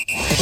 Release! 0.00 0.40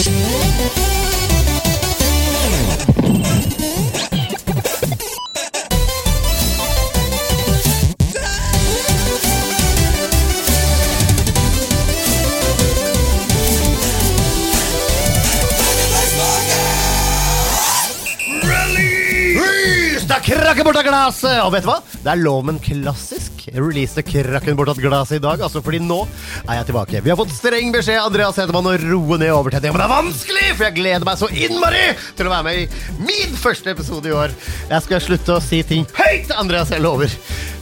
Er 20.08 20.64
bort 20.64 20.76
av 20.76 20.86
glasset! 20.86 21.40
Og 21.42 21.52
vet 21.54 21.64
du 21.64 21.70
hva? 21.72 21.80
Det 21.98 22.12
er 22.12 22.22
lov 22.22 22.44
med 22.46 22.56
en 22.56 22.62
klassisk 22.62 23.27
release 23.54 24.02
krakken 24.04 24.56
bort 24.58 24.72
av 24.72 24.80
glasset 24.82 25.18
i 25.18 25.22
dag. 25.24 25.40
Altså, 25.44 25.62
fordi 25.64 25.80
nå 25.84 26.00
er 26.44 26.60
jeg 26.60 26.68
tilbake. 26.70 27.02
Vi 27.04 27.12
har 27.12 27.18
fått 27.20 27.34
streng 27.36 27.72
beskjed 27.74 28.00
Andreas 28.02 28.38
Hedemann 28.40 28.70
å 28.70 28.76
roe 28.82 29.20
ned 29.20 29.32
overtenninga. 29.34 29.74
Men 29.74 29.82
det 29.82 29.88
er 29.88 29.94
vanskelig, 29.94 30.46
for 30.54 30.68
jeg 30.68 30.76
gleder 30.80 31.08
meg 31.08 31.20
så 31.20 31.30
innmari 31.32 31.84
til 32.18 32.28
å 32.28 32.34
være 32.34 32.48
med 32.48 32.62
i 32.62 33.02
min 33.08 33.38
første 33.38 33.74
episode 33.74 34.10
i 34.10 34.16
år. 34.16 34.36
Jeg 34.68 34.86
skal 34.86 35.04
slutte 35.04 35.38
å 35.38 35.42
si 35.44 35.62
ting 35.66 35.88
høyt, 35.98 36.32
Andreas. 36.38 36.72
Jeg 36.74 36.84
lover. 36.84 37.12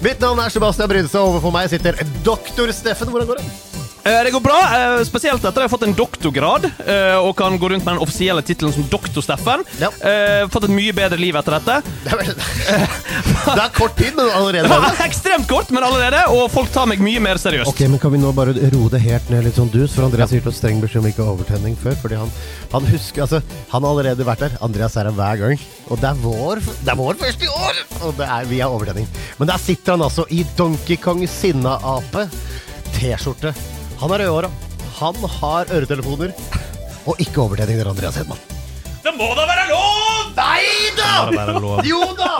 Mitt 0.05 0.21
navn 0.23 0.43
er 0.43 0.53
Sebastian 0.53 0.91
Brynestad, 0.93 1.23
og 1.23 1.37
overfor 1.37 1.55
meg 1.57 1.73
sitter 1.73 1.99
doktor 2.27 2.73
Steffen. 2.75 3.13
Hvordan 3.13 3.35
går 3.35 3.43
det? 3.43 3.76
Eh, 4.07 4.23
Det 4.25 4.31
går 4.31 4.41
bra, 4.45 4.59
eh, 4.77 5.01
spesielt 5.05 5.41
etter 5.43 5.49
at 5.51 5.57
jeg 5.59 5.67
har 5.67 5.73
fått 5.73 5.83
en 5.87 5.95
doktorgrad 5.99 6.67
eh, 6.87 7.17
og 7.19 7.33
kan 7.39 7.57
gå 7.59 7.71
rundt 7.73 7.85
med 7.85 7.97
den 7.97 8.03
offisielle 8.05 8.43
tittelen 8.47 8.73
som 8.75 8.87
Doktor-Steffen. 8.93 9.65
Ja. 9.83 9.91
Eh, 9.99 10.47
Fått 10.53 10.69
et 10.69 10.75
mye 10.75 10.95
bedre 10.95 11.19
liv 11.19 11.35
etter 11.41 11.57
dette. 11.59 11.81
Det 12.05 12.13
er, 12.15 12.31
det 13.57 13.63
er 13.65 13.73
kort 13.75 13.97
tid, 13.99 14.15
men 14.15 14.31
allerede 14.31 14.71
Det 14.71 14.79
er 14.93 15.03
ekstremt 15.09 15.49
kort, 15.51 15.73
men 15.75 15.83
allerede, 15.87 16.23
og 16.31 16.47
folk 16.55 16.71
tar 16.75 16.87
meg 16.87 17.03
mye 17.03 17.21
mer 17.25 17.41
seriøst. 17.43 17.67
Ok, 17.73 17.83
men 17.91 17.99
Kan 18.03 18.15
vi 18.15 18.21
nå 18.23 18.31
bare 18.37 18.55
roe 18.77 18.91
det 18.93 19.01
helt 19.03 19.31
ned 19.33 19.47
litt 19.49 19.59
sånn 19.59 19.71
dus? 19.75 19.97
For 19.97 20.07
Andreas 20.07 20.31
sier 20.31 20.39
gitt 20.43 20.51
oss 20.53 20.61
streng 20.63 20.79
beskjed 20.85 21.03
om 21.03 21.09
ikke 21.11 21.27
overtenning 21.27 21.75
før. 21.81 21.97
Fordi 22.05 22.21
han, 22.21 22.31
han 22.73 22.87
husker 22.93 23.25
Altså, 23.27 23.41
han 23.73 23.83
har 23.83 23.91
allerede 23.91 24.27
vært 24.29 24.45
der. 24.45 24.55
Andreas 24.63 24.95
er 25.01 25.09
her 25.11 25.17
hver 25.19 25.41
gang. 25.43 25.65
Og 25.91 25.99
det 26.03 26.11
er 26.13 26.21
vår, 26.23 26.63
det 26.85 26.93
er 26.95 26.99
vår 27.01 27.19
første 27.25 27.49
i 27.49 27.51
år! 27.51 27.81
Og 28.07 28.15
det 28.21 28.29
er, 28.29 28.47
vi 28.51 28.61
har 28.63 28.71
overtenning. 28.71 29.09
Men 29.41 29.51
der 29.51 29.59
sitter 29.63 29.97
han 29.97 30.05
altså 30.07 30.27
i 30.31 30.45
Donkey 30.59 30.99
Kong 31.01 31.25
Sinna-ape. 31.27 32.29
T-skjorte. 32.97 33.55
Han 34.01 34.11
har 34.13 34.19
rødhåra. 34.25 34.51
Han 34.99 35.15
har 35.41 35.73
øretelefoner. 35.73 36.33
Og 37.07 37.21
ikke 37.23 37.41
overtenning 37.45 37.79
der, 37.81 37.89
Andreas 37.91 38.17
Hedman. 38.19 38.39
Det 39.05 39.13
må 39.15 39.29
da 39.39 39.45
være 39.47 39.67
lov! 39.71 40.31
Nei 40.37 40.93
da! 40.99 41.83
Jo 41.87 42.01
da! 42.19 42.31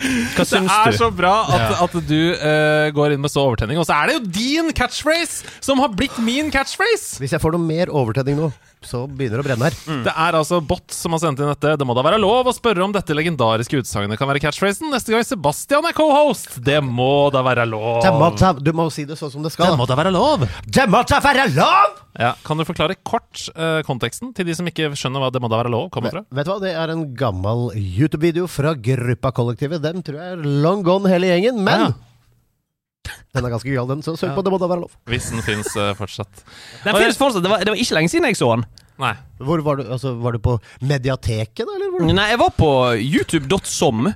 Hva 0.00 0.44
Det 0.44 0.46
syns 0.48 0.70
er 0.72 0.92
du? 0.94 0.96
så 0.96 1.08
bra 1.12 1.32
at, 1.52 1.74
at 1.84 1.94
du 2.08 2.16
eh, 2.32 2.86
går 2.96 3.14
inn 3.16 3.20
med 3.24 3.32
så 3.32 3.42
overtenning. 3.48 3.80
Og 3.80 3.84
så 3.88 3.96
er 3.98 4.08
det 4.08 4.14
jo 4.16 4.22
din 4.32 4.70
catchphrase 4.76 5.44
som 5.64 5.80
har 5.82 5.92
blitt 5.92 6.16
min 6.24 6.48
catchphrase! 6.52 7.18
Hvis 7.20 7.34
jeg 7.36 7.42
får 7.42 7.56
noe 7.56 7.64
mer 7.66 7.92
overtenning 7.92 8.38
nå, 8.40 8.48
så 8.82 9.02
begynner 9.06 9.40
det 9.40 9.44
å 9.44 9.46
brenne 9.48 9.66
her. 9.68 9.74
Det 10.06 10.12
er 10.14 10.36
altså 10.38 10.58
Bot 10.64 10.90
som 10.94 11.12
har 11.12 11.20
sendt 11.20 11.40
inn 11.42 11.50
dette. 11.50 11.74
Det 11.76 11.86
må 11.86 11.92
da 11.94 12.02
være 12.06 12.18
lov 12.22 12.48
å 12.48 12.54
spørre 12.56 12.80
om 12.84 12.92
dette 12.94 13.12
legendariske 13.16 13.76
utsagnet 13.82 14.16
kan 14.18 14.28
være 14.30 14.40
catchphrasen 14.40 14.88
neste 14.90 15.12
gang 15.12 15.24
Sebastian 15.26 15.84
er 15.84 15.92
co-host. 15.96 16.56
Det 16.64 16.78
må 16.82 17.28
da 17.34 17.42
være 17.44 17.66
lov. 17.68 18.00
Det 18.02 18.12
må 18.16 18.30
ta- 18.40 18.54
Du 18.56 18.72
må 18.72 18.88
si 18.90 19.04
det 19.04 19.18
sånn 19.20 19.30
som 19.34 19.42
det 19.44 19.52
skal. 19.52 19.72
Det 19.74 19.78
må 19.82 19.86
da 19.86 19.96
være 20.00 20.12
lov. 20.16 20.48
Det 20.66 20.88
må 20.88 21.04
da 21.06 21.20
være 21.20 21.48
lov! 21.54 21.98
Ja, 22.18 22.32
Kan 22.42 22.58
du 22.58 22.64
forklare 22.66 22.96
kort 23.06 23.44
uh, 23.54 23.82
konteksten 23.86 24.32
til 24.34 24.44
de 24.48 24.54
som 24.58 24.66
ikke 24.66 24.88
skjønner 24.98 25.22
hva 25.22 25.30
det 25.30 25.40
må 25.44 25.48
da 25.52 25.60
være 25.60 25.70
lov 25.70 25.90
kommer 25.94 26.10
fra? 26.10 26.24
Vet 26.34 26.48
du 26.48 26.50
hva, 26.50 26.58
Det 26.64 26.72
er 26.74 26.90
en 26.96 27.04
gammel 27.14 27.68
YouTube-video 27.76 28.48
fra 28.50 28.72
Gruppa 28.74 29.30
Kollektivet. 29.36 29.80
Den 29.84 30.02
tror 30.02 30.18
jeg 30.18 30.38
er 30.38 30.42
long 30.64 30.82
gone 30.82 31.06
hele 31.12 31.28
gjengen, 31.30 31.60
men 31.62 31.80
Ja. 31.80 31.92
Den 33.34 33.46
er 33.46 33.52
ganske 33.52 33.70
gal, 33.70 33.88
den. 33.88 34.02
Så 34.02 34.16
søk 34.18 34.34
på 34.36 34.42
Det 34.44 34.52
må 34.52 34.58
da 34.60 34.68
være 34.70 34.82
lov. 34.84 34.92
Hvis 35.10 35.30
den 35.32 35.42
fins 35.46 35.72
fortsatt. 35.98 36.44
Den 36.84 36.96
finnes 36.96 37.18
fortsatt. 37.18 37.44
Det 37.44 37.50
var, 37.52 37.62
det 37.64 37.72
var 37.72 37.80
ikke 37.80 37.96
lenge 37.98 38.12
siden 38.12 38.26
jeg 38.28 38.38
så 38.40 38.50
den. 38.56 38.64
Nei. 39.00 39.14
Hvor 39.40 39.62
var 39.64 39.78
du? 39.80 39.84
Altså, 39.88 40.12
var 40.20 40.36
du 40.36 40.40
på 40.44 40.58
Mediateket, 40.84 41.64
da? 41.64 41.76
Eller 41.78 41.92
hvor? 41.94 42.04
Nei, 42.10 42.26
jeg 42.32 42.40
var 42.42 42.52
på 42.58 42.70
youtube.som. 43.00 44.10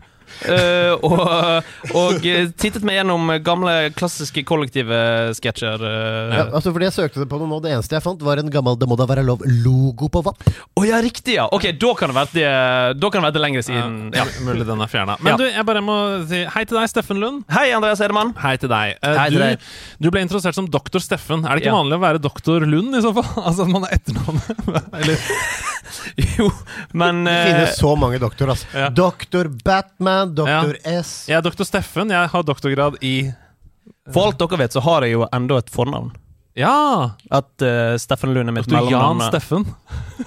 eh, 0.49 0.93
og, 1.05 1.21
og 1.95 2.27
eh, 2.29 2.49
tittet 2.61 2.85
meg 2.87 2.99
gjennom 3.01 3.31
gamle, 3.45 3.75
klassiske 3.97 4.45
kollektive 4.49 4.99
sketsjer. 5.39 5.83
Uh. 5.85 6.35
Ja, 6.35 6.45
altså, 6.51 6.73
fordi 6.75 6.89
jeg 6.89 6.97
søkte 6.97 7.23
det 7.25 7.29
på 7.31 7.39
noe 7.41 7.49
nå. 7.51 7.61
Det 7.65 7.73
eneste 7.77 7.97
jeg 7.97 8.05
fant, 8.05 8.23
var 8.25 8.41
en 8.43 8.51
gammel 8.53 8.77
Det 8.81 8.89
må 8.91 8.97
da 9.01 9.07
være 9.09 9.25
lov-logo 9.27 10.09
på 10.13 10.23
VAP. 10.27 10.45
Å 10.81 10.85
ja, 10.89 11.01
riktig, 11.05 11.37
ja! 11.39 11.47
Ok, 11.55 11.69
da 11.81 11.93
kan 11.99 12.13
det 12.13 12.19
være 12.19 12.33
det, 12.35 12.47
da 13.01 13.11
kan 13.13 13.21
det 13.23 13.29
være 13.29 13.37
det 13.39 13.45
lenger 13.45 13.67
siden. 13.69 13.97
Ja. 14.17 14.27
Mulig 14.47 14.67
den 14.69 14.85
er 14.85 14.91
fjerna. 14.93 15.17
Men 15.21 15.35
Ja. 15.35 15.39
du, 15.41 15.47
jeg 15.49 15.67
bare 15.69 15.85
må 15.85 15.97
si 16.31 16.43
hei 16.57 16.65
til 16.69 16.79
deg, 16.81 16.89
Steffen 16.93 17.21
Lund. 17.23 17.45
Hei, 17.55 17.69
Andreas 17.77 18.03
Hedemann. 18.03 18.35
Hei 18.43 18.57
til 18.61 18.71
deg. 18.73 18.99
Uh, 19.05 19.15
Hei 19.19 19.29
til 19.31 19.39
du, 19.39 19.45
deg. 19.45 19.69
du 20.07 20.11
ble 20.15 20.25
introdusert 20.27 20.57
som 20.59 20.69
doktor 20.71 21.03
Steffen. 21.05 21.45
Er 21.47 21.57
det 21.57 21.65
ikke 21.65 21.73
Ja. 21.75 21.79
vanlig 21.81 21.99
å 22.01 22.05
være 22.05 22.23
doktor 22.25 22.65
Lund 22.69 22.95
i 22.99 23.03
så 23.05 23.15
fall? 23.17 23.31
Altså 23.45 23.67
at 23.67 23.73
man 23.73 23.85
er 23.89 23.97
etternavnet? 23.99 24.65
Eller 25.01 25.19
Jo, 26.39 26.51
men 26.93 27.25
Det 27.27 27.37
eh, 27.37 27.47
finnes 27.51 27.79
så 27.79 27.95
mange 27.99 28.21
doktorer, 28.23 28.55
altså. 28.57 28.69
Ja. 28.75 28.91
Doktor 28.95 29.51
Batman, 29.65 30.35
Doktor 30.35 30.77
S 30.83 31.15
Jeg 31.31 31.39
er 31.39 31.47
doktor 31.47 31.69
Steffen. 31.69 32.13
Jeg 32.15 32.33
har 32.35 32.47
doktorgrad 32.47 33.01
i 33.05 33.17
for 34.13 34.29
alt 34.29 34.37
dere 34.41 34.61
vet, 34.61 34.75
så 34.75 34.83
har 34.85 35.05
jeg 35.07 35.17
jo 35.17 35.25
enda 35.33 35.57
et 35.63 35.71
fornavn. 35.73 36.13
Ja! 36.55 37.17
At 37.35 37.63
uh, 37.67 37.97
Steffen 37.99 38.31
Lund 38.35 38.53
er 38.53 38.55
mitt 38.55 38.69
Doktor 38.71 38.91
Jan. 38.93 39.23
Steffen. 39.27 39.65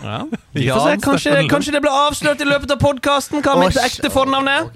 Ja. 0.02 0.18
Jan 0.68 0.82
se, 0.82 0.96
kanskje, 1.04 1.32
Steffen 1.32 1.52
kanskje 1.52 1.76
det 1.78 1.82
ble 1.86 1.94
avslørt 1.94 2.42
i 2.44 2.48
løpet 2.50 2.74
av 2.74 2.82
podkasten 2.82 3.46
hva 3.46 3.54
mitt 3.62 3.78
ekte 3.80 4.12
fornavn 4.12 4.50
er. 4.52 4.68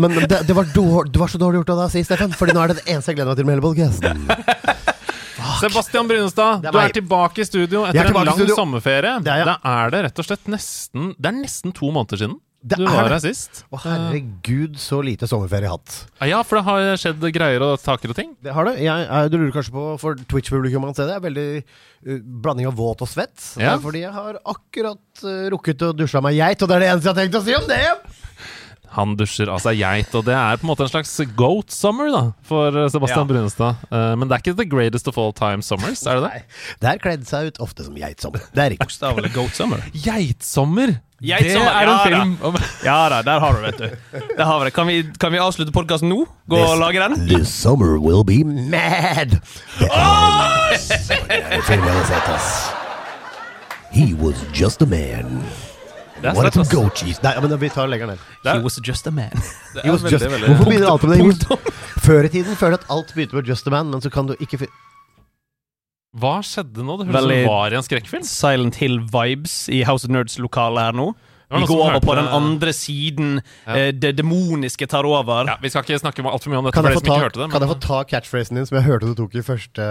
Men 0.00 0.16
det, 0.24 0.42
det, 0.48 0.56
var 0.56 0.72
dår, 0.74 1.12
det 1.12 1.22
var 1.22 1.30
så 1.30 1.38
dårlig 1.38 1.62
gjort 1.62 1.74
av 1.76 1.84
deg 1.84 1.92
å 1.92 1.94
si, 1.94 2.02
Steffen. 2.08 2.34
Fordi 2.40 2.56
nå 2.56 2.64
er 2.64 2.72
det 2.72 2.80
det 2.80 2.88
eneste 2.88 3.12
jeg 3.12 3.20
gleder 3.20 3.30
meg 3.30 3.38
til 3.38 3.46
med 3.46 3.54
hele 3.58 3.66
podcasten. 3.68 4.92
Sebastian 5.62 6.08
Brynestad, 6.10 6.64
du 6.64 6.78
er 6.78 6.94
tilbake 6.94 7.42
i 7.42 7.48
studio 7.48 7.84
er 7.86 7.94
etter 7.94 8.10
en 8.12 8.30
lang 8.30 8.54
sommerferie. 8.56 9.18
Det 9.24 9.32
er 9.32 9.44
ja. 9.44 9.52
Da 9.52 9.74
er 9.82 9.92
det 9.94 10.06
rett 10.08 10.22
og 10.22 10.26
slett 10.26 10.48
nesten 10.50 11.12
Det 11.18 11.30
er 11.30 11.36
nesten 11.36 11.74
to 11.76 11.90
måneder 11.94 12.20
siden 12.20 12.38
Det 12.62 12.78
du 12.78 12.84
var 12.86 13.10
her 13.10 13.22
sist. 13.22 13.64
Å, 13.70 13.80
herregud, 13.84 14.78
så 14.80 15.00
lite 15.02 15.28
sommerferie 15.30 15.66
jeg 15.66 15.72
har 15.72 15.80
hatt. 15.80 16.28
Ja, 16.30 16.42
for 16.46 16.60
det 16.60 16.64
har 16.68 17.00
skjedd 17.02 17.26
greier 17.34 17.64
og 17.66 17.76
taker 17.82 18.14
og 18.14 18.18
ting. 18.18 18.34
Det 18.42 18.54
har 18.54 18.68
det. 18.68 18.76
Jeg, 18.82 19.06
jeg, 19.08 19.32
du 19.32 19.38
lurer 19.40 19.54
kanskje 19.56 19.74
på, 19.74 19.86
for 20.02 20.26
Twitch-publikum 20.30 20.86
kan 20.86 20.98
se 20.98 21.08
det, 21.08 21.18
er 21.18 21.26
veldig 21.26 21.46
uh, 21.62 22.18
blanding 22.44 22.70
av 22.70 22.78
våt 22.78 23.02
og 23.02 23.10
svett. 23.10 23.34
Ja. 23.58 23.74
Det 23.74 23.86
fordi 23.86 24.04
jeg 24.04 24.14
har 24.14 24.38
akkurat 24.54 25.24
uh, 25.26 25.46
rukket 25.56 25.88
å 25.88 25.94
dusje 25.96 26.22
av 26.22 26.26
meg 26.28 26.38
geit, 26.38 26.62
og 26.62 26.70
det 26.70 26.78
er 26.78 26.86
det 26.86 26.92
eneste 26.94 27.10
jeg 27.10 27.16
har 27.16 27.22
tenkt 27.24 27.40
å 27.40 27.46
si 27.48 27.58
om 27.58 27.70
det! 27.70 27.82
Han 28.96 29.14
dusjer 29.16 29.48
av 29.52 29.60
seg 29.64 29.78
geit, 29.80 30.12
og 30.18 30.26
det 30.26 30.34
er 30.36 30.58
på 30.60 30.66
en 30.66 30.72
måte 30.72 30.84
en 30.86 30.90
slags 30.92 31.12
goat 31.38 31.72
summer 31.72 32.10
da 32.12 32.22
for 32.48 32.74
eh, 32.76 32.88
Sebastian 32.92 33.24
Ja. 33.24 33.28
Brunestad. 33.30 33.86
Eh, 33.90 34.10
men 34.20 34.28
det 34.28 34.36
er 34.36 34.44
ikke 34.44 34.56
the 34.58 34.68
greatest 34.68 35.08
of 35.08 35.18
all 35.20 35.32
time 35.36 35.64
summers, 35.64 36.02
er 36.06 36.20
det 36.20 36.26
det? 36.26 36.32
Nei, 36.32 36.76
det 36.82 36.90
har 36.90 37.00
kledd 37.06 37.24
seg 37.28 37.52
ut 37.52 37.62
ofte 37.64 37.86
som 37.88 37.96
geitsommer. 37.96 38.44
Det 38.52 38.66
er 38.66 38.74
riktig. 38.74 38.84
Bokstavelig 38.86 39.32
Goat 39.32 39.56
Summer. 39.56 39.82
Geitsommer! 39.96 40.98
Geitsommer, 41.22 41.70
det 41.70 41.78
er 41.78 41.86
en 41.86 41.92
ja 41.92 41.98
film 42.02 42.32
om 42.48 42.56
Ja 42.88 42.96
da, 43.12 43.20
der 43.22 43.38
har 43.44 43.54
du 43.54 43.60
vet 43.62 43.78
du. 43.78 44.16
Der 44.36 44.44
har 44.44 44.58
vi 44.58 44.64
det. 44.66 44.72
Kan 44.74 44.88
vi, 44.90 44.96
kan 45.22 45.32
vi 45.32 45.38
avslutte 45.38 45.72
podkasten 45.72 46.10
nå? 46.10 46.24
Gå 46.50 46.58
og 46.58 46.80
lage 46.82 46.98
den? 46.98 47.28
This 47.30 47.48
summer 47.48 47.94
will 48.02 48.24
be 48.26 48.42
mad! 48.44 49.38
Det 50.72 51.78
er 51.78 52.06
sett, 52.08 52.28
ass. 52.28 52.72
He 53.92 54.14
was 54.14 54.42
just 54.52 54.82
a 54.82 54.86
man. 54.86 55.44
Det 56.22 56.30
er 56.32 56.68
go 56.70 56.84
cheese. 56.94 57.18
Nei, 57.24 57.32
men 57.42 57.54
vi 57.58 57.68
tar 57.72 57.84
og 57.88 57.90
legger 57.92 58.12
den 58.12 58.20
ned. 58.20 58.46
He 58.46 58.62
was 58.62 58.78
just 58.86 59.06
a 59.06 59.12
man. 59.14 59.32
He 59.84 59.90
was 59.90 60.04
veldig, 60.04 60.12
just, 60.18 60.28
veldig 60.30 60.52
hvorfor 60.52 60.70
begynner 60.70 60.92
alt 60.92 61.02
med 61.08 61.42
det? 61.42 61.74
Før 62.04 62.28
i 62.28 62.30
tiden 62.32 62.56
føler 62.58 62.76
jeg 62.78 62.84
at 62.84 62.94
alt 62.94 63.12
begynte 63.16 63.38
med 63.38 63.50
just 63.50 63.66
a 63.66 63.74
man, 63.74 63.90
men 63.90 64.04
så 64.04 64.10
kan 64.14 64.30
du 64.30 64.34
ikke 64.38 64.62
fi- 64.62 64.70
Hva 66.22 66.36
skjedde 66.44 66.84
nå? 66.84 66.98
Det 67.00 67.08
høres 67.08 67.24
ut 67.24 67.32
som 67.32 67.50
var 67.50 67.72
i 67.74 67.78
en 67.80 67.86
skrekkfilm. 67.86 68.24
Silent 68.28 68.78
Hill-vibes 68.82 69.54
i 69.72 69.82
House 69.88 70.04
of 70.08 70.12
Nerds-lokalet 70.14 70.88
her 70.90 70.96
nå. 70.98 71.10
Vi 71.52 71.66
går 71.68 71.80
over 71.84 72.00
på 72.00 72.14
den 72.16 72.28
andre 72.32 72.72
siden. 72.72 73.34
Ja. 73.66 73.74
eh, 73.76 73.90
Det 73.92 74.14
demoniske 74.16 74.86
tar 74.88 75.04
over. 75.04 75.44
Ja, 75.48 75.56
Vi 75.60 75.68
skal 75.68 75.84
ikke 75.84 75.98
snakke 76.00 76.24
altfor 76.24 76.48
mye 76.52 76.60
om 76.62 76.68
dette 76.68 76.76
Kan 76.78 76.88
jeg, 76.88 76.94
for 77.00 77.04
ta, 77.04 77.18
det, 77.28 77.36
men... 77.42 77.50
kan 77.52 77.60
jeg 77.66 77.72
få 77.74 77.78
ta 77.80 77.98
catchphrasen 78.08 78.56
din 78.56 78.66
som 78.68 78.78
jeg 78.78 78.86
hørte 78.86 79.10
du 79.10 79.14
tok 79.18 79.34
i 79.36 79.42
første 79.44 79.88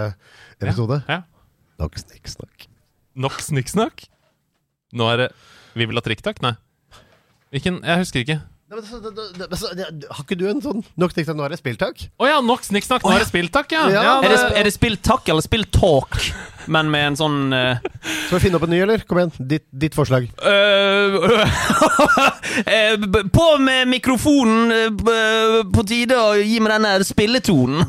episode? 0.60 1.02
Ja. 1.08 1.20
Nok 1.78 1.98
snikksnakk. 2.02 2.66
Nok 3.14 3.38
snikksnakk? 3.42 4.06
Nå 4.92 5.06
er 5.12 5.16
det 5.24 5.28
Vi 5.74 5.86
vil 5.88 5.96
ha 5.96 6.02
TrikTak? 6.04 6.42
Nei. 6.42 6.54
Hvilken 7.52 7.82
Jeg 7.84 7.98
husker 8.02 8.20
ikke. 8.24 8.40
Nei, 8.72 8.78
men 8.80 8.84
så- 8.88 9.00
det- 9.04 9.14
det- 9.14 9.50
det- 9.50 9.58
så- 9.60 9.74
det- 9.76 10.06
Har 10.10 10.24
ikke 10.24 10.38
du 10.38 10.46
en 10.48 10.60
sånn 10.62 10.82
Nok 10.96 11.12
snikksnakk, 11.12 11.36
nå 11.36 11.44
er 11.44 11.48
det 11.50 11.58
spilltak? 11.58 11.98
Å 12.18 12.26
ja, 12.26 12.40
nok 12.40 12.62
snikksnakk! 12.64 13.02
Nå 13.04 13.12
er 13.12 13.18
det 13.18 13.28
spilltakk, 13.28 13.70
ja! 13.70 13.82
Ja, 13.90 14.02
ja 14.02 14.14
Er 14.22 14.28
det, 14.32 14.56
er 14.56 14.64
det 14.64 14.72
spill 14.72 14.96
takk 14.96 15.28
eller 15.28 15.42
spill 15.42 15.64
talk, 15.64 16.16
men 16.68 16.90
med 16.90 17.04
en 17.08 17.16
sånn 17.16 17.52
eh, 17.52 17.76
Skal 18.28 18.38
vi 18.38 18.48
finne 18.48 18.56
opp 18.56 18.62
en 18.64 18.70
ny, 18.70 18.80
eller? 18.80 18.98
Kom 19.04 19.18
igjen, 19.18 19.32
ditt, 19.46 19.66
ditt 19.76 19.92
forslag. 19.94 20.30
øh, 20.40 21.44
eh, 22.66 22.96
b- 22.96 23.24
På 23.28 23.58
med 23.60 23.88
mikrofonen! 23.88 24.72
eh, 24.72 24.88
b- 24.88 25.68
På 25.70 25.84
tide 25.84 26.16
å 26.16 26.32
gi 26.40 26.58
meg 26.58 26.72
den 26.72 26.82
der 26.88 27.04
spilletonen. 27.04 27.84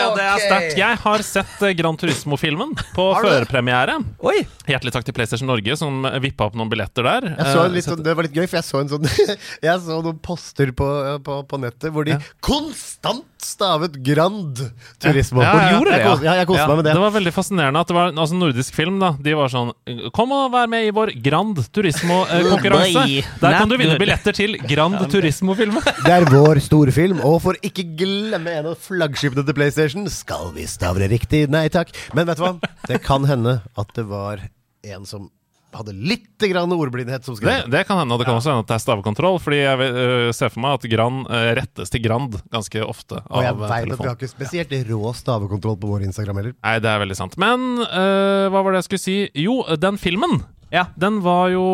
Ja, 0.00 0.08
det 0.16 0.24
er 0.26 0.44
sterkt. 0.46 0.76
Jeg 0.80 1.00
har 1.04 1.24
sett 1.26 1.54
Grand 1.60 1.78
Gran 1.80 1.96
Turismo-filmen 2.00 2.74
på 2.94 3.06
førpremiere. 3.20 3.98
Hjertelig 4.70 4.92
takk 4.94 5.04
til 5.08 5.14
PlayStation 5.16 5.48
Norge, 5.50 5.76
som 5.76 6.04
vippa 6.22 6.46
opp 6.48 6.54
noen 6.58 6.70
billetter 6.70 7.02
der. 7.06 7.30
Jeg 7.36 7.46
så 7.54 7.64
Eh, 7.64 7.72
litt, 7.74 7.84
sånn- 7.84 8.02
det 8.04 8.14
var 8.16 8.22
litt 8.28 8.34
gøy, 8.36 8.46
for 8.48 8.60
jeg 8.60 8.64
så, 8.68 8.80
en 8.80 8.88
sånn, 8.92 9.08
jeg 9.68 9.80
så 9.86 9.98
noen 10.04 10.18
poster 10.22 10.70
på, 10.72 10.86
på, 11.26 11.40
på 11.50 11.58
nettet 11.60 11.90
hvor 11.92 12.06
de 12.06 12.14
konstant 12.40 13.26
stavet 13.40 13.94
Grand 14.04 14.58
Turismo. 15.00 15.40
Ja, 15.42 15.50
ja, 15.56 15.60
ja. 15.64 15.76
Gjorde 15.78 15.90
det, 15.90 15.96
Jeg 15.96 16.04
ja. 16.04 16.10
koste, 16.12 16.24
jeg 16.28 16.46
koste 16.50 16.60
Ja. 16.60 16.66
meg 16.68 16.76
med 16.76 16.84
det. 16.84 16.92
Det 16.94 17.00
var 17.00 17.10
veldig 17.16 17.32
fascinerende 17.32 17.80
at 17.80 17.88
det 17.88 17.96
var 17.96 18.12
altså 18.12 18.36
nordisk 18.36 18.74
film. 18.76 18.98
da 19.00 19.10
De 19.18 19.32
var 19.34 19.48
sånn 19.48 19.72
Kom 20.12 20.32
og 20.36 20.52
vær 20.52 20.68
med 20.68 20.84
i 20.86 20.90
vår 20.92 21.14
Grand 21.24 21.56
Turismo-konkurranse. 21.72 23.24
Der 23.40 23.56
kan 23.58 23.68
du 23.68 23.76
vinne 23.80 23.96
billetter 23.98 24.32
til 24.36 24.56
Grand 24.68 24.98
Turismo-filmen. 25.10 25.82
Det 26.04 26.12
er 26.12 26.24
vår 26.30 26.60
storfilm, 26.62 27.20
og 27.24 27.40
for 27.42 27.54
ikke 27.64 27.84
glemme 27.98 28.52
en 28.60 28.66
av 28.66 28.76
flaggskipene 28.78 29.44
til 29.46 29.54
PlayStation, 29.56 29.89
skal 30.12 30.52
vi 30.56 30.66
stavre 30.70 31.08
riktig? 31.10 31.46
Nei 31.52 31.66
takk. 31.72 31.92
Men 32.16 32.28
vet 32.30 32.40
du 32.40 32.46
hva? 32.46 32.54
Det 32.88 33.02
kan 33.04 33.26
hende 33.28 33.60
at 33.78 33.94
det 33.96 34.06
var 34.08 34.42
en 34.86 35.06
som 35.08 35.28
hadde 35.70 35.94
litt 35.94 36.42
grann 36.50 36.72
ordblindhet 36.74 37.26
som 37.26 37.36
skrev 37.38 37.64
det. 37.64 37.70
det 37.70 37.82
kan 37.86 38.00
hende, 38.00 38.14
og 38.14 38.20
det 38.20 38.26
kan 38.26 38.38
også 38.38 38.52
hende 38.52 38.64
at 38.64 38.70
det 38.70 38.76
er 38.76 38.84
stavekontroll. 38.84 39.38
Fordi 39.42 39.60
jeg 39.60 39.90
uh, 39.94 40.28
ser 40.34 40.52
for 40.52 40.64
meg 40.64 40.78
at 40.78 40.86
Grand 40.90 41.26
uh, 41.30 41.50
rettes 41.58 41.92
til 41.94 42.04
Grand 42.04 42.38
ganske 42.52 42.84
ofte. 42.84 43.20
Og 43.30 43.44
jeg 43.44 43.54
av, 43.54 43.60
øh, 43.60 43.66
vet 43.70 43.94
at 43.94 44.02
vi 44.02 44.10
har 44.10 44.18
ikke 44.18 44.32
spesielt 44.32 44.74
rå 44.90 45.12
stavekontroll 45.16 45.78
på 45.80 45.92
vår 45.92 46.06
Instagram 46.08 46.42
heller. 46.42 46.56
Nei, 46.58 46.78
det 46.82 46.90
er 46.90 47.04
veldig 47.04 47.18
sant. 47.18 47.38
Men 47.40 47.68
uh, 47.84 48.48
hva 48.50 48.64
var 48.64 48.74
det 48.74 48.82
jeg 48.82 48.90
skulle 48.90 49.06
si? 49.06 49.20
Jo, 49.46 49.60
den 49.78 50.00
filmen. 50.00 50.40
Ja. 50.70 50.84
Den 50.94 51.18
var 51.24 51.48
jo 51.50 51.64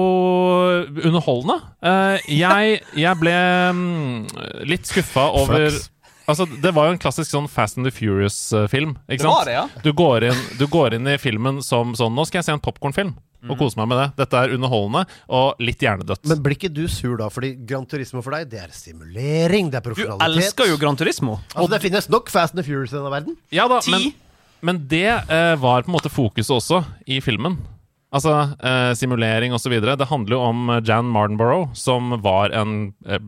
underholdende. 1.05 1.59
Eh, 1.85 2.31
jeg, 2.39 2.81
jeg 2.97 3.21
ble 3.21 3.35
um, 3.69 4.23
litt 4.65 4.89
skuffa 4.89 5.29
over 5.37 5.69
Flaks. 5.69 5.91
Altså, 6.27 6.47
Det 6.63 6.73
var 6.75 6.89
jo 6.89 6.97
en 6.97 7.03
klassisk 7.03 7.31
sånn 7.31 7.47
Fast 7.51 7.79
and 7.79 7.87
the 7.87 7.93
Furious-film. 7.95 8.97
ikke 9.09 9.23
sant? 9.23 9.33
var 9.33 9.47
det, 9.47 9.55
ja. 9.55 9.69
du, 9.85 9.93
går 9.97 10.31
inn, 10.31 10.43
du 10.59 10.67
går 10.71 10.99
inn 10.99 11.07
i 11.07 11.17
filmen 11.23 11.63
som 11.63 11.95
sånn 11.99 12.15
Nå 12.17 12.27
skal 12.27 12.41
jeg 12.41 12.49
se 12.49 12.57
en 12.57 12.63
popkornfilm 12.63 13.15
og 13.47 13.61
kose 13.61 13.79
meg 13.79 13.87
med 13.93 14.01
det. 14.01 14.07
Dette 14.19 14.41
er 14.43 14.55
underholdende 14.57 15.05
og 15.39 15.61
litt 15.63 15.83
hjernedødt. 15.85 16.25
Men 16.27 16.41
blir 16.43 16.57
ikke 16.57 16.73
du 16.75 16.87
sur 16.91 17.15
da? 17.21 17.29
Fordi 17.31 17.53
Gran 17.69 17.87
Turismo 17.87 18.23
for 18.25 18.35
deg, 18.35 18.49
det 18.51 18.59
er 18.65 18.73
stimulering, 18.75 19.71
det 19.71 19.79
er 19.79 19.95
Du 19.95 20.03
elsker 20.27 20.73
jo 20.73 20.81
Gran 20.83 20.99
Turismo. 20.99 21.39
Altså, 21.55 21.69
det 21.77 21.83
finnes 21.85 22.11
nok 22.11 22.33
Fast 22.33 22.57
and 22.57 22.63
the 22.63 22.67
Furious 22.67 22.91
i 22.91 22.99
denne 22.99 23.13
verden. 23.13 23.39
ja 23.55 23.69
da, 23.71 23.79
men, 23.93 24.11
men 24.67 24.83
det 24.91 25.07
eh, 25.07 25.55
var 25.63 25.87
på 25.87 25.93
en 25.93 25.99
måte 26.01 26.11
fokuset 26.11 26.57
også 26.59 26.83
i 27.07 27.21
filmen. 27.23 27.61
Altså 28.17 28.35
eh, 28.61 28.93
simulering 28.99 29.55
osv. 29.57 29.79
Det 29.81 30.11
handler 30.11 30.37
jo 30.37 30.43
om 30.45 30.71
eh, 30.77 30.83
Jan 30.87 31.09
Mardenborough, 31.13 31.73
som 31.77 32.17
var 32.25 32.53
en 32.57 32.93
eh, 33.09 33.21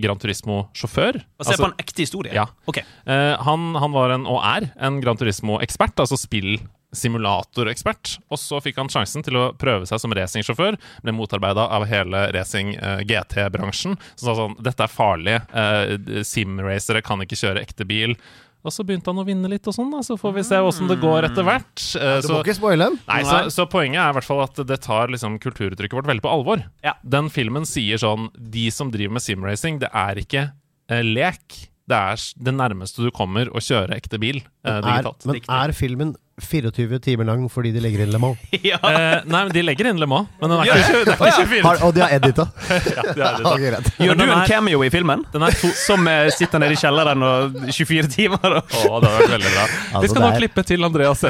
Grand 0.00 0.14
Gran 0.14 0.20
Turismo-sjåfør. 0.22 1.18
Altså, 1.38 1.56
på 1.58 1.66
en 1.70 1.78
ekte 1.80 2.02
historie. 2.04 2.32
Ja. 2.34 2.46
Okay. 2.70 2.84
Eh, 3.06 3.34
han, 3.42 3.74
han 3.80 3.92
var 3.94 4.10
en, 4.14 4.26
og 4.30 4.40
er 4.46 4.70
en 4.78 5.00
Gran 5.02 5.18
Turismo-ekspert, 5.18 5.98
altså 5.98 6.16
spill-simulatorekspert. 6.20 8.18
Og 8.30 8.38
så 8.40 8.60
fikk 8.62 8.78
han 8.78 8.90
sjansen 8.92 9.22
til 9.26 9.36
å 9.40 9.52
prøve 9.58 9.86
seg 9.90 9.98
som 10.02 10.14
racingsjåfør. 10.14 10.78
Ble 11.04 11.12
motarbeida 11.16 11.66
av 11.66 11.86
hele 11.90 12.28
racing-GT-bransjen. 12.36 13.98
Som 14.14 14.26
sa 14.28 14.36
sånn 14.38 14.56
Dette 14.64 14.86
er 14.86 14.92
farlig. 14.92 15.40
Eh, 15.50 16.22
Simracere 16.26 17.02
kan 17.04 17.22
ikke 17.24 17.40
kjøre 17.40 17.64
ekte 17.64 17.84
bil. 17.88 18.16
Og 18.64 18.72
så 18.72 18.84
begynte 18.86 19.12
han 19.12 19.20
å 19.20 19.26
vinne 19.28 19.50
litt, 19.52 19.66
og 19.68 19.76
sånn 19.76 19.90
da 19.92 20.00
så 20.06 20.16
får 20.16 20.32
vi 20.38 20.44
se 20.48 20.60
åssen 20.64 20.88
det 20.88 20.96
går 21.02 21.26
etter 21.28 21.44
hvert. 21.44 21.82
Eh, 22.00 22.14
Du 22.24 22.28
så, 22.28 22.32
må 22.32 22.40
ikke 22.40 22.56
spoile. 22.56 22.88
Nei, 23.10 23.20
så, 23.28 23.42
så 23.52 23.66
poenget 23.68 24.00
er 24.00 24.14
i 24.14 24.16
hvert 24.16 24.28
fall 24.30 24.40
at 24.46 24.62
det 24.70 24.80
tar 24.86 25.12
liksom 25.12 25.36
kulturuttrykket 25.42 25.98
vårt 25.98 26.08
veldig 26.08 26.24
på 26.24 26.32
alvor. 26.32 26.64
Ja. 26.86 26.96
Den 27.04 27.28
filmen 27.32 27.68
sier 27.68 28.00
sånn 28.00 28.30
De 28.34 28.70
som 28.72 28.88
driver 28.94 29.18
med 29.18 29.24
simracing, 29.26 29.82
det 29.84 29.92
er 29.92 30.22
ikke 30.24 30.46
eh, 30.88 31.04
lek. 31.04 31.60
Det 31.84 32.00
er 32.14 32.24
det 32.48 32.56
nærmeste 32.56 33.04
du 33.04 33.12
kommer 33.12 33.50
å 33.52 33.60
kjøre 33.60 33.92
ekte 34.00 34.16
bil 34.22 34.40
eh, 34.64 34.76
Er, 34.76 34.82
digitalt. 34.82 35.26
men 35.26 35.40
er 35.48 35.72
filmen 35.72 36.14
24 36.34 36.98
timer 36.98 37.22
lang 37.28 37.44
fordi 37.46 37.70
de 37.70 37.78
legger 37.78 38.00
inn 38.02 38.10
Le 38.10 38.18
Mans? 38.18 38.38
ja. 38.66 38.74
Eh, 38.82 39.20
nei, 39.30 39.40
men 39.46 39.52
de 39.54 39.62
legger 39.62 39.86
inn 39.92 40.00
Le 40.02 40.06
Mans, 40.10 40.26
men 40.40 40.50
den 40.50 40.62
er 40.64 40.66
Ja. 40.66 40.74
ikke, 40.80 41.02
er 41.12 41.28
ikke 41.30 41.44
24. 41.54 41.60
Har, 41.62 41.82
og 41.86 41.92
de 41.94 42.00
har 42.02 42.14
edita? 42.16 42.46
Ja, 42.74 43.04
de 43.14 43.22
har 43.22 43.36
edita. 43.38 43.52
Okay, 43.52 44.06
Gjør 44.08 44.18
du 44.18 44.22
en 44.24 44.32
er- 44.34 44.48
cameo 44.50 44.80
i 44.82 44.88
filmen? 44.90 45.22
Den 45.30 45.44
er 45.46 45.54
to 45.54 45.70
Som 45.78 46.08
eh, 46.10 46.26
sitter 46.34 46.58
nede 46.58 46.74
i 46.74 46.80
kjelleren 46.80 47.22
og 47.22 47.54
24 47.70 48.10
timer 48.16 48.56
og 48.58 48.74
Oh, 48.82 48.96
det 49.04 49.12
har 49.12 49.20
vært 49.22 49.30
veldig 49.36 49.52
bra. 49.54 49.66
Altså, 49.68 50.02
Vi 50.02 50.10
skal 50.10 50.24
nå 50.24 50.30
er- 50.32 50.40
klippe 50.40 50.64
til 50.72 50.88
Andreas. 50.88 51.22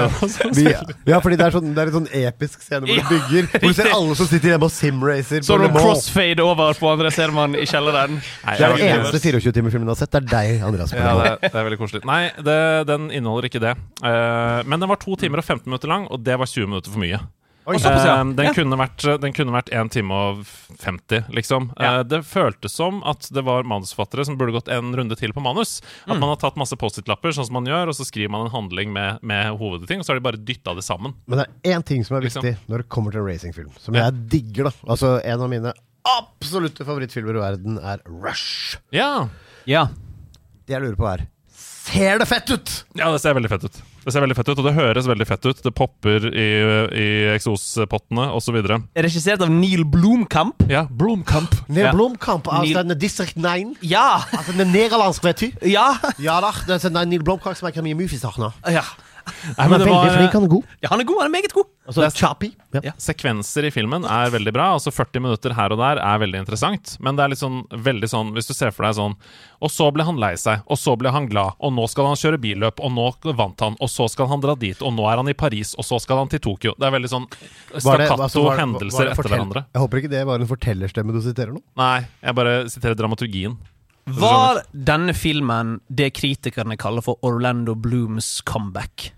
Vi, 0.56 0.64
ja, 1.12 1.18
fordi 1.20 1.36
det 1.36 1.44
er, 1.50 1.52
sånn, 1.58 1.68
det 1.76 1.84
er 1.84 1.92
en 1.92 1.96
sånn 1.98 2.08
episk 2.22 2.64
scene 2.64 2.88
hvor 2.88 2.96
du 2.96 3.12
bygger 3.12 3.50
Hvor 3.58 3.68
du 3.68 3.76
ser 3.82 3.90
alle 3.98 4.16
som 4.22 4.30
sitter 4.32 4.54
hjemme 4.54 4.70
og 4.70 4.72
simracer 4.72 5.44
Så 5.44 5.58
Mans. 5.60 5.76
crossfade 5.84 6.40
over 6.48 6.72
på 6.80 6.88
André 6.94 7.12
Serman 7.12 7.58
i 7.60 7.68
kjelleren. 7.68 8.16
Nei, 8.22 8.56
Det 8.56 8.70
er 8.70 8.76
den 8.80 8.88
eneste 8.96 9.20
24-timerfilmen 9.20 9.84
jeg 9.84 9.98
har 9.98 10.00
sett. 10.06 10.16
Det 10.16 10.22
er 10.24 10.32
deg, 10.32 10.64
Andreas. 10.64 10.96
Ja, 10.96 11.12
det, 11.20 11.30
er- 11.34 11.44
det 11.44 11.52
er 11.60 11.68
veldig 11.68 11.80
koselig. 11.84 12.04
Nei, 12.08 12.22
det, 12.40 12.58
den 12.88 13.10
inneholder 13.24 13.48
ikke 13.48 13.64
det. 13.64 13.74
Eh, 14.04 14.60
men 14.68 14.78
den 14.84 14.88
var 14.92 15.00
2 15.02 15.16
timer 15.24 15.40
og 15.40 15.48
15 15.48 15.64
minutter 15.66 15.88
lang, 15.90 16.06
og 16.12 16.22
det 16.22 16.36
var 16.38 16.46
20 16.46 16.68
minutter 16.68 16.92
for 16.92 17.00
mye. 17.02 17.22
Oi. 17.64 17.78
Eh, 17.80 17.80
den, 18.36 18.44
Ja. 18.44 18.52
kunne 18.52 18.76
vært, 18.76 19.00
den 19.22 19.32
kunne 19.32 19.50
vært 19.54 19.70
1 19.72 19.88
time 19.90 20.12
og 20.12 20.42
50, 20.84 21.24
liksom. 21.32 21.70
Ja. 21.80 22.00
Eh, 22.00 22.02
det 22.04 22.18
føltes 22.28 22.74
som 22.76 22.98
at 23.08 23.24
det 23.32 23.40
var 23.42 23.64
manusforfattere 23.64 24.26
som 24.28 24.36
burde 24.36 24.52
gått 24.52 24.68
en 24.68 24.92
runde 24.94 25.16
til 25.16 25.32
på 25.32 25.40
manus. 25.40 25.80
At 26.06 26.18
man 26.20 26.28
har 26.28 26.36
tatt 26.36 26.58
masse 26.60 26.76
Post-It-lapper, 26.76 27.32
sånn 27.32 27.46
som 27.48 27.54
man 27.56 27.64
gjør, 27.64 27.88
og 27.88 27.94
så 27.96 28.04
skriver 28.04 28.28
man 28.36 28.44
en 28.44 28.52
handling 28.52 28.92
med, 28.92 29.22
med 29.24 29.56
hovedting, 29.56 29.98
og 29.98 30.04
så 30.04 30.12
har 30.12 30.20
de 30.20 30.26
bare 30.28 30.36
dytta 30.44 30.74
det 30.76 30.84
sammen. 30.84 31.14
Men 31.26 31.38
det 31.40 31.46
er 31.64 31.78
én 31.78 31.82
ting 31.88 32.04
som 32.04 32.18
er 32.18 32.26
Liksom. 32.28 32.42
viktig 32.44 32.68
når 32.68 32.84
det 32.84 32.88
kommer 32.92 33.12
til 33.16 33.24
racingfilm, 33.24 33.72
som 33.80 33.94
Ja. 33.94 34.10
jeg 34.10 34.28
digger. 34.28 34.64
da 34.64 34.70
Altså 34.86 35.24
En 35.24 35.40
av 35.40 35.48
mine 35.48 35.72
absolutte 36.04 36.84
favorittfilmer 36.84 37.30
i 37.38 37.40
verden 37.40 37.78
er 37.80 37.98
Rush. 38.04 38.76
Ja. 38.92 39.28
Ja. 39.64 39.86
Det 40.66 40.74
jeg 40.76 40.82
lurer 40.82 40.96
på, 40.96 41.08
er 41.14 41.26
Ser 41.84 42.18
det 42.18 42.26
fett 42.30 42.48
ut?! 42.50 42.70
ja, 42.96 43.10
det 43.12 43.18
ser 43.20 43.34
veldig 43.36 43.50
fett 43.52 43.64
ut. 43.68 43.78
Det 44.04 44.12
ser 44.12 44.20
veldig 44.24 44.36
fett 44.38 44.48
ut, 44.48 44.58
og 44.60 44.64
det 44.68 44.72
høres 44.76 45.06
veldig 45.08 45.26
fett 45.28 45.46
ut. 45.48 45.60
Det 45.64 45.72
popper 45.76 46.26
i, 46.30 46.46
i 46.96 47.06
eksospottene 47.34 48.26
osv. 48.36 48.56
Regissert 48.96 49.44
av 49.44 49.52
Neil 49.52 49.84
Blomkamp. 49.88 50.64
Ja, 50.70 50.84
Blomkamp. 50.90 51.52
Neil 51.68 51.86
Ja. 51.90 51.92
Blomkamp 51.92 52.48
av 52.48 52.64
Neil- 52.64 52.76
denne 52.78 52.96
District 53.00 53.36
9. 53.36 53.76
Ja! 53.84 54.22
Altså 54.32 54.56
den 54.56 54.72
nederlandske, 54.72 55.28
vet 55.28 55.44
du. 55.44 55.68
Ja! 55.74 55.90
Ja 56.18 56.38
da, 56.44 56.52
det 56.66 56.78
er 56.78 56.84
sånn 56.86 56.96
Neil 57.08 57.24
Blomkamp 57.24 57.56
som 57.60 57.68
er 57.68 57.84
mye 57.84 57.96
movies 58.00 58.24
nå. 58.24 58.52
ja. 58.72 58.84
Nei, 59.24 59.66
men 59.68 59.76
er 59.76 59.82
det 59.82 59.88
veldig 59.88 59.94
var, 59.94 60.16
flink, 60.18 60.36
han 60.36 60.46
er 60.46 60.52
god. 60.52 60.74
Ja, 60.84 60.90
han 60.92 61.02
er 61.02 61.08
god. 61.08 61.20
Han 61.22 61.30
er 61.30 61.34
meget 61.34 61.54
god. 61.56 61.70
Altså, 61.84 62.06
choppy. 62.16 62.48
Ja. 62.72 62.80
Ja. 62.88 62.92
Sekvenser 63.00 63.66
i 63.68 63.70
filmen 63.72 64.06
er 64.08 64.30
veldig 64.32 64.52
bra. 64.56 64.70
Altså 64.76 64.92
40 64.94 65.20
minutter 65.24 65.54
her 65.56 65.74
og 65.74 65.80
der 65.82 66.00
er 66.00 66.20
veldig 66.22 66.40
interessant. 66.42 66.94
Men 67.04 67.18
det 67.18 67.24
er 67.24 67.32
litt 67.34 67.42
sånn, 67.42 67.62
veldig 67.70 68.08
sånn 68.10 68.32
Hvis 68.36 68.48
du 68.48 68.54
ser 68.56 68.72
for 68.74 68.86
deg 68.86 68.96
sånn 68.96 69.16
Og 69.60 69.72
så 69.72 69.90
ble 69.94 70.06
han 70.06 70.18
lei 70.20 70.32
seg, 70.40 70.64
og 70.64 70.80
så 70.80 70.94
ble 71.00 71.12
han 71.12 71.28
glad, 71.30 71.56
og 71.60 71.74
nå 71.76 71.84
skal 71.92 72.08
han 72.10 72.18
kjøre 72.20 72.40
billøp, 72.40 72.80
og 72.84 72.92
nå 72.92 73.06
vant 73.36 73.64
han, 73.64 73.76
og 73.80 73.90
så 73.92 74.08
skal 74.12 74.28
han 74.32 74.42
dra 74.44 74.56
dit, 74.58 74.80
og 74.84 74.92
nå 74.96 75.06
er 75.08 75.20
han 75.20 75.30
i 75.30 75.36
Paris, 75.36 75.72
og 75.78 75.86
så 75.88 76.00
skal 76.02 76.20
han 76.22 76.32
til 76.32 76.42
Tokyo. 76.44 76.74
Det 76.76 76.88
er 76.88 76.94
veldig 76.96 77.10
sånn 77.12 77.28
stakkato 77.30 78.26
altså, 78.26 78.44
hendelser 78.58 79.12
etter 79.12 79.30
hverandre. 79.30 79.64
Jeg 79.72 79.84
håper 79.84 80.02
ikke 80.02 80.12
det 80.12 80.24
var 80.28 80.44
en 80.44 80.50
fortellerstemme 80.50 81.16
du 81.16 81.22
siterer 81.24 81.54
nå. 81.54 81.62
Nei, 81.80 82.04
jeg 82.20 82.36
bare 82.36 82.56
siterer 82.72 82.98
dramaturgien. 82.98 83.56
Var 84.06 84.62
denne 84.72 85.14
filmen 85.16 85.78
det 85.88 86.10
kritikerne 86.18 86.76
kaller 86.80 87.02
for 87.04 87.16
Orlando 87.24 87.74
Blooms 87.74 88.40
comeback? 88.44 89.12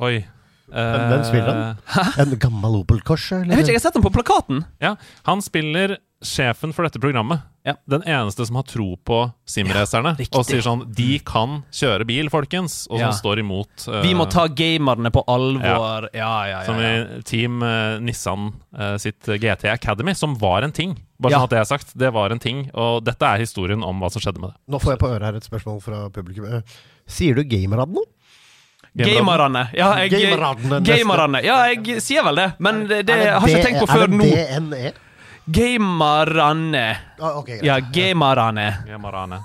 Oi. 0.00 0.24
Hvem- 0.66 1.08
hvem 1.12 1.22
spiller 1.24 1.52
han? 1.54 1.76
Hæ? 1.94 2.22
En 2.24 2.38
gammel 2.42 2.80
Opel 2.80 2.98
Corsa? 3.06 3.36
Jeg 3.44 3.48
vet 3.54 3.58
ikke, 3.68 3.76
jeg 3.76 3.80
har 3.80 3.86
sett 3.86 3.94
den 3.94 4.02
på 4.02 4.10
plakaten. 4.12 4.64
Ja, 4.82 4.96
Han 5.24 5.40
spiller 5.40 5.96
sjefen 6.24 6.72
for 6.74 6.82
dette 6.82 6.98
programmet. 6.98 7.42
Ja. 7.64 7.74
Den 7.88 8.02
eneste 8.02 8.44
som 8.46 8.56
har 8.56 8.62
tro 8.64 8.96
på 8.96 9.32
simracerne. 9.46 10.16
Ja, 10.18 10.26
og 10.38 10.44
sier 10.46 10.62
sånn 10.62 10.92
De 10.94 11.18
kan 11.20 11.62
kjøre 11.70 12.06
bil, 12.06 12.28
folkens! 12.30 12.86
Og 12.90 12.98
som 12.98 13.08
Ja. 13.08 13.12
står 13.12 13.38
imot 13.42 13.86
uh, 13.88 14.02
Vi 14.02 14.14
må 14.14 14.28
ta 14.28 14.48
gamerne 14.48 15.10
på 15.12 15.22
alvor. 15.28 16.08
Ja, 16.14 16.46
ja, 16.46 16.46
ja. 16.50 16.64
Som 16.64 16.78
ja. 16.82 17.18
i 17.18 17.22
Team 17.22 17.62
uh, 17.62 17.98
Nissan 18.00 18.52
uh, 18.76 18.96
sitt 18.98 19.20
GT 19.22 19.66
Academy, 19.70 20.14
som 20.14 20.34
var 20.34 20.62
en 20.62 20.72
ting. 20.72 20.96
Bare 21.18 21.32
Ja. 21.32 21.38
sånn 21.38 21.44
at 21.44 21.50
det 21.50 21.58
er 21.58 21.64
sagt. 21.64 21.92
Det 21.96 22.12
var 22.12 22.30
en 22.30 22.38
ting, 22.38 22.70
og 22.74 23.04
dette 23.04 23.22
er 23.24 23.38
historien 23.38 23.82
om 23.82 24.00
hva 24.00 24.10
som 24.12 24.20
skjedde 24.20 24.40
med 24.40 24.50
det. 24.50 24.56
Nå 24.68 24.80
får 24.82 24.92
jeg 24.92 24.98
på 25.00 25.08
øret 25.08 25.22
her 25.22 25.34
et 25.36 25.44
spørsmål 25.48 25.80
fra 25.82 26.08
publikum. 26.10 26.44
Eh, 26.44 26.60
Sier 27.06 27.34
du 27.34 27.42
gamerad 27.44 27.88
nå? 27.94 28.02
Gamerne. 28.96 29.68
Ja, 29.76 29.90
jeg. 30.00 30.10
Ja, 31.44 31.56
jeg 31.68 32.00
sier 32.02 32.24
vel 32.24 32.34
det, 32.40 32.46
men 32.58 32.86
det, 32.88 33.02
det 33.06 33.16
har 33.28 33.46
jeg 33.46 33.58
ikke 33.58 33.66
tenkt 33.66 33.82
på 33.84 33.90
før 33.92 34.06
Er 34.06 34.08
nå. 34.08 34.24
det 34.24 34.46
DNE? 34.60 34.92
Gamerne. 35.52 36.86
Ah. 37.20 37.42
Ja, 37.62 37.78
gamerne. 37.80 38.66
Ja, 38.88 39.42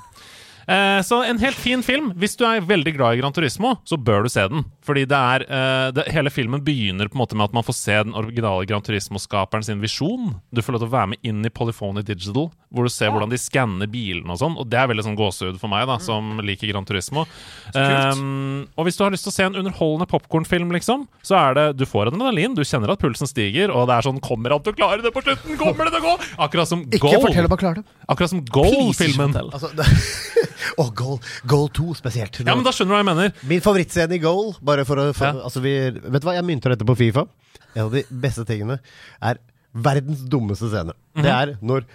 Eh, 0.72 1.02
så 1.04 1.24
en 1.28 1.40
helt 1.42 1.58
fin 1.58 1.82
film. 1.84 2.12
Hvis 2.16 2.38
du 2.38 2.46
er 2.46 2.62
veldig 2.62 2.94
glad 2.96 3.18
i 3.18 3.20
Gran 3.20 3.34
Turismo, 3.34 3.74
så 3.84 3.98
bør 3.98 4.24
du 4.24 4.30
se 4.30 4.44
den. 4.48 4.64
Fordi 4.86 5.04
det 5.10 5.18
er 5.18 5.46
uh, 5.46 5.88
det, 5.94 6.08
Hele 6.14 6.32
filmen 6.34 6.64
begynner 6.66 7.10
på 7.10 7.18
en 7.18 7.22
måte 7.22 7.38
med 7.38 7.50
at 7.50 7.56
man 7.56 7.66
får 7.66 7.78
se 7.78 7.98
den 8.08 8.16
originale 8.18 8.66
Gran 8.70 8.84
Turismo-skaperen 8.86 9.66
sin 9.66 9.82
visjon. 9.84 10.36
Du 10.50 10.64
får 10.64 10.76
lov 10.76 10.84
til 10.84 10.90
å 10.90 10.96
være 10.96 11.12
med 11.14 11.28
inn 11.28 11.46
i 11.46 11.52
Polyphony 11.54 12.04
Digital, 12.06 12.50
hvor 12.72 12.88
du 12.88 12.94
ser 12.94 13.14
hvordan 13.14 13.32
de 13.32 13.40
skanner 13.42 13.90
bilene 13.92 14.34
og 14.34 14.42
sånn. 14.42 14.58
Og 14.58 14.70
det 14.72 14.80
er 14.82 14.90
veldig 14.92 15.06
sånn 15.06 15.20
gåsehud 15.20 15.60
for 15.62 15.72
meg, 15.72 15.86
da, 15.90 16.00
som 16.02 16.42
liker 16.46 16.72
Gran 16.72 16.88
Turismo. 16.88 17.28
Um, 17.76 18.66
og 18.76 18.88
hvis 18.88 18.98
du 18.98 19.06
har 19.06 19.14
lyst 19.14 19.28
til 19.28 19.34
å 19.34 19.36
se 19.36 19.48
en 19.48 19.60
underholdende 19.62 20.10
popkornfilm, 20.12 20.74
liksom, 20.76 21.06
så 21.26 21.38
er 21.40 21.58
det 21.58 21.66
Du 21.82 21.86
får 21.88 22.12
adrenalin, 22.12 22.56
du 22.58 22.64
kjenner 22.68 22.94
at 22.94 23.02
pulsen 23.02 23.30
stiger, 23.30 23.74
og 23.74 23.88
det 23.90 23.98
er 23.98 24.08
sånn 24.08 24.20
Kommer 24.22 24.56
han 24.56 24.64
til 24.66 24.74
å 24.74 24.78
klare 24.78 25.04
det 25.04 25.14
på 25.14 25.24
slutten? 25.24 25.58
Kommer 25.60 25.88
det 25.88 25.96
til 25.96 26.04
å 26.04 26.12
gå? 26.12 26.30
Akkurat 26.46 26.70
som 26.70 26.84
Ikke 26.88 27.06
Goal. 27.06 27.22
fortell 27.28 27.48
om 27.48 27.56
han 27.56 27.62
klarer 27.62 27.82
det. 27.82 28.00
Akkurat 28.12 28.34
som 28.34 28.44
Goal-filmen. 28.46 29.38
Altså, 29.42 29.72
det, 29.78 29.88
oh, 30.82 30.92
Goal, 30.96 31.20
Goal 31.50 31.70
2 31.74 31.96
spesielt. 32.00 32.42
Ja, 32.44 32.56
men 32.56 32.66
da 32.66 32.74
skjønner 32.76 32.94
du 32.94 32.98
hva 32.98 33.02
jeg 33.02 33.10
mener. 33.12 33.36
Min 33.50 33.64
favorittscene 33.64 34.18
i 34.18 34.22
Goal 34.24 34.54
bare 34.72 34.88
for 34.88 35.04
å, 35.04 35.10
for, 35.14 35.28
Ja. 35.30 35.46
altså 35.52 35.62
vi, 35.64 35.76
Vet 35.92 36.22
du 36.24 36.28
hva, 36.30 36.38
jeg 36.40 36.48
mynter 36.48 36.76
dette 36.76 36.88
på 36.88 36.96
Fifa. 37.00 37.28
En 37.76 37.86
av 37.90 37.94
de 37.96 38.04
beste 38.24 38.48
tingene 38.48 38.80
er 39.22 39.40
verdens 39.72 40.24
dummeste 40.28 40.72
scene. 40.72 40.96
Mhm. 41.16 41.24
Det 41.28 41.32
er 41.38 41.54
når 41.62 41.86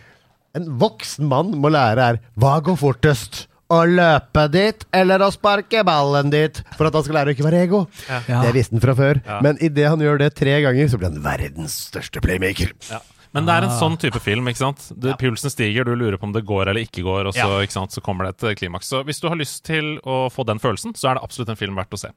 en 0.56 0.70
voksen 0.80 1.28
mann 1.28 1.50
må 1.60 1.68
lære 1.72 2.00
er 2.14 2.20
Hva 2.40 2.58
går 2.64 2.78
fortest? 2.80 3.46
Å 3.66 3.80
løpe 3.82 4.44
dit 4.54 4.84
eller 4.94 5.24
å 5.26 5.32
sparke 5.34 5.80
ballen 5.84 6.30
dit? 6.30 6.60
For 6.78 6.86
at 6.86 6.94
han 6.94 7.02
skal 7.02 7.16
lære 7.18 7.32
å 7.32 7.34
ikke 7.34 7.46
være 7.48 7.62
ego. 7.66 7.80
Ja. 8.06 8.20
Det 8.46 8.52
visste 8.54 8.76
han 8.76 8.82
fra 8.84 8.94
før. 8.94 9.18
Ja. 9.26 9.40
Men 9.42 9.58
idet 9.58 9.88
han 9.90 9.98
gjør 10.04 10.20
det 10.22 10.28
tre 10.38 10.54
ganger, 10.62 10.86
så 10.92 11.00
blir 11.00 11.10
han 11.10 11.18
verdens 11.24 11.74
største 11.90 12.22
playmaker. 12.22 12.70
Men 13.34 13.44
det 13.44 13.56
er 13.56 13.66
en 13.66 13.74
sånn 13.74 13.98
type 14.00 14.20
film. 14.22 14.46
ikke 14.48 14.62
sant? 14.62 14.86
Det, 14.94 15.16
Pulsen 15.18 15.50
stiger, 15.50 15.84
du 15.84 15.96
lurer 15.98 16.16
på 16.16 16.28
om 16.30 16.32
det 16.32 16.44
går 16.46 16.70
eller 16.70 16.86
ikke 16.86 17.02
går, 17.04 17.26
og 17.26 17.34
så, 17.34 17.48
ikke 17.66 17.74
sant? 17.74 17.90
så 17.92 18.00
kommer 18.00 18.30
det 18.30 18.38
et 18.38 18.56
klimaks. 18.62 18.86
Så 18.86 19.02
hvis 19.04 19.18
du 19.20 19.26
har 19.28 19.36
lyst 19.36 19.64
til 19.66 19.96
å 20.06 20.30
få 20.32 20.46
den 20.46 20.62
følelsen, 20.62 20.94
så 20.96 21.10
er 21.10 21.18
det 21.18 21.26
absolutt 21.26 21.50
en 21.52 21.58
film 21.58 21.74
verdt 21.76 21.98
å 21.98 22.00
se. 22.06 22.12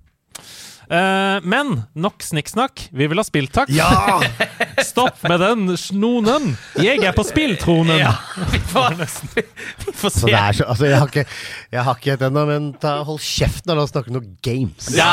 Eh, 0.89 1.37
men 1.45 1.83
nok 1.93 2.23
snikksnakk. 2.25 2.87
Vi 2.89 3.05
vil 3.11 3.21
ha 3.21 3.25
spilltakk. 3.27 3.69
Ja! 3.69 4.17
Stopp 4.89 5.21
med 5.29 5.37
den 5.43 5.77
snonen! 5.77 6.55
Jeg 6.81 7.03
er 7.05 7.13
på 7.13 7.21
spilltronen! 7.27 7.99
Ja, 8.01 8.15
vi 8.53 8.61
får, 8.71 8.97
vi 8.97 9.93
får 9.93 10.15
Så 10.15 10.25
se. 10.25 10.33
er 10.33 10.57
så, 10.57 10.65
altså, 10.65 10.89
jeg 10.89 10.97
har 10.97 11.11
ikke, 11.11 11.25
jeg 11.77 11.85
har 11.85 11.99
ikke 12.01 12.15
et 12.17 12.25
ennå, 12.25 12.45
men 12.49 12.71
ta, 12.81 12.95
hold 13.05 13.21
kjeft 13.21 13.69
når 13.69 13.83
du 13.83 13.85
snakker 13.85 13.99
snakke 13.99 14.15
noe 14.15 14.25
games. 14.45 14.89
Ja! 14.95 15.09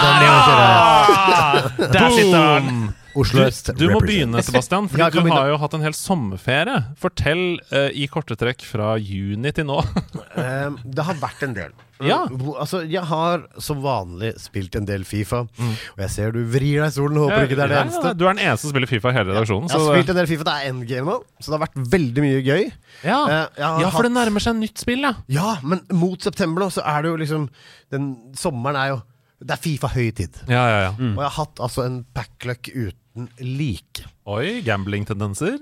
Der 1.77 2.09
sitter 2.15 2.39
han. 2.39 2.95
Oslo 3.17 3.47
øst. 3.47 3.73
Du 3.79 3.87
må 3.93 4.01
begynne, 4.05 4.43
Sebastian, 4.45 4.91
for 4.93 5.01
Ja, 5.01 5.09
du 5.11 5.21
har 5.33 5.49
jo 5.51 5.57
hatt 5.63 5.75
en 5.79 5.85
hel 5.87 5.97
sommerferie. 5.97 6.83
Fortell 7.01 7.59
uh, 7.73 7.89
i 7.91 8.07
korte 8.13 8.37
trekk 8.39 8.65
fra 8.69 8.95
juni 9.01 9.53
til 9.57 9.67
nå. 9.69 9.81
um, 9.81 10.79
det 10.97 11.07
har 11.09 11.19
vært 11.23 11.45
en 11.49 11.57
del. 11.57 11.75
Ja. 12.05 12.27
Altså, 12.61 12.83
jeg 12.85 13.01
har 13.09 13.47
som 13.63 13.79
vanlig 13.81 14.35
spilt 14.43 14.75
en 14.77 14.85
del 14.85 15.07
Fifa, 15.09 15.47
og 15.49 16.03
jeg 16.03 16.13
ser 16.13 16.35
du 16.35 16.43
vrir 16.53 16.83
deg 16.83 16.91
i 16.91 16.93
stolen. 16.93 17.17
Håper 17.23 17.47
ikke 17.47 17.57
det 17.57 17.65
er 17.65 17.73
det 17.73 17.79
eneste. 17.87 18.13
Du 18.21 18.27
er 18.27 18.37
den 18.37 18.43
eneste 18.45 18.67
som 18.67 18.75
spiller 18.75 18.91
Fifa 18.91 19.15
i 19.15 19.17
hele 19.17 19.33
redaksjonen. 19.33 19.71
Jeg 19.71 19.79
har 19.79 19.85
så 19.87 19.95
spilt 19.95 20.13
en 20.13 20.21
del 20.21 20.29
Fifa, 20.29 20.45
det 20.45 20.57
er 20.59 20.69
endgame 20.75 21.09
nå, 21.09 21.17
så 21.41 21.49
det 21.49 21.57
har 21.57 21.65
vært 21.65 21.81
veldig 21.97 22.25
mye 22.27 22.43
gøy. 22.45 22.69
ja. 23.07 23.21
Eh, 23.33 23.63
ja, 23.81 23.89
for 23.95 24.05
det 24.05 24.13
nærmer 24.13 24.45
seg 24.45 24.59
nytt 24.61 24.85
spill, 24.85 25.09
ja. 25.09 25.15
Ja, 25.33 25.57
men 25.65 25.81
mot 25.97 26.21
september 26.21 26.67
nå, 26.67 26.69
så 26.77 26.85
er 26.85 27.07
det 27.07 27.15
jo 27.15 27.21
liksom 27.25 27.49
den, 27.95 28.13
Sommeren 28.37 28.77
er 28.77 28.93
jo 28.93 29.01
Det 29.41 29.57
er 29.57 29.61
Fifa-høytid. 29.65 30.39
Ja, 30.53 30.63
ja, 30.69 30.79
ja. 30.87 30.93
Og 30.97 31.21
jeg 31.21 31.31
har 31.31 31.35
hatt 31.41 31.65
altså 31.65 31.85
en 31.89 32.03
packluck 32.17 32.69
uten 33.17 33.29
like. 33.41 34.05
Oi, 34.27 34.61
gambling-tendenser. 34.67 35.59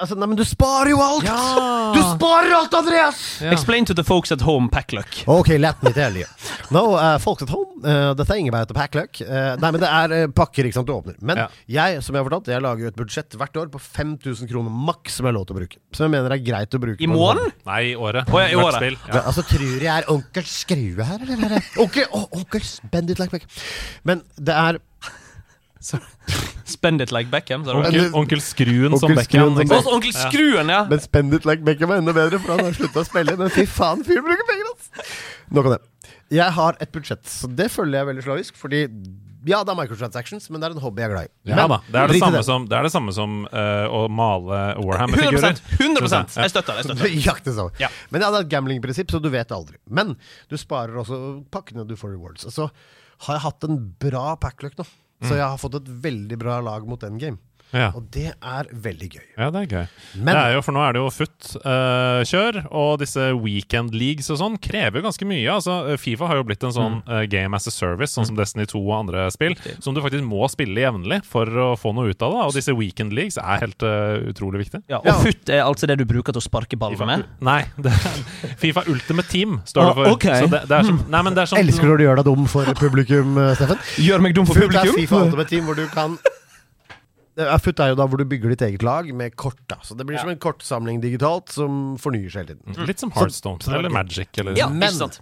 Altså, 0.00 0.16
nei, 0.16 0.26
men 0.30 0.38
du 0.38 0.42
sparer 0.48 0.88
jo 0.94 1.00
alt! 1.04 1.26
Ja. 1.26 1.92
Du 1.92 2.00
sparer 2.14 2.54
alt, 2.56 2.72
Andreas! 2.74 3.18
Ja. 3.44 3.50
Explain 3.52 3.84
to 3.86 3.94
the 3.94 4.04
folks 4.06 4.32
at 4.32 4.40
home, 4.40 4.70
packluck. 4.72 5.18
Okay, 5.28 5.58
let 5.60 5.82
me 5.84 5.92
tell 5.92 6.16
you. 6.16 6.24
No, 6.72 6.94
uh, 6.96 7.18
folks 7.22 7.44
at 7.44 7.52
home, 7.52 7.82
uh, 7.84 8.14
the 8.16 8.24
thing 8.24 8.48
about 8.48 8.66
the 8.68 8.74
packluck 8.74 9.20
uh, 9.20 9.54
Nei, 9.60 9.68
men 9.70 9.82
det 9.82 9.90
er 9.90 10.14
uh, 10.16 10.32
pakker 10.34 10.66
ikke 10.66 10.78
sant, 10.80 10.88
du 10.88 10.94
åpner. 10.96 11.18
Men 11.20 11.44
Ja. 11.44 11.46
jeg 11.76 12.00
som 12.02 12.16
jeg 12.16 12.24
har 12.24 12.30
fortalt, 12.30 12.50
jeg 12.56 12.64
lager 12.64 12.86
jo 12.86 12.92
et 12.94 12.98
budsjett 12.98 13.36
hvert 13.38 13.60
år 13.60 13.70
på 13.74 13.82
5000 13.84 14.50
kroner 14.50 14.72
maks 14.88 15.20
som 15.20 15.28
jeg 15.28 15.34
har 15.34 15.38
lov 15.38 15.46
til 15.50 15.58
å 15.58 15.60
bruke. 15.60 15.80
Som 15.92 16.08
jeg 16.08 16.16
mener 16.16 16.34
er 16.34 16.42
greit 16.42 16.74
å 16.74 16.82
bruke. 16.82 17.04
I 17.04 17.10
måneden? 17.12 17.52
Nei, 17.68 17.80
i 17.92 17.94
året. 18.00 18.32
Oh, 18.32 18.40
ja, 18.40 18.48
i 18.48 18.58
året. 18.58 18.80
spill. 18.80 18.98
Men, 19.12 19.22
altså, 19.22 19.44
tror 19.52 19.76
jeg 19.76 19.92
er 19.92 20.10
onkel 20.16 20.50
Skrue 20.56 21.04
her, 21.04 21.22
eller? 21.36 21.58
Onkel, 21.84 22.08
oh, 22.16 22.26
onkel 22.40 22.64
Spend 22.64 23.12
like. 23.20 23.44
Men 24.08 24.24
det 24.40 24.56
er 24.56 24.80
Spend 26.66 27.04
it 27.04 27.12
like 27.14 27.30
Beckham. 27.30 27.62
Onkel, 27.70 28.08
onkel 28.18 28.40
Skruen 28.42 28.96
som 28.98 29.12
Beckham. 29.14 29.52
Skruen 29.54 29.54
som 29.54 29.62
ikke 29.62 29.92
Onkel 29.94 30.14
Skruen, 30.16 30.72
ja! 30.72 30.80
Men 30.90 31.02
Spend 31.04 31.36
it 31.38 31.46
like 31.46 31.62
Beckham 31.66 31.94
er 31.94 32.02
enda 32.02 32.14
bedre, 32.16 32.40
for 32.42 32.56
han 32.56 32.66
har 32.66 32.74
slutta 32.74 33.04
å 33.04 33.06
spille. 33.06 33.36
Men 33.38 33.52
fy 33.54 33.68
faen, 33.70 34.02
fyren 34.06 34.26
bruker 34.26 34.48
penger, 34.50 34.72
ass! 34.74 35.12
Nok 35.54 35.70
om 35.70 35.76
det. 35.76 35.84
Jeg 36.34 36.50
har 36.56 36.74
et 36.82 36.90
budsjett, 36.90 37.22
så 37.30 37.46
det 37.46 37.68
føler 37.70 38.00
jeg 38.00 38.10
veldig 38.10 38.26
slavisk. 38.26 38.58
Fordi 38.58 38.82
ja, 39.46 39.60
det 39.62 39.70
er 39.70 39.78
microtransactions, 39.78 40.48
men 40.50 40.58
det 40.58 40.68
er 40.68 40.74
en 40.74 40.82
hobby 40.82 41.04
jeg 41.04 41.10
er 41.10 41.14
glad 41.14 41.28
i. 41.28 41.32
Ja 41.46 41.60
Men 41.60 41.70
da. 41.70 41.78
Det 41.86 42.00
er 42.00 42.10
det 42.10 42.18
samme 42.24 42.42
som, 42.48 42.66
det 42.66 42.78
er 42.80 42.88
det 42.88 42.92
samme 42.96 43.14
som 43.14 43.38
uh, 43.46 43.86
å 43.86 44.02
male 44.10 44.60
Warhammer-figurer. 44.82 45.60
100 45.78 46.02
100 46.02 46.42
Jeg 46.42 46.50
støtter 46.50 46.72
det. 46.72 46.82
jeg 46.82 46.88
støtter 46.88 47.06
det. 47.06 47.24
Jakte. 47.28 47.54
Ja. 47.78 47.92
Men 48.10 48.26
ja, 48.26 48.32
det 48.34 48.40
er 48.40 48.48
et 48.48 48.52
gamblingprinsipp, 48.56 49.14
så 49.14 49.22
du 49.22 49.30
vet 49.30 49.54
aldri. 49.54 49.78
Men 49.86 50.16
du 50.50 50.58
sparer 50.58 50.98
også 50.98 51.20
pakkene 51.54 51.86
du 51.86 51.94
får 51.98 52.16
rewards. 52.16 52.48
Og 52.50 52.56
så 52.58 52.70
har 53.28 53.38
jeg 53.38 53.44
hatt 53.46 53.68
en 53.70 53.78
bra 54.02 54.32
packluck 54.42 54.74
nå. 54.80 54.88
Så 55.24 55.36
jeg 55.38 55.46
har 55.46 55.60
fått 55.60 55.78
et 55.78 55.88
veldig 55.88 56.36
bra 56.40 56.58
lag 56.60 56.86
mot 56.88 57.02
endgame. 57.06 57.40
Ja. 57.74 57.88
Og 57.98 58.04
det 58.14 58.30
er 58.32 58.68
veldig 58.72 59.08
gøy. 59.10 59.24
ja, 59.36 59.50
det 59.50 59.60
er 59.64 59.66
gøy. 59.66 59.86
Men 60.22 60.32
det 60.36 60.42
er 60.44 60.52
jo, 60.54 60.60
for 60.62 60.72
nå 60.76 60.80
er 60.86 60.92
det 60.96 61.00
jo 61.02 61.08
FUT-kjør, 61.10 62.58
og 62.70 62.98
disse 63.02 63.24
weekend 63.42 63.94
leagues 63.96 64.28
og 64.32 64.38
sånn 64.40 64.56
krever 64.62 65.02
ganske 65.04 65.26
mye. 65.28 65.44
Altså, 65.50 65.96
Fifa 66.00 66.28
har 66.30 66.38
jo 66.40 66.44
blitt 66.48 66.62
en 66.64 66.72
sånn 66.74 66.96
Mm. 66.96 67.02
eh, 67.10 67.26
game 67.26 67.54
as 67.56 67.66
a 67.66 67.70
service, 67.74 68.12
sånn 68.14 68.26
som 68.26 68.36
Destiny 68.36 68.64
2 68.66 68.78
og 68.80 68.94
andre 69.00 69.26
spill, 69.30 69.56
som 69.82 69.94
du 69.94 70.00
faktisk 70.00 70.24
må 70.24 70.46
spille 70.48 70.80
jevnlig 70.80 71.24
for 71.24 71.44
å 71.46 71.76
få 71.76 71.92
noe 71.94 72.10
ut 72.14 72.22
av 72.22 72.32
det. 72.32 72.40
Og 72.46 72.52
disse 72.54 72.72
weekend 72.76 73.12
leagues 73.12 73.36
er 73.36 73.58
helt 73.60 73.82
uh, 73.82 74.22
utrolig 74.30 74.62
viktig. 74.66 74.82
Ja, 74.88 75.00
Ja. 75.04 75.14
og 75.16 75.26
futt 75.26 75.48
er 75.50 75.62
altså 75.66 75.86
det 75.86 75.98
du 75.98 76.04
bruker 76.06 76.32
til 76.32 76.40
å 76.40 76.46
sparke 76.46 76.78
ball 76.78 76.96
med? 76.96 77.26
nei, 77.40 77.64
det 77.82 77.92
er 77.92 78.54
Fifa 78.56 78.84
Ultimate 78.88 79.28
Team 79.28 79.60
står 79.66 79.82
det 79.82 79.90
Ah, 79.90 79.94
for. 79.94 80.04
ok. 80.14 80.22
Så 80.22 80.50
det, 80.50 80.62
det 80.68 80.78
er 80.78 80.82
som, 80.84 81.02
nei, 81.10 81.22
men 81.22 81.34
det 81.34 81.48
sånn 81.48 81.58
Elsker 81.60 81.84
når 81.90 81.98
du 81.98 82.04
gjør 82.04 82.16
deg 82.16 82.24
dum 82.30 82.46
for 82.46 82.64
publikum, 82.78 83.36
eh, 83.38 83.54
Steffen. 83.58 83.78
Gjør 84.06 84.20
meg 84.22 84.34
dum 84.34 84.46
for 84.46 84.54
Foot 84.54 84.64
er 84.74 84.86
publikum? 84.86 84.94
Fifa 85.02 85.20
Ultimate 85.26 85.48
Team, 85.50 85.64
hvor 85.66 85.74
du 85.76 85.86
kan 85.88 86.18
Ja, 87.36 87.58
Foot 87.60 87.80
er 87.84 87.90
jo 87.92 87.96
da 87.98 88.06
hvor 88.08 88.16
du 88.16 88.24
bygger 88.24 88.48
ditt 88.54 88.62
eget 88.64 88.82
lag 88.86 89.08
med 89.14 89.34
kort. 89.36 89.58
da 89.68 89.76
Så 89.84 89.94
det 89.96 90.06
blir 90.08 90.18
som 90.18 90.30
en 90.32 90.38
kortsamling 90.40 91.02
digitalt 91.02 91.50
som 91.52 91.96
fornyer 92.00 92.30
seg 92.32 92.46
hele 92.48 92.56
tiden. 92.56 92.86
Litt 92.88 92.98
som 93.02 93.10
Heartstone 93.12 93.60
Så- 93.62 93.74
eller. 93.76 93.90
Magic. 93.92 94.28
Eller, 94.38 94.56
Ja, 94.56 94.68
Men- 94.68 94.92
sant? 94.92 95.20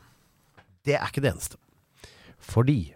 Det 0.84 0.94
er 0.94 1.06
ikke 1.08 1.22
det 1.22 1.32
eneste. 1.34 1.56
Fordi 2.38 2.94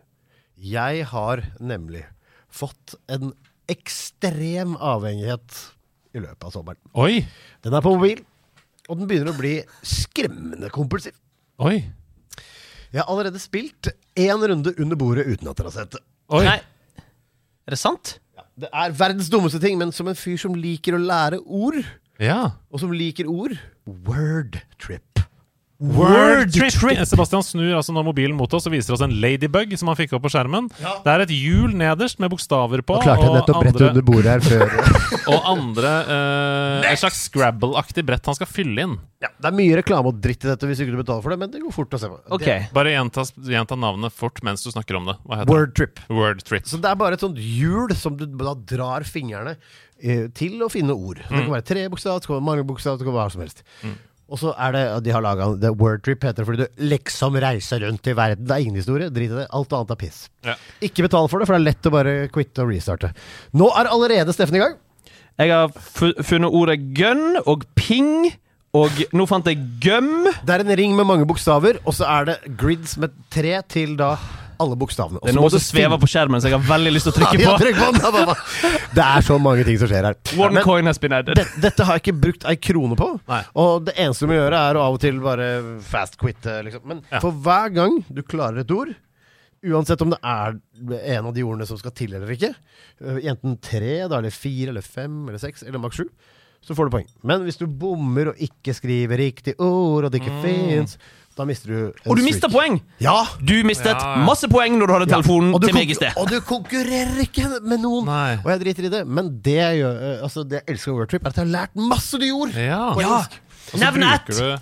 jeg 0.57 1.05
har 1.07 1.43
nemlig 1.61 2.05
fått 2.51 2.95
en 3.09 3.33
ekstrem 3.69 4.77
avhengighet 4.77 5.73
i 6.15 6.19
løpet 6.21 6.45
av 6.45 6.53
sommeren. 6.53 6.77
Oi! 6.95 7.27
Den 7.63 7.75
er 7.75 7.81
på 7.81 7.97
mobil, 7.97 8.23
og 8.89 8.99
den 8.99 9.09
begynner 9.09 9.33
å 9.35 9.39
bli 9.39 9.63
skremmende 9.83 10.71
kompulsiv. 10.71 11.13
Oi! 11.59 11.91
Jeg 12.93 13.03
har 13.03 13.09
allerede 13.13 13.39
spilt 13.41 13.89
én 14.17 14.41
runde 14.49 14.73
under 14.79 14.97
bordet 14.97 15.27
uten 15.27 15.49
at 15.49 15.57
dere 15.57 15.65
har 15.67 15.73
sett 15.73 15.91
det. 15.91 16.01
Oi. 16.31 16.45
Nei. 16.45 16.61
Er 17.67 17.71
det 17.75 17.79
sant? 17.79 18.19
Det 18.59 18.69
er 18.75 18.91
verdens 18.99 19.29
dummeste 19.31 19.61
ting, 19.63 19.79
men 19.79 19.93
som 19.95 20.09
en 20.11 20.19
fyr 20.19 20.37
som 20.41 20.55
liker 20.59 20.97
å 20.97 21.03
lære 21.03 21.39
ord, 21.47 21.79
Ja. 22.19 22.51
og 22.73 22.81
som 22.83 22.91
liker 22.91 23.29
ord 23.31 23.55
Word 23.87 24.59
trip. 24.83 25.08
Word 25.79 26.51
trip! 26.51 26.75
Sebastian 27.07 27.45
snur 27.47 27.77
altså 27.79 27.93
når 27.95 28.09
mobilen 28.09 28.35
mot 28.35 28.51
oss 28.57 28.65
og 28.67 28.73
viser 28.75 28.97
oss 28.97 29.03
en 29.05 29.13
ladybug 29.23 29.77
som 29.79 29.87
han 29.93 29.99
fikk 30.01 30.17
opp 30.17 30.25
på 30.25 30.33
skjermen. 30.35 30.67
Ja. 30.83 30.97
Det 31.05 31.13
er 31.13 31.23
et 31.23 31.33
hjul 31.37 31.77
nederst 31.79 32.19
med 32.19 32.33
bokstaver 32.33 32.83
på, 32.83 32.97
Og 32.99 33.07
klarte 33.07 33.29
jeg 33.29 33.37
nettopp 33.37 33.61
brettet 33.63 33.85
andre, 33.85 33.91
under 33.93 34.07
bordet 34.09 34.33
her 34.33 34.43
før. 34.43 34.75
og 35.37 35.47
andre 35.53 35.93
eh, 36.17 36.89
Et 36.91 36.99
slags 36.99 37.21
Scrabble-aktig 37.29 38.03
brett 38.09 38.27
han 38.27 38.39
skal 38.41 38.51
fylle 38.51 38.89
inn. 38.89 38.97
Ja, 39.23 39.31
det 39.39 39.53
er 39.53 39.55
mye 39.61 39.79
reklame 39.79 40.11
og 40.11 40.19
dritt 40.23 40.43
i 40.43 40.51
dette 40.51 40.67
hvis 40.67 40.83
ikke 40.83 40.97
du 40.97 40.99
betaler 40.99 41.23
for 41.23 41.35
det, 41.35 41.39
men 41.45 41.55
det 41.55 41.63
går 41.63 41.77
fort 41.79 41.95
å 41.95 42.03
se 42.03 42.11
på. 42.11 42.19
Okay. 42.41 42.67
Det, 42.67 42.75
Bare 42.75 42.97
gjenta, 42.97 43.29
gjenta 43.55 43.79
navnet 43.79 44.19
fort 44.19 44.43
mens 44.47 44.67
du 44.67 44.73
snakker 44.75 44.99
om 44.99 45.07
det. 45.13 45.15
Hva 45.31 45.45
heter 45.45 45.55
Word 45.55 45.79
trip. 45.79 46.03
Word 46.11 46.43
trip. 46.43 46.67
Så 46.67 46.83
det 46.83 46.91
er 46.91 46.99
bare 46.99 47.15
et 47.15 47.23
sånt 47.23 47.39
hjul 47.39 47.95
som 47.95 48.19
du 48.19 48.27
da 48.35 48.59
drar 48.75 49.07
fingrene 49.07 49.55
eh, 50.03 50.27
til 50.35 50.59
å 50.67 50.73
finne 50.75 50.99
ord. 50.99 51.23
Det 51.23 51.39
kan 51.39 51.55
være 51.55 51.71
tre 51.71 51.87
bokstaver, 51.87 52.19
det 52.19 52.33
kan 52.33 52.41
være 52.41 52.49
mange 52.51 52.67
bokstaver, 52.67 52.99
det 52.99 53.07
kan 53.07 53.15
være 53.15 53.31
hva 53.31 53.37
som 53.39 53.47
helst. 53.47 53.67
Og 54.29 54.41
så 54.41 54.53
er 54.61 54.75
det 54.75 54.83
De 55.07 55.13
har 55.15 55.25
laga 55.25 55.47
The 55.61 55.71
Word 55.73 56.03
Trip 56.05 56.27
heter 56.27 56.43
det 56.43 56.49
fordi 56.49 56.67
du 56.67 56.83
liksom 56.91 57.39
reiser 57.41 57.81
rundt 57.87 58.11
i 58.11 58.17
verden. 58.17 58.45
Det 58.49 58.57
er 58.57 58.65
ingen 58.67 58.81
historie. 58.81 59.09
Drit 59.13 59.33
i 59.33 59.39
det. 59.41 59.47
Alt 59.57 59.73
annet 59.73 59.95
er 59.95 60.01
piss. 60.03 60.19
Ja. 60.45 60.57
Ikke 60.85 61.07
betal 61.07 61.31
for 61.33 61.41
det, 61.41 61.49
for 61.49 61.57
det 61.57 61.63
er 61.63 61.69
lett 61.71 61.89
å 61.89 61.95
bare 61.95 62.19
quitte 62.35 62.65
og 62.65 62.75
restarte. 62.75 63.13
Nå 63.57 63.71
er 63.81 63.89
allerede 63.89 64.35
Steffen 64.37 64.61
i 64.61 64.63
gang. 64.65 64.77
Jeg 65.39 65.55
har 65.55 65.71
funnet 66.27 66.51
ordet 66.51 66.81
gun 66.99 67.39
og 67.47 67.63
ping, 67.79 68.33
og 68.75 68.97
nå 69.15 69.27
fant 69.31 69.47
jeg 69.47 69.61
gum. 69.81 70.27
Det 70.43 70.57
er 70.57 70.65
en 70.65 70.75
ring 70.81 70.97
med 70.99 71.07
mange 71.07 71.29
bokstaver, 71.31 71.79
og 71.87 71.95
så 71.95 72.09
er 72.11 72.27
det 72.33 72.37
grids 72.59 72.97
med 72.99 73.15
tre 73.33 73.55
til 73.71 73.95
da 74.01 74.17
alle 74.61 74.77
bokstavene. 74.77 75.21
Det 75.23 75.31
er 75.31 75.37
så 75.37 75.41
noe 75.41 75.51
som 75.55 75.61
svever 75.61 75.89
finne- 75.89 76.01
på 76.03 76.09
skjermen, 76.13 76.41
så 76.43 76.51
jeg 76.51 76.59
har 76.61 76.67
veldig 76.79 76.93
lyst 76.95 77.09
til 77.09 77.13
å 77.13 77.17
trykke 77.19 77.41
Ja, 77.41 77.57
på. 77.57 77.65
trykk 77.65 77.77
på 77.79 78.13
den. 78.13 78.37
Det 78.95 79.05
er 79.05 79.21
så 79.23 79.39
mange 79.41 79.65
ting 79.65 79.79
som 79.79 79.89
skjer 79.89 80.05
her. 80.09 80.17
One 80.39 80.55
Men- 80.55 80.65
coin 80.65 80.87
has 80.87 80.99
been 80.99 81.13
added. 81.13 81.37
det, 81.37 81.47
dette 81.61 81.85
har 81.85 81.99
jeg 81.99 82.03
ikke 82.07 82.21
brukt 82.21 82.45
ei 82.49 82.57
krone 82.57 82.97
på. 82.97 83.21
Nei. 83.29 83.43
Og 83.57 83.85
det 83.85 83.95
eneste 83.97 84.21
du 84.21 84.33
må 84.33 84.39
gjøre, 84.39 84.53
er 84.71 84.75
å 84.75 84.87
av 84.89 84.95
og 84.95 85.01
til 85.01 85.21
bare 85.21 85.49
fast 85.81 86.19
quitte. 86.19 86.63
Liksom. 86.65 86.81
Men 86.85 87.03
Ja. 87.13 87.21
for 87.21 87.33
hver 87.33 87.73
gang 87.75 88.05
du 88.13 88.23
klarer 88.23 88.59
et 88.61 88.71
ord, 88.71 88.95
Uansett 89.67 90.01
om 90.03 90.11
det 90.11 90.19
er 90.23 90.55
en 91.19 91.27
av 91.27 91.35
de 91.35 91.43
ordene 91.43 91.67
som 91.67 91.77
skal 91.77 91.91
til 91.91 92.13
eller 92.15 92.29
ikke, 92.31 92.55
øh, 93.03 93.17
enten 93.27 93.57
tre, 93.61 94.07
da, 94.07 94.19
eller 94.21 94.31
fire, 94.31 94.69
eller 94.69 94.81
fem, 94.87 95.27
eller 95.29 95.39
seks, 95.43 95.65
eller 95.67 95.81
maks 95.81 95.97
sju, 95.99 96.05
så 96.63 96.77
får 96.77 96.87
du 96.89 96.95
poeng. 96.97 97.09
Men 97.25 97.43
hvis 97.43 97.59
du 97.59 97.67
bommer 97.67 98.29
og 98.29 98.37
ikke 98.39 98.73
skriver 98.73 99.19
riktig 99.19 99.57
ord, 99.59 100.05
og 100.05 100.13
det 100.13 100.23
ikke 100.23 100.43
fins, 100.45 100.97
da 101.39 101.45
mister 101.47 101.71
du 101.71 101.77
en 101.79 101.87
Og 102.11 102.17
du 102.19 102.23
streak. 102.23 102.27
mista 102.29 102.49
poeng! 102.51 102.81
Ja! 103.01 103.15
Du 103.39 103.55
mistet 103.65 103.95
Ja, 103.95 104.15
ja. 104.19 104.25
masse 104.27 104.49
poeng 104.51 104.75
når 104.81 104.87
du 104.91 104.93
hadde 104.97 105.07
telefonen 105.13 105.55
Og 105.55 105.61
du, 105.63 105.69
til 105.69 105.75
meg 105.79 105.87
i 105.89 105.95
konkur- 105.95 106.01
sted. 106.03 106.17
og 106.19 106.29
du 106.33 106.41
konkurrerer 106.45 107.21
ikke 107.25 107.47
med 107.63 107.79
noen! 107.85 108.05
Nei. 108.11 108.33
Og 108.43 108.51
jeg 108.53 108.61
driter 108.65 108.89
i 108.89 108.91
det, 108.97 109.03
men 109.07 109.31
det 109.47 109.55
jeg 109.61 109.79
gjør, 109.85 110.01
øh, 110.09 110.23
altså 110.27 110.45
det 110.51 110.61
jeg 110.61 110.75
elsker 110.75 110.93
med 110.93 110.99
Wordtrip, 111.05 111.25
er 111.25 111.29
at 111.33 111.37
jeg 111.39 111.47
har 111.47 111.53
lært 111.55 111.77
masse 111.95 112.19
nye 112.19 112.33
ord! 112.35 112.51
Ja. 112.59 112.83
Ja. 113.01 113.21
Nevn 113.79 114.03
ett! 114.11 114.27
du- 114.35 114.59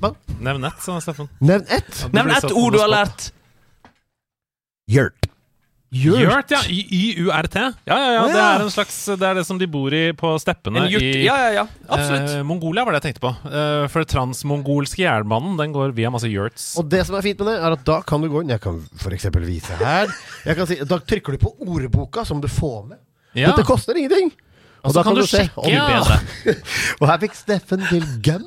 Hva? 0.00 0.10
Nevn 0.40 0.64
ett, 0.68 0.80
sa 0.82 0.98
Steffen. 1.00 1.28
Nevn 1.40 1.64
ett! 1.70 2.00
Ja, 2.02 2.08
Nevn 2.12 2.30
ett 2.36 2.52
ord 2.52 2.72
du 2.74 2.78
har 2.82 2.88
lært. 2.92 3.30
Yurt. 4.90 5.23
Yurt, 5.94 6.50
ja. 6.50 6.60
Y-U-R-T. 6.68 7.54
Ja, 7.86 7.96
ja, 7.98 8.10
ja. 8.16 8.22
Det 8.26 8.40
er 8.42 8.64
en 8.64 8.72
slags 8.74 8.96
Det 9.14 9.26
er 9.28 9.38
det 9.38 9.44
som 9.46 9.58
de 9.60 9.68
bor 9.70 9.94
i 9.94 10.08
på 10.18 10.32
steppene 10.42 10.82
En 10.82 10.90
i 10.90 11.24
Ja, 11.24 11.36
ja, 11.46 11.50
ja. 11.60 11.64
Absolutt. 11.86 12.32
Eh, 12.34 12.42
Mongolia 12.46 12.82
var 12.84 12.96
det 12.96 13.02
jeg 13.02 13.06
tenkte 13.12 13.24
på. 13.28 13.32
Eh, 13.46 13.84
for 13.92 14.08
transmongolske 14.10 15.04
jernbanen 15.04 15.58
Den 15.60 15.74
går 15.76 15.94
via 15.96 16.10
masse 16.10 16.30
yurts. 16.30 16.72
Og 16.80 16.88
det 16.90 17.04
som 17.06 17.18
er 17.18 17.26
fint 17.26 17.38
med 17.38 17.52
det, 17.52 17.58
er 17.60 17.76
at 17.78 17.84
da 17.86 18.00
kan 18.06 18.24
du 18.24 18.30
gå 18.32 18.42
inn 18.42 18.50
Jeg 18.50 18.64
kan 18.64 18.80
f.eks. 18.98 19.28
vise 19.46 19.78
her. 19.78 20.10
Jeg 20.44 20.58
kan 20.58 20.70
si, 20.70 20.80
da 20.88 20.98
trykker 20.98 21.36
du 21.36 21.44
på 21.46 21.54
ordboka 21.62 22.26
som 22.26 22.42
du 22.42 22.50
får 22.50 22.80
med. 22.90 22.98
Ja. 23.34 23.52
Dette 23.52 23.66
koster 23.66 23.96
ingenting! 23.98 24.32
Og 24.84 24.92
da 24.92 25.00
kan 25.00 25.16
du 25.16 25.22
se 25.24 25.46
sjekke 25.46 25.70
ja. 25.72 25.86
Og 27.00 27.06
her 27.08 27.20
fikk 27.22 27.36
Steffen 27.38 27.86
til 27.88 28.04
gum. 28.24 28.44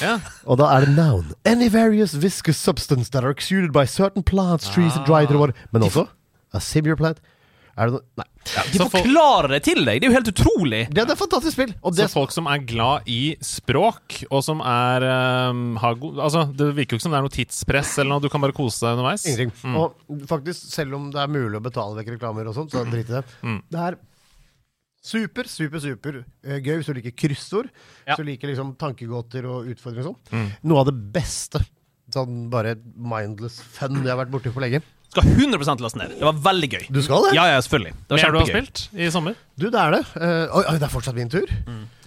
Ja. 0.00 0.16
Og 0.48 0.56
da 0.62 0.70
er 0.72 0.86
det 0.86 0.94
noun. 0.96 1.34
Any 1.44 1.68
various 1.68 2.14
viscous 2.16 2.56
substance 2.56 3.10
that 3.12 3.24
are 3.24 3.34
exuded 3.34 3.72
by 3.74 3.84
certain 3.84 4.22
plants, 4.24 4.70
trees, 4.72 4.96
and 4.96 5.04
dried 5.04 5.34
water. 5.34 5.52
Men 5.72 5.84
også 5.84 6.06
a 6.54 6.62
similar 6.62 6.98
plant. 7.00 7.22
Er 7.74 7.90
det 7.90 7.96
noe 7.96 8.20
Nei. 8.20 8.26
De 8.74 8.86
forklarer 8.92 9.54
det 9.56 9.60
til 9.66 9.80
deg. 9.82 9.98
Det 9.98 10.06
er 10.06 10.12
jo 10.12 10.14
helt 10.18 10.30
utrolig. 10.30 10.80
Det 10.94 11.00
er 11.00 11.10
et 11.10 11.18
fantastisk 11.18 11.56
spill. 11.56 11.72
Og 11.82 11.96
Så 11.96 12.06
folk 12.12 12.34
som 12.34 12.46
er 12.50 12.62
glad 12.62 13.08
i 13.10 13.34
språk, 13.42 14.20
og 14.28 14.44
som 14.46 14.60
er 14.62 15.06
um, 15.50 15.62
har 15.80 15.96
god, 15.98 16.20
Altså, 16.26 16.44
Det 16.52 16.68
virker 16.76 16.94
jo 16.94 17.00
ikke 17.00 17.06
som 17.06 17.14
det 17.16 17.18
er 17.18 17.26
noe 17.26 17.34
tidspress 17.34 17.94
eller 17.98 18.12
noe. 18.12 18.22
Du 18.22 18.30
kan 18.30 18.44
bare 18.44 18.54
kose 18.54 18.84
deg 18.84 18.98
underveis. 18.98 19.26
Ingenting. 19.26 19.54
Mm. 19.64 19.78
Og 19.80 20.26
faktisk, 20.30 20.68
selv 20.70 20.98
om 21.00 21.08
det 21.14 21.22
er 21.24 21.32
mulig 21.34 21.58
å 21.58 21.64
betale 21.64 21.98
vekk 21.98 22.14
reklamer 22.14 22.50
og 22.50 22.58
sånt, 22.58 22.74
så 22.74 22.84
drit 22.86 23.10
i 23.10 23.16
det. 23.16 23.24
Mm. 23.42 23.60
Det 23.74 23.84
er 23.88 23.98
super, 25.04 25.50
super, 25.50 25.82
super 25.82 26.20
eh, 26.22 26.60
gøy 26.60 26.76
hvis 26.78 26.90
du 26.92 26.98
liker 27.00 27.16
kryssord. 27.24 27.72
Ja. 28.04 28.12
Hvis 28.12 28.22
du 28.22 28.28
liker 28.28 28.52
liksom 28.52 28.74
tankegåter 28.80 29.48
og 29.50 29.72
utfordringer 29.72 30.04
og 30.04 30.12
sånn. 30.12 30.36
Mm. 30.36 30.52
Noe 30.70 30.84
av 30.84 30.92
det 30.92 30.98
beste. 31.16 31.64
Sånn 32.14 32.44
bare 32.52 32.76
mindless 32.94 33.58
fun 33.74 34.02
jeg 34.04 34.12
har 34.12 34.20
vært 34.20 34.36
borti 34.36 34.52
for 34.52 34.62
lenge. 34.62 34.84
Skal 35.14 35.30
100 35.30 35.80
laste 35.86 35.98
ned. 36.02 36.16
Det 36.18 36.26
var 36.26 36.38
veldig 36.50 36.70
gøy. 36.74 36.84
Du 36.90 37.00
skal 37.06 37.28
det? 37.28 37.34
Ja, 37.38 37.46
ja, 37.54 37.58
selvfølgelig. 37.62 37.94
Det 37.94 38.16
var 38.16 38.22
Mer 38.24 38.32
du 38.34 38.38
har 38.42 38.46
kjempegøy. 38.50 38.70
spilt 38.74 39.00
i 39.06 39.10
sommer? 39.14 39.34
Du, 39.56 39.68
det 39.70 39.78
er 39.80 39.90
det. 40.00 40.04
Eh, 40.18 40.46
oi, 40.58 40.64
oi, 40.72 40.78
det 40.82 40.88
er 40.88 40.92
fortsatt 40.98 41.14
min 41.14 41.30
tur. 41.30 41.46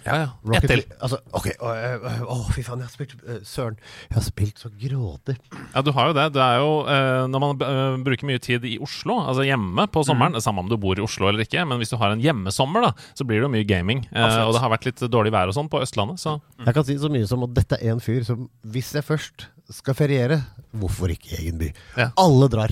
Ja, 0.08 0.16
ja. 0.22 0.28
Rocket 0.48 0.64
Ett 0.64 0.70
til. 0.72 0.80
League- 0.80 0.98
Altså, 1.04 1.18
ok, 1.36 1.48
å, 1.60 1.72
øh, 1.76 2.20
å, 2.32 2.36
fy 2.56 2.62
faen, 2.64 2.80
jeg 2.80 2.88
har 2.88 2.94
spilt 2.94 3.16
øh, 3.28 3.40
Søren, 3.44 3.76
jeg 4.08 4.16
har 4.16 4.24
spilt 4.24 4.62
så 4.64 4.70
grådig. 4.72 5.36
Ja, 5.76 5.82
du 5.84 5.92
har 5.92 6.08
jo 6.08 6.14
det. 6.16 6.28
Det 6.38 6.44
er 6.46 6.62
jo 6.64 6.70
eh, 6.88 7.26
Når 7.28 7.44
man 7.44 7.60
eh, 7.68 7.98
bruker 8.06 8.30
mye 8.30 8.40
tid 8.40 8.64
i 8.72 8.78
Oslo, 8.80 9.18
altså 9.28 9.44
hjemme 9.44 9.84
på 9.92 10.06
sommeren 10.08 10.32
Mm. 10.32 10.38
det 10.38 10.40
er 10.40 10.46
Samme 10.48 10.64
om 10.64 10.70
du 10.72 10.78
bor 10.80 10.96
i 10.96 11.04
Oslo 11.04 11.28
eller 11.28 11.44
ikke, 11.44 11.66
men 11.68 11.78
hvis 11.84 11.92
du 11.92 11.98
har 12.00 12.16
en 12.16 12.24
hjemmesommer, 12.24 12.88
da 12.88 12.94
så 13.20 13.28
blir 13.28 13.42
det 13.44 13.48
jo 13.50 13.52
mye 13.58 13.68
gaming. 13.68 14.06
Eh, 14.14 14.24
Absolutt. 14.24 14.48
og 14.48 14.54
det 14.56 14.62
har 14.64 14.72
vært 14.78 14.86
litt 14.88 15.04
dårlig 15.12 15.32
vær 15.36 15.52
og 15.52 15.58
sånn 15.60 15.68
på 15.70 15.82
Østlandet, 15.84 16.20
så 16.24 16.40
Jeg 16.66 16.74
kan 16.80 16.84
si 16.88 16.96
så 17.04 17.12
mye 17.12 17.28
som 17.28 17.44
at 17.44 17.54
dette 17.54 17.76
er 17.84 17.92
en 17.92 18.00
fyr 18.00 18.24
som, 18.24 18.48
hvis 18.64 18.94
jeg 18.96 19.04
først 19.04 19.48
skal 19.76 19.94
feriere, 19.94 20.40
hvorfor 20.72 21.12
ikke 21.12 21.36
egen 21.44 21.58
by? 21.60 21.74
Ja. 21.98 22.12
Alle 22.16 22.48
drar. 22.48 22.72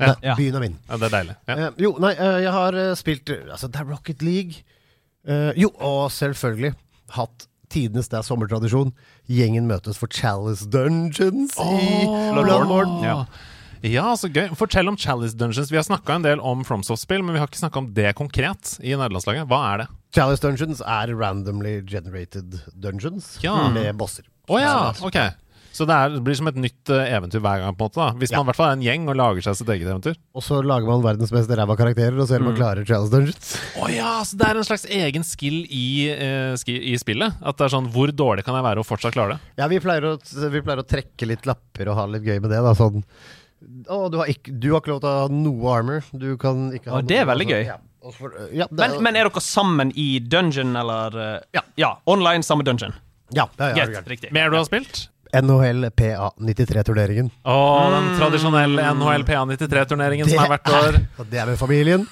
Ja. 0.00 0.14
Nei, 0.16 0.34
Byen 0.38 0.56
er 0.58 0.64
min. 0.64 0.78
ja, 0.88 0.96
det 0.96 1.08
er 1.10 1.14
deilig. 1.18 1.36
Ja. 1.50 1.56
Eh, 1.66 1.70
jo, 1.84 1.92
nei, 2.02 2.12
eh, 2.16 2.38
jeg 2.46 2.52
har 2.56 2.78
eh, 2.80 2.94
spilt 2.98 3.30
eh, 3.34 3.42
Altså, 3.52 3.68
det 3.68 3.80
er 3.82 3.88
Rocket 3.92 4.22
League. 4.24 4.62
Eh, 5.28 5.52
jo, 5.60 5.68
og 5.84 6.08
selvfølgelig 6.16 6.74
hatt 7.16 7.46
tidenes 7.70 8.08
det 8.10 8.18
er 8.18 8.26
sommertradisjon. 8.26 8.94
Gjengen 9.30 9.68
møtes 9.70 9.98
for 10.00 10.08
Chalice 10.10 10.66
Dungeons 10.72 11.52
i 11.60 12.06
Bloodborne. 12.34 12.96
Ja. 13.04 13.18
ja, 13.86 14.06
så 14.18 14.30
gøy. 14.32 14.48
Fortell 14.58 14.88
om 14.90 14.96
Chalice 14.98 15.36
Dungeons. 15.38 15.70
Vi 15.70 15.78
har 15.78 15.86
snakka 15.86 16.16
en 16.18 16.24
del 16.26 16.40
om 16.42 16.64
FromSoft-spill, 16.66 17.22
men 17.22 17.36
vi 17.36 17.42
har 17.42 17.46
ikke 17.52 17.60
snakka 17.62 17.78
om 17.84 17.92
det 17.94 18.14
konkret 18.18 18.72
i 18.82 18.96
nederlandslaget. 18.96 19.46
Hva 19.52 19.60
er 19.74 19.84
det? 19.84 19.88
Chalice 20.16 20.42
Dungeons 20.42 20.80
er 20.82 21.12
randomly 21.14 21.76
generated 21.86 22.56
dungeons 22.74 23.36
Ja. 23.44 23.68
med 23.70 23.92
bosser. 24.00 24.24
Å 24.50 24.58
ja, 24.58 24.74
ok. 25.06 25.20
Så 25.72 25.86
det, 25.86 25.94
er, 25.94 26.10
det 26.16 26.20
blir 26.26 26.34
som 26.34 26.48
et 26.50 26.56
nytt 26.58 26.90
eh, 26.90 27.12
eventyr 27.14 27.40
hver 27.44 27.60
gang, 27.62 27.74
på 27.78 27.84
en 27.86 27.90
måte. 27.90 28.00
da 28.00 28.08
Hvis 28.18 28.32
Ja. 28.32 28.38
man 28.40 28.46
i 28.46 28.48
hvert 28.50 28.58
fall 28.58 28.70
er 28.72 28.76
en 28.78 28.82
gjeng 28.82 29.04
og 29.08 29.16
lager 29.20 29.44
seg 29.46 29.54
sitt 29.60 29.68
eget 29.70 29.86
eventyr. 29.86 30.16
Og 30.34 30.42
så 30.42 30.58
lager 30.66 30.88
man 30.90 31.04
verdens 31.04 31.30
mest 31.32 31.48
ræva 31.50 31.76
karakterer 31.78 32.18
og 32.18 32.26
ser 32.28 32.42
om 32.42 32.48
man 32.50 32.56
klarer 32.58 32.84
Chalice 32.88 33.12
Dungeons. 33.14 33.52
Å 33.78 33.90
ja, 33.94 34.12
så 34.26 34.36
det 34.40 34.48
er 34.48 34.60
en 34.60 34.66
slags 34.66 34.84
egen 34.90 35.26
skill 35.26 35.60
i, 35.70 35.84
eh, 36.10 36.54
ski, 36.60 36.74
i 36.90 36.96
spillet? 36.98 37.38
At 37.40 37.56
det 37.56 37.68
er 37.68 37.74
sånn 37.76 37.86
Hvor 37.94 38.10
dårlig 38.10 38.44
kan 38.44 38.58
jeg 38.58 38.66
være 38.66 38.82
og 38.82 38.88
fortsatt 38.90 39.14
klare 39.14 39.36
det? 39.36 39.40
Ja, 39.62 39.68
vi 39.70 39.78
pleier, 39.80 40.08
å, 40.10 40.16
vi 40.50 40.60
pleier 40.66 40.82
å 40.82 40.86
trekke 40.86 41.28
litt 41.30 41.46
lapper 41.46 41.88
og 41.92 41.96
ha 42.00 42.06
litt 42.06 42.26
gøy 42.26 42.40
med 42.42 42.50
det. 42.50 42.60
da 42.66 42.74
Sånn 42.74 43.04
Å, 43.86 44.08
du 44.10 44.18
har 44.18 44.26
ikke, 44.32 44.50
du 44.58 44.70
har 44.72 44.80
ikke 44.82 44.94
lov 44.94 45.00
til 45.04 45.10
å 45.10 45.14
ha 45.22 45.28
noe 45.30 45.72
armor. 45.76 46.02
Du 46.16 46.32
kan 46.40 46.70
ikke 46.74 46.90
ha 46.90 46.98
Å, 46.98 47.06
det 47.06 47.18
er 47.22 47.26
veldig 47.30 47.46
gøy. 47.50 47.62
Ja, 47.68 47.78
for, 48.16 48.34
ja, 48.56 48.66
det, 48.70 48.78
Men, 48.80 49.02
men 49.04 49.16
er 49.20 49.28
dere 49.28 49.42
sammen 49.44 49.92
i 49.94 50.18
dungeon, 50.18 50.74
eller 50.80 51.16
eh, 51.20 51.38
Ja, 51.54 51.62
ja 51.78 51.90
online 52.10 52.42
samme 52.42 52.64
dungeon. 52.66 52.94
ja, 53.36 53.46
det 53.58 53.70
er 53.70 53.76
gærent. 53.84 54.08
Riktig. 54.08 54.32
Mer 54.34 54.50
du 54.50 54.56
har 54.56 54.64
spilt? 54.66 55.06
NHL 55.36 55.90
PA93-turneringen. 55.96 57.30
Å, 57.44 57.58
den 57.94 58.08
tradisjonelle 58.18 58.88
NHL 58.96 59.26
PA93-turneringen 59.28 60.30
som 60.30 60.42
er 60.44 60.56
hvert 60.56 60.72
år. 60.80 60.98
Og 61.20 61.30
det 61.30 61.42
er 61.42 61.52
med 61.52 61.60
familien. 61.60 62.08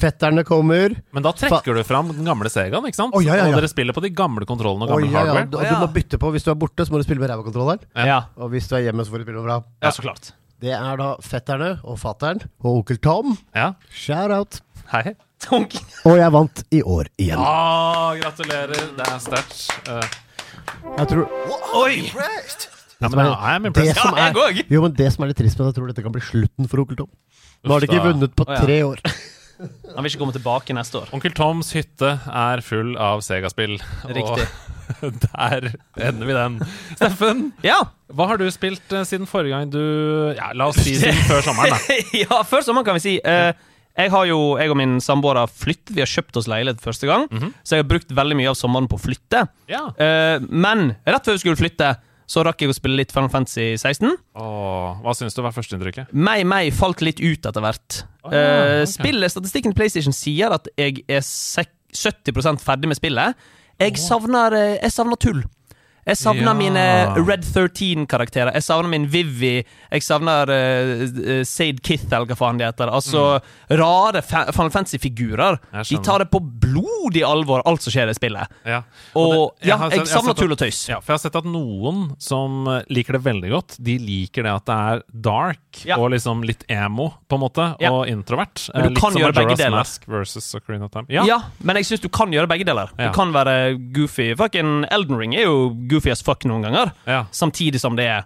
Fetterne 0.00 0.42
kommer. 0.48 0.94
Men 1.12 1.24
da 1.24 1.32
trekker 1.36 1.76
du 1.76 1.82
fram 1.84 2.10
den 2.14 2.26
gamle 2.26 2.50
Segaen, 2.52 2.86
ikke 2.88 2.98
sant? 2.98 3.14
Oh, 3.16 3.22
ja, 3.22 3.36
ja, 3.36 3.46
ja. 3.46 3.52
Og 3.52 3.60
dere 3.60 3.70
spiller 3.70 3.96
på 3.96 4.02
de 4.04 4.12
gamle 4.16 4.48
kontrollene 4.48 4.86
og 4.86 4.94
gamle 4.94 5.10
gammel 5.12 5.18
ja. 5.20 5.26
hardware. 5.28 5.60
Og 5.60 5.66
du 5.68 5.84
må 5.84 5.90
bytte 5.94 6.20
på. 6.20 6.32
Hvis 6.34 6.46
du 6.46 6.52
er 6.54 6.60
borte, 6.60 6.86
så 6.86 6.94
må 6.94 7.00
du 7.00 7.06
spille 7.06 7.22
med 7.22 7.32
ræva-kontrolleren. 7.32 7.84
Ja. 8.08 8.22
Og 8.40 8.54
hvis 8.54 8.70
du 8.70 8.78
er 8.78 8.86
hjemme, 8.88 9.04
så 9.04 9.12
får 9.12 9.22
du 9.22 9.28
spille 9.28 9.42
med 9.42 9.50
bra. 9.50 9.60
ja, 9.84 9.92
så 9.92 10.06
klart. 10.06 10.32
Det 10.60 10.72
er 10.76 11.00
da 11.00 11.14
fetterne 11.24 11.70
og 11.88 11.96
fattern 12.00 12.42
og 12.60 12.82
onkel 12.82 12.98
Tom. 13.00 13.36
Ja. 13.56 13.72
Shout 13.88 14.32
out. 14.34 14.60
Hei. 14.92 15.14
Og 16.04 16.18
jeg 16.18 16.32
vant 16.34 16.64
i 16.76 16.82
år 16.84 17.08
igjen. 17.16 17.40
Ah, 17.40 18.12
gratulerer. 18.20 18.90
Det 18.96 19.06
er 19.06 19.22
sterkt. 19.24 19.62
Eh, 19.88 20.18
Jeg 20.98 21.08
tror 21.12 21.24
Oi! 21.80 21.96
ja, 23.00 23.08
men 23.08 23.20
I 23.24 23.58
det 23.64 23.70
impressed. 23.70 23.96
som 24.00 24.16
Ja, 24.16 24.28
er, 24.28 24.32
jeg 24.34 24.36
òg. 24.44 24.62
jo, 24.74 24.82
men 24.84 24.94
det 24.98 25.10
som 25.14 25.24
er 25.24 25.30
litt 25.32 25.38
trist 25.40 25.58
med 25.58 25.66
det, 25.66 25.72
jeg 25.72 25.78
tror 25.80 25.90
dette 25.92 26.04
kan 26.04 26.14
bli 26.14 26.22
slutten 26.24 26.68
for 26.70 26.82
onkel 26.84 26.98
Tom. 27.02 27.10
Nå 27.64 27.74
har 27.76 27.80
de 27.84 27.88
ikke 27.90 28.02
vunnet 28.04 28.34
på 28.36 28.46
tre 28.48 28.80
år. 28.86 29.00
Han 29.60 30.00
vil 30.04 30.08
ikke 30.14 30.20
komme 30.22 30.32
tilbake 30.32 30.72
neste 30.72 31.02
år. 31.02 31.10
Onkel 31.12 31.34
Toms 31.36 31.72
hytte 31.76 32.14
er 32.32 32.62
full 32.64 32.94
av 32.96 33.20
Sega-spill. 33.24 33.74
Riktig. 34.08 34.46
Og 35.04 35.18
der 35.26 35.66
ender 36.00 36.26
vi 36.30 36.36
den. 36.36 36.56
Steffen, 36.96 37.42
Ja! 37.66 37.82
hva 38.10 38.26
har 38.26 38.40
du 38.40 38.46
spilt 38.50 38.90
eh, 38.96 39.04
siden 39.06 39.28
forrige 39.30 39.52
gang 39.54 39.68
du 39.70 40.32
Ja, 40.34 40.48
la 40.58 40.66
oss 40.72 40.80
si 40.82 40.96
siden 40.98 41.14
før 41.28 41.44
sommeren, 41.46 41.76
da. 41.76 41.98
ja, 42.24 42.40
før 42.48 42.64
sommeren 42.66 42.88
kan 42.88 42.96
vi 42.96 43.04
si. 43.04 43.12
eh, 43.22 43.52
jeg 43.98 44.12
har 44.12 44.28
jo, 44.30 44.38
jeg 44.60 44.72
og 44.72 44.78
min 44.78 44.98
samboer 45.02 45.42
har 45.42 45.50
flyttet. 45.50 45.94
Vi 45.96 46.02
har 46.02 46.10
kjøpt 46.10 46.38
oss 46.40 46.48
leilighet 46.50 46.82
første 46.84 47.08
gang. 47.10 47.26
Så 47.64 47.76
jeg 47.76 47.84
har 47.84 47.90
brukt 47.90 48.14
veldig 48.16 48.38
mye 48.38 48.52
av 48.52 48.58
sommeren 48.58 48.88
på 48.90 48.96
å 48.96 49.02
flytte. 49.02 49.44
Ja. 49.70 49.88
Uh, 49.98 50.46
men 50.46 50.94
rett 51.04 51.26
før 51.26 51.36
vi 51.36 51.42
skulle 51.42 51.60
flytte, 51.60 51.90
så 52.30 52.44
rakk 52.46 52.62
jeg 52.62 52.70
å 52.70 52.76
spille 52.76 53.00
litt 53.00 53.10
Final 53.14 53.30
Fantasy 53.32 53.72
16. 53.74 54.12
Åh, 54.38 55.00
hva 55.02 55.14
syns 55.18 55.34
du 55.34 55.42
var 55.42 55.54
førsteinntrykket? 55.56 56.12
Meg, 56.14 56.44
meg 56.48 56.70
falt 56.76 57.02
litt 57.02 57.18
ut 57.18 57.48
etter 57.50 57.64
hvert. 57.64 58.02
Oh, 58.22 58.30
ja, 58.30 58.44
okay. 58.44 58.84
ok. 58.84 58.92
Spillet, 58.94 59.34
Statistikken 59.34 59.74
til 59.74 59.80
PlayStation 59.80 60.14
sier 60.14 60.54
at 60.54 60.70
jeg 60.78 61.02
er 61.10 61.24
70% 61.26 62.62
ferdig 62.62 62.92
med 62.92 63.00
spillet. 63.00 63.48
Jeg 63.80 63.98
savner, 63.98 64.54
eh, 64.54 64.76
jeg 64.76 64.94
savner 64.94 65.18
tull. 65.18 65.42
Jeg 66.10 66.18
savner 66.18 66.50
Ja. 66.50 66.54
mine 66.58 66.84
Red 67.26 67.44
13-karakterer. 67.46 68.52
Jeg 68.56 68.64
savner 68.66 68.90
min 68.90 69.06
Vivi. 69.10 69.60
Jeg 69.90 70.02
savner 70.04 70.50
uh, 70.50 71.42
Sade 71.46 71.80
Kith, 71.86 72.06
eller 72.10 72.26
hva 72.30 72.36
faen 72.38 72.58
det 72.60 72.66
heter. 72.70 72.90
Altså 72.90 73.24
rare 73.70 74.22
fa 74.26 74.44
Final 74.52 74.72
Fantasy-figurer. 74.74 75.58
Mm. 75.72 75.82
De 75.88 75.98
tar 76.04 76.24
det 76.24 76.30
på 76.32 76.40
blodig 76.42 77.22
alvor, 77.26 77.62
alt 77.68 77.82
som 77.84 77.94
skjer 77.94 78.10
i 78.10 78.16
spillet. 78.16 78.50
Ja. 78.66 78.82
Og 79.18 79.52
det- 79.60 79.68
ja, 79.70 79.76
jeg, 79.88 80.00
jeg 80.00 80.10
savner 80.10 80.34
tull 80.38 80.52
og 80.54 80.58
tøys. 80.60 80.80
Ja, 80.90 80.98
for 81.00 81.12
jeg 81.12 81.18
har 81.20 81.24
sett 81.28 81.36
at 81.36 81.44
noen 81.46 82.16
som 82.18 82.66
eh, 82.68 82.82
liker 82.90 83.12
det 83.18 83.22
veldig 83.28 83.50
godt, 83.52 83.76
de 83.78 83.98
liker 84.02 84.42
det 84.48 84.52
at 84.56 84.66
det 84.66 84.78
er 84.94 85.02
dark 85.12 85.84
Ja. 85.86 85.96
og 86.00 86.10
liksom 86.10 86.42
litt 86.44 86.64
emo, 86.68 87.10
på 87.30 87.36
en 87.38 87.44
måte, 87.44 87.68
og 87.90 88.08
introvert. 88.10 88.66
Men 88.74 88.82
du 88.82 88.88
Eh, 88.88 88.90
litt 88.90 88.98
kan 89.00 89.12
gjøre 89.14 89.34
begge 89.36 89.56
deler. 89.60 89.76
Mask 89.76 90.06
versus 90.08 90.48
Ocarina 90.56 90.86
of 90.86 90.90
Time. 90.90 91.06
Ja. 91.12 91.24
Ja. 91.28 91.38
men 91.62 91.76
jeg 91.76 91.84
syns 91.86 92.00
du 92.00 92.08
kan 92.08 92.30
gjøre 92.32 92.48
begge 92.48 92.64
deler. 92.66 92.88
Du 92.98 93.12
kan 93.14 93.30
være 93.32 93.76
goofy. 93.92 94.34
Fucking 94.34 94.86
Elden 94.90 95.16
Ring 95.20 95.34
er 95.36 95.44
jo 95.44 95.70
goofy 95.90 95.99
as 96.08 96.22
fuck 96.24 96.44
noen 96.48 96.62
ganger. 96.64 96.92
Ja. 97.04 97.26
Samtidig 97.30 97.80
som 97.80 97.94
det 97.96 98.08
er 98.08 98.24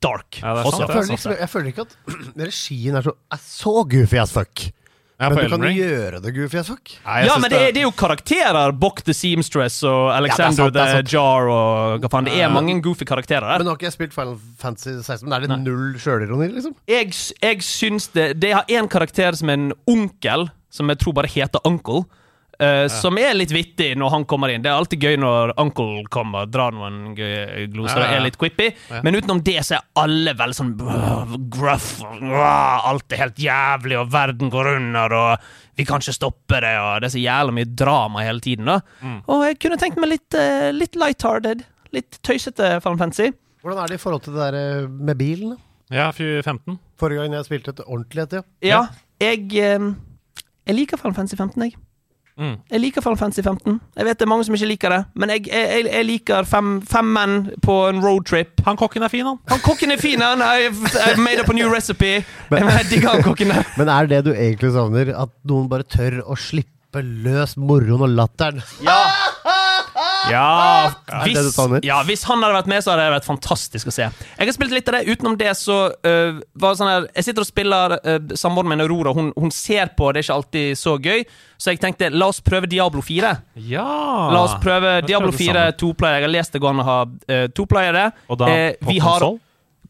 dark. 0.00 0.38
Ja, 0.40 0.54
det 0.54 0.62
er 0.62 0.64
også. 0.64 0.78
sant, 0.78 0.88
Jeg 0.88 0.96
føler, 0.96 1.10
liksom, 1.12 1.32
jeg 1.40 1.48
føler 1.50 1.66
ikke 1.68 1.82
at 1.82 1.98
regien 2.48 2.94
er 2.96 3.02
så, 3.02 3.12
er 3.36 3.42
så 3.44 3.82
goofy 3.84 4.16
as 4.22 4.32
fuck. 4.32 4.70
Ja, 5.22 5.28
Men 5.30 5.44
du 5.44 5.50
kan 5.52 5.62
Ring. 5.62 5.76
jo 5.76 5.84
gjøre 5.86 6.18
det 6.24 6.30
goofy 6.34 6.56
as 6.58 6.66
fuck. 6.66 6.92
Nei, 7.04 7.20
Ja, 7.28 7.36
men 7.38 7.50
det 7.52 7.58
er, 7.60 7.72
det 7.76 7.82
er 7.82 7.84
jo 7.84 7.92
karakterer. 7.94 8.72
Bock 8.74 9.02
the 9.06 9.14
Seamstress 9.14 9.76
og 9.86 10.08
Alexander 10.16 10.64
sant, 10.72 10.76
er 10.80 11.02
the. 11.02 11.12
Jar 11.14 11.46
og 11.52 12.00
hva 12.02 12.10
faen. 12.10 12.26
Det 12.26 12.40
er 12.42 12.50
mange 12.50 12.74
goofy 12.82 13.04
karakterer 13.06 13.46
der. 13.46 13.58
Men 13.62 13.68
nå 13.68 13.74
har 13.74 13.78
ikke 13.78 13.86
jeg 13.86 13.94
spilt 13.94 14.16
Final 14.16 14.34
Fantasy 14.58 14.96
16, 14.98 15.28
men 15.28 15.36
er 15.36 15.44
det 15.46 15.58
null 15.62 15.92
sjølironi, 16.02 16.48
liksom? 16.56 16.74
jeg, 16.90 17.12
jeg 17.42 17.62
syns 17.62 18.08
det 18.16 18.26
Det 18.42 18.50
har 18.56 18.66
én 18.66 18.88
karakter 18.90 19.38
som 19.38 19.52
er 19.52 19.60
en 19.60 19.70
onkel, 19.86 20.48
som 20.74 20.90
jeg 20.90 20.98
tror 21.04 21.14
bare 21.20 21.30
heter 21.30 21.62
Uncle. 21.70 22.02
Eh, 22.62 22.84
Som 22.92 23.18
er 23.20 23.34
litt 23.36 23.52
vittig 23.54 23.90
når 23.98 24.12
han 24.14 24.26
kommer 24.30 24.52
inn. 24.52 24.62
Det 24.64 24.70
er 24.70 24.78
alltid 24.78 25.02
gøy 25.02 25.18
når 25.20 25.54
Uncle 25.60 26.04
kommer, 26.12 26.46
drar 26.50 26.74
noen 26.76 27.12
gloser 27.16 27.98
Ja, 27.98 28.06
ja, 28.06 28.12
ja. 28.12 28.20
er 28.20 28.24
litt 28.26 28.38
quippy. 28.40 28.70
Men 29.02 29.18
utenom 29.18 29.42
det 29.44 29.58
så 29.66 29.78
er 29.78 29.88
alle 30.02 30.36
veldig 30.38 30.58
sånn 30.58 30.72
gruff. 31.52 31.90
Alt 32.22 33.12
er 33.12 33.24
helt 33.26 33.42
jævlig, 33.42 33.98
og 34.00 34.12
verden 34.12 34.52
går 34.52 34.72
under, 34.76 35.16
og 35.18 35.52
vi 35.78 35.86
kan 35.88 36.02
ikke 36.04 36.14
stoppe 36.14 36.60
det, 36.62 36.72
og 36.78 37.02
det 37.02 37.08
er 37.08 37.14
så 37.14 37.22
jævlig 37.22 37.56
mye 37.58 37.70
drama 37.82 38.24
hele 38.26 38.42
tiden. 38.44 38.68
da 38.68 38.80
Og 39.26 39.46
jeg 39.48 39.60
kunne 39.62 39.78
tenkt 39.80 40.00
meg 40.00 40.14
litt, 40.14 40.36
uh, 40.36 40.68
litt 40.76 40.98
lighthearted. 40.98 41.64
Litt 41.92 42.18
tøysete 42.24 42.78
Final 42.80 42.98
Fantasy. 43.00 43.32
Hvordan 43.62 43.82
er 43.82 43.92
det 43.92 43.98
i 44.00 44.02
forhold 44.02 44.24
til 44.24 44.34
det 44.34 44.46
der 44.48 44.56
eh, 44.58 44.88
med 44.90 45.18
bilen? 45.20 45.52
Ja, 45.92 46.08
15. 46.10 46.78
Forrige 46.98 47.20
gang 47.22 47.36
jeg 47.36 47.46
spilte 47.46 47.74
et 47.74 47.82
ordentlig 47.84 48.24
et, 48.24 48.32
ja. 48.32 48.42
Ja, 48.66 48.80
jeg 49.20 49.44
eh, 49.60 49.84
Jeg 50.66 50.74
liker 50.78 50.96
Final 50.98 51.14
Fantasy 51.14 51.36
15, 51.36 51.62
jeg. 51.62 51.76
Mm. 52.40 52.54
Jeg 52.72 52.80
liker 52.80 53.04
Final 53.04 53.18
Fantasy 53.20 53.42
15. 53.44 53.78
Jeg 53.96 54.08
vet 54.08 54.18
det 54.18 54.24
er 54.24 54.30
mange 54.30 54.46
som 54.48 54.56
ikke 54.56 54.70
liker 54.70 54.94
det, 54.94 55.00
men 55.20 55.32
jeg, 55.34 55.44
jeg, 55.52 55.84
jeg, 55.88 56.06
liker 56.08 56.48
fem, 56.48 56.74
fem 56.88 57.10
menn 57.16 57.36
på 57.64 57.76
en 57.90 58.00
roadtrip. 58.04 58.62
Han 58.66 58.78
kokken 58.80 59.04
er 59.04 59.12
fin, 59.12 59.26
han. 59.28 59.40
Han 59.52 59.64
kokken 59.64 59.92
er 59.92 60.00
fin, 60.00 60.22
han! 60.24 60.42
I've, 60.42 60.80
I've 60.96 61.20
made 61.20 61.42
up 61.42 61.52
a 61.52 61.56
new 61.56 61.68
recipe. 61.72 62.22
Men 62.52 62.70
jeg 62.78 62.88
digger 62.90 63.16
han 63.16 63.26
kokken 63.26 63.52
der. 63.52 63.66
Men 63.80 63.92
er 63.92 64.08
det 64.10 64.22
du 64.28 64.32
egentlig 64.32 64.72
savner? 64.76 65.12
At 65.24 65.34
noen 65.48 65.68
bare 65.72 65.86
tør 65.88 66.22
å 66.24 66.38
slippe 66.38 67.04
løs 67.04 67.56
moroen 67.60 68.04
og 68.08 68.16
latteren? 68.16 68.64
Ja, 68.84 68.98
Det 70.28 71.34
det 71.34 71.42
du 71.42 71.50
hvis, 71.50 71.84
ja, 71.86 71.98
hvis 72.06 72.24
han 72.28 72.42
hadde 72.44 72.56
vært 72.56 72.70
med, 72.70 72.84
så 72.84 72.92
hadde 72.92 73.06
det 73.06 73.14
vært 73.16 73.28
fantastisk 73.28 73.90
å 73.90 73.94
se. 73.94 74.08
Jeg 74.08 74.48
har 74.48 74.56
spilt 74.56 74.74
litt 74.74 74.88
av 74.90 74.98
det. 74.98 75.02
Utenom 75.12 75.36
det 75.40 75.52
så 75.58 75.78
uh, 75.92 76.40
var 76.62 76.76
sånn 76.78 76.90
her 76.90 77.06
Jeg 77.10 77.28
sitter 77.28 77.44
og 77.44 77.48
spiller 77.48 77.96
uh, 77.98 78.18
Samboeren 78.38 78.72
min 78.72 78.84
Aurora. 78.84 79.14
Hun, 79.16 79.32
hun 79.36 79.54
ser 79.54 79.92
på, 79.98 80.10
det 80.12 80.22
er 80.22 80.28
ikke 80.28 80.38
alltid 80.40 80.80
så 80.80 80.96
gøy. 81.02 81.24
Så 81.58 81.74
jeg 81.74 81.82
tenkte 81.82 82.10
la 82.14 82.28
oss 82.32 82.42
prøve 82.44 82.70
Diablo 82.70 83.02
4. 83.04 83.36
Ja! 83.68 83.86
La 84.32 84.44
oss 84.46 84.58
prøve 84.62 85.00
Diablo 85.06 85.32
4 85.34 85.52
sammen. 85.52 85.78
toplayer. 85.78 86.20
Jeg 86.22 86.28
har 86.28 86.36
lest 86.38 86.56
det 86.56 86.62
går 86.62 86.74
an 86.74 86.82
å 86.84 86.90
ha 86.90 86.98
uh, 87.06 87.46
toplayere. 87.54 88.10
Og 88.28 88.42
da 88.42 88.52
på 88.80 88.92
vi 88.92 89.00
har 89.02 89.18
konsoll? 89.18 89.40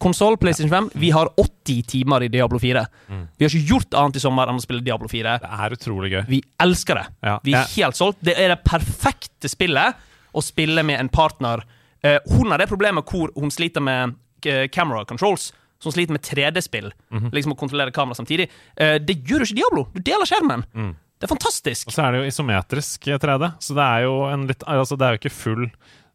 konsoll, 0.03 0.37
PlayStation 0.37 0.71
5. 0.73 0.89
Vi 0.99 1.11
har 1.15 1.29
80 1.39 1.83
timer 1.87 2.25
i 2.25 2.27
Diablo 2.31 2.59
4. 2.59 2.85
Mm. 3.07 3.27
Vi 3.37 3.45
har 3.45 3.53
ikke 3.53 3.69
gjort 3.73 3.99
annet 3.99 4.19
i 4.19 4.23
sommer 4.23 4.51
enn 4.51 4.59
å 4.59 4.63
spille 4.63 4.83
Diablo 4.83 5.07
4. 5.11 5.37
Det 5.43 5.51
er 5.65 5.75
utrolig 5.77 6.11
gøy. 6.11 6.23
Vi 6.27 6.41
elsker 6.65 6.99
det. 6.99 7.05
Ja. 7.23 7.37
Vi 7.43 7.53
er 7.53 7.61
Ja. 7.61 7.69
helt 7.77 7.99
solgt. 7.99 8.19
Det 8.21 8.35
er 8.37 8.55
det 8.55 8.63
perfekte 8.67 9.51
spillet 9.51 10.09
å 10.33 10.43
spille 10.43 10.83
med 10.85 10.99
en 10.99 11.11
partner. 11.13 11.63
Eh, 12.03 12.19
hun 12.35 12.51
har 12.51 12.61
det 12.61 12.69
problemet 12.71 13.07
hvor 13.09 13.31
hun 13.37 13.53
sliter 13.53 13.83
med 13.83 14.15
eh, 14.45 14.67
camera 14.73 15.05
controls. 15.05 15.51
Hun 15.83 15.91
sliter 15.95 16.15
med 16.15 16.23
3D-spill. 16.23 16.91
Mhm. 17.11 17.31
Liksom 17.35 17.55
å 17.55 17.59
kontrollere 17.59 17.91
kamera 17.91 18.15
samtidig. 18.15 18.47
Uh, 18.79 18.95
det 19.03 19.17
gjør 19.27 19.43
jo 19.43 19.47
ikke 19.49 19.57
Diablo. 19.57 19.81
Du 19.91 19.99
deler 19.99 20.29
skjermen. 20.29 20.63
Mm. 20.71 20.93
Det 21.19 21.27
er 21.27 21.31
fantastisk. 21.33 21.89
Og 21.89 21.95
så 21.95 22.05
er 22.05 22.13
det 22.13 22.21
jo 22.21 22.29
isometrisk 22.31 23.09
3D, 23.23 23.49
så 23.59 23.75
det 23.75 23.83
er 23.83 24.05
jo 24.05 24.15
en 24.27 24.41
litt 24.47 24.63
Altså, 24.67 24.97
det 24.99 25.05
er 25.05 25.15
jo 25.15 25.21
ikke 25.21 25.35
full 25.35 25.65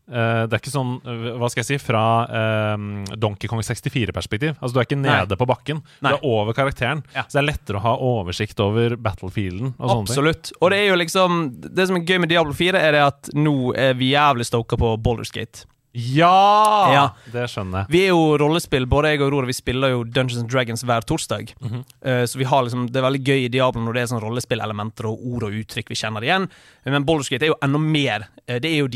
det 0.08 0.56
er 0.56 0.62
ikke 0.62 0.72
sånn, 0.72 0.94
eh, 1.04 1.36
hva 1.38 1.50
skal 1.52 1.62
jeg 1.62 1.68
si, 1.68 1.78
fra 1.82 2.02
eh, 2.26 3.14
Donkey 3.20 3.50
Kong 3.50 3.60
64-perspektiv. 3.60 4.56
Altså, 4.56 4.72
Du 4.72 4.80
er 4.80 4.88
ikke 4.88 5.00
nede 5.00 5.28
Nei. 5.28 5.40
på 5.40 5.48
bakken, 5.48 5.82
Nei. 6.00 6.12
du 6.12 6.16
er 6.16 6.28
over 6.28 6.56
karakteren. 6.56 7.04
Ja. 7.14 7.26
Så 7.28 7.38
det 7.38 7.42
er 7.44 7.48
lettere 7.52 7.80
å 7.80 7.84
ha 7.84 7.94
oversikt 7.96 8.60
over 8.64 8.96
battlefielden. 8.96 9.74
og 9.78 9.90
sånne 9.90 10.06
ting. 10.06 10.14
Absolutt. 10.14 10.52
Og 10.60 10.70
det 10.72 10.78
er 10.78 10.88
jo 10.88 11.00
liksom 11.00 11.38
Det 11.58 11.86
som 11.86 11.96
er 11.96 12.04
gøy 12.04 12.20
med 12.20 12.30
Diablo 12.30 12.52
4, 12.52 12.78
er 12.78 12.92
det 12.92 13.02
at 13.04 13.30
nå 13.34 13.74
er 13.76 13.94
vi 13.94 14.12
jævlig 14.14 14.46
stoka 14.48 14.76
på 14.80 14.96
Boulderskate. 15.02 15.66
Ja! 15.98 16.92
Ja. 16.92 17.04
Det 17.32 17.46
skjønner 17.50 17.82
jeg. 17.82 17.92
Vi 17.92 18.02
er 18.04 18.12
jo 18.12 18.36
rollespill, 18.40 18.86
både 18.90 19.12
jeg 19.12 19.22
og 19.22 19.30
Aurora. 19.30 19.48
Vi 19.48 19.56
spiller 19.56 19.94
jo 19.94 20.04
Dungeons 20.04 20.42
and 20.42 20.50
Dragons 20.52 20.84
hver 20.84 21.02
torsdag. 21.02 21.54
Mm 21.60 21.70
-hmm. 21.70 21.82
uh, 22.06 22.24
så 22.26 22.38
vi 22.38 22.44
har 22.44 22.62
liksom 22.62 22.86
Det 22.86 22.96
er 22.96 23.10
veldig 23.10 23.24
gøy 23.24 23.44
i 23.44 23.48
Diablo 23.48 23.80
når 23.80 23.92
det 23.92 24.02
er 24.02 24.06
sånn 24.06 24.22
rollespillelementer 24.22 25.06
og 25.06 25.18
ord 25.26 25.42
og 25.44 25.52
uttrykk 25.52 25.88
vi 25.88 25.94
kjenner 25.94 26.22
igjen. 26.22 26.48
Men 26.84 27.04
Boulderskate 27.04 27.42
er 27.44 27.48
jo 27.48 27.58
enda 27.62 27.78
mer. 27.78 28.28
Eh, 28.46 28.60
det 28.60 28.70
er 28.70 28.78
jo 28.78 28.88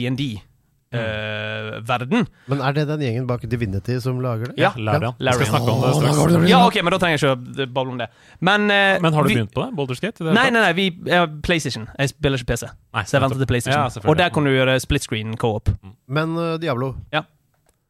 DND-verden. 0.92 2.26
Men 2.50 2.60
er 2.64 2.76
det 2.76 2.84
den 2.90 3.02
gjengen 3.04 3.26
bak 3.28 3.44
Divinity 3.48 3.98
som 4.02 4.20
lager 4.22 4.52
det? 4.52 4.56
Ja. 4.60 4.72
Larian. 4.76 5.14
Vi 5.18 5.34
skal 5.36 5.50
snakke 5.50 5.72
om 5.72 5.82
det 5.84 5.92
straks. 5.96 6.48
ja, 6.50 6.60
ok, 6.66 6.78
men 6.82 6.94
da 6.94 6.98
trenger 7.02 7.16
jeg 7.18 7.22
ikke 7.22 7.64
å 7.66 7.68
bable 7.76 7.94
om 7.94 8.00
det. 8.02 8.08
Men, 8.40 8.66
uh, 8.70 9.00
Men 9.02 9.16
har 9.16 9.22
du 9.26 9.28
vi, 9.32 9.38
begynt 9.38 9.54
på 9.54 9.64
det? 9.64 9.70
Boulders 9.78 10.02
Gate? 10.02 10.24
Nei, 10.28 10.48
nei, 10.50 10.60
nei, 10.60 10.72
vi 10.78 10.88
uh, 11.12 11.26
PlayStation. 11.44 11.88
Jeg 11.98 12.12
spiller 12.14 12.40
ikke 12.42 12.52
PC. 12.54 12.68
Nei, 12.92 13.04
Så 13.06 13.16
jeg 13.18 13.24
venter 13.26 13.42
til 13.42 13.50
PlayStation. 13.50 13.80
Ja, 13.82 14.08
og 14.10 14.18
der 14.20 14.34
kan 14.34 14.44
du 14.48 14.52
gjøre 14.52 14.76
split 14.82 15.06
screen 15.08 15.36
co-op. 15.40 15.72
Men 16.08 16.36
uh, 16.38 16.54
Diablo, 16.62 16.94
Ja. 17.14 17.24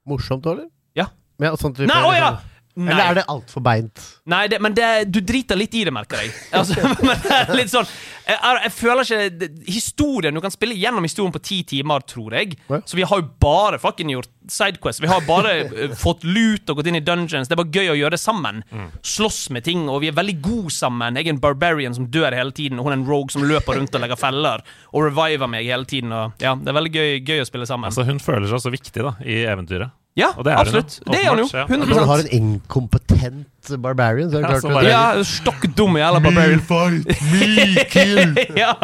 morsomt 0.08 0.46
eller? 0.46 0.68
Ja. 0.98 1.08
Ja, 1.42 1.54
sånn 1.58 1.74
type, 1.76 1.88
Nei, 1.90 2.00
å 2.06 2.14
ja! 2.16 2.32
Nei. 2.74 2.88
Eller 2.88 3.10
er 3.10 3.18
det 3.20 3.24
altfor 3.28 3.60
beint? 3.64 4.00
Nei, 4.32 4.46
det, 4.48 4.56
men 4.64 4.72
det, 4.72 4.86
du 5.12 5.18
driter 5.20 5.58
litt 5.60 5.74
i 5.76 5.82
det, 5.84 5.92
merker 5.92 6.22
jeg. 6.22 6.32
Altså, 6.56 6.78
men 7.06 7.18
det 7.20 7.56
litt 7.58 7.72
sånn 7.72 7.88
Jeg, 8.28 8.38
jeg 8.38 8.72
føler 8.76 9.08
ikke 9.08 9.48
Historien 9.72 10.36
Du 10.36 10.40
kan 10.44 10.52
spille 10.54 10.76
gjennom 10.78 11.04
historien 11.04 11.34
på 11.34 11.42
ti 11.44 11.58
timer, 11.68 12.04
tror 12.08 12.36
jeg. 12.38 12.56
Så 12.88 12.96
vi 12.96 13.04
har 13.04 13.20
jo 13.20 13.28
bare 13.42 13.80
fucking 13.82 14.14
gjort 14.14 14.30
Sidequest. 14.50 15.02
Vi 15.02 15.10
har 15.10 15.22
bare 15.26 15.52
eh, 15.84 15.94
fått 15.98 16.24
lut 16.24 16.70
og 16.70 16.80
gått 16.80 16.88
inn 16.90 16.98
i 16.98 17.02
dungeons. 17.04 17.48
Det 17.48 17.54
er 17.56 17.60
bare 17.62 17.72
gøy 17.74 17.92
å 17.92 17.98
gjøre 18.00 18.16
det 18.16 18.22
sammen. 18.22 18.62
Slåss 19.06 19.50
med 19.54 19.64
ting, 19.66 19.84
og 19.88 20.00
vi 20.02 20.10
er 20.10 20.16
veldig 20.18 20.36
gode 20.42 20.74
sammen. 20.74 21.18
Jeg 21.20 21.28
er 21.30 21.36
en 21.36 21.42
barbarian 21.42 21.94
som 21.96 22.08
dør 22.12 22.34
hele 22.36 22.54
tiden, 22.56 22.80
og 22.80 22.88
hun 22.88 22.94
er 22.96 22.98
en 23.00 23.06
rogue 23.08 23.32
som 23.34 23.46
løper 23.46 23.78
rundt 23.78 23.94
og 23.94 24.02
legger 24.04 24.20
feller. 24.20 24.64
Og 24.92 25.06
reviver 25.08 25.50
meg 25.50 25.68
hele 25.70 25.88
tiden. 25.88 26.12
Og, 26.16 26.34
ja, 26.42 26.54
det 26.58 26.72
er 26.72 26.78
veldig 26.80 26.94
gøy, 26.96 27.10
gøy 27.26 27.44
å 27.44 27.48
spille 27.48 27.68
sammen. 27.68 27.90
Altså, 27.92 28.06
hun 28.08 28.20
føler 28.22 28.48
seg 28.50 28.64
så 28.66 28.72
viktig 28.74 29.06
da, 29.08 29.14
i 29.24 29.42
eventyret. 29.46 29.94
ja, 30.18 30.32
og 30.36 30.44
det 30.44 30.52
er 30.52 30.68
hun. 30.68 30.90
Det 31.08 31.20
er 31.22 31.30
hun 31.30 31.40
jo. 31.40 31.48
Åpenbart, 31.48 31.56
ja. 31.56 31.66
100 31.70 31.88
Når 31.88 32.02
du 32.02 32.10
har 32.10 32.24
en 32.26 32.32
inkompetent 32.40 33.46
barbarian, 33.82 34.30
så 34.30 34.38
er 34.38 34.42
det 34.42 34.48
Ja, 34.48 34.60
klart 34.60 34.64
ja, 34.64 34.74
bare- 34.74 34.90
Ja, 35.18 35.22
stokk 35.24 35.66
dum 35.76 35.94
jævla 35.96 36.20
barbarian. 36.24 36.60
fight, 36.60 37.06
me 37.32 37.84
kill! 37.92 38.34
ja. 38.62 38.74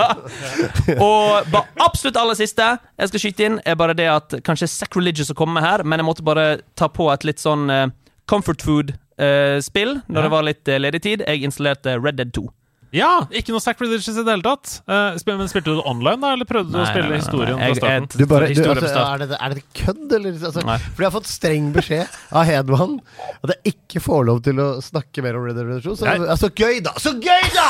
Og 0.98 1.48
ba, 1.52 1.64
absolutt 1.84 2.16
aller 2.20 2.34
siste 2.38 2.66
jeg 2.98 3.08
skal 3.12 3.20
skyte 3.24 3.46
inn, 3.48 3.60
er 3.66 3.74
bare 3.80 3.94
det 3.98 4.08
at 4.12 4.38
kanskje 4.46 4.68
sacrilegious 4.70 5.30
å 5.32 5.36
komme 5.38 5.60
her, 5.64 5.82
men 5.84 5.98
jeg 6.02 6.06
måtte 6.08 6.24
bare 6.26 6.60
ta 6.78 6.88
på 6.88 7.10
et 7.12 7.24
litt 7.28 7.42
sånn 7.42 7.68
uh, 7.70 7.86
comfort 8.28 8.62
food-spill 8.62 9.96
når 10.08 10.20
Ja. 10.20 10.22
det 10.28 10.30
var 10.36 10.42
litt 10.46 10.68
uh, 10.68 10.78
ledig 10.78 11.02
tid. 11.02 11.24
Jeg 11.26 11.42
installerte 11.48 11.98
Red 12.02 12.16
Dead 12.20 12.32
2. 12.32 12.46
Ja! 12.94 13.27
Ikke 13.35 13.53
noe 13.53 13.61
sacrilegious 13.61 14.09
i 14.16 14.22
det 14.24 14.33
hele 14.33 14.44
tatt. 14.44 14.79
Uh, 14.88 15.16
spil, 15.20 15.37
men 15.37 15.51
Spilte 15.51 15.68
du 15.68 15.77
det 15.81 15.85
online, 15.88 16.20
da, 16.22 16.31
eller 16.37 16.48
prøvde 16.48 16.72
du 16.72 16.79
å 16.81 16.87
spille 16.88 17.18
historien 17.18 17.59
Jeg- 17.61 17.77
fra 17.77 17.81
starten? 17.83 18.07
jeg- 18.09 18.18
Du 18.18 18.27
bare, 18.27 18.48
du, 18.48 18.62
altså, 18.64 19.03
er, 19.05 19.18
det, 19.18 19.38
er 19.40 19.55
det 19.59 19.64
kødd, 19.77 20.12
eller? 20.18 20.38
Altså, 20.48 20.64
Nei. 20.64 20.79
fordi 20.79 21.05
jeg 21.05 21.11
har 21.11 21.16
fått 21.20 21.29
streng 21.33 21.72
beskjed 21.74 22.16
av 22.33 22.44
Hedman 22.48 23.01
at 23.44 23.53
jeg 23.55 23.74
ikke 23.74 24.01
får 24.01 24.24
lov 24.31 24.42
til 24.42 24.57
å 24.64 24.68
snakke 24.83 25.22
mer 25.22 25.37
om 25.37 25.44
Red 25.44 25.57
Dead 25.61 25.66
Redemption. 25.68 25.96
Så, 26.01 26.07
altså, 26.09 26.48
gøy, 26.51 26.81
da! 26.83 26.92
Så 26.96 27.12
gøy, 27.20 27.44
da! 27.55 27.68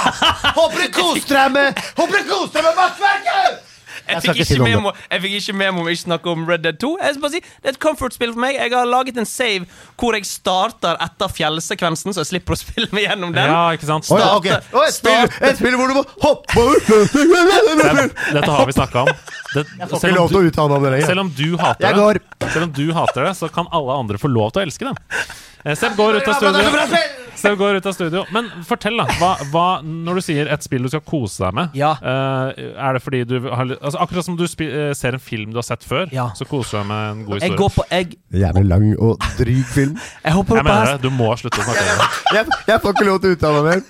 Håper 0.55 0.87
du 0.87 0.89
koser 1.01 1.35
deg 1.35 1.53
med 1.53 1.83
Håper 1.99 2.23
du 2.23 2.31
koser 2.31 2.61
deg 2.61 2.69
med 2.71 2.79
vaktverket! 2.85 3.65
Jeg 4.09 4.23
fikk, 4.25 4.40
ikke 4.44 4.64
memo, 4.64 4.92
jeg 5.12 5.23
fikk 5.25 5.35
ikke 5.40 5.55
memo 5.61 5.83
om 5.85 5.88
ikke 5.92 6.03
snakke 6.05 6.31
om 6.33 6.44
Red 6.49 6.62
Dead 6.64 6.79
2. 6.81 6.90
Jeg 7.03 7.21
bare 7.23 7.33
si, 7.35 7.40
Det 7.40 7.68
er 7.71 7.75
et 7.77 7.81
comfort-spill 7.83 8.33
for 8.35 8.42
meg. 8.44 8.57
Jeg 8.59 8.73
har 8.75 8.88
laget 8.88 9.18
en 9.21 9.29
save 9.29 9.66
hvor 9.99 10.16
jeg 10.16 10.25
starter 10.29 10.97
etter 11.05 11.29
fjellsekvensen, 11.38 12.14
så 12.16 12.23
jeg 12.25 12.31
slipper 12.33 12.57
å 12.57 12.61
spille 12.61 12.88
meg 12.94 13.07
gjennom 13.09 13.35
den. 13.37 13.51
Ja, 13.51 13.64
ikke 13.77 13.88
sant? 13.90 14.09
Å 14.11 14.18
ja, 14.21 14.31
okay. 14.38 14.59
oh, 14.73 14.85
et, 14.87 14.94
spill, 14.97 15.29
et 15.51 15.59
spill 15.61 15.77
hvor 15.81 15.92
du 15.92 15.99
må 16.01 16.05
hoppe 16.25 16.59
over 16.62 16.79
Det- 16.88 18.12
Dette 18.35 18.51
har 18.51 18.66
vi 18.66 18.73
snakka 18.77 19.03
om. 19.07 19.12
Det, 19.55 19.64
Jeg 19.79 19.88
får 19.88 20.01
selv, 20.01 20.12
ikke 20.12 20.16
lov 20.18 20.25
om 20.25 20.29
til 20.33 20.38
du, 20.38 20.40
å 20.40 20.51
uttale 20.53 20.68
meg 20.68 20.77
om 20.79 20.85
det 20.88 20.90
lenger. 20.94 21.07
selv 21.12 21.21
om 21.25 21.31
du 21.37 21.47
hater 21.61 21.99
det. 21.99 22.23
Selv 22.53 22.64
om 22.68 22.73
du 22.77 22.87
hater 22.97 23.29
det, 23.29 23.35
så 23.38 23.49
kan 23.53 23.68
alle 23.73 23.97
andre 24.03 24.18
få 24.21 24.29
lov 24.33 24.53
til 24.55 24.62
å 24.62 24.66
elske 24.68 24.90
det. 24.90 25.21
Eh, 25.69 25.75
Seb 25.77 25.97
går 25.99 26.17
ut 26.23 26.29
av 26.29 26.35
studio. 26.39 26.97
Seb 27.39 27.55
går 27.61 27.77
ut 27.79 27.87
av 27.87 27.93
studio. 27.95 28.25
Men 28.35 28.49
fortell, 28.67 28.97
da. 28.99 29.05
Hva, 29.21 29.29
hva, 29.53 29.65
når 29.85 30.19
du 30.19 30.23
sier 30.27 30.49
et 30.51 30.65
spill 30.67 30.83
du 30.83 30.89
skal 30.91 31.03
kose 31.07 31.39
deg 31.45 31.55
med, 31.55 31.77
Ja. 31.79 31.93
eh, 32.03 32.65
er 32.75 32.97
det 32.97 33.03
fordi 33.05 33.21
du 33.29 33.37
har 33.47 33.67
altså, 33.77 34.01
Akkurat 34.03 34.25
som 34.27 34.37
du 34.37 34.47
spi, 34.51 34.67
eh, 34.67 34.93
ser 34.99 35.15
en 35.15 35.23
film 35.23 35.53
du 35.53 35.59
har 35.61 35.67
sett 35.69 35.85
før, 35.87 36.09
Ja. 36.13 36.31
så 36.35 36.47
koser 36.49 36.71
du 36.71 36.79
deg 36.79 36.87
med 36.89 37.11
en 37.13 37.25
god 37.27 37.41
Jeg 37.43 37.51
historie. 37.53 37.59
går 37.59 37.71
på 37.77 37.85
Jeg, 37.91 38.17
Jævlig 38.33 38.67
lang 38.69 38.89
og 38.99 39.19
dryg 39.39 39.65
film. 39.67 39.95
jeg 40.25 40.33
hopper 40.33 40.57
Jeg 40.57 40.65
på 40.65 40.69
mener 40.73 40.93
det. 40.97 41.03
Du 41.03 41.11
må 41.11 41.31
slutte 41.39 41.61
å 41.61 41.65
snakke 41.69 41.85
om 41.85 41.99
det. 41.99 42.09
Jeg, 42.35 42.47
jeg 42.67 42.81
får 42.81 42.93
ikke 42.97 43.07
lov 43.07 43.21
til 43.21 43.31
å 43.31 43.37
uttale 43.39 43.63
meg 43.63 43.75
mer. 43.75 43.83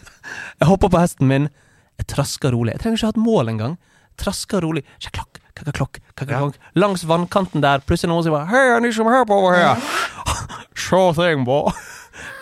Jeg 0.60 0.68
hopper 0.68 0.88
på 0.92 1.00
hesten 1.00 1.26
min. 1.28 1.48
Jeg 1.98 2.06
trasker 2.06 2.52
rolig. 2.52 2.72
Jeg 2.76 2.80
trenger 2.82 2.96
ikke 2.98 3.06
ha 3.08 3.16
et 3.16 3.24
mål 3.24 3.48
engang. 3.54 3.78
Trasker 4.18 4.60
rolig. 4.60 4.84
Kjakklokk, 5.00 5.38
kakkaklokk, 5.58 6.00
kakkaklokk. 6.18 6.58
Langs 6.78 7.04
vannkanten 7.08 7.64
der, 7.64 7.82
plutselig 7.84 8.12
noen 8.12 8.26
som 8.26 8.36
bare 8.36 8.48
Hei, 8.52 8.64
er 8.76 8.82
ni 8.84 8.92
som 8.94 9.10
hører 9.10 9.26
på 9.28 9.38
over 9.42 9.58
her? 9.58 9.86
Sure 10.78 11.12
thing, 11.16 11.44
boy. 11.48 11.72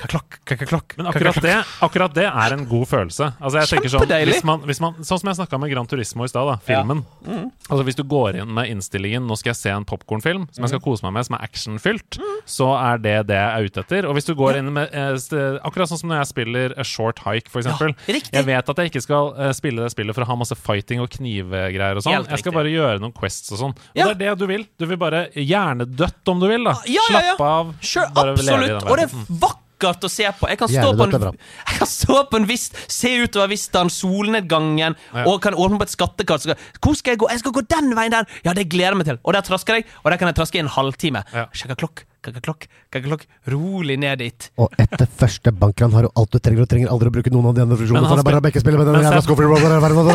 Kaklokk, 0.00 0.38
kaklokk. 0.46 0.94
Men 0.98 1.06
akkurat 1.10 1.38
det, 1.42 1.54
akkurat 1.82 2.14
det 2.14 2.26
er 2.28 2.54
en 2.56 2.64
god 2.68 2.86
følelse. 2.88 3.30
Altså 3.40 3.60
jeg 3.62 3.70
tenker 3.74 3.92
sånn, 3.92 4.06
hvis 4.28 4.44
man, 4.46 4.60
hvis 4.68 4.80
man, 4.82 4.94
Sånn 5.06 5.20
som 5.20 5.30
jeg 5.30 5.38
snakka 5.40 5.58
med 5.60 5.70
Gran 5.72 5.86
Turismo 5.90 6.24
i 6.26 6.30
stad, 6.30 6.50
filmen. 6.66 7.04
Altså 7.26 7.82
Hvis 7.86 7.96
du 7.98 8.04
går 8.06 8.38
inn 8.42 8.52
med 8.54 8.70
innstillingen 8.70 9.26
'nå 9.26 9.36
skal 9.38 9.50
jeg 9.50 9.56
se 9.60 9.70
en 9.74 9.84
popkornfilm 9.88 10.46
som 10.52 10.62
jeg 10.64 10.74
skal 10.74 10.80
kose 10.84 11.02
meg 11.06 11.12
med, 11.16 11.26
som 11.26 11.36
er 11.38 11.44
actionfylt', 11.48 12.18
så 12.46 12.68
er 12.78 12.98
det 13.02 13.16
det 13.28 13.36
jeg 13.36 13.50
er 13.56 13.64
ute 13.66 13.80
etter. 13.84 14.06
Og 14.06 14.14
hvis 14.14 14.26
du 14.28 14.34
går 14.34 14.60
inn 14.60 14.72
med 14.72 14.88
eh, 14.92 15.58
Akkurat 15.66 15.88
sånn 15.90 15.98
som 15.98 16.08
når 16.10 16.22
jeg 16.22 16.30
spiller 16.32 16.74
A 16.78 16.84
Short 16.84 17.18
Hike, 17.24 17.50
eksempel. 17.50 17.94
riktig. 18.06 18.32
jeg 18.32 18.44
vet 18.46 18.68
at 18.68 18.76
jeg 18.76 18.90
ikke 18.92 19.02
skal 19.02 19.34
eh, 19.38 19.52
spille 19.52 19.82
det 19.82 19.90
spillet 19.92 20.14
for 20.14 20.22
å 20.22 20.30
ha 20.30 20.36
masse 20.36 20.54
fighting 20.54 21.00
og 21.00 21.10
knivegreier 21.10 21.96
og 21.96 22.02
sånn. 22.06 22.26
Jeg 22.28 22.38
skal 22.44 22.52
bare 22.52 22.70
gjøre 22.70 23.00
noen 23.02 23.12
quests 23.16 23.52
og 23.52 23.58
sånn. 23.58 23.74
Og 23.76 23.96
Ja. 23.96 24.06
det 24.14 24.26
er 24.26 24.34
det 24.34 24.38
du 24.38 24.46
vil. 24.46 24.66
Du 24.78 24.86
vil 24.86 24.96
bare 25.00 25.28
hjernedødt, 25.34 26.22
om 26.28 26.40
du 26.40 26.48
vil, 26.48 26.64
da. 26.64 26.76
Ja, 26.86 27.02
ja, 27.10 27.20
ja. 27.20 27.36
Slappe 27.36 27.44
av. 27.44 27.74
Sure, 27.80 28.06
absolutt. 28.14 28.84
Og 28.86 28.96
det 28.96 29.08
er 29.08 29.14
vakkert 29.40 29.62
å 29.84 30.08
se 30.10 30.24
på. 30.38 30.48
Jeg 30.48 30.58
kan 30.58 30.68
stå 30.68 30.92
på 30.96 31.04
en, 31.04 31.36
jeg 31.68 31.78
kan 31.78 31.86
stå 31.86 32.22
på 32.30 32.36
en 32.40 32.46
vist, 32.48 32.76
Se 32.88 33.08
utover 33.22 33.48
vistaen, 33.52 33.90
solnedgangen, 33.92 34.96
Ja. 35.14 35.24
og 35.26 35.42
kan 35.42 35.54
åpne 35.54 35.78
på 35.78 35.82
et 35.82 35.90
skattekart. 35.94 36.40
Så 36.40 36.50
skal, 36.50 36.56
Hvor 36.80 36.94
skal 36.96 37.10
jeg 37.12 37.18
gå? 37.18 37.28
Jeg 37.30 37.38
skal 37.40 37.52
gå 37.52 37.62
den 37.68 37.94
veien 37.96 38.10
der! 38.12 38.26
Ja, 38.44 38.52
det 38.56 38.68
gleder 38.72 38.94
jeg 38.96 38.96
meg 38.96 39.06
til. 39.06 39.18
Og 39.24 39.32
der 39.36 39.40
trasker 39.42 39.74
jeg, 39.74 39.86
og 40.04 40.10
der 40.10 40.16
kan 40.18 40.28
jeg 40.28 40.36
traske 40.36 40.56
i 40.56 40.64
en 40.64 40.68
halvtime. 40.72 41.24
Ja. 41.32 41.46
Sjekker 41.52 41.76
klokk, 41.76 42.04
klokk, 42.22 42.66
kakaklokk, 42.90 43.06
klokk. 43.06 43.26
Rolig 43.52 43.98
ned 43.98 44.18
dit. 44.18 44.50
Og 44.58 44.72
etter 44.78 45.06
første 45.06 45.52
bankran 45.54 45.92
har 45.92 46.02
du 46.02 46.10
alt 46.16 46.30
du 46.30 46.38
trenger, 46.38 46.62
og 46.62 46.68
trenger 46.68 46.88
aldri 46.90 47.08
å 47.08 47.14
bruke 47.14 47.30
noen 47.30 47.46
av 47.46 47.54
de 47.54 47.62
andre 47.62 47.76
funksjonene. 47.76 48.08
For 48.08 48.16
det 48.16 48.26
er 48.26 48.40
bare 48.40 48.60
spil- 48.60 48.76
med 48.76 48.86
den 48.86 48.94
jævla 49.06 49.22
skuffen. 49.22 49.46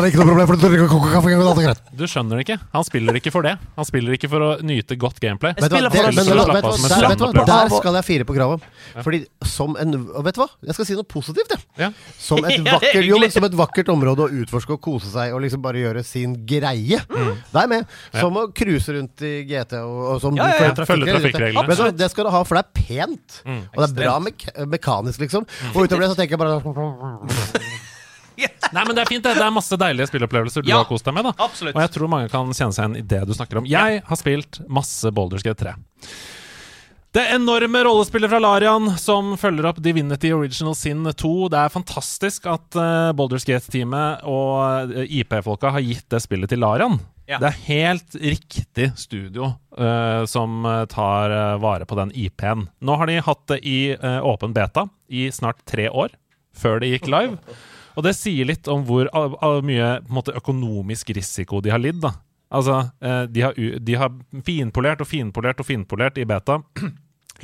Ikke 0.02 0.18
noe 0.20 0.28
problem, 0.28 0.46
for 0.46 0.56
du 0.56 0.62
trenger 0.62 0.88
kaffe 0.88 1.28
greit. 1.62 1.80
Du 1.96 2.04
skjønner 2.06 2.36
det 2.36 2.44
ikke. 2.46 2.58
Han 2.72 2.84
spiller 2.84 3.12
ikke 3.20 3.32
for 3.32 3.42
det. 3.42 3.54
Han 3.76 3.84
spiller 3.88 4.12
ikke 4.18 4.28
for 4.28 4.40
å 4.40 4.50
nyte 4.62 4.96
godt 4.98 5.20
gameplay. 5.20 5.54
Vet 5.56 5.70
du 5.70 5.76
hva, 5.76 5.90
der- 7.46 7.70
skal 7.72 7.94
jeg 7.94 8.04
fire 8.04 8.24
på 8.28 8.34
kravet. 8.36 8.60
Fordi 9.02 9.26
som 9.44 9.76
en 9.76 9.92
Vet 10.22 10.34
du 10.34 10.40
hva? 10.42 10.48
Jeg 10.66 10.74
skal 10.74 10.84
si 10.86 10.94
noe 10.94 11.04
positivt, 11.08 11.48
jeg. 11.78 11.92
Som 12.18 12.38
et 12.44 12.58
er 12.58 12.64
vakkert, 12.64 13.04
jo, 13.06 13.18
som 13.30 13.44
et 13.44 13.52
vakkert 13.52 13.88
område 13.88 14.26
å 14.26 14.28
utforske 14.42 14.70
og 14.76 14.80
kose 14.80 15.08
seg 15.12 15.32
og 15.34 15.40
liksom 15.42 15.62
bare 15.62 15.80
gjøre 15.80 16.04
sin 16.04 16.34
greie. 16.46 16.98
Det 17.08 17.62
er 17.62 17.66
med. 17.68 17.86
Som 18.14 18.34
å 18.36 18.46
cruise 18.54 18.88
rundt 18.92 19.22
i 19.22 19.44
GT 19.48 19.72
og 19.82 20.20
som 20.20 20.36
Ja, 20.36 20.46
ja, 20.48 20.72
ja. 20.72 20.84
Følge 20.84 21.06
trafikkreglene. 21.16 21.98
Det 22.02 22.10
skal 22.12 22.26
du 22.28 22.32
ha, 22.34 22.42
for 22.48 22.58
det 22.58 22.64
er 22.66 22.82
pent. 22.82 23.38
Og 23.46 23.78
det 23.80 23.88
er 23.88 23.96
bra 24.02 24.18
mek 24.26 24.46
mekanisk, 24.74 25.22
liksom. 25.22 25.46
Og 25.72 25.84
utover 25.86 26.04
det 26.06 26.10
så 26.12 26.18
tenker 26.18 26.36
jeg 26.36 26.42
bare 26.42 26.60
Nei, 28.72 28.82
men 28.88 28.96
Det 28.96 29.02
er 29.04 29.10
fint, 29.10 29.22
det. 29.24 29.34
Det 29.36 29.44
er 29.44 29.52
masse 29.54 29.76
deilige 29.78 30.08
spillopplevelser 30.08 30.64
du 30.64 30.70
Ja, 30.70 30.78
har 30.82 30.88
kost 30.88 31.04
deg 31.06 31.14
med. 31.14 31.26
da 31.28 31.34
absolutt. 31.44 31.76
Og 31.76 31.82
jeg 31.84 31.92
tror 31.94 32.08
mange 32.10 32.30
kan 32.32 32.48
kjenne 32.56 32.72
seg 32.74 32.84
igjen 32.86 32.96
i 33.02 33.02
det 33.14 33.20
du 33.28 33.34
snakker 33.36 33.60
om. 33.60 33.66
Jeg 33.68 34.00
har 34.08 34.18
spilt 34.20 34.62
masse 34.72 35.12
Boulders 35.14 35.44
Gate 35.44 35.60
3. 35.60 35.74
Det 37.12 37.26
enorme 37.34 37.82
rollespillet 37.84 38.30
fra 38.32 38.38
Larian 38.40 38.86
som 38.96 39.34
følger 39.36 39.66
opp 39.68 39.82
Divinity 39.84 40.30
Original 40.32 40.72
Sin 40.78 41.04
2. 41.04 41.32
Det 41.52 41.58
er 41.60 41.74
fantastisk 41.74 42.46
at 42.48 42.78
uh, 42.80 43.12
Boulders 43.12 43.44
Gate-teamet 43.44 44.24
og 44.24 44.94
eh, 44.96 45.18
IP-folka 45.20 45.74
har 45.76 45.84
gitt 45.84 46.06
det 46.08 46.22
spillet 46.24 46.48
til 46.48 46.62
Larian. 46.64 46.96
Ja. 47.32 47.38
Det 47.40 47.48
er 47.48 47.60
helt 47.64 48.14
riktig 48.20 48.90
studio 49.00 49.54
uh, 49.78 50.24
som 50.28 50.66
eh, 50.68 50.84
tar 50.92 51.32
uh, 51.32 51.60
vare 51.62 51.86
på 51.88 51.96
den 51.96 52.10
IP-en. 52.12 52.66
Nå 52.84 52.96
har 53.00 53.08
de 53.08 53.20
hatt 53.24 53.46
det 53.48 53.62
i 53.64 53.94
eh, 53.94 54.18
åpen 54.20 54.52
beta 54.52 54.84
i 55.08 55.30
snart 55.32 55.62
tre 55.68 55.88
år, 55.88 56.12
før 56.52 56.82
det 56.82 56.90
gikk 56.92 57.08
live. 57.08 57.38
Og 57.96 58.04
det 58.04 58.12
sier 58.16 58.48
litt 58.48 58.68
om 58.72 58.84
hvor 58.88 59.08
mye 59.64 59.88
måte, 60.12 60.32
økonomisk 60.36 61.10
risiko 61.16 61.60
de 61.64 61.72
har 61.72 61.80
lidd. 61.80 62.00
da. 62.00 62.14
Altså, 62.48 62.78
de, 63.28 63.42
har, 63.44 63.52
de 63.56 63.96
har 64.00 64.14
finpolert 64.44 65.04
og 65.04 65.08
finpolert 65.10 65.60
og 65.60 65.68
finpolert 65.68 66.16
i 66.16 66.24
beta. 66.24 66.56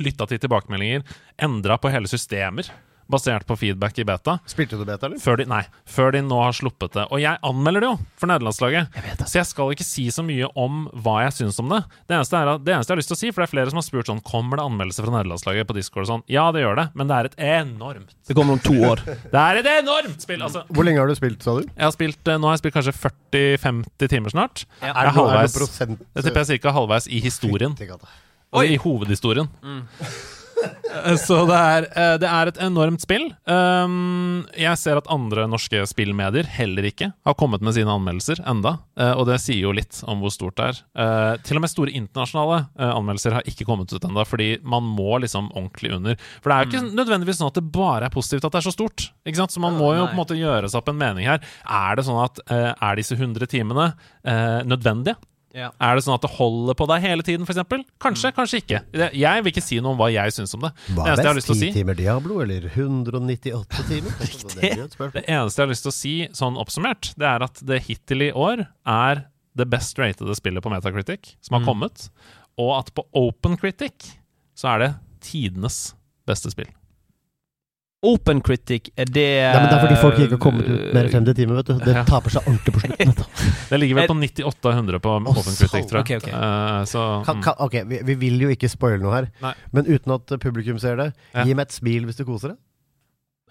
Lytta 0.01 0.25
til 0.25 0.41
tilbakemeldinger. 0.41 1.05
Endra 1.37 1.77
på 1.77 1.93
hele 1.93 2.09
systemer 2.09 2.71
basert 3.09 3.45
på 3.49 3.55
feedback 3.57 3.97
i 3.99 4.05
beta. 4.05 4.37
Spilte 4.49 4.77
du 4.77 4.83
beta, 4.85 5.07
eller? 5.07 5.17
Før 5.19 5.39
de, 5.41 5.45
nei, 5.49 5.63
før 5.89 6.11
de 6.13 6.21
nå 6.21 6.37
har 6.43 6.53
sluppet 6.53 6.93
det. 6.93 7.05
Og 7.09 7.19
jeg 7.23 7.39
anmelder 7.43 7.81
det 7.81 7.89
jo 7.89 7.95
for 8.21 8.29
nederlandslaget. 8.29 8.99
Så 9.25 9.39
jeg 9.39 9.47
skal 9.49 9.71
ikke 9.73 9.87
si 9.87 10.05
så 10.13 10.21
mye 10.25 10.47
om 10.59 10.83
hva 11.03 11.23
jeg 11.25 11.33
syns 11.39 11.57
om 11.63 11.69
det. 11.73 11.81
Det 12.07 12.17
eneste, 12.19 12.37
er, 12.37 12.51
at- 12.53 12.63
det 12.63 12.75
eneste 12.75 12.91
jeg 12.91 12.95
har 12.95 13.01
lyst 13.01 13.11
til 13.13 13.17
å 13.17 13.21
si, 13.23 13.31
for 13.33 13.41
det 13.41 13.47
er 13.49 13.53
flere 13.55 13.73
som 13.73 13.81
har 13.81 13.87
spurt 13.87 14.11
sånn 14.11 14.21
Kommer 14.29 14.57
det 14.61 14.65
anmeldelse 14.69 15.01
fra 15.03 15.13
nederlandslaget 15.17 15.67
på 15.69 15.75
Discord 15.79 16.05
og 16.05 16.09
sånn? 16.11 16.23
Ja, 16.29 16.51
det 16.53 16.61
gjør 16.61 16.75
det, 16.83 16.87
men 16.95 17.07
det 17.09 17.15
er 17.17 17.29
et 17.31 17.37
enormt 17.49 18.13
Det 18.29 18.35
kommer 18.37 18.53
om 18.53 18.63
to 18.63 18.75
år. 18.85 19.01
Det 19.33 19.41
er 19.41 19.59
et 19.63 19.71
enormt 19.79 20.21
spill! 20.21 20.41
Altså, 20.45 20.63
Hvor 20.69 20.85
lenge 20.85 21.01
har 21.01 21.07
du 21.09 21.15
spilt, 21.17 21.41
sa 21.43 21.57
du? 21.57 21.65
jeg 21.65 21.83
har 21.85 21.91
spilt, 21.95 22.21
eh, 22.27 22.37
nå 22.37 22.45
har 22.49 22.57
jeg 22.57 22.61
spilt 22.63 22.77
kanskje 22.77 22.95
40-50 23.33 24.09
timer 24.13 24.29
snart. 24.33 24.65
Ja. 24.81 24.93
Jeg 24.93 24.95
er 24.95 25.07
Er 25.09 25.47
det 25.47 25.53
prosent 25.55 25.99
Jeg 26.15 26.23
tipper 26.25 26.45
jeg 26.45 26.59
er 26.59 26.63
ca. 26.67 26.71
halvveis 26.77 27.07
i 27.09 27.19
historien. 27.23 27.75
Altså 27.75 28.65
i 28.65 28.77
hovedhistorien. 28.81 29.49
Eh, 29.63 30.05
Så 31.25 31.43
det 31.49 31.57
er, 31.57 31.87
eh, 31.93 32.15
det 32.21 32.29
er 32.29 32.49
et 32.49 32.59
enormt 32.63 33.03
spill. 33.03 33.29
Um, 33.49 34.45
jeg 34.57 34.79
ser 34.81 34.99
at 34.99 35.09
andre 35.11 35.45
norske 35.49 35.81
spillmedier 35.89 36.47
heller 36.57 36.87
ikke 36.89 37.11
har 37.27 37.37
kommet 37.39 37.63
med 37.65 37.75
sine 37.77 37.93
anmeldelser 37.93 38.41
enda, 38.49 38.77
eh, 38.99 39.13
og 39.13 39.27
det 39.29 39.39
sier 39.43 39.61
jo 39.67 39.75
litt 39.75 40.01
om 40.09 40.23
hvor 40.23 40.33
stort 40.33 40.57
det 40.59 40.69
er. 40.71 40.81
Eh, 41.03 41.33
til 41.45 41.59
og 41.59 41.65
med 41.65 41.73
store 41.73 41.95
internasjonale 41.95 42.59
anmeldelser 42.89 43.37
har 43.37 43.49
ikke 43.49 43.67
kommet 43.67 43.91
ut 43.93 44.05
enda, 44.05 44.25
fordi 44.27 44.51
man 44.63 44.85
må 44.85 45.19
liksom 45.23 45.51
ordentlig 45.53 45.93
under. 45.95 46.19
For 46.39 46.51
det 46.51 46.57
er 46.57 46.65
jo 46.65 46.71
ikke 46.71 46.99
nødvendigvis 46.99 47.41
sånn 47.41 47.51
at 47.51 47.59
det 47.59 47.65
bare 47.75 48.09
er 48.09 48.13
positivt 48.13 48.47
at 48.47 48.55
det 48.55 48.61
er 48.61 48.69
så 48.69 48.75
stort. 48.75 49.09
Ikke 49.27 49.41
sant? 49.41 49.55
Så 49.55 49.63
man 49.63 49.77
må 49.79 49.93
jo 49.97 50.05
på 50.07 50.15
en 50.15 50.21
måte 50.21 50.37
gjøre 50.39 50.69
seg 50.69 50.81
opp 50.81 50.91
en 50.91 50.99
mening 50.99 51.29
her. 51.29 51.43
Er 51.65 51.99
det 51.99 52.05
sånn 52.07 52.21
at 52.23 52.41
er 52.49 52.99
disse 52.99 53.17
100 53.17 53.49
timene 53.51 53.91
nødvendige? 54.67 55.19
Ja. 55.55 55.71
Er 55.81 55.97
det 55.97 56.03
sånn 56.05 56.13
at 56.13 56.21
det 56.25 56.29
holder 56.35 56.75
på 56.77 56.85
deg 56.91 57.01
hele 57.07 57.25
tiden, 57.25 57.47
f.eks.? 57.47 57.85
Kanskje, 58.01 58.31
kanskje 58.37 58.59
ikke. 58.61 58.81
Jeg 59.17 59.43
vil 59.45 59.53
ikke 59.53 59.63
si 59.65 59.79
noe 59.81 59.95
om 59.95 59.99
hva 60.01 60.09
jeg 60.13 60.35
syns 60.35 60.53
om 60.57 60.67
det. 60.67 60.71
Hva 60.93 61.07
det 61.07 61.15
er 61.15 61.29
eneste 61.31 61.33
best? 61.33 61.39
lyst 61.39 61.49
10 61.55 61.59
si 61.63 61.71
timer 61.79 61.97
Diablo 61.97 62.37
eller 62.43 62.67
198 62.69 63.87
timer? 63.89 64.15
Det. 64.59 64.71
Det 65.15 65.23
eneste 65.25 65.61
jeg 65.61 65.65
har 65.65 65.71
lyst 65.71 65.85
til 65.85 65.91
å 65.91 65.95
si 65.95 66.13
sånn 66.35 66.57
oppsummert, 66.59 67.13
det 67.19 67.27
er 67.29 67.45
at 67.45 67.61
det 67.65 67.81
hittil 67.87 68.27
i 68.27 68.31
år 68.35 68.65
er 68.89 69.23
det 69.57 69.67
best 69.71 69.97
ratede 69.99 70.35
spillet 70.37 70.63
på 70.63 70.71
Metacritic 70.71 71.33
som 71.45 71.57
har 71.57 71.65
kommet, 71.67 72.09
og 72.59 72.73
at 72.77 72.91
på 72.95 73.05
Open 73.17 73.57
Critic 73.59 74.13
så 74.57 74.73
er 74.75 74.83
det 74.83 74.91
tidenes 75.25 75.79
beste 76.29 76.51
spill. 76.53 76.69
Open 78.01 78.39
critic, 78.39 78.85
er 78.95 79.09
det 79.11 79.25
Nei, 79.43 79.59
men 79.59 79.65
Det 79.67 79.75
er 79.75 79.81
fordi 79.83 79.95
folk 79.99 80.19
ikke 80.23 80.37
har 80.37 80.39
kommet 80.39 80.67
ut 80.71 80.93
mer 80.95 81.09
enn 81.09 81.15
50 81.17 81.35
timer. 81.35 81.55
vet 81.59 81.65
du 81.67 81.73
Det 81.83 81.95
Ja. 81.97 82.03
taper 82.07 82.31
seg 82.31 82.45
ordentlig 82.47 82.71
på 82.77 82.83
slutten. 82.85 83.11
Det 83.69 83.79
ligger 83.81 83.95
vel 83.99 84.07
på 84.07 84.15
98 84.15 84.69
av 84.69 84.73
100 84.77 84.99
på 85.03 85.15
Open 85.19 85.43
Critic, 85.59 85.89
tror 85.89 85.99
jeg. 85.99 86.21
ok, 86.21 86.23
ok. 86.23 86.29
Uh, 86.31 86.85
så 86.87 87.25
Kan, 87.25 87.37
mm. 87.37 87.43
kan, 87.43 87.53
ok, 87.59 87.75
vi, 87.91 87.99
vi 88.07 88.15
vil 88.15 88.39
jo 88.39 88.53
ikke 88.55 88.69
spoile 88.71 89.03
noe 89.03 89.11
her, 89.17 89.27
Nei. 89.43 89.53
men 89.75 89.85
uten 89.85 90.15
at 90.15 90.39
publikum 90.39 90.79
ser 90.79 90.95
det, 90.95 91.13
Ja. 91.35 91.43
gi 91.43 91.53
meg 91.53 91.67
et 91.67 91.75
smil 91.75 92.07
hvis 92.07 92.15
du 92.15 92.23
koser 92.23 92.53
deg. 92.55 92.57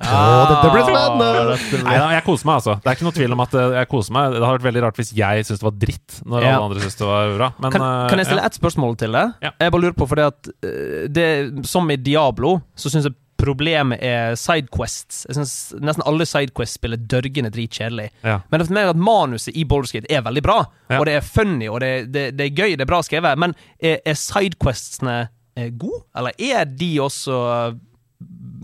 Ah. 0.00 0.14
Oh, 0.14 0.42
dette 0.46 0.70
blir 0.72 0.84
spennende! 0.87 1.84
Nei 1.84 1.94
jeg 2.14 2.24
koser 2.24 2.46
meg, 2.46 2.54
altså. 2.61 2.74
Det 2.78 2.87
er 2.87 2.94
ikke 2.96 3.06
noe 3.08 3.16
tvil 3.18 3.32
om 3.34 3.40
at 3.42 3.54
eh, 3.58 3.72
jeg 3.80 3.88
koser 3.90 4.14
meg. 4.14 4.30
Det 4.30 4.40
hadde 4.46 4.56
vært 4.61 4.66
veldig 4.68 4.82
rart 4.84 4.96
hvis 5.00 5.11
jeg 5.18 5.44
syntes 5.44 5.58
det 5.58 5.66
var 5.66 5.78
dritt, 5.82 6.18
når 6.24 6.44
Ja. 6.46 6.52
alle 6.54 6.68
andre 6.68 6.82
syntes 6.84 6.98
det 7.00 7.08
var 7.08 7.32
bra. 7.34 7.48
Men, 7.58 7.72
kan, 7.74 7.82
eh, 7.82 8.08
kan 8.08 8.18
jeg 8.22 8.28
stille 8.30 8.44
ja. 8.44 8.46
ett 8.46 8.58
spørsmål 8.61 8.96
til 8.96 9.12
deg? 9.18 9.32
Ja. 9.42 9.50
Jeg 9.58 9.72
bare 9.74 9.82
lurer 9.82 9.96
på, 9.98 10.06
fordi 10.08 10.22
at 10.30 10.50
eh, 10.62 11.08
det, 11.11 11.66
Som 11.66 11.90
i 11.90 11.96
Diablo, 11.98 12.61
så 12.78 12.88
syns 12.94 13.11
jeg 13.11 13.16
problemet 13.48 14.02
er 14.04 14.37
sidequests. 14.38 15.24
Jeg 15.28 15.38
synes 15.38 15.54
Nesten 15.80 16.04
alle 16.06 16.26
sidequests-spill 16.28 16.94
er 16.98 17.02
dørgende 17.11 17.50
dritkjedelig. 17.54 18.11
Ja. 18.24 18.38
Men 18.52 18.64
for 18.66 18.76
meg 18.76 18.92
at 18.92 19.00
manuset 19.08 19.56
i 19.56 19.64
Boulderskate 19.68 20.11
er 20.12 20.22
veldig 20.28 20.44
bra, 20.46 20.61
Ja. 20.90 20.98
og 21.00 21.06
det 21.08 21.16
er 21.18 21.24
funny, 21.26 21.66
og 21.68 21.80
det, 21.84 21.90
det, 22.14 22.26
det 22.38 22.46
er 22.50 22.54
gøy, 22.56 22.76
det 22.76 22.84
er 22.87 22.92
bra 22.92 23.00
skrevet, 23.04 23.38
men 23.40 23.54
er, 23.80 23.98
er 24.06 24.16
sidequestsene 24.20 25.18
eh, 25.58 25.70
gode, 25.80 26.04
eller 26.16 26.32
er 26.38 26.64
de 26.70 26.92
også 27.04 27.38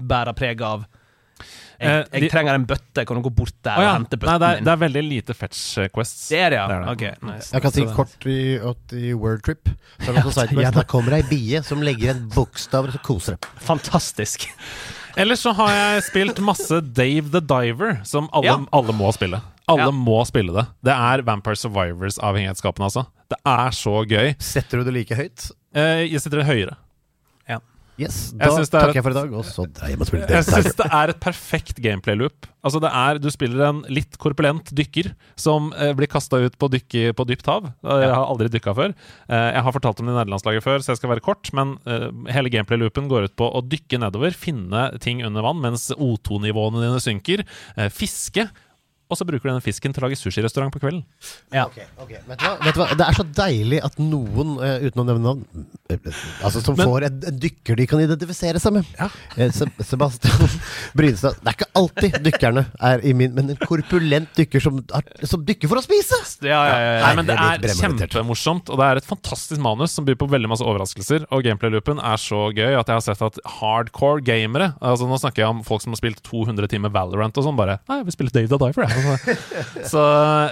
bærer 0.09 0.35
preg 0.37 0.63
av 0.65 0.85
jeg, 1.81 1.89
Eh, 1.91 2.05
jeg 2.13 2.21
de- 2.23 2.29
trenger 2.31 2.55
en 2.55 2.65
bøtte, 2.67 3.05
kan 3.07 3.17
du 3.17 3.23
gå 3.23 3.35
bort 3.35 3.55
der 3.63 3.77
Å 3.79 3.83
ja. 3.83 3.89
og 3.91 3.97
hente 3.99 4.17
Nei, 4.17 4.21
bøtten 4.25 4.41
det 4.41 4.49
er, 4.49 4.55
min? 4.55 4.65
det 4.65 4.73
er 4.73 4.77
veldig 4.85 5.03
lite 5.09 5.35
fetch 5.35 5.79
eh, 5.79 5.89
quests. 5.89 6.29
Det 6.29 6.39
er 6.39 6.51
det, 6.51 6.59
ja. 6.59 6.67
Det 6.69 6.75
er 6.77 6.81
det. 6.85 6.91
Okay, 6.95 7.15
nice. 7.33 7.51
Jeg 7.53 7.63
kan 7.63 7.73
si 7.73 7.85
kort 7.97 8.27
i, 8.27 8.39
at 8.71 8.93
i 8.93 9.13
World 9.15 9.43
Trip 9.45 9.69
så 10.01 10.11
er 10.11 10.21
det 10.21 10.35
sidequest. 10.35 10.75
Der 10.75 10.85
kommer 10.85 11.13
ei 11.19 11.23
bie 11.23 11.63
som 11.63 11.81
legger 11.83 12.11
en 12.15 12.29
bokstav 12.35 12.85
og 12.87 12.93
så 12.95 13.03
koser 13.03 13.37
deg. 13.39 13.49
Fantastisk. 13.65 14.47
Ellers 15.17 15.41
så 15.47 15.53
har 15.55 15.69
jeg 15.71 16.03
spilt 16.09 16.41
masse 16.43 16.81
Dave 16.93 17.31
the 17.31 17.41
Diver, 17.41 18.01
som 18.05 18.29
alle, 18.33 18.47
Ja. 18.51 18.57
alle 18.73 18.93
må 18.93 19.13
spille. 19.15 19.41
Alle 19.69 19.87
Ja. 19.87 19.91
må 19.93 20.25
spille 20.27 20.53
det. 20.53 20.67
Det 20.85 20.93
er 20.93 21.23
Vampire 21.23 21.55
Survivors-avhengighetsskapene, 21.57 22.85
altså. 22.91 23.07
Det 23.31 23.39
er 23.47 23.71
så 23.71 24.05
gøy. 24.07 24.35
Setter 24.39 24.79
du 24.83 24.85
det 24.85 24.93
like 24.95 25.15
høyt? 25.17 25.51
Eh, 25.75 26.05
jeg 26.11 26.21
sitter 26.21 26.43
høyere. 26.45 26.77
Yes. 27.97 28.33
Da 28.35 28.49
jeg 28.49 28.65
er 28.65 28.65
takker 28.67 28.89
et- 28.91 28.95
jeg 28.97 29.05
for 29.05 29.11
i 29.11 29.15
dag, 29.15 29.33
og 29.39 29.45
så 29.47 29.65
dreier 29.71 29.91
jeg 29.93 29.99
meg 29.99 30.03
og 30.03 30.09
spiller 30.09 30.27
Jeg 30.35 30.45
syns 30.49 30.75
det 30.81 30.87
er 30.91 31.09
et 31.13 31.21
perfekt 31.23 31.77
gameplay-loop. 31.85 32.49
Altså 32.65 32.81
det 32.83 32.91
er, 32.91 33.19
Du 33.23 33.29
spiller 33.31 33.63
en 33.69 33.83
litt 33.89 34.19
korpulent 34.19 34.73
dykker 34.75 35.13
som 35.37 35.73
eh, 35.79 35.93
blir 35.95 36.09
kasta 36.11 36.41
ut 36.43 36.59
på, 36.59 36.69
dykke, 36.73 37.13
på 37.15 37.27
dypt 37.29 37.47
hav. 37.47 37.69
Eh, 37.85 38.01
Jeg 38.03 38.11
har 38.11 38.27
aldri 38.27 38.49
dykka 38.51 38.75
før. 38.75 38.95
Eh, 39.29 39.53
jeg 39.55 39.63
har 39.63 39.73
fortalt 39.73 40.01
om 40.01 40.07
det 40.07 40.15
i 40.15 40.19
nederlandslaget 40.19 40.63
før, 40.67 40.79
så 40.83 40.91
jeg 40.91 40.97
skal 41.05 41.11
være 41.15 41.23
kort. 41.23 41.53
Men 41.55 41.79
eh, 41.87 42.11
hele 42.35 42.51
gameplay-loopen 42.51 43.07
går 43.09 43.29
ut 43.31 43.37
på 43.37 43.47
å 43.55 43.63
dykke 43.63 44.01
nedover, 44.03 44.35
finne 44.35 44.99
ting 44.99 45.23
under 45.23 45.43
vann 45.47 45.61
mens 45.63 45.91
O2-nivåene 45.95 46.83
dine 46.83 46.99
synker, 47.05 47.45
eh, 47.77 47.89
fiske. 47.95 48.49
Og 49.05 49.19
så 49.19 49.27
bruker 49.29 49.45
du 49.45 49.53
den 49.53 49.65
fisken 49.65 49.93
til 49.95 50.01
å 50.03 50.07
lage 50.09 50.17
sushirestaurant 50.19 50.73
på 50.75 50.81
kvelden. 50.83 51.03
Ja. 51.55 51.67
Okay, 51.69 51.87
okay. 52.03 52.19
Vet, 52.27 52.41
du 52.41 52.45
hva? 52.45 52.53
Vet 52.65 52.75
du 52.75 52.81
hva? 52.81 52.87
Det 52.99 53.05
er 53.07 53.17
så 53.19 53.25
deilig 53.39 53.81
at 53.85 53.99
noen, 54.01 54.55
uh, 54.59 54.81
uten 54.81 55.03
å 55.03 55.05
nevne 55.07 55.25
navn, 55.25 55.67
eh, 55.93 56.09
altså 56.43 56.63
som 56.65 56.77
Men- 56.79 56.89
får 56.89 57.07
en, 57.09 57.21
en 57.31 57.39
dykker 57.43 57.79
de 57.79 57.87
kan 57.91 58.01
identifisere 58.03 58.63
seg 58.63 58.75
med. 58.79 58.89
Ja. 58.99 59.09
Se 59.55 59.69
Sebastian 59.85 60.49
Brynestad. 60.99 61.39
Det 61.41 61.53
er 61.53 61.59
ikke 61.59 61.71
alltid 61.81 62.19
dykkerne 62.25 62.65
er 62.81 63.05
i 63.05 63.13
min 63.17 63.35
Men 63.35 63.53
en 63.53 63.61
korpulent 63.61 64.33
dykker 64.39 64.63
som, 64.63 64.81
er, 64.95 65.07
som 65.29 65.45
dykker 65.47 65.71
for 65.71 65.81
å 65.81 65.85
spise! 65.85 66.19
Ja, 66.45 66.59
ja, 66.67 66.75
ja, 66.81 66.91
ja. 66.99 67.05
Nei, 67.05 67.13
men 67.21 67.29
Det 67.31 67.37
er 67.39 67.77
kjempemorsomt, 67.79 68.73
og 68.73 68.81
det 68.81 68.89
er 68.89 69.03
et 69.03 69.09
fantastisk 69.09 69.61
manus 69.63 69.95
som 69.95 70.07
byr 70.09 70.19
på 70.19 70.29
veldig 70.31 70.51
masse 70.51 70.65
overraskelser. 70.65 71.29
Og 71.31 71.45
gameplay-loopen 71.47 72.01
er 72.03 72.21
så 72.21 72.49
gøy 72.55 72.73
at 72.81 72.91
jeg 72.91 72.99
har 72.99 73.05
sett 73.05 73.25
at 73.25 73.39
hardcore 73.61 74.25
gamere 74.25 74.73
Altså 74.83 75.07
Nå 75.09 75.17
snakker 75.21 75.45
jeg 75.45 75.53
om 75.53 75.63
folk 75.67 75.83
som 75.85 75.95
har 75.95 76.01
spilt 76.01 76.23
200 76.27 76.71
timer 76.73 76.93
Valorant 76.95 77.37
og 77.41 77.47
sånn, 77.47 77.59
bare 77.59 77.79
Nei, 77.91 78.01
vi 78.07 78.15
spiller 78.15 78.25
spille 78.25 78.47
Dave 78.47 78.49
the 78.49 78.59
Diver, 78.59 78.87
jeg. 78.89 78.94
Så, 79.93 80.03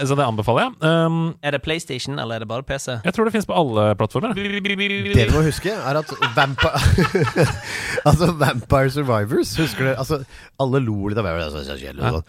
så 0.07 0.17
det 0.19 0.25
anbefaler 0.27 0.67
jeg. 0.67 0.73
Um, 1.07 1.35
Er 1.43 1.55
det 1.57 1.63
PlayStation, 1.65 2.19
eller 2.19 2.37
er 2.37 2.45
det 2.45 2.49
bare 2.51 2.63
PC? 2.67 2.99
jeg 3.05 3.15
tror 3.15 3.29
det 3.29 3.33
finnes 3.35 3.49
på 3.49 3.57
alle 3.57 3.87
plattformer. 3.99 4.35
Det 4.37 5.27
du 5.29 5.35
må 5.37 5.45
huske, 5.47 5.73
er 5.73 6.01
at 6.01 6.15
Vampire 6.37 7.47
Altså 8.09 8.33
Vampire 8.39 8.91
Survivors 8.91 9.55
Husker 9.61 9.85
dere? 9.91 9.99
Altså, 9.99 10.23
alle 10.63 10.81
lo 10.83 11.09
litt 11.09 11.19
av 11.23 11.29
det. 11.29 12.25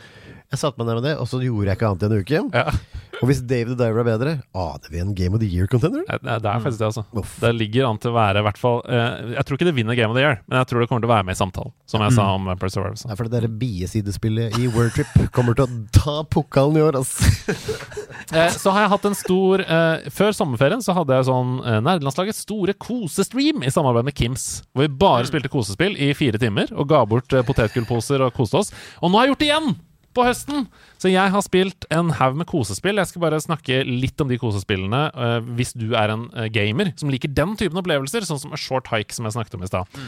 Jeg 0.54 0.62
satte 0.62 0.78
meg 0.78 0.86
ned 0.86 1.00
med 1.00 1.08
det, 1.08 1.16
og 1.18 1.26
så 1.26 1.40
gjorde 1.42 1.72
jeg 1.72 1.80
ikke 1.80 1.88
annet 1.90 2.04
i 2.04 2.08
en 2.08 2.20
uke. 2.22 2.42
Ja. 2.54 3.04
Og 3.24 3.30
hvis 3.30 3.40
David 3.48 3.78
Diver 3.80 4.02
er 4.02 4.06
bedre, 4.06 4.32
aner 4.52 4.92
vi 4.92 5.00
en 5.00 5.14
Game 5.16 5.38
of 5.38 5.42
the 5.42 5.48
Year-contender? 5.48 6.04
Det, 6.06 6.34
er 6.36 6.60
faktisk 6.62 6.82
det, 6.82 6.90
altså. 6.90 7.04
Uff. 7.16 7.38
Det 7.42 7.54
ligger 7.56 7.88
an 7.88 7.98
til 8.04 8.12
å 8.12 8.18
være 8.18 8.42
i 8.42 8.46
hvert 8.46 8.60
fall 8.60 8.82
eh, 8.84 9.32
Jeg 9.38 9.46
tror 9.48 9.58
ikke 9.58 9.68
det 9.70 9.76
vinner 9.78 9.96
Game 9.96 10.12
of 10.12 10.18
the 10.18 10.26
Year, 10.26 10.42
men 10.44 10.60
jeg 10.60 10.70
tror 10.70 10.84
det 10.84 10.90
kommer 10.92 11.06
til 11.06 11.10
å 11.10 11.14
være 11.14 11.28
med 11.30 11.38
i 11.38 11.40
samtalen, 11.40 11.74
som 11.90 12.04
jeg 12.04 12.16
sa 12.18 12.26
om 12.36 12.50
Perseverance. 12.60 13.08
Nei, 13.08 13.16
for 13.18 13.30
det 13.30 13.40
der 13.40 13.56
biesidespillet 13.62 14.58
i 14.60 14.68
Wordtrip 14.76 15.14
kommer 15.34 15.58
til 15.58 15.66
å 15.66 15.80
ta 15.96 16.18
pokalen 16.36 16.82
i 16.82 16.86
år, 16.86 17.00
altså. 17.02 17.32
Eh, 18.34 18.50
så 18.56 18.72
har 18.72 18.86
jeg 18.86 18.92
hatt 18.94 19.06
en 19.06 19.16
stor 19.18 19.62
eh, 19.62 20.06
Før 20.16 20.32
sommerferien 20.34 20.82
så 20.82 20.94
hadde 20.96 21.18
jeg 21.18 21.26
sånn 21.28 21.58
eh, 21.60 21.80
Nerdelandslagets 21.84 22.40
store 22.46 22.74
kosestream 22.80 23.66
i 23.68 23.72
samarbeid 23.74 24.08
med 24.08 24.16
Kims. 24.18 24.46
Hvor 24.72 24.88
vi 24.88 25.02
bare 25.04 25.28
spilte 25.28 25.52
kosespill 25.52 25.98
i 26.00 26.14
fire 26.18 26.40
timer 26.42 26.72
og 26.72 26.88
ga 26.90 27.04
bort 27.10 27.36
eh, 27.36 27.44
potetgullposer 27.46 28.24
og 28.24 28.34
koste 28.38 28.62
oss. 28.62 28.72
Og 29.04 29.12
nå 29.12 29.20
har 29.20 29.28
jeg 29.28 29.34
gjort 29.34 29.44
det 29.44 29.52
igjen! 29.52 29.74
På 30.14 30.26
høsten! 30.28 30.68
Så 31.02 31.10
jeg 31.12 31.34
har 31.34 31.44
spilt 31.46 31.88
en 31.94 32.12
haug 32.20 32.38
med 32.40 32.48
kosespill. 32.50 33.02
Jeg 33.02 33.10
skal 33.10 33.24
bare 33.26 33.42
snakke 33.42 33.82
litt 33.88 34.22
om 34.22 34.30
de 34.30 34.38
kosespillene 34.42 35.08
uh, 35.16 35.40
hvis 35.58 35.74
du 35.78 35.92
er 36.00 36.14
en 36.14 36.28
uh, 36.36 36.46
gamer 36.54 36.94
som 37.00 37.12
liker 37.12 37.34
den 37.34 37.58
typen 37.60 37.82
opplevelser, 37.82 38.28
sånn 38.28 38.42
som 38.42 38.56
A 38.56 38.60
Short 38.60 38.92
Hike, 38.94 39.16
som 39.16 39.28
jeg 39.28 39.38
snakket 39.38 39.58
om 39.58 39.66
i 39.66 39.72
stad. 39.72 40.00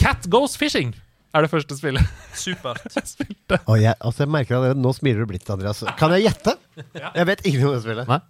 Cat 0.00 0.28
Goes 0.32 0.58
Fishing 0.60 0.94
er 1.36 1.44
det 1.44 1.52
første 1.52 1.76
spillet 1.76 2.14
Supert. 2.36 2.84
jeg 2.96 3.10
spilte. 3.10 3.60
Jeg, 3.80 3.96
altså, 3.98 4.24
jeg 4.24 4.32
merker 4.32 4.58
allerede 4.58 4.80
Nå 4.80 4.92
smiler 4.96 5.24
du 5.24 5.32
blitt, 5.32 5.48
Andreas. 5.52 5.82
Kan 5.98 6.14
jeg 6.16 6.28
gjette? 6.28 6.56
Jeg 6.76 7.28
vet 7.28 7.44
ingenting 7.44 7.68
om 7.70 7.76
det 7.76 7.84
spillet. 7.84 8.10
Nei. 8.12 8.20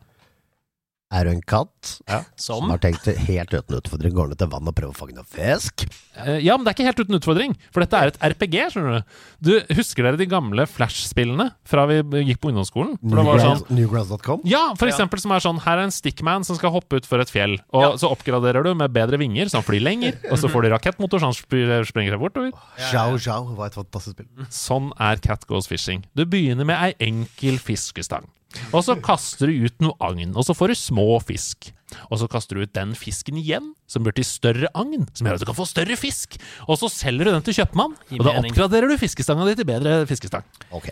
Er 1.14 1.22
du 1.22 1.30
en 1.30 1.42
katt 1.46 2.00
som 2.34 2.64
Som 2.66 2.70
har 2.72 2.80
tenkt 2.82 3.04
helt 3.28 3.52
uten 3.54 3.76
utfordring 3.78 4.10
går 4.16 4.32
ned 4.32 4.40
til 4.40 4.48
vann 4.50 4.66
og 4.66 4.74
prøver 4.74 4.90
å 4.90 4.96
fange 4.98 5.14
noe 5.14 5.28
fisk? 5.30 5.84
Eh, 6.18 6.40
Ja, 6.42 6.56
men 6.56 6.64
det 6.66 6.72
er 6.72 6.76
ikke 6.80 6.86
helt 6.88 7.02
uten 7.04 7.18
utfordring, 7.20 7.52
for 7.70 7.84
dette 7.84 7.94
er 8.00 8.10
et 8.10 8.18
RPG, 8.26 8.56
skjønner 8.74 8.96
du. 8.98 9.14
Du 9.46 9.74
Husker 9.78 10.02
dere 10.02 10.18
de 10.18 10.26
gamle 10.26 10.66
Flash-spillene 10.66 11.52
fra 11.64 11.84
vi 11.86 12.00
gikk 12.26 12.40
på 12.42 12.50
ungdomsskolen? 12.50 12.96
For 12.98 13.22
sånn 13.22 13.62
Newgrounds- 13.62 13.70
Newgrounds.com? 13.70 14.40
ja, 14.50 14.64
for 14.74 14.90
eksempel 14.90 15.22
som 15.22 15.30
er 15.36 15.44
sånn 15.46 15.60
Her 15.62 15.78
er 15.78 15.84
en 15.86 15.94
stickman 15.94 16.44
som 16.44 16.58
skal 16.58 16.74
hoppe 16.74 16.98
utfor 16.98 17.20
et 17.22 17.30
fjell. 17.30 17.54
Og 17.72 17.82
Ja. 17.86 17.92
så 18.02 18.10
oppgraderer 18.10 18.64
du 18.66 18.74
med 18.74 18.90
bedre 18.92 19.16
vinger, 19.22 19.46
så 19.46 19.62
han 19.62 19.68
flyr 19.68 19.82
lenger. 19.86 20.18
Og 20.32 20.38
så 20.42 20.50
får 20.50 20.62
du 20.66 20.70
rakettmotor, 20.74 21.20
så 21.22 21.30
han 21.30 21.38
springer 21.86 22.10
seg 22.10 22.18
bortover. 22.18 22.50
Ja, 22.92 23.06
Zhao 23.16 23.54
var 23.54 23.66
et 23.70 23.74
fantastisk 23.78 24.16
spill. 24.18 24.26
Sånn 24.50 24.90
er 24.98 25.16
Cat 25.22 25.46
Goes 25.46 25.68
Fishing. 25.68 26.02
Du 26.16 26.24
begynner 26.26 26.66
med 26.66 26.76
ei 26.82 26.94
enkel 26.98 27.58
fiskestang. 27.62 28.26
Og 28.72 28.84
så 28.86 28.96
kaster 29.02 29.50
du 29.50 29.64
ut 29.66 29.80
noe 29.84 29.94
agn, 30.00 30.32
og 30.36 30.44
så 30.46 30.54
får 30.56 30.72
du 30.72 30.78
små 30.80 31.06
fisk. 31.24 31.70
Og 32.10 32.18
så 32.20 32.26
kaster 32.30 32.58
du 32.58 32.64
ut 32.66 32.72
den 32.74 32.94
fisken 32.98 33.36
igjen, 33.38 33.72
som 33.86 34.02
blir 34.02 34.16
til 34.16 34.26
større 34.26 34.68
agn, 34.74 35.06
som 35.14 35.26
gjør 35.28 35.38
at 35.38 35.44
du 35.44 35.48
kan 35.48 35.58
få 35.58 35.66
større 35.70 35.96
fisk. 36.00 36.36
Og 36.66 36.78
så 36.80 36.90
selger 36.92 37.28
du 37.28 37.34
den 37.36 37.44
til 37.46 37.54
kjøpmann, 37.60 37.94
og 38.18 38.24
da 38.26 38.34
oppgraderer 38.42 38.90
du 38.90 38.96
fiskestanga 39.00 39.46
di 39.48 39.54
til 39.60 39.68
bedre 39.68 40.00
fiskestang. 40.10 40.44
Ok 40.74 40.90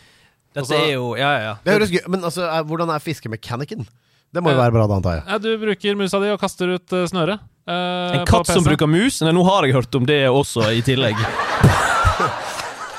Dette 0.55 0.71
er 0.79 0.93
jo 0.95 1.17
Ja, 1.19 1.31
ja, 1.35 1.41
ja. 1.49 1.55
Det 1.67 1.73
høres 1.75 1.91
gøy 1.91 2.05
Men 2.07 2.23
altså, 2.23 2.45
er- 2.47 2.63
hvordan 2.63 2.93
er 2.95 3.03
fiskemekanikken? 3.03 3.89
Det 4.35 4.43
må 4.43 4.51
jo 4.55 4.59
være 4.59 4.71
bra, 4.75 4.87
da, 4.87 4.95
antar 5.01 5.17
jeg. 5.19 5.25
Ja, 5.27 5.39
du 5.39 5.51
bruker 5.59 5.97
musa 5.99 6.19
di 6.23 6.31
og 6.31 6.39
kaster 6.43 6.71
ut 6.75 6.93
eh, 6.95 7.05
snøret. 7.11 7.41
eh, 7.67 8.21
En 8.21 8.27
katt 8.27 8.47
som 8.51 8.63
bruker 8.67 8.87
mus? 8.91 9.21
Nei, 9.23 9.33
nå 9.35 9.43
har 9.47 9.67
jeg 9.67 9.75
hørt 9.75 9.95
om 9.99 10.07
det 10.07 10.21
også, 10.31 10.71
i 10.75 10.83
tillegg. 10.83 11.19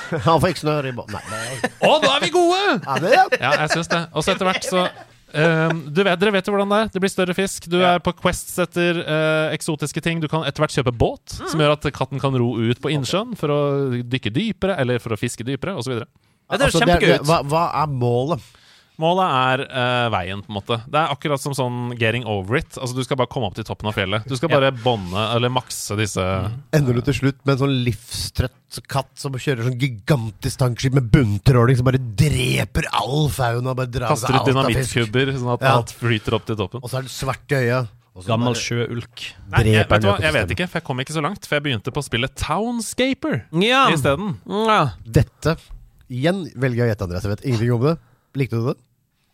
Han 0.28 0.42
fikk 0.44 0.62
snør 0.62 0.88
i 0.90 0.94
båten. 0.96 1.18
Nei, 1.18 1.42
nei. 1.62 1.74
Å, 1.86 1.92
nå 2.04 2.10
er 2.14 2.24
vi 2.26 2.32
gode! 2.36 2.64
Ja, 2.86 2.96
det 3.04 3.12
er 3.16 3.36
Ja, 3.42 3.52
jeg 3.66 3.74
syns 3.76 3.92
det. 3.92 4.02
Og 4.14 4.26
så 4.26 4.34
etter 4.36 4.50
hvert 4.50 4.68
så 4.68 4.84
um, 4.86 5.80
du 5.92 6.02
vet, 6.06 6.20
Dere 6.22 6.34
vet 6.36 6.48
jo 6.50 6.56
hvordan 6.56 6.72
det 6.74 6.82
er. 6.84 6.92
Det 6.96 7.02
blir 7.04 7.14
større 7.14 7.36
fisk. 7.38 7.70
Du 7.72 7.80
er 7.82 8.02
på 8.04 8.14
quests 8.20 8.60
etter 8.64 9.02
uh, 9.04 9.54
eksotiske 9.56 10.04
ting. 10.06 10.22
Du 10.24 10.30
kan 10.32 10.46
etter 10.48 10.64
hvert 10.66 10.76
kjøpe 10.78 10.94
båt, 10.96 11.38
som 11.40 11.62
gjør 11.62 11.76
at 11.78 11.90
katten 11.96 12.22
kan 12.24 12.36
ro 12.40 12.54
ut 12.60 12.82
på 12.84 12.92
innsjøen 12.96 13.34
for 13.40 13.54
å 13.54 13.60
dykke 14.04 14.34
dypere, 14.36 14.78
eller 14.82 15.02
for 15.04 15.16
å 15.16 15.20
fiske 15.20 15.46
dypere, 15.48 15.78
osv. 15.82 15.98
Høres 16.00 16.12
Altså, 16.46 16.78
er- 16.78 16.86
kjempegøy 16.86 17.16
ut. 17.20 17.26
Hva, 17.26 17.40
hva 17.50 17.64
er 17.82 17.90
målet? 17.90 18.52
Målet 19.02 19.26
er 19.28 19.64
uh, 19.68 20.10
veien, 20.14 20.42
på 20.46 20.52
en 20.52 20.58
måte. 20.60 20.78
Det 20.88 21.00
er 21.02 21.12
akkurat 21.12 21.42
som 21.42 21.56
sånn 21.58 21.96
getting 22.00 22.24
over 22.30 22.60
it. 22.62 22.78
Altså 22.80 22.96
Du 22.96 23.04
skal 23.04 23.20
bare 23.20 23.32
komme 23.32 23.50
opp 23.50 23.58
til 23.58 23.66
toppen 23.68 23.90
av 23.92 23.98
fjellet. 23.98 24.24
Du 24.30 24.36
skal 24.40 24.52
bare 24.54 24.72
bonde, 24.72 25.26
eller 25.36 25.52
makse 25.52 25.98
disse 26.00 26.24
Ender 26.76 26.96
du 26.96 27.02
til 27.10 27.18
slutt 27.20 27.42
med 27.44 27.56
en 27.58 27.64
sånn 27.66 27.76
livstrøtt 27.88 28.80
katt 28.92 29.12
som 29.20 29.36
kjører 29.40 29.70
sånn 29.70 29.78
gigantisk 29.80 30.60
tankskip 30.60 30.96
med 30.98 31.10
bunntråling 31.14 31.78
som 31.80 31.88
bare 31.88 32.00
dreper 32.00 32.88
all 32.96 33.28
fauna? 33.32 33.76
Bare 33.78 33.92
drar 33.92 34.12
Kaster 34.12 34.36
ut 34.36 34.50
dynamittkubber, 34.50 35.36
sånn 35.38 35.54
at 35.54 35.62
Ja. 35.68 35.76
alt 35.80 35.94
flyter 35.96 36.36
opp 36.40 36.46
til 36.48 36.56
toppen. 36.60 36.84
Og 36.84 36.90
så 36.92 37.00
er 37.00 37.08
det 37.08 37.14
svart 37.16 37.52
i 37.52 37.62
øya. 37.66 37.86
Gammel 38.24 38.56
sjøulk. 38.56 39.24
Nei, 39.52 39.64
jeg, 39.76 39.88
vet 39.90 40.02
du 40.02 40.08
hva? 40.08 40.20
jeg 40.24 40.32
vet 40.32 40.52
ikke, 40.56 40.68
for 40.72 40.80
jeg 40.80 40.86
kom 40.88 41.00
ikke 41.04 41.16
så 41.18 41.24
langt. 41.24 41.44
For 41.46 41.58
jeg 41.58 41.64
begynte 41.66 41.92
på 41.92 42.00
å 42.00 42.06
spille 42.08 42.30
Townscaper 42.32 43.42
Ja. 43.60 43.90
isteden. 43.92 44.38
ja. 44.48 44.92
Dette 45.04 45.58
Igjen 46.08 46.44
velger 46.54 46.86
jeg 46.86 46.86
å 46.86 46.90
gjette, 46.94 47.06
Andreas. 47.08 47.24
Jeg 47.26 47.32
vet 47.34 47.46
ingenting 47.50 47.72
om 47.74 47.82
det. 47.82 47.96
Likte 48.36 48.60
du 48.60 48.68
det? 48.72 48.76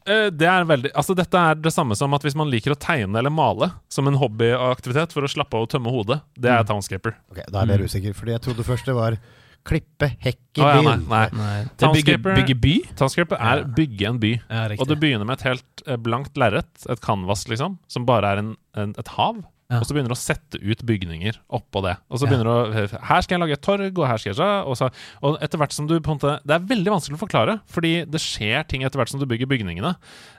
Eh, 0.10 0.30
Det 0.34 0.48
er 0.50 0.64
veldig, 0.66 0.92
altså 0.98 1.14
Dette 1.18 1.38
er 1.38 1.60
det 1.62 1.74
samme 1.74 1.96
som 1.98 2.14
at 2.18 2.24
hvis 2.26 2.36
man 2.38 2.50
liker 2.50 2.74
å 2.74 2.80
tegne 2.80 3.20
eller 3.22 3.34
male 3.34 3.72
som 3.92 4.08
en 4.10 4.18
hobbyaktivitet 4.18 5.14
for 5.14 5.28
å 5.28 5.30
slappe 5.30 5.58
av 5.58 5.68
og 5.68 5.70
tømme 5.74 5.94
hodet, 5.94 6.22
det 6.40 6.50
er 6.50 6.64
Townscaper. 6.66 7.14
Ok, 7.32 7.44
Da 7.52 7.62
er 7.62 7.68
jeg 7.68 7.72
mer 7.76 7.86
usikker, 7.86 8.16
fordi 8.18 8.32
jeg 8.38 8.42
trodde 8.48 8.66
først 8.66 8.86
det 8.90 8.96
var 8.98 9.18
klippe 9.62 10.08
hekk 10.26 10.58
i 10.58 10.62
ja, 10.66 10.82
nei, 10.82 10.96
nei. 11.06 11.26
Nei. 11.38 11.58
Det 11.78 11.86
er 11.86 11.94
bygge, 11.94 12.16
bygge 12.26 12.56
by? 12.64 12.74
Townscaper 12.98 13.38
er 13.38 13.62
bygge 13.78 14.08
en 14.10 14.18
by. 14.24 14.32
Ja, 14.50 14.64
Og 14.80 14.88
du 14.90 14.96
begynner 14.98 15.28
med 15.30 15.38
et 15.38 15.46
helt 15.52 15.84
eh, 15.86 16.00
blankt 16.02 16.34
lerret, 16.42 16.72
et 16.90 17.02
canvas, 17.06 17.46
liksom, 17.52 17.78
som 17.88 18.08
bare 18.10 18.32
er 18.34 18.42
en, 18.42 18.56
en, 18.74 18.96
et 18.98 19.12
hav. 19.20 19.44
Ja. 19.72 19.80
Og 19.80 19.88
så 19.88 19.96
begynner 19.96 20.12
du 20.12 20.18
å 20.18 20.20
sette 20.20 20.60
ut 20.60 20.84
bygninger 20.88 21.38
oppå 21.56 21.84
det. 21.86 21.96
Og 22.12 22.20
så 22.20 22.28
begynner 22.28 22.48
du 22.48 22.52
å 22.52 23.02
Her 23.08 23.24
skal 23.24 23.38
jeg 23.38 23.44
lage 23.46 23.56
et 23.56 23.64
torg, 23.64 23.88
og 23.88 24.08
her 24.10 24.20
skal 24.20 24.32
jeg 24.34 24.40
så, 24.42 24.50
og, 24.68 24.76
så, 24.76 24.90
og 25.24 25.38
etter 25.46 25.62
hvert 25.62 25.76
som 25.76 25.88
du 25.88 25.96
på 25.98 26.12
en 26.12 26.20
måte 26.20 26.34
Det 26.44 26.58
er 26.58 26.66
veldig 26.74 26.94
vanskelig 26.96 27.16
å 27.16 27.22
forklare, 27.22 27.58
fordi 27.72 27.94
det 28.12 28.22
skjer 28.24 28.68
ting 28.68 28.84
etter 28.88 29.00
hvert 29.00 29.14
som 29.14 29.22
du 29.22 29.28
bygger 29.30 29.50
bygningene. 29.52 29.94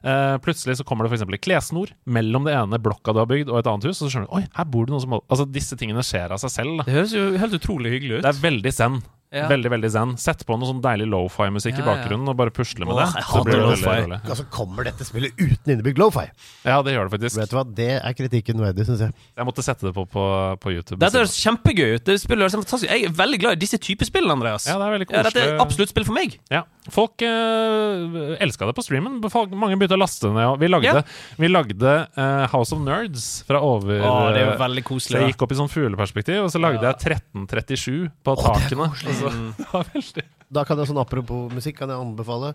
Uh, 0.05 0.37
plutselig 0.45 0.77
så 0.81 0.87
kommer 0.89 1.09
det 1.09 1.17
f.eks. 1.17 1.41
klessnor 1.43 1.95
mellom 2.05 2.45
det 2.49 2.59
ene 2.59 2.81
blokka 2.83 3.17
du 3.17 3.23
har 3.23 3.31
bygd, 3.31 3.49
og 3.49 3.63
et 3.63 3.73
annet 3.73 3.89
hus, 3.89 3.97
og 4.03 4.07
så 4.07 4.13
skjønner 4.13 4.29
du 4.29 4.37
Oi, 4.37 4.45
her 4.59 4.69
bor 4.69 4.87
det 4.87 4.95
noen 4.95 5.05
som 5.07 5.19
Altså, 5.23 5.49
disse 5.49 5.77
tingene 5.81 6.05
skjer 6.05 6.33
av 6.35 6.41
seg 6.43 6.53
selv. 6.53 6.79
Da. 6.81 6.89
Det 6.89 6.97
høres 6.99 7.17
jo 7.17 7.27
helt 7.41 7.57
utrolig 7.57 7.97
hyggelig 7.97 8.19
ut. 8.19 8.25
Det 8.25 8.33
er 8.33 8.45
veldig 8.45 8.73
zen. 8.75 9.03
Ja. 9.33 9.47
Veldig, 9.49 9.71
veldig 9.73 9.91
zen. 9.91 10.11
Sett 10.21 10.43
på 10.45 10.59
noe 10.61 10.69
sånn 10.69 10.83
deilig 10.85 11.07
lofi-musikk 11.09 11.79
i 11.79 11.81
Ja, 11.81 11.87
ja. 11.87 11.93
bakgrunnen, 11.95 12.29
og 12.29 12.37
bare 12.37 12.51
pusle 12.53 12.85
med 12.85 12.93
Åh, 12.93 13.01
det. 13.15 13.23
Så 13.25 13.43
blir 13.47 13.57
det 13.57 13.69
veldig 13.71 14.05
rolig. 14.05 14.19
Altså, 14.29 14.45
kommer 14.53 14.85
dette 14.85 15.05
spillet 15.09 15.33
uten 15.41 15.73
innebygd 15.73 15.99
lofi? 15.99 16.27
Ja, 16.69 16.83
det 16.85 16.93
gjør 16.93 17.09
det 17.09 17.15
faktisk. 17.17 17.39
Vet 17.41 17.51
du 17.51 17.57
hva, 17.57 17.65
Det 17.75 17.89
er 18.03 18.13
kritikken 18.19 18.61
verdig, 18.61 18.85
syns 18.87 19.01
jeg. 19.07 19.15
Jeg 19.37 19.47
måtte 19.49 19.65
sette 19.65 19.87
det 19.89 19.95
på 19.97 20.05
på, 20.13 20.25
på 20.61 20.73
YouTube. 20.75 20.99
Dette 21.01 21.17
høres 21.17 21.33
kjempegøy 21.41 21.95
ut. 21.97 22.05
Det 22.05 22.19
spillet 22.21 22.45
høres 22.45 22.59
fantastisk 22.61 22.91
Jeg 22.93 23.09
er 23.09 23.17
veldig 23.17 23.41
glad 23.41 23.53
i 23.57 23.61
disse 23.65 23.79
typer 23.81 24.05
spill, 24.05 24.29
Andreas. 24.31 24.67
ja, 24.69 24.77
det 24.77 24.85
er 24.85 24.93
veldig 24.99 25.09
Ja, 25.09 25.23
koselig. 25.23 25.33
dette 25.33 25.49
er 25.57 25.65
absolutt 25.65 25.89
spill 25.95 26.05
for 26.05 26.13
meg. 26.19 26.37
Ja. 26.53 26.63
Folk 26.93 27.23
uh, 27.23 28.37
elska 28.43 28.67
det 28.69 28.75
på 28.77 28.83
streamen. 28.85 29.21
Folk, 29.33 29.51
mange 29.57 29.77
begynte 29.81 29.97
å 29.97 30.03
laste 30.03 30.29
det 30.29 30.35
ned. 30.37 30.59
Vi 30.61 30.69
lagde, 30.69 30.93
Ja. 30.93 31.03
vi 31.39 31.49
lagde 31.49 31.93
eh, 32.17 32.47
House 32.53 32.73
of 32.75 32.81
Nerds 32.85 33.45
fra 33.47 33.61
over 33.63 34.01
Å, 34.03 34.13
det 34.35 34.43
er 34.43 34.53
jo 34.53 34.59
veldig 34.61 34.85
koselig. 34.85 35.17
så 35.17 35.23
jeg 35.23 35.33
gikk 35.35 35.43
opp 35.47 35.53
i 35.53 35.59
sånn 35.61 35.71
fugleperspektiv, 35.73 36.43
og 36.45 36.51
så 36.53 36.61
lagde 36.61 36.83
Ja. 36.83 36.93
jeg 36.93 37.17
1337 37.17 38.11
på 38.25 38.35
er 38.35 38.43
takene. 38.43 38.89
Og 38.91 39.22
så, 39.23 39.33
Mm. 39.33 40.27
Da 40.53 40.65
kan 40.69 40.77
jeg 40.83 40.91
sånn 40.91 41.01
apropos 41.01 41.49
musikk 41.55 41.79
kan 41.81 41.89
jeg 41.89 41.97
anbefale 42.03 42.53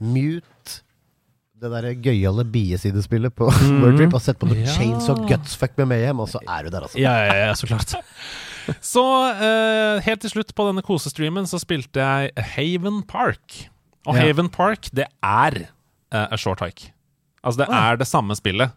Mute 0.00 0.80
det 1.60 1.68
der 1.74 1.88
gøyale 2.00 2.44
biesidespillet 2.48 3.34
på 3.36 3.48
Wordtrip. 3.82 4.14
Og 4.16 4.22
sett 4.24 4.38
på 4.40 4.46
noe 4.48 4.62
Ja. 4.62 4.70
Chains 4.72 5.10
og 5.12 5.26
Gutsfuck 5.28 5.74
med 5.76 5.90
Mayhem, 5.90 6.22
og 6.24 6.30
så 6.32 6.40
er 6.48 6.64
du 6.64 6.70
der, 6.72 6.86
altså. 6.86 6.96
Ja, 7.02 7.12
ja, 7.28 7.34
ja, 7.50 7.56
så 7.58 7.68
klart. 7.68 7.92
Så 8.86 9.02
uh, 9.02 9.98
helt 10.04 10.20
til 10.22 10.30
slutt 10.30 10.54
på 10.54 10.64
denne 10.68 10.82
kosestreamen 10.86 11.44
så 11.50 11.58
spilte 11.60 11.98
jeg 12.00 12.30
Haven 12.54 13.00
Park. 13.08 13.66
Og 14.06 14.14
Ja. 14.16 14.22
Haven 14.28 14.48
Park, 14.52 14.88
det 14.94 15.08
er 15.26 15.56
uh, 16.14 16.28
a 16.30 16.38
short 16.38 16.60
hike. 16.64 16.92
Altså, 17.42 17.64
det 17.64 17.68
Ah. 17.72 17.90
er 17.90 17.96
det 18.00 18.06
samme 18.08 18.36
spillet. 18.38 18.70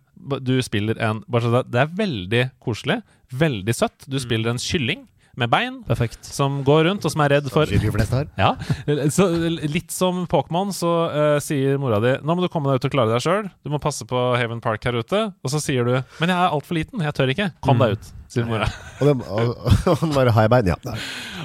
Du 0.43 0.55
spiller 0.65 0.97
en 1.03 1.21
bare 1.29 1.41
så 1.45 1.51
det, 1.55 1.63
det 1.71 1.81
er 1.83 1.93
veldig 1.99 2.43
koselig, 2.63 2.99
veldig 3.31 3.75
søtt. 3.75 4.07
Du 4.09 4.17
spiller 4.23 4.51
en 4.55 4.59
kylling 4.63 5.05
med 5.39 5.49
bein 5.49 5.79
Perfekt. 5.87 6.19
som 6.29 6.59
går 6.67 6.83
rundt, 6.89 7.05
og 7.07 7.11
som 7.13 7.23
er 7.25 7.31
redd 7.37 7.47
for. 7.49 7.65
Ja, 8.37 8.51
så 9.09 9.25
Litt 9.63 9.89
som 9.93 10.23
Pokémon, 10.29 10.69
så 10.75 10.91
uh, 11.09 11.37
sier 11.41 11.79
mora 11.81 11.97
di 12.03 12.11
Nå 12.21 12.35
må 12.37 12.43
du 12.43 12.49
komme 12.53 12.69
deg 12.69 12.77
ut 12.83 12.85
og 12.89 12.93
klare 12.93 13.15
deg 13.15 13.23
sjøl. 13.25 13.47
Du 13.65 13.71
må 13.73 13.79
passe 13.81 14.05
på 14.09 14.19
Haven 14.37 14.61
Park 14.61 14.85
her 14.85 14.99
ute. 14.99 15.23
Og 15.41 15.49
så 15.53 15.61
sier 15.63 15.87
du 15.87 15.95
Men 16.21 16.29
jeg 16.29 16.37
er 16.37 16.53
altfor 16.53 16.77
liten, 16.77 17.01
jeg 17.01 17.15
tør 17.17 17.31
ikke. 17.33 17.47
Kom 17.65 17.81
deg 17.81 17.95
ut, 17.97 18.11
sier 18.29 18.45
mora. 18.49 18.67
Og, 19.03 19.97
han 20.03 20.13
bare 20.13 20.33
har 20.35 20.45
jeg 20.45 20.53
bein? 20.53 20.69
Ja. 20.73 20.77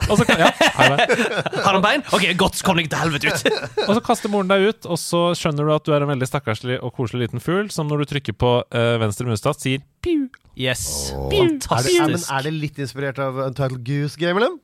Og 0.09 0.21
så, 0.21 0.25
kan- 0.29 0.41
ja. 0.45 0.51
Har 0.79 1.73
han 1.79 1.83
bein? 1.85 2.05
OK, 2.15 2.27
godt, 2.39 2.61
kom 2.65 2.77
deg 2.79 2.91
til 2.93 3.01
helvete 3.01 3.33
ut. 3.33 3.49
og 3.89 3.95
så 3.97 4.03
kaster 4.05 4.33
moren 4.33 4.51
deg 4.53 4.69
ut, 4.69 4.87
og 4.89 5.01
så 5.01 5.23
skjønner 5.39 5.65
du 5.69 5.73
at 5.75 5.89
du 5.89 5.95
er 5.97 6.05
en 6.05 6.13
veldig 6.13 6.29
stakkarslig 6.29 6.79
og 6.85 6.93
koselig 6.97 7.27
liten 7.27 7.43
fugl 7.43 7.73
som 7.75 7.89
når 7.91 8.05
du 8.05 8.13
trykker 8.13 8.37
på 8.39 8.53
uh, 8.63 8.95
venstre 9.03 9.27
mustat, 9.29 9.61
sier 9.65 9.83
piu. 10.05 10.29
Yes. 10.59 11.13
Er 11.15 11.29
det, 11.31 11.39
er, 11.39 11.53
Fantastisk. 11.55 12.33
er 12.35 12.49
det 12.49 12.55
litt 12.57 12.81
inspirert 12.83 13.21
av 13.23 13.39
Untitled 13.47 13.85
Goose 13.87 14.19
Game, 14.19 14.41
eller? 14.41 14.57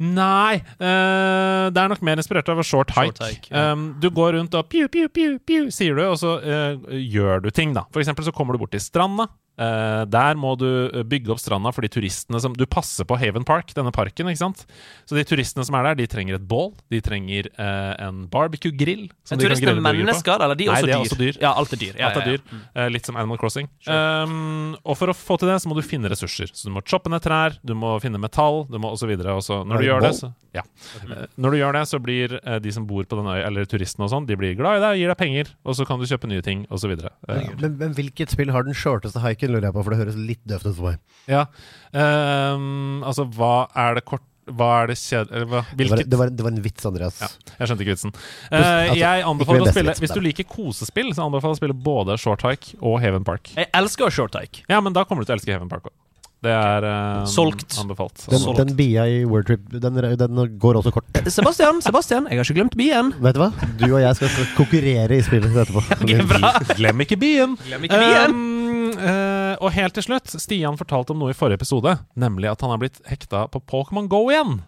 Nei, 0.00 0.60
Uh, 0.78 1.68
det 1.74 1.80
er 1.82 1.90
nok 1.90 2.04
mer 2.06 2.20
inspirert 2.20 2.48
av 2.48 2.60
short 2.64 2.92
hike. 2.94 3.16
Short 3.16 3.24
hike, 3.26 3.50
ja. 3.52 3.72
um, 3.72 3.90
du 4.00 4.08
går 4.14 4.36
rundt 4.38 4.54
og 4.56 4.68
piu, 4.72 4.86
piu, 4.92 5.08
piu, 5.12 5.36
piu, 5.44 5.66
sier 5.74 5.98
du, 5.98 6.04
og 6.06 6.16
så 6.20 6.36
uh, 6.40 6.94
gjør 6.94 7.42
du 7.44 7.50
ting, 7.52 7.74
da. 7.76 7.84
For 7.92 8.00
eksempel 8.04 8.24
så 8.28 8.32
kommer 8.32 8.56
du 8.56 8.62
bort 8.62 8.72
til 8.76 8.84
stranda. 8.84 9.28
Eh, 9.58 10.02
der 10.06 10.38
må 10.38 10.52
du 10.58 10.68
eh, 10.86 11.02
bygge 11.02 11.32
opp 11.34 11.40
stranda 11.42 11.72
for 11.74 11.82
de 11.82 11.90
turistene 11.90 12.38
som 12.38 12.52
Du 12.54 12.62
passer 12.70 13.06
på 13.08 13.16
Haven 13.18 13.42
Park, 13.46 13.72
denne 13.74 13.90
parken, 13.94 14.28
ikke 14.30 14.38
sant? 14.38 14.60
Så 15.08 15.16
de 15.18 15.24
turistene 15.26 15.64
som 15.66 15.74
er 15.74 15.88
der, 15.90 15.98
de 15.98 16.06
trenger 16.10 16.38
et 16.38 16.44
bål. 16.46 16.70
De 16.92 17.00
trenger 17.02 17.48
uh, 17.58 17.94
en 18.06 18.20
barbecue-grill. 18.30 19.08
Men 19.32 19.42
turistene 19.42 19.74
grille 19.74 19.82
mennesker, 19.82 20.38
eller 20.46 20.58
de 20.58 20.68
er 20.68 20.76
Nei, 20.76 20.78
også 20.78 20.86
det 20.86 20.94
er 20.94 20.98
dyr? 20.98 21.08
også 21.10 21.18
dyr. 21.18 21.40
Ja, 21.42 21.52
alt 21.58 21.74
er 21.74 21.82
dyr. 21.82 21.98
Ja, 21.98 22.08
Alt 22.08 22.20
er 22.20 22.28
ja, 22.28 22.36
ja. 22.36 22.38
dyr. 22.38 22.68
Eh, 22.78 22.90
litt 22.94 23.08
som 23.10 23.18
Animal 23.18 23.40
Crossing. 23.40 23.68
Um, 23.88 24.76
og 24.84 24.98
for 25.00 25.10
å 25.10 25.16
få 25.16 25.38
til 25.42 25.50
det, 25.50 25.58
så 25.64 25.70
må 25.70 25.76
du 25.78 25.82
finne 25.86 26.10
ressurser. 26.12 26.52
Så 26.54 26.68
du 26.68 26.74
må 26.74 26.82
choppe 26.86 27.10
ned 27.12 27.24
trær, 27.24 27.58
du 27.66 27.74
må 27.78 27.96
finne 28.04 28.20
metall, 28.22 28.62
du 28.70 28.78
må 28.78 28.92
osv. 28.94 29.10
Når 29.18 29.74
Er 29.74 29.82
du 29.82 29.88
gjør 29.88 30.06
det, 30.06 30.12
så 30.20 30.30
ja. 30.54 30.62
Når 31.36 31.54
du 31.54 31.58
gjør 31.60 31.76
det, 31.76 31.82
så 31.90 32.00
blir 32.02 32.38
de 32.62 32.72
som 32.74 32.86
bor 32.88 33.04
på 33.08 33.18
den 33.18 33.28
øya, 33.30 33.42
eller 33.50 33.66
turistene 33.68 34.06
og 34.06 34.12
sånn, 34.14 34.26
de 34.28 34.38
blir 34.38 34.54
glad 34.58 34.78
i 34.80 34.84
deg, 34.84 35.00
gir 35.02 35.12
deg 35.12 35.18
penger, 35.20 35.52
og 35.66 35.76
så 35.78 35.86
kan 35.88 36.00
du 36.00 36.06
kjøpe 36.08 36.30
nye 36.30 36.44
ting, 36.44 36.64
osv. 36.74 36.94
Uh, 36.94 37.34
Men, 37.60 37.76
men 37.80 37.94
hvilket 37.98 38.32
spill 38.34 38.52
har 38.54 38.66
den 38.66 38.76
shorteste 38.76 39.20
hiken, 39.48 39.56
lurer 39.56 39.68
jeg 39.68 39.76
på, 39.76 39.84
for 39.84 39.94
det 39.94 40.00
høres 40.02 40.16
litt 40.16 40.42
døvt 40.48 40.66
ut 40.68 40.74
for 40.74 40.88
meg. 40.90 40.98
ja. 41.28 41.44
Um, 41.92 43.04
altså, 43.06 43.24
hva 43.24 43.68
er 43.74 43.96
det 43.96 44.04
kort 44.04 44.24
Hva 44.48 44.66
er 44.82 44.90
det 44.90 44.96
kjedelig 45.00 45.40
Det 45.40 45.48
var, 45.88 46.00
det, 46.00 46.26
det 46.36 46.44
var 46.44 46.52
en 46.52 46.60
vits, 46.64 46.84
Andreas. 46.88 47.18
Ja, 47.20 47.28
jeg 47.58 47.68
skjønte 47.68 47.84
ikke 47.84 47.94
vitsen. 47.94 48.12
Eh, 48.48 48.58
altså, 48.58 48.98
jeg 49.00 49.24
anbefaler 49.28 49.64
å 49.64 49.72
spille 49.72 49.94
Hvis 50.04 50.14
du 50.16 50.20
liker 50.24 50.48
kosespill, 50.48 51.10
så 51.16 51.26
anbefaler 51.26 51.52
jeg 51.52 51.58
å 51.58 51.60
spille 51.62 51.78
både 51.88 52.16
Short 52.20 52.44
Hike 52.44 52.76
og 52.80 53.00
Haven 53.00 53.24
Park. 53.28 53.52
Jeg 53.56 53.68
elsker 53.76 54.12
short 54.12 54.36
hike. 54.40 54.64
Ja, 54.68 54.80
men 54.84 54.96
da 54.96 55.04
kommer 55.08 55.24
du 55.24 55.28
til 55.28 55.36
å 55.36 55.40
elske 55.40 55.56
Haven 55.56 55.72
Park 55.72 55.88
òg. 55.88 55.96
Det 56.38 56.52
er 56.54 56.84
eh, 56.86 57.24
Solgt. 57.26 57.74
anbefalt. 57.82 58.20
Den, 58.30 58.38
Solgt. 58.38 58.60
den 58.60 58.76
bia 58.78 59.08
i 59.10 59.24
Wordtrip, 59.26 59.64
den, 59.72 59.96
den 60.20 60.42
går 60.62 60.78
også 60.78 60.92
kort. 60.94 61.08
Sebastian, 61.26 61.80
Sebastian, 61.82 62.28
jeg 62.30 62.38
har 62.38 62.46
ikke 62.46 62.60
glemt 62.60 62.76
bien. 62.78 63.10
Vet 63.18 63.34
du 63.34 63.42
hva? 63.42 63.48
Du 63.80 63.88
og 63.88 63.98
jeg 64.04 64.20
skal 64.20 64.30
konkurrere 64.54 65.18
i 65.18 65.24
spillet 65.26 65.50
etterpå. 65.50 65.82
okay, 66.04 66.22
bra. 66.30 66.52
Glem 66.78 67.02
ikke 67.02 67.18
bien! 67.18 67.58
Glem 67.66 67.88
ikke 67.88 67.98
bien. 68.04 68.38
Um, 68.38 68.92
eh, 68.94 69.37
og 69.60 69.74
helt 69.74 69.96
til 69.98 70.06
slutt, 70.06 70.32
Stian 70.40 70.78
fortalte 70.80 71.14
om 71.14 71.22
noe 71.22 71.34
i 71.34 71.36
forrige 71.36 71.60
episode, 71.60 71.96
nemlig 72.18 72.50
at 72.50 72.64
han 72.64 72.72
har 72.74 72.80
blitt 72.82 73.00
hekta 73.08 73.46
på 73.52 73.60
Pokémon 73.68 74.08
Go 74.10 74.26
igjen. 74.32 74.60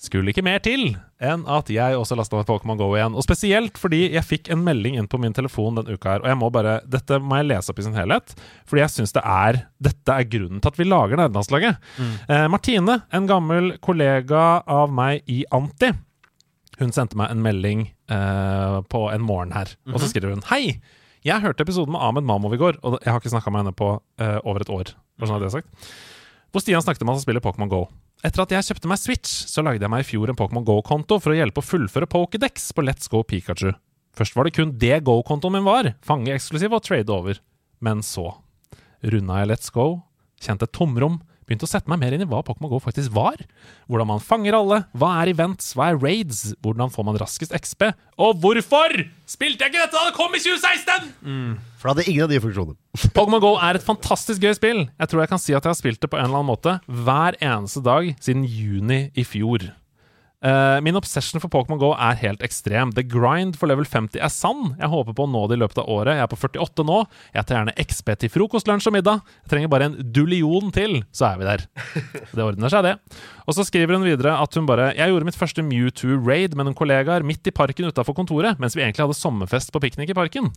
Skulle 0.00 0.32
ikke 0.32 0.44
mer 0.46 0.62
til 0.64 0.94
enn 1.20 1.42
at 1.52 1.68
jeg 1.68 1.96
også 1.98 2.16
lasta 2.16 2.38
meg 2.38 2.46
Pokémon 2.48 2.78
Go 2.80 2.86
igjen. 2.96 3.12
Og 3.12 3.24
spesielt 3.26 3.76
fordi 3.76 4.06
jeg 4.14 4.24
fikk 4.24 4.48
en 4.52 4.62
melding 4.64 4.96
inn 4.96 5.08
på 5.12 5.18
min 5.20 5.34
telefon 5.36 5.76
den 5.76 5.90
uka 5.92 6.14
her. 6.14 6.22
Og 6.24 6.30
jeg 6.30 6.38
må 6.40 6.48
bare, 6.54 6.78
dette 6.88 7.18
må 7.20 7.36
jeg 7.36 7.50
lese 7.50 7.68
opp 7.74 7.82
i 7.82 7.84
sin 7.84 7.98
helhet, 7.98 8.32
fordi 8.70 8.80
jeg 8.80 8.94
syns 8.94 9.12
det 9.16 9.24
er 9.28 9.58
Dette 9.90 10.16
er 10.16 10.28
grunnen 10.32 10.62
til 10.64 10.72
at 10.72 10.80
vi 10.80 10.86
lager 10.88 11.20
Nerdelandslaget. 11.20 11.90
Eh, 12.32 12.46
Martine, 12.52 13.02
en 13.12 13.28
gammel 13.28 13.74
kollega 13.84 14.62
av 14.64 14.88
meg 14.96 15.20
i 15.28 15.42
Anti, 15.52 15.92
hun 16.80 16.96
sendte 16.96 17.20
meg 17.20 17.34
en 17.34 17.44
melding 17.44 17.84
eh, 18.08 18.80
på 18.88 19.04
en 19.12 19.24
morgen 19.28 19.52
her. 19.52 19.74
Og 19.92 20.00
så 20.00 20.08
skriver 20.08 20.32
hun 20.32 20.46
Hei! 20.48 20.78
Jeg 21.26 21.42
hørte 21.44 21.66
episoden 21.66 21.92
med 21.92 22.00
Ahmed 22.00 22.24
Mamov 22.24 22.54
i 22.56 22.60
går, 22.60 22.78
og 22.80 22.96
jeg 23.02 23.12
har 23.12 23.20
ikke 23.20 23.32
snakka 23.34 23.52
med 23.52 23.64
henne 23.64 23.76
på 23.76 23.90
uh, 24.00 24.38
over 24.48 24.64
et 24.64 24.72
år. 24.72 24.92
Bare 25.20 25.28
sånn 25.28 25.36
at 25.36 25.44
det 25.44 25.50
er 25.50 25.56
sagt. 25.58 25.90
Hvor 26.50 26.64
Stian 26.64 26.84
snakket 26.84 27.04
om 27.04 27.12
han 27.12 27.20
spiller 27.20 27.44
Pokémon 27.44 27.68
GO. 27.70 27.82
Etter 28.24 28.42
at 28.42 28.52
jeg 28.52 28.66
kjøpte 28.70 28.88
meg 28.88 29.00
Switch, 29.00 29.30
så 29.48 29.64
lagde 29.64 29.84
jeg 29.84 29.92
meg 29.92 30.02
i 30.04 30.08
fjor 30.08 30.32
en 30.32 30.38
Pokémon 30.38 30.64
GO-konto 30.64 31.20
for 31.20 31.32
å 31.32 31.36
hjelpe 31.36 31.60
å 31.60 31.66
fullføre 31.66 32.08
Pokédex 32.10 32.70
på 32.76 32.84
Let's 32.84 33.08
Go 33.12 33.20
Pikachu. 33.24 33.74
Først 34.16 34.36
var 34.36 34.48
det 34.48 34.54
kun 34.56 34.72
det 34.80 34.96
Go-kontoen 35.06 35.58
min 35.58 35.68
var, 35.68 35.92
fange 36.04 36.32
eksklusiv 36.34 36.72
og 36.76 36.84
trade 36.88 37.12
over. 37.12 37.40
Men 37.84 38.00
så 38.04 38.26
runda 39.04 39.42
jeg 39.42 39.52
Let's 39.52 39.72
Go, 39.72 40.02
kjente 40.40 40.68
tomrom, 40.72 41.20
begynte 41.50 41.66
å 41.66 41.70
sette 41.70 41.90
meg 41.90 41.98
mer 41.98 42.14
inn 42.14 42.22
i 42.22 42.28
hva 42.30 42.44
Pokémon 42.46 42.70
GO 42.70 42.78
faktisk 42.82 43.10
var. 43.16 43.40
Hvordan 43.90 44.08
man 44.12 44.22
fanger 44.22 44.54
alle, 44.60 44.84
hva 44.94 45.16
er 45.20 45.32
events, 45.32 45.72
hva 45.74 45.90
er 45.90 45.98
raids, 45.98 46.52
hvordan 46.62 46.92
får 46.94 47.08
man 47.08 47.18
raskest 47.20 47.56
XP, 47.56 47.90
og 48.20 48.38
hvorfor 48.42 48.94
spilte 49.28 49.66
jeg 49.66 49.72
ikke 49.72 49.82
dette 49.82 49.96
da 49.96 50.06
det 50.06 50.16
kom 50.18 50.36
i 50.36 50.42
2016?! 50.42 51.10
For 51.80 51.88
da 51.88 51.94
hadde 51.94 52.06
ingen 52.12 52.26
av 52.26 52.32
de 52.32 52.40
funksjonene. 52.44 52.78
Pokémon 53.16 53.42
GO 53.42 53.54
er 53.58 53.78
et 53.78 53.86
fantastisk 53.86 54.44
gøy 54.44 54.54
spill. 54.58 54.84
Jeg 54.86 55.10
tror 55.10 55.24
jeg 55.24 55.32
kan 55.32 55.42
si 55.42 55.54
at 55.56 55.64
jeg 55.64 55.72
har 55.72 55.78
spilt 55.78 56.02
det 56.02 56.12
på 56.12 56.20
en 56.20 56.28
eller 56.28 56.42
annen 56.42 56.52
måte 56.52 56.78
hver 56.86 57.38
eneste 57.40 57.82
dag 57.84 58.12
siden 58.22 58.46
juni 58.46 59.06
i 59.18 59.26
fjor. 59.26 59.64
Eh, 60.40 60.80
min 60.80 60.96
obsession 60.96 61.40
for 61.42 61.52
Pokémon 61.52 61.76
GO 61.80 61.90
er 61.92 62.16
helt 62.22 62.40
ekstrem. 62.44 62.94
The 62.96 63.04
grind 63.04 63.58
for 63.60 63.68
level 63.68 63.84
50 63.84 64.22
er 64.24 64.32
sann. 64.32 64.74
Jeg 64.80 64.88
håper 64.88 65.16
på 65.16 65.26
å 65.26 65.28
nå 65.28 65.42
det 65.50 65.58
i 65.58 65.60
løpet 65.60 65.82
av 65.82 65.90
året. 65.92 66.16
Jeg 66.16 66.24
er 66.24 66.30
på 66.32 66.38
48 66.40 66.86
nå. 66.88 67.00
Jeg 67.34 67.44
tar 67.44 67.58
gjerne 67.58 67.74
XP 67.84 68.12
til 68.22 68.32
frokost, 68.32 68.70
lunsj 68.70 68.88
og 68.88 68.96
middag. 68.96 69.20
Jeg 69.44 69.52
trenger 69.52 69.72
bare 69.72 69.90
en 69.90 69.98
dullion 70.16 70.72
til, 70.72 71.02
så 71.12 71.32
er 71.32 71.42
vi 71.42 71.48
der. 71.50 71.66
Det 72.36 72.44
ordner 72.44 72.72
seg, 72.72 72.86
det. 72.86 72.94
Og 73.44 73.56
så 73.56 73.66
skriver 73.66 73.98
hun 73.98 74.06
videre 74.06 74.36
at 74.38 74.54
hun 74.54 74.66
bare 74.68 74.92
Jeg 74.94 75.10
gjorde 75.10 75.26
mitt 75.26 75.36
første 75.36 75.64
Mewtwo-raid 75.66 76.54
med 76.56 76.68
noen 76.68 76.76
kollegaer 76.78 77.24
midt 77.26 77.48
i 77.50 77.52
parken 77.54 77.90
utafor 77.90 78.14
kontoret, 78.16 78.60
mens 78.62 78.76
vi 78.78 78.84
egentlig 78.84 79.04
hadde 79.04 79.18
sommerfest 79.18 79.72
på 79.74 79.82
piknik 79.82 80.12
i 80.14 80.16
parken. 80.16 80.48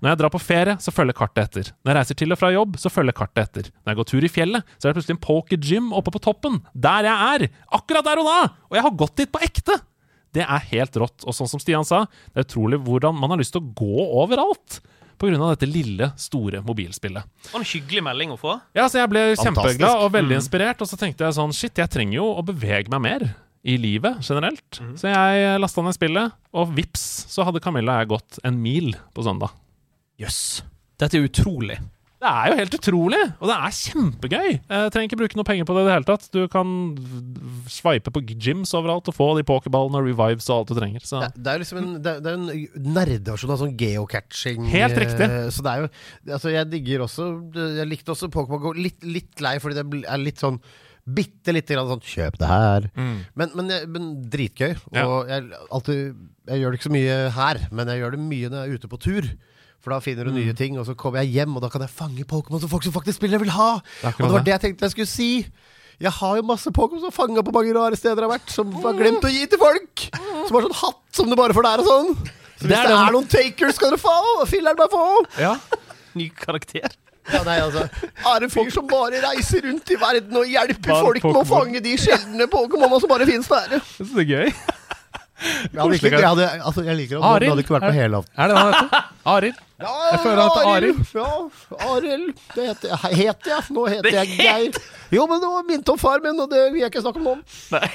Når 0.00 0.12
jeg 0.12 0.20
drar 0.20 0.32
på 0.32 0.40
ferie, 0.40 0.76
så 0.80 0.92
følger 0.94 1.16
kartet 1.16 1.42
etter. 1.42 1.70
Når 1.82 1.92
jeg 1.92 1.98
reiser 1.98 2.18
til 2.20 2.34
og 2.34 2.40
fra 2.40 2.52
jobb, 2.52 2.76
så 2.80 2.92
følger 2.92 3.16
kartet 3.16 3.42
etter. 3.46 3.70
Når 3.82 3.92
jeg 3.92 4.00
går 4.00 4.08
tur 4.12 4.26
i 4.28 4.32
fjellet, 4.32 4.74
så 4.76 4.86
er 4.86 4.92
det 4.92 4.98
plutselig 5.00 5.16
en 5.16 5.24
poker 5.24 5.60
gym 5.60 5.88
oppe 5.96 6.12
på 6.14 6.22
toppen. 6.22 6.60
Der 6.72 7.08
jeg 7.08 7.36
er! 7.36 7.46
Akkurat 7.80 8.06
der 8.06 8.22
og 8.22 8.28
da! 8.28 8.38
Og 8.68 8.76
jeg 8.78 8.84
har 8.86 8.98
gått 9.02 9.16
dit 9.22 9.25
på 9.32 9.42
ekte! 9.44 9.78
Det 10.36 10.44
er 10.44 10.66
helt 10.72 10.96
rått. 11.00 11.24
Og 11.24 11.32
sånn 11.36 11.48
som 11.48 11.60
Stian 11.62 11.86
sa, 11.88 12.02
det 12.34 12.42
er 12.42 12.46
utrolig 12.48 12.78
hvordan 12.84 13.16
man 13.16 13.32
har 13.32 13.40
lyst 13.40 13.54
til 13.56 13.62
å 13.64 13.70
gå 13.78 14.06
overalt. 14.22 14.80
Av 15.16 15.54
dette 15.54 15.64
lille, 15.64 16.10
store 16.20 16.60
mobilspillet. 16.60 17.24
Og 17.54 17.62
en 17.62 17.64
hyggelig 17.64 18.02
melding 18.04 18.34
å 18.34 18.36
få. 18.36 18.58
Ja, 18.76 18.84
så 18.92 19.00
jeg 19.00 19.08
ble 19.08 19.22
Fantastisk. 19.30 19.46
kjempeglad 19.46 20.02
og 20.04 20.10
veldig 20.12 20.36
inspirert, 20.36 20.82
og 20.84 20.90
så 20.90 20.98
tenkte 21.00 21.24
jeg 21.24 21.38
sånn 21.38 21.54
Shit, 21.56 21.80
jeg 21.80 21.88
trenger 21.88 22.18
jo 22.18 22.26
å 22.36 22.44
bevege 22.44 22.92
meg 22.92 23.00
mer 23.00 23.24
i 23.64 23.78
livet 23.80 24.20
generelt. 24.20 24.82
Så 25.00 25.08
jeg 25.08 25.56
lasta 25.62 25.80
ned 25.86 25.96
spillet, 25.96 26.36
og 26.52 26.74
vips, 26.76 27.06
så 27.32 27.46
hadde 27.48 27.62
Camilla 27.64 27.96
og 27.96 28.04
jeg 28.04 28.12
gått 28.12 28.40
en 28.44 28.60
mil 28.60 28.92
på 29.16 29.24
søndag. 29.24 29.56
Jøss. 30.20 30.60
Dette 31.00 31.16
er 31.16 31.24
utrolig. 31.30 31.80
Det 32.26 32.32
er 32.34 32.48
jo 32.50 32.56
helt 32.58 32.74
utrolig, 32.74 33.18
og 33.38 33.46
det 33.46 33.56
er 33.56 33.74
kjempegøy. 33.76 34.48
Jeg 34.58 34.90
trenger 34.90 35.06
ikke 35.06 35.18
bruke 35.20 35.38
noe 35.38 35.46
penger 35.46 35.66
på 35.68 35.74
det 35.76 35.82
i 35.84 35.86
det 35.86 35.92
hele 35.94 36.08
tatt. 36.08 36.24
Du 36.34 36.40
kan 36.50 36.70
sveipe 37.70 38.10
på 38.14 38.22
gyms 38.26 38.72
overalt 38.74 39.06
og 39.10 39.14
få 39.16 39.28
de 39.38 39.44
pokerballene 39.46 40.00
og 40.00 40.08
revives 40.08 40.48
og 40.50 40.56
alt 40.64 40.72
du 40.72 40.78
trenger. 40.80 41.04
Så 41.06 41.20
Det, 41.22 41.30
det 41.46 41.52
er 41.54 41.62
liksom 41.62 41.78
en, 41.82 41.92
det, 42.02 42.14
det 42.24 42.32
er 42.32 42.40
en 42.40 42.96
nerdeversjon 42.96 43.54
av 43.54 43.60
sånn 43.62 43.76
geocatching. 43.78 44.66
Helt 44.72 44.98
riktig. 44.98 45.28
eh, 45.28 45.46
Så 45.54 45.62
det 45.66 45.72
er 45.76 45.84
jo 45.84 45.92
Altså, 46.36 46.50
jeg 46.50 46.70
digger 46.72 47.04
også 47.06 47.28
Jeg 47.54 47.86
likte 47.90 48.12
også 48.14 48.28
Pokémon 48.34 48.62
Go. 48.62 48.72
Litt, 48.76 48.98
litt 49.06 49.40
lei 49.44 49.56
fordi 49.62 49.78
det 49.78 50.02
er 50.10 50.18
litt 50.22 50.42
sånn 50.42 50.58
Bitte 51.06 51.52
lite 51.54 51.76
grann 51.76 51.86
sånn 51.86 52.00
Kjøp 52.02 52.34
det 52.40 52.48
her. 52.50 52.88
Men, 52.98 53.52
men, 53.54 53.68
jeg- 53.70 53.86
men 53.94 54.06
dritgøy. 54.26 54.72
Ja. 54.90 55.04
Og 55.06 55.28
jeg, 55.30 55.44
alltid, 55.70 56.16
jeg 56.50 56.58
gjør 56.64 56.72
det 56.74 56.80
ikke 56.80 56.88
så 56.88 56.94
mye 56.96 57.18
her, 57.36 57.60
men 57.70 57.92
jeg 57.92 58.00
gjør 58.02 58.16
det 58.16 58.22
mye 58.26 58.48
når 58.50 58.58
jeg 58.64 58.66
er 58.72 58.80
ute 58.80 58.90
på 58.90 58.98
tur. 59.04 59.28
For 59.86 59.94
da 59.94 60.00
finner 60.02 60.26
du 60.26 60.32
nye 60.34 60.50
ting, 60.58 60.74
og 60.82 60.86
så 60.88 60.96
kommer 60.98 61.22
jeg 61.22 61.30
hjem, 61.36 61.52
og 61.54 61.62
da 61.62 61.68
kan 61.70 61.84
jeg 61.84 61.92
fange 61.94 62.24
Pokémon 62.26 62.58
som 62.58 62.70
folk 62.72 62.82
som 62.82 62.90
faktisk 62.96 63.20
spiller 63.20 63.38
vil 63.38 63.52
ha. 63.54 63.68
Det 64.02 64.10
Og 64.16 64.24
det 64.24 64.32
var 64.32 64.42
det. 64.42 64.50
jeg 64.56 64.62
tenkte 64.64 64.88
jeg 64.88 64.94
skulle 64.96 65.06
si. 65.12 65.28
Jeg 66.02 66.10
har 66.12 66.32
jo 66.36 66.42
masse 66.42 66.72
Pokémon 66.74 67.04
som 67.06 67.14
fanga 67.14 67.44
på 67.46 67.54
mange 67.54 67.70
rare 67.76 67.94
steder 67.96 68.18
jeg 68.18 68.26
har 68.26 68.32
vært, 68.34 68.50
som 68.50 68.72
har 68.82 68.98
glemt 68.98 69.22
å 69.22 69.30
gi 69.30 69.46
til 69.46 69.60
folk. 69.62 70.08
Som 70.48 70.58
har 70.58 70.66
sånn 70.66 70.74
hatt 70.82 70.98
som 71.20 71.30
det 71.30 71.38
bare 71.38 71.54
får 71.54 71.68
der 71.68 71.84
og 71.84 71.86
sånn. 71.92 72.10
Så 72.56 72.66
hvis 72.66 72.72
Det 72.74 72.82
det 72.82 72.90
er 72.90 72.98
er, 72.98 73.12
noen 73.14 73.30
takers, 73.30 73.74
skal 73.78 73.94
dere 73.94 74.02
få! 74.02 74.16
Filler'n 74.50 74.76
bare 74.82 74.90
få! 74.92 75.06
ja. 75.38 75.54
Ny 76.16 76.30
karakter. 76.34 76.90
Ja, 77.30 77.40
nei, 77.44 77.56
altså 77.60 77.82
Er 78.30 78.44
en 78.46 78.50
fyr 78.50 78.68
som 78.70 78.86
bare 78.90 79.18
reiser 79.22 79.64
rundt 79.66 79.90
i 79.90 79.96
verden 79.98 80.36
og 80.38 80.46
hjelper 80.46 80.92
Bare 80.92 81.02
folk 81.04 81.24
med 81.26 81.40
å 81.40 81.46
fange 81.48 81.80
de 81.82 81.94
sjeldne 81.98 82.46
Pokémonene 82.52 83.00
som 83.02 83.10
bare 83.10 83.26
finnes 83.26 83.48
der. 83.50 83.78
Det 83.98 84.22
er 84.22 84.28
gøy. 84.30 84.52
Jeg, 85.36 85.76
hadde 85.76 85.96
ikke, 85.98 86.10
jeg, 86.16 86.28
hadde, 86.28 86.48
altså, 86.64 86.82
jeg 86.86 86.96
liker 86.96 87.18
at 87.18 87.24
Aril, 87.28 87.44
du 87.44 87.52
hadde 87.52 87.64
ikke 87.66 87.74
vært 87.76 87.86
på 87.90 87.94
helaften. 87.98 88.32
Er 88.40 88.48
det 88.48 88.56
det 88.56 88.62
han 88.62 88.74
heter? 88.76 89.06
Arild? 89.34 89.62
Ja, 89.76 89.92
Jeg 90.10 90.20
føler 90.22 90.42
heter 90.42 90.68
Arild. 90.72 91.00
Ja, 91.12 91.30
Arild. 91.92 92.28
Det 92.54 92.66
heter 92.70 92.92
jeg. 92.94 93.16
Het 93.20 93.48
jeg. 93.52 93.64
Nå 93.76 93.86
heter 93.92 94.16
jeg 94.16 94.36
Geir. 94.38 94.78
Jo, 95.12 95.26
men 95.28 95.42
det 95.42 95.50
var 95.52 95.66
minnet 95.68 95.90
om 95.92 95.98
far 96.00 96.22
min, 96.24 96.38
og 96.40 96.48
det 96.52 96.62
vil 96.72 96.80
jeg 96.86 96.92
ikke 96.92 97.02
snakke 97.04 97.20
om 97.20 97.28
nå. 97.28 97.34
Nei. 97.74 97.88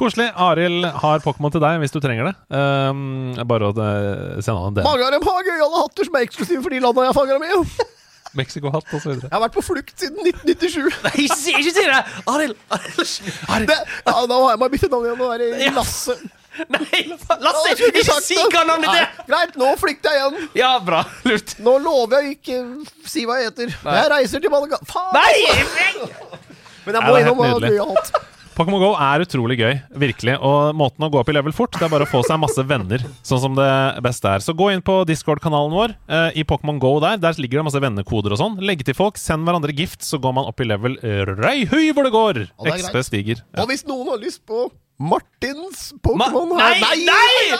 Koselig. 0.00 0.28
Arild 0.40 0.84
har 1.02 1.22
Pokémon 1.24 1.52
til 1.52 1.62
deg 1.64 1.80
hvis 1.82 1.94
du 1.94 2.00
trenger 2.00 2.28
det. 2.30 2.34
Um, 2.52 3.32
bare 3.48 3.70
å 3.70 3.72
sende 3.76 4.58
han 4.58 4.68
en 4.70 4.76
DM. 4.76 4.84
Mange 4.88 5.08
av 5.08 5.14
dem 5.16 5.24
har 5.30 5.48
gøyale 5.48 5.80
hatter 5.84 6.08
som 6.08 6.20
er 6.20 6.28
eksklusive 6.28 6.60
for 6.64 6.76
de 6.76 6.82
landa 6.84 7.08
jeg 7.08 7.16
fanger 7.16 7.40
dem 7.40 7.48
i. 7.48 7.88
Mexico-hatt 8.40 8.92
osv. 8.94 9.16
Jeg 9.16 9.32
har 9.32 9.42
vært 9.42 9.56
på 9.56 9.64
flukt 9.64 9.96
siden 9.98 10.20
1997. 10.22 11.00
Nei, 11.08 11.14
ikke 11.24 11.72
si 11.72 11.86
det! 11.88 12.02
Arild! 12.30 12.54
Arild. 12.70 13.72
Ja, 14.06 14.14
nå 14.28 14.38
har 14.44 14.52
jeg 14.54 14.62
meg 14.62 14.76
byttet 14.76 14.94
navn 14.94 15.08
igjen. 15.08 15.18
Nå 15.24 15.32
er 15.34 15.42
det 15.42 15.50
Ja. 15.64 15.72
Lasse. 15.80 16.18
Nei, 16.76 17.02
Lasse! 17.40 17.74
Ikke 17.88 18.04
sagt 18.06 18.26
si 18.26 18.38
hva 18.40 18.64
navnet 18.68 18.88
ditt 18.88 19.02
er! 19.02 19.28
Greit, 19.30 19.54
nå 19.60 19.70
flykter 19.80 20.16
jeg 20.16 20.24
igjen. 20.24 20.48
Ja, 20.58 20.72
bra. 20.84 21.04
Lurt. 21.28 21.56
Nå 21.62 21.76
lover 21.84 22.24
jeg 22.26 22.38
ikke 22.38 22.60
si 23.08 23.26
hva 23.28 23.40
jeg 23.40 23.52
heter. 23.52 23.76
Jeg 23.84 24.10
reiser 24.14 24.42
til 24.44 24.52
Malaga. 24.52 24.80
Faen! 24.90 25.14
Nei! 25.16 26.00
Men 26.86 26.96
jeg 26.96 27.00
Ja, 27.00 27.06
må 27.06 27.16
det 27.16 27.24
innom 27.24 27.40
hva 27.40 27.56
du 27.60 27.72
har 27.72 27.96
hatt. 27.96 28.28
Pokémon 28.60 28.82
GO 28.82 28.88
er 28.98 29.22
utrolig 29.24 29.56
gøy, 29.56 29.76
virkelig. 30.02 30.34
Og 30.44 30.74
måten 30.76 31.06
å 31.06 31.08
gå 31.12 31.20
opp 31.22 31.30
i 31.32 31.34
level 31.36 31.54
fort, 31.56 31.72
det 31.78 31.86
er 31.86 31.92
bare 31.92 32.04
å 32.04 32.10
få 32.10 32.20
seg 32.26 32.36
masse 32.42 32.60
venner, 32.68 33.00
sånn 33.24 33.40
som 33.40 33.54
det 33.56 33.68
beste 34.04 34.28
er. 34.28 34.44
Så 34.44 34.52
gå 34.58 34.66
inn 34.74 34.82
på 34.84 34.98
Discord-kanalen 35.08 35.72
vår 35.72 35.94
eh, 36.10 36.40
i 36.42 36.44
Pokémon 36.44 36.80
GO 36.82 36.98
der. 37.00 37.16
Der 37.22 37.38
ligger 37.40 37.62
det 37.62 37.68
masse 37.70 37.80
vennekoder 37.80 38.34
og 38.36 38.42
sånn. 38.42 38.58
Legge 38.60 38.84
til 38.90 38.98
folk, 38.98 39.16
send 39.22 39.48
hverandre 39.48 39.72
gift, 39.76 40.04
så 40.04 40.20
går 40.20 40.36
man 40.36 40.50
opp 40.50 40.60
i 40.60 40.68
level 40.68 40.98
eh, 41.00 41.22
røyhøy 41.30 41.94
hvor 41.96 42.04
det 42.04 42.12
går. 42.12 42.42
Og 42.58 42.68
det 42.68 42.74
er 42.74 42.84
XP 42.84 43.00
stiger. 43.06 43.40
Ja. 43.54 43.62
Og 43.64 43.72
hvis 43.72 43.86
noen 43.88 44.12
har 44.12 44.20
lyst 44.20 44.42
på 44.44 44.66
Martins 45.00 45.94
Ma 46.04 46.26
her. 46.28 46.46
nei, 46.56 46.80
Nei! 46.80 47.04
nei! 47.08 47.56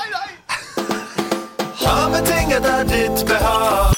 Ha 1.80 2.09
med 2.12 2.26
ting 2.28 2.53
etter 2.53 2.84
ditt 2.84 3.22
behag. 3.26 3.95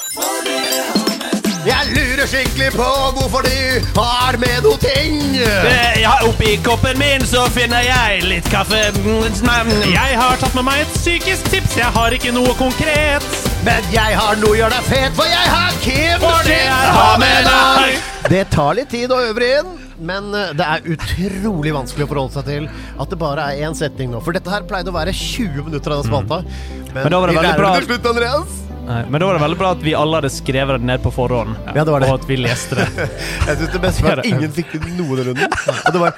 Jeg 1.67 1.91
lurer 1.95 2.27
skikkelig 2.31 2.69
på 2.75 2.87
hvorfor 3.17 3.43
du 3.47 3.89
har 3.99 4.39
med 4.43 4.63
noe 4.67 4.79
ting. 4.83 5.19
Eh, 5.43 5.99
Ja, 6.03 6.15
oppi 6.27 6.57
koppen 6.63 6.99
min 7.03 7.27
så 7.27 7.45
finner 7.55 7.83
jeg 7.87 8.23
litt 8.31 8.49
kaffe. 8.51 8.81
Mm, 9.03 9.27
Jeg 9.91 10.19
har 10.19 10.37
tatt 10.43 10.55
med 10.55 10.65
meg 10.71 10.81
et 10.87 10.95
psykisk 10.95 11.51
tips. 11.51 11.77
Jeg 11.83 11.91
har 11.99 12.11
ikke 12.15 12.33
noe 12.35 12.55
konkret. 12.59 13.27
Men 13.63 13.85
jeg 13.95 14.17
har 14.19 14.39
noe 14.41 14.57
å 14.57 14.59
gjøre 14.59 14.75
deg 14.75 14.87
fet, 14.91 15.13
for 15.15 15.29
jeg 15.31 15.51
har 15.53 15.77
Kim 15.85 16.23
For 16.23 16.43
det 18.33 18.43
tar 18.51 18.75
litt 18.79 18.91
tid 18.91 19.13
å 19.15 19.19
øve 19.23 19.47
inn, 19.61 19.71
men 20.03 20.33
eh, 20.35 20.51
det 20.59 20.67
er 20.67 20.89
utrolig 20.95 21.73
vanskelig 21.75 22.07
å 22.07 22.11
forholde 22.11 22.35
seg 22.39 22.49
til 22.49 22.67
at 22.73 23.13
det 23.13 23.19
bare 23.21 23.45
er 23.53 23.63
én 23.69 23.77
setning 23.79 24.11
nå. 24.11 24.23
For 24.25 24.35
dette 24.35 24.51
her 24.51 24.67
pleide 24.67 24.91
å 24.91 24.97
være 24.97 25.15
20 25.15 25.69
minutter 25.69 25.95
av 25.95 26.03
den 26.03 26.11
spalta. 26.11 26.41
Men, 26.91 27.05
Men 27.05 27.11
da 27.15 27.23
var 27.23 27.31
det 27.31 27.39
veldig 27.39 27.57
bra. 27.61 27.75
til 27.79 27.91
slutt, 27.93 28.09
Andreas. 28.15 28.72
Nei, 28.83 29.03
men 29.09 29.21
da 29.21 29.27
var 29.29 29.37
det 29.37 29.43
veldig 29.45 29.59
bra 29.61 29.69
at 29.77 29.83
vi 29.85 29.93
alle 29.95 30.19
hadde 30.19 30.31
skrevet 30.35 30.81
det 30.81 30.87
ned 30.89 31.03
på 31.05 31.13
forhånd. 31.15 31.55
Ja, 31.71 31.85
det 31.87 31.93
var 31.95 32.03
det. 32.03 32.09
Og 32.11 32.19
at 32.19 32.27
vi 32.27 32.39
leste 32.41 32.79
det. 32.81 32.87
Jeg 33.47 33.59
synes 33.61 33.71
det 33.77 33.81
beste 33.85 34.05
var 34.05 34.23
at 34.23 34.27
ingen 34.27 34.51
fikk 34.55 34.75
det 34.75 34.95
noen 34.99 35.23
runde. 35.29 35.47
Og 35.47 35.95
det 35.95 36.03
var. 36.03 36.17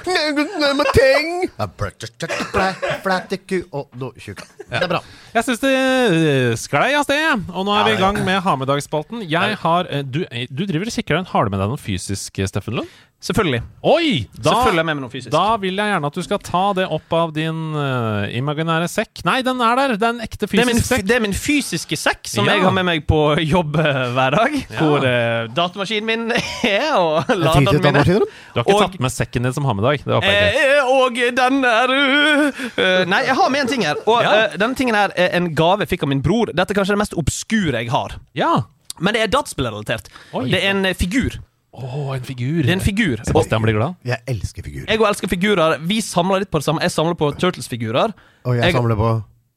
Det 4.65 4.81
er 4.81 4.89
bra. 4.89 5.01
Jeg 5.35 5.47
syns 5.47 5.61
det 5.61 5.73
eh, 5.75 6.51
sklei 6.59 6.89
av 6.97 7.05
sted, 7.05 7.45
og 7.53 7.67
nå 7.67 7.75
er 7.77 7.89
vi 7.89 7.95
i 7.97 8.01
gang 8.01 8.17
med 8.25 8.41
ha 8.45 8.55
med 8.57 8.69
deg-spalten. 8.71 9.21
Jeg 9.29 9.59
har 9.61 9.89
eh, 9.91 10.01
du, 10.01 10.23
eh, 10.31 10.47
du 10.49 10.65
driver 10.65 10.89
og 10.89 10.95
kikker 10.95 11.19
deg. 11.19 11.25
en 11.25 11.45
du 11.45 11.53
med 11.53 11.61
deg 11.61 11.73
noe 11.75 11.81
fysisk, 11.81 12.41
Steffen 12.49 12.81
Lund? 12.81 12.89
Selvfølgelig. 13.25 13.61
Oi! 13.81 14.27
Da, 14.35 14.51
Selvfølgelig 14.51 14.77
jeg 14.81 14.85
med 14.85 14.95
med 14.99 15.01
noe 15.05 15.09
fysisk. 15.09 15.31
Da 15.33 15.55
vil 15.57 15.79
jeg 15.79 15.89
gjerne 15.89 16.09
at 16.11 16.17
du 16.19 16.21
skal 16.21 16.39
ta 16.45 16.59
det 16.77 16.83
opp 16.93 17.13
av 17.17 17.31
din 17.33 17.61
uh, 17.73 18.27
imaginære 18.37 18.85
sekk. 18.91 19.23
Nei, 19.25 19.39
den 19.41 19.63
er 19.65 19.79
der! 19.79 19.93
Det 19.97 20.05
er 20.05 20.13
en 20.13 20.19
ekte 20.21 20.45
Det 20.45 20.59
er, 20.61 20.67
min, 20.67 20.75
fysisk 20.77 20.91
sekk. 20.91 21.05
det 21.09 21.15
er 21.15 21.23
min 21.23 21.33
fysiske 21.33 21.97
sekk 21.97 22.29
som 22.29 22.45
Ja. 22.45 22.53
jeg 22.59 22.65
har 22.67 22.75
med 22.75 22.85
meg 22.85 23.07
på 23.09 23.21
jobb 23.41 23.79
eh, 23.81 24.01
hver 24.13 24.35
dag. 24.37 24.57
Ja. 24.59 24.77
Hvor 24.77 25.07
uh, 25.07 25.47
datamaskinen 25.57 26.05
min 26.11 26.27
er, 26.69 26.91
og 26.99 27.31
laderen 27.33 27.81
min 27.87 27.97
er. 28.03 28.11
Du 28.11 28.27
har 28.59 28.61
ikke 28.67 28.75
og- 28.75 28.83
tatt 28.85 28.99
med 29.07 29.15
sekken 29.15 29.47
din 29.49 29.57
som 29.57 29.65
har 29.65 29.79
med 29.79 29.87
deg? 29.89 30.05
Det 30.05 30.13
håper 30.19 30.29
jeg 30.35 30.53
ikke. 30.53 30.85
Og 30.99 31.19
den 31.41 31.59
er 31.71 31.95
uh, 31.97 33.01
Nei, 33.09 33.23
jeg 33.25 33.39
har 33.41 33.49
med 33.57 33.63
en 33.65 33.73
ting 33.73 33.87
her. 33.89 34.03
Og 34.05 34.21
Ja. 34.21 34.35
denne 34.53 34.75
tingen 34.77 34.93
her 34.99 35.15
er 35.17 35.33
en 35.39 35.49
gave 35.57 35.81
jeg 35.87 35.95
fikk 35.95 36.05
av 36.05 36.13
min 36.13 36.21
bror. 36.21 36.53
Dette 36.53 36.75
er 36.75 36.77
kanskje 36.77 36.93
det 36.93 37.01
mest 37.07 37.17
obskure 37.17 37.79
jeg 37.81 37.89
har. 37.95 38.19
Ja! 38.37 38.53
Men 39.01 39.17
det 39.17 39.25
er 39.25 39.33
dataspillrelatert. 39.33 40.13
Det 40.45 40.61
er 40.61 40.69
en 40.75 40.85
figur. 40.93 41.39
Å, 41.75 42.15
en 42.15 42.23
figur. 42.23 42.61
Det 42.63 42.69
er 42.71 42.77
en 42.77 42.83
figur. 42.83 43.21
Sebastian 43.27 43.61
blir 43.65 43.75
glad. 43.75 43.95
Jeg 44.07 44.21
elsker 44.31 44.63
figurer. 44.63 44.87
jeg 44.87 44.99
og 45.01 45.07
elsker 45.09 45.27
figurer. 45.31 45.77
Vi 45.83 45.97
samler 46.01 46.39
litt 46.45 46.51
på 46.51 46.61
det 46.61 46.67
samme. 46.67 46.81
Jeg 46.85 46.91
samler 46.93 47.17
på 47.19 47.31
Turtles-figurer. 47.35 48.13
Og 48.45 48.55
jeg 48.55 48.63
Jeg- 48.63 48.73
samler 48.77 48.95
på 48.95 49.09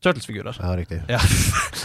Turtles-figurer. 0.02 0.58
Ja, 0.62 0.74
riktig. 0.78 1.00
Ja. 1.08 1.18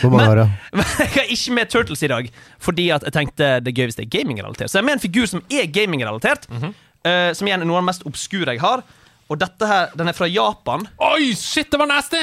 Hvor 0.02 0.12
mange 0.12 0.26
har 0.30 0.36
du? 0.36 0.50
Men 0.78 0.86
jeg 1.00 1.08
har 1.16 1.30
ikke 1.34 1.54
med 1.54 1.70
Turtles 1.70 2.04
i 2.04 2.08
dag, 2.08 2.30
fordi 2.60 2.90
at 2.94 3.04
jeg 3.04 3.14
tenkte 3.14 3.52
det 3.64 3.72
er 3.74 3.78
gøy 3.82 3.88
hvis 3.90 3.96
det 3.98 4.06
er 4.06 4.12
gaming-relatert. 4.20 4.70
Så 4.70 4.78
jeg 4.78 4.84
har 4.84 4.90
med 4.90 4.98
en 5.00 5.06
figur 5.06 5.26
som 5.30 5.42
er 5.50 5.66
gaming-relatert, 5.74 6.46
uh, 6.50 7.32
som 7.34 7.48
igjen 7.48 7.62
er 7.62 7.66
noe 7.66 7.78
av 7.78 7.84
det 7.86 7.90
mest 7.94 8.06
obskure 8.06 8.54
jeg 8.54 8.62
har. 8.62 8.84
Og 9.32 9.40
dette 9.40 9.66
her, 9.66 9.90
den 9.98 10.08
er 10.12 10.14
fra 10.14 10.28
Japan. 10.30 10.86
Oi, 11.02 11.34
shit, 11.34 11.70
det 11.72 11.80
var 11.80 11.88
nasty! 11.90 12.22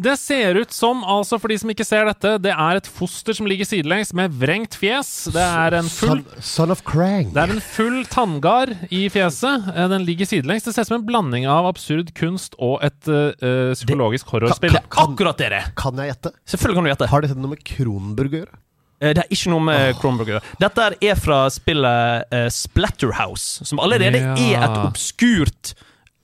Det 0.00 0.14
ser 0.16 0.56
ut 0.56 0.72
som, 0.72 1.02
altså 1.04 1.36
for 1.38 1.52
de 1.52 1.56
som 1.60 1.68
ikke 1.70 1.84
ser 1.84 2.06
dette, 2.08 2.30
det 2.40 2.50
er 2.54 2.78
et 2.78 2.86
foster 2.88 3.36
som 3.36 3.44
ligger 3.46 3.68
sidelengs 3.68 4.14
med 4.16 4.32
vrengt 4.40 4.72
fjes. 4.80 5.10
Det 5.34 5.42
er 5.44 5.76
en 5.76 5.90
full 5.92 6.22
Son, 6.22 6.40
son 6.48 6.72
of 6.72 6.80
Krang. 6.88 7.28
Det 7.34 7.42
er 7.42 7.52
en 7.52 7.60
full 7.60 7.98
tanngard 8.10 8.72
i 8.88 9.02
fjeset. 9.12 9.68
Eh, 9.74 9.88
Den 9.92 10.06
ligger 10.08 10.26
sidelengs. 10.30 10.64
Det 10.64 10.72
ser 10.74 10.86
ut 10.86 10.90
som 10.94 10.96
en 11.02 11.06
blanding 11.06 11.44
av 11.46 11.68
absurd 11.68 12.14
kunst 12.18 12.56
og 12.58 12.80
et 12.88 13.12
eh, 13.12 13.74
psykologisk 13.76 14.32
horrorspill. 14.32 14.80
Akkurat 14.96 15.36
det 15.38 15.50
er 15.50 15.56
det! 15.58 15.62
Kan 15.78 16.00
jeg 16.00 16.14
gjette? 16.14 16.34
Selvfølgelig 16.48 16.80
kan 16.80 16.88
du 16.88 16.92
gjette. 16.94 17.10
Har 17.12 17.26
dette 17.28 17.38
noe 17.44 17.52
med 17.52 17.64
Kronburg 17.68 18.32
å 18.32 18.40
gjøre? 18.42 18.58
Eh, 19.02 19.12
Det 19.12 19.26
er 19.26 19.30
ikke 19.36 19.52
noe 19.52 19.66
med 19.68 20.02
å 20.08 20.26
gjøre. 20.32 20.42
Dette 20.64 20.88
er 21.04 21.20
fra 21.20 21.44
spillet 21.52 22.32
Splatterhouse, 22.56 23.68
som 23.68 23.78
allerede 23.78 24.24
Ja. 24.24 24.34
er 24.40 24.64
et 24.64 24.82
obskurt 24.88 25.74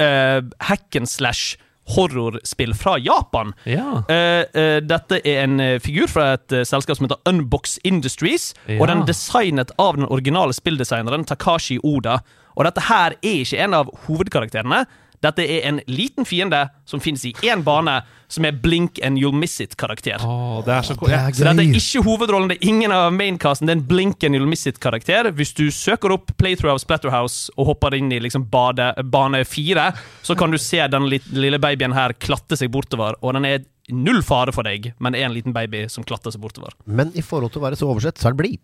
uh, 0.00 0.40
hack 0.62 0.96
and 0.96 1.08
slash 1.10 1.58
horrorspill 1.94 2.74
fra 2.74 2.98
Japan. 2.98 3.54
Ja. 3.64 4.02
Eh, 4.08 4.44
eh, 4.62 4.78
dette 4.84 5.20
er 5.24 5.42
en 5.44 5.60
eh, 5.60 5.78
figur 5.82 6.08
fra 6.10 6.32
et 6.36 6.56
selskap 6.68 6.98
som 6.98 7.08
heter 7.08 7.20
Unbox 7.28 7.78
Industries. 7.88 8.52
Ja. 8.66 8.80
Og 8.80 8.88
den 8.90 9.02
er 9.02 9.10
designet 9.10 9.72
av 9.78 9.96
den 9.96 10.08
originale 10.08 10.56
spilldesigneren 10.56 11.26
Takashi 11.28 11.78
Oda. 11.82 12.20
Og 12.58 12.66
dette 12.66 12.88
her 12.88 13.14
er 13.22 13.42
ikke 13.44 13.60
en 13.64 13.76
av 13.78 13.92
hovedkarakterene. 14.06 14.84
Dette 15.24 15.42
er 15.42 15.66
en 15.68 15.80
liten 15.90 16.26
fiende 16.28 16.68
som 16.88 17.02
finnes 17.02 17.24
i 17.26 17.32
én 17.48 17.64
bane, 17.66 17.98
som 18.28 18.44
er 18.44 18.52
Blink 18.60 19.00
and 19.04 19.18
You'll 19.18 19.36
Miss 19.36 19.56
It-karakter. 19.60 20.20
Oh, 20.22 20.60
det 20.64 20.74
er 20.74 20.86
så 20.86 20.94
Det 20.98 21.14
er 21.16 21.32
Så 21.32 21.46
dette 21.46 21.64
er 21.64 21.78
ikke 21.80 22.04
hovedrollen, 22.04 22.50
det 22.52 22.58
er 22.58 22.68
ingen 22.68 22.92
av 22.92 23.08
maincasten. 23.16 23.66
Det 23.66 23.74
er 23.74 23.80
en 23.80 23.86
Blink 23.88 24.24
and 24.24 24.36
You'll 24.36 24.50
Miss 24.50 24.66
It-karakter. 24.68 25.30
Hvis 25.32 25.54
du 25.56 25.66
søker 25.74 26.14
opp 26.14 26.34
Playthrough 26.38 26.76
av 26.76 26.82
Splatterhouse 26.82 27.50
og 27.56 27.72
hopper 27.72 27.96
inn 27.98 28.12
i 28.12 28.20
liksom 28.22 28.46
bade, 28.52 28.92
bane 29.10 29.42
fire, 29.48 29.90
så 30.22 30.36
kan 30.38 30.52
du 30.52 30.60
se 30.60 30.84
den 30.92 31.08
lille 31.08 31.58
babyen 31.62 31.96
her 31.96 32.14
klatte 32.20 32.58
seg 32.58 32.70
bortover, 32.74 33.18
og 33.22 33.34
den 33.38 33.48
er 33.48 33.66
null 33.88 34.20
fare 34.22 34.52
for 34.52 34.68
deg, 34.68 34.92
men 35.00 35.16
er 35.16 35.26
en 35.26 35.34
liten 35.34 35.54
baby 35.56 35.86
som 35.88 36.04
klatter 36.04 36.34
seg 36.34 36.42
bortover. 36.44 36.76
Men 36.84 37.14
i 37.16 37.24
forhold 37.24 37.54
til 37.54 37.62
å 37.62 37.68
være 37.70 37.78
så 37.80 37.88
oversett, 37.88 38.20
så 38.20 38.28
er 38.28 38.36
det 38.36 38.42
blid. 38.44 38.60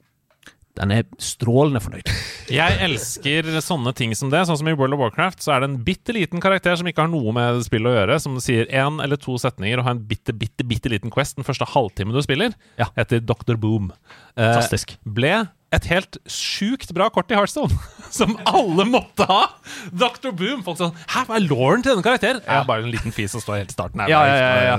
Den 0.74 0.90
er 0.90 1.04
strålende 1.22 1.78
fornøyd. 1.78 2.08
Jeg 2.50 2.78
elsker 2.82 3.46
sånne 3.62 3.92
ting 3.94 4.10
som 4.18 4.32
det. 4.32 4.40
Sånn 4.48 4.58
som 4.58 4.66
i 4.66 4.74
World 4.74 4.96
of 4.96 5.04
Warcraft 5.04 5.44
så 5.44 5.52
er 5.54 5.62
det 5.62 5.68
en 5.70 5.76
bitte 5.86 6.14
liten 6.16 6.42
karakter 6.42 6.74
som 6.80 6.88
ikke 6.90 7.04
har 7.04 7.12
noe 7.12 7.30
med 7.36 7.60
spillet 7.62 7.92
å 7.92 7.94
gjøre, 7.94 8.16
som 8.24 8.34
sier 8.42 8.66
én 8.74 8.98
eller 9.04 9.20
to 9.22 9.36
setninger 9.38 9.78
og 9.78 9.86
har 9.86 9.94
en 9.94 10.02
bitte, 10.10 10.34
bitte, 10.34 10.66
bitte 10.66 10.90
liten 10.90 11.14
quest 11.14 11.38
den 11.38 11.46
første 11.46 11.68
halvtimen 11.76 12.14
du 12.16 12.18
spiller, 12.26 12.56
Ja. 12.80 12.88
etter 12.98 13.22
Dr. 13.22 13.54
Boom. 13.54 13.92
Eh, 14.36 14.42
Fantastisk. 14.50 14.96
ble 15.06 15.46
et 15.74 15.86
helt 15.90 16.18
sjukt 16.30 16.90
bra 16.94 17.06
kort 17.10 17.30
i 17.30 17.38
Heartstone, 17.38 17.70
som 18.10 18.34
alle 18.46 18.84
måtte 18.86 19.26
ha! 19.30 19.44
Dr. 19.94 20.30
Boom. 20.34 20.62
Folk 20.66 20.78
sånn 20.82 20.92
Hæ, 21.06 21.22
hva 21.26 21.38
er 21.38 21.46
lauren 21.46 21.82
til 21.86 21.94
denne 21.94 22.02
karakteren? 22.06 22.42
Ja, 22.46 22.64
bare 22.66 22.82
en 22.82 22.90
liten 22.94 23.14
fis 23.14 23.30
som 23.34 23.42
står 23.42 23.62
helt 23.62 23.70
i 23.70 23.78
starten 23.78 24.02
her. 24.02 24.10
Ja, 24.10 24.26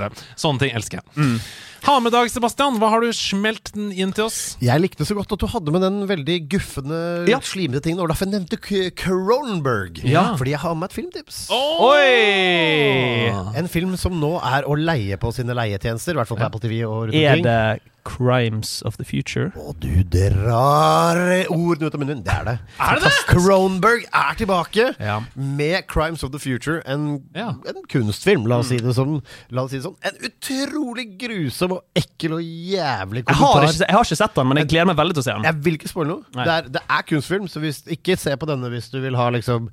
ja. 0.04 0.12
Sånne 0.36 0.60
ting 0.60 0.76
elsker 0.76 1.00
jeg. 1.00 1.40
Ha 1.86 2.00
med 2.02 2.10
dag, 2.10 2.26
Sebastian. 2.32 2.80
Hva 2.82 2.88
har 2.90 3.04
du 3.04 3.12
smelt 3.14 3.68
den 3.76 3.92
inn 3.94 4.10
til 4.16 4.24
oss? 4.26 4.56
Jeg 4.64 4.82
likte 4.82 5.06
så 5.06 5.14
godt 5.14 5.30
at 5.36 5.38
du 5.38 5.46
hadde 5.52 5.70
med 5.70 5.84
den 5.84 6.00
veldig 6.10 6.38
guffende, 6.50 7.28
Ja. 7.30 7.38
slimete 7.38 7.80
tingen. 7.84 8.00
Og 8.02 8.08
derfor 8.10 8.26
nevnte 8.26 8.58
Cronenberg. 8.96 10.02
Ja. 10.02 10.34
Fordi 10.34 10.50
jeg 10.50 10.58
har 10.64 10.74
med 10.74 10.90
et 10.90 10.96
filmtips. 10.98 11.46
Oi! 11.48 13.30
En 13.56 13.68
film 13.68 13.96
som 13.96 14.18
nå 14.18 14.34
er 14.42 14.66
å 14.66 14.74
leie 14.74 15.16
på 15.16 15.32
sine 15.32 15.54
leietjenester, 15.54 16.10
i 16.10 16.16
hvert 16.18 16.26
fall 16.26 16.38
på 16.38 16.46
Apple 16.50 16.60
TV 16.60 16.82
og 16.84 17.06
rundt 17.12 17.14
Er 17.14 17.36
det 17.42 17.80
Crimes 18.06 18.82
of 18.86 18.96
the 18.98 19.04
Future? 19.04 19.50
Å, 19.58 19.72
du 19.82 20.02
drar 20.04 21.18
ordene 21.50 21.86
ut 21.88 21.94
av 21.94 22.00
munnen. 22.00 22.22
Det 22.22 22.32
er 22.32 22.44
det. 22.44 22.58
Er 22.78 23.00
det 23.02 23.10
Cronberg 23.26 24.04
er 24.14 24.34
tilbake 24.38 24.94
Ja. 25.00 25.20
med 25.34 25.86
'Crimes 25.88 26.22
of 26.22 26.30
the 26.30 26.38
Future'. 26.38 26.82
En, 26.86 27.22
Ja. 27.34 27.48
en 27.66 27.82
kunstfilm, 27.88 28.46
la 28.46 28.58
oss, 28.58 28.68
si 28.68 28.76
det 28.78 28.94
som, 28.94 29.22
la 29.50 29.62
oss 29.62 29.70
si 29.72 29.78
det 29.78 29.84
sånn. 29.86 29.96
En 30.04 30.14
utrolig 30.22 31.18
grusom 31.18 31.75
ekkel 31.96 32.36
og 32.36 32.42
jævlig 32.42 33.22
Jeg 33.22 33.38
har, 33.38 33.66
ikke, 33.66 33.84
jeg 33.84 33.96
har 33.96 34.08
ikke 34.08 34.18
sett 34.18 34.34
den, 34.38 34.48
men 34.50 34.60
jeg 34.60 34.70
gleder 34.72 34.88
meg 34.90 34.98
veldig 34.98 35.16
til 35.16 35.22
å 35.22 35.26
se 35.26 35.36
den. 35.36 35.46
Jeg 35.48 35.60
vil 35.66 35.78
ikke 35.78 35.92
spoile 35.92 36.10
noe. 36.10 36.34
Det 36.36 36.52
er, 36.56 36.68
det 36.76 36.82
er 36.96 37.06
kunstfilm, 37.10 37.46
så 37.52 37.62
hvis, 37.62 37.80
ikke 37.96 38.18
se 38.20 38.34
på 38.36 38.48
denne 38.50 38.70
hvis 38.72 38.90
du 38.92 38.98
vil 39.04 39.18
ha 39.18 39.30
liksom 39.34 39.70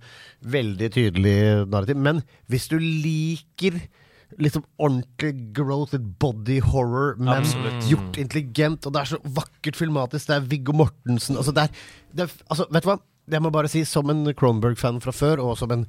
veldig 0.54 0.90
tydelig 0.94 1.36
narrativ. 1.66 2.00
Men 2.10 2.24
hvis 2.52 2.70
du 2.72 2.78
liker 2.82 3.82
liksom 4.42 4.66
ordentlig 4.82 5.54
growth, 5.54 5.98
body 6.20 6.60
horror, 6.66 7.16
men 7.22 7.46
gjort 7.90 8.18
intelligent, 8.22 8.86
og 8.86 8.96
det 8.96 9.04
er 9.04 9.12
så 9.14 9.20
vakkert 9.36 9.78
filmatisk. 9.78 10.30
Det 10.30 10.38
er 10.38 10.48
Viggo 10.50 10.76
Mortensen 10.78 11.38
altså 11.38 11.54
det 11.56 11.68
er, 11.68 11.84
det 12.14 12.26
er, 12.28 12.38
altså, 12.50 12.68
Vet 12.74 12.86
du 12.86 12.92
hva? 12.94 13.00
Jeg 13.32 13.40
må 13.40 13.54
bare 13.56 13.70
si, 13.72 13.86
som 13.88 14.10
en 14.12 14.26
Kronberg-fan 14.36 15.00
fra 15.04 15.14
før, 15.16 15.40
og 15.40 15.56
som 15.60 15.72
en 15.72 15.86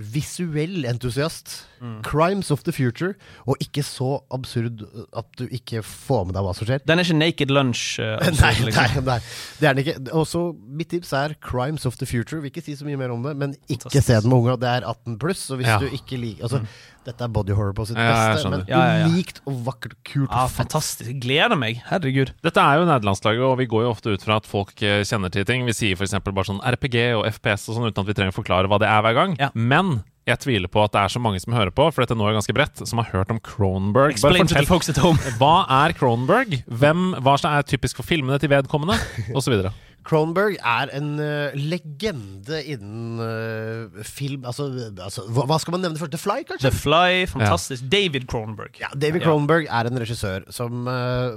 visuell 0.00 0.84
entusiast. 0.88 1.66
Mm. 1.80 2.02
Crimes 2.04 2.50
of 2.52 2.62
the 2.66 2.72
future. 2.76 3.14
Og 3.48 3.56
ikke 3.64 3.82
så 3.86 4.18
absurd 4.34 4.82
at 5.16 5.28
du 5.38 5.46
ikke 5.48 5.82
får 5.86 6.26
med 6.28 6.36
deg 6.36 6.44
hva 6.44 6.54
som 6.56 6.68
skjer. 6.68 6.82
Den 6.88 7.00
er 7.00 7.08
ikke 7.08 7.18
Naked 7.20 7.54
Lunch. 7.54 7.84
Uh, 8.00 8.16
absurd, 8.20 8.40
Nei, 8.42 8.52
liksom. 8.68 9.04
nei, 9.04 9.16
nei, 9.16 9.18
det 9.60 9.70
er 9.70 9.74
den 9.78 9.84
ikke. 9.84 9.96
Også 10.20 10.44
mitt 10.80 10.92
tips 10.92 11.12
er 11.16 11.36
Crimes 11.40 11.86
of 11.88 11.96
the 12.00 12.08
Future. 12.08 12.40
Vil 12.44 12.52
ikke 12.52 12.64
si 12.66 12.76
så 12.78 12.88
mye 12.88 13.00
mer 13.00 13.14
om 13.16 13.24
det, 13.26 13.36
men 13.40 13.56
ikke 13.68 13.88
Fantastisk. 13.88 14.06
se 14.10 14.20
den 14.20 14.32
med 14.32 14.40
unga. 14.42 14.56
Det 14.60 14.72
er 14.76 14.88
18 14.94 15.18
pluss, 15.22 15.46
og 15.50 15.60
hvis 15.62 15.70
Ja. 15.72 15.78
du 15.80 15.88
ikke 15.92 16.20
liker 16.20 16.48
altså, 16.48 16.64
Dette 17.00 17.24
er 17.24 17.30
body 17.32 17.54
horror 17.56 17.72
på 17.72 17.86
sitt 17.88 17.96
Ja, 17.96 18.10
beste, 18.12 18.50
men 18.50 18.60
skjønner. 18.60 18.64
Ja, 18.68 18.78
ja, 18.84 18.96
ja. 19.00 19.04
unikt 19.08 19.38
og 19.48 19.54
vakkert, 19.64 19.94
kult 20.04 20.28
Ja, 20.28 20.42
fantastisk. 20.52 21.14
Gleder 21.24 21.56
meg. 21.56 21.78
Herregud. 21.88 22.34
Dette 22.44 22.60
er 22.60 22.76
jo 22.76 22.84
nederlandslaget, 22.84 23.40
og 23.46 23.56
vi 23.56 23.66
går 23.72 23.86
jo 23.86 23.92
ofte 23.94 24.12
ut 24.12 24.20
fra 24.26 24.36
at 24.36 24.44
folk 24.46 24.74
eh, 24.84 25.00
kjenner 25.08 25.32
til 25.32 25.46
ting. 25.48 25.64
Vi 25.64 25.72
sier 25.72 25.96
f.eks. 25.96 26.12
bare 26.28 26.44
sånn 26.44 26.60
RPG 26.60 26.98
og 27.16 27.24
FPS 27.32 27.70
og 27.72 27.78
sånn 27.78 27.88
uten 27.88 28.04
at 28.04 28.10
vi 28.10 28.16
trenger 28.18 28.34
å 28.34 28.36
forklare 28.36 28.68
hva 28.68 28.78
det 28.84 28.90
er 28.92 29.00
hver 29.06 29.16
gang. 29.16 29.32
Ja. 29.40 29.48
Men 29.56 29.89
jeg 30.28 30.40
tviler 30.44 30.70
på 30.70 30.82
at 30.84 30.94
det 30.94 31.02
er 31.02 31.12
så 31.12 31.22
mange 31.22 31.40
som 31.42 31.54
hører 31.56 31.72
på, 31.74 31.86
for 31.90 32.04
dette 32.04 32.16
nå 32.18 32.26
er 32.28 32.36
ganske 32.36 32.54
bredt, 32.54 32.82
som 32.86 33.00
har 33.02 33.10
hørt 33.14 33.32
om 33.32 33.40
Cronenberg. 33.42 34.16
Bare 34.20 34.36
Explain 34.36 34.50
to 34.50 34.54
the 34.54 34.64
fortell, 34.64 34.68
folks 34.68 34.92
at 34.92 35.00
home. 35.00 35.18
hva 35.40 35.64
er 35.82 35.94
Cronenberg? 35.96 36.60
Hvem, 36.66 37.14
hva 37.24 37.36
som 37.40 37.54
er 37.54 37.66
typisk 37.68 38.00
for 38.00 38.06
filmene 38.06 38.38
til 38.42 38.52
vedkommende? 38.52 38.98
Og 39.34 39.44
så 39.44 39.54
videre. 39.54 39.72
Cronenberg 40.06 40.56
er 40.64 40.90
en 40.96 41.10
uh, 41.20 41.56
legende 41.56 42.60
innen 42.64 43.20
uh, 43.20 44.00
film 44.06 44.46
altså, 44.48 44.70
altså, 44.96 45.26
hva, 45.28 45.44
hva 45.50 45.58
skal 45.60 45.76
man 45.76 45.84
nevne 45.84 46.00
først? 46.00 46.14
The 46.14 46.20
Fly, 46.22 46.44
kanskje? 46.48 46.70
The 46.70 46.76
Fly, 46.76 47.26
fantastisk. 47.28 47.84
David 47.92 48.28
Cronenberg. 48.30 48.80
Ja, 48.80 48.88
David 48.96 49.26
Cronenberg 49.26 49.68
er 49.68 49.90
en 49.90 50.00
regissør 50.00 50.46
som 50.54 50.88
eh, 50.88 51.36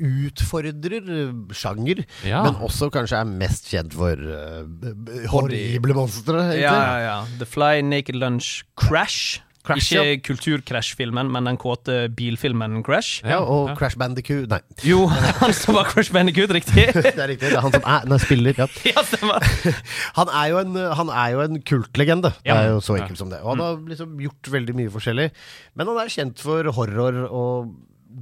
utfordrer 0.00 1.02
eh, 1.02 1.32
sjanger, 1.54 2.04
Ja. 2.26 2.42
men 2.46 2.54
også 2.64 2.90
kanskje 2.94 3.20
er 3.20 3.24
mest 3.30 3.68
kjent 3.72 3.94
for 3.96 4.14
b- 4.16 5.26
horrible 5.32 5.94
monstre. 5.94 6.46
Ja, 6.58 6.72
ja, 6.78 6.96
ja. 7.08 7.18
The 7.38 7.46
Fly, 7.48 7.80
Naked 7.82 8.16
Lunch, 8.16 8.62
Crash. 8.76 9.40
Crash, 9.68 9.90
ikke 9.92 10.22
kulturkrasj-filmen, 10.30 11.28
men 11.28 11.44
den 11.44 11.58
kåte 11.60 12.06
bilfilmen 12.16 12.78
Crash. 12.86 13.18
Ja, 13.26 13.42
og 13.44 13.68
Ja. 13.68 13.74
Crash 13.76 13.98
Bandicoot 14.00 14.48
Nei, 14.48 14.60
Jo, 14.86 15.02
han 15.42 15.52
som 15.52 15.74
var 15.76 15.84
Crash 15.90 16.08
Bandicoot, 16.14 16.48
riktig. 16.56 16.86
det 16.94 17.12
er 17.18 17.28
riktig. 17.28 17.50
Det 17.50 17.58
er 17.58 17.66
han 17.66 17.74
som 17.74 17.84
er, 17.84 18.06
nei, 18.08 18.18
spiller. 18.22 18.54
Ja. 18.56 18.66
ja. 18.88 19.74
Han 20.16 20.32
er 20.32 20.46
jo 20.54 20.62
en, 20.62 20.78
han 21.02 21.12
er 21.12 21.34
jo 21.34 21.42
en 21.44 21.60
kultlegende. 21.68 22.32
Det 22.46 22.54
er 22.54 22.70
jo 22.72 22.80
så 22.80 22.96
enkelt 22.96 23.20
som 23.20 23.28
det. 23.34 23.42
Og 23.44 23.52
han 23.56 23.64
har 23.66 23.76
liksom 23.92 24.16
gjort 24.24 24.48
veldig 24.56 24.78
mye 24.80 24.94
forskjellig. 24.94 25.28
Men 25.76 25.92
han 25.92 26.00
er 26.00 26.14
kjent 26.16 26.40
for 26.48 26.72
horror 26.78 27.20
og 27.28 27.74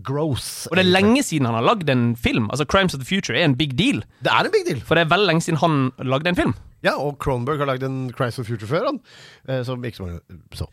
gross. 0.03 0.67
Og 0.71 0.77
det 0.77 0.85
er 0.87 0.91
lenge 0.93 1.23
siden 1.23 1.47
han 1.47 1.55
har 1.59 1.65
lagd 1.67 1.89
en 1.93 2.15
film. 2.17 2.49
Altså 2.51 2.67
Crimes 2.69 2.95
of 2.95 3.01
the 3.03 3.07
Future 3.09 3.39
er 3.39 3.45
en 3.47 3.55
big 3.59 3.77
deal. 3.79 4.03
Det 4.23 4.33
er 4.33 4.45
en 4.49 4.55
big 4.55 4.65
deal. 4.67 4.81
For 4.81 4.95
det 4.99 5.05
er 5.07 5.13
veldig 5.13 5.29
lenge 5.31 5.45
siden 5.47 5.61
han 5.63 5.77
lagde 6.05 6.29
en 6.33 6.39
film. 6.39 6.55
Ja, 6.85 6.97
og 7.01 7.19
Cronberg 7.23 7.59
har 7.63 7.67
lagd 7.71 7.83
en 7.87 8.11
Crimes 8.13 8.39
of 8.39 8.47
the 8.47 8.53
Future 8.57 8.69
før, 8.71 8.87
han. 8.91 9.01
eh, 9.49 9.63
Som 9.67 9.83
ikke 9.85 9.97
så 10.01 10.07
mange 10.07 10.21
så. 10.55 10.67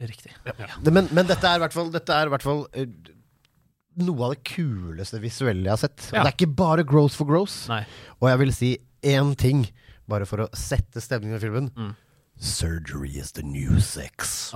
Riktig. 0.00 0.32
Det- 0.44 0.92
Men, 0.92 1.08
men 1.12 1.26
dette 1.26 1.44
er 1.46 1.56
i 1.56 1.58
hvert 1.64 1.72
fall, 1.76 1.90
er 1.94 2.28
hvert 2.32 2.42
fall 2.42 2.66
eh, 2.72 2.86
noe 4.00 4.24
av 4.24 4.34
det 4.34 4.44
kuleste 4.48 5.20
visuelle 5.20 5.64
jeg 5.66 5.70
har 5.74 5.76
sett. 5.82 6.10
Ja. 6.12 6.22
det 6.24 6.30
er 6.32 6.36
ikke 6.38 6.54
bare 6.56 6.84
gross 6.84 7.14
for 7.18 7.26
gross. 7.28 7.68
Nei. 7.68 7.82
Og 8.20 8.28
jeg 8.30 8.38
vil 8.38 8.52
si 8.56 8.70
én 9.02 9.34
ting, 9.36 9.66
bare 10.08 10.24
for 10.26 10.44
å 10.46 10.48
sette 10.56 11.00
stemningen 11.02 11.36
i 11.36 11.42
filmen. 11.42 11.70
Mm. 11.76 11.92
Surgery 12.40 13.18
is 13.20 13.32
the 13.32 13.42
new 13.42 13.78
sex. 13.80 14.48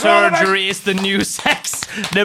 Surgery 0.00 0.68
is 0.70 0.80
the 0.80 0.94
new 0.94 1.20
sex! 1.22 1.82
Det 2.14 2.24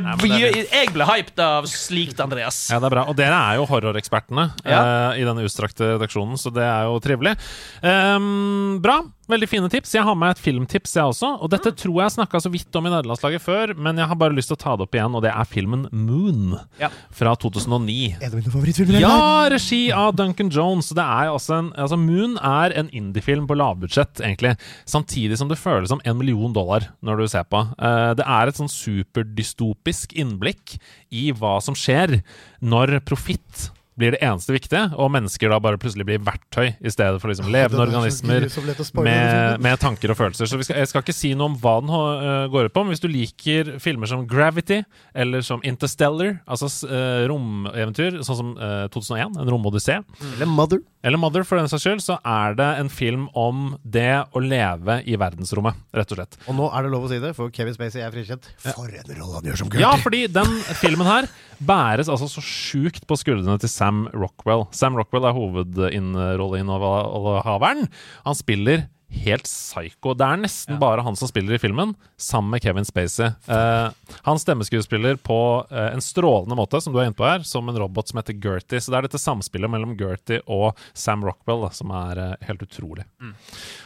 jeg 0.71 0.93
ble 0.95 1.03
hyped 1.09 1.41
av 1.43 1.67
slikt, 1.67 2.21
Andreas. 2.23 2.61
Ja, 2.71 2.79
det 2.79 2.87
er 2.87 2.93
bra. 2.95 3.03
Og 3.11 3.17
dere 3.19 3.35
er 3.35 3.59
jo 3.59 3.65
horrorekspertene 3.67 4.47
Ja. 4.63 4.79
eh, 5.11 5.19
i 5.19 5.27
denne 5.27 5.43
utstrakte 5.43 5.97
redaksjonen, 5.97 6.39
så 6.39 6.47
det 6.55 6.63
er 6.63 6.87
jo 6.87 6.95
trivelig. 7.03 7.35
Um, 7.83 8.79
bra. 8.79 9.01
Veldig 9.27 9.47
fine 9.51 9.67
tips. 9.67 9.91
Jeg 9.97 10.05
har 10.07 10.15
med 10.15 10.31
et 10.35 10.39
filmtips, 10.39 10.93
jeg 10.95 11.03
også. 11.11 11.33
Og 11.43 11.49
dette 11.51 11.73
tror 11.75 11.97
jeg 11.99 12.13
snakka 12.15 12.39
så 12.39 12.51
vidt 12.53 12.75
om 12.79 12.85
i 12.87 12.91
nederlandslaget 12.93 13.43
før, 13.43 13.73
men 13.75 13.99
jeg 13.99 14.07
har 14.07 14.15
bare 14.21 14.35
lyst 14.37 14.47
til 14.53 14.55
å 14.55 14.61
ta 14.61 14.75
det 14.79 14.85
opp 14.87 14.95
igjen, 14.95 15.17
og 15.19 15.23
det 15.25 15.33
er 15.33 15.49
filmen 15.51 15.83
Moon 15.91 16.55
Ja. 16.79 16.87
fra 17.11 17.33
2009. 17.35 18.15
En 18.21 18.31
av 18.31 18.37
mine 18.39 18.53
favorittfilmer. 18.53 18.99
Ja, 19.03 19.49
regi 19.51 19.91
av 19.91 20.15
Duncan 20.15 20.49
Jones. 20.49 20.89
Det 20.95 21.03
er 21.03 21.27
altså 21.33 21.57
en, 21.59 21.71
altså 21.75 21.99
Moon 21.99 22.37
er 22.39 22.71
en 22.79 22.89
indiefilm 22.95 23.47
på 23.49 23.57
lavbudsjett, 23.59 24.21
egentlig. 24.23 24.55
Samtidig 24.87 25.37
som 25.37 25.49
det 25.51 25.59
føles 25.59 25.89
som 25.91 25.99
en 26.05 26.17
million 26.17 26.53
dollar 26.55 26.87
når 27.03 27.17
du 27.17 27.27
ser 27.27 27.43
på. 27.51 27.65
Eh, 27.77 28.13
det 28.15 28.23
er 28.25 28.47
et 28.47 28.55
sånn 28.55 28.71
superdystopisk 28.71 30.15
innblikk 30.17 30.77
i 31.11 31.31
hva 31.35 31.57
som 31.61 31.75
skjer 31.75 32.21
når 32.63 33.01
profitt 33.03 33.71
blir 33.97 34.13
det 34.13 34.21
eneste 34.21 34.53
viktige, 34.53 34.83
og 34.95 35.09
mennesker 35.13 35.51
da 35.51 35.59
bare 35.63 35.79
plutselig 35.81 36.05
blir 36.07 36.21
verktøy 36.23 36.67
i 36.69 36.91
stedet 36.93 37.21
for 37.21 37.31
liksom 37.31 37.49
levende 37.53 37.81
er 37.81 37.89
organismer 37.89 38.45
spoile 38.51 38.75
den 38.77 39.07
med, 39.07 39.63
med 39.65 39.79
tanker 39.81 40.13
og 40.13 40.19
følelser. 40.19 40.49
Så 40.49 40.59
vi 40.59 40.67
skal, 40.67 40.81
jeg 40.83 40.91
skal 40.91 41.03
ikke 41.03 41.15
si 41.17 41.33
noe 41.37 41.51
om 41.51 41.57
hva 41.61 41.77
den 41.81 41.93
øh, 41.93 42.49
går 42.53 42.69
ut 42.69 42.75
på, 42.75 42.83
men 42.85 42.93
hvis 42.93 43.03
du 43.03 43.09
liker 43.09 43.73
filmer 43.83 44.09
som 44.09 44.27
Gravity 44.29 44.83
eller 45.17 45.41
som 45.45 45.63
Interstellar, 45.65 46.37
altså 46.45 46.69
øh, 46.85 47.25
romeventyr, 47.31 48.19
sånn 48.27 48.39
som 48.41 48.53
uh, 48.59 48.85
2001, 48.93 49.41
en 49.41 49.51
romodyssé, 49.51 49.99
Eller 50.35 50.49
Mother. 50.49 50.83
eller 51.03 51.21
Mother 51.21 51.45
for 51.47 51.59
den 51.59 51.69
saks 51.71 51.87
skyld, 51.87 52.03
så 52.05 52.19
er 52.21 52.57
det 52.59 52.69
en 52.83 52.91
film 52.93 53.27
om 53.37 53.71
det 53.83 54.11
å 54.31 54.43
leve 54.43 54.99
i 55.09 55.17
verdensrommet, 55.19 55.77
rett 55.97 56.13
og 56.13 56.21
slett. 56.21 56.39
Og 56.45 56.57
nå 56.59 56.69
er 56.69 56.85
det 56.85 56.93
lov 56.93 57.07
å 57.07 57.11
si 57.11 57.21
det, 57.23 57.33
for 57.37 57.53
Kevin 57.55 57.75
Spacey 57.77 58.05
er 58.05 58.13
frikjent. 58.13 58.49
For 58.61 58.85
en 58.87 59.13
rolle 59.17 59.41
han 59.41 59.49
gjør 59.49 59.61
som 59.63 59.73
Ja, 59.81 59.95
fordi 60.01 60.25
den 60.31 60.53
filmen 60.81 61.09
her 61.09 61.29
bæres 61.59 62.09
altså 62.11 62.27
så 62.31 62.41
sjukt 62.43 63.07
på 63.07 63.15
skuldrene 63.19 63.59
til 63.61 63.69
Sam 63.71 64.07
Rockwell. 64.13 64.65
Sam 64.75 64.95
Rockwell 64.99 65.25
er 65.29 65.37
hovedrollinnehaveren. 65.37 67.87
Han 68.27 68.35
spiller 68.37 68.79
helt 69.07 69.47
psycho. 69.47 70.11
Det 70.17 70.25
er 70.25 70.37
nesten 70.41 70.79
bare 70.81 71.03
han 71.05 71.15
som 71.17 71.27
spiller 71.29 71.55
i 71.55 71.59
filmen, 71.61 71.93
sammen 72.19 72.51
med 72.51 72.61
Kevin 72.63 72.85
Spacey. 72.87 73.27
Eh, 73.47 73.89
han 74.27 74.39
stemmeskuespiller 74.41 75.15
på 75.23 75.37
eh, 75.71 75.93
en 75.95 76.01
strålende 76.03 76.55
måte, 76.59 76.81
som 76.83 76.93
du 76.93 76.99
er 76.99 77.05
inne 77.07 77.17
på 77.17 77.27
her, 77.27 77.41
som 77.47 77.69
en 77.71 77.79
robot 77.79 78.07
som 78.11 78.19
heter 78.19 78.35
Gertie. 78.43 78.81
Så 78.83 78.91
det 78.91 78.97
er 78.99 79.05
dette 79.07 79.21
samspillet 79.21 79.69
mellom 79.71 79.95
Gertie 79.99 80.41
og 80.43 80.67
Sam 80.97 81.23
Rockwell 81.27 81.61
da, 81.65 81.69
som 81.75 81.87
er 81.95 82.15
eh, 82.23 82.35
helt 82.49 82.63
utrolig. 82.67 83.05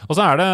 Og 0.08 0.12
så 0.18 0.22
er 0.26 0.34
det 0.42 0.50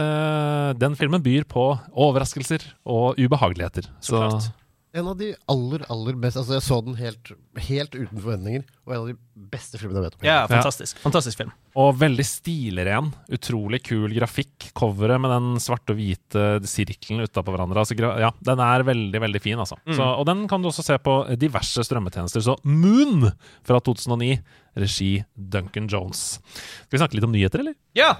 eh, 0.00 0.70
Den 0.80 0.96
filmen 0.98 1.22
byr 1.24 1.44
på 1.48 1.64
overraskelser 1.92 2.60
og 2.88 3.20
ubehageligheter. 3.20 3.84
Så, 4.00 4.16
klart. 4.16 4.48
En 4.94 5.08
av 5.10 5.16
de 5.18 5.32
aller, 5.50 5.82
aller 5.92 6.16
beste 6.20 6.40
Altså, 6.40 6.54
jeg 6.56 6.64
så 6.64 6.78
den 6.84 6.96
helt, 6.96 7.30
helt 7.66 7.94
uten 7.96 8.20
forventninger, 8.20 8.62
og 8.86 8.92
en 8.94 9.00
av 9.02 9.08
de 9.10 9.16
beste 9.52 9.80
filmene 9.80 10.00
jeg 10.00 10.06
vet 10.06 10.16
om. 10.16 10.26
Ja, 10.26 10.36
fantastisk. 10.48 11.00
Fantastisk 11.02 11.40
film. 11.42 11.50
Og 11.76 11.90
veldig 12.00 12.24
stilren. 12.24 13.10
Utrolig 13.36 13.82
kul 13.84 14.14
grafikk. 14.16 14.70
Coveret 14.76 15.20
med 15.20 15.34
den 15.34 15.60
svarte 15.60 15.92
og 15.92 16.00
hvite 16.00 16.46
sirkelen 16.70 17.26
utapå 17.26 17.52
hverandre. 17.52 17.82
Altså, 17.82 17.98
ja, 18.22 18.30
den 18.48 18.62
er 18.64 18.86
veldig, 18.88 19.20
veldig 19.26 19.42
fin, 19.44 19.60
altså. 19.60 19.76
Så, 19.84 20.06
og 20.06 20.24
den 20.28 20.46
kan 20.48 20.64
du 20.64 20.70
også 20.70 20.86
se 20.86 20.96
på 21.02 21.18
diverse 21.36 21.84
strømmetjenester. 21.84 22.44
Så 22.46 22.56
Moon 22.64 23.28
fra 23.66 23.82
2009, 23.84 24.38
regi 24.80 25.10
Duncan 25.36 25.90
Jones. 25.92 26.38
Skal 26.86 26.96
vi 26.96 27.04
snakke 27.04 27.18
litt 27.18 27.28
om 27.28 27.36
nyheter, 27.36 27.64
eller? 27.64 27.76
Ja! 27.96 28.14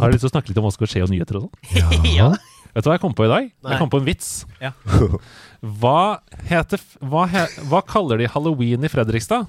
Har 0.00 0.10
du 0.10 0.16
lyst 0.18 0.26
til 0.26 0.32
å 0.32 0.34
snakke 0.34 0.50
litt 0.50 0.58
om 0.58 0.66
hva 0.66 0.74
som 0.74 0.80
skal 0.80 0.94
skje 0.96 1.06
og 1.06 1.14
nyheter 1.14 1.38
og 1.38 1.46
sånn? 1.46 2.12
ja. 2.18 2.32
Vet 2.76 2.84
du 2.84 2.90
hva 2.90 2.96
jeg 2.98 3.00
kom 3.00 3.14
på 3.16 3.24
i 3.24 3.30
dag? 3.30 3.46
Nei. 3.64 3.70
Jeg 3.72 3.80
kom 3.80 3.88
på 3.88 3.98
en 4.02 4.04
vits. 4.04 4.26
Ja. 4.60 4.74
Hva 5.80 6.20
heter 6.44 6.82
hva, 7.00 7.22
he, 7.32 7.46
hva 7.70 7.80
kaller 7.88 8.20
de 8.20 8.26
halloween 8.28 8.84
i 8.84 8.90
Fredrikstad? 8.92 9.48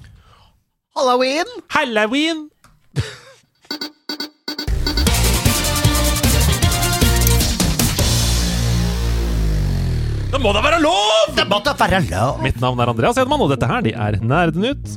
Halloween! 0.96 1.50
Halloween! 1.68 2.46
Det 10.32 10.40
må 10.40 10.56
da 10.56 10.64
være 10.64 10.80
lov! 10.80 11.36
Det 11.36 11.44
må 11.52 11.60
da 11.64 11.76
være 11.76 12.00
lov! 12.08 12.40
Mitt 12.44 12.60
navn 12.64 12.80
er 12.80 12.92
Andreas 12.96 13.20
Hedman, 13.20 13.44
og 13.44 13.52
dette 13.52 13.68
her 13.68 13.84
de 13.84 13.92
er 13.92 14.16
Nerdenytt. 14.24 14.96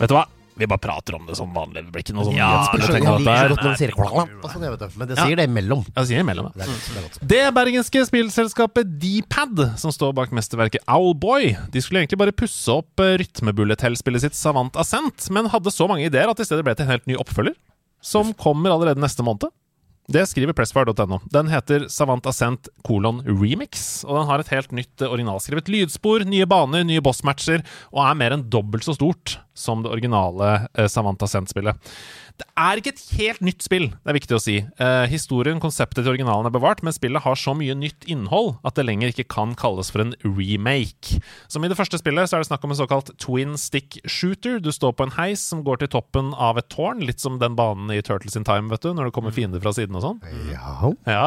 Vet 0.00 0.08
du 0.08 0.16
hva? 0.16 0.24
Vi 0.60 0.68
bare 0.68 0.82
prater 0.82 1.16
om 1.16 1.24
det 1.28 1.36
som 1.38 1.52
vanlig. 1.56 1.86
Det 1.86 1.92
blir 1.94 2.04
ikke 2.04 2.14
noe 2.18 2.26
sånn 2.28 2.36
Ja, 2.36 2.48
nyhetsbilde 2.52 2.84
Jeg 2.84 2.90
å 2.90 2.96
tenke 2.96 3.12
på 3.14 3.22
liker 3.24 3.52
godt 3.54 3.62
når 3.64 3.70
de 3.70 3.80
sier 3.80 3.94
klapp 3.96 4.44
og 4.44 4.50
sånn, 4.52 4.64
jeg 4.66 4.74
vet 4.74 4.82
det. 4.84 4.88
Men 5.00 5.10
det 5.10 5.16
sier 5.20 5.40
det 5.40 5.46
imellom. 5.48 5.84
Jeg 5.96 6.10
sier 6.10 6.24
imellom, 6.24 6.50
Det 6.54 6.66
er 6.66 6.70
godt. 6.70 7.16
Det 7.20 7.22
er. 7.22 7.28
Det 7.30 7.54
bergenske 7.56 8.02
spillselskapet 8.10 8.92
Dpad, 9.00 9.62
som 9.80 9.94
står 9.94 10.12
bak 10.20 10.34
mesterverket 10.36 10.84
Owlboy, 10.90 11.54
de 11.72 11.82
skulle 11.84 12.04
egentlig 12.04 12.20
bare 12.20 12.36
pusse 12.36 12.68
opp 12.74 13.00
eh, 13.00 13.16
rytmebulletell-spillet 13.22 14.26
sitt 14.26 14.36
Savant 14.38 14.76
Ascent, 14.80 15.30
men 15.32 15.48
hadde 15.52 15.72
så 15.72 15.88
mange 15.90 16.04
ideer 16.10 16.28
at 16.30 16.40
i 16.40 16.46
stedet 16.46 16.66
ble 16.66 16.76
det 16.76 16.84
en 16.84 16.92
helt 16.92 17.08
ny 17.08 17.16
oppfølger, 17.20 17.56
som 18.04 18.34
kommer 18.36 18.72
allerede 18.76 19.00
neste 19.02 19.24
måned. 19.24 19.48
Det 20.10 20.24
skriver 20.26 20.56
pressfire.no. 20.58 21.20
Den 21.30 21.50
heter 21.52 21.84
Savant 21.92 22.24
Ascent 22.26 22.66
kolon 22.82 23.20
remix, 23.28 24.02
og 24.02 24.16
den 24.16 24.26
har 24.26 24.42
et 24.42 24.50
helt 24.50 24.72
nytt 24.74 25.04
eh, 25.04 25.12
originalskrevet 25.12 25.70
lydspor, 25.70 26.24
nye 26.26 26.48
baner, 26.50 26.82
nye 26.86 27.02
bossmatcher, 27.04 27.62
og 27.94 28.02
er 28.02 28.18
mer 28.18 28.34
enn 28.34 28.48
dobbelt 28.50 28.82
så 28.86 28.96
stort 28.98 29.36
som 29.54 29.84
det 29.84 29.92
originale 29.92 30.64
Savant 30.74 30.90
Savanta 30.90 31.28
Sent-spillet. 31.30 31.94
Det 32.40 32.46
er 32.56 32.80
ikke 32.80 32.92
et 32.94 33.02
helt 33.18 33.42
nytt 33.44 33.64
spill, 33.64 33.86
det 33.92 34.12
er 34.12 34.16
viktig 34.16 34.36
å 34.36 34.40
si. 34.40 34.56
Eh, 34.80 35.04
historien, 35.12 35.60
konseptet 35.60 36.02
til 36.02 36.12
originalen 36.14 36.48
er 36.48 36.54
bevart, 36.54 36.80
men 36.86 36.94
spillet 36.96 37.24
har 37.24 37.36
så 37.36 37.52
mye 37.56 37.74
nytt 37.76 38.06
innhold 38.08 38.54
at 38.66 38.78
det 38.78 38.86
lenger 38.88 39.12
ikke 39.12 39.26
kan 39.32 39.52
kalles 39.58 39.90
for 39.92 40.04
en 40.04 40.14
remake. 40.24 41.20
Som 41.52 41.64
i 41.64 41.70
det 41.72 41.76
første 41.78 42.00
spillet 42.00 42.30
så 42.30 42.38
er 42.38 42.44
det 42.44 42.48
snakk 42.50 42.64
om 42.64 42.72
en 42.72 42.80
såkalt 42.80 43.12
twin 43.20 43.56
stick 43.60 43.98
shooter. 44.08 44.58
Du 44.64 44.70
står 44.72 44.94
på 44.96 45.04
en 45.08 45.14
heis 45.18 45.42
som 45.52 45.60
går 45.66 45.82
til 45.82 45.92
toppen 45.92 46.32
av 46.36 46.58
et 46.60 46.68
tårn, 46.72 47.02
litt 47.04 47.20
som 47.20 47.36
den 47.42 47.56
banen 47.58 47.92
i 47.92 48.00
Turtles 48.06 48.36
in 48.38 48.46
Time, 48.48 48.70
vet 48.72 48.84
du, 48.86 48.92
når 48.96 49.10
det 49.10 49.16
kommer 49.16 49.34
fiender 49.36 49.60
fra 49.60 49.74
siden 49.76 49.98
og 50.00 50.06
sånn. 50.06 50.20
Ja. 50.50 50.92
Ja, 51.08 51.26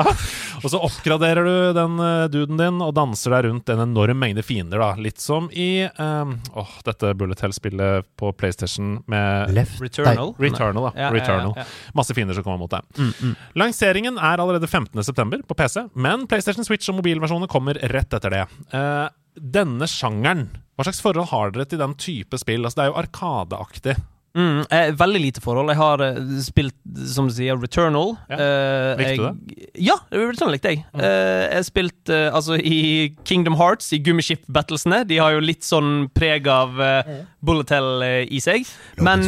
og 0.63 0.67
så 0.71 0.79
oppgraderer 0.81 1.45
du 1.45 1.55
den 1.77 1.99
eh, 2.01 2.25
duden 2.33 2.59
din 2.61 2.81
og 2.83 2.93
danser 2.97 3.35
deg 3.37 3.49
rundt 3.49 3.69
en 3.73 3.83
enorm 3.85 4.17
mengde 4.21 4.43
fiender, 4.45 4.81
da. 4.81 4.93
Litt 5.01 5.21
som 5.21 5.49
i 5.53 5.85
ehm, 5.89 6.37
åh, 6.57 6.73
dette 6.87 7.13
Bullet 7.19 7.41
Hell-spillet 7.43 8.07
på 8.19 8.31
PlayStation 8.39 8.95
med 9.11 9.53
Left 9.53 9.81
Returnal. 9.83 10.33
Returnal, 10.41 10.89
da. 10.89 10.93
Ja, 10.99 11.02
Returnal. 11.11 11.53
ja. 11.57 11.65
Masse 11.97 12.15
fiender 12.15 12.37
som 12.37 12.45
kommer 12.45 12.61
mot 12.63 12.71
deg. 12.71 13.35
Lanseringen 13.59 14.17
er 14.21 14.39
allerede 14.43 14.69
15.9. 14.69 15.43
på 15.49 15.57
PC, 15.59 15.87
men 15.95 16.27
PlayStation 16.31 16.65
Switch 16.67 16.89
og 16.91 16.99
mobilversjoner 17.01 17.51
kommer 17.51 17.79
rett 17.91 18.13
etter 18.13 18.37
det. 18.37 18.45
Uh, 18.73 19.09
denne 19.35 19.87
sjangeren, 19.89 20.47
hva 20.77 20.85
slags 20.87 21.01
forhold 21.03 21.31
har 21.33 21.53
dere 21.53 21.65
til 21.69 21.81
den 21.81 21.93
type 21.99 22.37
spill? 22.41 22.63
Altså, 22.65 22.79
det 22.79 22.85
er 22.87 22.91
jo 22.93 22.99
arkadeaktig. 23.03 23.95
Mm, 24.33 24.63
eh, 24.69 24.91
veldig 24.97 25.19
lite 25.21 25.41
forhold. 25.41 25.69
Jeg 25.69 25.77
har 25.77 26.01
eh, 26.01 26.15
spilt, 26.41 26.73
som 27.13 27.27
du 27.29 27.33
sier, 27.35 27.57
Returnal. 27.61 28.15
Ja. 28.31 28.37
Eh, 28.41 28.97
Likte 28.97 29.17
du 29.19 29.25
det? 29.27 29.67
Ja, 29.85 29.97
Returnal 30.09 30.55
likte 30.55 30.71
jeg. 30.73 30.81
Eh, 30.97 31.03
jeg 31.05 31.59
har 31.59 31.67
spilt 31.67 32.09
eh, 32.09 32.29
altså 32.33 32.57
i 32.57 33.13
Kingdom 33.29 33.59
Hearts, 33.59 33.91
i 33.93 34.01
Gummiship-battlesene. 34.01 35.03
De 35.09 35.21
har 35.21 35.35
jo 35.35 35.43
litt 35.45 35.65
sånn 35.67 36.07
preg 36.17 36.49
av 36.49 36.81
uh, 36.81 37.13
Bullet 37.45 37.75
Hell 37.75 38.05
eh, 38.07 38.19
i 38.33 38.41
seg. 38.41 38.65
Men. 38.97 39.27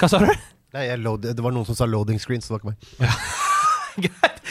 Hva 0.00 0.10
sa 0.10 0.18
du? 0.24 0.26
Nei, 0.76 0.86
det 1.20 1.42
var 1.42 1.54
noen 1.54 1.66
som 1.68 1.76
sa 1.78 1.88
loading 1.88 2.20
screens, 2.22 2.46
så 2.46 2.54
det 2.54 2.60
var 2.60 2.74
ikke 2.74 2.74
meg. 2.74 3.14
Greit. 4.06 4.42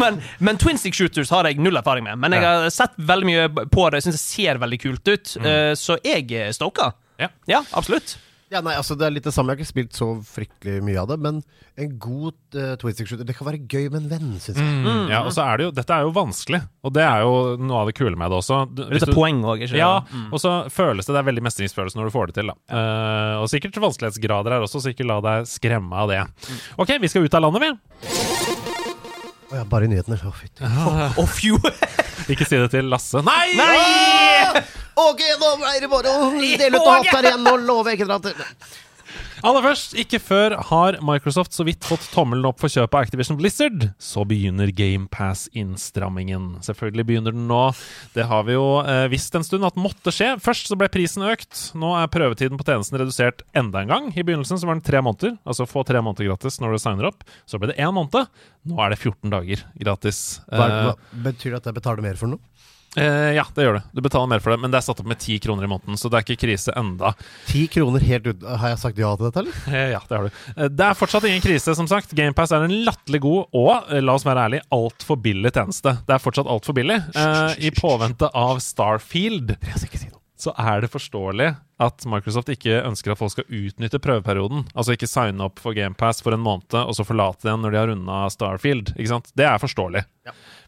men, 0.00 0.18
men 0.42 0.58
twin 0.58 0.78
stick 0.80 0.96
shooters 0.98 1.30
har 1.30 1.46
jeg 1.46 1.60
null 1.62 1.78
erfaring 1.78 2.04
med. 2.06 2.18
Men 2.18 2.34
jeg 2.34 2.44
har 2.44 2.66
sett 2.74 2.96
veldig 2.98 3.28
mye 3.28 3.66
på 3.70 3.84
det. 3.88 4.00
Jeg 4.00 4.08
syns 4.08 4.18
det 4.18 4.24
ser 4.24 4.62
veldig 4.62 4.80
kult 4.82 5.12
ut. 5.12 5.36
Mm. 5.38 5.50
så 5.78 5.98
jeg 6.04 6.26
er 6.34 6.50
stoka. 6.56 6.92
Ja. 7.22 7.30
Ja, 7.50 7.62
absolutt. 7.78 8.16
Ja, 8.50 8.62
nei, 8.64 8.72
altså 8.80 8.94
Det 8.96 9.04
er 9.04 9.12
litt 9.12 9.26
det 9.28 9.32
samme. 9.36 9.52
Jeg 9.52 9.58
har 9.58 9.64
ikke 9.66 9.68
spilt 9.74 9.92
så 9.98 10.06
fryktelig 10.24 10.78
mye 10.86 10.96
av 11.02 11.08
det. 11.10 11.18
Men 11.20 11.42
en 11.76 11.90
god 12.00 12.32
uh, 12.56 12.76
shooter 12.80 13.24
Det 13.28 13.34
kan 13.36 13.44
være 13.50 13.60
gøy 13.68 13.90
med 13.92 13.98
en 14.00 14.08
venn, 14.08 14.30
syns 14.40 14.56
jeg. 14.56 14.64
Mm, 14.86 15.10
ja, 15.12 15.20
og 15.26 15.34
så 15.36 15.44
er 15.44 15.58
det 15.60 15.66
jo, 15.66 15.72
Dette 15.76 15.92
er 15.98 16.06
jo 16.06 16.14
vanskelig, 16.16 16.62
og 16.82 16.94
det 16.96 17.04
er 17.04 17.26
jo 17.26 17.34
noe 17.60 17.82
av 17.82 17.90
det 17.90 17.96
kule 17.98 18.16
med 18.16 18.32
det 18.32 18.38
også. 18.40 18.62
Du- 18.72 18.84
hvis 18.88 19.02
Litt 19.04 19.10
du- 19.12 19.18
poeng 19.18 19.42
òg, 19.44 19.66
ikke 19.68 19.76
Ja, 19.76 20.00
Mm. 20.08 20.32
og 20.32 20.40
så 20.40 20.54
føles 20.72 21.04
det 21.04 21.12
Det 21.12 21.20
er 21.20 21.28
veldig 21.32 21.44
mestringsfølelse 21.44 21.96
når 22.00 22.04
du 22.08 22.14
får 22.16 22.26
det 22.32 22.34
til. 22.40 22.46
da 22.46 22.56
Eh, 22.78 23.36
Og 23.42 23.48
sikkert 23.52 23.76
vanskelighetsgrader 23.76 24.50
her 24.56 24.60
også, 24.64 24.80
så 24.80 24.94
ikke 24.94 25.06
la 25.06 25.20
deg 25.20 25.44
skremme 25.46 25.92
av 25.92 26.08
det. 26.08 26.20
Mm. 26.24 26.58
Ok, 26.78 26.88
vi 27.00 27.08
skal 27.08 27.24
ut 27.24 27.34
av 27.34 27.42
landet, 27.42 27.60
vi. 27.60 27.70
Å 29.48 29.54
ja, 29.56 29.64
bare 29.64 29.84
i 29.84 29.88
nyhetene. 29.88 30.18
Å, 30.24 30.32
fytti. 30.32 30.64
Oh, 30.64 31.36
Ikke 32.28 32.44
si 32.44 32.56
det 32.56 32.70
til 32.70 32.84
Lasse. 32.88 33.22
Nei! 33.24 33.54
Nei! 33.56 34.27
Ok, 35.08 35.22
nå 35.38 35.54
er 35.70 35.80
det 35.84 35.90
bare 35.92 36.10
å 36.10 36.30
dele 36.34 36.74
ut 36.74 36.82
og 36.82 36.92
hatt 36.96 37.12
her 37.14 37.30
igjen. 37.30 37.48
Jeg 37.86 37.98
ikke 38.00 38.08
dra 38.08 38.18
Aller 39.46 39.62
først, 39.62 39.92
ikke 39.94 40.18
før 40.18 40.54
har 40.70 40.96
Microsoft 41.06 41.54
så 41.54 41.62
vidt 41.66 41.86
fått 41.86 42.08
tommelen 42.10 42.48
opp 42.48 42.58
for 42.58 42.72
kjøpet 42.72 42.96
av 42.96 43.04
Activision 43.06 43.38
Blizzard. 43.38 43.84
Så 44.02 44.24
begynner 44.26 44.72
GamePass-innstrammingen. 44.74 46.56
Selvfølgelig 46.66 47.06
begynner 47.06 47.36
den 47.36 47.46
nå. 47.50 47.60
Det 48.16 48.26
har 48.28 48.42
vi 48.48 48.56
jo 48.56 48.66
eh, 48.82 49.06
visst 49.12 49.38
en 49.38 49.46
stund 49.46 49.68
at 49.68 49.78
måtte 49.78 50.10
skje. 50.14 50.32
Først 50.42 50.70
så 50.70 50.78
ble 50.78 50.90
prisen 50.90 51.22
økt. 51.28 51.68
Nå 51.78 51.92
er 52.00 52.10
prøvetiden 52.10 52.58
på 52.58 52.66
tjenesten 52.66 52.98
redusert 52.98 53.46
enda 53.56 53.84
en 53.84 53.94
gang. 53.94 54.10
I 54.18 54.26
begynnelsen 54.26 54.58
så 54.58 54.68
var 54.68 54.80
den 54.80 54.86
tre 54.88 55.04
måneder, 55.06 55.38
altså 55.46 55.68
få 55.70 55.86
tre 55.86 56.02
måneder 56.02 56.32
gratis 56.32 56.58
når 56.62 56.74
du 56.74 56.82
signer 56.82 57.10
opp. 57.12 57.22
Så 57.46 57.62
ble 57.62 57.70
det 57.70 57.78
én 57.78 57.94
måned. 57.94 58.26
Nå 58.68 58.82
er 58.82 58.92
det 58.92 58.98
14 58.98 59.32
dager 59.32 59.62
gratis. 59.78 60.22
hva, 60.50 60.66
Eh, 60.66 60.84
hva, 60.90 61.22
Betyr 61.30 61.54
det 61.54 61.62
at 61.62 61.70
jeg 61.70 61.78
betaler 61.78 62.04
mer 62.10 62.18
for 62.18 62.34
noe? 62.34 62.42
Eh, 62.98 63.32
ja, 63.38 63.44
det 63.54 63.64
gjør 63.66 63.78
du. 63.78 63.86
Du 63.98 64.02
betaler 64.04 64.28
mer 64.34 64.42
for 64.44 64.52
det, 64.54 64.58
men 64.62 64.72
det 64.74 64.78
er 64.80 64.86
satt 64.88 65.00
opp 65.02 65.08
med 65.08 65.20
ti 65.22 65.38
kroner 65.42 65.64
i 65.64 65.70
måneden, 65.70 65.96
så 66.00 66.10
det 66.10 66.18
er 66.20 66.26
ikke 66.26 66.40
krise 66.46 66.74
enda. 66.78 67.14
Ti 67.48 67.64
kroner 67.72 68.04
helt 68.04 68.26
ut 68.26 68.42
Har 68.48 68.72
jeg 68.74 68.80
sagt 68.82 68.98
ja 69.00 69.14
til 69.16 69.28
dette, 69.30 69.44
eller? 69.44 69.60
Eh, 69.72 69.90
Ja, 69.94 70.00
det 70.08 70.16
har 70.18 70.28
du. 70.28 70.40
Eh, 70.56 70.68
Det 70.68 70.86
er 70.88 70.98
fortsatt 70.98 71.24
ingen 71.30 71.44
krise, 71.44 71.74
som 71.78 71.88
sagt. 71.90 72.12
GamePass 72.18 72.52
er 72.52 72.66
en 72.68 72.76
latterlig 72.84 73.20
god 73.24 73.46
og, 73.54 73.88
eh, 73.92 74.00
la 74.04 74.14
oss 74.18 74.26
være 74.28 74.46
ærlig, 74.48 74.60
altfor 74.74 75.16
billig 75.22 75.52
tjeneste. 75.54 75.96
Det 76.06 76.14
er 76.18 76.22
fortsatt 76.22 76.46
altfor 76.50 76.74
billig. 76.76 76.98
Eh, 77.16 77.54
I 77.68 77.70
påvente 77.70 78.28
av 78.34 78.58
Starfield 78.64 79.56
så 80.38 80.52
er 80.58 80.82
det 80.82 80.90
forståelig 80.92 81.48
at 81.82 82.04
Microsoft 82.10 82.50
ikke 82.52 82.80
ønsker 82.86 83.12
at 83.12 83.18
folk 83.20 83.32
skal 83.34 83.46
utnytte 83.50 84.00
prøveperioden. 84.02 84.64
Altså 84.74 84.94
ikke 84.94 85.10
signe 85.10 85.44
opp 85.46 85.60
for 85.62 85.76
GamePass 85.76 86.22
for 86.22 86.34
en 86.34 86.42
måned, 86.42 86.74
og 86.78 86.94
så 86.94 87.06
forlate 87.06 87.48
den 87.48 87.62
når 87.62 87.74
de 87.74 87.80
har 87.80 87.90
runda 87.90 88.20
Starfield. 88.34 88.92
Ikke 88.96 89.12
sant? 89.12 89.30
Det 89.38 89.46
er 89.46 89.62
forståelig. 89.62 90.04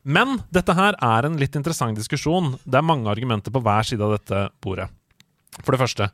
Men 0.03 0.39
dette 0.55 0.75
her 0.75 0.99
er 0.99 1.27
en 1.27 1.39
litt 1.41 1.59
interessant 1.59 1.99
diskusjon. 1.99 2.57
Det 2.65 2.79
er 2.79 2.87
mange 2.87 3.11
argumenter 3.11 3.55
på 3.55 3.63
hver 3.63 3.87
side 3.87 4.07
av 4.07 4.17
dette 4.17 4.45
bordet. 4.65 4.91
For 5.61 5.75
det 5.75 5.83
første, 5.83 6.11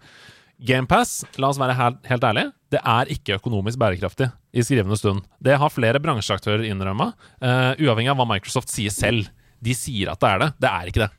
GamePass, 0.57 1.19
la 1.41 1.51
oss 1.53 1.61
være 1.61 1.77
helt, 1.77 1.99
helt 2.09 2.25
ærlige, 2.25 2.53
det 2.73 2.81
er 2.81 3.11
ikke 3.13 3.37
økonomisk 3.37 3.79
bærekraftig 3.81 4.31
i 4.57 4.65
skrivende 4.65 4.97
stund. 4.99 5.25
Det 5.41 5.59
har 5.61 5.73
flere 5.73 6.01
bransjeaktører 6.03 6.65
innrømma, 6.67 7.13
uh, 7.45 7.73
uavhengig 7.77 8.13
av 8.13 8.21
hva 8.21 8.29
Microsoft 8.33 8.73
sier 8.73 8.95
selv. 8.95 9.29
De 9.63 9.77
sier 9.77 10.11
at 10.13 10.21
det 10.23 10.33
er 10.33 10.43
det. 10.43 10.51
Det 10.65 10.73
er 10.73 10.91
ikke 10.91 11.05
det. 11.05 11.13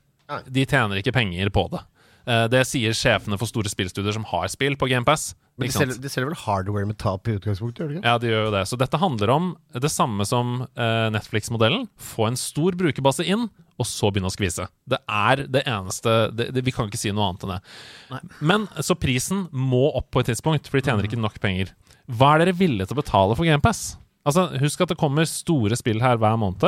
De 0.57 0.65
tjener 0.67 0.99
ikke 0.99 1.15
penger 1.15 1.53
på 1.53 1.67
det. 1.71 1.85
Eh, 2.27 2.45
det 2.51 2.63
sier 2.67 2.95
sjefene 2.95 3.37
for 3.39 3.47
store 3.47 3.71
spillstudier 3.71 4.15
som 4.15 4.25
har 4.27 4.49
spill 4.51 4.75
på 4.79 4.89
GamePass. 4.91 5.31
Men 5.57 5.69
de 5.69 5.73
selger, 5.73 5.99
de 6.03 6.09
selger 6.11 6.29
vel 6.29 6.41
hardware 6.43 6.87
med 6.89 6.97
tap 7.01 7.29
i 7.29 7.37
utgangspunktet? 7.37 7.79
gjør 7.81 7.93
de 7.93 7.95
ikke? 7.97 8.05
Ja, 8.05 8.17
de 8.21 8.29
gjør 8.29 8.43
jo 8.49 8.51
det. 8.53 8.65
Så 8.69 8.77
dette 8.77 8.99
handler 9.01 9.31
om 9.33 9.47
det 9.73 9.91
samme 9.93 10.27
som 10.27 10.59
eh, 10.67 11.07
Netflix-modellen. 11.15 11.87
Få 11.97 12.27
en 12.27 12.37
stor 12.37 12.77
brukerbase 12.77 13.25
inn, 13.25 13.47
og 13.77 13.87
så 13.87 14.11
begynne 14.11 14.29
å 14.29 14.35
skvise. 14.35 14.67
Det 14.89 14.99
er 15.07 15.45
det 15.53 15.63
eneste 15.69 16.17
det, 16.35 16.49
det, 16.53 16.65
Vi 16.65 16.73
kan 16.75 16.89
ikke 16.89 16.99
si 16.99 17.13
noe 17.13 17.29
annet 17.29 17.47
enn 17.47 17.55
det. 17.55 18.21
Men 18.51 18.67
så 18.85 18.97
prisen 18.99 19.47
må 19.53 19.87
opp 19.97 20.11
på 20.13 20.21
et 20.21 20.33
tidspunkt, 20.33 20.69
for 20.69 20.77
de 20.77 20.89
tjener 20.89 21.07
ikke 21.07 21.21
nok 21.21 21.39
penger. 21.41 21.73
Hva 22.07 22.35
er 22.35 22.45
dere 22.45 22.57
villige 22.57 22.89
til 22.89 22.97
å 22.97 23.01
betale 23.01 23.39
for 23.39 23.47
GamePass? 23.47 23.95
Altså, 24.27 24.49
husk 24.59 24.83
at 24.83 24.91
det 24.91 24.99
kommer 24.99 25.27
store 25.29 25.77
spill 25.79 26.03
her 26.03 26.19
hver 26.19 26.37
måned. 26.39 26.59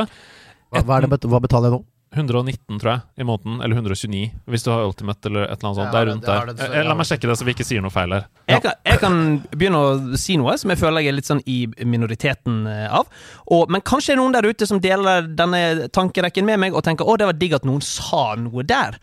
Hva, 0.70 0.84
hva, 0.86 1.02
det, 1.04 1.26
hva 1.28 1.42
betaler 1.44 1.70
jeg 1.70 1.78
nå? 1.78 1.84
119, 2.16 2.80
tror 2.82 2.90
jeg, 2.92 3.02
i 3.22 3.26
måneden. 3.28 3.60
Eller 3.64 3.76
129, 3.78 4.32
hvis 4.50 4.64
du 4.66 4.70
har 4.72 4.86
Ultimate 4.88 5.30
eller 5.30 5.44
et 5.46 5.52
eller 5.60 5.68
annet 5.70 5.78
sånt. 5.78 5.86
Ja, 5.86 5.92
det 5.94 6.00
er 6.00 6.10
rundt 6.12 6.22
det 6.26 6.28
der. 6.28 6.46
det- 6.46 6.58
så- 6.66 6.74
Eh, 6.74 6.84
La 6.88 6.94
meg 6.96 7.06
sjekke 7.06 7.28
det, 7.30 7.38
så 7.38 7.46
vi 7.46 7.54
ikke 7.54 7.66
sier 7.66 7.82
noe 7.82 7.92
feil 7.92 8.12
her. 8.14 8.26
Jeg 8.48 8.62
kan, 8.64 8.74
jeg 8.86 9.00
kan 9.00 9.40
begynne 9.52 9.76
å 9.78 10.18
si 10.18 10.38
noe 10.38 10.58
som 10.58 10.70
jeg 10.72 10.80
føler 10.80 11.02
jeg 11.02 11.08
er 11.08 11.12
litt 11.14 11.26
sånn 11.26 11.44
i 11.46 11.68
minoriteten 11.86 12.66
eh, 12.68 12.88
av. 12.94 13.06
Og, 13.52 13.70
men 13.70 13.82
kanskje 13.82 14.14
er 14.14 14.18
noen 14.18 14.34
der 14.34 14.42
ute 14.50 14.66
som 14.68 14.80
deler 14.80 15.22
denne 15.28 15.90
tankerekken 15.90 16.46
med 16.46 16.60
meg 16.60 16.74
og 16.74 16.84
tenker 16.84 17.06
å, 17.06 17.18
det 17.18 17.26
var 17.30 17.34
digg 17.34 17.54
at 17.54 17.64
noen 17.64 17.82
sa 17.82 18.36
noe 18.36 18.64
der. 18.64 18.98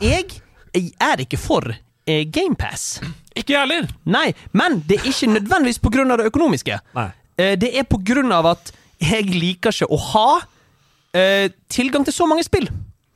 Jeg, 0.00 0.40
jeg 0.74 0.92
er 1.00 1.16
ikke 1.16 1.38
for 1.38 1.62
eh, 2.06 2.24
GamePass. 2.24 3.00
Ikke 3.34 3.54
jeg 3.54 3.60
heller! 3.64 3.88
Nei, 4.04 4.34
men 4.52 4.82
det 4.86 5.00
er 5.00 5.08
ikke 5.08 5.32
nødvendigvis 5.32 5.80
av 6.12 6.18
det 6.18 6.26
økonomiske. 6.32 6.78
Nei. 6.94 7.10
Eh, 7.38 7.56
det 7.56 7.72
er 7.74 7.84
av 8.32 8.46
at 8.46 8.72
jeg 9.00 9.24
liker 9.32 9.72
ikke 9.72 9.88
å 9.90 9.98
ha 10.12 10.40
eh, 11.16 11.50
tilgang 11.72 12.06
til 12.06 12.16
så 12.16 12.28
mange 12.30 12.44
spill. 12.46 12.68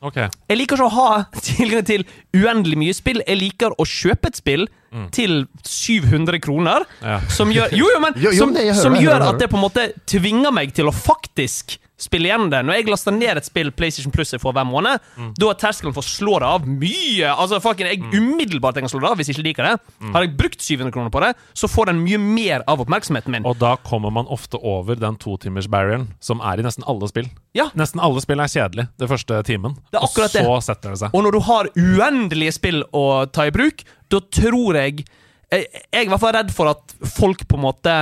Okay. 0.07 0.29
Jeg 0.51 0.61
liker 0.61 0.77
ikke 0.77 0.87
å 0.87 0.93
ha 0.93 1.11
tilgang 1.41 1.87
til 1.89 2.05
uendelig 2.37 2.79
mye 2.79 2.97
spill. 2.97 3.23
Jeg 3.27 3.41
liker 3.41 3.75
å 3.77 3.87
kjøpe 3.89 4.31
et 4.31 4.39
spill 4.39 4.69
til 5.13 5.43
700 5.67 6.41
kroner. 6.45 6.87
Ja. 7.03 7.19
Som 7.33 7.51
gjør, 7.53 7.73
jo, 7.77 7.89
jo, 7.93 8.01
men, 8.01 8.17
Jo, 8.17 8.31
jo, 8.31 8.45
som, 8.45 8.55
det, 8.55 8.65
hører 8.69 8.81
som 8.81 8.97
det, 8.97 9.03
gjør 9.05 9.25
at 9.27 9.41
det 9.43 9.51
på 9.53 9.59
en 9.59 9.65
måte 9.67 9.89
tvinger 10.09 10.55
meg 10.55 10.73
til 10.77 10.89
å 10.89 10.95
faktisk 10.95 11.77
spille 11.97 12.29
igjen 12.29 12.51
det. 12.53 12.59
Når 12.67 12.77
jeg 12.77 12.89
laster 12.93 13.15
ned 13.17 13.39
et 13.41 13.47
spill 13.49 13.71
PlayStation 13.73 14.13
Plus 14.13 14.35
jeg 14.35 14.41
får 14.43 14.53
hver 14.57 14.67
måned, 14.69 15.01
da 15.41 15.49
er 15.49 15.57
terskelen 15.61 15.95
for 15.97 16.05
å 16.05 16.09
slå 16.09 16.35
det 16.43 16.49
av 16.49 16.67
mye. 16.69 17.31
Altså, 17.33 17.57
fucking, 17.65 17.89
jeg 17.89 18.03
umiddelbart 18.13 18.77
jeg 18.77 18.85
kan 18.85 18.93
slå 18.93 19.01
det 19.05 19.09
av 19.11 19.17
hvis 19.21 19.31
jeg 19.31 19.39
ikke 19.39 19.47
liker 19.49 19.69
det. 19.71 19.95
Har 20.13 20.27
jeg 20.27 20.35
brukt 20.37 20.61
700 20.61 20.93
kroner 20.93 21.13
på 21.15 21.23
det, 21.25 21.31
så 21.57 21.71
får 21.73 21.91
den 21.93 22.03
mye 22.05 22.21
mer 22.21 22.65
av 22.69 22.83
oppmerksomheten 22.85 23.33
min. 23.33 23.49
Og 23.49 23.57
da 23.63 23.75
kommer 23.87 24.13
man 24.13 24.29
ofte 24.33 24.61
over 24.61 24.99
den 25.01 25.17
totimers-barrieren 25.23 26.09
som 26.21 26.45
er 26.45 26.61
i 26.61 26.67
nesten 26.67 26.85
alle 26.91 27.09
spill. 27.09 27.31
Ja. 27.57 27.71
Nesten 27.79 28.03
alle 28.05 28.21
spill 28.25 28.45
er 28.45 28.53
kjedelig 28.53 28.89
det 29.01 29.09
første 29.11 29.41
timen, 29.49 29.79
Det 29.91 29.97
er 30.01 30.05
og 30.05 30.13
så 30.13 30.29
det. 30.29 30.45
setter 30.69 30.93
det 30.93 31.01
seg. 31.01 31.17
Og 31.17 31.25
når 31.25 31.33
du 31.39 31.41
har 31.49 31.71
uendelige 31.81 32.53
spill 32.59 32.83
å 32.93 33.07
ta 33.33 33.49
i 33.49 33.55
bruk, 33.55 33.85
da 34.13 34.21
tror 34.21 34.77
jeg 34.83 35.07
Jeg 35.53 35.67
jeg 35.71 36.01
er 36.03 36.07
i 36.07 36.11
hvert 36.11 36.21
fall 36.21 36.33
redd 36.35 36.49
for 36.51 36.67
at 36.73 36.95
folk 37.17 37.45
på 37.47 37.55
en 37.55 37.63
måte 37.63 37.93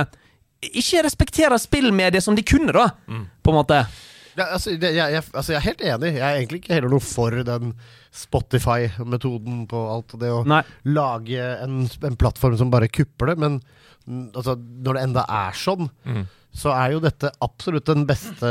ikke 0.73 1.03
respekterer 1.05 1.57
spillmediet 1.61 2.23
som 2.25 2.35
de 2.37 2.43
kunne, 2.47 2.73
da. 2.75 2.89
På 3.43 3.53
en 3.53 3.59
måte. 3.59 3.83
Ja, 4.35 4.49
altså, 4.51 4.73
det, 4.75 4.91
jeg, 4.97 5.13
jeg, 5.15 5.23
altså, 5.31 5.53
jeg 5.53 5.59
er 5.61 5.65
helt 5.69 5.83
enig. 5.87 6.09
Jeg 6.17 6.25
er 6.27 6.39
egentlig 6.41 6.59
ikke 6.63 6.73
heller 6.75 6.91
noe 6.91 7.03
for 7.03 7.37
den 7.47 7.73
Spotify-metoden 8.15 9.63
på 9.71 9.83
alt. 9.93 10.15
Det 10.19 10.31
å 10.31 10.41
Nei. 10.47 10.61
lage 10.91 11.45
en, 11.63 11.85
en 12.09 12.17
plattform 12.19 12.57
som 12.59 12.71
bare 12.73 12.89
kupper 12.91 13.31
det. 13.31 13.37
Men 13.43 13.59
mm, 14.05 14.25
altså, 14.35 14.57
når 14.57 14.99
det 14.99 15.05
enda 15.09 15.25
er 15.39 15.55
sånn, 15.59 15.87
så 16.55 16.71
er 16.71 16.93
jo 16.93 17.01
dette 17.03 17.29
absolutt 17.43 17.89
den 17.89 18.05
beste, 18.07 18.49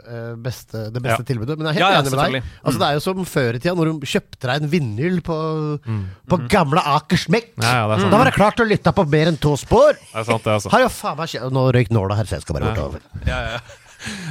eh, 0.00 0.30
beste, 0.40 0.86
det 0.94 1.02
beste 1.04 1.20
Ja. 1.20 1.26
tilbudet. 1.28 1.58
Men 1.58 1.68
jeg 1.68 1.76
er 1.76 1.78
helt 1.78 1.84
Ja, 1.84 1.90
ja, 1.92 2.00
enig 2.00 2.12
med 2.14 2.20
deg. 2.22 2.48
Altså, 2.64 2.78
mm. 2.78 2.80
det 2.80 2.88
er 2.88 2.94
jo 2.96 3.02
som 3.04 3.24
før 3.28 3.50
i 3.54 3.60
tida, 3.60 3.74
når 3.76 3.90
du 3.92 4.06
kjøpte 4.08 4.48
deg 4.48 4.62
en 4.62 4.70
vinyl 4.72 5.20
på, 5.20 5.36
på 6.32 6.38
gamle 6.48 6.80
Akersmek. 6.80 7.52
Ja, 7.60 7.74
ja, 7.82 7.84
det 7.92 8.06
er. 8.06 8.10
Da 8.10 8.22
var 8.22 8.30
det 8.30 8.34
klart 8.38 8.64
å 8.64 8.66
lytte 8.66 8.94
på 8.96 9.04
mer 9.12 9.28
enn 9.28 9.36
to 9.36 9.52
spor. 9.60 9.92
Det 9.92 10.22
er 10.22 10.24
sant, 10.24 10.42
det, 10.48 10.56
altså. 10.56 10.72
Har 10.72 10.80
jo 10.86 10.88
faen 10.88 11.16
meg 11.20 11.28
skje- 11.28 11.52
Nå 11.52 11.68
røyk 11.76 11.92
nåla 11.92 12.16
her, 12.16 12.24
så 12.24 12.38
jeg 12.38 12.46
skal 12.46 12.56
bare 12.56 12.72
bort 12.72 12.84
over. 12.88 13.00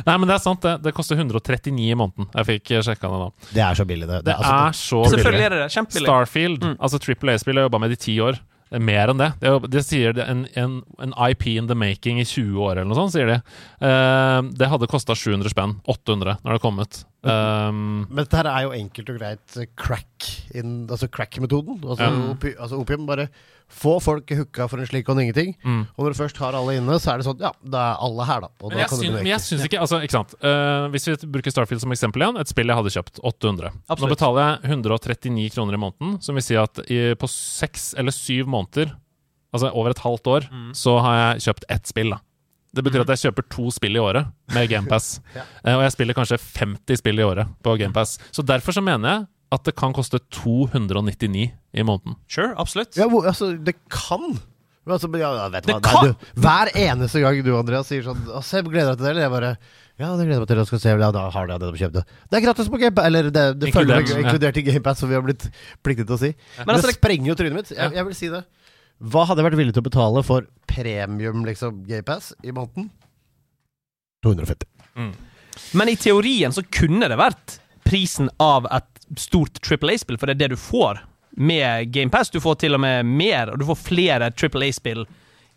Nei, 0.06 0.18
men 0.18 0.28
det 0.28 0.36
er 0.36 0.44
sant, 0.44 0.62
det. 0.66 0.82
Det 0.84 0.92
koster 0.98 1.16
139 1.16 1.78
i 1.80 1.96
måneden. 1.96 2.28
Jeg 2.36 2.48
fikk 2.50 2.72
sjekka 2.84 3.08
det 3.08 3.20
nå. 3.22 3.28
Det 3.54 3.62
er 3.64 3.78
så 3.78 3.86
billig, 3.88 4.08
det. 4.10 4.24
Det 4.28 4.36
altså, 4.36 4.56
er 4.58 4.72
så 4.76 5.04
billig. 5.04 5.12
Selvfølgelig 5.14 5.46
er 5.46 5.54
det 5.54 5.60
det. 5.62 5.70
Kjempebillig. 5.78 6.08
Starfield, 6.10 6.66
altså 6.76 7.00
Triple 7.06 7.36
A-spill, 7.38 7.56
jeg 7.56 7.64
har 7.64 7.70
jobba 7.70 7.80
med 7.86 7.94
det 7.94 8.00
i 8.02 8.04
ti 8.10 8.18
år. 8.20 8.40
Er 8.72 8.80
Mer 8.80 9.12
enn 9.12 9.20
det. 9.20 9.34
Det, 9.42 9.52
det 9.74 9.82
sier 9.84 10.14
det 10.16 10.24
en, 10.32 10.46
en, 10.56 10.78
en 11.04 11.14
IP 11.28 11.48
in 11.52 11.68
the 11.68 11.76
making 11.76 12.22
i 12.22 12.26
20 12.28 12.56
år, 12.56 12.78
eller 12.80 12.88
noe 12.88 12.96
sånt, 12.96 13.12
sier 13.12 13.28
de. 13.28 13.40
Uh, 13.84 14.48
det 14.56 14.70
hadde 14.72 14.88
kosta 14.92 15.16
700 15.18 15.52
spenn. 15.52 15.74
800 15.92 16.38
når 16.40 16.48
det 16.48 16.56
har 16.56 16.64
kommet. 16.64 17.02
Um, 17.28 18.08
Men 18.10 18.24
dette 18.24 18.40
her 18.40 18.48
er 18.50 18.64
jo 18.66 18.72
enkelt 18.78 19.12
og 19.12 19.20
greit 19.20 19.58
crack 19.78 20.30
in, 20.58 20.88
Altså 20.88 21.12
crack-metoden. 21.12 21.82
Altså, 21.84 22.08
Ja. 22.08 22.32
opi, 22.32 22.56
altså 22.58 22.80
opium. 22.80 23.04
Bare 23.10 23.28
få 23.72 23.96
folk 24.04 24.30
hooka 24.36 24.68
for 24.70 24.82
en 24.82 24.88
slik 24.90 25.10
og 25.10 25.20
ingenting. 25.22 25.54
Mm. 25.64 25.82
Og 25.96 26.04
når 26.06 26.14
du 26.14 26.18
først 26.20 26.38
har 26.44 26.58
alle 26.58 26.76
inne, 26.78 26.98
så 27.02 27.14
er 27.14 27.22
det 27.22 27.26
sånn 27.28 27.40
Ja, 27.42 27.52
da 27.64 27.84
er 27.94 28.02
alle 28.08 28.26
her, 28.30 28.42
da. 28.46 28.50
Og 28.62 28.70
Men 28.70 28.78
da 28.78 28.82
jeg, 28.84 28.90
kan 28.92 29.00
syns, 29.02 29.14
men 29.16 29.30
jeg 29.32 29.44
syns 29.46 29.66
ikke 29.68 29.80
altså, 29.82 30.00
ikke 30.06 30.18
sant? 30.18 30.36
Uh, 30.44 30.88
Hvis 30.94 31.08
vi 31.10 31.16
bruker 31.38 31.52
Starfield 31.56 31.82
som 31.82 31.92
eksempel 31.96 32.26
igjen, 32.26 32.40
et 32.42 32.52
spill 32.52 32.68
jeg 32.68 32.80
hadde 32.82 32.94
kjøpt, 32.98 33.22
800. 33.24 33.72
Nå 34.02 34.10
betaler 34.12 34.42
jeg 34.46 34.76
139 34.78 35.54
kroner 35.56 35.78
i 35.78 35.82
måneden, 35.82 36.18
som 36.22 36.36
vil 36.38 36.46
si 36.46 36.60
at 36.60 36.84
i, 36.92 37.00
på 37.16 37.30
seks 37.32 37.94
eller 37.98 38.12
syv 38.16 38.50
måneder, 38.52 38.94
altså 39.54 39.72
over 39.74 39.92
et 39.96 40.04
halvt 40.04 40.28
år, 40.28 40.50
Mm. 40.52 40.74
så 40.76 41.00
har 41.02 41.16
jeg 41.22 41.48
kjøpt 41.48 41.66
ett 41.70 41.88
spill. 41.88 42.10
da 42.16 42.20
det 42.74 42.86
betyr 42.86 43.02
at 43.04 43.10
jeg 43.12 43.20
kjøper 43.34 43.44
to 43.52 43.66
spill 43.76 43.98
i 43.98 44.00
året 44.00 44.28
med 44.56 44.70
GamePass. 44.72 45.20
Ja. 45.36 45.42
Eh, 45.66 45.76
Og 45.76 45.82
jeg 45.84 45.92
spiller 45.92 46.16
kanskje 46.16 46.38
50 46.40 47.02
spill 47.02 47.20
i 47.20 47.24
året 47.28 47.48
på 47.64 47.74
GamePass. 47.78 48.14
Så 48.32 48.46
derfor 48.48 48.72
så 48.72 48.80
mener 48.82 49.10
jeg 49.10 49.26
at 49.52 49.66
det 49.68 49.74
kan 49.76 49.94
koste 49.94 50.20
299 50.32 51.50
i 51.52 51.84
måneden. 51.84 52.16
Sure, 52.32 52.54
absolutt. 52.60 52.96
Ja, 53.00 53.08
hvor, 53.12 53.28
altså, 53.28 53.52
det 53.58 53.76
kan. 53.92 54.34
Men 54.82 54.96
Altså, 54.96 55.08
ja, 55.14 55.30
ja, 55.38 55.44
vet 55.54 55.68
Det 55.68 55.76
hva, 55.76 55.82
Nei, 55.84 55.92
kan. 55.94 56.08
du, 56.10 56.42
hver 56.42 56.70
eneste 56.74 57.20
gang 57.22 57.42
du, 57.46 57.52
Andreas, 57.54 57.86
sier 57.92 58.02
sånn 58.02 58.24
altså, 58.34 58.58
jeg 58.58 58.66
gleder 58.66 58.96
deg 58.96 58.98
til 58.98 59.06
det, 59.06 59.12
eller 59.12 59.22
jeg 59.28 59.34
bare 59.36 59.52
Ja, 60.02 60.08
det 60.18 60.26
gleder 60.26 60.34
jeg 60.34 60.42
meg 60.42 60.48
til. 60.50 60.58
Jeg 60.64 60.70
skal 60.72 60.82
se, 60.82 60.94
ja, 61.04 61.10
da 61.14 61.26
har 61.36 61.52
de 61.52 61.58
det 61.62 61.68
de 61.76 61.82
kjøpte. 61.84 62.02
Det 62.32 62.40
er 62.40 62.44
gratis 62.48 62.72
på 62.74 62.80
GamePass, 62.82 63.06
eller 63.12 63.30
det, 63.30 63.44
det 63.62 63.70
følger 63.76 64.00
Inkludert, 64.02 64.10
ja. 64.16 64.24
inkludert 64.26 64.58
i 64.58 64.64
GamePass, 64.72 65.04
som 65.04 65.12
vi 65.12 65.18
har 65.20 65.22
blitt 65.28 65.46
pliktige 65.86 66.08
til 66.10 66.16
å 66.18 66.22
si. 66.24 66.32
Men, 66.58 66.72
altså, 66.74 66.88
det 66.88 66.96
det- 66.96 66.98
sprenger 66.98 67.30
jo 67.30 67.36
trynet 67.38 67.60
mitt. 67.60 67.70
Jeg, 67.76 67.94
jeg 68.00 68.08
vil 68.10 68.18
si 68.18 68.32
det. 68.34 68.42
Hva 69.12 69.28
hadde 69.30 69.44
jeg 69.44 69.50
vært 69.52 69.60
villig 69.62 69.76
til 69.78 69.84
å 69.84 69.90
betale 69.92 70.24
for 70.26 70.48
premium 70.72 71.46
liksom, 71.46 71.84
GamePass 71.86 72.32
i 72.42 72.52
måneden? 72.58 72.90
250. 74.26 75.14
Men 75.78 75.90
i 75.90 75.96
teorien 76.00 76.54
så 76.54 76.64
kunne 76.74 77.10
det 77.10 77.18
vært 77.22 77.60
prisen 77.86 78.30
av 78.42 78.66
et 78.74 79.01
stort 79.18 79.62
Triple 79.62 79.96
A-spill, 79.96 80.20
for 80.20 80.30
det 80.30 80.38
er 80.38 80.44
det 80.44 80.54
du 80.56 80.60
får 80.60 81.02
med 81.38 81.92
GamePass. 81.94 82.30
Du 82.30 82.42
får 82.42 82.56
til 82.64 82.76
og 82.76 82.84
med 82.84 83.06
mer, 83.06 83.52
og 83.52 83.60
du 83.60 83.66
får 83.66 83.80
flere 83.80 84.32
Triple 84.32 84.68
A-spill 84.68 85.06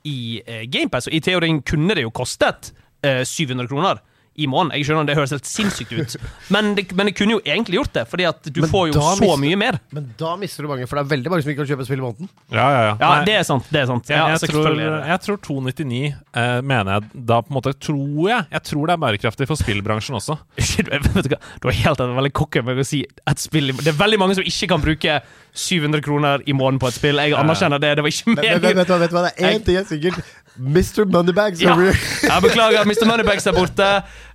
i 0.05 0.43
eh, 0.47 0.65
GamePass. 0.71 1.09
Og 1.09 1.17
i 1.17 1.23
teorien 1.25 1.63
kunne 1.63 1.97
det 1.97 2.05
jo 2.07 2.13
kostet 2.15 2.73
eh, 3.05 3.23
700 3.25 3.69
kroner 3.71 4.03
i 4.37 4.47
måneden. 4.51 4.75
Jeg 4.79 4.87
skjønner 4.89 5.07
det 5.07 5.15
høres 5.19 5.31
helt 5.35 5.47
sinnssykt 5.47 5.93
ut, 5.95 6.17
men 6.55 6.73
det, 6.75 6.87
men 6.99 7.07
det 7.11 7.15
kunne 7.19 7.37
jo 7.37 7.41
egentlig 7.47 7.79
gjort 7.81 7.93
det, 7.95 8.05
fordi 8.11 8.25
at 8.29 8.41
du 8.51 8.61
Men 8.65 8.71
får 8.73 8.89
jo 8.91 8.95
så 8.99 9.13
mister- 9.21 9.41
mye 9.45 9.57
mer. 9.61 9.79
Men 9.95 10.09
da 10.19 10.35
mister 10.41 10.63
du 10.67 10.69
mange, 10.73 10.89
for 10.91 10.99
det 10.99 11.05
er 11.07 11.11
veldig 11.17 11.31
mange 11.33 11.45
som 11.47 11.53
ikke 11.53 11.63
kan 11.65 11.71
kjøpe 11.75 11.87
spill 11.87 12.03
i 12.03 12.05
måneden. 12.07 12.31
Ja, 12.51 12.67
ja, 12.75 12.81
ja. 12.89 12.95
Ja, 13.01 13.13
det 13.29 13.37
er 13.39 13.47
sant. 13.47 13.69
det 13.71 13.81
er 13.85 13.87
sant 13.91 14.09
jeg, 14.11 14.19
ja, 14.19 14.27
jeg, 14.35 14.41
tror, 14.43 14.51
selvfølgelig 14.55 14.87
er 14.91 15.09
jeg 15.15 15.21
tror 15.27 15.39
299 15.47 16.01
eh, 16.43 16.61
mener 16.67 16.93
jeg 16.99 17.25
da 17.31 17.41
på 17.45 17.53
en 17.53 17.59
måte 17.59 17.73
Tror 17.85 18.29
jeg 18.29 18.47
Jeg 18.55 18.63
tror 18.71 18.87
det 18.87 18.95
er 18.95 19.01
bærekraftig 19.03 19.47
for 19.51 19.61
spillbransjen 19.61 20.17
også. 20.19 20.37
Shit, 20.59 20.89
vet 20.91 21.05
du 21.27 21.33
hva? 21.35 21.41
Du 21.63 21.69
er 21.71 21.79
helt 21.85 22.03
veldig 22.05 22.33
kokke 22.37 22.63
med 22.65 22.79
å 22.83 22.87
si 22.87 23.03
et 23.05 23.43
spill 23.43 23.73
Det 23.79 23.93
er 23.95 23.99
veldig 23.99 24.19
mange 24.23 24.37
som 24.39 24.47
ikke 24.47 24.69
kan 24.75 24.83
bruke 24.85 25.19
700 25.55 26.03
kroner 26.03 26.43
i 26.51 26.53
måneden 26.57 26.81
på 26.83 26.89
et 26.91 26.97
spill. 26.97 27.21
Jeg 27.23 27.35
anerkjenner 27.39 27.79
det. 27.79 27.93
Det 27.99 28.03
var 28.03 28.11
ikke 28.11 28.33
Men, 28.33 28.35
men, 28.35 28.45
men 28.45 28.63
meningen. 28.63 28.79
vet, 28.81 28.89
du 28.89 28.93
hva, 28.95 28.99
vet 28.99 29.05
vet, 29.05 29.15
hva, 29.15 29.23
det 29.23 29.33
er 29.35 29.45
Jeg- 29.51 29.61
én 29.61 29.65
ting 29.69 29.77
er 29.79 29.85
sikkert. 29.87 30.33
Mr. 30.59 31.05
Moneybags 31.11 31.61
Ja. 31.63 31.73
over 31.75 31.91
here. 31.91 31.99
Jeg 32.23 32.43
beklager, 32.43 32.85
Mr. 32.87 33.07
Moneybags 33.11 33.47
er 33.47 33.53
borte. 33.57 33.89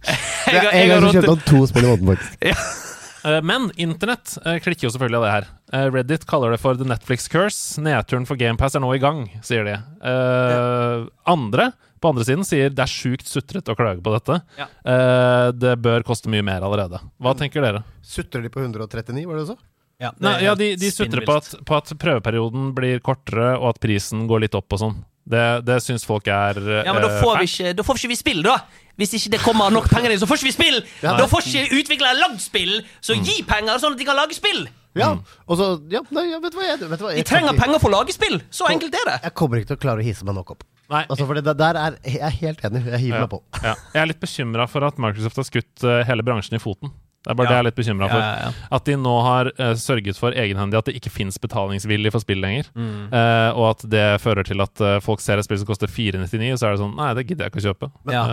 Jeg, 0.03 0.61
har- 0.61 0.73
jeg 0.73 0.91
har 0.91 1.01
så 1.01 1.13
kjøpte 1.15 1.33
han 1.35 1.43
to 1.47 1.65
spill 1.69 1.85
i 1.85 1.89
måneden, 1.93 2.13
faktisk. 2.15 2.37
Ja. 2.51 3.41
Men 3.43 3.65
internett 3.75 4.37
eh, 4.47 4.57
klikker 4.63 4.87
jo 4.87 4.91
selvfølgelig 4.93 5.17
av 5.19 5.23
det 5.25 5.31
her. 5.33 5.47
Eh, 5.75 5.89
Reddit 5.91 6.23
kaller 6.25 6.51
det 6.55 6.59
for 6.61 6.75
the 6.79 6.85
Netflix 6.87 7.27
curse. 7.31 7.75
Nedturen 7.83 8.25
for 8.25 8.39
GamePass 8.39 8.75
er 8.79 8.83
nå 8.83 8.93
i 8.95 9.01
gang, 9.03 9.25
sier 9.43 9.67
de. 9.67 9.73
Eh, 9.75 11.05
andre 11.27 11.71
på 11.99 12.13
andre 12.13 12.23
siden 12.23 12.45
sier 12.47 12.69
det 12.71 12.79
er 12.79 12.87
sjukt 12.91 13.27
sutrete 13.27 13.73
å 13.73 13.75
klage 13.75 13.99
på 14.03 14.13
dette. 14.15 14.39
Ja. 14.57 14.69
Eh, 14.87 15.49
det 15.51 15.75
bør 15.83 16.05
koste 16.07 16.31
mye 16.31 16.45
mer 16.47 16.63
allerede. 16.63 17.01
Hva 17.19 17.35
tenker 17.35 17.61
dere? 17.65 17.83
Sutrer 18.07 18.41
de 18.45 18.49
på 18.53 18.63
139, 18.63 19.25
var 19.27 19.35
det 19.35 19.43
du 19.49 19.51
sa? 19.51 19.57
Ja, 19.99 20.13
det 20.15 20.23
Nei, 20.23 20.35
ja, 20.45 20.53
de, 20.55 20.69
de 20.79 20.89
sutrer 20.95 21.25
på 21.27 21.33
at, 21.35 21.49
på 21.67 21.75
at 21.75 21.91
prøveperioden 21.99 22.69
blir 22.77 23.01
kortere, 23.03 23.57
og 23.59 23.73
at 23.73 23.81
prisen 23.83 24.29
går 24.31 24.45
litt 24.45 24.55
opp 24.55 24.71
og 24.77 24.79
sånn. 24.79 24.95
Det, 25.29 25.41
det 25.65 25.75
syns 25.85 26.05
folk 26.09 26.25
er 26.27 26.57
Ja, 26.57 26.91
men 26.93 27.03
da 27.05 27.09
eh, 27.13 27.19
får, 27.21 27.37
vi 27.43 27.45
ikke, 27.45 27.73
da 27.77 27.83
får 27.85 27.97
vi 27.99 28.01
ikke 28.07 28.13
vi 28.15 28.19
spill, 28.23 28.39
da! 28.45 28.55
Hvis 28.99 29.13
ikke 29.15 29.29
det 29.35 29.39
kommer 29.43 29.69
nok 29.71 29.85
penger 29.91 30.11
inn, 30.11 30.19
så 30.19 30.27
får 30.27 30.41
ikke 30.41 30.49
vi 30.49 30.55
spill! 30.57 30.79
Ja. 31.05 31.13
Da 31.19 31.27
får 31.29 31.45
ikke 31.47 31.77
utviklere 31.77 32.17
lagd 32.19 32.41
spill! 32.43 32.79
Så 32.99 33.13
Mm. 33.15 33.23
gi 33.29 33.35
penger, 33.47 33.77
sånn 33.79 33.93
at 33.93 34.01
de 34.01 34.07
kan 34.09 34.17
lage 34.17 34.33
spill! 34.35 34.65
Ja, 34.97 35.11
og 35.47 35.55
så 35.59 35.67
Ja, 35.93 36.01
nei, 36.11 36.25
ja, 36.31 36.39
vet 36.41 36.51
du 36.51 36.57
hva 36.57 36.65
jeg, 36.65 36.79
vet 36.81 36.97
du 36.99 37.05
hva, 37.05 37.13
De 37.15 37.23
trenger 37.23 37.53
ikke- 37.53 37.61
penger 37.61 37.79
for 37.79 37.91
å 37.93 37.99
lage 37.99 38.11
spill! 38.17 38.39
Så 38.49 38.65
enkelt 38.73 38.93
er 38.97 39.05
det. 39.11 39.17
Jeg 39.29 39.33
kommer 39.37 39.61
ikke 39.61 39.67
til 39.75 39.77
å 39.77 39.83
klare 39.85 40.01
å 40.01 40.07
hisse 40.09 40.25
meg 40.25 40.35
nok 40.35 40.51
opp. 40.57 40.63
Nei, 40.89 41.03
Altså, 41.05 41.27
for 41.29 41.37
det 41.37 41.45
der 41.57 41.77
er 41.77 41.97
Jeg 42.03 42.17
er 42.25 42.33
helt 42.41 42.61
enig. 42.65 42.81
Jeg 42.89 42.99
hiver 43.05 43.19
ja, 43.19 43.27
meg 43.27 43.29
på. 43.29 43.43
ja. 43.63 43.75
Jeg 43.93 44.01
er 44.01 44.07
litt 44.09 44.19
bekymra 44.19 44.67
for 44.67 44.83
at 44.83 44.97
Microsoft 44.97 45.35
har 45.37 45.45
skutt 45.45 45.83
eh, 45.85 46.03
hele 46.09 46.23
bransjen 46.25 46.57
i 46.57 46.59
foten. 46.59 46.89
Det 47.19 47.33
er 47.33 47.35
bare 47.35 47.45
Ja. 47.45 47.49
det 47.49 47.55
jeg 47.55 47.59
er 47.59 47.67
litt 47.67 47.75
bekymra 47.75 48.07
for. 48.07 48.21
Ja, 48.23 48.27
ja, 48.31 48.47
ja. 48.47 48.67
At 48.77 48.85
de 48.87 48.93
nå 48.95 49.13
har 49.25 49.49
uh, 49.59 49.73
sørget 49.75 50.15
for 50.15 50.31
egenhendig 50.31 50.79
at 50.79 50.87
det 50.87 50.95
ikke 50.95 51.11
fins 51.11 51.35
betalingsvillig 51.37 52.13
for 52.15 52.23
spill 52.23 52.39
lenger. 52.39 52.69
Mm. 52.79 53.11
Uh, 53.11 53.51
og 53.59 53.65
at 53.73 53.83
det 53.91 54.05
fører 54.23 54.47
til 54.47 54.63
at 54.63 54.79
uh, 54.79 54.99
folk 55.03 55.19
ser 55.19 55.41
et 55.41 55.43
spill 55.43 55.59
som 55.59 55.67
koster 55.67 55.91
499, 55.91 56.53
og 56.55 56.61
så 56.61 56.69
er 56.69 56.77
det 56.77 56.81
sånn 56.85 56.95
Nei, 56.95 57.09
det 57.17 57.25
gidder 57.27 57.45
jeg 57.45 57.51
ikke 57.51 57.63
å 57.63 57.67
kjøpe. 57.67 57.91
Men, 58.07 58.15
Ja. 58.15 58.23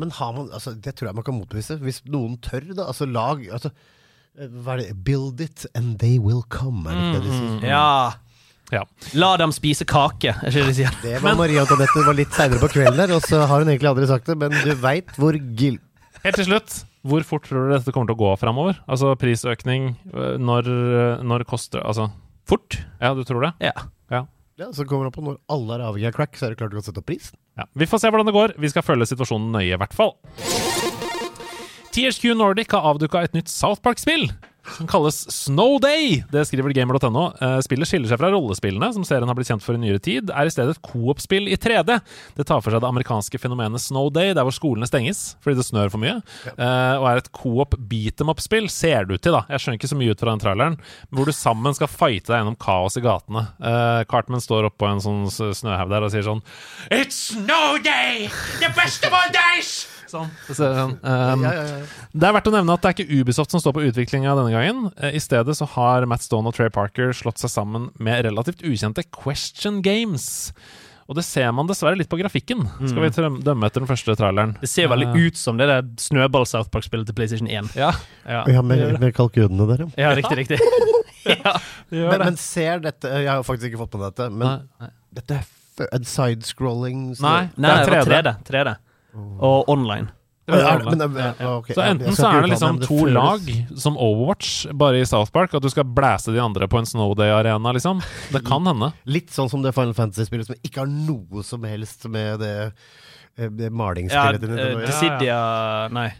Men 0.00 0.10
har 0.16 0.32
man 0.32 0.48
altså, 0.56 0.72
Det 0.72 0.96
tror 0.96 1.10
jeg 1.10 1.18
man 1.20 1.26
kan 1.28 1.36
motbevise. 1.36 1.76
Hvis 1.84 2.00
noen 2.08 2.40
tør, 2.40 2.64
da. 2.72 2.88
Altså, 2.88 3.04
lag 3.04 3.44
altså, 3.52 3.74
Hva 4.40 4.78
er 4.78 4.84
det? 4.86 4.96
Build 5.04 5.44
it 5.44 5.66
and 5.74 5.98
they 6.00 6.16
will 6.18 6.42
come. 6.48 6.88
Er 6.88 6.96
det 6.96 7.04
mm. 7.04 7.12
det 7.12 7.22
de 7.28 7.36
sier? 7.36 7.70
Ja. 7.76 8.12
ja. 8.72 8.84
La 9.20 9.34
dem 9.36 9.52
spise 9.52 9.84
kake, 9.84 10.32
er 10.32 10.48
ikke 10.48 10.64
det 10.64 10.72
de 10.72 10.78
sier? 10.80 11.00
Det 11.04 11.20
var 11.20 11.36
Maria 11.36 11.66
Antoinette. 11.66 11.92
Det 11.92 12.08
var 12.08 12.16
litt 12.16 12.32
seinere 12.32 12.64
på 12.64 12.72
kvelden 12.72 13.04
der, 13.04 13.12
og 13.18 13.20
så 13.28 13.44
har 13.44 13.60
hun 13.60 13.68
egentlig 13.68 13.92
aldri 13.92 14.08
sagt 14.08 14.32
det, 14.32 14.40
men 14.40 14.56
du 14.64 14.72
veit 14.80 15.12
hvor 15.20 15.36
gild... 15.36 15.82
Helt 16.20 16.36
til 16.36 16.50
slutt, 16.50 16.82
hvor 17.06 17.24
fort 17.24 17.46
tror 17.48 17.68
du 17.68 17.72
dette 17.74 17.94
kommer 17.94 18.10
til 18.10 18.18
å 18.18 18.20
gå 18.20 18.32
framover? 18.40 18.80
Altså 18.90 19.14
prisøkning, 19.20 19.94
eh, 20.12 20.34
når, 20.40 20.68
når 21.24 21.46
koster 21.48 21.80
Altså 21.84 22.10
Fort. 22.50 22.80
Ja, 22.98 23.12
du 23.14 23.22
tror 23.22 23.44
det? 23.44 23.52
Ja. 23.62 23.72
Ja. 24.10 24.24
Ja, 24.58 24.66
så 24.74 24.82
kommer 24.84 25.06
det 25.06 25.14
på 25.14 25.22
når 25.22 25.36
alle 25.54 25.76
er 25.76 25.84
avhengig 25.86 26.08
av 26.10 26.16
crack, 26.16 26.34
så 26.36 26.48
er 26.48 26.52
det 26.52 26.58
klart 26.58 26.72
du 26.74 26.80
kan 26.80 26.84
sette 26.84 26.98
opp 27.00 27.06
prisen. 27.06 27.38
Ja. 27.56 27.68
Vi 27.78 27.86
får 27.86 28.02
se 28.02 28.10
hvordan 28.10 28.26
det 28.26 28.34
går. 28.34 28.54
Vi 28.58 28.70
skal 28.72 28.84
følge 28.84 29.06
situasjonen 29.08 29.52
nøye, 29.54 29.70
i 29.76 29.78
hvert 29.78 29.94
fall. 29.94 30.16
THQ 31.94 32.34
Nordic 32.38 32.74
har 32.74 32.88
avduka 32.90 33.22
et 33.24 33.36
nytt 33.38 33.48
South 33.52 33.80
Park-spill. 33.86 34.28
Som 34.76 34.86
kalles 34.90 35.18
Snow 35.32 35.78
Day. 35.82 36.20
Det 36.32 36.44
skriver 36.48 36.72
gamer.no. 36.76 37.24
Eh, 37.40 37.58
Spillet 37.64 37.88
skiller 37.88 38.10
seg 38.10 38.20
fra 38.20 38.30
rollespillene, 38.32 38.90
som 38.94 39.04
serien 39.06 39.28
har 39.30 39.36
blitt 39.38 39.50
kjent 39.50 39.64
for 39.64 39.76
i 39.76 39.80
nyere 39.82 40.00
tid. 40.02 40.30
Er 40.32 40.48
i 40.48 40.52
stedet 40.52 40.76
et 40.76 40.82
coop-spill 40.86 41.50
i 41.50 41.56
3D. 41.60 41.98
Det 42.38 42.46
tar 42.48 42.62
for 42.64 42.72
seg 42.74 42.82
det 42.84 42.88
amerikanske 42.90 43.40
fenomenet 43.42 43.82
Snow 43.82 44.08
Day, 44.14 44.32
der 44.36 44.46
hvor 44.46 44.54
skolene 44.56 44.88
stenges 44.88 45.34
fordi 45.44 45.58
det 45.60 45.66
snør 45.68 45.90
for 45.92 46.02
mye. 46.02 46.18
ja. 46.46 46.54
og 47.00 47.06
er 47.10 47.20
et 47.20 47.30
coop 47.36 47.74
beat 47.90 48.20
em 48.22 48.30
up-spill, 48.32 48.68
ser 48.72 49.06
det 49.08 49.18
ut 49.18 49.24
til, 49.24 49.34
da. 49.36 49.42
Jeg 49.50 49.62
skjønner 49.64 49.80
ikke 49.80 49.90
så 49.92 49.98
mye 50.00 50.14
ut 50.14 50.20
fra 50.22 50.34
den 50.34 50.42
traileren. 50.44 50.78
Hvor 51.14 51.28
du 51.28 51.34
sammen 51.36 51.76
skal 51.76 51.90
fighte 51.90 52.32
deg 52.32 52.42
gjennom 52.42 52.58
kaos 52.60 52.96
i 53.00 53.04
gatene. 53.04 53.46
Eh, 53.60 54.02
Cartman 54.10 54.42
står 54.44 54.68
oppå 54.70 54.88
en 54.90 55.02
sånn 55.04 55.24
snøhaug 55.30 55.90
der 55.92 56.06
og 56.06 56.12
sier 56.14 56.26
sånn 56.26 56.42
It's 56.90 57.18
Snow 57.30 57.78
Day! 57.82 58.28
The 58.60 58.72
best 58.76 59.04
of 59.06 59.12
all 59.16 59.30
days! 59.34 59.86
Sånn. 60.10 60.28
Så, 60.50 60.66
um, 60.66 60.96
Ja, 61.04 61.52
ja, 61.54 61.64
ja. 61.70 61.78
det 62.12 62.28
er 62.28 62.34
verdt 62.36 62.50
å 62.50 62.54
nevne 62.56 62.74
at 62.76 62.82
det 62.84 62.90
er 62.90 62.96
ikke 62.98 63.20
Ubisoft 63.22 63.54
som 63.54 63.62
står 63.62 63.76
på 63.78 63.86
utviklinga 63.88 64.34
denne 64.38 64.52
gangen. 64.54 64.90
Eh, 64.98 65.16
I 65.18 65.22
stedet 65.22 65.54
så 65.58 65.68
har 65.76 66.06
Matt 66.10 66.26
Stone 66.26 66.50
og 66.50 66.56
Trey 66.58 66.70
Parker 66.74 67.14
slått 67.16 67.38
seg 67.42 67.52
sammen 67.54 67.88
med 68.02 68.24
relativt 68.26 68.64
ukjente 68.66 69.06
Question 69.14 69.80
Games. 69.86 70.50
Og 71.10 71.16
det 71.18 71.24
ser 71.26 71.48
man 71.50 71.66
dessverre 71.66 71.98
litt 71.98 72.06
på 72.10 72.20
grafikken, 72.20 72.60
skal 72.86 73.02
vi 73.02 73.08
dømme 73.42 73.66
etter 73.66 73.82
den 73.82 73.88
første 73.90 74.14
traileren. 74.14 74.52
Det 74.62 74.68
ser 74.70 74.86
veldig 74.92 75.08
ut 75.18 75.38
som 75.40 75.56
det 75.58 75.66
der 75.66 75.88
snøball-South 75.98 76.70
Park-spillet 76.70 77.08
til 77.08 77.16
PlayStation 77.18 77.48
1. 77.50 77.72
Ja, 77.74 77.88
Ja, 78.22 78.44
Ja, 78.46 78.62
med, 78.62 78.94
med 79.02 79.14
kalkunene 79.16 79.66
der, 79.72 79.82
ja. 79.88 80.04
ja 80.04 80.12
riktig, 80.14 80.38
riktig. 80.44 80.60
ja. 81.26 81.56
det 81.90 82.04
Men, 82.04 82.12
det. 82.14 82.18
men 82.28 82.36
ser 82.38 82.78
dette 82.84 83.10
Jeg 83.10 83.26
har 83.28 83.42
faktisk 83.42 83.72
ikke 83.72 83.82
fått 83.82 83.98
med 83.98 84.06
dette, 84.06 84.28
men 84.30 84.46
Nei, 84.46 84.60
nei. 84.86 84.92
dette 85.18 85.40
er 85.40 85.90
en 85.96 86.06
sidescrolling 86.06 87.02
Nei, 87.18 87.40
Nei, 87.56 87.74
det 87.74 87.90
det 87.90 87.98
var 87.98 88.14
er 88.14 88.22
3D. 88.22 88.32
3D. 88.46 88.76
3D. 89.14 89.36
Og 89.46 89.68
online. 89.68 90.10
Men, 90.50 90.98
Så 91.74 91.82
enten 91.84 92.16
så 92.16 92.30
er 92.30 92.42
det 92.42 92.54
liksom 92.54 92.80
to 92.82 93.04
lag 93.12 93.44
som 93.78 93.98
Overwatch, 94.00 94.66
bare 94.74 95.02
i 95.02 95.06
South 95.06 95.30
Park, 95.34 95.54
at 95.54 95.62
du 95.62 95.68
skal 95.70 95.86
blæse 95.86 96.32
de 96.34 96.40
andre 96.42 96.66
på 96.70 96.80
en 96.80 96.88
Snowday-arena, 96.88 97.74
liksom. 97.76 98.00
Det 98.32 98.42
kan 98.46 98.66
hende. 98.66 98.92
Litt 99.06 99.30
sånn 99.34 99.50
som 99.52 99.62
det 99.62 99.74
Final 99.76 99.94
Fantasy-spillet 99.94 100.50
som 100.50 100.58
ikke 100.66 100.82
har 100.82 100.90
noe 100.90 101.44
som 101.46 101.62
helst 101.68 102.08
med 102.10 102.42
det, 102.42 102.56
eh, 103.38 103.46
det 103.46 103.70
Ja, 103.70 103.76
malingsspillet 103.82 104.48
å 104.48 104.58
gjøre. 104.58 104.88
Dissidia 104.88 105.38
Nei. 105.94 106.10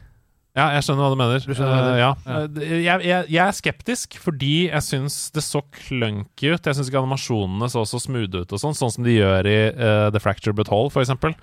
Ja, 0.50 0.72
jeg 0.74 0.82
skjønner 0.82 1.04
hva 1.06 1.10
du 1.12 1.18
mener. 1.20 1.42
Du 1.46 1.52
hva 1.54 1.66
jeg 1.70 1.90
uh, 1.94 1.98
ja. 2.00 2.08
Eh, 2.26 2.80
Jeg, 2.82 3.02
jeg, 3.06 3.26
jeg 3.30 3.42
er 3.44 3.54
skeptisk 3.54 4.16
fordi 4.18 4.54
jeg 4.66 4.82
syns 4.82 5.18
det 5.34 5.44
så 5.46 5.62
clunky 5.62 6.50
ut. 6.50 6.66
Jeg 6.66 6.76
syns 6.76 6.90
ikke 6.90 7.02
animasjonene 7.04 7.68
så 7.70 7.84
så 7.86 8.00
smooth 8.02 8.42
ut, 8.42 8.50
og 8.50 8.58
sånn 8.58 8.74
Sånn 8.74 8.90
som 8.96 9.06
de 9.06 9.14
gjør 9.14 9.46
i 9.46 9.60
uh, 9.70 10.08
The 10.10 10.22
Fracture 10.22 10.56
But 10.56 10.72
Hall, 10.72 10.90
for 10.90 11.04
eksempel. 11.04 11.36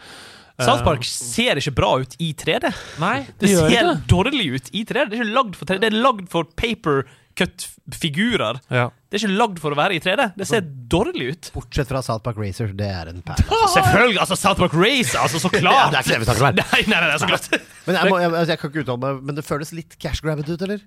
South 0.65 0.81
Park 0.83 1.03
ser 1.05 1.59
ikke 1.61 1.75
bra 1.77 1.91
ut 2.01 2.15
i 2.23 2.31
3D. 2.33 2.71
Nei, 2.99 3.17
Det 3.37 3.45
det 3.45 3.49
ser 3.53 3.69
ikke 3.69 3.87
det. 3.91 4.07
dårlig 4.09 4.47
ut 4.55 4.69
i 4.73 4.83
3D. 4.89 5.09
Det 5.11 5.19
er 5.19 5.21
ikke 5.23 5.35
lagd 5.35 5.55
for 5.59 5.65
3D. 5.69 5.79
Det 5.83 5.89
er 5.91 5.97
lagd 6.01 6.27
for 6.33 6.43
paper 6.57 7.03
cut-figurer. 7.37 8.57
Ja. 8.73 8.87
Det 9.07 9.19
er 9.19 9.23
ikke 9.27 9.37
lagd 9.37 9.59
for 9.61 9.75
å 9.75 9.77
være 9.77 9.95
i 9.97 10.01
3D. 10.03 10.25
Det 10.39 10.47
ser 10.49 10.65
dårlig 10.91 11.27
ut. 11.35 11.49
Bortsett 11.55 11.89
fra 11.91 12.01
South 12.05 12.23
Park 12.25 12.39
Racer, 12.41 12.71
det 12.75 12.87
er 12.89 13.11
en 13.11 13.21
perle. 13.25 13.45
Selvfølgelig! 13.75 14.19
altså 14.23 14.35
South 14.39 14.59
Park 14.59 14.73
Race, 14.73 15.13
altså, 15.17 15.39
så 15.43 15.51
Ja, 15.53 15.61
klart! 15.61 15.91
det 15.93 15.99
er 15.99 16.05
ikke 16.07 16.15
det 16.15 16.19
vi 16.23 16.29
snakker 16.31 16.41
om 16.41 16.49
her. 16.49 16.57
Nei, 16.61 16.81
nei, 16.89 17.01
nei, 17.05 17.17
så 17.21 17.29
klart. 17.29 17.49
Men 17.87 17.99
jeg, 18.01 18.09
må, 18.11 18.17
jeg, 18.23 18.31
altså, 18.33 18.51
jeg 18.55 18.61
kan 18.63 18.71
ikke 18.73 18.83
uttale 18.83 18.99
meg, 19.05 19.19
men 19.29 19.37
det 19.37 19.45
føles 19.47 19.69
litt 19.77 19.93
cash 20.01 20.19
grabbed 20.25 20.49
ut, 20.51 20.63
eller? 20.65 20.81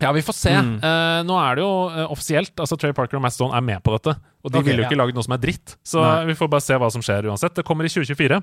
Ja, 0.00 0.08
vi 0.16 0.22
får 0.24 0.32
se. 0.38 0.52
Mm. 0.56 0.70
Eh, 0.80 1.18
nå 1.28 1.34
er 1.36 1.58
det 1.58 1.64
jo 1.66 1.72
eh, 1.92 2.06
offisielt. 2.14 2.54
altså 2.56 2.78
Trey 2.80 2.94
Parker 2.96 3.18
og 3.18 3.24
Matt 3.26 3.34
Stone 3.36 3.52
er 3.52 3.60
med 3.66 3.82
på 3.84 3.92
dette. 3.98 4.14
Og 4.40 4.54
de 4.54 4.56
Ok, 4.62 4.64
vil 4.70 4.78
jo 4.78 4.86
ja. 4.86 4.88
ikke 4.88 4.96
lage 4.96 5.12
noe 5.12 5.26
som 5.26 5.34
er 5.36 5.42
dritt. 5.42 5.74
Så 5.84 6.00
Nei. 6.00 6.22
vi 6.30 6.36
får 6.38 6.48
bare 6.54 6.64
se 6.64 6.78
hva 6.80 6.88
som 6.94 7.04
skjer 7.04 7.28
uansett. 7.28 7.52
Det 7.58 7.66
kommer 7.68 7.84
i 7.84 7.90
2024. 7.92 8.38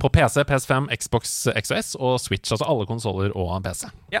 På 0.00 0.10
PC, 0.12 0.44
PS5, 0.44 0.90
Xbox 1.00 1.36
XOS 1.56 1.94
og 1.96 2.18
Switch. 2.20 2.52
Altså 2.52 2.68
alle 2.68 2.88
konsoller 2.88 3.32
og 3.36 3.54
en 3.56 3.64
PC. 3.64 3.88
Ja. 4.12 4.20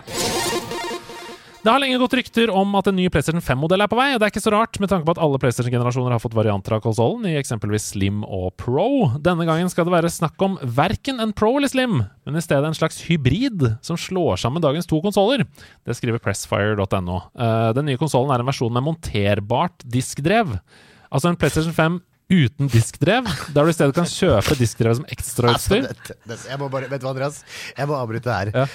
Det 1.60 1.68
har 1.68 1.80
lenge 1.82 1.98
gått 2.00 2.14
rykter 2.16 2.48
om 2.56 2.72
at 2.78 2.86
en 2.88 2.96
ny 2.96 3.10
PlayStation 3.12 3.42
5-modell 3.44 3.82
er 3.84 3.88
på 3.92 3.96
vei, 3.98 4.06
og 4.14 4.20
det 4.20 4.24
er 4.24 4.32
ikke 4.32 4.40
så 4.40 4.52
rart 4.54 4.78
med 4.80 4.88
tanke 4.88 5.04
på 5.04 5.12
at 5.12 5.20
alle 5.20 5.36
PlayStation-generasjoner 5.42 6.14
har 6.14 6.22
fått 6.22 6.36
varianter 6.36 6.78
av 6.78 6.80
konsollen, 6.86 7.26
i 7.28 7.34
eksempelvis 7.36 7.90
Slim 7.92 8.22
og 8.24 8.54
Pro. 8.60 9.10
Denne 9.20 9.44
gangen 9.44 9.68
skal 9.68 9.84
det 9.84 9.92
være 9.92 10.12
snakk 10.14 10.40
om 10.46 10.56
verken 10.64 11.20
en 11.20 11.34
Pro 11.36 11.52
eller 11.58 11.68
Slim, 11.68 11.98
men 12.00 12.40
i 12.40 12.44
stedet 12.44 12.64
en 12.64 12.78
slags 12.78 13.02
hybrid 13.10 13.66
som 13.84 14.00
slår 14.00 14.40
sammen 14.40 14.64
dagens 14.64 14.88
to 14.88 15.02
konsoller. 15.04 15.44
Det 15.84 15.98
skriver 15.98 16.22
pressfire.no. 16.24 17.18
Eh, 17.36 17.68
den 17.76 17.90
nye 17.92 18.00
konsollen 18.00 18.32
er 18.32 18.40
en 18.40 18.48
versjon 18.48 18.72
med 18.72 18.86
monterbart 18.88 19.84
diskdrev. 19.84 20.56
Altså 21.12 21.28
en 21.28 21.36
PlayStation 21.36 21.76
5 21.76 22.00
uten 22.30 22.70
diskdrev, 22.70 23.26
der 23.50 23.66
du 23.66 23.72
i 23.72 23.74
stedet 23.74 23.96
kan 23.96 24.08
kjøpe 24.08 24.56
diskdrev 24.58 24.96
som 25.00 25.04
Altså, 25.10 25.18
ekstrautstyr. 25.18 26.62
bare, 26.70 26.88
vet 26.88 27.02
du 27.02 27.06
hva, 27.06 27.12
Andreas? 27.12 27.42
Jeg 27.76 27.90
må 27.90 27.98
avbryte 27.98 28.30
her. 28.32 28.52
Ja. 28.54 28.66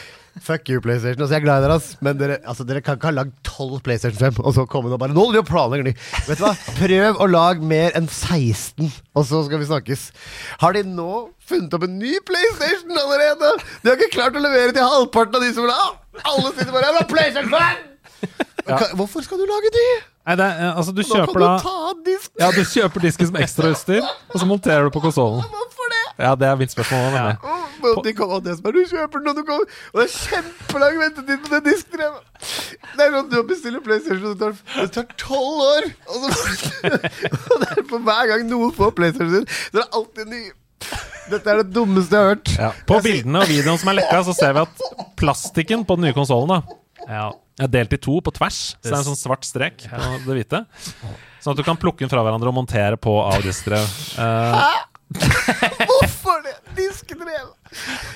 Fuck 0.43 0.67
you, 0.67 0.81
PlayStation. 0.83 1.21
Altså, 1.23 1.31
jeg 1.37 1.41
er 1.41 1.45
glad 1.45 1.61
i 1.61 1.63
dere, 1.63 1.75
ass. 1.79 1.93
Men 2.03 2.17
dere, 2.19 2.37
altså, 2.43 2.65
dere 2.67 2.81
kan 2.83 2.97
ikke 2.97 3.07
ha 3.07 3.13
lagd 3.15 3.31
tolv 3.47 3.77
PlayStation 3.85 4.19
5, 4.19 4.41
og 4.43 4.55
så 4.57 4.65
komme 4.67 4.91
og 4.91 4.99
bare 4.99 5.15
Nå 5.15 5.21
holder 5.23 5.37
vi 5.37 5.43
og 5.45 5.47
planlegger 5.47 5.87
ny. 5.87 5.93
Vet 6.27 6.41
du 6.41 6.43
hva? 6.43 6.51
Prøv 6.81 7.21
å 7.23 7.27
lage 7.31 7.63
mer 7.69 7.95
enn 7.95 8.09
16, 8.11 8.89
og 9.15 9.27
så 9.29 9.45
skal 9.47 9.61
vi 9.63 9.69
snakkes. 9.69 10.03
Har 10.59 10.75
de 10.75 10.83
nå 10.89 11.07
funnet 11.47 11.77
opp 11.77 11.87
en 11.87 11.95
ny 12.01 12.17
PlayStation 12.27 12.91
allerede? 12.99 13.53
De 13.83 13.91
har 13.93 13.95
ikke 14.01 14.17
klart 14.17 14.35
å 14.35 14.43
levere 14.43 14.75
til 14.75 14.83
halvparten 14.83 15.39
av 15.39 15.47
de 15.47 15.53
som 15.55 15.63
vil 15.67 15.77
ha. 15.77 15.87
Alle 16.25 16.51
sitter 16.51 16.75
bare 16.75 16.91
«Ja, 16.91 17.07
PlayStation 17.07 17.55
5! 17.55 18.35
Ja. 18.65 18.81
Hvorfor 18.97 19.23
skal 19.23 19.39
du 19.39 19.47
lage 19.47 19.71
ny? 19.71 19.87
Nei, 20.26 20.36
det 20.39 20.45
er, 20.45 20.61
eh, 20.65 20.78
altså, 20.80 20.91
du 20.95 21.01
Nå 21.03 21.07
kan 21.07 21.19
kjøper 21.21 21.38
du 21.39 21.45
da 21.45 21.51
ta 21.61 21.73
av 21.89 21.99
disk. 22.05 22.32
Ja, 22.41 22.47
du 22.55 22.61
kjøper 22.65 23.03
disken 23.05 23.28
som 23.30 23.36
ekstrautstyr, 23.38 24.01
og 24.34 24.39
så 24.41 24.47
monterer 24.49 24.88
du 24.88 24.93
på 24.95 25.01
konsollen. 25.03 25.43
Hvorfor 25.53 25.91
det? 25.93 26.01
Ja, 26.17 26.32
det 26.39 26.47
er 26.47 26.55
mitt 26.57 26.71
spørsmål. 26.73 27.11
nemlig. 27.13 27.36
Å, 27.43 27.55
men 27.84 28.01
de 28.07 28.13
kan 28.17 28.32
og 28.32 28.43
det 28.45 28.55
som 28.57 28.65
er 28.69 28.76
du 28.78 28.82
kjøper 28.89 29.19
den, 29.21 29.30
og 29.30 29.36
du 29.36 29.43
kommer 29.45 29.67
Og 29.93 29.99
det 29.99 30.05
er 30.07 30.13
kjempelang 30.15 30.97
ventetid 31.03 31.43
på 31.45 31.51
det 31.53 31.59
diskdrevet. 31.67 32.21
Det 32.95 33.05
er 33.05 33.15
sånn 33.17 33.30
du 33.30 33.38
bestiller 33.51 33.84
PlayStation, 33.86 34.26
og 34.32 34.39
det 34.39 34.39
tar- 34.41 34.82
det 34.82 34.91
tar 34.95 35.07
tolv 35.21 35.63
år! 35.67 35.89
Og, 36.09 36.26
så, 36.26 36.89
og 37.51 37.65
det 37.65 37.71
er 37.76 38.05
hver 38.09 38.30
gang 38.34 38.45
noen 38.49 38.73
får 38.78 38.95
PlayStation 38.97 39.34
sin, 39.36 39.49
så 39.69 39.78
er 39.78 39.82
det 39.84 39.89
alltid 40.01 40.32
ny. 40.34 40.43
Dette 41.30 41.49
er 41.53 41.61
det 41.63 41.71
dummeste 41.73 42.13
jeg 42.17 42.21
har 42.21 42.36
hørt. 42.36 42.82
På 42.89 42.99
bildene 43.01 43.41
og 43.45 43.49
videoen 43.49 43.78
som 43.82 43.89
er 43.93 43.99
lekka, 44.01 44.23
så 44.26 44.34
ser 44.38 44.53
vi 44.57 44.65
at 44.65 44.86
plastikken 45.21 45.86
på 45.86 45.97
den 45.99 46.07
nye 46.09 46.17
konsollen 46.17 46.63
er 47.61 47.71
delt 47.71 47.93
i 47.95 47.99
to 48.01 48.17
på 48.23 48.33
tvers. 48.35 48.59
Så 48.77 48.89
det 48.89 48.93
er 48.93 48.99
en 49.01 49.07
sånn 49.11 49.19
svart 49.19 49.47
strek 49.47 49.85
på 49.87 50.17
det 50.27 50.39
hvite. 50.41 50.63
Sånn 51.43 51.53
at 51.53 51.59
du 51.61 51.65
kan 51.67 51.79
plukke 51.79 52.03
den 52.03 52.11
fra 52.11 52.23
hverandre 52.25 52.51
og 52.51 52.57
montere 52.57 52.99
på 52.99 53.15
av 53.23 53.39
diskdrev. 53.45 53.85
Eh, 54.19 54.73
Hvorfor 55.89 56.41
det? 56.45 56.57
Diskdrev! 56.77 57.54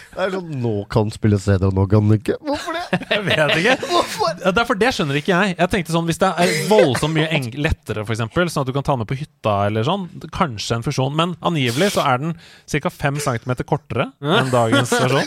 Det 0.10 0.26
er 0.26 0.32
sånn 0.34 0.50
Nå 0.64 0.74
kan 0.92 1.12
spille 1.14 1.38
CD, 1.40 1.68
og 1.70 1.76
nå 1.78 1.86
kan 1.90 2.08
den 2.10 2.18
ikke. 2.20 2.36
Hvorfor 2.44 2.76
det? 2.76 3.00
jeg 3.14 3.26
vet 3.28 3.54
ikke. 3.62 3.76
Hvorfor? 3.92 4.34
Ja, 4.44 4.54
Derfor 4.58 4.80
det 4.80 4.92
skjønner 4.96 5.20
ikke 5.20 5.32
jeg. 5.36 5.56
Jeg 5.60 5.72
tenkte 5.74 5.94
sånn, 5.96 6.08
Hvis 6.10 6.20
det 6.22 6.32
er 6.44 6.54
voldsomt 6.72 7.16
mye 7.16 7.42
lettere, 7.62 8.04
eksempel, 8.04 8.50
sånn 8.52 8.66
at 8.66 8.72
du 8.72 8.76
kan 8.76 8.88
ta 8.88 8.98
med 9.00 9.08
på 9.10 9.18
hytta, 9.20 9.56
eller 9.70 9.86
sånn, 9.88 10.08
kanskje 10.36 10.80
en 10.80 10.86
fusjon. 10.86 11.16
Men 11.16 11.36
angivelig 11.46 11.94
så 11.96 12.06
er 12.10 12.24
den 12.24 12.36
ca. 12.36 12.92
5 13.00 13.22
cm 13.24 13.54
kortere 13.70 14.10
enn 14.20 14.52
dagens 14.54 14.92
versjon. 14.98 15.24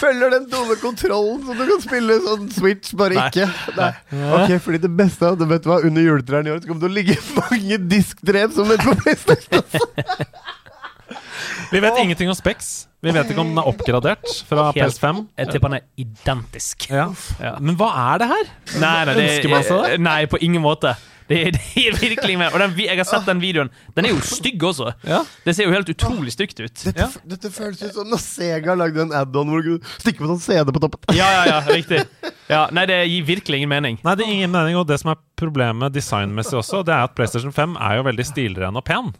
Følger 0.00 0.32
den 0.36 0.48
dumme 0.52 0.76
kontrollen 0.80 1.42
så 1.46 1.56
du 1.56 1.64
kan 1.68 1.82
spille 1.84 2.18
sånn 2.24 2.48
Switch, 2.54 2.94
bare 2.98 3.18
Nei. 3.18 3.28
ikke. 3.28 3.48
Nei. 3.78 3.92
Ok, 4.38 4.56
fordi 4.64 4.82
det 4.86 4.92
beste 4.98 5.28
er 5.28 5.36
at 5.36 5.44
vet 5.52 5.66
du 5.66 5.70
hva, 5.72 5.80
under 5.84 6.06
juletrærne 6.06 6.50
i 6.50 6.54
år 6.54 6.62
så 6.62 6.70
kommer 6.70 6.82
det 6.82 6.88
til 6.88 6.92
å 6.92 6.98
ligge 7.00 7.16
mange 7.38 7.80
diskdrev 7.92 8.56
som 8.56 8.70
venter 8.70 8.92
på 8.92 8.98
PlayStation. 9.04 9.62
Vi 11.72 11.80
vet 11.82 12.00
ingenting 12.02 12.32
om 12.32 12.36
Specs. 12.38 12.72
Vi 13.02 13.10
vet 13.10 13.30
ikke 13.32 13.42
om 13.42 13.48
den 13.50 13.58
er 13.58 13.66
oppgradert 13.66 14.28
fra 14.46 14.68
Helt- 14.70 14.94
PS5. 14.94 15.24
Jeg 15.40 15.48
tipper 15.50 15.72
den 15.72 15.80
er 15.80 15.86
identisk. 16.04 16.86
Ja. 16.90 17.08
Ja. 17.42 17.56
Men 17.58 17.74
hva 17.80 17.88
er 18.12 18.22
det 18.22 18.28
her? 18.30 18.52
Nei, 18.78 18.98
nei, 19.08 19.14
det, 19.16 19.24
Ønsker 19.30 19.50
man 19.56 19.64
seg 19.66 19.88
det? 19.88 19.96
Nei, 20.06 20.20
på 20.30 20.38
ingen 20.44 20.62
måte. 20.62 20.94
Det, 21.32 21.38
det 21.56 21.62
er 21.82 21.96
virkelig 21.98 22.36
med. 22.38 22.52
Og 22.52 22.60
den, 22.62 22.76
jeg 22.84 22.98
har 22.98 23.08
sett 23.08 23.26
den 23.26 23.40
videoen. 23.42 23.70
Den 23.96 24.06
er 24.06 24.14
jo 24.14 24.20
stygg 24.26 24.62
også. 24.68 24.92
Ja. 25.08 25.22
Det 25.46 25.54
ser 25.56 25.66
jo 25.66 25.74
helt 25.74 25.90
utrolig 25.90 26.34
stygt 26.34 26.60
ut. 26.60 26.84
Dette, 26.84 27.08
dette 27.34 27.50
føles 27.54 27.82
ut 27.82 27.96
som 27.96 28.10
når 28.10 28.22
Sega 28.22 28.76
lagde 28.78 29.02
en 29.06 29.14
add-on 29.16 29.50
hvor 29.50 29.66
du 29.66 29.74
stikker 30.02 30.22
på 30.22 30.30
sånn 30.34 30.42
CD 30.44 30.74
på 30.74 30.82
toppen. 30.82 31.16
Ja, 31.16 31.26
ja, 31.40 31.42
ja, 31.56 31.58
riktig. 31.72 32.04
Ja, 32.52 32.66
nei, 32.74 32.86
det 32.90 33.00
gir 33.08 33.26
virkelig 33.32 33.62
ingen 33.62 33.72
mening. 33.72 33.98
Nei, 34.04 34.14
det 34.18 34.26
er 34.28 34.34
ingen 34.36 34.52
mening, 34.54 34.76
og 34.78 34.86
det 34.90 35.00
som 35.02 35.14
er 35.14 35.20
problemet 35.40 35.94
designmessig 35.94 36.58
også, 36.60 36.82
det 36.86 36.94
er 36.94 37.06
at 37.08 37.14
PlayStation 37.18 37.54
5 37.54 37.78
er 37.80 37.98
jo 37.98 38.06
veldig 38.10 38.26
stilren 38.28 38.78
og 38.78 38.84
pen. 38.86 39.14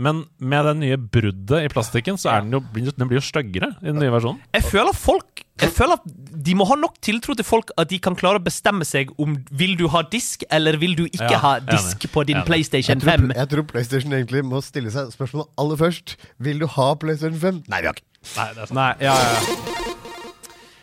Men 0.00 0.22
med 0.40 0.64
det 0.64 0.72
nye 0.80 0.96
bruddet 0.96 1.66
i 1.66 1.70
plastikken, 1.72 2.16
så 2.20 2.30
er 2.32 2.46
den 2.46 2.54
jo, 2.56 2.60
den 2.72 3.08
blir 3.10 3.18
jo 3.20 3.24
styggere 3.26 3.74
i 3.82 3.90
den 3.90 3.98
nye 4.00 4.12
versjonen. 4.14 4.40
Jeg 4.56 4.64
føler 4.70 4.96
folk 4.96 5.42
Jeg 5.60 5.74
føler 5.76 5.98
at 6.00 6.06
de 6.46 6.54
må 6.56 6.64
ha 6.70 6.76
nok 6.80 6.94
tiltro 7.04 7.34
til 7.36 7.44
folk 7.44 7.68
at 7.76 7.90
de 7.90 7.98
kan 8.00 8.14
klare 8.16 8.40
å 8.40 8.44
bestemme 8.46 8.86
seg 8.88 9.10
om 9.20 9.34
vil 9.52 9.74
du 9.76 9.84
ha 9.92 10.00
disk 10.08 10.46
eller 10.50 10.78
vil 10.80 10.94
du 10.96 11.02
ikke 11.10 11.28
Ja, 11.34 11.42
ha 11.42 11.50
enig. 11.58 11.68
disk 11.74 12.06
på 12.14 12.24
din 12.24 12.38
Enig. 12.40 12.46
PlayStation 12.48 12.96
Jeg 12.96 13.04
tror, 13.04 13.26
5. 13.28 13.34
jeg 13.36 13.48
tror 13.52 13.66
PlayStation 13.74 14.16
egentlig 14.16 14.42
må 14.48 14.62
stille 14.64 14.88
seg 14.94 15.12
spørsmålet 15.12 15.52
aller 15.60 15.76
først. 15.84 16.16
Vil 16.40 16.64
du 16.64 16.66
ha 16.78 16.88
PlayStation 16.96 17.38
5? 17.44 17.60
Nei, 17.68 17.82
vi 17.84 17.92
har 17.92 18.00
ikke. 18.00 18.08
Nei, 18.38 18.48
det 18.56 18.62
er 18.64 18.72
sant. 18.72 18.78
Nei, 18.80 18.90
ja, 19.04 19.14
ja, 19.20 19.30
ja. 19.36 19.89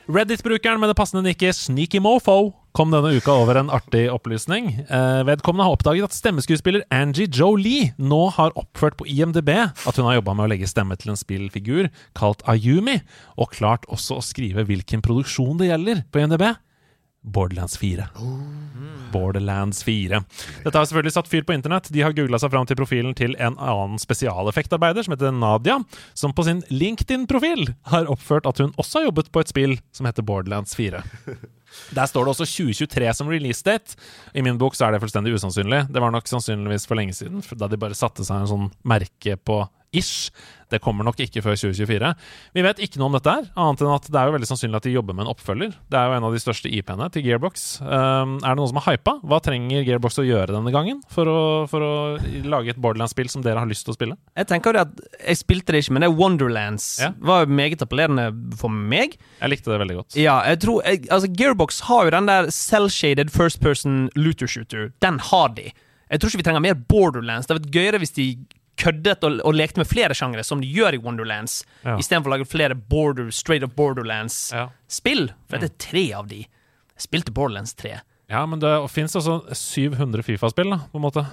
Reddit-brukeren 0.08 0.80
med 0.80 0.88
det 0.88 0.96
passende 0.96 1.20
nikket 1.26 1.58
Sneaky 1.58 2.00
Mofo 2.00 2.54
kom 2.78 2.94
denne 2.94 3.10
uka 3.18 3.34
over 3.42 3.58
en 3.60 3.72
artig 3.74 4.06
opplysning. 4.08 4.70
Eh, 4.88 5.24
vedkommende 5.28 5.66
har 5.66 5.74
oppdaget 5.76 6.08
at 6.08 6.16
stemmeskuespiller 6.16 6.86
Angie 6.94 7.28
Jolie 7.28 7.90
nå 8.00 8.22
har 8.38 8.56
oppført 8.56 8.96
på 8.96 9.08
IMDb 9.12 9.50
at 9.58 9.98
hun 10.00 10.08
har 10.08 10.20
jobba 10.22 10.38
med 10.38 10.46
å 10.46 10.52
legge 10.54 10.70
stemme 10.70 10.96
til 10.96 11.12
en 11.12 11.20
spillfigur 11.20 11.90
kalt 12.16 12.46
Ayumi, 12.48 13.02
og 13.36 13.52
klart 13.58 13.84
også 13.92 14.22
å 14.22 14.24
skrive 14.24 14.64
hvilken 14.70 15.04
produksjon 15.04 15.60
det 15.60 15.74
gjelder 15.74 16.06
på 16.08 16.24
IMDb. 16.24 16.46
Borderlands 17.22 17.78
4. 17.78 18.08
Borderlands 19.12 19.84
4. 19.84 20.22
Dette 20.64 20.78
har 20.78 20.86
selvfølgelig 20.88 21.16
satt 21.16 21.30
fyr 21.32 21.44
på 21.48 21.56
internett. 21.56 21.90
De 21.94 22.04
har 22.06 22.16
googla 22.16 22.40
seg 22.40 22.54
fram 22.54 22.68
til 22.70 22.80
profilen 22.80 23.16
til 23.18 23.36
en 23.40 23.58
annen 23.58 24.00
spesialeffektarbeider 24.02 25.08
som 25.08 25.16
heter 25.16 25.36
Nadia, 25.36 25.80
som 26.14 26.36
på 26.36 26.46
sin 26.48 26.64
LinkedIn-profil 26.70 27.74
har 27.92 28.10
oppført 28.12 28.48
at 28.50 28.62
hun 28.64 28.74
også 28.78 29.02
har 29.02 29.10
jobbet 29.10 29.32
på 29.32 29.44
et 29.44 29.54
spill 29.54 29.78
som 29.96 30.10
heter 30.10 30.28
Borderlands 30.28 30.76
4. 30.78 31.04
Der 31.98 32.08
står 32.10 32.26
det 32.26 32.32
også 32.32 32.48
2023 32.48 33.14
som 33.14 33.30
release 33.30 33.64
date. 33.66 33.98
I 34.34 34.42
min 34.42 34.58
bok 34.58 34.76
så 34.76 34.88
er 34.88 34.96
det 34.96 35.02
fullstendig 35.04 35.36
usannsynlig. 35.36 35.84
Det 35.92 36.02
var 36.02 36.14
nok 36.16 36.30
sannsynligvis 36.30 36.88
for 36.88 37.00
lenge 37.00 37.16
siden, 37.18 37.44
da 37.60 37.68
de 37.68 37.80
bare 37.80 37.98
satte 37.98 38.26
seg 38.26 38.44
en 38.44 38.52
sånn 38.54 38.70
merke 38.88 39.36
på 39.38 39.66
ish. 39.96 40.32
Det 40.70 40.82
kommer 40.84 41.06
nok 41.08 41.20
ikke 41.24 41.42
før 41.46 41.56
2024. 41.56 42.10
Vi 42.58 42.64
vet 42.66 42.80
ikke 42.84 43.00
noe 43.00 43.08
om 43.08 43.16
dette, 43.16 43.32
her, 43.32 43.46
annet 43.56 43.82
enn 43.86 43.92
at 43.94 44.08
det 44.12 44.20
er 44.20 44.28
jo 44.28 44.34
veldig 44.36 44.50
sannsynlig 44.50 44.80
at 44.82 44.88
de 44.88 44.92
jobber 44.92 45.16
med 45.16 45.24
en 45.26 45.32
oppfølger. 45.32 45.76
Det 45.88 46.00
er 46.00 46.10
jo 46.10 46.18
en 46.18 46.28
av 46.28 46.36
de 46.36 46.42
største 46.44 46.72
IP-ene 46.76 47.08
til 47.14 47.24
Gearbox. 47.24 47.66
Um, 47.82 48.34
er 48.44 48.50
det 48.52 48.58
noen 48.60 48.72
som 48.74 48.80
har 48.84 48.98
hypa? 48.98 49.14
Hva 49.24 49.40
trenger 49.46 49.86
Gearbox 49.88 50.20
å 50.20 50.26
gjøre 50.28 50.52
denne 50.58 50.74
gangen 50.76 51.00
for 51.14 51.32
å, 51.32 51.40
for 51.72 51.86
å 51.88 51.94
lage 52.52 52.74
et 52.76 52.82
Borderlands-spill 52.84 53.32
som 53.32 53.46
dere 53.46 53.64
har 53.64 53.72
lyst 53.72 53.88
til 53.88 53.96
å 53.96 53.98
spille? 53.98 54.20
Jeg 54.36 54.50
tenker 54.52 54.82
at 54.84 54.92
Jeg 55.24 55.40
spilte 55.40 55.72
det 55.76 55.86
ikke, 55.86 55.96
men 55.96 56.04
det 56.04 56.12
er 56.12 56.18
Wonderlands 56.20 56.90
Ja. 57.02 57.14
var 57.20 57.48
meget 57.48 57.82
appellerende 57.86 58.28
for 58.60 58.70
meg. 58.74 59.16
Jeg 59.40 59.50
likte 59.54 59.72
det 59.72 59.80
veldig 59.86 60.00
godt. 60.02 60.20
Ja, 60.20 60.42
jeg 60.52 60.60
tror 60.66 60.84
jeg, 60.84 61.06
Altså, 61.12 61.32
Gearbox 61.32 61.82
har 61.88 62.06
jo 62.08 62.16
den 62.18 62.28
der 62.28 62.52
cell-shaded 62.52 63.32
first 63.32 63.62
person 63.64 64.10
looter 64.16 64.48
shooter. 64.48 64.92
Den 65.00 65.20
har 65.32 65.50
de. 65.56 65.72
Jeg 66.12 66.20
tror 66.22 66.32
ikke 66.32 66.40
vi 66.40 66.46
trenger 66.48 66.64
mer 66.64 66.78
Borderlands. 66.88 67.48
Det 67.48 67.56
hadde 67.56 67.66
vært 67.68 67.76
gøyere 67.76 68.00
hvis 68.00 68.14
de 68.16 68.28
køddet 68.78 69.24
og, 69.26 69.40
og 69.46 69.56
lekte 69.58 69.82
med 69.82 69.90
flere 69.90 70.14
sjangere, 70.18 70.44
som 70.46 70.62
de 70.62 70.70
gjør 70.70 70.98
i 70.98 71.02
Wonderlands, 71.04 71.64
Ja. 71.84 71.96
istedenfor 71.98 72.30
å 72.32 72.36
lage 72.38 72.48
flere 72.50 72.76
border, 72.78 73.32
straight 73.32 73.64
up 73.66 73.76
Borderlands-spill. 73.76 75.28
Ja. 75.30 75.36
For 75.50 75.58
det 75.64 75.72
er 75.72 75.78
tre 75.82 76.06
av 76.14 76.28
de. 76.30 76.44
Jeg 76.98 77.06
spilte 77.10 77.34
Borderlands 77.34 77.74
3. 77.78 78.00
Ja, 78.30 78.46
men 78.46 78.60
det 78.60 78.72
fins 78.92 79.16
altså 79.16 79.40
700 79.56 80.24
Fifa-spill, 80.26 80.70
da, 80.74 80.82
på 80.92 81.00
en 81.00 81.06
måte. 81.06 81.26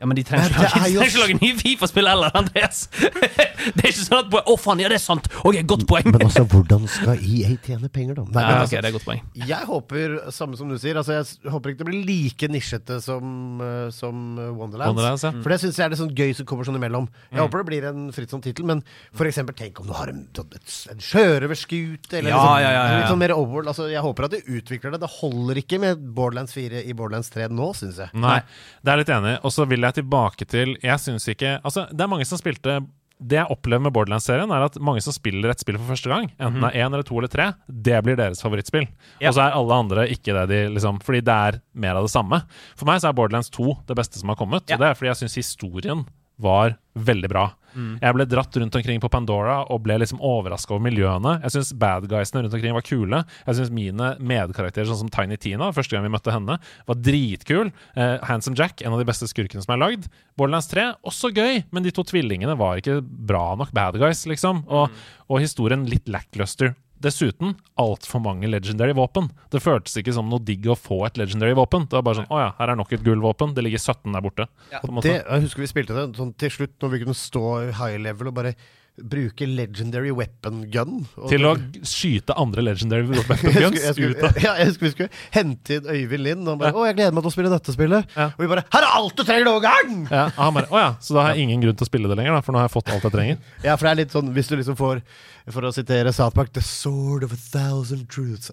Ja, 0.00 0.06
men 0.08 0.16
de 0.16 0.22
trenger 0.24 0.48
ikke 0.48 0.64
jo- 0.64 0.70
trenger 0.72 1.10
ikke 1.10 1.20
lage 1.20 1.34
nye 1.42 1.56
Fifa-spill 1.60 2.08
heller, 2.08 2.32
Andreas! 2.40 2.86
det 3.76 3.82
er 3.84 3.90
ikke 3.90 4.00
sånn 4.00 4.22
at 4.22 4.36
Å, 4.48 4.54
faen, 4.56 4.80
ja, 4.80 4.88
det 4.88 4.96
er 4.96 5.02
sant! 5.04 5.26
Ok, 5.44 5.58
godt 5.68 5.82
poeng. 5.90 6.06
Men 6.08 6.24
altså, 6.24 6.46
hvordan 6.48 6.86
skal 6.88 7.20
EA 7.20 7.50
tjene 7.66 7.90
penger, 7.92 8.16
da? 8.16 8.24
Nei, 8.32 8.44
ja, 8.46 8.54
altså, 8.62 8.80
det 8.80 8.88
er 8.88 8.94
godt 8.96 9.04
poeng. 9.04 9.20
Jeg 9.36 9.68
håper, 9.68 10.14
samme 10.32 10.56
som 10.56 10.70
du 10.72 10.78
sier, 10.80 10.96
altså 10.96 11.18
jeg 11.18 11.52
håper 11.52 11.74
ikke 11.74 11.82
det 11.84 11.88
blir 11.90 12.06
like 12.08 12.48
nisjete 12.48 12.96
som, 13.04 13.60
eh, 13.60 13.90
som 13.92 14.22
eh, 14.40 14.48
Wonderlands. 14.56 14.94
Wonderlands, 14.94 15.26
ja. 15.28 15.34
For 15.44 15.52
det 15.52 15.60
syns 15.66 15.76
jeg 15.82 15.84
er 15.90 15.92
det 15.92 16.00
sånn 16.00 16.14
gøy 16.16 16.32
som 16.40 16.48
kommer 16.48 16.64
sånn 16.70 16.80
imellom. 16.80 17.10
Jeg 17.28 17.42
håper 17.44 17.60
det 17.60 17.68
blir 17.70 17.88
en 17.90 18.08
frittsom 18.16 18.40
tittel, 18.44 18.64
men 18.72 18.80
for 19.12 19.28
eksempel 19.28 19.58
tenk 19.60 19.82
om 19.84 19.90
du 19.90 19.94
har 20.00 20.14
en, 20.14 20.24
sånn- 20.36 20.56
en 20.96 21.04
sjørøverskute, 21.10 22.16
eller 22.22 22.32
Ja, 22.32 22.40
liksom, 22.40 22.56
ja, 22.56 22.64
ja, 22.64 22.72
ja, 22.72 22.82
ja. 22.94 22.98
litt 23.02 23.12
sånn 23.12 23.20
mer 23.22 23.34
overworld. 23.36 23.68
Altså, 23.74 23.90
jeg 23.92 24.00
håper 24.04 24.28
at 24.30 24.34
de 24.38 24.42
utvikler 24.60 24.96
det. 24.96 25.02
Det 25.04 25.12
holder 25.20 25.60
ikke 25.62 25.80
med 25.84 26.02
Borderlands 26.16 26.56
4 26.56 26.82
i 26.88 26.96
Borderlands 26.96 27.30
3 27.36 27.48
nå, 27.52 27.70
syns 27.76 28.00
jeg. 28.00 28.12
Nei, 28.16 28.40
det 28.80 28.92
er 28.96 29.02
litt 29.04 29.12
enig. 29.14 29.36
Og 29.44 29.52
så 29.54 29.68
vil 29.68 29.84
jeg 29.84 29.89
tilbake 29.96 30.46
til 30.48 30.76
Jeg 30.82 31.02
syns 31.02 31.28
ikke 31.32 31.58
Altså, 31.64 31.86
det 31.90 32.04
er 32.04 32.10
mange 32.10 32.26
som 32.28 32.40
spilte 32.40 32.80
det 33.20 33.36
jeg 33.36 33.52
opplever 33.52 33.82
med 33.84 33.92
Borderlands-serien, 33.92 34.48
er 34.48 34.62
at 34.64 34.78
mange 34.80 35.02
som 35.04 35.12
spiller 35.12 35.52
et 35.52 35.60
spill 35.60 35.76
for 35.76 35.92
første 35.92 36.08
gang, 36.08 36.30
enten 36.40 36.62
det 36.64 36.70
er 36.70 36.86
én 36.86 36.88
eller 36.88 37.04
to 37.04 37.18
eller 37.20 37.28
tre, 37.28 37.50
det 37.68 37.98
blir 38.06 38.16
deres 38.16 38.40
favorittspill. 38.40 38.86
Ja. 39.20 39.28
Og 39.28 39.36
så 39.36 39.42
er 39.44 39.58
alle 39.58 39.76
andre 39.84 40.06
ikke 40.08 40.32
det 40.38 40.46
de 40.48 40.60
liksom 40.72 41.02
Fordi 41.04 41.20
det 41.26 41.34
er 41.50 41.58
mer 41.74 41.98
av 42.00 42.08
det 42.08 42.14
samme. 42.14 42.40
For 42.80 42.88
meg 42.88 43.02
så 43.02 43.10
er 43.10 43.18
Borderlands 43.18 43.52
2 43.52 43.74
det 43.90 43.98
beste 43.98 44.20
som 44.20 44.32
har 44.32 44.40
kommet. 44.40 44.64
Ja. 44.70 44.78
Og 44.78 44.80
det 44.80 44.88
er 44.88 44.96
fordi 44.96 45.12
jeg 45.12 45.20
syns 45.20 45.36
historien 45.42 46.06
var 46.40 46.78
veldig 46.96 47.28
bra. 47.28 47.44
Jeg 47.74 48.16
ble 48.16 48.26
dratt 48.28 48.56
rundt 48.60 48.76
omkring 48.80 49.00
på 49.02 49.10
Pandora 49.12 49.60
og 49.70 49.82
ble 49.84 49.98
liksom 50.02 50.20
overraska 50.24 50.74
over 50.74 50.84
miljøene. 50.88 51.36
Jeg 51.44 51.54
syns 51.56 51.72
bad 51.80 52.08
guysene 52.10 52.44
rundt 52.44 52.56
omkring 52.56 52.76
var 52.76 52.86
kule. 52.86 53.22
Jeg 53.46 53.58
syns 53.58 53.72
mine 53.74 54.12
medkarakterer, 54.18 54.88
sånn 54.90 55.02
som 55.04 55.12
Tiny 55.12 55.38
Tina, 55.40 55.70
første 55.76 55.96
gang 55.96 56.06
vi 56.06 56.12
møtte 56.12 56.34
henne, 56.34 56.58
var 56.88 57.00
dritkul. 57.00 57.72
Eh, 57.94 58.16
Handsome 58.28 58.58
Jack, 58.58 58.82
en 58.82 58.96
av 58.96 59.02
de 59.02 59.08
beste 59.08 59.28
skurkene 59.30 59.64
som 59.64 59.74
er 59.76 59.82
lagd. 59.82 60.10
Borderlands 60.38 60.70
3, 60.72 60.90
også 61.06 61.32
gøy, 61.36 61.64
men 61.70 61.86
de 61.86 61.94
to 61.94 62.04
tvillingene 62.06 62.58
var 62.58 62.80
ikke 62.80 63.00
bra 63.02 63.54
nok 63.60 63.74
bad 63.76 63.98
guys, 64.00 64.26
liksom. 64.30 64.64
Og, 64.68 64.90
og 65.30 65.42
historien 65.42 65.86
litt 65.88 66.08
lackluster. 66.10 66.74
Dessuten 67.00 67.54
altfor 67.80 68.20
mange 68.20 68.48
legendary 68.50 68.92
våpen. 68.96 69.30
Det 69.52 69.62
føltes 69.64 69.96
ikke 69.96 70.12
som 70.16 70.28
noe 70.28 70.42
digg 70.44 70.66
å 70.68 70.76
få 70.76 70.98
et 71.08 71.16
legendary 71.20 71.56
våpen. 71.56 71.86
Det 71.88 71.96
var 71.96 72.04
bare 72.06 72.20
sånn 72.20 72.28
Å 72.28 72.42
ja, 72.42 72.50
her 72.58 72.72
er 72.74 72.80
nok 72.80 72.92
et 72.92 73.06
gullvåpen. 73.06 73.54
Det 73.56 73.64
ligger 73.64 73.80
17 73.80 74.12
der 74.12 74.24
borte. 74.24 74.46
Ja. 74.72 74.82
Det, 75.00 75.14
jeg 75.22 75.46
husker 75.46 75.64
vi 75.64 75.70
spilte 75.70 75.96
det 75.96 76.04
sånn 76.20 76.34
til 76.36 76.52
slutt, 76.52 76.76
når 76.82 76.92
vi 76.92 77.02
kunne 77.04 77.16
stå 77.16 77.44
high 77.80 77.96
level 78.04 78.32
og 78.32 78.36
bare 78.36 78.54
bruke 79.02 79.46
legendary 79.48 80.10
weapon 80.14 80.62
gun. 80.72 81.06
Til 81.30 81.46
å 81.48 81.54
skyte 81.86 82.36
andre 82.40 82.64
legendary 82.66 83.06
weapon 83.10 83.40
jeg 83.42 83.54
guns 83.64 83.80
skulle, 83.80 83.84
jeg, 83.84 83.94
skulle, 83.96 84.16
ut 84.16 84.24
av 84.28 84.40
ja, 84.44 84.54
jeg 84.60 84.74
skulle, 84.76 84.92
skulle 84.94 85.20
hente 85.34 85.78
inn 85.78 85.90
Øyvind 85.94 86.24
Lind. 86.26 86.42
Og 86.46 86.52
han 86.54 86.62
bare 86.62 86.72
'Å, 86.74 86.86
jeg 86.90 86.98
gleder 86.98 87.16
meg 87.16 87.24
til 87.26 87.32
å 87.32 87.34
spille 87.36 87.52
dette 87.52 87.76
spillet'. 87.76 88.16
Ja. 88.16 88.26
Og 88.36 88.40
vi 88.44 88.50
bare 88.54 88.64
'Her 88.70 88.86
er 88.86 88.96
alt 89.00 89.16
du 89.16 89.24
trenger 89.24 89.48
noen 89.50 89.62
gang!' 89.66 89.94
ja, 90.10 90.24
han 90.36 90.54
bare, 90.56 90.70
Å 90.70 90.82
ja, 90.84 90.90
så 91.00 91.16
da 91.16 91.26
har 91.26 91.34
jeg 91.34 91.48
ingen 91.48 91.64
grunn 91.64 91.76
til 91.76 91.86
å 91.86 91.90
spille 91.90 92.08
det 92.10 92.18
lenger, 92.20 92.36
da, 92.38 92.40
for 92.44 92.52
nå 92.52 92.62
har 92.62 92.68
jeg 92.68 92.76
fått 92.76 92.90
alt 92.94 93.06
jeg 93.08 93.16
trenger. 93.16 93.38
Ja, 93.66 93.76
for 93.76 93.86
det 93.86 93.92
er 93.92 94.00
litt 94.04 94.12
sånn 94.16 94.32
Hvis 94.34 94.48
du 94.50 94.56
liksom 94.56 94.76
får, 94.78 95.02
for 95.50 95.62
å 95.68 95.72
sitere 95.74 96.12
South 96.12 96.34
Park, 96.34 96.52
'The 96.52 96.64
sword 96.64 97.24
of 97.24 97.32
a 97.32 97.40
thousand 97.52 98.08
truths' 98.08 98.52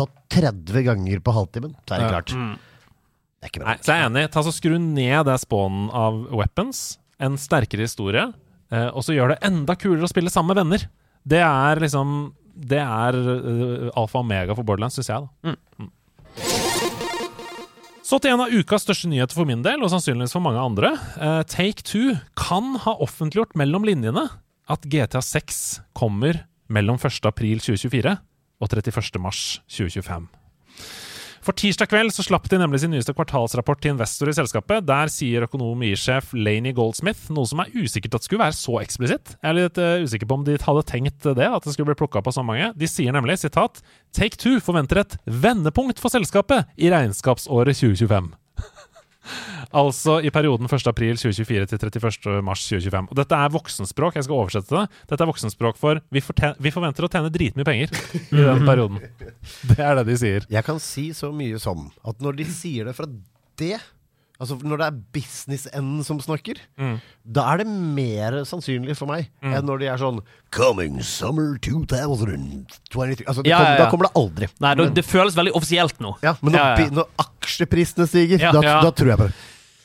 38 0.00 0.82
ganger 0.86 1.20
på 1.20 1.32
halvtimen, 1.36 1.74
så 1.86 1.94
er 1.94 1.98
det 2.00 2.06
Ja. 2.06 2.12
klart. 2.20 2.32
Det 3.42 3.44
er 3.44 3.50
ikke 3.50 3.60
bra. 3.60 3.68
Nei, 3.72 3.78
så 3.82 3.92
jeg 3.92 4.00
er 4.00 4.08
enig. 4.08 4.30
Ta 4.30 4.42
så 4.42 4.52
Skru 4.54 4.78
ned 4.78 5.26
det 5.26 5.40
spawnen 5.42 5.90
av 5.90 6.30
weapons. 6.30 6.98
En 7.18 7.36
sterkere 7.36 7.82
historie. 7.82 8.32
Eh, 8.72 8.88
og 8.90 9.04
så 9.04 9.14
gjør 9.16 9.34
det 9.34 9.42
enda 9.46 9.76
kulere 9.78 10.08
å 10.08 10.10
spille 10.10 10.32
sammen 10.32 10.54
med 10.54 10.62
venner. 10.62 10.86
Det 11.22 11.42
er 11.44 11.82
liksom 11.82 12.32
Det 12.52 12.80
er 12.80 13.16
eh, 13.16 13.90
alfa 13.96 14.18
og 14.20 14.26
omega 14.26 14.56
for 14.56 14.66
Borderlands, 14.66 14.98
syns 14.98 15.12
jeg. 15.12 15.28
da 15.44 15.52
Mm. 15.52 15.90
Så 18.02 18.18
til 18.20 18.34
en 18.34 18.42
av 18.44 18.52
ukas 18.52 18.82
største 18.84 19.08
nyheter 19.08 19.32
for 19.32 19.48
min 19.48 19.62
del, 19.64 19.80
og 19.80 19.88
sannsynligvis 19.88 20.34
for 20.34 20.44
mange 20.44 20.60
andre. 20.60 20.90
Uh, 21.16 21.40
Take 21.48 21.80
Two 21.86 22.18
kan 22.36 22.74
ha 22.84 22.92
offentliggjort 23.00 23.54
mellom 23.56 23.86
linjene 23.88 24.26
at 24.68 24.84
GTA 24.84 25.22
6 25.24 25.80
kommer 25.96 26.42
mellom 26.68 27.00
1. 27.00 27.22
april 27.30 27.62
2024 27.62 28.18
og 28.60 28.68
31. 28.68 30.41
mars 31.42 31.46
2025. 31.46 31.46
For 31.46 31.52
tirsdag 31.52 31.90
kveld 31.90 32.12
så 32.14 32.22
slapp 32.22 32.48
de 32.48 32.58
nemlig 32.58 32.80
sin 32.82 32.92
nyeste 32.92 33.14
kvartalsrapport 33.14 33.80
til 33.82 33.94
investor 33.94 34.28
i 34.28 34.34
selskapet. 34.34 34.86
Der 34.86 35.08
sier 35.08 35.46
økonomisjef 35.46 36.32
Laney 36.34 36.72
Goldsmith 36.72 37.30
noe 37.30 37.46
som 37.46 37.60
er 37.60 37.72
usikkert 37.74 38.14
at 38.14 38.24
skulle 38.24 38.42
være 38.42 38.54
så 38.54 38.78
eksplisitt. 38.80 39.36
Jeg 39.42 39.50
er 39.50 39.58
litt 39.58 39.78
eh, 39.78 40.04
usikker 40.04 40.26
på 40.26 40.38
om 40.38 40.44
de 40.44 40.58
hadde 40.60 40.84
tenkt 40.86 41.22
det, 41.22 41.48
at 41.48 41.64
det 41.64 41.74
skulle 41.74 41.90
bli 41.90 41.98
plukka 41.98 42.20
opp 42.20 42.30
av 42.30 42.36
så 42.36 42.44
mange. 42.46 42.72
De 42.76 42.86
sier 42.86 43.12
nemlig, 43.12 43.40
sitat, 43.42 43.82
Take 44.14 44.38
Two 44.38 44.60
forventer 44.60 45.02
et 45.02 45.18
vendepunkt 45.26 45.98
for 46.02 46.12
selskapet 46.12 46.70
i 46.76 46.92
regnskapsåret 46.92 47.78
2025. 47.78 48.32
Altså 49.72 50.18
i 50.24 50.30
perioden 50.34 50.66
1. 50.68 50.86
april 50.90 51.14
2024 51.16 51.66
til 51.70 51.78
31. 51.78 52.42
mars 52.44 52.64
2025. 52.68 53.08
Og 53.12 53.16
dette 53.16 53.38
er 53.38 53.48
voksenspråk. 53.54 54.18
Jeg 54.18 54.26
skal 54.26 54.36
oversette 54.40 54.74
det. 54.74 54.84
Dette 55.12 55.22
er 55.24 55.30
voksenspråk 55.30 55.78
for 55.80 56.02
vi, 56.12 56.20
vi 56.66 56.74
forventer 56.74 57.06
å 57.06 57.10
tjene 57.12 57.30
dritmye 57.32 57.64
penger 57.68 57.94
i 58.32 58.42
den 58.42 58.66
perioden. 58.66 59.00
Det 59.70 59.78
er 59.78 59.94
det 60.00 60.06
de 60.10 60.18
sier. 60.20 60.46
Jeg 60.52 60.66
kan 60.66 60.78
si 60.82 61.10
så 61.16 61.32
mye 61.34 61.58
som 61.62 61.88
at 62.04 62.18
når 62.22 62.42
de 62.42 62.48
sier 62.52 62.84
det 62.90 62.96
fra 62.98 63.06
det 63.62 63.78
Altså 64.42 64.56
Når 64.58 64.80
det 64.80 64.86
er 64.88 64.94
business-enden 65.14 66.00
som 66.02 66.18
snakker, 66.18 66.58
Mm. 66.80 66.96
da 67.30 67.44
er 67.52 67.58
det 67.60 67.66
mer 67.68 68.40
sannsynlig 68.48 68.96
for 68.98 69.06
meg 69.06 69.28
enn 69.44 69.62
når 69.68 69.78
de 69.78 69.86
er 69.92 70.00
sånn 70.00 70.18
Coming 70.50 70.96
summer 71.06 71.58
2023 71.62 73.22
Altså, 73.28 73.44
Ja, 73.46 73.58
kom, 73.60 73.66
ja, 73.68 73.76
ja. 73.76 73.76
Da 73.84 73.86
kommer 73.92 74.08
det 74.08 74.12
aldri. 74.18 74.48
Nei, 74.58 74.74
Men- 74.74 74.94
det 74.94 75.04
føles 75.06 75.36
veldig 75.38 75.52
offisielt 75.54 76.00
nå. 76.02 76.16
ja, 76.24 76.34
men 76.42 76.54
når, 76.54 76.58
Ja, 76.58 76.74
ja. 76.74 76.76
bi- 76.88 76.94
når 76.96 77.06
aksjeprisene 77.52 78.08
stiger, 78.08 78.40
Ja. 78.40 78.52
da, 78.52 78.60
Ja. 78.62 78.80
da 78.82 78.90
tror 78.90 79.08
jeg 79.08 79.18
på 79.18 79.26
det. 79.28 79.34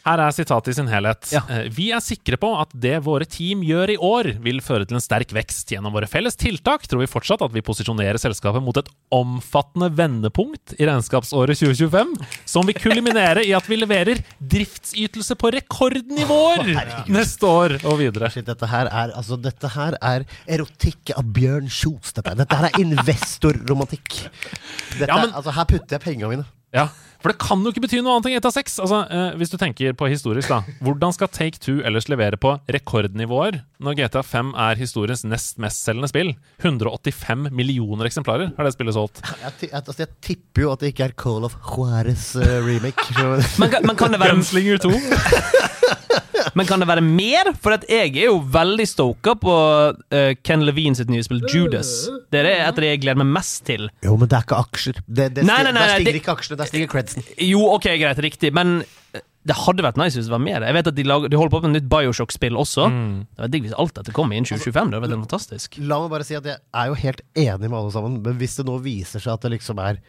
Her 0.08 0.22
er 0.24 0.32
sitatet 0.32 0.70
i 0.70 0.74
sin 0.74 0.88
helhet. 0.88 1.28
Ja. 1.34 1.42
Eh, 1.50 1.68
Vi 1.68 1.92
er 1.92 2.00
sikre 2.00 2.38
på 2.40 2.48
at 2.62 2.70
det 2.74 3.04
våre 3.04 3.26
team 3.28 3.60
gjør 3.62 3.90
i 3.92 3.98
år, 4.00 4.40
vil 4.42 4.62
føre 4.62 4.88
til 4.88 4.96
en 4.96 5.02
sterk 5.04 5.34
vekst. 5.36 5.68
Gjennom 5.68 5.92
våre 5.92 6.08
felles 6.08 6.34
tiltak 6.40 6.88
tror 6.88 7.00
vi 7.02 7.08
fortsatt 7.12 7.42
at 7.44 7.52
vi 7.52 7.60
posisjonerer 7.60 8.16
selskapet 8.16 8.64
mot 8.64 8.78
et 8.78 8.88
omfattende 9.12 9.90
vendepunkt 9.94 10.80
i 10.80 10.86
regnskapsåret 10.88 11.60
2025, 11.60 12.16
som 12.46 12.64
vil 12.66 12.76
kulminere 12.80 13.44
i 13.46 13.52
at 13.52 13.68
vi 13.68 13.76
leverer 13.76 14.24
driftsytelse 14.40 15.36
på 15.36 15.52
rekordnivåer 15.52 16.72
neste 17.12 17.44
år 17.44 17.76
og 17.84 18.00
videre. 18.00 18.32
Shit, 18.32 18.46
dette 18.48 18.66
her 18.72 18.88
er 18.88 19.12
altså, 19.12 19.36
dette 19.42 19.68
her 19.76 19.98
er 20.02 20.24
erotikk 20.48 21.12
av 21.18 21.26
Bjørn 21.36 21.68
Kjos. 21.68 22.14
Dette, 22.16 22.34
dette 22.34 22.56
her 22.56 22.70
er 22.72 22.80
investorromantikk. 22.80 24.30
Dette, 25.00 25.08
Ja, 25.12 25.18
men- 25.20 25.34
altså, 25.34 25.52
her 25.52 25.66
putter 25.66 26.00
jeg 26.00 26.02
pengene 26.02 26.30
mine. 26.30 26.46
Ja, 26.76 26.90
For 27.24 27.32
det 27.32 27.40
kan 27.42 27.62
jo 27.64 27.72
ikke 27.72 27.82
bety 27.82 27.98
noe 28.04 28.18
annet 28.18 28.28
enn 28.30 28.36
GTA 28.38 28.52
6. 28.54 28.74
Altså, 28.84 28.98
eh, 29.10 29.38
hvis 29.40 29.50
du 29.50 29.56
tenker 29.58 29.94
på 29.98 30.10
historisk, 30.12 30.52
da. 30.52 30.60
Hvordan 30.84 31.14
skal 31.16 31.30
Take 31.34 31.58
Two 31.64 31.80
ellers 31.88 32.06
levere 32.12 32.38
på 32.38 32.52
rekordnivåer 32.70 33.62
når 33.82 33.96
GTA 33.98 34.22
5 34.28 34.52
er 34.68 34.76
historiens 34.78 35.24
nest 35.26 35.58
mestselgende 35.64 36.10
spill? 36.12 36.34
185 36.62 37.48
millioner 37.56 38.06
eksemplarer 38.12 38.52
har 38.58 38.68
det 38.70 38.76
spillet 38.76 38.94
solgt. 39.00 39.24
Jeg, 39.48 39.54
ti- 39.62 39.72
jeg, 39.72 39.80
altså, 39.82 39.98
jeg 40.04 40.12
tipper 40.22 40.62
jo 40.68 40.72
at 40.76 40.84
det 40.84 40.92
ikke 40.94 41.08
er 41.08 41.16
Call 41.18 41.48
of 41.48 41.56
Juarez 41.72 42.36
eh, 42.36 42.60
remake. 42.68 43.08
Så- 43.16 43.64
Men, 43.64 43.70
kan- 43.74 43.88
men 43.88 43.96
kan 44.04 44.12
det 44.14 44.20
være 44.22 44.36
Gunslinger 44.38 44.78
2. 44.78 44.94
Men 46.56 46.68
kan 46.70 46.80
det 46.80 46.88
være 46.88 47.04
mer? 47.04 47.52
For 47.60 47.76
at 47.76 47.84
jeg 47.90 48.14
er 48.16 48.28
jo 48.30 48.38
veldig 48.54 48.86
stoka 48.88 49.34
på 49.42 49.54
uh, 49.92 50.34
Ken 50.48 50.64
Levine 50.68 50.96
sitt 50.96 51.10
nye 51.12 51.24
spill 51.26 51.42
Judas. 51.52 51.90
Det 52.32 52.44
er 52.44 52.52
et 52.54 52.68
av 52.70 52.80
de 52.84 52.92
jeg 52.94 53.02
gleder 53.04 53.20
meg 53.24 53.32
mest 53.40 53.64
til. 53.68 53.90
jo, 54.06 54.16
men 54.18 54.30
det 54.32 54.38
er 54.40 54.46
ikke 54.48 54.62
aksjer. 54.68 55.02
Det, 55.08 55.32
det, 55.38 55.48
Nei, 55.48 55.62
nei, 55.68 55.74
nei, 55.76 55.82
der 55.88 55.96
stiger 55.98 56.12
det- 56.14 56.22
ikke 56.22 56.36
aksjene, 56.38 56.58
der 56.64 56.70
stiger 56.72 56.92
credsen. 56.94 57.28
Jo, 57.48 57.64
ok, 57.76 57.90
greit, 58.02 58.22
riktig, 58.24 58.54
men 58.56 58.78
eh, 59.16 59.24
det 59.48 59.56
hadde 59.56 59.84
vært 59.86 59.98
nice 60.00 60.18
hvis 60.20 60.28
det 60.28 60.34
var 60.34 60.42
mer. 60.44 60.64
Jeg 60.68 60.76
vet 60.76 60.88
at 60.92 60.96
De, 60.98 61.04
lager, 61.08 61.32
de 61.32 61.38
holder 61.40 61.54
på 61.56 61.62
med 61.64 61.70
et 61.72 61.82
nytt 61.82 61.90
Bioshock-spill 61.92 62.58
også. 62.60 62.88
Det 62.92 63.44
var 63.46 63.52
digg 63.54 63.64
hvis 63.68 63.76
alt 63.80 63.94
dette 63.96 64.12
kom 64.16 64.32
innen 64.36 64.48
2025. 64.50 64.92
Det 64.92 64.98
hadde 65.00 65.04
vært 65.08 65.24
fantastisk. 65.28 65.78
La 65.88 66.02
meg 66.04 66.12
bare 66.12 66.28
si 66.28 66.36
at 66.36 66.50
jeg 66.52 66.60
er 66.60 66.90
jo 66.92 66.98
helt 67.04 67.22
enig 67.36 67.70
med 67.72 67.78
alle 67.80 67.94
sammen, 67.96 68.18
men 68.26 68.40
hvis 68.42 68.58
det 68.60 68.66
nå 68.68 68.76
viser 68.84 69.24
seg 69.24 69.38
at 69.38 69.48
det 69.48 69.54
liksom 69.58 69.80
er 69.84 70.02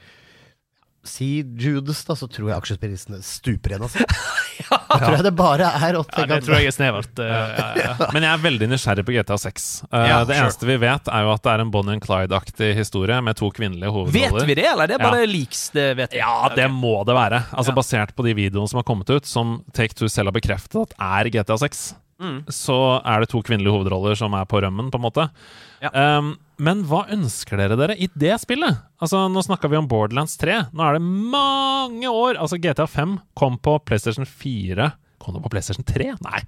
Si 1.09 1.29
Judas, 1.57 2.03
da, 2.05 2.13
så 2.19 2.27
tror 2.29 2.51
jeg 2.51 2.59
aksjeprisene 2.59 3.21
stuper 3.25 3.73
igjen. 3.73 3.85
Altså. 3.87 4.03
Da 4.89 4.99
tror 4.99 5.15
jeg 5.17 5.25
det 5.29 5.33
bare 5.39 5.69
er 5.69 5.99
Ja, 5.99 6.25
det 6.27 6.39
tror 6.47 6.57
jeg 6.59 6.67
er 6.71 6.75
snevert. 6.75 7.21
ja, 7.23 7.43
ja, 7.59 7.67
ja. 7.83 8.09
Men 8.15 8.25
jeg 8.27 8.33
er 8.33 8.43
veldig 8.43 8.69
nysgjerrig 8.73 9.05
på 9.09 9.15
GTA 9.17 9.37
6. 9.39 9.67
Eh, 9.93 10.07
Ja, 10.09 10.19
det 10.25 10.35
sure. 10.37 10.45
eneste 10.47 10.67
vi 10.71 10.77
vet, 10.83 11.09
er 11.13 11.27
jo 11.27 11.33
at 11.35 11.43
det 11.45 11.53
er 11.55 11.65
en 11.65 11.71
Bonnie 11.75 11.97
and 11.99 12.03
Clyde-aktig 12.05 12.71
historie 12.79 13.21
med 13.23 13.37
to 13.39 13.51
kvinnelige 13.55 13.93
hovedroller. 13.95 14.41
Vet 14.41 14.49
vi 14.51 14.59
det, 14.59 14.67
eller 14.73 14.85
er 14.89 14.95
det 14.95 14.99
bare 15.05 15.23
Ja. 15.23 15.31
leaks? 15.31 15.63
Det 15.77 15.87
vet 16.01 16.13
vi. 16.17 16.19
Ja, 16.25 16.49
det 16.57 16.69
må 16.73 16.97
det 17.07 17.15
være. 17.19 17.43
Altså 17.53 17.71
Ja. 17.73 17.79
Basert 17.79 18.15
på 18.17 18.25
de 18.27 18.35
videoene 18.35 18.69
som 18.69 18.79
har 18.83 18.85
kommet 18.89 19.11
ut, 19.11 19.27
som 19.27 19.63
Take 19.73 19.95
Two 19.95 20.09
selv 20.09 20.33
har 20.33 20.37
bekreftet 20.41 20.83
at 20.89 20.95
er 20.99 21.31
GTA 21.31 21.57
6, 21.59 21.95
Mm. 22.19 22.41
så 22.51 23.01
er 23.07 23.21
det 23.21 23.29
to 23.31 23.39
kvinnelige 23.47 23.71
hovedroller 23.71 24.17
som 24.19 24.33
er 24.35 24.45
på 24.45 24.59
rømmen, 24.61 24.91
på 24.91 24.99
en 24.99 25.05
måte. 25.05 25.29
Ja. 25.81 26.19
Um, 26.19 26.33
men 26.59 26.83
hva 26.89 27.05
ønsker 27.15 27.57
dere 27.61 27.77
dere 27.79 27.95
i 27.97 28.09
det 28.19 28.35
spillet? 28.43 28.79
Altså, 29.01 29.25
Nå 29.31 29.43
snakka 29.47 29.69
vi 29.71 29.79
om 29.79 29.87
Borderlands 29.89 30.37
3. 30.41 30.57
Nå 30.75 30.83
er 30.89 30.99
det 30.99 31.03
mange 31.07 32.11
år 32.11 32.39
Altså, 32.43 32.59
GTA 32.59 32.87
5 32.91 33.19
kom 33.39 33.59
på 33.63 33.77
PlayStation 33.87 34.27
4 34.27 34.89
Kom 35.23 35.35
det 35.37 35.43
på 35.45 35.51
PlayStation 35.55 35.85
3? 35.87 36.13
Nei. 36.27 36.41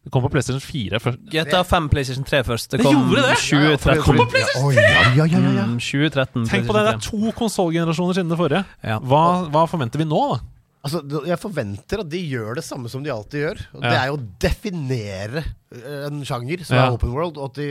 Det 0.00 0.08
kom 0.14 0.22
på 0.24 0.30
PlayStation 0.32 0.62
4 0.64 0.98
først. 1.04 1.18
GTA 1.28 1.58
5 1.68 1.88
PlayStation 1.92 2.24
3 2.24 2.38
først. 2.48 2.70
Det 2.72 2.78
Det 2.80 2.86
kom 2.86 3.02
gjorde 3.10 3.24
det? 3.26 3.34
2013. 3.36 4.02
Kom 4.06 4.16
på 4.22 4.26
PlayStation 4.32 4.72
3! 4.72 4.84
Ja, 4.86 5.02
ja, 5.18 5.26
ja, 5.28 5.40
ja, 5.44 5.50
ja. 5.58 5.66
Mm, 5.68 5.74
2013 5.76 6.46
Tenk 6.48 6.66
på 6.70 6.76
det, 6.78 6.84
det 6.86 6.94
er 6.94 7.02
to 7.04 7.32
konsollgenerasjoner 7.36 8.16
siden 8.16 8.32
det 8.32 8.38
forrige. 8.40 8.62
Hva, 9.04 9.20
hva 9.52 9.66
forventer 9.68 10.00
vi 10.00 10.08
nå, 10.08 10.22
da? 10.32 10.40
Altså, 10.88 11.02
jeg 11.28 11.36
forventer 11.42 12.00
at 12.00 12.08
de 12.08 12.20
gjør 12.32 12.56
det 12.56 12.64
samme 12.64 12.88
som 12.88 13.02
de 13.04 13.12
alltid 13.12 13.42
gjør. 13.44 13.58
Og 13.76 13.82
Det 13.84 13.92
er 13.92 14.06
jo 14.08 14.16
å 14.16 14.22
definere 14.40 15.42
eh, 15.44 16.06
en 16.08 16.22
sjanger 16.24 16.64
som 16.64 16.76
Ja. 16.78 16.86
er 16.86 16.96
open 16.96 17.12
world, 17.12 17.36
og 17.36 17.50
at 17.50 17.60
de 17.60 17.68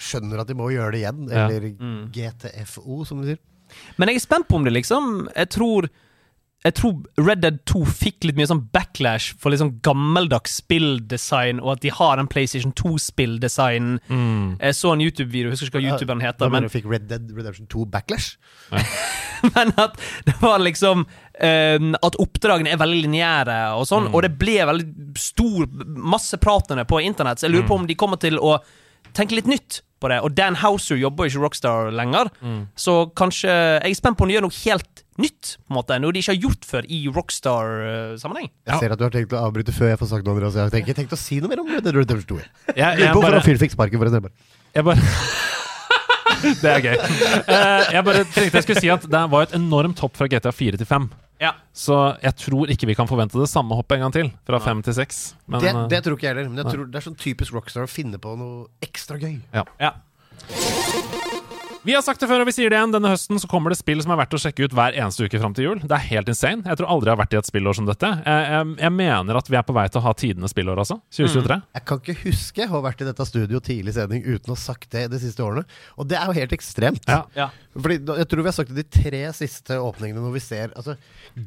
skjønner 0.00 0.42
at 0.42 0.50
de 0.50 0.56
må 0.58 0.70
gjøre 0.72 0.94
det 0.96 1.02
igjen. 1.04 1.24
Ja. 1.30 1.46
Eller 1.46 1.70
Mm. 1.76 2.10
GTFO, 2.14 3.04
som 3.08 3.22
de 3.22 3.34
sier. 3.34 3.42
Men 3.96 4.08
jeg 4.10 4.16
er 4.18 4.26
spent 4.26 4.48
på 4.48 4.56
om 4.58 4.64
det 4.66 4.72
liksom 4.74 5.28
Jeg 5.36 5.48
tror 5.54 5.90
jeg 6.60 6.74
tror 6.76 6.98
Red 7.16 7.40
Dead 7.40 7.56
2 7.64 7.86
fikk 7.88 8.26
litt 8.28 8.36
mye 8.36 8.48
sånn 8.50 8.66
backlash 8.74 9.30
for 9.40 9.54
sånn 9.56 9.78
gammeldags 9.80 10.58
spilldesign, 10.60 11.56
og 11.62 11.78
at 11.78 11.80
de 11.86 11.92
har 11.96 12.20
en 12.20 12.28
PlayStation 12.28 12.74
2-spilldesign. 12.76 13.94
Jeg 14.60 14.76
så 14.76 14.92
en 14.92 15.00
YouTube-video, 15.00 15.54
husker 15.54 15.70
ikke 15.70 15.80
hva 15.80 15.94
YouTuberen 15.94 16.20
heter, 16.20 16.44
Ja, 16.44 16.52
men, 16.52 16.68
du 16.68 16.72
fikk 16.74 16.84
Red 16.90 17.08
Dead 17.08 17.32
Redemption 17.32 17.64
2 17.72 17.86
backlash? 17.94 18.34
men 19.56 19.72
at 19.80 19.96
det 20.26 20.34
var 20.42 20.60
liksom 20.60 21.06
um, 21.06 21.94
At 22.04 22.18
oppdragene 22.20 22.68
er 22.74 22.76
veldig 22.78 23.06
lineære 23.06 23.56
og 23.80 23.86
sånn, 23.88 24.10
og 24.12 24.20
det 24.26 24.34
ble 24.38 24.58
veldig 24.68 25.16
stor 25.18 25.64
Masse 26.12 26.36
pratende 26.44 26.84
på 26.84 27.00
internett, 27.00 27.40
så 27.40 27.48
jeg 27.48 27.56
lurer 27.56 27.70
på 27.72 27.80
om 27.80 27.88
de 27.88 27.96
kommer 27.96 28.20
til 28.20 28.36
å 28.36 28.58
tenke 29.16 29.38
litt 29.40 29.48
nytt 29.48 29.80
på 30.00 30.10
det. 30.12 30.18
Og 30.24 30.32
Dan 30.36 30.56
Houser 30.62 30.98
jobber 31.00 31.28
jo 31.28 31.34
ikke 31.34 31.44
Rockstar 31.44 31.92
lenger, 31.94 32.32
så 32.78 33.02
kanskje 33.16 33.50
Jeg 33.50 33.90
er 33.92 33.98
spent 33.98 34.18
på 34.18 34.26
om 34.26 34.30
de 34.30 34.36
gjør 34.38 34.46
noe 34.48 34.58
helt 34.62 35.04
nytt, 35.20 35.56
på 35.60 35.74
en 35.74 35.76
måte, 35.76 35.98
noe 36.00 36.14
de 36.16 36.22
ikke 36.22 36.32
har 36.32 36.40
gjort 36.46 36.66
før 36.68 36.86
i 36.88 37.00
Rockstar-sammenheng. 37.12 38.48
Jeg 38.70 38.80
ser 38.82 38.94
at 38.94 39.00
du 39.00 39.04
har 39.06 39.14
tenkt 39.14 39.34
å 39.36 39.42
avbryte 39.44 39.74
før 39.76 39.92
jeg 39.92 40.00
får 40.00 40.12
sagt 40.14 40.26
noe, 40.26 40.36
Andreas. 40.38 40.56
Jeg 40.56 40.64
har 40.66 40.74
tenkt, 40.74 40.90
jeg 40.92 40.98
tenkte 41.02 41.18
å 41.18 41.20
si 41.20 41.40
noe 41.42 41.52
mer 41.52 41.62
om 41.62 41.70
Red 41.70 41.84
Dead 41.86 41.98
Redemption 41.98 42.40
2. 42.40 42.40
jeg. 42.40 42.76
Jeg, 42.80 43.02
jeg 43.04 43.12
for 43.12 43.26
bare, 43.26 43.40
å 43.42 43.60
fikk 43.64 43.76
sparken 43.76 44.00
for 44.00 44.10
en 44.10 44.16
stemme. 44.16 44.32
jeg 44.76 44.88
bare 44.90 45.08
Det 46.62 46.70
er 46.70 46.84
gøy. 46.86 46.94
Eh, 46.96 47.90
jeg 47.92 48.04
bare 48.06 48.22
tenkte 48.32 48.60
jeg 48.60 48.64
skulle 48.64 48.80
si 48.80 48.88
at 48.92 49.04
det 49.12 49.24
var 49.32 49.44
et 49.44 49.56
enormt 49.58 50.00
hopp 50.00 50.16
fra 50.16 50.28
GTA 50.30 50.52
4 50.56 50.80
til 50.80 50.88
5. 50.88 51.10
Ja. 51.40 51.54
Så 51.72 51.96
jeg 52.20 52.36
tror 52.36 52.68
ikke 52.72 52.88
vi 52.90 52.96
kan 52.98 53.08
forvente 53.08 53.38
det 53.40 53.48
samme 53.48 53.76
hoppet 53.78 53.96
en 53.96 54.04
gang 54.06 54.12
til. 54.12 54.30
Fra 54.46 54.60
fem 54.60 54.82
til 54.84 54.96
seks. 54.98 55.22
Men, 55.48 55.60
Det, 55.64 55.72
eh, 55.72 55.86
det 55.88 56.02
tror 56.04 56.18
ikke 56.18 56.28
jeg 56.28 56.36
heller. 56.36 56.50
Men 56.52 56.64
jeg 56.64 56.74
tror 56.74 56.90
det 56.90 57.00
er 57.00 57.06
sånn 57.08 57.16
typisk 57.16 57.56
Rockstar 57.56 57.88
å 57.88 57.90
finne 57.90 58.20
på 58.20 58.36
noe 58.36 58.68
ekstra 58.84 59.18
gøy. 59.20 59.40
ja. 59.80 59.94
Vi 61.82 61.94
har 61.96 62.02
sagt 62.04 62.20
det 62.20 62.26
før, 62.28 62.42
og 62.42 62.48
vi 62.50 62.52
sier 62.52 62.68
det 62.68 62.76
igjen. 62.76 62.90
Denne 62.92 63.08
høsten 63.08 63.38
så 63.40 63.48
kommer 63.48 63.72
det 63.72 63.78
spill 63.78 64.02
som 64.04 64.12
er 64.12 64.18
verdt 64.20 64.34
å 64.36 64.40
sjekke 64.42 64.66
ut 64.68 64.74
hver 64.76 64.92
eneste 65.00 65.24
uke 65.24 65.38
fram 65.40 65.54
til 65.56 65.64
jul. 65.64 65.78
Det 65.80 65.94
er 65.96 66.02
helt 66.10 66.28
insane. 66.28 66.60
Jeg 66.68 66.76
tror 66.76 66.90
aldri 66.92 67.08
jeg 67.08 67.14
har 67.16 67.20
vært 67.22 67.36
i 67.36 67.38
et 67.40 67.48
spillår 67.48 67.78
som 67.78 67.86
dette. 67.88 68.10
Jeg, 68.20 68.50
jeg, 68.52 68.74
jeg 68.84 68.94
mener 68.98 69.38
at 69.40 69.48
vi 69.48 69.56
er 69.56 69.64
på 69.64 69.76
vei 69.78 69.86
til 69.88 70.02
å 70.02 70.04
ha 70.04 70.12
tidenes 70.20 70.52
spillår, 70.52 70.82
altså. 70.84 70.98
2023. 71.16 71.56
Jeg 71.78 71.86
kan 71.88 72.02
ikke 72.02 72.16
huske 72.26 72.66
å 72.68 72.72
ha 72.74 72.82
vært 72.84 73.00
i 73.00 73.08
dette 73.08 73.26
studio 73.30 73.62
tidlig 73.64 73.94
sending 73.96 74.26
uten 74.28 74.52
å 74.52 74.58
ha 74.58 74.60
sagt 74.60 74.90
det 74.92 75.06
de 75.14 75.22
siste 75.24 75.40
årene. 75.46 75.64
Og 75.96 76.10
det 76.12 76.20
er 76.20 76.28
jo 76.28 76.36
helt 76.36 76.52
ekstremt. 76.58 77.08
Ja. 77.08 77.22
ja. 77.38 77.48
Fordi 77.80 77.96
Jeg 78.18 78.26
tror 78.28 78.42
vi 78.44 78.50
har 78.50 78.56
sagt 78.58 78.74
det 78.74 78.82
de 78.82 79.00
tre 79.00 79.22
siste 79.38 79.76
åpningene 79.78 80.18
når 80.18 80.32
vi 80.34 80.40
ser 80.42 80.72
Altså, 80.74 80.96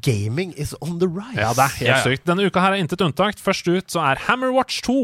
gaming 0.05 0.53
is 0.57 0.71
on 0.81 0.95
the 1.01 1.09
rise. 1.11 1.35
Ja, 1.37 1.51
det 1.53 1.65
er 1.67 1.73
helt 1.77 1.89
Ja, 1.91 1.97
ja. 1.99 2.01
sykt. 2.07 2.25
Denne 2.29 2.47
uka 2.49 2.63
her 2.63 2.73
er 2.77 2.81
intet 2.81 3.03
unntak. 3.05 3.37
Først 3.43 3.67
ut 3.69 3.91
så 3.91 4.01
er 4.07 4.21
Hammerwatch 4.25 4.81
2. 4.87 4.97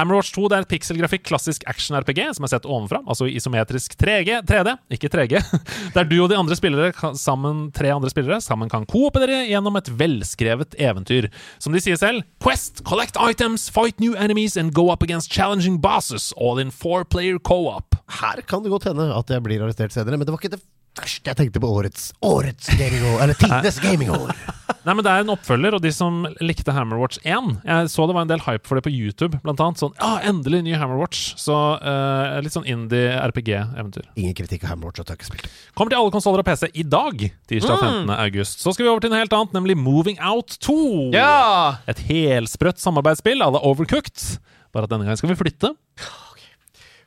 Hammerwatch 0.00 0.32
2 0.38 0.48
det 0.48 0.56
er 0.62 0.64
et 0.64 0.72
pikselgrafikk 0.72 1.26
klassisk 1.28 1.66
action-RPG 1.68 2.22
som 2.38 2.46
er 2.48 2.54
sett 2.54 2.64
ovenfra, 2.70 3.02
altså 3.10 3.26
isometrisk 3.28 3.98
3G, 4.00 4.38
3D, 4.62 4.76
ikke 4.96 5.10
3G, 5.12 5.40
der 5.96 6.08
du 6.08 6.16
og 6.22 6.30
de 6.30 6.38
andre 6.38 6.56
spillere 6.58 7.12
sammen, 7.18 7.66
tre 7.74 7.92
andre 7.92 8.10
spillere 8.12 8.40
sammen 8.44 8.70
kan 8.72 8.86
koopere 8.88 9.44
gjennom 9.48 9.76
et 9.80 9.90
velskrevet 9.98 10.76
eventyr. 10.78 11.28
Som 11.62 11.74
de 11.74 11.82
sier 11.82 11.98
selv, 12.00 12.22
Quest, 12.42 12.84
collect 12.88 13.18
items, 13.20 13.68
fight 13.72 14.00
new 14.00 14.14
enemies 14.14 14.56
and 14.56 14.74
go 14.74 14.90
up 14.92 15.02
against 15.02 15.32
challenging 15.32 15.80
bosses, 15.82 16.32
all 16.36 16.58
in 16.62 16.70
four-player 16.70 17.38
co-op. 17.38 17.98
Her 18.20 18.42
kan 18.46 18.62
det 18.62 18.72
godt 18.72 18.88
hende 18.90 19.10
at 19.14 19.30
jeg 19.30 19.42
blir 19.44 19.62
arrestert 19.62 19.94
senere, 19.94 20.18
men 20.18 20.26
det 20.26 20.34
var 20.34 20.42
ikke 20.42 20.56
det 20.56 20.62
jeg 21.00 21.36
tenkte 21.38 21.60
på 21.62 21.68
årets 21.72 22.10
Årets 22.20 22.68
gamingår. 22.76 23.22
Eller 23.24 23.38
tidenes 23.40 23.78
gamingår. 23.80 24.32
Nei, 24.84 24.94
men 24.98 25.04
Det 25.06 25.12
er 25.12 25.22
en 25.22 25.30
oppfølger, 25.32 25.76
og 25.76 25.82
de 25.84 25.92
som 25.94 26.24
likte 26.42 26.74
Hammerwatch 26.74 27.20
1 27.22 27.62
Jeg 27.64 27.90
så 27.92 28.06
det 28.08 28.16
var 28.16 28.26
en 28.26 28.30
del 28.32 28.42
hype 28.42 28.66
for 28.68 28.76
det 28.76 28.84
på 28.84 28.92
YouTube, 28.92 29.38
blant 29.44 29.60
annet. 29.62 29.80
Sånn, 29.80 29.94
ja, 29.96 30.18
endelig 30.28 30.62
ny 30.66 30.74
Hammerwatch. 30.76 31.22
Så 31.40 31.54
uh, 31.78 32.34
litt 32.44 32.54
sånn 32.54 32.66
indie-RPG-eventyr. 32.68 34.08
Ingen 34.18 34.36
kritikk 34.36 34.66
av 34.66 34.74
Hammerwatch, 34.74 35.04
at 35.04 35.14
jeg 35.14 35.22
ikke. 35.22 35.52
Kommer 35.78 35.94
til 35.94 36.00
alle 36.02 36.14
konsoller 36.14 36.42
og 36.42 36.48
PC 36.50 36.68
i 36.74 36.84
dag, 36.84 37.24
tirsdag 37.50 37.78
15. 37.78 38.12
august. 38.18 38.64
Så 38.64 38.74
skal 38.74 38.88
vi 38.88 38.92
over 38.92 39.04
til 39.06 39.14
noe 39.14 39.22
helt 39.22 39.36
annet, 39.38 39.54
nemlig 39.56 39.78
Moving 39.80 40.18
Out 40.20 40.58
2. 40.66 40.78
ja. 41.16 41.78
Et 41.88 42.02
helsprøtt 42.10 42.82
samarbeidsspill 42.82 43.40
à 43.44 43.52
la 43.54 43.62
Overcooked. 43.64 44.36
Bare 44.74 44.88
at 44.88 44.92
denne 44.92 45.06
gangen 45.06 45.20
skal 45.20 45.32
vi 45.32 45.38
flytte. 45.38 45.72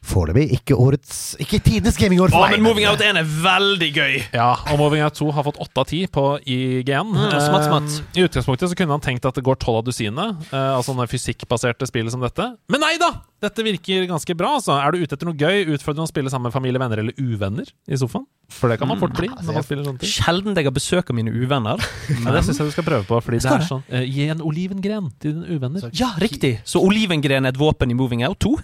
Foreløpig 0.06 0.44
ikke 0.60 0.76
årets 0.78 1.36
Ikke 1.42 1.58
tidenes 1.66 1.98
gamingår 1.98 2.30
Å, 2.30 2.36
for 2.36 2.46
meg. 2.46 2.56
men 2.60 2.66
Moving 2.68 2.86
Out 2.90 3.02
1 3.02 3.18
er 3.18 3.26
veldig 3.26 3.90
gøy. 3.96 4.16
Ja, 4.36 4.52
og 4.72 4.78
Moving 4.82 5.02
Out 5.06 5.18
2 5.18 5.32
har 5.34 5.46
fått 5.48 5.58
8 5.66 5.82
av 5.82 5.88
10 5.90 6.12
på 6.14 6.26
IGN. 6.46 7.10
Mm, 7.16 7.32
smatt, 7.34 7.66
smatt. 7.66 7.96
Eh, 8.14 8.20
I 8.22 8.26
utgangspunktet 8.28 8.70
så 8.72 8.78
kunne 8.78 8.94
han 8.98 9.02
tenkt 9.06 9.26
at 9.26 9.36
det 9.40 9.44
går 9.48 9.58
12 9.58 9.80
av 9.80 9.86
dusinet, 9.88 10.44
altså 10.52 10.76
av 10.78 10.84
sånne 10.90 11.08
fysikkbaserte 11.10 11.88
spill 11.90 12.12
som 12.14 12.22
dette. 12.24 12.52
Men 12.70 12.86
nei 12.86 12.96
da! 13.02 13.12
Dette 13.46 13.62
virker 13.66 14.06
ganske 14.10 14.34
bra. 14.38 14.56
altså. 14.58 14.74
Er 14.80 14.94
du 14.96 15.02
ute 15.04 15.14
etter 15.18 15.28
noe 15.28 15.36
gøy, 15.38 15.66
utfordrende 15.76 16.08
å 16.08 16.10
spille 16.10 16.32
sammen 16.34 16.48
med 16.50 16.54
familie, 16.56 16.80
venner 16.82 17.02
eller 17.04 17.14
uvenner 17.20 17.68
i 17.92 17.98
sofaen? 18.00 18.24
For 18.50 18.70
det 18.72 18.78
kan 18.80 18.88
man 18.90 19.02
fort 19.02 19.14
bli 19.18 19.28
Mm. 19.28 19.42
når 19.46 19.54
man 19.58 19.64
spiller 19.66 19.84
sånne 19.86 20.00
ting. 20.02 20.10
Sjelden 20.10 20.56
jeg 20.56 20.66
har 20.66 20.74
besøk 20.74 21.10
av 21.12 21.16
mine 21.18 21.34
uvenner. 21.34 21.82
Ja, 22.26 22.32
det 22.32 22.46
syns 22.46 22.58
jeg 22.62 22.70
du 22.70 22.74
skal 22.78 22.86
prøve 22.88 23.06
på, 23.10 23.20
fordi 23.26 23.42
det 23.44 23.52
er 23.52 23.66
sånn 23.68 23.84
uh, 23.92 24.02
Gi 24.06 24.30
en 24.32 24.42
olivengren 24.46 25.12
til 25.20 25.34
dine 25.36 25.58
uvenner. 25.60 25.90
Ja, 25.98 26.14
riktig. 26.22 26.60
Så 26.66 26.82
olivengren 26.82 27.46
er 27.46 27.54
et 27.54 27.60
våpen 27.60 27.92
i 27.92 27.98
Moving 27.98 28.24
Out 28.26 28.40
2? 28.46 28.56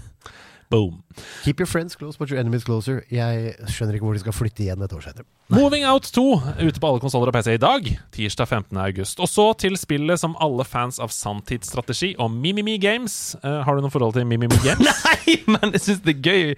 Boom. 0.71 1.01
Keep 1.43 1.59
your 1.59 1.67
friends 1.67 1.97
close, 1.99 2.15
but 2.17 2.31
your 2.31 2.39
enemies 2.39 2.63
closer. 2.63 3.01
Jeg 3.11 3.53
skjønner 3.67 3.97
ikke 3.97 4.07
hvor 4.07 4.15
de 4.15 4.21
skal 4.23 4.33
flytte 4.35 4.63
igjen 4.63 4.81
et 4.85 4.93
år 4.95 5.03
senere. 5.03 5.25
Moving 5.51 5.83
Out 5.85 6.07
2 6.15 6.23
ute 6.63 6.79
på 6.79 6.87
alle 6.87 7.01
konsoller 7.03 7.27
og 7.27 7.35
PC 7.35 7.57
i 7.57 7.59
dag, 7.59 7.89
tirsdag 8.15 8.47
15. 8.47 8.77
august. 8.79 9.19
Og 9.19 9.27
så 9.27 9.49
til 9.59 9.75
spillet 9.77 10.21
som 10.21 10.37
alle 10.39 10.63
fans 10.63 11.01
av 11.03 11.11
sanntidsstrategi 11.11 12.13
og 12.23 12.31
Mimimi 12.31 12.77
Games 12.79 13.19
Uh, 13.43 13.59
Har 13.65 13.75
du 13.75 13.81
noe 13.83 13.91
forhold 13.91 14.13
til 14.15 14.25
Mimimi 14.29 14.55
Games? 14.67 14.87
Nei, 15.05 15.35
men 15.51 15.73
jeg 15.75 15.81
syns 15.83 16.01
det 16.05 16.15
er 16.15 16.21
gøy. 16.23 16.55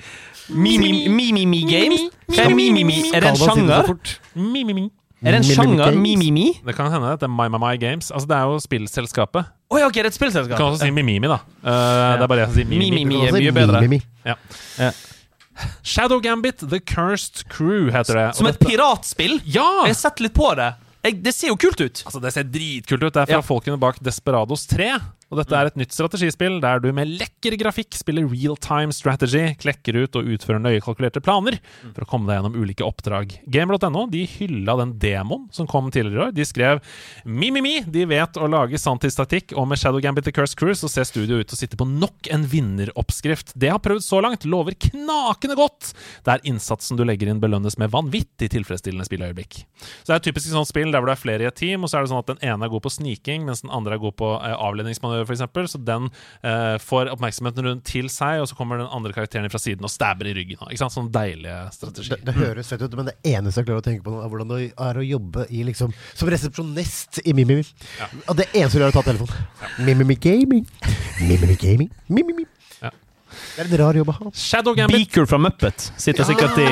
Mimimi 0.54 1.62
Games? 1.66 2.10
Er 2.38 2.54
Mimimi? 2.54 3.00
Er 3.14 3.24
det 3.26 3.30
en 3.34 3.40
sjanger? 3.42 3.94
Mimimi. 4.36 4.90
Er 5.24 5.32
det 5.32 5.40
en 5.40 5.48
sjanger? 5.48 5.96
Mimimi? 5.96 6.50
Det 6.66 6.76
kan 6.76 6.92
hende 6.92 7.14
det 7.18 7.24
er 7.24 7.32
My 7.32 7.48
My 7.48 7.58
My 7.62 7.78
Games. 7.80 8.12
Altså 8.12 8.28
Det 8.28 8.36
er 8.38 8.44
jo 8.52 8.60
spillselskapet. 8.60 9.46
Oh, 9.72 9.80
ja, 9.80 9.88
ok, 9.88 9.94
det 9.96 10.04
er 10.06 10.10
et 10.12 10.14
Du 10.14 10.20
spillselskap. 10.20 10.58
kan 10.60 10.66
også 10.74 10.84
si 10.84 10.92
Mimimi, 10.92 11.28
da. 11.28 11.40
Eh, 11.64 12.18
Det 12.20 12.22
er 12.24 12.28
bare 12.28 12.40
jeg 12.44 12.48
som 12.52 12.56
sier 12.60 12.66
Mimimi. 12.70 13.06
Mimimi. 13.06 13.16
Du 13.16 13.32
kan 13.32 13.36
er 13.36 13.42
mye 13.42 13.56
bedre. 13.58 13.82
Mimimi. 13.82 14.02
Ja. 14.26 14.36
Ja. 14.78 14.92
Shadow 15.84 16.20
Gambit 16.20 16.58
The 16.70 16.80
Cursed 16.80 17.48
Crew 17.50 17.90
heter 17.94 18.14
det. 18.18 18.36
Som 18.36 18.48
et 18.50 18.60
piratspill? 18.60 19.40
Ja! 19.46 19.68
Jeg 19.86 19.94
har 19.94 20.00
sett 20.00 20.20
litt 20.24 20.34
på 20.34 20.50
det. 20.58 20.72
Jeg, 21.04 21.18
det 21.24 21.34
ser 21.36 21.52
jo 21.52 21.58
kult 21.60 21.80
ut. 21.84 22.04
Altså 22.08 22.22
Det 22.24 22.32
ser 22.34 22.44
dritkult 22.48 23.04
ut. 23.04 23.14
Det 23.14 23.22
er 23.22 23.26
fra 23.28 23.40
Ja. 23.40 23.42
folkene 23.42 23.78
bak 23.80 24.00
Desperados 24.02 24.66
3. 24.68 24.94
Og 25.34 25.40
dette 25.42 25.58
er 25.58 25.66
et 25.66 25.78
nytt 25.82 25.96
strategispill 25.96 26.60
der 26.62 26.78
du 26.84 26.92
med 26.94 27.10
lekker 27.10 27.56
grafikk 27.58 27.96
spiller 27.98 28.28
real 28.30 28.54
time 28.62 28.94
strategy, 28.94 29.56
klekker 29.58 29.98
ut 30.04 30.18
og 30.20 30.28
utfører 30.36 30.62
nøye 30.62 30.82
kalkulerte 30.84 31.24
planer 31.26 31.58
for 31.88 32.06
å 32.06 32.10
komme 32.10 32.30
deg 32.30 32.38
gjennom 32.38 32.58
ulike 32.60 32.86
oppdrag. 32.86 33.34
Gamer.no 33.50 34.06
de 34.14 34.22
hylla 34.30 34.76
den 34.84 34.94
demoen 35.02 35.48
som 35.56 35.66
kom 35.70 35.90
tidligere 35.90 36.20
i 36.20 36.24
år. 36.28 36.36
De 36.38 36.46
skrev 36.46 36.84
Mi-mi-mi, 37.26 37.80
de 37.90 38.06
vet 38.10 38.38
å 38.38 38.50
lage 38.52 38.78
sanntidstaktikk, 38.78 39.56
og 39.58 39.66
med 39.72 39.82
Shadow 39.82 40.04
Gambit 40.04 40.28
The 40.28 40.36
Curse 40.36 40.58
Cruise 40.60 40.84
så 40.84 40.92
ser 40.92 41.10
studio 41.10 41.42
ut 41.42 41.50
til 41.50 41.58
å 41.58 41.62
sitte 41.64 41.80
på 41.80 41.88
nok 41.90 42.30
en 42.34 42.46
vinneroppskrift. 42.50 43.56
Det 43.58 43.74
har 43.74 43.82
prøvd 43.82 44.06
så 44.06 44.22
langt, 44.22 44.46
lover 44.46 44.78
knakende 44.90 45.58
godt, 45.58 45.96
der 46.30 46.46
innsatsen 46.46 47.00
du 47.00 47.06
legger 47.08 47.32
inn 47.32 47.42
belønnes 47.42 47.80
med 47.82 47.90
vanvittig 47.96 48.52
tilfredsstillende 48.54 49.10
spilløyeblikk. 49.10 49.64
Så 49.82 50.12
det 50.12 50.16
er 50.16 50.22
et 50.22 50.30
typisk 50.30 50.52
sånt 50.54 50.70
spill 50.70 50.94
der 50.94 51.02
hvor 51.02 51.10
du 51.10 51.16
er 51.16 51.24
flere 51.24 51.48
i 51.48 51.50
et 51.50 51.58
team, 51.58 51.82
og 51.82 51.90
så 51.90 51.98
er 51.98 52.06
det 52.06 52.14
sånn 52.14 52.22
at 52.22 52.32
den 52.36 52.44
ene 52.46 52.68
er 52.68 52.74
god 52.74 52.86
på 52.86 52.94
sniking, 52.94 53.48
mens 53.50 53.66
den 53.66 53.74
andre 53.74 53.98
er 53.98 54.04
god 54.04 54.18
på 54.20 54.30
eh, 54.38 54.54
avledningsmanøver, 54.54 55.23
f.eks. 55.28 55.74
Så 55.74 55.82
den 55.82 56.10
eh, 56.44 56.76
får 56.84 57.12
oppmerksomheten 57.14 57.68
rundt 57.68 57.86
til 57.90 58.10
seg, 58.12 58.42
og 58.44 58.50
så 58.50 58.58
kommer 58.58 58.82
den 58.82 58.92
andre 58.94 59.14
karakteren 59.16 59.50
fra 59.54 59.62
siden 59.62 59.86
og 59.88 59.94
stabber 59.94 60.30
i 60.30 60.36
ryggen. 60.38 60.62
Ikke 60.70 60.82
sant? 60.84 60.96
Sånn 60.96 61.12
deilige 61.14 61.60
strategier. 61.76 62.20
Det, 62.20 62.30
det 62.30 62.38
høres 62.40 62.72
fett 62.74 62.86
ut, 62.86 62.98
men 63.00 63.12
det 63.12 63.18
eneste 63.34 63.64
jeg 63.64 63.70
klarer 63.70 63.84
å 63.84 63.88
tenke 63.88 64.06
på 64.06 64.14
nå, 64.14 64.24
er 64.24 64.34
hvordan 64.34 64.54
det 64.54 64.62
er 64.72 65.00
å 65.00 65.06
jobbe 65.06 65.48
i 65.54 65.64
liksom 65.68 65.94
som 66.14 66.32
resepsjonist 66.32 67.24
i 67.26 67.36
Mimimi. 67.36 67.66
Og 68.28 68.36
det 68.40 68.50
eneste 68.54 68.78
du 68.78 68.84
gjør, 68.84 68.90
er 68.90 68.96
å 68.96 68.98
ta 69.00 69.06
telefonen. 69.08 69.48
Mimimi 69.84 70.18
Gaming. 70.20 70.68
Mimimi 71.22 71.58
Gaming. 71.60 71.94
Mimimi. 72.12 72.48
Det 73.54 73.62
er 73.62 73.70
en 73.70 73.78
rar 73.84 73.98
jobb 74.00 74.10
å 74.10 74.16
ha. 74.18 74.30
Shadow 74.34 74.74
Gambit 74.78 74.98
Beaker 74.98 75.28
fra 75.30 75.38
Muppet 75.42 75.92
sitter 76.02 76.26
sikkert 76.26 76.58
i 76.64 76.68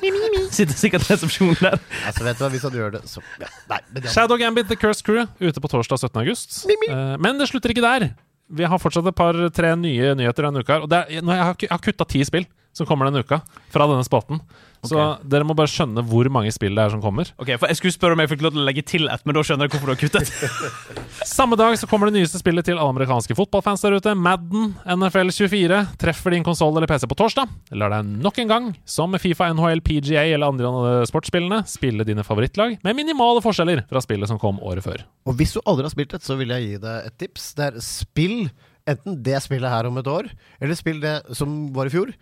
Sitter 0.56 0.74
sikkert 0.74 1.06
i 1.06 1.12
resepsjonen 1.12 1.58
der. 1.60 1.76
Altså, 2.08 2.24
vet 2.26 2.38
du 2.38 2.42
hva, 2.44 2.50
Hvis 2.54 2.64
han 2.66 2.74
gjør 2.78 2.94
det, 2.96 3.02
så 3.10 3.22
ja. 3.42 3.50
Nei, 3.70 3.78
men. 3.94 4.08
Shadow 4.10 4.40
Gambit 4.40 4.70
The 4.70 4.78
Cursed 4.80 5.06
Crew 5.06 5.26
ute 5.42 5.62
på 5.62 5.70
torsdag 5.70 6.02
17. 6.02 6.22
august. 6.24 6.60
Eh, 6.66 7.16
men 7.22 7.38
det 7.38 7.46
slutter 7.50 7.74
ikke 7.74 7.84
der. 7.84 8.08
Vi 8.56 8.66
har 8.66 8.78
fortsatt 8.82 9.06
et 9.10 9.18
par-tre 9.18 9.72
nye 9.78 10.14
nyheter 10.18 10.48
denne 10.48 10.62
uka. 10.62 10.76
her, 10.76 10.86
Og 10.86 10.90
det 10.90 11.02
er, 11.02 11.22
nå, 11.22 11.34
jeg 11.34 11.46
har, 11.48 11.56
jeg 11.66 11.72
har 11.72 11.82
kutta 11.82 12.06
ti 12.10 12.22
spill 12.26 12.46
som 12.76 12.86
kommer 12.88 13.08
denne 13.08 13.22
uka, 13.24 13.40
fra 13.72 13.86
denne 13.88 14.04
spalten. 14.06 14.42
Så 14.90 15.06
dere 15.26 15.46
må 15.48 15.56
bare 15.58 15.70
skjønne 15.70 16.04
hvor 16.06 16.28
mange 16.32 16.52
spill 16.54 16.76
det 16.76 16.84
er 16.86 16.94
som 16.94 17.02
kommer. 17.04 17.30
Ok, 17.40 17.52
for 17.58 17.70
Jeg 17.70 17.80
skulle 17.80 17.94
spørre 17.96 18.16
om 18.16 18.22
jeg 18.22 18.32
fikk 18.34 18.44
lov 18.46 18.54
til 18.56 18.62
å 18.62 18.66
legge 18.68 18.84
til 18.86 19.08
ett, 19.12 19.24
men 19.26 19.36
da 19.36 19.44
skjønner 19.46 19.66
jeg 19.68 19.74
hvorfor 19.74 19.90
du 19.90 19.94
har 19.94 20.00
kuttet. 20.00 20.32
Samme 21.36 21.58
dag 21.58 21.76
så 21.80 21.88
kommer 21.90 22.10
det 22.10 22.18
nyeste 22.20 22.40
spillet 22.40 22.68
til 22.68 22.78
alle 22.78 22.92
amerikanske 22.94 23.36
fotballfans 23.38 23.84
der 23.86 23.98
ute. 23.98 24.14
Madden 24.18 24.74
NFL 24.96 25.32
24 25.34 25.80
treffer 26.00 26.36
din 26.36 26.46
konsoll 26.46 26.76
eller 26.76 26.90
PC 26.90 27.08
på 27.10 27.18
torsdag. 27.18 27.50
Lar 27.76 27.92
deg 27.96 28.14
nok 28.24 28.38
en 28.42 28.52
gang, 28.52 28.70
som 28.88 29.12
med 29.12 29.22
Fifa, 29.22 29.48
NHL, 29.52 29.82
PGA 29.86 30.26
eller 30.36 30.52
andre 30.52 31.02
sportsspillene, 31.08 31.62
spille 31.70 32.06
dine 32.06 32.24
favorittlag 32.26 32.78
med 32.86 32.98
minimale 32.98 33.42
forskjeller 33.44 33.84
fra 33.90 34.02
spillet 34.04 34.30
som 34.30 34.40
kom 34.42 34.60
året 34.64 34.84
før. 34.86 35.04
Og 35.26 35.36
hvis 35.38 35.56
du 35.56 35.60
aldri 35.64 35.88
har 35.88 35.94
spilt 35.94 36.16
et, 36.16 36.24
så 36.26 36.38
vil 36.38 36.52
jeg 36.54 36.66
gi 36.66 36.80
deg 36.82 37.10
et 37.10 37.18
tips. 37.24 37.52
Det 37.58 37.68
er 37.70 37.78
spill 37.84 38.38
enten 38.86 39.18
det 39.26 39.40
spillet 39.42 39.72
her 39.72 39.88
om 39.88 39.98
et 40.00 40.10
år, 40.10 40.28
eller 40.62 40.78
spill 40.78 41.00
det 41.02 41.16
som 41.36 41.56
var 41.74 41.88
i 41.88 41.94
fjor. 41.94 42.12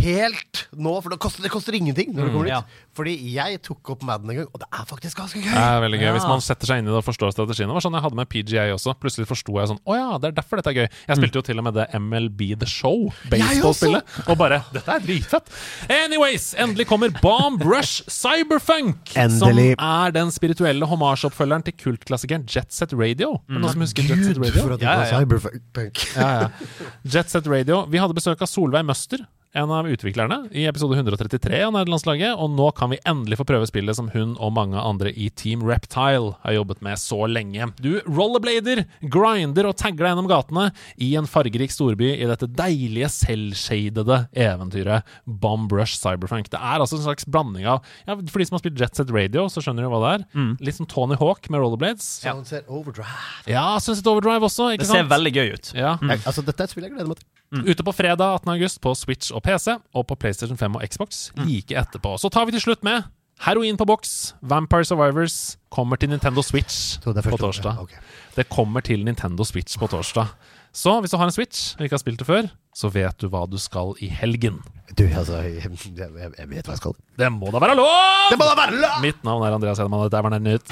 Helt 0.00 0.64
nå, 0.74 0.96
for 1.00 1.14
det 1.14 1.20
koster, 1.22 1.44
det 1.46 1.52
koster 1.52 1.76
ingenting 1.78 2.10
når 2.14 2.28
du 2.28 2.34
kommer 2.34 2.50
dit. 2.50 2.78
Fordi 2.98 3.14
jeg 3.30 3.60
tok 3.62 3.92
opp 3.94 4.02
Madden 4.08 4.32
en 4.34 4.40
gang, 4.42 4.48
og 4.52 4.58
det 4.64 4.68
er 4.74 4.84
faktisk 4.90 5.20
ganske 5.22 5.38
gøy. 5.40 5.52
Det 5.54 5.62
er 5.62 5.80
veldig 5.86 5.98
gøy 6.02 6.06
Ja. 6.08 6.14
Hvis 6.18 6.26
man 6.28 6.42
setter 6.42 6.66
seg 6.72 6.80
inn 6.82 6.88
i 6.88 6.92
det 6.92 6.98
og 6.98 7.06
forstår 7.06 7.30
strategien. 7.36 7.70
Det 7.70 7.76
var 7.78 7.84
sånn 7.86 7.94
jeg 7.94 8.04
hadde 8.08 8.18
med 8.18 8.28
PGA 8.32 8.64
også. 8.74 8.94
Plutselig 8.98 9.28
forsto 9.30 9.54
jeg 9.60 9.70
sånn 9.70 9.78
Å 9.86 9.96
ja, 9.96 10.08
det 10.18 10.32
er 10.32 10.36
derfor 10.40 10.58
dette 10.60 10.72
er 10.74 10.78
gøy. 10.82 10.88
Jeg 11.08 11.20
spilte 11.20 11.38
jo 11.38 11.44
til 11.46 11.62
og 11.62 11.66
med 11.68 11.78
det 11.78 11.86
MLB 11.94 12.42
The 12.58 12.66
Show, 12.68 13.08
baseballspillet, 13.30 14.16
og 14.26 14.38
bare 14.40 14.60
Dette 14.74 14.90
er 14.98 15.04
dritfett. 15.06 15.52
Anyways, 15.88 16.50
endelig 16.58 16.88
kommer 16.90 17.12
Bomb 17.22 17.62
Rush 17.62 18.02
Cyberfunk. 18.10 19.14
Endelig. 19.16 19.70
Som 19.78 19.86
er 19.86 20.14
den 20.16 20.32
spirituelle 20.34 20.88
homasjeoppfølgeren 20.90 21.64
til 21.68 21.76
kultklassikeren 21.84 22.46
Jet 22.50 22.72
Set 22.74 22.92
Radio. 22.98 23.36
Mm. 23.48 23.60
Noen 23.62 23.74
som 23.76 23.84
husker 23.86 24.02
Jet 24.08 24.24
Set 24.26 24.40
Radio? 24.42 24.62
for 24.64 24.74
at 24.76 24.80
det 24.82 24.88
Ja, 24.88 24.96
var 24.96 25.04
ja, 25.04 25.10
ja. 25.12 25.22
cyberpunk. 25.22 26.04
Ja, 26.16 26.28
ja. 26.42 26.86
Jet 27.04 27.30
Set 27.30 27.46
Radio. 27.50 27.84
Vi 27.92 28.00
hadde 28.02 28.16
besøk 28.18 28.42
av 28.42 28.50
Solveig 28.50 28.84
Møster, 28.88 29.22
en 29.56 29.70
av 29.72 29.86
utviklerne, 29.88 30.42
i 30.52 30.66
episode 30.68 30.96
133 30.98 31.62
av 31.64 31.72
Nederlandslaget, 31.72 32.34
og 32.36 32.50
nå 32.52 32.66
kan 32.76 32.90
vi 32.92 32.98
endelig 33.08 33.38
få 33.40 33.46
prøve 33.48 33.66
spillet 33.68 33.96
som 33.96 34.10
hun 34.12 34.34
og 34.36 34.52
mange 34.52 34.76
andre 34.76 35.08
i 35.16 35.30
Team 35.30 35.62
Reptile 35.66 36.34
har 36.42 36.52
jobbet 36.58 36.82
med 36.84 37.00
så 37.00 37.22
lenge. 37.30 37.70
Du 37.80 37.96
rollerblader, 38.04 38.84
grinder 39.00 39.70
og 39.70 39.76
tagger 39.80 40.04
deg 40.04 40.12
gjennom 40.12 40.28
gatene 40.30 40.66
i 41.00 41.14
en 41.18 41.28
fargerik 41.30 41.72
storby 41.72 42.10
i 42.18 42.28
dette 42.28 42.48
deilige, 42.58 43.08
selvshadede 43.16 44.20
eventyret 44.36 45.08
Bomb 45.24 45.72
Rush 45.72 45.96
Cyberfunk. 46.00 46.50
Det 46.52 46.60
er 46.60 46.84
altså 46.84 46.98
en 47.00 47.06
slags 47.08 47.26
blanding 47.28 47.66
av 47.68 47.80
ja, 48.06 48.14
For 48.28 48.38
de 48.42 48.48
som 48.48 48.58
har 48.58 48.64
spilt 48.64 48.78
Jet 48.84 49.00
Set 49.00 49.12
Radio, 49.14 49.48
så 49.52 49.64
skjønner 49.64 49.86
du 49.88 49.92
hva 49.92 50.02
det 50.04 50.12
er. 50.18 50.28
Litt 50.68 50.78
som 50.78 50.88
Tony 50.90 51.16
Hawk 51.20 51.48
med 51.52 51.62
rollerblades. 51.64 52.06
Sunset 52.22 52.68
Overdrive. 52.68 53.16
Ja, 53.50 53.66
Sunset 53.82 54.06
Overdrive 54.10 54.44
også, 54.48 54.70
ikke 54.76 54.84
Det 54.84 54.92
sant? 54.92 55.02
ser 55.06 55.12
veldig 55.16 55.34
gøy 55.40 55.52
ut. 55.56 55.72
ja. 55.76 55.96
Jeg, 56.08 56.22
altså, 56.28 56.44
dette 56.44 56.62
er 56.62 56.68
et 56.68 56.72
spill 56.76 56.84
jeg 56.88 56.94
gleder 56.94 57.08
meg 57.10 57.20
til. 57.20 57.28
Ute 57.48 57.84
på 57.84 57.92
fredag 57.96 58.34
18. 58.34 58.50
august 58.52 58.80
på 58.84 58.92
Switch 58.94 59.32
og 59.32 59.42
PC, 59.42 59.78
og 59.94 60.06
på 60.06 60.14
PlayStation 60.20 60.58
5 60.58 60.76
og 60.76 60.82
Xbox 60.84 61.30
like 61.40 61.72
etterpå. 61.72 62.18
Så 62.20 62.28
tar 62.28 62.44
vi 62.44 62.52
til 62.52 62.60
slutt 62.60 62.84
med 62.84 63.08
Heroin 63.40 63.76
på 63.78 63.86
boks, 63.86 64.34
Vampire 64.42 64.84
Survivors, 64.84 65.56
kommer 65.70 65.96
til 65.96 66.10
Nintendo 66.10 66.42
Switch 66.42 66.98
det 67.04 67.24
på 67.24 67.36
torsdag. 67.38 67.78
Okay. 67.78 67.96
Det 68.36 68.48
kommer 68.50 68.80
til 68.80 69.04
Nintendo 69.04 69.44
Switch 69.44 69.78
på 69.78 69.86
torsdag. 69.86 70.26
Så 70.74 71.00
hvis 71.00 71.10
du 71.10 71.16
har 71.16 71.24
en 71.24 71.32
Switch 71.32 71.76
og 71.78 71.86
ikke 71.86 71.94
har 71.94 72.02
spilt 72.02 72.18
det 72.18 72.26
før, 72.26 72.50
så 72.74 72.90
vet 72.92 73.16
du 73.20 73.28
hva 73.32 73.46
du 73.48 73.56
skal 73.58 73.94
i 74.04 74.10
helgen. 74.12 74.58
Du, 74.98 75.06
altså, 75.06 75.40
jeg, 75.46 75.70
jeg, 75.96 76.10
jeg, 76.38 76.48
vet 76.50 76.66
hva 76.66 76.74
jeg 76.74 76.82
skal. 76.82 76.98
Det 77.18 77.30
må 77.32 77.50
da 77.54 77.62
være 77.62 77.78
lov! 77.78 77.88
Det 78.32 78.38
må 78.38 78.44
da 78.50 78.56
være 78.58 78.80
lov! 78.82 79.00
Mitt 79.06 79.24
navn 79.24 79.46
er 79.46 79.56
Andreas 79.56 79.78
Hedemann, 79.80 80.04
og 80.04 80.10
dette 80.10 80.24
var 80.26 80.34
Nerdnytt. 80.34 80.66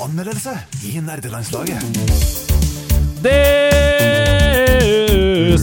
Anmeldelse 0.00 0.56
i 0.88 0.96
nerdelandslaget. 1.04 1.84
Det 3.20 3.79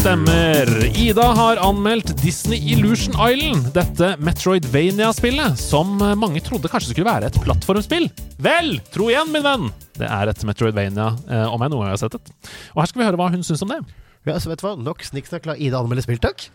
stemmer. 0.08 0.70
Ida 0.96 1.26
har 1.36 1.60
anmeldt 1.60 2.14
Disney 2.22 2.62
Illusion 2.72 3.16
Island, 3.20 3.66
dette 3.76 4.14
Metroidvania-spillet, 4.24 5.60
som 5.60 5.98
mange 6.00 6.40
trodde 6.46 6.72
kanskje 6.72 6.94
skulle 6.94 7.10
være 7.10 7.28
et 7.28 7.40
plattformspill. 7.44 8.08
Vel, 8.40 8.78
tro 8.94 9.10
igjen, 9.12 9.34
min 9.34 9.44
venn! 9.44 9.68
Det 10.00 10.08
er 10.08 10.32
et 10.32 10.46
Metroidvania, 10.48 11.10
eh, 11.28 11.44
om 11.52 11.60
jeg 11.60 11.74
noen 11.74 11.84
gang 11.84 11.92
har 11.92 12.00
sett 12.00 12.16
det. 12.16 12.24
Og 12.72 12.80
her 12.80 12.88
skal 12.88 13.02
vi 13.02 13.08
høre 13.10 13.20
hva 13.20 13.28
hun 13.34 13.44
syns 13.44 13.66
om 13.68 13.74
det. 13.74 13.82
Ja, 14.30 14.38
så 14.40 14.54
vet 14.54 14.64
du 14.64 14.70
hva? 14.70 14.78
Nok 14.80 15.04
snikksnakk. 15.10 15.50
La 15.52 15.58
Ida 15.60 15.82
anmelde 15.84 16.08
spill, 16.08 16.24
takk. 16.24 16.48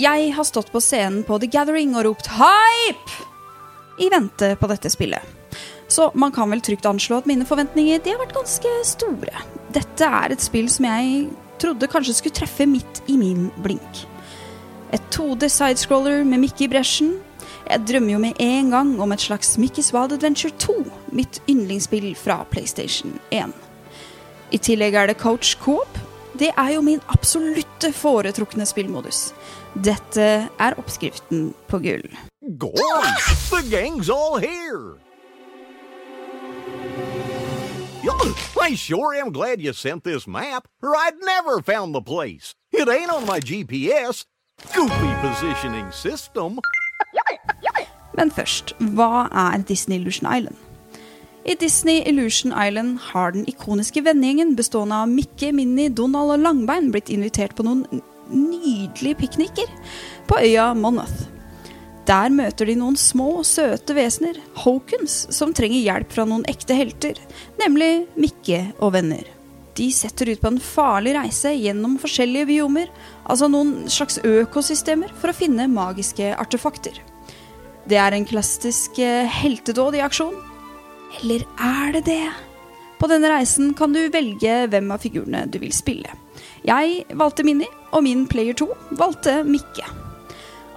Jeg 0.00 0.30
har 0.32 0.46
stått 0.48 0.70
på 0.72 0.80
scenen 0.80 1.24
på 1.28 1.36
The 1.42 1.48
Gathering 1.50 1.90
og 1.98 2.06
ropt 2.06 2.30
'hype' 2.32 3.16
i 4.00 4.06
vente 4.08 4.54
på 4.56 4.68
dette 4.70 4.88
spillet. 4.88 5.20
Så 5.88 6.10
man 6.14 6.32
kan 6.32 6.48
vel 6.50 6.62
trygt 6.64 6.86
anslå 6.88 7.18
at 7.18 7.26
mine 7.28 7.44
forventninger 7.44 8.00
de 8.00 8.14
har 8.14 8.22
vært 8.22 8.32
ganske 8.32 8.70
store. 8.88 9.42
Dette 9.74 10.06
er 10.06 10.32
et 10.32 10.40
spill 10.40 10.70
som 10.72 10.86
jeg 10.88 11.28
trodde 11.60 11.90
kanskje 11.92 12.14
skulle 12.16 12.38
treffe 12.38 12.64
midt 12.66 13.02
i 13.12 13.18
min 13.20 13.50
blink. 13.60 14.06
Et 14.90 15.02
2D 15.12 15.50
sidescroller 15.52 16.24
med 16.24 16.46
Mickey 16.46 16.64
i 16.64 16.72
bresjen. 16.72 17.18
Jeg 17.68 17.84
drømmer 17.84 18.12
jo 18.14 18.24
med 18.24 18.40
en 18.40 18.70
gang 18.70 19.00
om 19.00 19.12
et 19.12 19.20
slags 19.20 19.58
Mickey's 19.58 19.92
Wild 19.92 20.16
Adventure 20.16 20.54
2, 20.56 20.84
mitt 21.12 21.42
yndlingsspill 21.48 22.14
fra 22.16 22.44
PlayStation 22.48 23.18
1. 23.30 23.52
I 24.50 24.58
tillegg 24.58 24.94
er 24.94 25.12
det 25.12 25.20
Coach 25.20 25.58
Coop. 25.60 25.98
Det 26.40 26.54
er 26.56 26.72
jo 26.72 26.80
min 26.80 27.02
absolutte 27.12 27.92
foretrukne 27.92 28.64
spillmodus. 28.64 29.34
Dette 29.74 30.48
er 30.58 30.74
oppskriften 30.78 31.54
på 31.68 31.78
gull. 31.78 32.08
The 32.42 33.62
gang's 33.70 34.10
all 34.10 34.38
here! 34.38 34.98
I 38.70 38.74
sure 38.74 39.14
am 39.14 39.32
glad 39.32 39.60
you 39.60 39.72
sent 39.72 40.04
this 40.04 40.26
map, 40.26 40.68
or 40.82 40.94
I'd 40.94 41.18
never 41.20 41.60
found 41.60 41.92
the 41.92 42.00
place. 42.00 42.54
It 42.72 42.88
ain't 42.88 43.10
on 43.10 43.26
my 43.26 43.40
GPS. 43.40 44.24
Goofy 44.74 45.12
positioning 45.22 45.90
system. 45.92 46.60
Men 48.14 48.30
først, 48.30 48.74
hva 48.78 49.26
er 49.32 49.62
Disney 49.68 49.96
Illusion 49.98 50.28
Island? 50.36 50.56
I 51.46 51.54
Disney 51.54 52.02
Illusion 52.06 52.52
Island 52.52 52.98
har 52.98 53.30
den 53.30 53.46
ikoniske 53.48 54.04
vennegjengen 54.04 54.56
bestående 54.56 54.94
av 54.94 55.08
Mikke, 55.08 55.52
Minnie, 55.52 55.88
Donald 55.88 56.30
og 56.30 56.38
Langbein 56.38 56.90
blitt 56.92 57.08
invitert 57.08 57.56
på 57.56 57.64
noen 57.66 58.02
nydelige 58.30 59.18
pikniker 59.24 59.68
på 60.30 60.38
øya 60.40 60.70
Monmouth. 60.74 61.26
Der 62.08 62.32
møter 62.34 62.66
de 62.66 62.74
noen 62.78 62.96
små, 62.98 63.42
søte 63.46 63.94
vesener, 63.94 64.38
Hokens, 64.64 65.28
som 65.34 65.52
trenger 65.54 65.78
hjelp 65.84 66.14
fra 66.16 66.24
noen 66.26 66.46
ekte 66.50 66.74
helter, 66.74 67.20
nemlig 67.60 68.08
Mikke 68.18 68.64
og 68.80 68.96
venner. 68.96 69.28
De 69.78 69.86
setter 69.94 70.32
ut 70.32 70.40
på 70.42 70.50
en 70.50 70.58
farlig 70.60 71.14
reise 71.14 71.52
gjennom 71.54 71.94
forskjellige 72.02 72.48
biomer, 72.50 72.90
altså 73.24 73.46
noen 73.52 73.86
slags 73.92 74.18
økosystemer, 74.26 75.12
for 75.20 75.30
å 75.30 75.36
finne 75.36 75.70
magiske 75.70 76.32
artefakter. 76.34 76.98
Det 77.88 77.98
er 78.00 78.16
en 78.16 78.26
klassisk 78.28 78.98
eh, 79.02 79.30
heltedåd 79.40 79.96
i 80.00 80.02
aksjon. 80.04 80.34
Eller 81.20 81.46
er 81.56 81.94
det 81.96 82.04
det? 82.10 82.26
På 83.00 83.08
denne 83.10 83.30
reisen 83.32 83.72
kan 83.78 83.94
du 83.94 84.02
velge 84.12 84.64
hvem 84.70 84.90
av 84.92 85.00
figurene 85.00 85.46
du 85.48 85.60
vil 85.62 85.72
spille. 85.74 86.12
Jeg 86.66 87.04
valgte 87.16 87.44
Mini, 87.46 87.68
og 87.90 88.04
min 88.04 88.26
player 88.28 88.56
2 88.58 88.68
valgte 89.00 89.40
Mikke. 89.48 89.86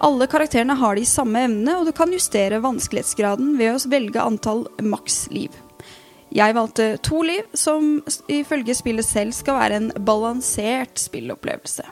Alle 0.03 0.27
karakterene 0.27 0.75
har 0.79 0.95
de 0.95 1.05
samme 1.07 1.45
evnene, 1.45 1.77
og 1.79 1.87
du 1.87 1.93
kan 1.95 2.11
justere 2.11 2.61
vanskelighetsgraden 2.63 3.53
ved 3.59 3.75
å 3.75 3.91
velge 3.91 4.23
antall 4.23 4.65
maks 4.83 5.25
liv. 5.31 5.55
Jeg 6.33 6.55
valgte 6.57 6.95
to 7.05 7.21
liv, 7.23 7.45
som 7.53 7.99
ifølge 8.31 8.75
spillet 8.75 9.05
selv 9.05 9.35
skal 9.37 9.59
være 9.59 9.79
en 9.79 9.91
balansert 10.07 10.97
spillopplevelse. 10.99 11.85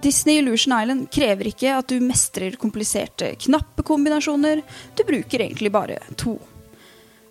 Disney 0.00 0.38
Illusion 0.40 0.72
Island 0.72 1.10
krever 1.12 1.50
ikke 1.50 1.74
at 1.76 1.90
du 1.92 1.98
mestrer 2.00 2.54
kompliserte 2.60 3.34
knappekombinasjoner, 3.44 4.62
du 4.96 5.02
bruker 5.04 5.44
egentlig 5.44 5.72
bare 5.74 5.98
to. 6.20 6.38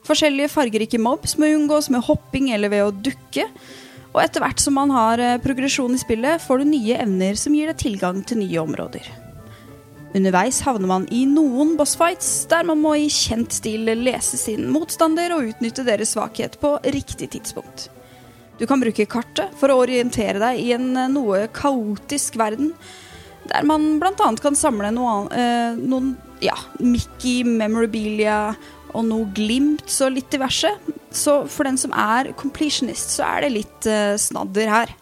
Forskjellige 0.06 0.52
fargerike 0.54 1.00
mobs 1.02 1.36
må 1.38 1.50
unngås 1.56 1.90
med 1.94 2.06
hopping 2.06 2.52
eller 2.54 2.70
ved 2.74 2.86
å 2.86 2.94
dukke, 2.94 3.48
og 4.10 4.22
etter 4.24 4.42
hvert 4.42 4.62
som 4.62 4.78
man 4.78 4.94
har 4.94 5.22
eh, 5.22 5.38
progresjon 5.42 5.94
i 5.94 6.02
spillet, 6.02 6.42
får 6.42 6.62
du 6.62 6.70
nye 6.72 6.98
evner 7.02 7.38
som 7.38 7.54
gir 7.58 7.70
deg 7.70 7.82
tilgang 7.82 8.24
til 8.26 8.42
nye 8.42 8.62
områder. 8.62 9.10
Underveis 10.18 10.64
havner 10.66 10.90
man 10.90 11.06
i 11.14 11.22
noen 11.30 11.76
bossfights, 11.78 12.48
der 12.50 12.66
man 12.66 12.82
må 12.82 12.96
i 12.98 13.10
kjent 13.14 13.54
stil 13.54 13.86
lese 14.02 14.40
sin 14.42 14.66
motstander 14.74 15.36
og 15.36 15.52
utnytte 15.52 15.86
deres 15.86 16.16
svakhet 16.16 16.58
på 16.62 16.74
riktig 16.90 17.30
tidspunkt. 17.36 17.90
Du 18.60 18.66
kan 18.68 18.82
bruke 18.82 19.06
kartet 19.08 19.54
for 19.60 19.72
å 19.72 19.78
orientere 19.86 20.40
deg 20.42 20.60
i 20.60 20.74
en 20.76 20.90
eh, 21.00 21.08
noe 21.12 21.46
kaotisk 21.56 22.36
verden, 22.40 22.74
der 23.50 23.64
man 23.66 23.96
bl.a. 24.02 24.14
kan 24.44 24.58
samle 24.60 24.92
noe, 24.94 25.14
an- 25.16 25.32
eh, 25.34 25.80
noen 25.80 26.10
ja, 26.44 26.56
Mickey 26.84 27.42
memorabilia 27.48 28.56
og 28.94 29.06
noe 29.08 29.28
glimt 29.38 29.88
så 29.90 30.10
litt 30.12 30.30
diverse. 30.34 30.70
Så 31.14 31.44
for 31.50 31.66
den 31.70 31.78
som 31.80 31.94
er 31.96 32.34
completionist, 32.38 33.16
så 33.18 33.26
er 33.30 33.46
det 33.48 33.54
litt 33.56 33.88
eh, 33.90 34.16
snadder 34.20 34.70
her. 34.70 34.94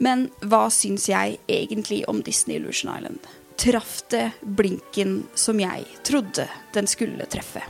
Men 0.00 0.26
hva 0.42 0.66
syns 0.72 1.06
jeg 1.10 1.38
egentlig 1.46 2.02
om 2.08 2.22
Disney 2.24 2.56
Illusion 2.58 2.90
Island? 2.94 3.20
Traff 3.60 3.98
det 4.08 4.30
blinken 4.40 5.18
som 5.36 5.58
jeg 5.60 5.84
trodde 6.08 6.46
den 6.74 6.88
skulle 6.88 7.26
treffe? 7.28 7.60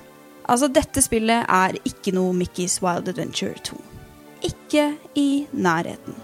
Altså, 0.50 0.68
dette 0.70 1.02
spillet 1.02 1.44
er 1.50 1.76
ikke 1.86 2.14
noe 2.14 2.32
Mickey's 2.34 2.78
Wild 2.82 3.10
Adventure 3.10 3.58
2. 3.66 3.76
Ikke 4.46 4.94
i 5.18 5.46
nærheten. 5.52 6.16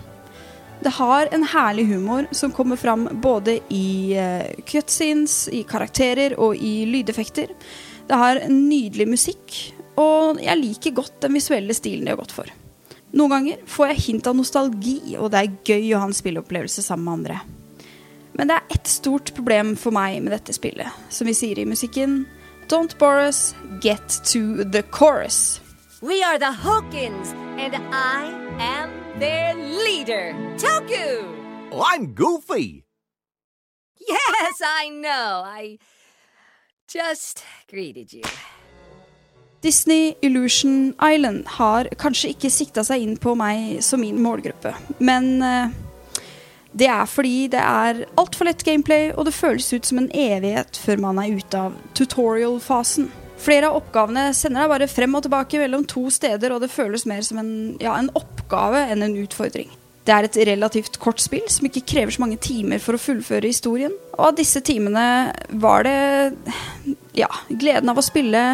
Det 0.81 0.93
har 0.99 1.29
en 1.33 1.45
herlig 1.51 1.87
humor 1.89 2.27
som 2.37 2.53
kommer 2.53 2.77
fram 2.77 3.09
både 3.23 3.59
i 3.73 4.17
uh, 4.19 4.63
cutscenes, 4.69 5.49
i 5.49 5.65
karakterer 5.69 6.37
og 6.39 6.57
i 6.57 6.85
lydeffekter. 6.87 7.55
Det 8.07 8.21
har 8.21 8.45
nydelig 8.53 9.09
musikk, 9.09 9.57
og 9.99 10.39
jeg 10.43 10.61
liker 10.61 10.95
godt 10.95 11.21
den 11.25 11.35
visuelle 11.39 11.75
stilen 11.75 12.07
de 12.07 12.13
har 12.15 12.21
gått 12.21 12.37
for. 12.37 12.53
Noen 13.17 13.33
ganger 13.33 13.67
får 13.71 13.93
jeg 13.93 14.03
hint 14.05 14.29
av 14.29 14.37
nostalgi, 14.37 15.17
og 15.17 15.31
det 15.33 15.43
er 15.43 15.55
gøy 15.73 15.95
å 15.95 16.03
ha 16.03 16.11
en 16.11 16.17
spilleopplevelse 16.17 16.85
sammen 16.85 17.07
med 17.07 17.19
andre. 17.19 17.41
Men 18.37 18.51
det 18.51 18.59
er 18.59 18.75
ett 18.77 18.91
stort 18.91 19.33
problem 19.35 19.75
for 19.81 19.97
meg 19.97 20.19
med 20.21 20.35
dette 20.35 20.53
spillet. 20.53 20.93
Som 21.09 21.31
vi 21.31 21.35
sier 21.35 21.59
i 21.59 21.69
musikken 21.69 22.27
Don't 22.69 22.99
bore 22.99 23.29
us, 23.29 23.55
get 23.81 24.21
to 24.27 24.65
the 24.65 24.83
chorus. 24.91 25.61
We 26.07 26.23
are 26.23 26.39
the 26.39 26.53
Hawkins, 26.53 27.35
and 27.59 27.75
I 27.93 28.31
am 28.61 28.91
their 29.19 29.57
leader, 29.57 30.35
Toku! 30.57 31.35
I'm 31.73 32.15
Goofy. 32.15 32.85
Yes, 33.99 34.61
I 34.63 34.89
know. 34.89 35.43
I 35.45 35.79
just 36.87 37.43
greeted 37.69 38.13
you. 38.13 38.23
Disney 39.63 40.15
Illusion 40.23 40.95
Island 41.03 41.49
har 41.49 41.89
kanskje 41.99 42.37
ikke 42.37 42.55
sikta 42.55 42.87
seg 42.87 43.03
inn 43.03 43.19
på 43.19 43.35
meg 43.35 43.83
som 43.83 44.01
min 44.01 44.23
målgruppe, 44.23 44.77
men 45.03 45.43
eh, 45.43 45.75
det 46.71 46.87
er 46.87 47.11
fordi 47.11 47.49
det 47.51 47.67
er 47.67 48.05
altfor 48.15 48.47
lett 48.47 48.63
gameplay, 48.63 49.11
og 49.11 49.27
det 49.27 49.35
føles 49.35 49.73
ut 49.75 49.91
som 49.91 49.99
en 49.99 50.13
evighet 50.15 50.79
før 50.79 51.03
man 51.03 51.19
er 51.19 51.35
ute 51.35 51.67
av 51.67 51.75
tutorial-fasen. 51.99 53.11
Flere 53.41 53.69
av 53.69 53.81
oppgavene 53.81 54.31
sender 54.35 54.65
deg 54.65 54.73
bare 54.73 54.89
frem 54.91 55.17
og 55.19 55.27
tilbake 55.27 55.61
mellom 55.61 55.85
to 55.89 56.07
steder, 56.13 56.55
og 56.55 56.63
det 56.65 56.73
føles 56.73 57.05
mer 57.09 57.25
som 57.27 57.41
en, 57.43 57.51
ja, 57.83 57.97
en 57.99 58.13
oppgave 58.17 58.87
enn 58.93 59.05
en 59.05 59.19
utfordring. 59.23 59.69
Det 60.07 60.15
er 60.15 60.27
et 60.29 60.39
relativt 60.47 61.01
kort 61.03 61.19
spill 61.19 61.45
som 61.51 61.67
ikke 61.67 61.83
krever 61.91 62.15
så 62.15 62.23
mange 62.23 62.39
timer 62.43 62.79
for 62.83 62.95
å 62.95 63.03
fullføre 63.03 63.51
historien. 63.51 63.95
Og 64.15 64.29
av 64.29 64.37
disse 64.39 64.63
timene 64.65 65.35
var 65.59 65.83
det 65.87 65.97
ja, 67.19 67.31
gleden 67.51 67.91
av 67.91 67.99
å 67.99 68.07
spille 68.07 68.45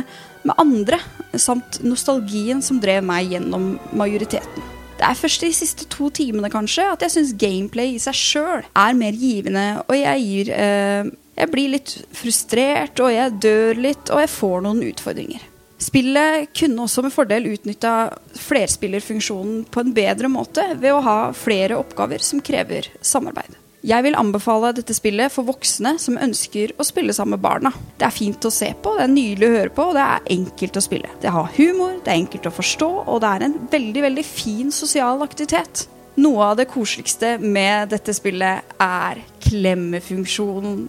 med 0.42 0.58
andre, 0.58 0.98
samt 1.38 1.82
nostalgien 1.84 2.62
som 2.64 2.80
drev 2.82 3.04
meg 3.06 3.36
gjennom 3.36 3.74
majoriteten. 3.96 4.70
Det 4.98 5.08
er 5.08 5.18
først 5.18 5.44
de 5.44 5.50
siste 5.54 5.86
to 5.90 6.08
timene 6.14 6.50
kanskje 6.52 6.84
at 6.94 7.04
jeg 7.04 7.14
syns 7.16 7.34
gameplay 7.38 7.96
i 7.96 8.00
seg 8.02 8.16
sjøl 8.16 8.64
er 8.64 8.98
mer 8.98 9.16
givende, 9.18 9.66
og 9.88 9.96
jeg 9.98 10.24
gir 10.24 10.52
eh, 10.54 11.12
Jeg 11.38 11.48
blir 11.52 11.72
litt 11.72 11.94
frustrert, 12.16 13.00
og 13.00 13.12
jeg 13.14 13.38
dør 13.42 13.80
litt, 13.88 14.12
og 14.12 14.20
jeg 14.22 14.30
får 14.32 14.60
noen 14.66 14.84
utfordringer. 14.90 15.48
Spillet 15.82 16.52
kunne 16.54 16.84
også 16.84 17.02
med 17.02 17.14
fordel 17.14 17.48
utnytta 17.50 17.94
flerspillerfunksjonen 18.38 19.64
på 19.72 19.82
en 19.82 19.96
bedre 19.96 20.30
måte 20.30 20.68
ved 20.78 20.94
å 20.94 21.02
ha 21.02 21.16
flere 21.34 21.78
oppgaver 21.80 22.22
som 22.22 22.42
krever 22.44 22.86
samarbeid. 23.02 23.56
Jeg 23.82 24.04
vil 24.06 24.14
anbefale 24.14 24.70
dette 24.76 24.94
spillet 24.94 25.32
for 25.34 25.48
voksne 25.48 25.96
som 25.98 26.20
ønsker 26.22 26.70
å 26.78 26.84
spille 26.86 27.14
sammen 27.16 27.34
med 27.34 27.42
barna. 27.42 27.72
Det 27.98 28.06
er 28.06 28.14
fint 28.14 28.46
å 28.46 28.52
se 28.54 28.68
på, 28.78 28.92
det 28.94 29.08
er 29.08 29.10
nydelig 29.10 29.48
å 29.48 29.56
høre 29.56 29.72
på, 29.74 29.86
og 29.90 29.96
det 29.98 30.04
er 30.04 30.28
enkelt 30.36 30.78
å 30.78 30.84
spille. 30.84 31.10
Det 31.24 31.32
har 31.34 31.50
humor, 31.56 31.96
det 31.98 32.12
er 32.12 32.20
enkelt 32.20 32.46
å 32.46 32.54
forstå, 32.54 32.90
og 33.02 33.18
det 33.24 33.32
er 33.32 33.46
en 33.48 33.58
veldig, 33.72 34.04
veldig 34.06 34.26
fin 34.28 34.70
sosial 34.70 35.26
aktivitet. 35.26 35.88
Noe 36.22 36.52
av 36.52 36.60
det 36.60 36.68
koseligste 36.70 37.34
med 37.42 37.90
dette 37.90 38.14
spillet 38.14 38.76
er 38.86 39.22
klemmefunksjonen. 39.48 40.84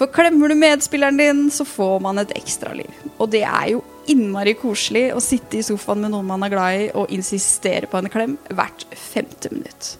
For 0.00 0.08
klemmer 0.08 0.48
du 0.48 0.56
medspilleren 0.56 1.18
din, 1.20 1.40
så 1.52 1.66
får 1.68 1.98
man 2.00 2.22
et 2.22 2.30
ekstraliv. 2.38 2.88
Og 3.20 3.28
det 3.34 3.42
er 3.44 3.74
jo 3.74 3.82
innmari 4.08 4.54
koselig 4.56 5.10
å 5.12 5.20
sitte 5.20 5.58
i 5.58 5.64
sofaen 5.64 6.00
med 6.00 6.14
noen 6.14 6.24
man 6.30 6.46
er 6.46 6.52
glad 6.54 6.76
i, 6.78 6.86
og 6.96 7.12
insistere 7.12 7.84
på 7.90 8.00
en 8.00 8.08
klem 8.08 8.38
hvert 8.48 8.86
femte 8.96 9.50
minutt. 9.52 9.90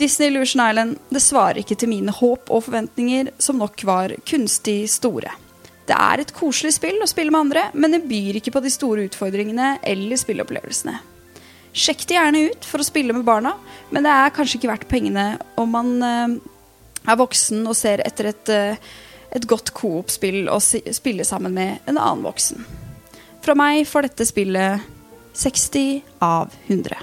Disney 0.00 0.30
Illusion 0.30 0.62
Island 0.64 0.96
det 1.12 1.20
svarer 1.20 1.60
ikke 1.60 1.76
til 1.76 1.90
mine 1.90 2.14
håp 2.14 2.48
og 2.48 2.64
forventninger, 2.70 3.34
som 3.36 3.60
nok 3.60 3.84
var 3.84 4.14
kunstig 4.30 4.86
store. 4.94 5.34
Det 5.88 5.96
er 5.96 6.22
et 6.22 6.32
koselig 6.36 6.78
spill 6.78 6.96
å 7.04 7.08
spille 7.10 7.32
med 7.34 7.48
andre, 7.48 7.66
men 7.76 7.92
det 7.92 8.06
byr 8.08 8.38
ikke 8.40 8.54
på 8.54 8.62
de 8.64 8.72
store 8.72 9.04
utfordringene 9.10 9.74
eller 9.92 10.20
spilleopplevelsene. 10.20 10.94
Sjekk 11.76 12.06
det 12.08 12.16
gjerne 12.16 12.46
ut 12.48 12.64
for 12.64 12.80
å 12.80 12.86
spille 12.86 13.12
med 13.12 13.28
barna, 13.28 13.58
men 13.92 14.08
det 14.08 14.14
er 14.14 14.32
kanskje 14.32 14.56
ikke 14.56 14.70
verdt 14.72 14.88
pengene 14.88 15.26
om 15.60 15.68
man 15.76 15.92
eh, 16.00 16.38
er 17.08 17.20
voksen 17.20 17.66
og 17.68 17.76
ser 17.76 18.00
etter 18.08 18.30
et, 18.32 18.52
eh, 18.52 18.96
et 19.34 19.46
godt 19.48 19.72
coop-spill 19.76 20.48
å 20.50 20.58
spille 20.60 21.26
sammen 21.26 21.54
med 21.56 21.84
en 21.86 21.98
annen 21.98 22.24
voksen. 22.26 22.64
Fra 23.44 23.54
meg 23.58 23.84
får 23.88 24.08
dette 24.08 24.26
spillet 24.28 24.84
60 25.38 26.02
av 26.24 26.54
100. 26.66 26.98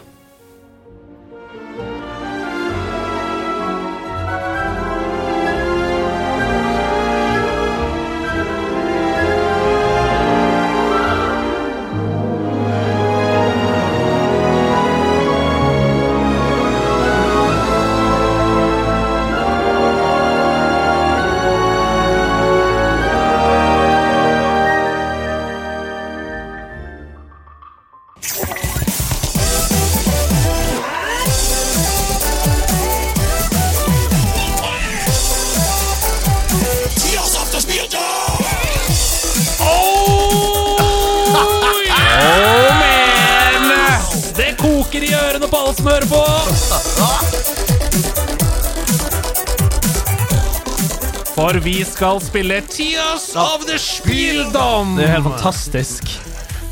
vi 51.66 51.80
skal 51.86 52.20
spille 52.22 52.60
Tears 52.62 53.32
of 53.36 53.64
the 53.66 53.78
Spieldom! 53.82 54.92
Det 55.00 55.08
er 55.08 55.16
helt 55.16 55.26
fantastisk. 55.26 56.12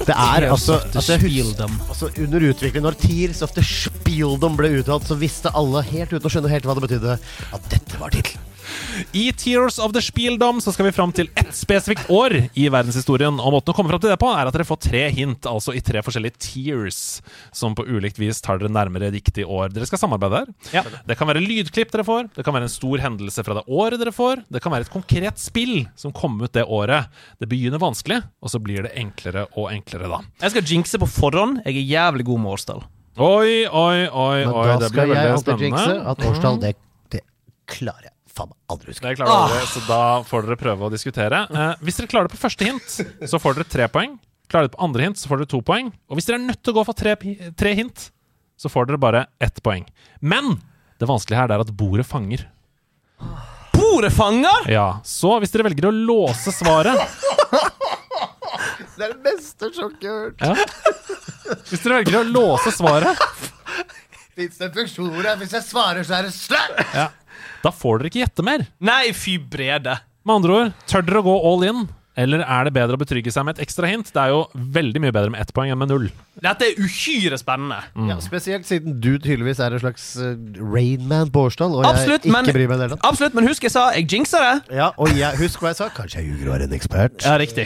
Det 0.03 0.13
er 0.13 0.45
altså, 0.51 0.77
altså, 0.93 1.17
altså 1.17 2.09
Under 2.21 2.45
utvikling, 2.51 2.83
når 2.85 2.99
Tears 3.01 3.41
of 3.41 3.55
the 3.57 3.63
Spieldom 3.65 4.57
ble 4.59 4.69
uttalt, 4.83 5.07
så 5.09 5.17
visste 5.17 5.49
alle, 5.57 5.81
helt 5.89 6.13
uten 6.13 6.29
å 6.29 6.33
skjønne 6.35 6.53
helt 6.53 6.69
hva 6.69 6.77
det 6.77 6.85
betydde, 6.85 7.17
at 7.57 7.69
dette 7.73 8.01
var 8.01 8.13
tittelen. 8.13 8.42
I 9.11 9.31
Tears 9.37 9.79
of 9.79 9.91
the 9.93 10.01
Spieldom 10.01 10.61
så 10.61 10.71
skal 10.73 10.85
vi 10.87 10.91
fram 10.95 11.11
til 11.15 11.27
ett 11.35 11.51
spesifikt 11.55 12.09
år 12.13 12.35
i 12.53 12.65
verdenshistorien. 12.71 13.39
Og 13.41 13.53
måten 13.55 13.73
å 13.73 13.75
komme 13.77 13.91
fram 13.91 14.01
til 14.03 14.11
det 14.13 14.17
på 14.21 14.29
er 14.31 14.47
at 14.49 14.55
dere 14.55 14.65
får 14.67 14.79
tre 14.85 15.01
hint, 15.13 15.47
altså 15.49 15.73
i 15.75 15.81
tre 15.83 16.01
forskjellige 16.05 16.39
tears, 16.45 16.99
som 17.55 17.75
på 17.77 17.85
ulikt 17.85 18.19
vis 18.21 18.41
tar 18.43 18.61
dere 18.61 18.71
nærmere 18.73 19.11
riktig 19.13 19.45
år 19.45 19.73
dere 19.73 19.87
skal 19.89 20.01
samarbeide 20.01 20.43
her. 20.43 20.53
Ja. 20.75 20.83
Det 21.09 21.17
kan 21.19 21.29
være 21.29 21.43
lydklipp 21.43 21.91
dere 21.93 22.05
får, 22.07 22.29
det 22.37 22.45
kan 22.47 22.55
være 22.55 22.69
en 22.69 22.73
stor 22.75 23.03
hendelse 23.03 23.43
fra 23.45 23.57
det 23.59 23.65
året 23.67 23.99
dere 24.01 24.13
får, 24.15 24.45
det 24.53 24.63
kan 24.63 24.73
være 24.75 24.87
et 24.87 24.93
konkret 24.93 25.41
spill 25.41 25.83
som 25.99 26.13
kom 26.15 26.39
ut 26.43 26.53
det 26.55 26.63
året. 26.65 27.11
Det 27.41 27.49
begynner 27.51 27.81
vanskelig, 27.83 28.21
og 28.43 28.53
så 28.53 28.61
blir 28.63 28.87
det 28.87 28.95
enklere 28.99 29.47
og 29.57 29.71
enklere 29.73 30.09
da. 30.11 30.21
Jeg 30.45 30.55
skal 30.55 30.69
jinxe 30.75 31.01
på 31.01 31.09
forhånd. 31.09 31.61
Jeg 31.65 31.77
er 31.81 31.91
jævlig 31.97 32.25
god 32.31 32.43
med 32.45 32.55
årstall. 32.57 32.83
Oi, 33.13 33.65
oi, 33.69 34.07
oi, 34.09 34.39
Men 34.41 34.55
oi, 34.57 34.63
da 34.71 34.77
det 34.81 34.89
skal 34.89 34.95
blir 34.95 35.13
jeg 35.13 35.13
veldig 35.13 35.35
alltid 35.37 35.67
jinxe 35.67 35.83
spennende. 35.83 36.09
at 36.15 36.25
årstall, 36.31 36.55
det, 36.63 36.71
det 37.13 37.21
klarer 37.69 38.07
jeg 38.07 38.12
faen 38.33 38.49
meg 38.49 38.57
aldri 38.73 38.93
huske. 38.93 39.05
Det 39.05 39.17
klarer 39.19 39.53
dere, 39.53 39.67
så 39.69 39.83
da 39.87 39.99
får 40.25 40.47
dere 40.47 40.57
prøve 40.61 40.87
å 40.87 40.91
diskutere. 40.93 41.43
Eh, 41.53 41.73
hvis 41.85 41.99
dere 41.99 42.09
klarer 42.11 42.29
det 42.29 42.35
på 42.35 42.41
første 42.41 42.65
hint, 42.67 42.95
så 43.29 43.39
får 43.41 43.59
dere 43.59 43.69
tre 43.69 43.87
poeng. 43.93 44.15
Klarer 44.49 44.67
dere 44.67 44.71
det 44.73 44.77
på 44.77 44.83
andre 44.87 45.05
hint, 45.07 45.17
så 45.21 45.29
får 45.31 45.43
dere 45.43 45.51
to 45.53 45.61
poeng. 45.65 45.91
Og 46.09 46.17
hvis 46.17 46.25
dere 46.29 46.39
er 46.41 46.47
nødt 46.47 46.61
til 46.65 46.73
å 46.73 46.77
gå 46.79 46.85
for 46.89 46.97
tre, 46.97 47.13
tre 47.57 47.73
hint, 47.77 48.07
så 48.59 48.69
får 48.73 48.89
dere 48.89 49.01
bare 49.01 49.25
ett 49.41 49.61
poeng. 49.65 49.85
Men 50.21 50.55
det 51.01 51.09
vanskelige 51.09 51.39
her 51.41 51.53
er 51.55 51.63
at 51.63 51.71
bordet 51.77 52.05
fanger. 52.09 52.45
Bordet 53.73 54.13
fanger?! 54.13 54.67
Ja, 54.71 54.87
Så 55.05 55.35
hvis 55.41 55.51
dere 55.53 55.65
velger 55.69 55.87
å 55.89 55.93
låse 55.93 56.51
svaret 56.53 56.99
Det 58.93 59.01
er 59.07 59.13
det 59.15 59.23
beste 59.25 59.69
sjokket 59.73 60.03
jeg 60.05 60.11
har 60.11 60.21
hørt. 60.27 60.41
ja. 60.43 60.53
Hvis 61.69 61.81
dere 61.83 61.97
velger 62.01 62.19
å 62.21 62.27
låse 62.29 62.71
svaret, 62.75 63.19
Fins 64.33 64.57
det 64.57 64.69
funksjoner 64.73 65.27
her? 65.27 65.35
hvis 65.41 65.51
jeg 65.53 65.65
svarer, 65.67 66.05
så 66.07 66.15
er 66.19 66.27
det 66.29 66.33
slutt? 66.33 66.79
ja, 66.95 67.07
da 67.63 67.71
får 67.71 67.99
dere 68.01 68.11
ikke 68.11 68.23
gjette 68.25 68.45
mer. 68.45 68.65
Nei, 68.83 69.03
fy 69.15 69.37
brede. 69.39 69.97
Med 70.23 70.39
andre 70.39 70.55
ord, 70.55 70.73
tør 70.87 71.03
dere 71.07 71.21
å 71.23 71.27
gå 71.27 71.35
all 71.51 71.67
in, 71.67 71.83
Eller 72.13 72.43
er 72.45 72.67
det 72.67 72.75
bedre 72.75 72.93
å 72.93 72.99
betrygge 73.01 73.31
seg 73.33 73.41
med 73.47 73.57
et 73.57 73.63
ekstra 73.65 73.87
hint? 73.89 74.11
Det 74.13 74.21
er 74.21 74.29
jo 74.29 74.43
veldig 74.53 74.99
mye 75.01 75.13
bedre 75.15 75.31
med 75.33 75.41
ett 75.41 75.49
poeng 75.55 75.71
enn 75.73 75.79
med 75.81 75.89
null. 75.89 76.03
Dette 76.43 76.67
er 76.67 76.77
uhyre 76.77 77.39
spennende. 77.41 77.79
Ja, 78.11 78.19
spesielt 78.21 78.67
siden 78.69 78.99
du 79.01 79.15
tydeligvis 79.17 79.57
er 79.63 79.73
en 79.73 79.81
slags 79.81 80.05
uh, 80.21 80.35
Rainman 80.61 81.31
på 81.33 81.47
årstall, 81.47 81.73
og 81.79 81.87
Absolutt, 81.89 82.21
jeg 82.21 82.29
ikke 82.29 82.35
men, 82.35 82.51
bryr 82.53 82.69
meg 82.69 82.83
det 82.83 82.99
absolutt, 83.01 83.33
men 83.39 83.49
husk 83.49 83.65
jeg 83.65 83.73
sa 83.73 83.87
jeg 83.97 84.05
jinxa 84.13 84.43
det. 84.45 84.77
Ja, 84.77 84.91
og 84.93 85.09
jeg, 85.17 85.39
husk 85.41 85.65
hva 85.65 85.73
jeg 85.73 85.81
sa. 85.81 85.89
Kanskje 85.97 86.21
jeg 86.21 86.29
ljuger 86.35 86.51
og 86.51 86.59
er 86.59 86.67
en 86.67 86.77
ekspert. 86.77 87.17
Ja, 87.25 87.33
riktig. 87.41 87.65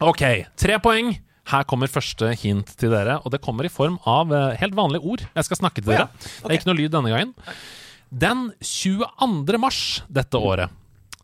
Ok, 0.00 0.24
tre 0.64 0.80
poeng. 0.80 1.12
Her 1.52 1.64
kommer 1.68 1.90
første 1.92 2.30
hint 2.40 2.72
til 2.80 2.94
dere, 2.96 3.18
og 3.20 3.32
det 3.34 3.42
kommer 3.44 3.68
i 3.68 3.72
form 3.72 3.98
av 4.08 4.32
eh, 4.32 4.54
helt 4.62 4.72
vanlige 4.78 5.04
ord. 5.04 5.24
Jeg 5.36 5.44
skal 5.50 5.60
snakke 5.60 5.82
til 5.84 5.92
dere. 5.92 6.06
Det 6.16 6.48
er 6.48 6.56
ikke 6.56 6.70
noe 6.72 6.80
lyd 6.80 6.94
denne 6.96 7.12
gangen. 7.12 7.34
Den 8.10 8.50
22. 8.60 9.58
mars 9.58 10.02
dette 10.08 10.38
året 10.38 10.70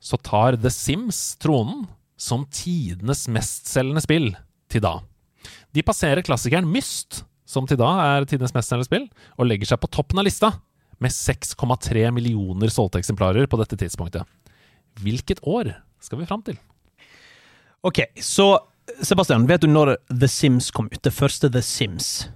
så 0.01 0.16
tar 0.16 0.57
The 0.57 0.70
Sims 0.73 1.36
tronen 1.40 1.85
som 2.20 2.47
tidenes 2.52 3.27
mestselgende 3.32 4.02
spill 4.05 4.31
til 4.73 4.85
da. 4.85 4.98
De 5.73 5.85
passerer 5.85 6.24
klassikeren 6.24 6.69
Myst, 6.69 7.23
som 7.48 7.66
til 7.69 7.78
da 7.81 7.90
er 8.05 8.27
tidenes 8.28 8.55
mestselgende 8.57 8.89
spill, 8.89 9.07
og 9.36 9.48
legger 9.48 9.73
seg 9.73 9.81
på 9.82 9.90
toppen 9.93 10.20
av 10.20 10.27
lista 10.27 10.52
med 11.01 11.12
6,3 11.15 12.09
millioner 12.12 12.73
solgte 12.73 13.01
eksemplarer 13.01 13.48
på 13.48 13.61
dette 13.61 13.78
tidspunktet. 13.81 14.27
Hvilket 15.01 15.40
år 15.48 15.73
skal 16.02 16.20
vi 16.20 16.28
fram 16.28 16.44
til? 16.44 16.59
Ok, 17.86 18.05
så 18.20 18.52
Sebastian, 19.01 19.47
vet 19.47 19.62
du 19.62 19.70
når 19.70 19.94
The 20.11 20.28
Sims 20.28 20.70
kom 20.74 20.89
ut? 20.90 21.01
Det 21.05 21.12
første 21.15 21.48
The 21.52 21.62
Sims. 21.65 22.28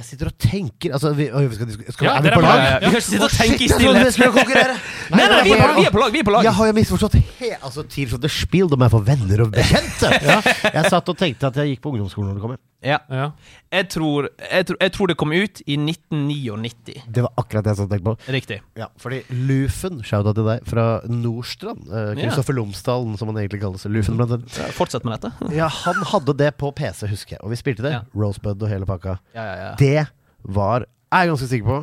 Jeg 0.00 0.06
sitter 0.08 0.30
og 0.30 0.36
tenker 0.40 0.94
altså, 0.96 1.10
vi, 1.12 1.26
vi 1.28 1.54
skal, 1.54 1.72
skal, 1.92 2.06
Ja, 2.06 2.14
Er 2.16 2.22
vi 2.24 2.30
på 2.32 2.40
lag? 2.40 2.60
Vi 2.80 2.86
kan 2.86 2.94
ikke 2.94 3.00
sitte 3.04 3.26
og 3.26 3.34
tenke 3.34 3.64
i 3.64 3.68
stillhet. 3.68 4.14
skulle! 4.16 4.62
Nei, 5.10 5.26
nei, 5.28 5.42
vi 5.44 5.52
er, 5.52 5.60
på, 5.60 5.74
vi 5.76 5.84
er 5.84 5.90
på 5.90 5.98
på 5.98 6.00
lag! 6.00 6.12
vi 6.14 6.22
er 6.22 6.28
på 6.28 6.34
lag 6.36 6.46
Jeg 6.48 6.56
har 6.56 6.70
jo 6.70 6.76
misforstått 6.78 7.18
he 7.20 7.50
Altså, 7.58 7.84
Tears 7.84 8.14
of 8.16 8.22
the 8.24 8.30
Spiel, 8.32 8.70
de 8.72 8.80
er 8.80 8.92
for 8.92 9.04
venner 9.04 9.44
og 9.44 9.52
bekjente! 9.52 10.14
Jeg 10.24 10.84
satt 10.88 11.12
og 11.12 11.20
tenkte 11.20 11.52
at 11.52 11.60
jeg 11.60 11.74
gikk 11.74 11.84
på 11.84 11.92
ungdomsskolen 11.92 12.30
når 12.32 12.40
det 12.40 12.46
kom. 12.46 12.56
jeg. 12.56 12.69
Ja. 12.82 12.96
Ja. 13.12 13.26
Jeg, 13.74 13.88
tror, 13.92 14.28
jeg, 14.40 14.66
tror, 14.66 14.76
jeg 14.80 14.92
tror 14.94 15.10
det 15.10 15.16
kom 15.20 15.32
ut 15.36 15.60
i 15.68 15.76
1999. 15.76 16.94
Det 17.12 17.24
var 17.26 17.32
akkurat 17.40 17.66
det 17.66 17.74
jeg 17.76 17.90
tenkte 17.90 18.06
på. 18.06 18.14
Riktig. 18.32 18.58
Ja, 18.80 18.88
fordi 19.00 19.18
Lufen, 19.30 20.00
shout-out 20.06 20.38
til 20.38 20.48
deg, 20.48 20.64
fra 20.68 20.86
Nordstrand. 21.10 21.84
Uh, 21.90 22.14
Ja. 22.16 22.32
Lomsdalen, 22.56 23.18
som 23.20 23.28
han 23.30 23.36
egentlig 23.42 23.60
kalles. 23.62 23.84
Lufen, 23.84 24.16
blant 24.18 24.32
annet. 24.38 24.56
Ja, 24.58 24.70
Fortsett 24.74 25.04
med 25.04 25.18
dette. 25.18 25.54
Ja, 25.54 25.68
han 25.68 26.00
hadde 26.10 26.34
det 26.40 26.50
på 26.58 26.72
PC, 26.74 27.06
husker 27.12 27.36
jeg. 27.36 27.42
Og 27.44 27.52
vi 27.52 27.60
spilte 27.60 27.84
det. 27.84 27.92
Ja. 27.98 28.02
Rosebud 28.16 28.64
og 28.64 28.68
hele 28.72 28.88
pakka. 28.88 29.18
Ja, 29.36 29.44
ja, 29.44 29.56
ja. 29.60 29.70
Det 29.80 30.06
var, 30.42 30.88
jeg 31.12 31.26
er 31.26 31.30
ganske 31.34 31.50
sikker 31.52 31.68
på, 31.68 31.78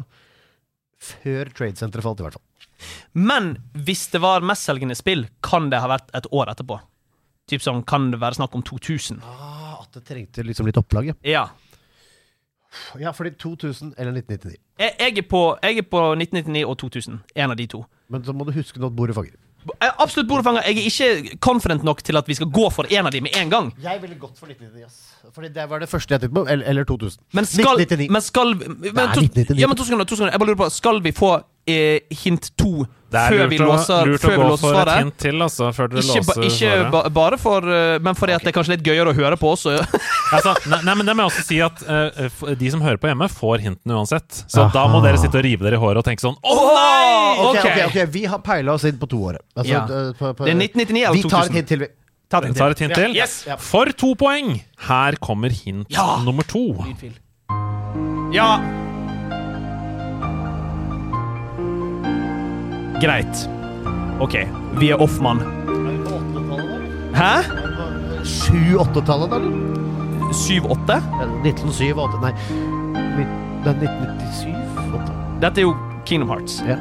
før 1.07 1.51
Tradesenteret 1.53 2.03
falt, 2.05 2.21
i 2.21 2.25
hvert 2.27 2.37
fall. 2.39 2.43
Men 3.13 3.53
hvis 3.73 4.07
det 4.13 4.21
var 4.21 4.45
mestselgende 4.45 4.97
spill, 4.97 5.27
kan 5.45 5.69
det 5.71 5.79
ha 5.81 5.89
vært 5.93 6.09
et 6.17 6.27
år 6.33 6.51
etterpå. 6.53 6.79
Typ 7.47 7.63
sånn, 7.63 7.83
Kan 7.87 8.09
det 8.11 8.19
være 8.19 8.35
snakk 8.41 8.55
om 8.57 8.63
2000? 8.65 9.21
Ah, 9.23 9.56
det 9.97 10.05
trengte 10.07 10.45
liksom 10.45 10.69
litt 10.69 10.77
opplag, 10.79 11.11
ja. 11.11 11.17
Ja. 11.25 11.47
Fordi 13.15 13.33
2000 13.39 13.93
eller 13.97 14.13
1999. 14.13 14.57
Jeg, 14.77 14.93
jeg, 14.99 15.17
er 15.17 15.27
på, 15.29 15.41
jeg 15.63 15.81
er 15.81 15.87
på 15.89 16.03
1999 16.13 16.63
og 16.67 16.77
2000. 16.77 17.19
En 17.35 17.51
av 17.51 17.57
de 17.57 17.67
to. 17.67 17.83
Men 18.13 18.23
så 18.23 18.35
må 18.35 18.45
du 18.47 18.53
huske 18.55 18.79
når 18.79 18.93
bordet 18.95 19.17
fanger. 19.17 19.37
Absolutt 19.67 19.83
er 19.83 19.95
absolutt 20.03 20.29
bordefanger. 20.29 20.63
Jeg 20.67 20.77
er 20.77 20.85
ikke 20.87 21.37
confident 21.43 21.83
nok 21.83 22.03
til 22.03 22.17
at 22.17 22.27
vi 22.27 22.35
skal 22.37 22.49
gå 22.53 22.69
for 22.71 22.87
en 22.89 23.05
av 23.05 23.11
de 23.11 23.21
med 23.21 23.35
en 23.35 23.49
gang. 23.49 23.71
Jeg 23.83 24.01
ville 24.01 24.15
gått 24.15 24.37
for 24.39 24.47
1999, 24.47 24.85
ass. 24.85 25.33
Fordi 25.35 25.49
det 25.53 25.69
var 25.69 25.79
det 25.79 25.89
første 25.89 26.13
jeg 26.13 26.21
tenkte 26.21 26.35
på. 26.39 26.45
Eller, 26.47 26.65
eller 26.65 26.83
2000. 26.87 27.23
Men 27.33 27.45
skal, 27.45 27.81
1999. 27.81 28.11
men 28.11 28.21
skal 28.21 28.55
men, 28.55 29.13
to, 29.13 29.25
1999. 29.25 29.59
ja, 29.59 29.67
men 29.67 29.77
to 29.77 29.83
sekunder, 29.83 30.05
to 30.05 30.15
sekunder. 30.15 30.33
Jeg 30.33 30.39
bare 30.39 30.49
lurer 30.51 30.61
på 30.63 30.69
Skal 30.69 31.03
vi 31.03 31.11
få 31.11 31.31
eh, 31.67 31.99
hint 32.23 32.49
to 32.57 32.85
Det 33.11 33.19
er 33.21 33.29
før 33.31 33.37
lurt, 33.43 33.49
vi 33.51 33.57
å, 33.59 33.67
låser, 33.69 34.05
lurt 34.09 34.23
å 34.25 34.31
gå 34.33 34.43
låser 34.47 34.61
for 34.63 34.71
et 34.71 34.75
svaret? 34.77 34.97
hint 35.03 35.17
til, 35.23 35.41
altså, 35.45 35.69
før 35.75 35.87
dere 35.91 36.01
Ikke, 36.03 36.23
ba, 36.27 36.33
låser 36.35 36.43
ikke 36.47 36.57
svaret. 36.71 36.91
ba, 36.91 37.01
bare 37.17 37.37
for 37.39 37.67
eh, 37.71 37.99
Men 38.03 38.15
fordi 38.19 38.33
at 38.35 38.41
det 38.43 38.51
er 38.51 38.55
kanskje 38.57 38.73
litt 38.77 38.83
gøyere 38.87 39.13
å 39.13 39.15
høre 39.15 39.37
på 39.39 39.51
også. 39.55 39.77
Altså, 40.27 40.51
nei, 40.67 40.81
nei, 40.83 40.93
men 40.99 41.05
det 41.07 41.13
må 41.15 41.23
jeg 41.23 41.31
også 41.31 41.43
si 41.47 41.57
at 41.63 41.83
uh, 41.87 42.49
De 42.59 42.71
som 42.73 42.81
hører 42.83 42.97
på 42.99 43.07
hjemme, 43.07 43.29
får 43.31 43.61
hintene 43.63 43.95
uansett. 43.95 44.41
Så 44.51 44.65
Aha. 44.65 44.73
da 44.75 44.83
må 44.91 44.99
dere 45.05 45.15
sitte 45.21 45.39
og 45.39 45.45
rive 45.45 45.63
dere 45.63 45.77
i 45.79 45.79
håret 45.79 46.01
og 46.01 46.03
tenke 46.09 46.19
sånn 46.25 46.35
Å 46.43 46.55
nei! 46.57 47.13
Okay, 47.37 47.61
okay. 47.61 47.85
okay, 47.85 47.85
ok, 48.03 48.11
Vi 48.11 48.25
har 48.27 48.41
peila 48.43 48.73
oss 48.75 48.83
inn 48.89 48.97
på 48.99 49.07
toåret. 49.07 49.39
Altså, 49.55 49.71
Ja. 49.71 49.85
eh, 49.87 50.11
på, 50.19 50.33
på, 50.35 50.43
Det 50.43 50.51
er 50.51 50.59
1999 50.59 51.05
eller 51.05 51.15
Vi 51.15 51.23
tar 51.29 51.47
2000. 51.47 51.55
et 51.55 51.59
hint 51.61 51.71
til, 51.71 51.79
vi. 51.85 51.89
Ta 52.27 52.41
det 52.43 52.51
tar 52.59 52.75
et 52.75 52.79
hint 52.83 52.93
til. 52.99 53.15
Yes. 53.15 53.37
Ja. 53.47 53.55
For 53.55 53.85
to 53.95 54.11
poeng. 54.19 54.57
Her 54.89 55.15
kommer 55.23 55.47
hint 55.55 55.87
Ja. 55.95 56.17
nummer 56.27 56.43
to. 56.43 56.65
Ja. 58.35 58.57
Greit. 63.01 63.49
OK, 64.19 64.35
vi 64.79 64.89
er 64.89 65.01
off-mann. 65.01 65.41
Hæ? 67.17 67.43
7-8-tallet, 68.25 69.33
eller? 69.37 69.51
7-8? 70.33 70.97
Ja, 70.97 71.27
1907 71.45 71.95
Nei, 72.21 72.33
det 73.63 73.71
er 73.71 73.77
1997-8 73.85 75.15
Dette 75.41 75.61
er 75.61 75.67
jo 75.67 75.75
Kingdom 76.05 76.29
Hearts. 76.33 76.59
Ja. 76.67 76.77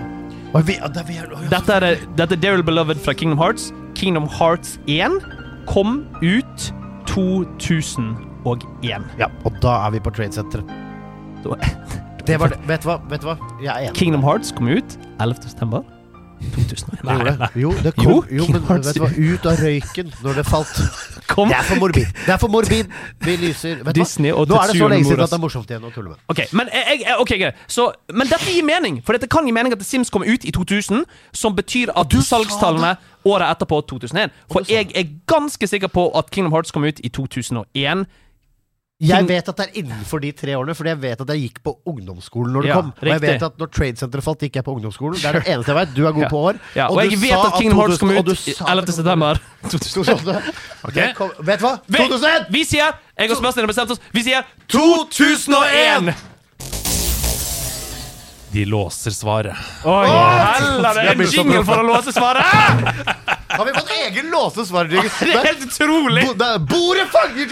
Oi, 0.55 0.63
vi, 0.67 0.77
ja, 0.81 0.89
det 0.89 1.03
er 1.03 1.09
vi 1.09 1.19
ja. 1.19 1.27
Dette 1.53 1.77
er, 1.77 2.01
dette 2.19 2.39
er 2.39 2.43
Daryl 2.43 2.65
Beloved 2.67 3.01
fra 3.05 3.13
Kingdom 3.13 3.39
Hearts. 3.39 3.69
Kingdom 3.99 4.29
Hearts 4.39 4.79
1 4.87 5.21
kom 5.69 6.05
ut 6.23 6.69
2001. 7.13 8.17
ja, 9.21 9.29
og 9.45 9.61
da 9.63 9.77
er 9.87 9.97
vi 9.97 10.01
på 10.01 10.15
Tradesenteret. 10.17 10.73
Det 12.27 12.41
var 12.41 12.51
det. 12.51 12.57
Vet 12.67 12.83
du 12.83 12.89
hva? 12.91 12.97
Vet 13.07 13.23
du 13.23 13.29
hva? 13.29 13.37
Jeg 13.63 13.71
er 13.71 13.85
enig. 13.87 13.95
Kingdom 13.95 14.25
Hearts 14.27 14.51
kom 14.57 14.67
ut 14.67 14.97
11. 15.23 15.85
september 16.47 16.69
2001. 16.69 17.05
Nei, 17.05 17.17
nei, 17.25 17.37
det. 17.39 17.49
Jo, 17.61 17.73
det 17.83 17.93
kom. 17.95 18.05
Jo, 18.05 18.25
Jo, 18.31 18.47
men 18.53 18.63
vet 18.85 18.95
du 18.95 19.01
hva? 19.03 19.11
Ut 19.17 19.47
av 19.47 19.61
røyken 19.61 20.13
når 20.23 20.41
det 20.41 20.45
falt. 20.47 20.81
Kom. 21.27 21.49
Det 21.51 21.57
er 21.57 21.65
for 21.67 21.81
morbid. 21.83 22.07
Det 22.23 22.33
er 22.33 22.39
for 22.39 22.49
morbid. 22.49 22.91
Vi 23.25 23.33
lyser. 23.41 23.81
Vet 23.83 23.97
Disney 23.99 24.31
og 24.31 24.47
Nå 24.47 24.55
er 24.61 24.71
det 24.71 24.77
så 24.79 24.89
lenge 24.89 25.09
siden 25.09 25.25
at 25.25 25.33
det 25.33 25.35
er 25.35 25.43
morsomt 25.43 25.73
igjen 25.73 25.87
å 25.89 25.91
tulle 25.91 26.13
med. 26.13 26.21
Ok, 26.31 26.45
men, 26.55 26.71
jeg, 26.71 27.17
okay. 27.19 27.51
Så, 27.67 27.89
men 28.15 28.31
dette 28.31 28.47
gir 28.47 28.63
mening, 28.67 29.01
for 29.03 29.19
dette 29.19 29.27
kan 29.33 29.49
gi 29.49 29.55
mening 29.55 29.75
at 29.75 29.83
The 29.83 29.89
Sims 29.89 30.13
kom 30.15 30.23
ut 30.23 30.47
i 30.47 30.55
2000, 30.55 31.03
som 31.35 31.57
betyr 31.59 31.91
at 31.99 32.13
du 32.15 32.21
salgstallene 32.23 32.95
året 33.27 33.57
etterpå 33.57 33.81
2001. 33.91 34.39
For 34.53 34.71
jeg 34.71 34.93
er 34.95 35.11
ganske 35.27 35.67
sikker 35.67 35.91
på 35.91 36.07
at 36.15 36.31
Kingdom 36.31 36.55
Hearts 36.55 36.71
kom 36.71 36.87
ut 36.87 37.03
i 37.03 37.11
2001. 37.11 38.07
Jeg 38.99 39.27
vet 39.29 39.49
at 39.51 39.57
det 39.59 39.65
er 39.67 39.75
innenfor 39.83 40.23
de 40.25 40.31
tre 40.33 40.55
årene, 40.57 40.73
fordi 40.75 40.89
jeg 40.95 40.99
vet 41.03 41.21
at 41.21 41.29
jeg 41.29 41.41
gikk 41.43 41.59
på 41.67 41.73
ungdomsskolen 41.93 42.55
når 42.57 42.63
det 42.65 42.69
Ja, 42.71 42.77
kom. 42.81 42.87
Og 42.97 43.09
jeg 43.11 43.21
vet 43.21 43.43
at 43.45 43.59
når 43.61 43.69
Tradesenteret 43.77 44.25
falt, 44.25 44.41
gikk 44.47 44.55
jeg 44.57 44.65
på 44.65 44.73
ungdomsskolen. 44.73 45.19
Det 45.21 45.29
er 45.29 45.33
det 45.37 45.43
eneste 45.53 45.69
jeg 45.75 45.77
vet. 45.77 45.93
Du 45.95 46.07
er 46.07 46.13
god 46.17 46.23
Ja. 46.25 46.29
på 46.33 46.39
år. 46.49 46.61
Ja, 46.75 46.87
og, 46.89 46.97
og, 46.97 47.11
jeg 47.11 47.21
vet 47.21 47.37
at 47.37 47.59
Kingdom 47.61 47.79
Hearts 47.83 47.99
kom 48.01 48.09
2000 48.09 48.17
og 48.17 48.25
ut 48.25 48.27
du 48.27 48.33
i 48.33 48.55
sa 48.57 48.65
11. 48.73 48.81
det 48.81 48.87
kom- 48.87 48.97
september. 48.97 49.41
2000. 49.69 50.43
Det 50.97 51.15
kom, 51.19 51.31
vet 51.45 51.61
du 51.61 51.67
hva? 51.67 51.75
2001! 51.93 52.47
vi 52.55 52.65
sier 52.65 52.93
Jeg 53.19 53.31
og 53.31 53.37
Sebastian 53.37 53.65
har 53.67 53.69
bestemt 53.75 53.91
oss. 53.91 54.01
Vi 54.17 54.23
sier 54.23 54.45
2001! 54.73 56.15
De 58.57 58.65
låser 58.65 59.11
svaret. 59.11 59.57
Oi, 59.85 60.07
heller, 60.09 60.95
det 60.97 61.03
er 61.03 61.11
en 61.13 61.27
jingle 61.29 61.61
for 61.69 61.83
å 61.83 61.83
låse 61.85 62.13
svaret! 62.17 62.47
Har 63.51 63.67
vi 63.69 63.73
fått 63.77 63.91
egen 64.07 64.31
låsesvarer? 64.33 64.95
Det 65.21 65.35
er 65.35 65.45
helt 65.45 65.65
utrolig! 65.67 66.23
Bo- 66.25 66.37
det 66.41 66.47
er 66.55 66.63
Bordet 66.71 67.05
fanger! 67.13 67.51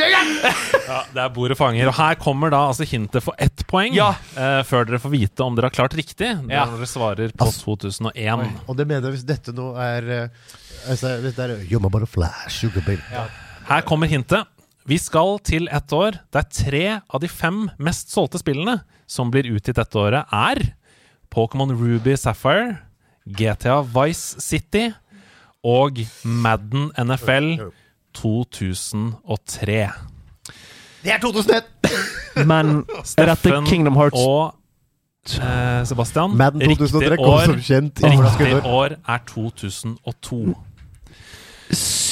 Ja, 0.87 1.03
det 1.13 1.21
er 1.27 1.35
bordet 1.35 1.59
fanger. 1.59 1.91
Og 1.91 1.97
her 1.99 2.17
kommer 2.21 2.55
da 2.55 2.63
altså 2.71 2.87
hintet 2.89 3.21
for 3.27 3.37
ett 3.37 3.67
poeng. 3.69 3.93
Ja. 3.93 4.15
uh, 4.39 4.63
før 4.65 4.89
dere 4.89 5.03
får 5.03 5.13
vite 5.13 5.45
om 5.45 5.59
dere 5.59 5.69
har 5.69 5.77
klart 5.77 5.97
riktig. 6.01 6.31
Ja. 6.49 6.65
Når 6.71 6.81
dere 6.81 6.89
svarer 6.89 7.35
på 7.37 7.49
2001. 7.53 8.47
Og 8.65 8.79
det 8.79 8.87
mener 8.89 9.11
jeg 9.11 9.19
hvis 9.19 9.27
dette 9.29 9.53
nå 9.57 9.75
er 9.85 10.09
uh, 10.09 10.55
altså, 10.89 11.19
Hvis 11.21 11.37
det 11.37 11.51
er 11.51 11.67
You're 11.69 11.85
my 11.85 12.09
flash, 12.09 12.65
ja. 12.65 13.27
Her 13.69 13.85
kommer 13.85 14.09
hintet. 14.09 14.49
Vi 14.89 14.97
skal 15.01 15.37
til 15.45 15.69
ett 15.69 15.93
år 15.93 16.17
der 16.33 16.49
tre 16.49 16.87
av 17.05 17.21
de 17.21 17.29
fem 17.29 17.67
mest 17.77 18.17
solgte 18.17 18.41
spillene 18.41 18.79
som 19.05 19.29
blir 19.33 19.53
utgitt 19.53 19.77
dette 19.77 20.01
året, 20.01 20.33
er 20.33 20.65
Pokémon 21.35 21.73
Ruby 21.73 22.15
Sapphire, 22.17 22.77
GTA 23.27 23.81
Vice 23.81 24.41
City 24.41 24.91
og 25.65 25.91
Madden 26.25 26.93
NFL 26.99 27.53
2003. 28.15 29.89
Det 31.05 31.13
er 31.13 31.19
2001! 31.19 31.65
Men 32.47 32.85
er 33.19 33.27
dette 33.27 33.51
Kingdom 33.67 33.97
Hearts 33.97 34.21
og 34.27 34.55
eh, 35.41 35.87
Sebastian. 35.87 36.31
Riktig 36.31 36.95
år, 37.19 37.57
riktig 37.57 38.67
år 38.67 38.89
er 39.09 39.19
2002. 39.27 40.55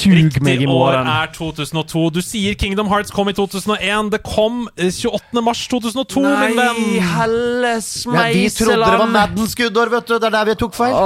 Sug 0.03 0.11
meg 0.43 0.59
Riktig 0.59 0.65
i 0.65 0.67
år 0.67 0.97
er 0.99 1.29
2002. 1.31 2.01
Du 2.11 2.19
sier 2.23 2.57
Kingdom 2.59 2.89
Hearts 2.91 3.13
kom 3.13 3.29
i 3.31 3.35
2001. 3.37 4.11
Det 4.11 4.19
kom 4.25 4.65
eh, 4.75 4.91
28. 4.91 5.43
mars 5.45 5.61
2002, 5.71 6.23
min 6.23 6.57
venn. 6.59 6.81
Nei, 6.81 6.97
helles 7.13 7.89
Ja, 8.03 8.25
vi 8.33 8.49
trodde 8.51 8.79
det 8.83 8.99
var 9.03 9.13
Madden 9.13 9.51
skuddår, 9.51 9.93
vet 9.93 10.09
du. 10.09 10.17
Det 10.17 10.29
er 10.29 10.35
der 10.35 10.49
vi 10.51 10.57
tok 10.59 10.75
feil. 10.75 10.97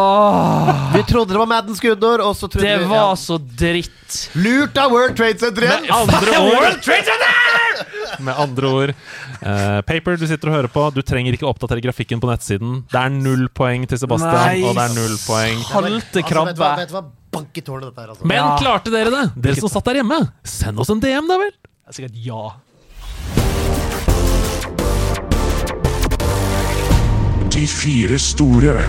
Vi 0.96 1.04
trodde 1.12 1.36
det 1.36 1.42
var 1.44 1.52
Madden 1.52 1.78
skuddår, 1.78 2.26
og 2.26 2.34
så 2.40 2.50
trodde 2.50 2.66
Det 2.66 2.80
vi 2.82 2.90
var 2.90 3.04
ja. 3.04 3.20
så 3.22 3.38
dritt. 3.38 3.94
Lurt 4.40 4.78
av 4.80 4.94
World 4.96 5.18
Trade 5.20 5.38
Center 5.42 5.68
igjen! 5.68 5.84
Med 5.84 5.98
andre 5.98 6.42
World 6.48 6.78
ord, 6.78 6.82
Trade 6.86 7.12
Center! 7.12 7.34
med 8.24 8.40
andre 8.40 8.70
ord 8.72 8.94
uh, 8.94 9.82
Paper, 9.86 10.18
du 10.18 10.26
sitter 10.30 10.50
og 10.50 10.56
hører 10.58 10.72
på. 10.72 10.88
Du 10.96 11.04
trenger 11.06 11.36
ikke 11.36 11.48
oppdatere 11.50 11.84
grafikken 11.84 12.24
på 12.24 12.30
nettsiden. 12.32 12.82
Det 12.90 13.02
er 13.02 13.14
null 13.14 13.48
poeng 13.54 13.86
til 13.90 14.00
Sebastian, 14.02 14.40
Nei. 14.40 14.64
og 14.64 14.78
det 14.80 14.88
er 14.88 14.98
null 14.98 15.16
poeng. 15.28 15.64
Halte 15.74 16.24
Altså, 16.24 16.46
vet 16.48 16.58
du 16.58 16.64
hva, 16.64 16.74
vet 16.80 16.92
du 16.92 16.98
hva? 16.98 17.06
Bank 17.38 17.58
i 17.58 17.62
tårnet, 17.62 17.90
dette 17.92 18.02
her, 18.04 18.10
altså. 18.14 18.26
Men 18.26 18.38
Ja. 18.44 18.58
klarte 18.62 18.92
dere 18.94 19.14
det? 19.14 19.26
Dere 19.48 19.56
som 19.62 19.70
satt 19.70 19.86
der 19.86 20.02
hjemme? 20.02 20.20
Send 20.44 20.80
oss 20.80 20.90
en 20.94 21.00
DM, 21.04 21.28
da 21.28 21.38
vel. 21.38 21.52
Det 21.52 21.90
er 21.90 21.94
Sikkert 22.02 22.18
ja. 22.26 22.44
De 27.52 27.64
fire 27.68 28.20
store. 28.22 28.84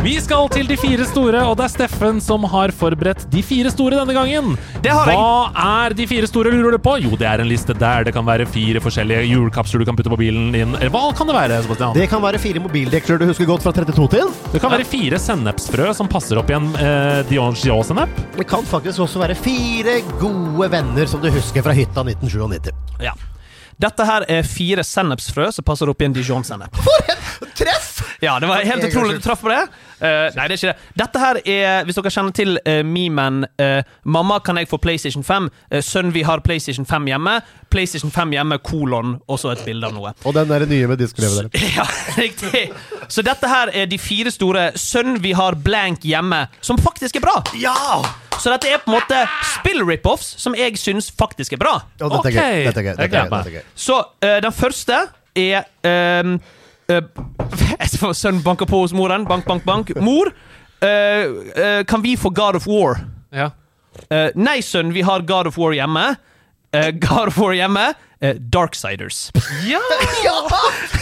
Vi 0.00 0.14
skal 0.16 0.46
til 0.48 0.64
de 0.64 0.78
fire 0.80 1.04
store, 1.04 1.42
og 1.44 1.58
det 1.60 1.66
er 1.66 1.72
Steffen 1.74 2.22
som 2.24 2.46
har 2.48 2.72
forberedt 2.72 3.26
de 3.28 3.42
fire 3.44 3.68
store 3.68 3.98
denne 3.98 4.14
gangen. 4.16 4.54
Det 4.80 4.88
har 4.96 5.10
jeg. 5.10 5.18
Hva 5.18 5.50
er 5.84 5.94
de 5.98 6.06
fire 6.08 6.30
store, 6.30 6.52
lurer 6.54 6.78
du 6.78 6.80
på? 6.80 6.94
Jo, 7.04 7.10
det 7.20 7.26
er 7.28 7.42
en 7.42 7.50
liste 7.50 7.76
der 7.76 8.06
det 8.08 8.14
kan 8.16 8.24
være 8.24 8.46
fire 8.48 8.80
forskjellige 8.80 9.26
hjulkapsler 9.28 9.82
du 9.84 9.88
kan 9.90 9.98
putte 9.98 10.08
på 10.08 10.16
bilen 10.22 10.54
din. 10.56 10.72
Hva 10.94 11.02
kan 11.18 11.28
det 11.28 11.36
være, 11.36 11.58
Sebastian? 11.66 11.92
Det 11.98 12.06
kan 12.08 12.24
være 12.24 12.40
fire 12.40 12.62
mobildekler 12.64 13.20
du 13.20 13.26
husker 13.28 13.50
godt 13.50 13.66
fra 13.66 13.74
32 13.76 14.08
til. 14.16 14.32
Det 14.54 14.62
kan 14.64 14.72
være 14.72 14.88
fire 14.88 15.20
sennepsfrø 15.20 15.90
som 16.00 16.08
passer 16.08 16.40
opp 16.40 16.48
i 16.48 16.56
en 16.56 16.70
eh, 16.80 17.20
Dijon-sennep. 17.28 18.22
Det 18.38 18.48
kan 18.48 18.64
faktisk 18.72 19.04
også 19.04 19.20
være 19.20 19.36
fire 19.36 19.98
gode 20.22 20.70
venner 20.72 21.12
som 21.12 21.20
du 21.20 21.28
husker 21.28 21.66
fra 21.66 21.76
hytta 21.76 22.06
1997. 22.08 22.72
ja. 23.04 23.12
Dette 23.80 24.04
her 24.04 24.26
er 24.28 24.44
fire 24.44 24.82
sennepsfrø 24.84 25.46
som 25.56 25.64
passer 25.64 25.88
opp 25.88 26.02
i 26.02 26.08
en 26.08 26.12
Dijon-sennep. 26.16 26.74
Treff! 27.56 28.00
Ja, 28.20 28.34
det 28.40 28.50
var 28.50 28.60
helt 28.68 28.84
utrolig 28.84 29.16
du 29.16 29.22
traff 29.24 29.40
på 29.40 29.48
det. 29.48 29.62
Eh, 30.00 30.30
nei, 30.36 30.46
det 30.48 30.56
er 30.56 30.58
ikke 30.58 30.72
det. 30.72 30.92
Dette 31.02 31.22
her 31.22 31.40
er, 31.44 31.84
hvis 31.84 31.98
dere 31.98 32.12
kjenner 32.14 32.36
til 32.36 32.56
uh, 32.56 32.80
memen 32.86 33.44
uh, 33.60 33.80
'Mamma, 34.04 34.38
kan 34.44 34.56
jeg 34.56 34.68
få 34.70 34.80
PlayStation 34.80 35.24
5?' 35.24 35.50
Uh, 35.74 35.80
'Sønn, 35.80 36.14
vi 36.14 36.22
har 36.22 36.40
PlayStation 36.40 36.86
5 36.86 37.08
hjemme'. 37.10 37.40
PlayStation 37.70 38.10
5 38.10 38.32
hjemme, 38.32 38.58
kolon, 38.58 39.18
og 39.28 39.38
så 39.38 39.52
et 39.52 39.64
bilde 39.64 39.86
av 39.86 39.94
noe. 39.94 40.14
Og 40.24 40.34
den 40.34 40.50
er 40.50 40.64
det 40.64 40.70
nye 40.72 40.88
med 40.90 40.98
diskrevet 40.98 41.52
der. 41.52 41.68
Ja, 41.76 41.84
riktig. 42.16 42.70
Så 43.08 43.22
dette 43.22 43.48
her 43.48 43.70
er 43.74 43.86
de 43.86 43.98
fire 43.98 44.30
store 44.30 44.70
'Sønn, 44.74 45.22
vi 45.22 45.32
har 45.32 45.54
blank 45.54 46.04
hjemme', 46.04 46.46
som 46.60 46.78
faktisk 46.78 47.16
er 47.16 47.26
bra. 47.28 47.42
Ja! 47.60 48.02
Så 48.40 48.48
dette 48.54 48.70
er 48.72 48.80
på 48.80 48.88
en 48.88 48.96
måte 48.96 49.18
spill-rip-offs 49.58 50.32
som 50.40 50.54
jeg 50.56 50.78
syns 50.80 51.10
faktisk 51.12 51.52
er 51.52 51.60
bra. 51.60 51.74
Oh, 52.00 52.08
dette 52.08 52.32
er 52.32 52.38
gøy. 52.38 52.62
Dette 52.70 52.80
er 52.80 52.86
gøy. 52.86 52.94
Dette 52.96 53.04
er 53.04 53.10
gøy. 53.12 53.34
Dette 53.34 53.50
er 53.50 53.56
gøy. 53.58 53.66
Så 53.76 53.98
eh, 54.24 54.38
den 54.40 54.54
første 54.56 55.00
er 55.36 55.68
um, 56.24 56.38
uh, 58.02 58.12
Sønnen 58.12 58.42
banker 58.42 58.66
på 58.66 58.82
hos 58.82 58.94
moren. 58.96 59.26
Bank, 59.28 59.46
bank, 59.46 59.64
bank. 59.64 59.94
Mor, 60.00 60.32
uh, 60.82 61.84
kan 61.86 62.02
vi 62.02 62.16
få 62.16 62.30
God 62.30 62.60
of 62.60 62.68
War? 62.70 63.04
Ja. 63.30 63.50
Nei, 64.38 64.60
sønn, 64.64 64.94
vi 64.94 65.02
har 65.04 65.26
God 65.26 65.50
of 65.50 65.58
War 65.58 65.74
hjemme. 65.76 66.14
God 67.02 67.32
of 67.32 67.38
War 67.38 67.52
hjemme. 67.58 67.90
Uh, 68.20 68.34
Darksiders. 68.52 69.30
Ja! 69.72 69.80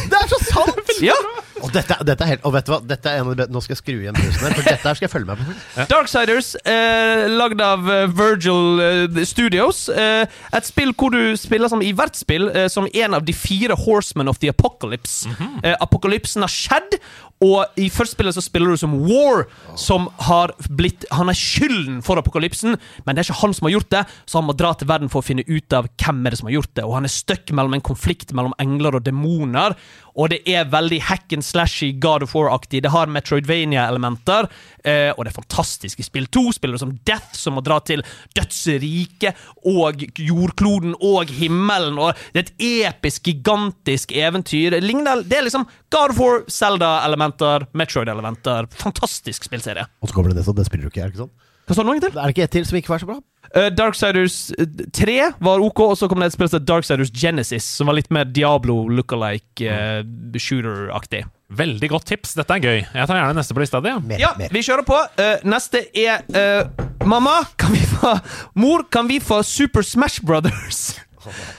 Det 0.09 0.17
er 0.19 0.29
så 0.31 0.39
sant! 0.47 0.91
Ja! 1.03 1.15
Og 1.59 1.73
dette, 1.75 1.97
dette 2.07 2.23
er 2.23 2.29
helt 2.37 2.45
Og 2.47 2.53
vet 2.55 2.69
du 2.69 2.71
hva? 2.71 2.77
Dette 2.87 3.11
er 3.11 3.19
en 3.19 3.33
av 3.33 3.35
de, 3.35 3.45
Nå 3.51 3.59
skal 3.65 3.75
jeg 3.75 3.81
skru 3.81 3.95
igjen 3.97 4.15
brusen 4.15 4.45
her, 4.47 4.53
for 4.55 4.63
dette 4.63 4.87
her 4.87 4.95
skal 4.99 5.07
jeg 5.09 5.11
følge 5.11 5.27
med 5.33 5.41
på. 5.43 5.87
Darksiders, 5.91 6.53
eh, 6.63 7.25
lagd 7.33 7.63
av 7.65 7.89
eh, 7.91 8.05
Virgil 8.15 8.83
eh, 8.85 9.19
Studios. 9.27 9.81
Eh, 9.91 10.31
et 10.55 10.69
spill 10.69 10.95
hvor 10.95 11.11
du 11.15 11.35
spiller 11.41 11.71
som 11.73 11.83
i 11.83 11.91
hvert 11.99 12.15
spill 12.19 12.47
eh, 12.53 12.69
som 12.71 12.87
en 12.87 13.19
av 13.19 13.27
de 13.27 13.35
fire 13.35 13.75
Horsemen 13.83 14.31
of 14.31 14.39
the 14.39 14.53
Apocalypse. 14.55 15.27
eh, 15.65 15.75
apokalypsen 15.83 16.47
har 16.47 16.55
skjedd, 16.55 17.01
og 17.45 17.79
i 17.79 17.87
første 17.93 18.17
spillet 18.17 18.35
så 18.35 18.43
spiller 18.43 18.73
du 18.75 18.81
som 18.81 18.97
War, 19.07 19.45
som 19.79 20.09
har 20.27 20.51
blitt 20.75 21.07
Han 21.15 21.31
er 21.31 21.39
skylden 21.39 22.01
for 22.03 22.19
apokalypsen, 22.19 22.75
men 23.07 23.15
det 23.15 23.23
er 23.23 23.29
ikke 23.29 23.43
han 23.45 23.55
som 23.55 23.69
har 23.69 23.77
gjort 23.77 23.93
det, 23.95 24.03
så 24.27 24.41
han 24.41 24.49
må 24.49 24.57
dra 24.59 24.73
til 24.75 24.91
verden 24.91 25.13
for 25.13 25.23
å 25.23 25.27
finne 25.27 25.47
ut 25.47 25.77
av 25.77 25.87
hvem 26.03 26.25
er 26.27 26.35
det 26.35 26.41
som 26.41 26.51
har 26.51 26.57
gjort 26.57 26.75
det. 26.75 26.87
Og 26.87 26.97
han 26.99 27.07
er 27.07 27.15
stuck 27.15 27.53
mellom 27.55 27.79
en 27.79 27.85
konflikt 27.85 28.35
mellom 28.35 28.57
engler 28.59 28.99
og 28.99 29.07
demoner, 29.07 29.77
og 30.19 30.33
det 30.33 30.41
er 30.51 30.67
veldig 30.71 30.99
hack 31.09 31.33
and 31.37 31.47
slashy 31.47 31.93
God 32.03 32.25
of 32.27 32.35
War-aktig. 32.35 32.83
Det 32.83 32.91
har 32.91 33.11
Metroidvania-elementer, 33.15 34.49
eh, 34.83 35.11
og 35.15 35.25
det 35.25 35.33
er 35.33 35.37
fantastisk. 35.37 36.01
I 36.01 36.07
spill 36.07 36.27
to 36.35 36.49
spiller 36.55 36.81
som 36.81 36.97
Death, 37.07 37.37
som 37.39 37.55
må 37.55 37.63
dra 37.65 37.79
til 37.87 38.03
dødsriket 38.35 39.39
og 39.71 40.03
jordkloden 40.19 40.97
og 40.99 41.31
himmelen. 41.39 42.01
og 42.03 42.19
Det 42.35 42.43
er 42.43 42.49
et 42.49 42.65
episk, 42.91 43.31
gigantisk 43.31 44.13
eventyr. 44.13 44.75
Det, 44.75 44.83
ligner, 44.83 45.23
det 45.23 45.39
er 45.39 45.47
liksom 45.47 45.69
God 45.95 46.17
of 46.17 46.23
War, 46.23 46.43
Zelda-elementer, 46.51 47.69
Metroid-elementer. 47.73 48.67
Fantastisk 48.75 49.47
spillserie. 49.47 49.87
Og 50.03 50.11
så 50.11 50.19
kommer 50.19 50.35
det 50.35 50.43
det, 50.43 50.49
så 50.49 50.57
det 50.57 50.67
spiller 50.67 50.89
du 50.89 50.93
ikke, 50.93 51.07
er 51.07 51.13
det 51.13 51.17
ikke 51.17 51.29
sånn? 51.29 51.37
Hva 51.69 51.77
sa 51.77 51.85
du 51.85 51.91
nå, 51.91 51.99
til? 52.01 52.15
Er 52.17 52.25
det 52.25 52.35
ikke 52.35 52.47
ett 52.49 52.57
til 52.57 52.67
som 52.67 52.79
ikke 52.81 52.95
var 52.95 53.03
så 53.03 53.07
bra? 53.11 53.19
Uh, 53.57 53.71
Darksiders 53.73 54.51
eh, 54.59 54.69
3 54.93 55.17
var 55.41 55.63
OK, 55.65 55.81
og 55.81 55.97
så 55.97 56.09
kom 56.11 56.21
det 56.21 56.31
et 56.31 56.37
spill 56.37 56.51
som 56.53 56.65
Darksiders 56.69 57.13
Genesis, 57.15 57.65
som 57.79 57.89
var 57.89 57.97
litt 57.97 58.11
mer 58.13 58.29
Diablo 58.29 58.83
lookalike 58.93 59.73
uh, 59.73 60.37
shooter-aktig. 60.37 61.25
Veldig 61.49 61.89
godt 61.89 62.05
tips. 62.11 62.35
Dette 62.37 62.59
er 62.59 62.61
gøy. 62.61 62.81
Jeg 62.85 63.09
tar 63.09 63.17
gjerne 63.17 63.39
neste 63.39 63.55
på 63.57 63.63
lista 63.63 63.81
di. 63.81 63.95
Ja. 64.21 64.35
Vi 64.53 64.61
kjører 64.67 64.85
på. 64.85 64.99
Uh, 65.17 65.47
neste 65.49 65.81
er 65.97 66.21
eh, 66.37 66.85
Mamma, 67.09 67.39
kan 67.57 67.73
vi 67.73 67.81
få 67.89 68.19
Mor, 68.61 68.85
kan 68.93 69.09
vi 69.09 69.17
få 69.21 69.41
Super 69.43 69.83
Smash 69.83 70.25
Brothers? 70.25 70.99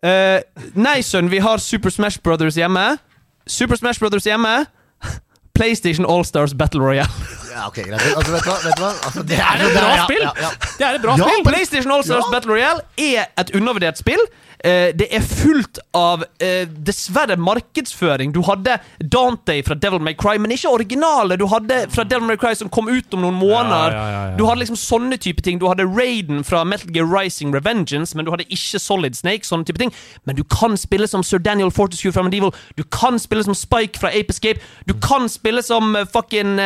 Eh, 0.00 0.40
nei, 0.80 1.02
sønn, 1.04 1.26
vi 1.28 1.42
har 1.44 1.60
Super 1.60 1.92
Smash 1.92 2.22
Brothers 2.24 2.56
hjemme. 2.56 2.96
Super 3.44 3.76
Smash 3.76 4.00
Brothers 4.00 4.24
hjemme. 4.24 4.64
PlayStation 5.56 6.08
Allstars 6.08 6.54
Battle 6.56 6.80
Royale. 6.80 7.12
Ja, 7.50 7.66
ok, 7.68 7.80
greit. 7.86 8.04
Altså, 8.16 8.32
vet 8.32 8.44
du 8.44 8.50
hva? 8.50 8.58
Vet 8.64 8.76
du 8.78 8.84
hva? 8.84 8.92
Altså, 9.08 9.22
det 9.26 9.40
er 9.40 9.64
et 9.66 9.74
bra 9.78 9.96
spill! 10.04 10.22
Ja, 10.26 10.34
ja. 10.46 10.52
Det 10.78 10.86
er 10.86 11.00
et 11.00 11.02
bra 11.06 11.16
Ja, 11.18 11.24
spill! 11.32 11.48
PlayStation 11.48 11.92
Allstars 11.96 12.24
Ja. 12.28 12.30
Battle 12.36 12.54
Royale 12.54 12.86
er 12.98 13.26
et 13.42 13.54
undervurdert 13.58 13.98
spill. 14.00 14.22
Uh, 14.60 14.90
det 14.92 15.06
er 15.16 15.22
fullt 15.24 15.78
av 15.96 16.20
uh, 16.20 16.64
dessverre 16.84 17.38
markedsføring. 17.40 18.28
Du 18.34 18.42
hadde 18.44 18.74
Dante 19.00 19.54
fra 19.64 19.72
Devil 19.80 20.02
May 20.04 20.12
Cry, 20.20 20.34
men 20.36 20.52
ikke 20.52 20.68
originale. 20.68 21.38
Du 21.40 21.46
hadde 21.48 21.86
fra 21.94 22.04
Devil 22.04 22.28
May 22.28 22.36
Cry 22.36 22.52
som 22.58 22.68
kom 22.68 22.90
ut 22.92 23.16
om 23.16 23.22
noen 23.24 23.38
måneder. 23.40 23.96
Ja, 23.96 24.02
ja, 24.04 24.18
ja. 24.28 24.36
Du 24.36 24.44
hadde 24.44 24.60
liksom 24.60 24.76
sånne 24.76 25.16
type 25.16 25.40
ting. 25.46 25.56
Du 25.62 25.64
hadde 25.70 25.86
Raiden 25.88 26.44
fra 26.44 26.60
Metal 26.68 26.92
Gear 26.92 27.08
Rising 27.08 27.54
Revengeance, 27.56 28.12
men 28.12 28.28
du 28.28 28.34
hadde 28.34 28.44
ikke 28.52 28.82
Solid 28.84 29.16
Snake. 29.16 29.48
sånne 29.48 29.64
type 29.64 29.80
ting 29.80 29.94
Men 30.28 30.36
du 30.36 30.44
kan 30.44 30.76
spille 30.76 31.08
som 31.08 31.24
Sir 31.24 31.40
Daniel 31.40 31.72
Fortescue 31.72 32.12
fra 32.12 32.22
Medieval. 32.28 32.52
Du 32.76 32.84
kan 32.84 33.16
spille 33.18 33.44
som 33.48 33.56
Spike 33.56 33.96
fra 33.98 34.12
Ape 34.12 34.28
Escape. 34.36 34.60
Du 34.84 34.92
kan 35.00 35.24
spille 35.32 35.64
som 35.64 35.96
uh, 35.96 36.04
fucking 36.04 36.60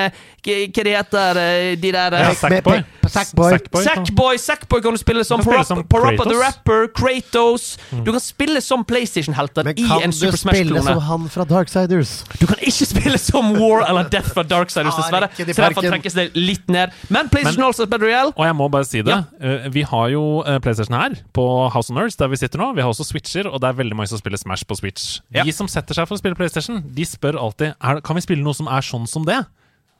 Hva 0.74 0.84
de 0.86 0.92
heter 0.96 1.38
eh, 1.40 1.76
de 1.80 1.90
der 1.94 2.16
eh, 2.18 2.24
Ja, 2.24 2.34
Sackboy. 2.34 2.82
Sackboy. 3.08 4.38
Sackboy. 4.40 4.80
Kan 4.82 4.96
du 4.96 5.00
spille 5.00 5.24
som. 5.26 5.42
Parappa 5.44 6.24
the 6.26 6.36
Rapper, 6.40 6.88
Kratos. 6.96 7.76
Du 8.04 8.10
kan 8.12 8.20
spille 8.22 8.60
som 8.64 8.84
PlayStation-helter 8.84 9.70
i 9.74 9.84
en 10.02 10.12
Super 10.12 10.38
Smash-klone. 10.40 10.74
Men 10.74 10.74
kan 10.74 10.74
du 10.74 10.74
spille 10.74 10.82
som 10.82 11.02
han 11.08 11.28
fra 11.30 11.46
Darksiders? 11.48 12.14
Du 12.40 12.46
kan 12.50 12.58
ikke 12.60 12.88
spille 12.90 13.20
som 13.22 13.52
War 13.58 13.84
eller 13.88 14.08
Death 14.10 14.32
fra 14.34 14.42
Darksiders, 14.42 14.94
Ah, 14.94 15.00
dessverre. 15.02 15.28
Så 15.54 15.60
derfor 15.62 15.86
trekkes 15.86 16.16
det 16.18 16.26
litt 16.38 16.68
ned. 16.72 16.94
Men 17.12 17.28
PlayStation 17.32 17.64
All-Stars 17.66 17.90
Battle 17.90 18.08
Royale 18.08 18.32
Og 18.36 18.44
jeg 18.46 18.56
må 18.58 18.68
bare 18.72 18.88
si 18.88 19.02
det. 19.06 19.16
Eh, 19.40 19.68
vi 19.74 19.84
har 19.88 20.08
jo 20.14 20.24
PlayStation 20.64 20.96
her, 20.98 21.18
på 21.36 21.44
House 21.74 21.92
of 21.92 21.98
Nerds, 21.98 22.16
der 22.20 22.30
vi 22.32 22.40
sitter 22.40 22.62
nå. 22.62 22.72
Vi 22.76 22.82
har 22.84 22.90
også 22.90 23.06
Switcher, 23.06 23.48
og 23.50 23.60
det 23.62 23.70
er 23.70 23.78
veldig 23.82 23.96
mange 23.98 24.10
som 24.12 24.20
spiller 24.20 24.40
Smash 24.40 24.66
på 24.66 24.78
Switch. 24.80 25.20
De 25.34 25.52
som 25.54 25.68
setter 25.70 25.96
seg 25.96 26.08
for 26.08 26.16
å 26.18 26.22
spille 26.22 26.38
PlayStation, 26.38 26.82
de 26.94 27.06
spør 27.08 27.38
alltid 27.40 27.74
Kan 28.04 28.16
vi 28.18 28.24
spille 28.24 28.42
noe 28.44 28.56
som 28.56 28.68
er 28.70 28.84
sånn 28.84 29.06
som 29.10 29.26
det. 29.28 29.42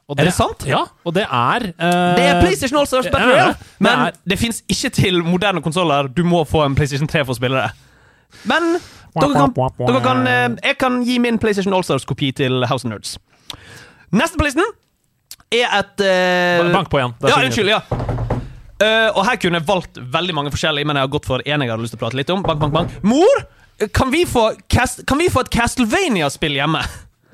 Og 0.08 0.18
Er 0.20 0.28
det 0.28 0.34
sant? 0.36 0.66
Ja, 0.68 0.82
og 1.04 1.14
det 1.16 1.22
er 1.24 1.64
uh, 1.64 2.16
Det 2.16 2.24
er 2.28 2.40
PlayStation 2.42 2.76
All-Stars 2.78 3.06
Battle 3.08 3.30
ja, 3.30 3.36
ja. 3.36 3.44
Royale, 3.44 3.54
Det 3.56 3.86
men 3.86 4.02
er- 4.08 4.18
det 4.30 4.38
fins 4.38 4.62
ikke 4.68 4.90
til 4.92 5.22
moderne 5.24 5.62
konsoller. 5.64 6.08
Du 6.12 6.24
må 6.28 6.42
få 6.44 6.64
en 6.66 6.74
PlayStation 6.76 7.08
3 7.08 7.24
for 7.24 7.32
å 7.32 7.38
spille 7.38 7.62
det. 7.62 7.70
Men 8.44 8.74
dere 9.14 9.32
kan, 9.32 9.54
dere 9.86 10.00
kan, 10.04 10.26
eh, 10.26 10.48
jeg 10.68 10.78
kan 10.78 10.98
gi 11.06 11.18
min 11.22 11.38
PlayStation 11.38 11.72
All-Stars-kopi 11.72 12.32
til 12.36 12.66
House 12.68 12.84
of 12.84 12.90
Nerds. 12.92 13.16
Neste 14.12 14.36
på 14.36 14.44
listen 14.44 14.64
er 15.54 15.70
et 15.78 16.04
uh, 16.04 16.72
Bank 16.74 16.90
på 16.90 17.00
igjen. 17.00 17.14
Ja, 17.24 17.40
unnskyld. 17.40 17.70
ja 17.72 17.80
uh, 17.88 19.10
Og 19.16 19.24
her 19.24 19.38
kunne 19.40 19.60
jeg 19.60 19.66
valgt 19.68 19.98
veldig 20.12 20.34
mange 20.36 20.52
forskjellige, 20.54 20.84
men 20.84 20.98
jeg 20.98 21.06
har 21.06 21.12
gått 21.16 21.30
for 21.30 21.44
en 21.46 21.64
jeg 21.64 21.70
hadde 21.70 21.82
lyst 21.86 21.94
til 21.96 22.02
å 22.02 22.04
prate 22.04 22.18
litt 22.18 22.32
om. 22.34 22.42
Bank, 22.44 22.60
bank, 22.60 22.74
bank. 22.74 22.96
Mor, 23.06 23.44
kan 23.94 24.12
vi 24.12 24.24
få, 24.28 24.50
kan 24.68 25.18
vi 25.18 25.30
få 25.32 25.46
et 25.46 25.52
Castlevania-spill 25.54 26.58
hjemme? 26.60 26.82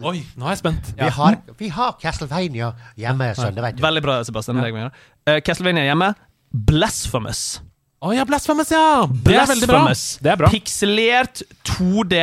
Oi, 0.01 0.21
nå 0.39 0.47
er 0.47 0.55
jeg 0.55 0.61
spent. 0.63 0.93
Vi, 0.97 1.09
har, 1.17 1.39
vi 1.59 1.69
har 1.77 1.97
Castlevania 2.01 2.71
hjemme, 2.99 3.33
Sånn, 3.37 3.53
Det 3.57 3.65
vet 3.65 3.77
du. 3.77 3.83
Veldig 3.85 4.03
bra, 4.05 4.21
Sebastian. 4.25 4.63
Ja. 4.63 4.71
mener. 4.73 5.03
Eh, 5.29 5.41
Castlevania 5.45 5.85
hjemme. 5.85 6.15
Blasphemous. 6.51 7.61
Å 8.01 8.15
ja, 8.17 8.25
Blasphemous, 8.25 8.71
ja! 8.73 9.05
Det 9.11 9.37
er 9.37 9.51
veldig 9.51 9.69
bra. 9.69 9.83
Blasphemous. 9.85 10.07
Det 10.25 10.33
er 10.33 10.41
bra. 10.41 10.49
Pikselert 10.55 11.43
2D. 11.69 12.23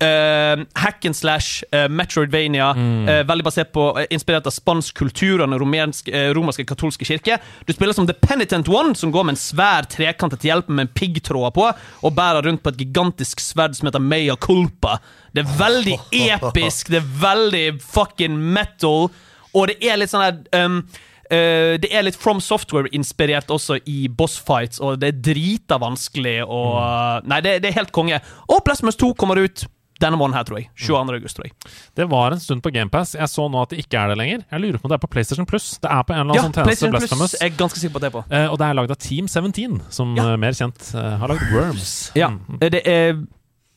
Uh, 0.00 0.62
hack 0.80 1.04
and 1.04 1.16
slash, 1.16 1.64
uh, 1.76 1.84
Metroidvania. 1.92 2.70
Mm. 2.72 3.08
uh, 3.08 3.18
veldig 3.28 3.44
basert 3.44 3.72
på 3.74 3.82
eh, 4.00 4.06
Inspirert 4.14 4.46
av 4.48 4.54
spansk 4.54 4.96
kultur 4.96 5.42
og 5.42 5.42
den 5.42 5.58
romersk, 5.60 6.08
eh, 6.08 6.30
romerske 6.32 6.64
katolske 6.64 7.04
kirke. 7.04 7.36
Du 7.68 7.74
spiller 7.76 7.92
som 7.92 8.06
The 8.08 8.16
Penitent 8.16 8.70
One, 8.72 8.94
som 8.96 9.12
går 9.12 9.26
med 9.28 9.36
en 9.36 9.42
svær 9.42 9.84
trekantet 9.92 10.46
hjelp 10.48 10.70
med 10.72 10.94
piggtråder 10.96 11.52
på, 11.52 11.66
og 12.00 12.16
bærer 12.16 12.48
rundt 12.48 12.62
på 12.64 12.72
et 12.72 12.80
gigantisk 12.80 13.44
sverd 13.44 13.76
som 13.76 13.90
heter 13.90 14.00
Mea 14.00 14.38
Culpa. 14.40 15.02
Det 15.34 15.44
er 15.44 15.52
veldig 15.60 15.96
episk, 16.10 16.88
det 16.90 17.00
er 17.02 17.08
veldig 17.22 17.64
fucking 17.82 18.36
metal, 18.56 19.10
og 19.54 19.66
det 19.70 19.78
er 19.82 19.96
litt 20.00 20.10
sånn 20.12 20.22
her 20.26 20.64
um, 20.66 20.78
uh, 21.30 21.74
det 21.82 21.90
er 21.90 22.02
litt 22.06 22.16
From 22.18 22.40
Software-inspirert 22.42 23.50
også 23.54 23.78
i 23.86 24.08
bossfights, 24.08 24.80
og 24.82 24.98
det 25.02 25.08
er 25.14 25.20
drita 25.32 25.78
vanskelig 25.82 26.40
og 26.46 27.26
Nei, 27.30 27.40
det, 27.46 27.60
det 27.62 27.70
er 27.70 27.78
helt 27.82 27.92
konge. 27.94 28.18
Og 28.50 28.64
Plasmus 28.66 28.96
2 29.00 29.14
kommer 29.18 29.38
ut 29.42 29.66
Denne 30.00 30.16
måneden 30.16 30.38
her, 30.38 30.44
tror 30.48 30.56
jeg. 30.56 30.70
22. 30.80 31.12
august, 31.18 31.36
tror 31.36 31.44
jeg. 31.44 31.52
Det 31.94 32.06
var 32.08 32.32
en 32.32 32.40
stund 32.40 32.62
på 32.64 32.70
GamePass. 32.72 33.10
Jeg 33.18 33.28
så 33.28 33.44
nå 33.52 33.58
at 33.60 33.74
det 33.74 33.82
ikke 33.82 33.98
er 34.00 34.08
det 34.08 34.14
lenger. 34.16 34.46
Jeg 34.48 34.62
lurer 34.62 34.78
på 34.80 34.88
om 34.88 34.92
det 34.94 34.96
er 34.96 35.02
på 35.02 35.10
PlayStation 35.12 35.44
Plus. 35.44 35.66
Det 35.76 35.90
er 35.92 36.06
på 36.08 36.14
en 36.16 36.22
eller 36.22 36.38
Ja, 36.38 36.44
annen 36.46 36.54
sånn 36.56 36.64
tjeneste, 36.64 36.88
PlayStation. 36.88 37.20
Plus 37.20 37.34
er 37.36 37.44
jeg 37.50 37.56
ganske 37.58 37.82
sikker 37.82 37.92
på 37.92 38.00
at 38.00 38.06
det 38.06 38.08
er 38.08 38.14
på. 38.14 38.22
Eh, 38.32 38.46
og 38.48 38.56
det 38.62 38.68
er 38.70 38.78
lagd 38.78 38.94
av 38.94 39.00
Team 39.04 39.28
17, 39.28 39.76
som 39.92 40.14
Ja. 40.16 40.24
eh, 40.32 40.38
mer 40.40 40.56
kjent 40.56 40.86
eh, 40.96 41.10
har 41.20 41.28
lagd 41.34 41.44
Worms. 41.52 41.92
Ja, 42.16 42.30
Mm. 42.32 42.56
det 42.64 42.80
er 42.88 43.20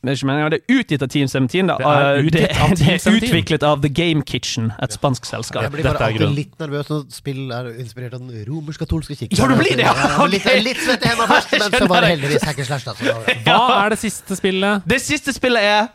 det 0.03 0.11
er 0.11 0.17
ikke 0.17 0.27
meningen, 0.27 0.51
det 0.51 0.57
er 0.59 0.79
utgitt 0.81 1.03
av 1.05 1.09
Team 1.13 1.27
17. 1.31 1.67
Da. 1.69 1.75
Det 1.79 1.85
er 1.87 2.01
Eh, 2.03 2.25
utgitt 2.27 2.57
av 2.59 2.71
det 2.79 2.87
er 2.91 3.17
utviklet 3.17 3.63
av 3.63 3.81
The 3.85 3.89
Game 3.89 4.23
Kitchen, 4.27 4.73
et 4.83 4.91
spansk 4.91 5.23
selskap. 5.29 5.63
Jeg 5.63 5.71
blir 5.71 5.87
bare 5.87 6.09
alltid 6.09 6.33
litt 6.35 6.57
nervøs 6.59 6.89
når 6.91 7.05
spill 7.15 7.53
er 7.55 7.69
inspirert 7.79 8.17
av 8.17 8.25
den 8.25 8.43
romersk-katolske 8.49 9.15
kirken. 9.15 9.37
Ja, 9.39 9.47
du 9.47 9.55
blir 9.61 9.77
det, 9.79 9.85
ja! 9.87 9.93
okay. 10.25 10.33
Litt, 10.33 10.49
litt 10.65 10.81
svett 10.83 11.05
i 11.07 11.11
hendene 11.13 11.29
først, 11.31 11.55
men 11.61 11.77
så 11.79 11.87
var 11.87 12.03
det 12.03 12.11
heldigvis 12.17 12.43
hack 12.49 12.59
and 12.59 12.67
slash. 12.67 12.83
Da. 12.89 13.15
Hva 13.47 13.61
er 13.85 13.95
det 13.95 14.01
siste 14.03 14.35
spillet? 14.39 14.83
Det 14.91 14.99
siste 15.03 15.35
spillet 15.35 15.63
er 15.63 15.87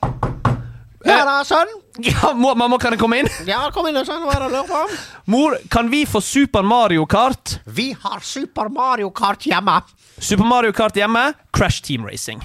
Ja 1.04 1.20
da, 1.28 1.36
sønn! 1.46 1.68
ja, 2.08 2.32
må, 2.34 2.54
Mamma, 2.58 2.78
kan 2.80 2.96
jeg 2.96 3.00
komme 3.04 3.20
inn? 3.20 3.28
Ja, 3.46 3.60
kom 3.74 3.86
inn, 3.90 4.00
sønn. 4.08 4.24
Hva 4.24 4.38
er 4.38 4.46
det 4.46 4.48
du 4.48 4.56
lurer 4.56 4.72
på? 4.72 4.98
Mor, 5.34 5.58
kan 5.70 5.92
vi 5.92 6.04
få 6.08 6.22
Super 6.24 6.64
Mario 6.66 7.04
Kart? 7.10 7.58
Vi 7.66 7.90
har 8.02 8.24
Super 8.24 8.72
Mario 8.72 9.12
Kart 9.12 9.44
hjemme. 9.46 9.80
Super 10.18 10.48
Mario 10.48 10.72
Kart 10.72 10.96
hjemme, 10.98 11.32
Crash 11.54 11.84
Team 11.86 12.08
Racing. 12.08 12.42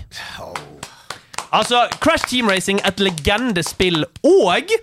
Altså, 1.54 1.86
Crash 2.02 2.26
Team 2.26 2.50
Racing, 2.50 2.82
et 2.82 3.00
legendespill, 3.00 4.08
og 4.26 4.74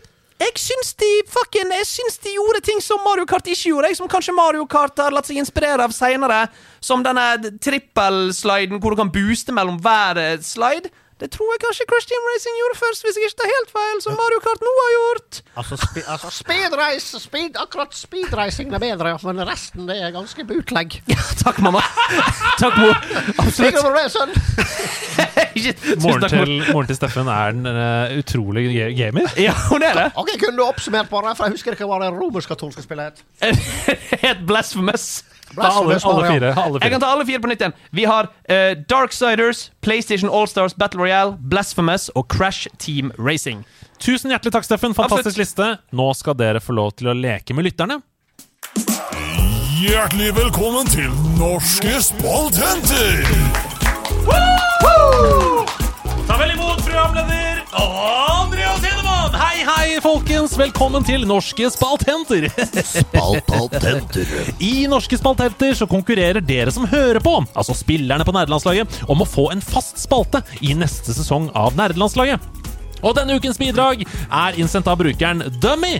jeg 0.40 0.56
syns 0.56 0.94
de 0.97 1.09
fucking 1.28 1.68
Jeg 1.74 1.84
syns 1.84 2.14
de 2.22 2.30
gjorde 2.32 2.62
ting 2.64 2.78
som 2.80 3.02
Mario 3.05 3.26
Kart 3.28 3.44
ikke 3.51 3.74
gjorde. 3.74 3.90
Jeg, 3.90 3.98
som 3.98 4.09
kanskje 4.09 4.32
Mario 4.32 4.64
Kart 4.64 4.97
har 5.02 5.12
latt 5.12 5.28
seg 5.28 5.36
inspirere 5.42 5.84
av 5.84 5.92
seinere. 5.92 6.47
Som 6.80 7.05
denne 7.05 7.26
trippelsliden 7.60 8.80
hvor 8.80 8.94
du 8.94 9.02
kan 9.02 9.12
booste 9.12 9.52
mellom 9.52 9.76
hver 9.84 10.20
eh, 10.22 10.38
slide. 10.40 10.88
Det 11.20 11.28
tror 11.34 11.48
jeg 11.52 11.60
kanskje 11.66 11.84
Crash 11.90 12.09
Team 12.09 12.22
Racing 12.30 12.55
gjorde 12.60 12.76
først, 12.80 13.01
hvis 13.05 13.16
jeg 13.18 13.28
ikke 13.28 13.38
tar 13.42 13.51
helt 13.55 13.70
feil, 13.76 13.98
som 14.05 14.16
Mario 14.20 14.40
Kart 14.44 14.62
nå 14.64 14.72
har 14.80 14.92
gjort. 14.97 15.40
Altså, 15.60 15.76
spe, 15.84 16.05
altså 16.14 16.30
speedreise, 16.32 17.20
speed, 17.20 17.59
akkurat 17.60 17.92
speedracing 17.97 18.72
er 18.74 18.80
bedre, 18.82 19.12
men 19.28 19.42
resten 19.48 19.88
det 19.90 19.98
er 20.01 20.14
ganske 20.14 20.47
bootleg. 20.48 21.01
Takk, 21.42 21.60
mamma. 21.64 21.82
Takk, 22.62 22.78
mor. 22.80 22.97
Ikke 23.70 23.84
Absolutt. 23.84 24.36
Moren 26.01 26.24
til, 26.28 26.55
moren 26.72 26.88
til 26.88 26.97
Steffen 26.97 27.28
er 27.28 27.52
en 27.52 27.66
uh, 27.66 28.18
utrolig 28.18 28.64
gamer. 28.97 29.28
Ja, 29.47 29.52
hun 29.70 29.82
er 29.82 29.94
det. 29.97 30.06
Ok, 30.16 30.28
Kunne 30.40 30.56
du 30.56 30.64
oppsummert 30.64 31.10
det? 31.10 31.36
For 31.36 31.44
jeg 31.44 31.56
husker 31.59 31.76
ikke 31.76 31.88
hva 31.88 32.01
det 32.02 32.10
romersk-katolske 32.16 32.84
spillet 32.84 33.20
het. 33.20 33.20
Helt 34.24 34.47
blasphemous. 34.48 35.20
Ta 35.55 35.68
alle, 35.68 35.98
alle 35.98 36.27
fire. 36.27 36.52
Alle 36.55 36.78
Jeg 36.82 36.93
kan 36.93 37.02
ta 37.02 37.10
alle 37.10 37.27
fire 37.27 37.40
på 37.43 37.51
nytt 37.51 37.64
igjen. 37.64 37.74
Vi 37.97 38.05
har 38.06 38.28
uh, 38.31 38.72
Darksiders, 38.90 39.70
PlayStation 39.82 40.31
Allstars 40.31 40.77
Battle 40.78 41.02
Royale, 41.02 41.36
Blasphemous 41.51 42.09
og 42.14 42.28
Crash 42.31 42.68
Team 42.78 43.10
Racing. 43.18 43.64
Tusen 44.01 44.31
hjertelig 44.31 44.55
takk, 44.55 44.68
Steffen. 44.68 44.94
Fantastisk 44.97 45.40
liste. 45.40 45.74
Nå 45.93 46.12
skal 46.16 46.39
dere 46.39 46.62
få 46.62 46.77
lov 46.77 46.94
til 46.97 47.10
å 47.10 47.16
leke 47.16 47.56
med 47.56 47.66
lytterne. 47.68 48.01
Hjertelig 49.81 50.35
velkommen 50.36 50.86
til 50.93 51.10
Norske 51.40 51.98
spalthenter! 52.05 53.24
Ta 56.28 56.36
vel 56.39 56.52
imot 56.55 56.85
programleder 56.85 57.64
hei, 57.72 58.39
folkens! 60.01 60.55
Velkommen 60.59 61.05
til 61.05 61.27
Norske 61.28 61.68
spaltenter! 61.72 62.47
Spaltenter. 62.86 64.31
I 64.72 64.86
Norske 64.90 65.18
spaltenter 65.20 65.74
så 65.77 65.89
konkurrerer 65.90 66.40
dere 66.44 66.72
som 66.74 66.89
hører 66.89 67.20
på, 67.24 67.36
altså 67.55 67.77
spillerne 67.77 68.24
på 68.27 68.35
nerdelandslaget, 68.35 69.02
om 69.12 69.22
å 69.22 69.28
få 69.28 69.51
en 69.55 69.62
fast 69.64 70.01
spalte 70.01 70.43
i 70.64 70.72
neste 70.78 71.14
sesong 71.16 71.51
av 71.59 71.77
nerdelandslaget. 71.78 72.40
Og 73.01 73.16
denne 73.16 73.36
ukens 73.40 73.60
bidrag 73.60 74.05
er 74.05 74.60
innsendt 74.60 74.89
av 74.90 75.01
brukeren 75.01 75.44
Dummy. 75.60 75.98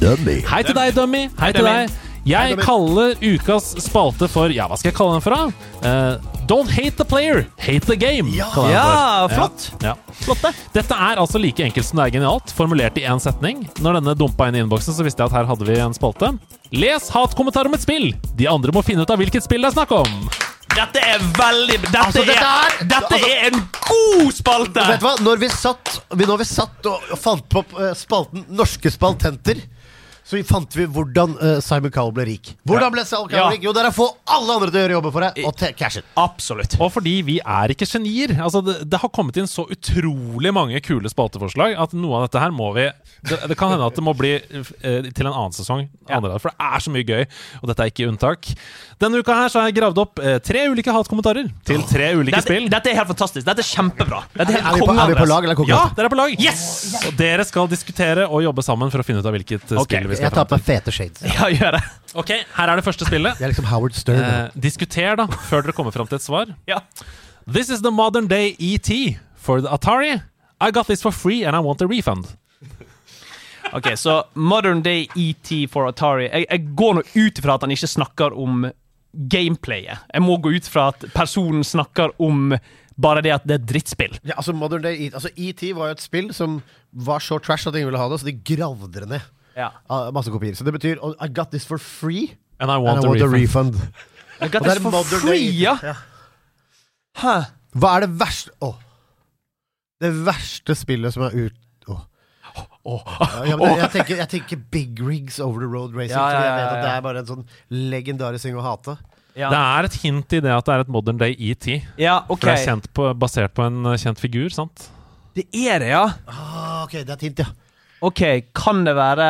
Dummy. 0.00 0.40
Hei 0.48 0.62
til 0.66 0.76
deg, 0.78 0.94
Dummy. 0.96 1.26
Hei 1.40 1.50
til 1.54 1.66
Dummy. 1.66 1.86
deg. 1.86 2.09
Jeg 2.28 2.58
kaller 2.60 3.14
ukas 3.22 3.70
spalte 3.80 4.28
for 4.30 4.52
Ja, 4.52 4.66
hva 4.68 4.76
skal 4.78 4.90
jeg 4.90 4.96
kalle 4.98 5.16
den 5.16 5.24
for, 5.24 5.36
da? 5.36 5.88
Eh, 5.88 6.44
don't 6.50 6.68
hate 6.74 6.96
the 6.98 7.06
player, 7.08 7.46
hate 7.62 7.86
the 7.88 7.96
game. 7.96 8.28
Ja, 8.36 8.48
Ja, 8.70 9.28
flott. 9.32 9.70
Ja. 9.82 9.94
Flott 10.20 10.42
det. 10.44 10.52
Dette 10.74 10.94
er 10.94 11.16
altså 11.22 11.40
like 11.40 11.64
enkelt 11.64 11.86
som 11.86 12.00
det 12.02 12.08
er 12.10 12.18
genialt, 12.18 12.52
formulert 12.52 12.98
i 13.00 13.06
én 13.08 13.20
setning. 13.22 13.64
Når 13.80 14.00
denne 14.00 14.14
dumpa 14.18 14.48
inn 14.50 14.58
i 14.58 14.62
innboksen, 14.64 14.92
så 14.96 15.06
visste 15.06 15.22
jeg 15.24 15.30
at 15.32 15.38
her 15.40 15.48
hadde 15.48 15.64
vi 15.68 15.78
en 15.80 15.96
spalte. 15.96 16.34
Les 16.76 17.08
hatkommentar 17.14 17.66
om 17.70 17.74
et 17.74 17.82
spill. 17.86 18.12
De 18.36 18.46
andre 18.50 18.72
må 18.76 18.84
finne 18.86 19.02
ut 19.02 19.10
av 19.10 19.18
hvilket 19.18 19.46
spill 19.46 19.62
det 19.64 19.72
er 19.72 19.78
snakk 19.80 19.96
om. 20.02 20.28
Dette 20.70 21.00
er 21.02 21.18
veldig 21.34 21.80
Dette, 21.82 21.98
Altså, 21.98 22.22
dette 22.22 22.46
er, 22.46 22.68
er- 22.78 22.84
dette 22.86 23.14
altså- 23.16 23.30
er 23.30 23.48
en 23.48 23.64
god 23.88 24.32
spalte! 24.36 24.84
Vet 24.86 25.00
du 25.00 25.06
hva? 25.08 25.14
Når 25.26 25.40
vi 25.42 25.48
satt, 25.50 25.96
vi, 26.14 26.24
når 26.30 26.38
vi 26.38 26.46
satt 26.46 26.86
og, 26.86 27.08
og 27.10 27.18
fant 27.18 27.48
på 27.50 27.64
eh, 27.80 27.90
spalten 27.98 28.44
Norske 28.54 28.92
spaltenter, 28.94 29.58
så 30.30 30.36
vi 30.38 30.44
fant 30.46 30.76
vi 30.78 30.84
hvordan 30.86 31.32
uh, 31.40 31.56
Simon 31.64 31.90
Cowell 31.90 32.12
ble 32.14 32.28
rik. 32.28 32.52
Hvordan 32.70 32.92
ble 32.94 33.02
Simon 33.02 33.26
Cowell 33.32 33.48
Ja. 33.48 33.48
rik? 33.50 33.64
Jo, 33.66 33.72
det 33.74 33.82
er 33.82 33.88
å 33.90 33.94
få 33.96 34.06
alle 34.30 34.54
andre 34.54 34.68
til 34.70 34.78
å 34.78 34.82
gjøre 34.84 34.94
jobben 34.94 35.14
for 35.16 35.26
deg, 35.26 35.40
og 35.48 35.64
cash 35.80 35.98
it. 35.98 36.06
Absolutt. 36.20 36.76
Og 36.78 36.92
fordi 36.94 37.16
vi 37.26 37.40
er 37.42 37.74
ikke 37.74 37.88
genier. 37.90 38.36
Altså, 38.38 38.62
det, 38.62 38.76
det 38.86 39.00
har 39.02 39.10
kommet 39.10 39.40
inn 39.42 39.50
så 39.50 39.64
utrolig 39.74 40.52
mange 40.54 40.78
kule 40.86 41.10
spalteforslag 41.10 41.74
at 41.82 41.96
noe 41.98 42.20
av 42.20 42.28
dette 42.28 42.44
her 42.44 42.54
må 42.54 42.70
vi 42.76 42.86
Det, 43.26 43.36
det 43.50 43.56
kan 43.58 43.74
hende 43.74 43.84
at 43.90 43.98
det 43.98 44.04
må 44.06 44.14
bli 44.16 44.36
uh, 44.38 44.70
til 45.10 45.26
en 45.26 45.32
annen 45.34 45.56
sesong. 45.56 45.88
Andre, 46.06 46.38
for 46.38 46.54
det 46.54 46.70
er 46.70 46.86
så 46.86 46.94
mye 46.94 47.08
gøy, 47.10 47.26
og 47.60 47.68
dette 47.72 47.84
er 47.84 47.90
ikke 47.92 48.06
unntak. 48.08 48.52
Denne 49.00 49.20
uka 49.22 49.32
her 49.32 49.48
så 49.48 49.62
har 49.62 49.70
jeg 49.70 49.78
gravd 49.78 49.98
opp 50.02 50.20
eh, 50.20 50.36
tre 50.44 50.66
ulike 50.68 50.92
hatkommentarer 50.92 51.46
til 51.64 51.80
tre 51.88 52.10
ulike 52.18 52.34
Dette, 52.34 52.44
spill. 52.44 52.66
dette 52.68 52.90
er 52.90 52.98
helt 52.98 53.08
fantastisk. 53.08 53.46
Dette 53.46 53.62
er 53.64 53.68
kjempebra. 53.70 54.18
Dette 54.34 54.58
er 54.58 54.60
Er 54.60 54.76
vi 54.76 54.82
på, 54.84 54.92
er 54.92 55.08
vi 55.08 55.16
på 55.16 55.28
lag 55.30 55.46
eller 55.48 55.62
Ja, 55.70 55.78
dere 55.96 56.10
er 56.10 56.12
på 56.12 56.18
lag! 56.20 56.34
Yes! 56.36 56.64
Og 57.08 57.14
dere 57.16 57.46
skal 57.48 57.70
diskutere 57.72 58.26
og 58.28 58.44
jobbe 58.44 58.64
sammen 58.66 58.92
for 58.92 59.00
å 59.00 59.06
finne 59.06 59.22
ut 59.24 59.28
av 59.30 59.32
hvilket 59.38 59.64
okay, 59.72 59.86
spill 59.86 60.10
vi 60.10 60.18
skal 60.20 60.28
Jeg 60.28 60.36
tar 60.36 60.50
på 60.50 60.58
meg 60.58 60.66
fete 60.68 60.92
shades. 60.92 61.24
Ja, 61.24 61.48
gjør 61.48 61.78
det. 61.78 61.82
Ok, 62.20 62.34
her 62.58 62.72
er 62.74 62.80
det 62.82 62.84
første 62.84 63.08
spillet. 63.08 63.40
Det 63.40 63.46
er 63.48 63.54
liksom 63.54 63.70
Howard 63.70 63.96
Stern. 63.96 64.20
Eh, 64.20 64.60
diskuter, 64.68 65.16
da, 65.22 65.26
før 65.48 65.64
dere 65.64 65.76
kommer 65.76 65.96
fram 65.96 66.10
til 66.10 66.20
et 66.20 66.26
svar. 66.26 66.52
Ja. 66.68 66.82
This 67.48 67.72
is 67.72 67.80
the 67.80 67.94
modern 67.94 68.28
day 68.28 68.52
ET 68.60 68.92
for 69.40 69.64
the 69.64 69.72
Atari. 69.72 70.18
I 70.60 70.70
got 70.76 70.92
this 70.92 71.00
for 71.00 71.10
free 71.14 71.40
and 71.44 71.56
I 71.56 71.64
want 71.64 71.80
a 71.80 71.88
refund. 71.88 72.28
Ok, 73.72 73.96
så 73.96 74.24
Modern 74.34 74.82
Day 74.82 75.06
ET 75.14 75.70
for 75.70 75.86
Atari. 75.88 76.26
Jeg, 76.26 76.46
jeg 76.50 76.72
går 76.74 76.94
nå 76.98 77.02
ut 77.14 77.38
ifra 77.38 77.54
at 77.54 77.62
han 77.62 77.70
ikke 77.70 77.86
snakker 77.86 78.34
om 78.34 78.64
gameplayet. 79.12 80.04
Jeg 80.14 80.22
må 80.22 80.36
gå 80.42 80.52
ut 80.54 80.68
fra 80.70 80.90
at 80.92 81.08
personen 81.14 81.64
snakker 81.66 82.14
om 82.22 82.54
bare 83.00 83.22
det 83.24 83.32
at 83.32 83.46
det 83.48 83.56
er 83.56 83.62
et 83.62 83.68
drittspill. 83.70 84.16
Ja, 84.22 84.36
altså 84.36 84.52
Modern 84.52 84.84
Day 84.84 85.06
ET 85.06 85.14
altså 85.16 85.30
e 85.36 85.72
var 85.76 85.90
jo 85.90 85.96
et 85.96 86.04
spill 86.04 86.32
som 86.36 86.60
var 86.92 87.22
så 87.24 87.38
trash 87.40 87.68
at 87.68 87.74
ingen 87.74 87.88
ville 87.88 88.00
ha 88.00 88.08
det, 88.10 88.20
så 88.20 88.28
de 88.28 88.36
gravde 88.54 88.92
det 88.92 89.08
ned. 89.08 89.28
Ja. 89.56 89.70
av 89.90 90.12
Masse 90.14 90.30
kopier. 90.30 90.54
Så 90.54 90.64
det 90.64 90.72
betyr 90.76 91.00
oh, 91.02 91.14
I 91.20 91.28
got 91.28 91.50
this 91.50 91.66
for 91.66 91.78
free, 91.78 92.36
And 92.60 92.70
I 92.70 92.74
and 92.74 92.84
want, 92.84 93.04
I 93.04 93.08
want 93.08 93.22
a 93.22 93.28
refund. 93.28 93.74
refund. 93.74 93.92
I 94.40 94.48
got 94.48 94.62
this 94.62 94.78
for 94.78 95.04
free, 95.04 95.50
Day 95.50 95.62
ja. 95.62 95.78
ja. 95.82 95.94
Hæ? 97.20 97.34
Hva 97.76 97.96
er 97.96 98.06
det 98.06 98.14
verste 98.20 98.52
Åh. 98.64 98.76
Det 100.00 100.10
verste 100.26 100.74
spillet 100.74 101.12
som 101.14 101.26
er 101.26 101.36
ut 101.36 101.56
Åh. 102.88 103.02
Ja, 103.44 103.56
men 103.60 103.74
jeg, 103.76 103.90
tenker, 103.92 104.16
jeg 104.22 104.28
tenker 104.32 104.60
Big 104.72 105.00
Rigs 105.04 105.36
Over 105.42 105.60
the 105.64 105.68
Road 105.68 105.96
Racing. 105.96 106.16
Ja, 106.16 106.28
ja, 106.32 106.38
ja, 106.40 106.44
jeg 106.46 106.54
vet 106.56 106.70
at 106.70 106.84
det 106.84 106.92
er 106.94 107.02
bare 107.04 107.22
en 107.22 107.28
sånn 107.28 107.44
legendarisk 107.92 108.48
ting 108.48 108.56
å 108.56 108.64
hate. 108.64 108.96
Ja, 109.38 109.50
Det 109.52 109.58
er 109.60 109.88
et 109.88 109.98
hint 110.02 110.34
i 110.36 110.40
det 110.42 110.52
at 110.54 110.66
det 110.66 110.74
er 110.74 110.84
et 110.84 110.92
modern 110.92 111.20
day 111.20 111.36
ET. 111.38 111.66
ja 112.00 112.16
okay. 112.26 112.40
For 112.40 112.48
det 112.48 112.54
er 112.56 112.64
kjent 112.66 112.88
på, 112.96 113.10
basert 113.20 113.54
på 113.54 113.66
en 113.68 113.84
eh, 113.92 113.98
kjent 114.00 114.20
figur, 114.22 114.48
sant? 114.54 114.88
Det 115.36 115.46
er 115.54 115.78
det, 115.84 115.92
ja. 115.92 116.06
Ah, 116.26 116.80
ok, 116.84 116.96
det 117.04 117.12
er 117.12 117.18
et 117.18 117.26
hint, 117.28 117.44
ja. 117.44 117.52
Ok, 118.02 118.22
kan 118.56 118.82
det 118.86 118.96
være 118.96 119.28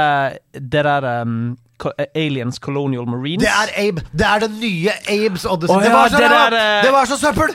det 0.54 0.84
der 0.86 1.06
um, 1.26 1.58
Aliens 2.14 2.58
Colonial 2.58 3.06
Marines? 3.08 3.44
Det 3.44 3.50
er 3.50 3.88
Abe. 3.88 4.04
Det 4.12 4.26
er 4.26 4.44
den 4.44 4.58
nye 4.60 4.94
Abes 5.14 5.46
Odyssey. 5.48 5.76
Å, 5.76 5.80
det, 5.84 5.92
var 5.94 6.12
så 6.12 6.20
det 6.20 6.30
der, 6.32 6.56
uh... 6.56 6.82
det 6.84 6.92
var 6.94 7.10
så 7.10 7.18
søppel! 7.20 7.54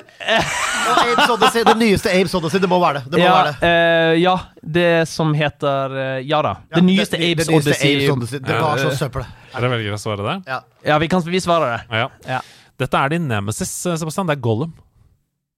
Abes 1.06 1.34
Odyssey, 1.35 1.64
det 1.68 1.76
nyeste 1.80 2.14
Abes 2.14 2.35
Odyssey. 2.39 2.64
Det 2.64 2.69
må 2.72 2.80
være 2.84 3.02
det. 3.02 3.14
Det 3.14 3.22
må 3.22 3.26
ja, 3.26 3.35
være 3.38 3.53
det. 3.53 3.72
Uh, 3.72 4.14
ja, 4.22 4.35
det 4.80 4.89
som 5.11 5.34
heter 5.38 5.97
eh, 6.02 6.18
Ja 6.26 6.41
da. 6.45 6.56
Ja, 6.69 6.80
det 6.80 6.85
nyeste 6.89 7.19
det- 7.22 7.31
Abes 7.31 7.49
det 7.49 7.56
nyeste 7.56 7.72
Odyssey. 7.72 7.95
Abes 7.95 8.15
Odyssey. 8.18 8.43
Det 8.47 8.60
var 8.65 8.81
så 8.81 8.93
søppel. 8.97 9.27
Dere 9.56 9.72
velger 9.76 9.95
å 9.95 10.02
svare 10.02 10.26
det? 10.26 10.38
Ja. 10.49 10.61
Ja, 10.85 10.99
vi 11.02 11.10
kan 11.11 11.23
vi 11.26 11.41
svarer 11.43 11.77
det. 11.77 12.02
Ja. 12.02 12.10
Ja. 12.27 12.41
Dette 12.81 12.99
er 12.99 13.15
din 13.15 13.30
nemesis, 13.31 13.72
Sebastian. 13.85 14.27
Det 14.27 14.35
er 14.35 14.43
Gollum. 14.43 14.73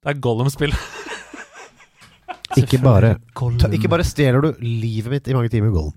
Det 0.03 0.14
er 0.14 0.19
Gollum-spill. 0.22 0.76
Ikke 2.57 2.80
bare, 2.81 3.15
ikke 3.76 3.89
bare 3.91 4.06
stjeler 4.07 4.45
du 4.45 4.61
livet 4.64 5.11
mitt 5.11 5.27
i 5.27 5.35
mange 5.35 5.52
timer, 5.52 5.73
Gollum. 5.73 5.95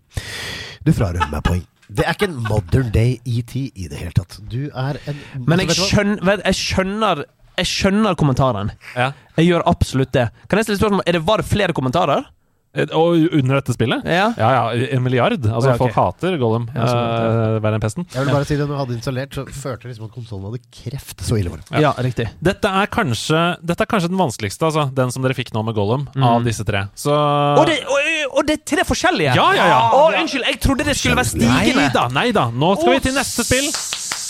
Du 0.85 0.93
frarøver 0.97 1.29
meg 1.31 1.45
poeng. 1.47 1.67
Det 1.91 2.07
er 2.07 2.15
ikke 2.15 2.29
en 2.31 2.39
modern 2.47 2.91
day 2.95 3.17
ET 3.27 3.55
i 3.57 3.89
det 3.91 3.99
hele 3.99 4.15
tatt. 4.17 4.39
Du 4.51 4.69
er 4.71 4.99
en 5.11 5.23
Men 5.49 5.63
jeg 5.65 5.75
skjønner, 5.77 6.21
vet, 6.29 6.43
jeg 6.47 6.59
skjønner 6.61 7.25
Jeg 7.59 7.67
skjønner 7.67 8.15
kommentaren. 8.17 8.71
Ja. 8.97 9.11
Jeg 9.37 9.51
gjør 9.51 9.65
absolutt 9.69 10.13
det. 10.15 10.29
Kan 10.49 10.61
jeg 10.61 10.69
stille 10.69 10.81
spørsmål 10.81 11.03
Er 11.07 11.19
det 11.19 11.27
Var 11.27 11.43
det 11.43 11.49
flere 11.51 11.75
kommentarer? 11.77 12.29
Eh, 12.73 12.87
Og 12.95 13.17
under 13.35 13.59
dette 13.59 13.75
spillet? 13.75 14.05
Ja. 14.07 14.29
Ja, 14.39 14.51
ja, 14.55 14.87
en 14.95 15.03
milliard. 15.03 15.33
Altså, 15.43 15.73
Ja, 15.73 15.75
okay. 15.75 15.91
Folk 15.91 15.97
hater 15.97 16.37
Gollum. 16.39 16.69
Ja, 16.75 16.85
uh, 16.87 17.57
verre 17.65 17.75
enn 17.79 17.83
pesten. 17.83 18.07
Jeg 18.15 18.23
vil 18.25 18.31
bare 18.35 18.47
si 18.47 18.55
det, 18.55 18.67
når 18.69 18.77
du 18.77 18.79
hadde 18.79 18.95
installert, 18.95 19.35
så 19.35 19.43
følte 19.47 19.89
jeg 19.89 19.95
liksom 19.97 20.07
at 20.07 20.15
konsollen 20.15 20.47
hadde 20.47 20.61
kreft. 20.71 21.25
Så 21.27 21.39
ille 21.41 21.51
var 21.51 21.65
det. 21.65 21.83
Ja, 21.83 21.91
riktig. 21.99 22.29
Dette 22.41 22.71
er, 22.71 22.87
kanskje, 22.95 23.41
dette 23.67 23.83
er 23.83 23.91
kanskje 23.91 24.13
den 24.13 24.21
vanskeligste, 24.23 24.69
altså. 24.71 24.87
Den 24.95 25.11
som 25.11 25.27
dere 25.27 25.35
fikk 25.35 25.51
nå 25.57 25.65
med 25.67 25.75
Gollum, 25.75 26.07
av 26.23 26.47
disse 26.47 26.63
tre. 26.69 26.85
Så 26.95 27.11
Og 27.11 27.67
det, 27.67 27.81
og, 27.91 28.39
og 28.39 28.47
det 28.47 28.61
er 28.61 28.65
tre 28.77 28.87
forskjellige? 28.87 29.35
Ja, 29.35 29.51
ja, 29.59 29.67
ja. 29.75 29.81
Å, 29.91 30.07
unnskyld, 30.23 30.47
jeg 30.47 30.61
trodde 30.63 30.87
det 30.87 30.95
skulle 30.97 31.19
være 31.19 31.43
Nei 31.43 31.67
stigende. 31.67 31.91
da, 31.99 32.07
nei 32.15 32.29
da. 32.37 32.49
Nå 32.55 32.77
skal 32.79 32.97
vi 33.01 33.01
til 33.09 33.19
neste 33.19 33.47
spill. 33.51 33.67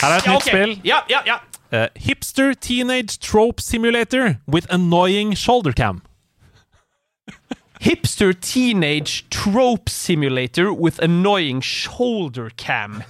Her 0.01 0.15
er 0.15 0.17
et 0.17 0.25
Ja, 0.25 0.33
nytt 0.33 0.41
okay. 0.41 0.55
spill. 0.55 0.77
Ja, 0.89 1.03
ja, 1.13 1.21
ja. 1.29 1.39
Uh, 1.71 1.87
hipster 1.95 2.55
Teenage 2.59 3.21
Trope 3.23 3.61
Simulator 3.63 4.39
with 4.49 4.67
annoying 4.75 5.37
shoulder 5.37 5.73
cam. 5.77 6.01
Hipster 7.81 8.33
Teenage 8.35 9.25
Trope 9.31 9.89
Simulator 9.89 10.71
with 10.73 10.99
annoying 11.03 11.63
shoulder 11.63 12.51
cam. 12.57 13.03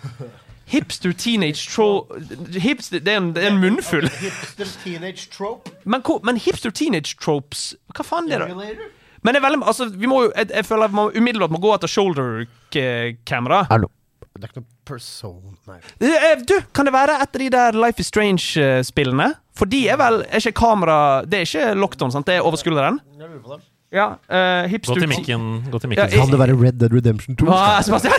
Hipster 0.70 1.12
Teenage 1.12 1.66
trope 1.68 2.14
Hipster, 2.54 3.00
det, 3.00 3.08
er 3.08 3.16
en, 3.16 3.32
det 3.34 3.42
er 3.44 3.50
en 3.50 3.58
munnfull. 3.58 4.06
Hipster 4.22 4.68
teenage 4.84 5.26
trope. 5.34 5.70
Men, 5.84 6.04
men 6.22 6.36
Hipster 6.38 6.70
Teenage 6.70 7.16
Tropes 7.18 7.72
Hva 7.96 8.06
faen 8.06 8.30
er 8.30 8.44
det? 8.46 8.76
Men 9.22 9.34
det 9.34 9.40
er 9.40 9.44
veldig, 9.48 9.58
altså, 9.66 9.88
vi 9.90 10.06
må 10.08 10.22
jo, 10.24 10.30
jeg, 10.36 10.52
jeg 10.54 10.64
føler 10.64 10.94
man 10.94 11.10
umiddelbart 11.18 11.52
må 11.52 11.58
gå 11.60 11.72
etter 11.74 11.90
shoulder-kamera. 11.90 13.64
Hallo. 13.68 13.90
Det 14.30 14.46
er 14.46 14.52
ikke 14.52 14.62
noe 14.62 14.70
person... 14.88 15.58
Nei. 15.68 15.80
Eh, 16.06 16.44
Du, 16.46 16.54
kan 16.72 16.86
det 16.86 16.94
være 16.94 17.18
et 17.20 17.34
av 17.34 17.42
de 17.42 17.50
der 17.52 17.76
Life 17.76 18.00
is 18.00 18.08
Strange-spillene? 18.08 19.32
For 19.58 19.68
de 19.68 19.82
er 19.90 19.98
vel 20.00 20.22
Er 20.30 20.38
ikke 20.38 20.54
kamera 20.62 20.96
Det 21.26 21.42
er 21.42 21.48
ikke 21.48 21.74
lockdown, 21.76 22.14
sant? 22.14 22.30
Det 22.30 22.38
er 22.38 22.46
over 22.46 22.56
skulderen? 22.62 23.02
Jeg 23.18 23.26
lurer 23.26 23.42
på 23.42 23.56
det. 23.58 23.64
Ja. 23.92 24.04
eh, 24.30 24.70
Gå 24.70 24.94
til 24.94 25.08
mikken. 25.10 25.46
Gå 25.70 25.78
til 25.80 25.90
Ja, 25.90 26.06
mikken. 26.06 26.10
jeg- 26.10 26.20
Kan 26.20 26.30
det 26.30 26.38
være 26.38 26.54
Red 26.62 26.78
Dead 26.78 26.92
Redemption 26.94 27.36
2? 27.36 27.46
Hva, 27.46 27.82
Sebastian? 27.82 28.12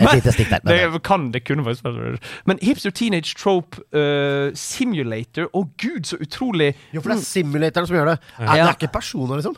Et 0.00 0.14
lite 0.14 0.32
stikk 0.32 0.48
der. 0.48 0.60
men- 0.64 0.92
Det 0.92 1.02
kan 1.02 1.30
det 1.32 1.44
kunne 1.44 1.64
faktisk 1.64 1.84
være 1.84 2.18
Men 2.46 2.58
Hipster 2.62 2.90
Teenage 2.90 3.34
Trope 3.36 3.78
uh, 3.92 4.50
Simulator 4.54 5.48
Å 5.54 5.62
gud, 5.76 6.04
så 6.08 6.16
utrolig 6.20 6.74
Jo, 6.92 7.00
for 7.02 7.10
det 7.12 7.18
er 7.18 7.22
simulatoren 7.24 7.86
som 7.86 7.96
gjør 7.96 8.10
det. 8.12 8.18
Er, 8.38 8.46
det 8.46 8.60
er 8.64 8.72
ikke 8.78 8.92
personer, 8.92 9.36
liksom. 9.40 9.56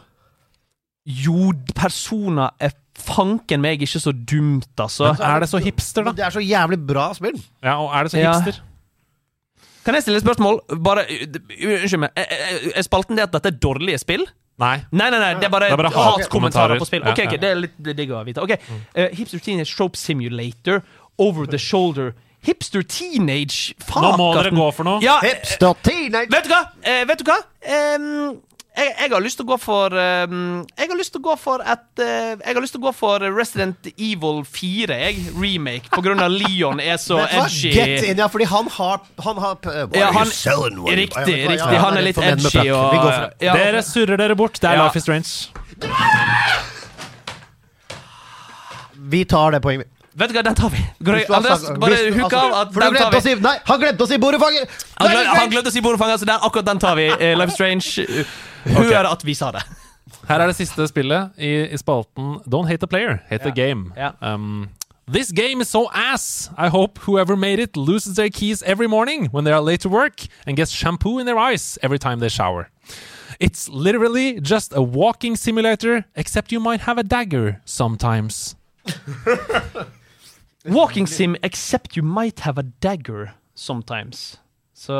Jo, 1.06 1.52
personer 1.76 2.50
er 2.60 2.70
fanken 2.98 3.60
meg 3.60 3.82
ikke 3.82 4.00
så 4.00 4.12
dumt, 4.12 4.66
altså. 4.78 5.12
Er 5.20 5.40
det 5.40 5.48
så 5.50 5.58
hipster, 5.62 6.04
da? 6.04 6.12
det 6.12 6.24
er 6.24 6.30
så 6.30 6.40
jævlig 6.42 6.78
bra 6.86 7.12
spill. 7.14 7.36
Ja, 7.62 7.76
og 7.82 7.90
er 7.94 8.02
det 8.04 8.12
så 8.12 8.18
Ja. 8.18 8.40
Kan 9.84 9.94
jeg 9.94 10.02
stille 10.02 10.16
et 10.16 10.24
spørsmål? 10.24 10.60
Bare, 10.82 11.04
uh, 11.04 11.38
Unnskyld 11.82 12.00
meg. 12.00 12.10
Er 12.16 12.82
spalten 12.82 13.16
det 13.18 13.22
at 13.28 13.32
dette 13.32 13.46
er 13.52 13.58
dårlige 13.60 13.98
spill? 14.00 14.24
Nei. 14.62 14.84
Nei, 14.90 15.08
nei, 15.10 15.18
nei, 15.18 15.32
det 15.40 15.48
er 15.48 15.50
bare, 15.50 15.68
Det 15.70 15.74
er 15.74 15.82
bare 15.82 15.94
hatkommentarer 15.94 16.78
på 16.78 16.86
spill. 16.86 17.02
Ok, 17.02 17.24
ok. 17.26 17.38
Det 17.42 17.48
er 17.50 17.58
litt 17.58 17.78
digg 17.98 18.12
å 18.14 18.20
vite. 18.26 18.44
Ok, 18.44 18.54
uh, 18.54 19.08
Hipster 19.16 19.42
Teenage 19.42 19.74
Trope 19.74 19.98
Simulator, 19.98 20.84
Over 21.18 21.46
the 21.46 21.58
Shoulder 21.58 22.14
Hipster 22.44 22.82
Teenage 22.82 23.74
Nå 23.94 24.10
må 24.18 24.30
dere 24.36 24.52
gå 24.54 24.66
for 24.76 24.86
noe. 24.86 25.00
Ja, 25.04 25.16
Hipster 25.24 25.74
teenage 25.82 26.30
vet 26.32 26.46
du 26.46 26.52
hva? 26.52 26.60
Eh, 26.84 27.04
vet 27.08 27.22
du 27.22 27.28
hva? 27.28 27.38
Em, 27.64 28.08
jeg, 28.76 28.90
jeg 28.98 29.10
har 29.12 29.22
lyst 29.22 29.38
til 29.38 29.46
å 29.46 29.50
gå 29.52 29.56
for 29.62 29.94
um, 29.94 30.64
Jeg 30.78 30.88
har 30.90 30.98
lyst 30.98 31.12
til 31.14 31.20
å 31.22 31.24
gå 31.28 31.34
for 31.38 31.62
et 31.62 31.84
uh, 32.02 32.06
Jeg 32.40 32.54
har 32.56 32.60
lyst 32.64 32.74
til 32.74 32.82
å 32.82 32.86
gå 32.88 32.92
for 32.96 33.22
Resident 33.36 33.86
Evil 33.94 34.40
4, 34.50 34.96
jeg. 35.04 35.20
Remake. 35.38 35.92
På 35.94 36.02
grunn 36.02 36.18
av 36.24 36.32
Leon 36.34 36.82
er 36.82 36.98
så 36.98 37.20
edgy. 37.22 37.70
Get 37.76 38.08
in, 38.08 38.18
ja, 38.18 38.26
fordi 38.32 38.48
han 38.50 38.70
har, 38.74 39.04
han 39.28 39.38
har 39.44 39.58
uh, 39.62 39.84
Ja, 39.94 40.10
han- 40.16 40.26
Riktig, 40.98 41.38
riktig. 41.54 41.58
Ja, 41.62 41.82
Han 41.86 41.98
er 42.00 42.08
litt 42.08 42.18
edgy 42.18 42.66
og 42.74 42.98
ja. 43.42 43.54
Dere 43.54 43.82
surrer 43.86 44.18
dere 44.18 44.34
bort. 44.38 44.58
Det 44.60 44.70
er 44.72 44.80
Ja. 44.80 44.88
Life 44.88 44.98
is 44.98 45.06
Strange. 45.06 45.30
Vi 49.14 49.24
tar 49.28 49.54
det 49.54 49.60
poenget. 49.62 49.93
Vet 50.14 50.30
du 50.30 50.36
hva, 50.36 50.42
den 50.46 50.54
tar 50.54 50.70
vi. 50.70 50.80
Andreas, 51.00 51.64
bare 51.82 51.96
hook 52.14 52.32
altså, 52.32 52.42
av 52.46 52.58
at 52.60 52.74
den 52.74 52.98
tar 53.00 53.10
vi. 53.10 53.20
si 53.24 53.34
Nei, 53.42 53.54
han 53.66 53.80
glemte 53.82 54.06
å 54.06 54.10
si 54.10 54.18
borefanger! 54.22 54.68
Han, 55.00 55.16
han 55.34 55.50
glemte 55.50 55.72
å 55.72 55.74
si 55.74 55.82
bordfanger, 55.82 56.20
så 56.22 56.28
den, 56.28 56.44
akkurat 56.46 56.68
den 56.68 56.82
tar 56.82 56.94
vi. 57.00 57.08
Eh, 57.10 57.34
Life 57.38 57.56
Strange. 57.56 58.04
eh, 58.06 58.92
er 58.94 59.08
at 59.10 59.26
vi 59.26 59.34
sa 59.34 59.50
det. 59.56 59.64
Her 60.28 60.44
er 60.44 60.52
det 60.52 60.56
siste 60.56 60.86
spillet 60.88 61.34
i, 61.36 61.50
i 61.74 61.76
spalten 61.80 62.38
Don't 62.48 62.70
hate 62.70 62.80
the 62.80 62.88
player, 62.88 63.18
hate 63.28 63.42
the 63.44 63.52
game. 63.52 63.90
Um, 64.22 64.70
This 65.06 65.32
game 65.32 65.60
is 65.60 65.68
so 65.68 65.90
ass. 65.92 66.48
I 66.56 66.68
hope 66.68 66.98
whoever 67.00 67.36
made 67.36 67.58
it 67.58 67.76
loses 67.76 68.14
their 68.16 68.30
keys 68.30 68.62
every 68.62 68.86
morning 68.86 69.26
when 69.32 69.44
they 69.44 69.52
are 69.52 69.60
late 69.60 69.82
to 69.82 69.90
work 69.90 70.22
and 70.46 70.56
gets 70.56 70.70
shampoo 70.70 71.18
in 71.18 71.26
their 71.26 71.36
eyes 71.36 71.78
every 71.82 71.98
time 71.98 72.20
they 72.20 72.30
shower. 72.30 72.70
It's 73.38 73.68
literally 73.68 74.40
just 74.40 74.72
a 74.74 74.80
walking 74.80 75.36
simulator, 75.36 76.06
except 76.16 76.52
you 76.52 76.60
might 76.60 76.80
have 76.82 76.96
a 76.96 77.02
dagger 77.02 77.60
sometimes. 77.66 78.56
Walking 80.66 81.06
sim, 81.06 81.36
except 81.42 81.96
you 81.96 82.02
might 82.02 82.40
have 82.40 82.58
a 82.58 82.64
dagger 82.82 83.34
sometimes. 83.54 84.38
Så 84.74 84.94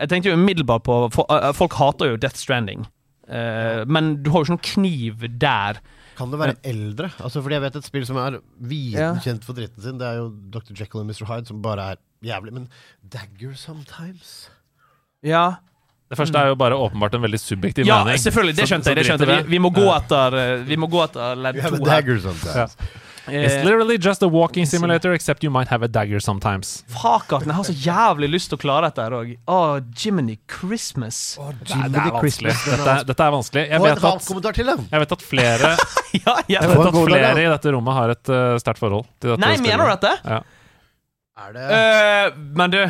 jeg 0.00 0.08
tenkte 0.08 0.30
jo 0.30 0.36
umiddelbart 0.38 0.82
på 0.86 0.94
for, 1.12 1.26
uh, 1.30 1.52
Folk 1.52 1.74
hater 1.74 2.12
jo 2.12 2.16
Death 2.16 2.36
Stranding. 2.36 2.86
uh, 3.28 3.84
men 3.86 4.22
du 4.22 4.30
har 4.30 4.38
jo 4.40 4.44
ikke 4.46 4.54
noen 4.56 4.62
kniv 4.74 5.26
der. 5.40 5.80
Kan 6.16 6.30
det 6.32 6.38
være 6.40 6.54
eldre? 6.64 7.10
Altså 7.22 7.42
Fordi 7.42 7.54
jeg 7.54 7.62
vet 7.62 7.76
et 7.76 7.84
spill 7.84 8.06
som 8.06 8.16
er 8.16 8.38
viden 8.58 8.98
Ja. 8.98 9.10
kjent 9.22 9.44
for 9.44 9.52
dritten 9.54 9.82
sin. 9.82 9.98
Det 9.98 10.06
er 10.06 10.16
jo 10.16 10.30
Dr. 10.50 10.72
Jekyll 10.74 11.00
og 11.02 11.06
Mr. 11.06 11.24
Hyde, 11.28 11.46
som 11.46 11.60
bare 11.62 11.90
er 11.92 11.96
jævlig. 12.24 12.52
Men 12.52 12.68
Dagger 13.12 13.54
sometimes 13.54 14.48
Ja, 15.22 15.52
Det 16.10 16.16
første 16.18 16.38
er 16.38 16.46
jo 16.48 16.54
bare 16.54 16.74
åpenbart 16.74 17.14
en 17.14 17.22
veldig 17.22 17.38
subjektiv 17.40 17.86
ja 17.86 18.02
mening. 18.04 18.18
selvfølgelig. 18.18 18.56
Det 18.56 18.68
skjønte 18.68 18.88
jeg. 18.88 18.96
det 18.96 19.06
skjønte 19.06 19.26
jeg. 19.28 19.44
Vi, 19.44 19.50
vi 19.50 19.58
må 19.58 19.70
gå 19.70 19.84
etter 19.94 20.64
Vi 20.64 20.76
må 20.76 20.86
gå 20.88 21.02
etter 21.04 21.34
ledd 21.36 21.54
to 21.62 21.76
her. 21.76 21.84
dagger 21.84 22.18
sometimes. 22.20 22.76
Ja. 22.80 23.04
It's 23.30 23.54
Eh, 23.54 23.64
literally 23.64 23.98
just 23.98 24.22
a 24.22 24.28
walking 24.28 24.66
simulator, 24.66 25.12
except 25.12 25.44
you 25.44 25.50
might 25.50 25.68
have 25.68 25.82
a 25.84 25.88
dagger 25.88 26.20
sometimes. 26.20 26.84
Fakarten, 26.88 27.48
jeg 27.52 27.56
har 27.58 27.64
så 27.68 27.74
jævlig 27.74 28.28
lyst 28.32 28.50
til 28.52 28.58
å 28.58 28.62
klare 28.62 28.88
dette 28.88 29.04
her 29.04 29.16
òg. 29.18 29.32
Å, 29.46 29.58
Jiminy 29.94 30.38
Christmas. 30.48 31.36
Det 31.36 31.74
er, 31.76 31.88
det 31.92 32.02
er 32.02 32.14
vanskelig. 32.16 32.54
Dette, 32.66 32.96
dette 33.10 33.26
er 33.26 33.34
vanskelig. 33.34 33.64
Jeg 33.68 33.84
vet, 33.84 34.04
at, 34.10 34.30
jeg 34.92 35.02
vet 35.04 35.16
at 35.18 35.26
flere 35.26 35.72
ja. 36.24 36.36
Jeg 36.48 36.72
vet 36.72 36.86
at 36.88 37.00
flere 37.02 37.34
i 37.42 37.50
dette 37.52 37.74
rommet 37.74 37.98
har 37.98 38.14
et 38.14 38.32
uh, 38.32 38.56
sterkt 38.62 38.80
forhold 38.82 39.06
til 39.20 39.34
dette 39.34 39.44
Nei, 39.44 39.54
spillet. 39.58 39.76
mener 39.76 39.84
du 39.84 39.94
dette? 39.96 40.14
Ja. 40.24 40.40
Er 41.38 41.54
det 41.54 41.68
uh, 41.70 42.42
men 42.58 42.74
du, 42.74 42.80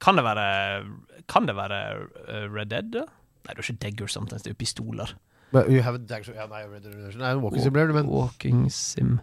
kan 0.00 0.16
det 0.16 0.24
være 0.24 0.48
Kan 1.28 1.46
det 1.48 1.56
være 1.58 1.78
Red 2.54 2.70
Dead, 2.72 2.92
da? 2.94 3.06
Nei, 3.46 3.54
det 3.54 3.60
er 3.60 3.64
ikke 3.66 3.82
Dagger 3.84 4.10
sometimes, 4.10 4.42
det 4.42 4.50
er 4.50 4.56
jo 4.56 4.62
pistoler. 4.62 5.12
But 5.52 5.68
You 5.70 5.82
have 5.82 5.94
a 5.94 5.98
dagger 6.02 6.34
ja, 6.34 6.46
Nei, 6.50 6.64
Red 6.66 6.82
Dead 6.82 6.94
Redemption 6.94 7.22
er 7.22 7.36
en 7.36 7.42
walking 7.44 7.62
simulator, 7.62 7.94
men 7.94 8.08
Walking 8.10 8.64
sim 8.72 9.18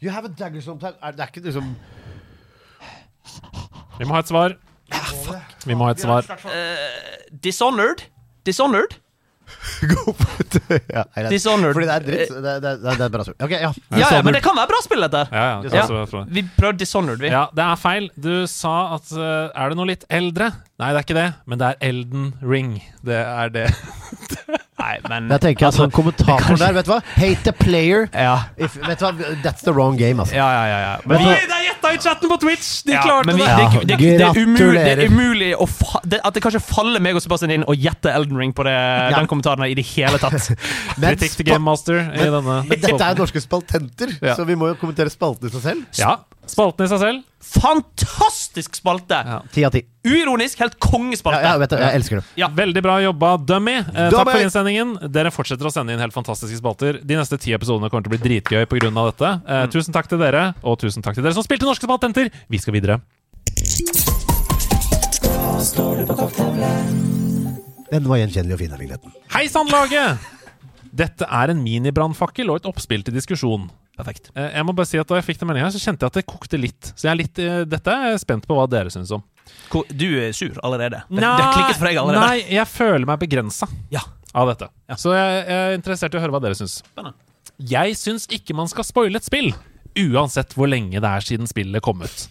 You 0.00 0.10
have 0.14 0.24
a 0.24 0.28
dagger 0.28 0.60
sometimes 0.62 0.96
er, 1.02 1.10
Det 1.12 1.20
er 1.24 1.26
ikke 1.32 1.44
liksom 1.48 1.74
Vi 3.98 4.04
må 4.06 4.14
ha 4.14 4.20
et 4.22 4.28
svar. 4.30 4.54
Vi 5.66 5.74
må 5.74 5.88
ha 5.88 5.90
et 5.96 6.00
svar. 6.00 6.24
Dishonored? 7.44 8.04
Dishonored? 8.46 8.94
Gå 9.90 10.12
for 10.12 10.44
det. 10.52 10.78
Ja, 10.92 11.02
nei, 11.16 11.22
det 11.22 11.24
er- 11.24 11.32
Dishonored. 11.34 11.74
Fordi 11.74 11.88
det 11.88 11.94
er 11.96 12.04
dritt. 12.06 12.32
Det, 12.44 12.54
det, 12.62 12.72
det 12.84 13.00
er 13.06 13.12
bra 13.14 13.24
spill. 13.26 13.36
Ok, 13.46 13.54
ja. 13.56 13.70
Ja, 13.96 14.10
ja, 14.14 14.20
men 14.22 14.36
det 14.36 14.42
kan 14.44 14.54
være 14.58 14.70
bra 14.70 14.80
spill, 14.84 15.02
dette. 15.06 15.22
Ja, 15.32 15.44
ja, 15.48 15.56
det 15.64 15.72
Ja. 15.74 15.82
er 15.88 16.06
så- 16.12 16.24
Vi 16.28 16.42
prøver 16.58 16.78
Dishonored, 16.78 17.18
vi. 17.24 17.32
ja, 17.32 17.46
det 17.56 17.64
er 17.64 17.76
feil. 17.80 18.10
Du 18.14 18.46
sa 18.46 18.74
at 18.94 19.10
uh, 19.16 19.50
Er 19.54 19.68
det 19.72 19.76
noe 19.80 19.88
litt 19.90 20.04
eldre? 20.10 20.52
Nei, 20.78 20.92
det 20.92 21.00
er 21.00 21.04
ikke 21.08 21.18
det. 21.18 21.28
Men 21.46 21.58
det 21.58 21.66
er 21.72 21.88
Elden 21.90 22.30
Ring. 22.42 22.74
Det 23.02 23.18
er 23.24 23.48
det. 23.58 23.66
Nei, 24.78 24.94
men 25.08 25.30
Jeg 25.32 25.42
tenker 25.42 25.66
at 25.66 25.72
altså, 25.72 25.84
han 25.86 25.92
kommentatoren 25.94 26.58
der, 26.60 26.74
vet 26.76 26.86
du 26.86 26.92
hva? 26.92 26.98
Hate 27.18 27.42
the 27.46 27.52
player. 27.56 28.06
Ja, 28.14 28.36
If, 28.56 28.76
vet 28.86 29.00
du 29.00 29.06
hva? 29.08 29.32
That's 29.42 29.64
the 29.66 29.74
wrong 29.74 29.98
game, 29.98 30.22
altså. 30.22 30.36
ja, 30.38 30.46
ja. 30.54 30.64
ja, 30.70 30.78
ja. 30.84 30.92
Men 31.04 31.18
vi. 31.24 31.32
Det 31.48 31.56
er 31.56 31.64
gjetta 31.66 31.92
i 31.94 31.98
chatten 32.04 32.30
på 32.30 32.38
Twitch! 32.44 32.70
De 32.86 32.94
ja, 32.94 33.02
klarte 33.02 33.34
vi, 33.34 33.42
det! 33.42 33.48
det, 33.48 33.82
det, 33.88 33.98
det, 33.98 34.12
det, 34.20 34.28
er 34.28 34.38
umulig, 34.44 34.84
det 34.86 34.94
er 34.94 35.12
umulig 35.12 35.50
å 35.58 35.66
fa 35.70 36.02
det, 36.06 36.20
At 36.26 36.36
det 36.36 36.44
kanskje 36.44 36.62
faller 36.62 37.02
meg 37.02 37.18
og 37.18 37.24
Sebastian 37.24 37.54
inn 37.56 37.66
å 37.66 37.74
gjette 37.76 38.12
Elden 38.14 38.38
Ring 38.38 38.54
på 38.56 38.66
det, 38.68 38.76
den 39.16 39.30
kommentaren 39.30 39.66
i 39.66 39.74
det 39.78 39.86
hele 39.94 40.20
tatt. 40.22 40.50
Men, 41.00 41.16
Kritikk 41.16 41.38
til 41.40 41.50
Game 41.50 41.64
Master 41.66 42.00
Men, 42.04 42.38
denne 42.38 42.60
men 42.68 42.72
dette 42.72 42.96
er 43.04 43.18
norske 43.18 43.42
spaltenter, 43.42 44.14
Ja. 44.22 44.34
så 44.38 44.46
vi 44.48 44.56
må 44.58 44.70
jo 44.72 44.78
kommentere 44.80 45.10
spaltene 45.12 45.50
i 45.50 45.54
seg 45.54 45.64
selv. 45.64 45.86
Ja. 45.98 46.16
Spalten 46.48 46.86
i 46.86 46.88
seg 46.90 47.00
selv. 47.02 47.24
Fantastisk 47.48 48.74
spalte! 48.80 49.18
Ja. 49.24 49.38
Av 49.68 49.72
ti. 49.74 49.82
Uironisk, 50.08 50.58
helt 50.62 50.74
kongespalte. 50.82 51.42
ja, 51.44 51.52
vet 51.60 51.70
du, 51.70 51.76
jeg 51.80 51.98
elsker 52.00 52.20
det. 52.20 52.24
Ja. 52.40 52.48
Veldig 52.56 52.82
bra 52.84 52.96
jobba, 53.04 53.34
Dummy. 53.38 53.76
Eh, 53.82 54.08
takk 54.10 54.30
for 54.32 54.40
innsendingen. 54.42 54.96
Dere 55.12 55.30
fortsetter 55.34 55.68
å 55.68 55.72
sende 55.72 55.92
inn 55.94 56.00
helt 56.02 56.16
fantastiske 56.16 56.58
spalter. 56.58 56.98
De 57.04 57.18
neste 57.20 57.38
ti 57.40 57.52
episodene 57.56 57.90
kommer 57.92 58.08
til 58.08 58.12
å 58.12 58.16
bli 58.16 58.22
dritgøy 58.40 58.66
pga. 58.66 58.90
dette. 59.12 59.34
Eh, 59.46 59.64
Mm. 59.68 59.70
Tusen 59.74 59.92
takk 59.92 60.08
til 60.08 60.18
dere, 60.18 60.54
og 60.64 60.78
tusen 60.80 61.02
takk 61.02 61.14
til 61.14 61.22
dere 61.24 61.34
som 61.34 61.42
spilte 61.44 61.66
norske 61.68 61.84
spaltenter. 61.86 62.30
Vi 62.48 62.58
skal 62.58 62.72
videre. 62.74 63.00
Den 67.90 68.04
var 68.08 68.18
gjenkjennelig 68.20 68.54
og 68.54 68.60
fin, 68.60 68.70
den 68.70 68.80
vignetten. 68.82 69.12
Hei 69.32 69.46
sann, 69.48 69.68
laget! 69.72 70.18
Dette 70.98 71.24
er 71.28 71.52
en 71.52 71.60
minibrannfakkel 71.62 72.50
og 72.52 72.60
et 72.60 72.68
oppspill 72.68 73.02
til 73.06 73.14
diskusjon. 73.16 73.68
Perfekt. 73.98 74.30
Eh, 74.38 74.52
Jeg 74.54 74.64
må 74.68 74.72
bare 74.78 74.86
si 74.86 74.98
at 75.00 75.08
Da 75.10 75.18
jeg 75.18 75.26
fikk 75.26 75.40
den 75.42 75.48
meldinga, 75.50 75.72
kjente 75.74 76.06
jeg 76.06 76.12
at 76.12 76.18
det 76.20 76.26
kokte 76.30 76.60
litt. 76.60 76.92
Så 76.94 77.08
jeg 77.08 77.12
er 77.12 77.18
litt, 77.18 77.38
eh, 77.42 77.64
dette 77.68 77.90
er 77.94 78.12
jeg 78.14 78.20
spent 78.22 78.46
på 78.46 78.54
hva 78.56 78.68
dere 78.70 78.92
syns 78.94 79.10
om. 79.16 79.24
Du 79.90 80.06
er 80.22 80.30
sur 80.36 80.54
allerede. 80.62 81.02
Det, 81.08 81.18
det 81.18 81.24
har 81.26 81.54
klikket 81.56 81.78
for 81.80 81.88
deg 81.90 81.96
allerede. 82.00 82.26
Nei, 82.28 82.44
jeg 82.54 82.66
føler 82.70 83.06
meg 83.10 83.18
begrensa 83.22 83.66
Ja. 83.90 84.00
av 84.34 84.48
dette. 84.52 84.68
Så 85.00 85.12
jeg, 85.16 85.40
jeg 85.48 85.72
er 85.72 85.74
interessert 85.78 86.14
i 86.14 86.18
å 86.18 86.22
høre 86.22 86.36
hva 86.36 86.40
dere 86.44 86.54
syns. 86.58 86.82
Jeg 87.58 87.96
syns 87.98 88.28
ikke 88.30 88.54
man 88.54 88.68
skal 88.70 88.84
spoile 88.86 89.16
et 89.18 89.24
spill. 89.26 89.50
Uansett 89.98 90.54
hvor 90.54 90.70
lenge 90.70 91.00
det 91.02 91.08
er 91.08 91.24
siden 91.24 91.48
spillet 91.50 91.82
kom 91.84 92.02
ut. 92.04 92.26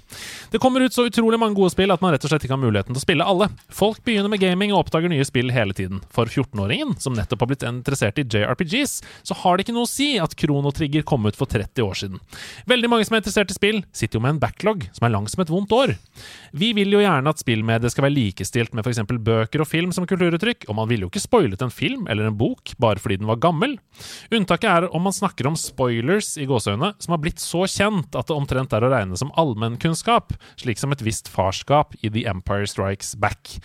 Det 0.52 0.62
kommer 0.64 0.84
ut 0.86 0.96
så 0.96 1.08
utrolig 1.08 1.40
mange 1.40 1.58
gode 1.58 1.74
spill 1.74 1.92
at 1.92 2.04
man 2.04 2.14
rett 2.14 2.24
og 2.24 2.32
slett 2.32 2.46
ikke 2.48 2.56
har 2.56 2.62
muligheten 2.62 2.96
til 2.96 3.02
å 3.02 3.04
spille 3.04 3.28
alle. 3.28 3.50
Folk 3.74 4.00
begynner 4.08 4.32
med 4.32 4.42
gaming 4.42 4.72
og 4.72 4.86
oppdager 4.86 5.12
nye 5.12 5.26
spill 5.28 5.52
hele 5.52 5.76
tiden. 5.76 6.00
For 6.14 6.30
14-åringen, 6.32 6.96
som 7.04 7.18
nettopp 7.18 7.44
har 7.44 7.52
blitt 7.52 7.66
interessert 7.68 8.22
i 8.22 8.26
JRPGs, 8.26 8.94
så 9.28 9.38
har 9.42 9.58
det 9.58 9.66
ikke 9.66 9.76
noe 9.76 9.88
å 9.88 9.92
si 9.92 10.14
at 10.24 10.36
Krono 10.40 10.72
Trigger 10.76 11.04
kom 11.08 11.28
ut 11.28 11.38
for 11.40 11.52
30 11.52 11.84
år 11.84 12.00
siden. 12.00 12.22
Veldig 12.70 12.92
mange 12.94 13.08
som 13.08 13.18
er 13.18 13.24
interessert 13.24 13.52
i 13.52 13.58
spill, 13.58 13.82
sitter 13.92 14.20
jo 14.20 14.24
med 14.24 14.38
en 14.38 14.42
backlog 14.42 14.88
som 14.96 15.08
er 15.08 15.14
lang 15.14 15.28
som 15.32 15.44
et 15.44 15.52
vondt 15.52 15.76
år. 15.76 15.98
Vi 16.56 16.72
vil 16.78 16.96
jo 16.96 17.04
gjerne 17.04 17.34
at 17.34 17.44
spillmediet 17.44 17.94
skal 17.94 18.08
være 18.08 18.16
likestilt 18.16 18.76
med 18.78 18.88
f.eks. 18.88 19.04
bøker 19.28 19.64
og 19.64 19.70
film 19.70 19.92
som 19.96 20.08
kulturuttrykk, 20.08 20.70
og 20.72 20.80
man 20.80 20.88
ville 20.90 21.08
jo 21.08 21.12
ikke 21.12 21.26
spoilet 21.26 21.66
en 21.66 21.74
film 21.74 22.08
eller 22.08 22.30
en 22.30 22.40
bok 22.40 22.72
bare 22.80 23.04
fordi 23.04 23.20
den 23.20 23.30
var 23.30 23.42
gammel. 23.44 23.76
Unntaket 24.32 24.72
er 24.72 24.90
om 24.96 25.04
man 25.04 25.16
snakker 25.16 25.50
om 25.50 25.60
spoilers 25.60 26.36
i 26.40 26.48
gåseøynene, 26.48 26.94
som 27.04 27.16
har 27.16 27.22
blitt 27.24 27.44
så 27.44 27.57
kjent 27.66 28.14
at 28.14 28.30
det 28.30 28.36
omtrent 28.36 28.74
er 28.76 28.86
å 28.86 28.92
regne 28.92 29.18
som 29.18 29.32
allmennkunnskap, 29.40 30.36
slik 30.62 30.78
som 30.78 30.94
et 30.94 31.02
visst 31.02 31.32
farskap 31.32 31.96
i 32.04 32.12
The 32.14 32.28
Empire 32.30 32.68
Strikes 32.70 33.16
Back. 33.18 33.56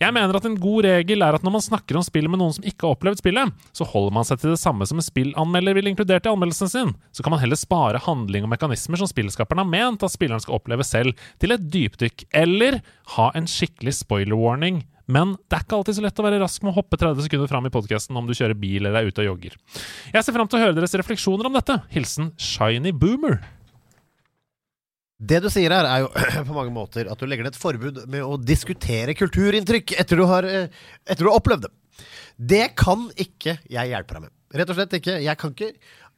Jeg 0.00 0.14
mener 0.16 0.38
at 0.38 0.46
en 0.48 0.56
god 0.62 0.86
regel 0.86 1.26
er 1.26 1.36
at 1.36 1.44
når 1.44 1.56
man 1.58 1.64
snakker 1.66 1.98
om 1.98 2.06
spillet 2.06 2.32
med 2.32 2.40
noen 2.40 2.56
som 2.56 2.64
ikke 2.64 2.86
har 2.86 2.96
opplevd 2.96 3.20
spillet, 3.20 3.52
så 3.76 3.88
holder 3.88 4.16
man 4.16 4.28
seg 4.28 4.40
til 4.40 4.54
det 4.54 4.62
samme 4.62 4.88
som 4.88 5.02
en 5.02 5.08
spillanmelder 5.08 5.76
ville 5.76 5.92
inkludert 5.92 6.28
i 6.28 6.32
anmeldelsen 6.32 6.72
sin. 6.72 6.94
Så 7.12 7.26
kan 7.26 7.34
man 7.34 7.42
heller 7.42 7.60
spare 7.60 8.00
handling 8.06 8.46
og 8.46 8.54
mekanismer 8.54 9.00
som 9.00 9.10
spillskaperne 9.10 9.66
har 9.66 9.72
ment 9.74 10.06
at 10.06 10.14
spilleren 10.14 10.42
skal 10.42 10.60
oppleve 10.60 10.86
selv, 10.86 11.18
til 11.42 11.52
et 11.52 11.68
dypdykk, 11.74 12.26
eller 12.32 12.80
ha 13.18 13.28
en 13.36 13.50
skikkelig 13.50 13.98
spoiler 14.00 14.38
warning 14.38 14.84
men 15.12 15.34
det 15.50 15.58
er 15.58 15.64
ikke 15.66 15.78
alltid 15.78 15.98
så 15.98 16.04
lett 16.04 16.20
å 16.20 16.26
være 16.26 16.40
rask 16.42 16.62
med 16.64 16.72
å 16.72 16.76
hoppe 16.78 16.98
30 17.00 17.26
sekunder 17.26 17.50
fram 17.50 17.66
i 17.68 17.72
podkasten 17.74 18.16
om 18.18 18.28
du 18.28 18.34
kjører 18.36 18.56
bil 18.58 18.86
eller 18.86 19.02
er 19.02 19.10
ute 19.10 19.24
og 19.24 19.32
jogger. 19.32 19.58
Jeg 20.14 20.24
ser 20.24 20.36
fram 20.36 20.48
til 20.48 20.60
å 20.60 20.62
høre 20.66 20.76
deres 20.78 20.96
refleksjoner 21.00 21.48
om 21.48 21.58
dette. 21.58 21.76
Hilsen 21.92 22.32
Shiny 22.40 22.94
Boomer. 22.96 23.42
Det 25.22 25.38
du 25.44 25.46
sier 25.52 25.70
her, 25.70 25.86
er 25.86 26.02
jo 26.02 26.10
på 26.48 26.56
mange 26.56 26.74
måter 26.74 27.10
at 27.10 27.20
du 27.20 27.28
legger 27.28 27.46
ned 27.46 27.54
et 27.54 27.62
forbud 27.62 28.02
med 28.10 28.24
å 28.26 28.38
diskutere 28.40 29.14
kulturinntrykk 29.18 29.94
etter 30.02 30.18
du 30.18 30.26
har, 30.30 30.48
eh, 30.48 30.84
etter 31.06 31.26
du 31.26 31.30
har 31.30 31.38
opplevd 31.38 31.68
det. 31.68 31.74
Det 32.42 32.64
kan 32.78 33.04
ikke 33.20 33.58
jeg 33.70 33.92
hjelpe 33.92 34.16
deg 34.16 34.24
med. 34.24 34.32
Rett 34.52 34.72
og 34.72 34.76
slett 34.76 34.96
ikke. 34.98 35.18
Jeg 35.22 35.38
kan 35.40 35.52
ikke 35.54 35.70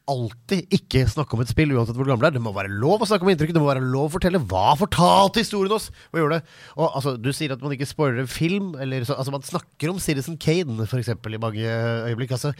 alltid 0.09 0.73
ikke 0.75 1.01
snakke 1.09 1.33
om 1.35 1.41
et 1.41 1.49
spill, 1.49 1.71
uansett 1.73 1.97
hvor 1.97 2.07
gammel 2.07 2.25
det 2.25 2.29
er. 2.29 2.35
Det 2.37 2.43
må 2.45 2.53
være 2.53 2.71
lov 2.71 3.01
å 3.01 3.07
snakke 3.09 3.25
om 3.25 3.31
inntrykket, 3.31 3.55
Det 3.57 3.63
må 3.63 3.69
være 3.71 3.83
lov 3.83 4.09
å 4.09 4.13
fortelle 4.13 4.41
hva 4.51 4.75
fortalte 4.77 5.41
historien 5.41 5.73
oss. 5.75 5.87
Hva 6.13 6.21
gjorde 6.21 6.39
det? 6.39 6.55
Og 6.77 6.85
altså, 6.87 7.15
Du 7.17 7.31
sier 7.33 7.55
at 7.55 7.63
man 7.63 7.73
ikke 7.73 7.87
spoiler 7.89 8.21
en 8.21 8.29
film. 8.29 8.73
Eller 8.81 9.07
så, 9.07 9.17
altså, 9.17 9.33
man 9.33 9.45
snakker 9.45 9.91
om 9.91 10.01
Citizen 10.01 10.37
Kane, 10.41 10.77
eksempel, 10.85 11.37
i 11.37 11.41
mange 11.41 11.65
øyeblikk. 12.09 12.35
Altså, 12.37 12.53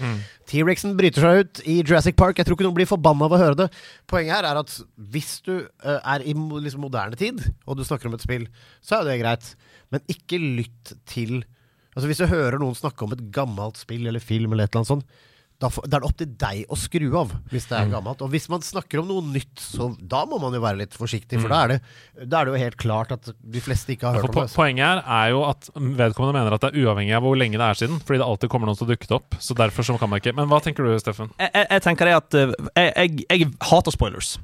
T-rexen 0.50 0.96
bryter 0.98 1.26
seg 1.26 1.44
ut 1.44 1.62
i 1.66 1.78
Jurassic 1.84 2.18
Park. 2.18 2.40
Jeg 2.40 2.50
tror 2.50 2.58
ikke 2.58 2.68
noen 2.68 2.80
blir 2.80 2.90
forbanna 2.90 3.30
av 3.30 3.38
å 3.38 3.42
høre 3.42 3.60
det. 3.62 3.70
Poenget 4.10 4.40
her 4.40 4.50
er 4.50 4.62
at 4.64 4.74
hvis 5.14 5.38
du 5.46 5.54
uh, 5.62 6.00
er 6.00 6.26
i 6.26 6.34
liksom, 6.34 6.86
moderne 6.88 7.20
tid, 7.20 7.44
og 7.66 7.78
du 7.78 7.86
snakker 7.86 8.10
om 8.10 8.18
et 8.18 8.26
spill, 8.26 8.50
så 8.82 8.98
er 8.98 9.06
jo 9.06 9.12
det 9.12 9.22
greit. 9.22 9.54
Men 9.94 10.06
ikke 10.12 10.42
lytt 10.42 10.98
til 11.10 11.44
Altså 11.96 12.10
Hvis 12.10 12.20
du 12.20 12.26
hører 12.28 12.60
noen 12.60 12.76
snakke 12.76 13.06
om 13.06 13.14
et 13.16 13.22
gammelt 13.32 13.78
spill 13.80 14.04
eller 14.10 14.20
film, 14.20 14.52
eller 14.52 14.68
et 14.68 14.74
eller 14.74 14.82
annet 14.82 14.90
sånt, 14.90 15.22
da, 15.62 15.70
er 15.72 15.92
det 15.94 16.02
opp 16.04 16.18
til 16.20 16.32
deg 16.42 16.72
å 16.72 16.78
skru 16.80 17.06
av 17.20 17.32
hvis 17.52 17.68
det 17.70 17.78
er 17.78 17.92
gammelt. 17.94 18.22
Og 18.26 18.32
hvis 18.34 18.48
man 18.52 18.64
snakker 18.66 19.02
om 19.02 19.08
noe 19.10 19.24
nytt, 19.24 19.54
så 19.62 19.90
da 20.00 20.24
må 20.30 20.40
man 20.42 20.56
jo 20.56 20.62
være 20.64 20.82
litt 20.84 20.98
forsiktig, 20.98 21.40
for 21.42 21.52
da, 21.54 21.62
er 21.64 21.74
det, 21.76 22.26
da 22.28 22.42
er 22.42 22.50
det 22.50 22.56
jo 22.56 22.64
helt 22.66 22.80
klart 22.82 23.14
at 23.16 23.32
de 23.32 23.64
fleste 23.64 23.96
ikke 23.96 24.10
har 24.10 24.20
hørt 24.20 24.34
po 24.36 24.44
om 24.44 24.50
det. 24.50 24.56
poenget 24.56 24.86
her 24.86 25.04
er 25.20 25.32
jo 25.36 25.46
at 25.48 25.70
vedkommende 25.76 26.36
mener 26.40 26.58
at 26.58 26.66
det 26.66 26.74
er 26.74 26.86
uavhengig 26.86 27.16
av 27.18 27.24
hvor 27.26 27.40
lenge 27.40 27.62
det 27.62 27.70
er 27.70 27.82
siden, 27.86 28.02
fordi 28.04 28.22
det 28.22 28.28
alltid 28.28 28.52
kommer 28.52 28.72
noen 28.72 28.80
som 28.80 28.90
dukker 28.90 29.16
opp. 29.20 29.40
Så 29.40 29.56
derfor 29.58 29.88
så 29.88 29.98
kan 30.02 30.12
man 30.12 30.22
ikke 30.24 30.36
Men 30.36 30.52
hva 30.52 30.60
tenker 30.64 30.84
du, 30.84 30.92
Steffen? 31.00 31.32
jeg, 31.40 31.52
jeg, 31.54 31.70
jeg 31.72 31.86
tenker 31.88 32.10
det 32.12 32.18
at 32.20 32.40
eh, 32.42 32.54
jeg, 32.76 32.92
jeg, 32.96 33.26
jeg 33.32 33.52
hater 33.72 33.96
spoilers. 33.96 34.36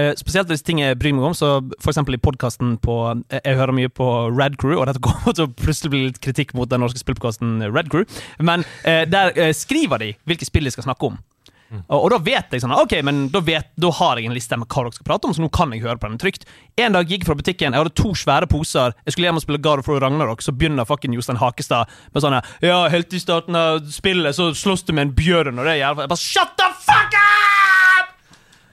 Eh, 0.00 0.10
spesielt 0.18 0.50
hvis 0.50 0.64
ting 0.64 0.80
jeg 0.82 0.98
bryr 1.00 1.14
meg 1.16 1.30
om. 1.30 1.36
Så 1.36 1.52
for 1.80 1.92
eksempel 1.92 2.16
i 2.16 2.22
podkasten 2.22 2.76
på 2.82 3.00
Jeg 3.30 3.42
jeg 3.50 3.58
hører 3.58 3.74
mye 3.74 3.90
på 3.90 4.06
Red 4.30 4.58
Crew, 4.60 4.78
og 4.78 4.86
dette 4.88 5.02
kommer 5.02 5.34
til 5.36 5.48
å 5.48 5.54
plutselig 5.62 5.92
bli 5.94 6.04
litt 6.08 6.20
kritikk 6.22 6.54
mot 6.58 6.70
den 6.70 6.82
norske 6.84 7.02
spillpodkasten 7.02 7.58
Red 7.74 7.90
Crew. 7.92 8.06
Men 8.38 8.64
eh, 8.84 9.02
der 9.10 9.34
eh, 9.36 9.52
skriver 9.56 10.02
de 10.02 10.14
hvilke 10.28 10.48
spill 10.48 10.68
de 10.68 10.74
skal 10.74 10.86
snakke 10.88 11.12
om. 11.12 11.18
Og, 11.86 11.98
og 12.00 12.08
da 12.10 12.18
vet 12.26 12.54
jeg 12.54 12.64
sånn 12.64 12.72
Ok, 12.74 12.96
men 13.06 13.28
da, 13.30 13.38
vet, 13.46 13.68
da 13.78 13.92
har 14.00 14.18
jeg 14.18 14.26
en 14.26 14.34
liste 14.34 14.56
med 14.58 14.66
hva 14.66 14.82
dere 14.82 14.96
skal 14.96 15.06
prate 15.06 15.28
om, 15.28 15.34
så 15.36 15.44
nå 15.44 15.50
kan 15.54 15.70
jeg 15.74 15.84
høre 15.84 16.00
på 16.02 16.10
den 16.10 16.18
trygt. 16.18 16.46
En 16.80 16.96
dag 16.96 17.06
gikk 17.06 17.22
jeg 17.22 17.30
fra 17.30 17.38
butikken, 17.38 17.76
jeg 17.76 17.84
hadde 17.84 17.94
to 17.94 18.10
svære 18.18 18.50
poser. 18.50 18.96
Jeg 19.06 19.14
skulle 19.14 19.30
hjem 19.30 19.38
og 19.38 19.44
spille 19.44 19.62
God 19.62 19.84
of 19.84 19.90
War 19.90 20.02
Ragnarok, 20.02 20.42
så 20.42 20.54
begynner 20.56 20.88
fucking 20.88 21.14
Jostein 21.14 21.38
Hakestad 21.40 21.90
med 22.10 22.26
sånn 22.26 22.40
Ja, 22.66 22.82
helt 22.90 23.14
i 23.14 23.22
starten 23.22 23.58
av 23.58 23.84
spillet 23.94 24.38
så 24.38 24.50
slåss 24.50 24.86
du 24.88 24.94
med 24.96 25.08
en 25.08 25.16
bjørn, 25.22 25.58
og 25.58 25.66
det 25.66 25.76
er 25.76 25.82
jævla 25.84 26.08
Jeg 26.08 26.14
bare 26.16 26.26
Shut 26.26 26.56
the 26.58 26.70
fuck 26.82 27.20
up! 27.22 27.59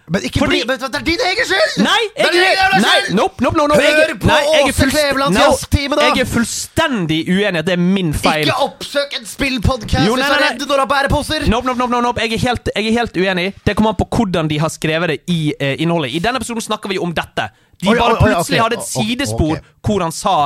Men 0.07 0.23
ikke 0.23 0.39
Fordi- 0.39 0.63
bli, 0.63 0.75
det 0.77 0.95
er 0.95 1.03
din 1.03 1.23
egen 1.29 1.45
skyld! 1.49 1.83
Nei! 1.83 2.03
Det 2.15 2.25
er 2.25 2.31
din 2.31 2.43
egen 2.47 2.81
nei, 2.81 2.99
nope, 3.11 3.43
nope, 3.43 3.57
no, 3.57 3.65
no, 3.67 3.75
jeg, 3.75 3.95
Hør 3.97 4.13
på 4.21 4.29
nei, 4.29 4.37
jeg 4.53 4.69
Åse 4.69 4.85
Klevelands 4.93 5.35
no, 5.35 5.41
jazztime, 5.43 5.97
da! 5.99 6.05
Jeg 6.07 6.21
er 6.23 6.29
fullstendig 6.31 7.17
uenig 7.27 7.59
at 7.59 7.67
det 7.67 7.73
er 7.75 7.81
min 7.81 8.13
feil. 8.15 8.47
Ikke 8.47 8.69
oppsøk 8.69 9.17
en 9.19 9.27
spillpodkast 9.27 10.07
hvis 10.07 10.15
du 10.15 10.23
er 10.23 10.43
redd 10.45 10.63
når 10.63 10.71
du 10.71 10.83
har 10.85 10.89
bæreposer! 10.93 11.47
Nope, 11.51 11.67
nope, 11.67 11.81
nope, 11.81 11.91
nope, 11.91 12.03
nope. 12.07 12.23
Jeg, 12.23 12.37
er 12.39 12.43
helt, 12.45 12.71
jeg 12.71 12.87
er 12.87 12.95
helt 13.01 13.19
uenig. 13.19 13.47
Det 13.67 13.75
kommer 13.75 13.91
an 13.91 13.99
på 13.99 14.07
hvordan 14.15 14.47
de 14.47 14.61
har 14.63 14.71
skrevet 14.71 15.11
det 15.11 15.17
i 15.33 15.41
eh, 15.59 15.75
innholdet. 15.83 16.15
I 16.15 16.23
denne 16.23 16.39
episoden 16.39 16.63
snakker 16.63 16.93
vi 16.93 17.01
om 17.03 17.11
dette. 17.11 17.49
De 17.83 17.91
bare 17.91 18.15
plutselig 18.21 18.63
hadde 18.63 18.79
et 18.79 18.87
sidespor 18.87 19.59
hvor 19.83 20.07
han 20.07 20.15
sa 20.15 20.37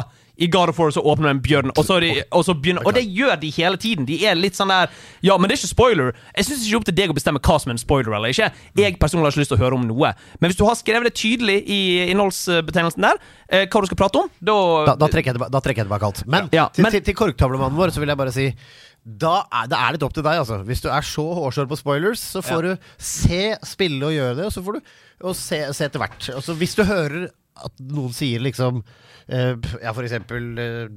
i 0.42 0.48
God 0.52 0.72
of 0.74 0.80
War 0.82 0.92
så 0.94 1.04
åpner 1.06 1.30
en 1.32 1.42
bjørn, 1.44 1.72
og 1.78 1.86
så, 1.86 2.00
de, 2.02 2.10
og 2.34 2.44
så 2.48 2.56
begynner 2.58 2.86
Og 2.88 2.96
det 2.98 3.04
gjør 3.08 3.36
de 3.42 3.52
hele 3.54 3.78
tiden. 3.82 4.08
De 4.10 4.18
er 4.26 4.36
litt 4.40 4.58
sånn 4.58 4.72
der 4.74 4.90
Ja, 5.22 5.38
men 5.38 5.48
det 5.50 5.56
er 5.58 5.62
ikke 5.62 5.72
spoiler. 5.76 6.14
Jeg 6.36 6.48
syns 6.50 6.66
ikke 6.68 6.82
opp 6.82 6.88
til 6.90 6.98
deg 6.98 7.14
å 7.14 7.18
bestemme 7.18 7.42
hva 7.44 7.58
som 7.62 7.72
er 7.72 7.78
en 7.78 7.82
spoiler 7.84 8.16
eller 8.18 8.34
ikke. 8.34 8.52
Jeg 8.82 8.98
personlig 9.02 9.30
har 9.30 9.36
ikke 9.36 9.44
lyst 9.44 9.54
til 9.54 9.60
å 9.60 9.64
høre 9.64 9.78
om 9.80 9.88
noe. 9.88 10.14
Men 10.40 10.52
hvis 10.52 10.60
du 10.60 10.66
har 10.66 10.78
skrevet 10.80 11.10
det 11.12 11.16
tydelig 11.22 11.60
i 11.70 11.82
innholdsbetegnelsen 12.12 13.08
der, 13.08 13.20
eh, 13.50 13.66
hva 13.68 13.82
du 13.82 13.90
skal 13.92 14.02
prate 14.02 14.24
om, 14.24 14.32
da 14.42 14.58
Da, 14.92 14.96
da, 14.96 15.08
trekker 15.08 15.32
jeg 15.34 15.38
tilbake, 15.40 15.52
da 15.52 15.62
tilbake 15.62 16.10
alt. 16.10 16.24
Men, 16.28 16.50
Ja, 16.52 16.70
til, 16.70 16.84
men- 16.84 16.92
til, 16.92 17.02
til 17.02 17.14
korktavlemannen 17.16 17.78
vår 17.78 17.94
så 17.94 18.00
vil 18.02 18.10
jeg 18.10 18.18
bare 18.18 18.32
si 18.34 18.54
da 19.02 19.48
er, 19.52 19.68
Det 19.68 19.78
er 19.78 19.92
litt 19.94 20.04
opp 20.04 20.14
til 20.14 20.24
deg, 20.24 20.38
altså. 20.44 20.60
Hvis 20.64 20.82
du 20.84 20.90
er 20.90 21.02
så 21.02 21.24
hårsår 21.34 21.66
på 21.68 21.78
spoilers, 21.80 22.20
så 22.22 22.42
får 22.46 22.62
du 22.62 22.78
se, 23.02 23.56
spille 23.66 24.06
og 24.06 24.14
gjøre 24.14 24.36
det, 24.38 24.46
og 24.46 24.54
så 24.54 24.62
får 24.64 24.78
du 24.78 24.82
og 25.22 25.36
se, 25.36 25.74
se 25.74 25.86
etter 25.86 26.02
hvert. 26.02 26.30
Altså, 26.34 26.54
hvis 26.58 26.76
du 26.78 26.84
hører 26.84 27.30
at 27.60 27.84
noen 27.84 28.14
sier 28.16 28.42
liksom 28.44 28.82
uh, 28.82 29.54
Ja, 29.82 29.92
for 29.92 30.06
eksempel 30.06 30.48
uh, 30.58 30.88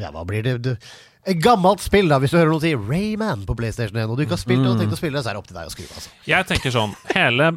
Ja, 0.00 0.12
hva 0.14 0.24
blir 0.28 0.46
det? 0.46 0.76
et 1.28 1.40
gammelt 1.44 1.82
spill, 1.84 2.08
da. 2.08 2.18
Hvis 2.22 2.32
du 2.32 2.38
hører 2.38 2.52
noen 2.52 2.62
si 2.62 2.70
Rayman 2.72 3.42
på 3.48 3.56
PlayStation 3.58 3.98
1, 3.98 4.08
og 4.08 4.16
du 4.16 4.24
ikke 4.24 4.36
har 4.36 4.40
spilt 4.40 4.64
det 4.64 4.70
og 4.70 4.80
tenkt 4.80 4.96
å 4.96 5.00
spille 5.00 5.18
det, 5.18 5.24
så 5.26 5.32
er 5.32 5.36
det 5.36 5.42
opp 5.42 5.50
til 5.50 5.58
deg 5.58 5.68
å 5.68 5.74
skrive. 5.74 5.98
Altså. 5.98 6.12
Jeg 6.28 6.48
tenker 6.48 6.72
sånn 6.74 6.94
Hele, 7.12 7.50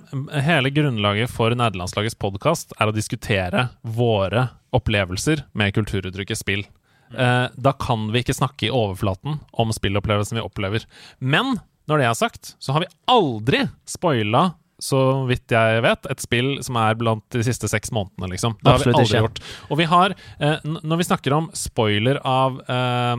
hele 0.43 0.71
grunnlaget 0.75 1.31
for 1.31 1.55
nederlandslagets 1.55 2.17
podkast 2.19 2.75
er 2.77 2.91
å 2.91 2.95
diskutere 2.95 3.69
våre 3.81 4.49
opplevelser 4.75 5.45
med 5.55 5.75
kulturuttrykket 5.77 6.39
spill. 6.39 6.65
Uh, 7.11 7.47
da 7.59 7.73
kan 7.75 8.09
vi 8.11 8.23
ikke 8.23 8.35
snakke 8.35 8.67
i 8.67 8.73
overflaten 8.75 9.39
om 9.59 9.71
spillopplevelsen 9.75 10.39
vi 10.39 10.43
opplever. 10.43 10.87
Men 11.19 11.57
når 11.89 12.01
det 12.01 12.09
er 12.09 12.19
sagt, 12.19 12.53
så 12.59 12.75
har 12.75 12.85
vi 12.85 12.91
aldri 13.11 13.65
spoila 13.89 14.49
så 14.81 14.99
vidt 15.29 15.53
jeg 15.53 15.81
vet, 15.85 16.07
et 16.09 16.23
spill 16.23 16.55
som 16.65 16.79
er 16.81 16.95
blant 16.97 17.23
de 17.35 17.43
siste 17.45 17.69
seks 17.69 17.91
månedene, 17.93 18.31
liksom. 18.33 18.55
Det 18.61 18.71
Absolutt 18.73 18.97
har 18.97 19.05
vi 19.05 19.05
aldri 19.05 19.19
ikke. 19.19 19.21
gjort. 19.27 19.69
Og 19.69 19.77
vi 19.77 19.87
har, 19.91 20.15
eh, 20.39 20.65
når 20.65 20.97
vi 20.97 21.07
snakker 21.07 21.35
om 21.37 21.49
spoiler 21.53 22.17
av, 22.25 22.57
eh, 22.65 23.15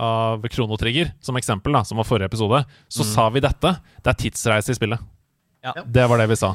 av 0.00 0.48
Chrono 0.48 0.78
Trigger, 0.80 1.12
som 1.20 1.36
eksempel, 1.36 1.76
da, 1.76 1.84
som 1.84 2.00
var 2.00 2.08
forrige 2.08 2.32
episode, 2.32 2.64
så 2.88 3.04
sa 3.04 3.28
vi 3.28 3.44
dette. 3.44 3.76
Det 4.02 4.14
er 4.14 4.22
tidsreise 4.24 4.72
i 4.72 4.78
spillet. 4.78 5.04
Ja. 5.62 5.72
Det 5.84 6.08
var 6.08 6.18
det 6.18 6.28
vi 6.30 6.36
sa. 6.40 6.54